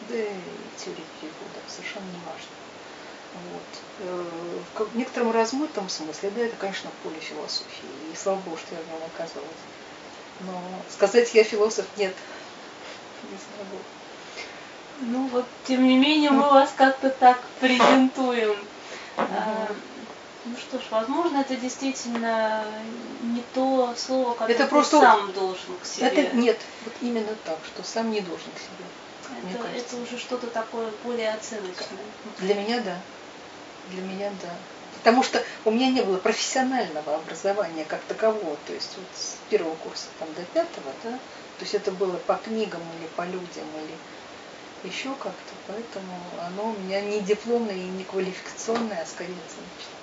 да 0.00 0.16
и 0.16 0.70
теории 0.76 1.06
перевода, 1.20 1.62
совершенно 1.66 2.08
не 2.10 2.20
важно. 2.20 2.59
Вот. 3.34 3.62
Э, 4.00 4.24
в 4.84 4.96
некотором 4.96 5.30
размытом 5.32 5.88
смысле, 5.88 6.30
да, 6.30 6.42
это, 6.42 6.56
конечно, 6.56 6.90
поле 7.02 7.20
философии. 7.20 7.88
И 8.12 8.16
слава 8.16 8.38
Богу, 8.40 8.56
что 8.56 8.74
я 8.74 8.80
в 8.80 8.86
нем 8.88 9.00
оказалась. 9.14 9.48
Но 10.40 10.62
сказать 10.90 11.34
я 11.34 11.44
философ 11.44 11.86
нет, 11.96 12.14
не 13.30 13.38
смогу. 13.38 13.82
Ну 15.02 15.28
вот, 15.28 15.44
тем 15.66 15.86
не 15.86 15.96
менее, 15.98 16.30
мы 16.30 16.48
вас 16.48 16.72
как-то 16.76 17.10
так 17.10 17.40
презентуем. 17.60 18.56
А, 19.16 19.70
ну 20.44 20.56
что 20.56 20.78
ж, 20.78 20.82
возможно, 20.90 21.38
это 21.38 21.56
действительно 21.56 22.64
не 23.22 23.42
то 23.54 23.94
слово, 23.96 24.32
которое 24.32 24.54
это 24.54 24.66
просто... 24.66 25.00
сам 25.00 25.32
должен 25.32 25.76
к 25.82 25.86
себе. 25.86 26.06
Это 26.06 26.36
нет, 26.36 26.58
вот 26.84 26.94
именно 27.00 27.34
так, 27.44 27.58
что 27.66 27.82
сам 27.82 28.10
не 28.10 28.20
должен 28.20 28.50
к 28.54 28.58
себе. 28.58 29.54
Это, 29.54 29.68
это 29.68 29.96
уже 29.96 30.18
что-то 30.18 30.48
такое 30.48 30.90
более 31.04 31.32
оценочное. 31.32 31.98
Для 32.38 32.54
меня 32.54 32.80
да. 32.80 32.98
Для 33.90 34.02
меня 34.02 34.30
да. 34.42 34.56
Потому 34.94 35.22
что 35.22 35.42
у 35.64 35.70
меня 35.70 35.90
не 35.90 36.02
было 36.02 36.18
профессионального 36.18 37.16
образования 37.16 37.84
как 37.84 38.00
такового. 38.04 38.56
То 38.66 38.72
есть 38.72 38.96
вот 38.96 39.06
с 39.12 39.36
первого 39.48 39.76
курса 39.76 40.08
там, 40.18 40.32
до 40.34 40.42
пятого, 40.44 40.92
да, 41.02 41.10
то 41.58 41.64
есть 41.64 41.74
это 41.74 41.90
было 41.90 42.16
по 42.18 42.36
книгам 42.36 42.82
или 42.96 43.06
по 43.08 43.22
людям, 43.22 43.66
или 43.78 43.98
еще 44.82 45.14
как-то. 45.16 45.54
Поэтому 45.66 46.38
оно 46.40 46.70
у 46.70 46.78
меня 46.78 47.00
не 47.00 47.20
дипломное 47.20 47.76
и 47.76 47.88
не 47.88 48.04
квалификационное, 48.04 49.02
а 49.02 49.06
скорее 49.06 49.34
оценочное. 49.34 50.00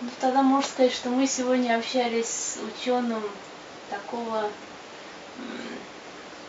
Ну, 0.00 0.08
тогда 0.18 0.42
можно 0.42 0.68
сказать, 0.68 0.94
что 0.94 1.10
мы 1.10 1.26
сегодня 1.26 1.76
общались 1.76 2.28
с 2.28 2.56
ученым 2.56 3.22
такого 3.90 4.50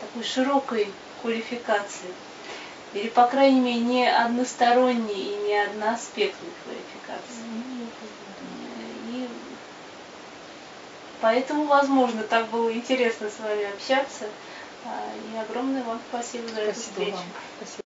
такой 0.00 0.22
широкой 0.24 0.94
квалификации. 1.20 2.14
Или, 2.94 3.08
по 3.08 3.26
крайней 3.26 3.60
мере, 3.60 3.80
не 3.80 4.08
односторонней 4.08 5.32
и 5.32 5.36
не 5.48 5.56
одноаспектной 5.64 6.50
квалификации. 6.62 7.46
И 9.08 9.28
поэтому, 11.20 11.64
возможно, 11.64 12.22
так 12.22 12.50
было 12.50 12.72
интересно 12.72 13.28
с 13.30 13.38
вами 13.38 13.72
общаться. 13.72 14.26
А, 14.84 15.12
и 15.16 15.36
огромное 15.36 15.84
вам 15.84 16.00
спасибо 16.08 16.48
за 16.48 16.54
спасибо 16.54 16.70
эту 16.70 16.80
встречу. 16.80 17.16
Вам. 17.16 17.24
Спасибо. 17.56 17.81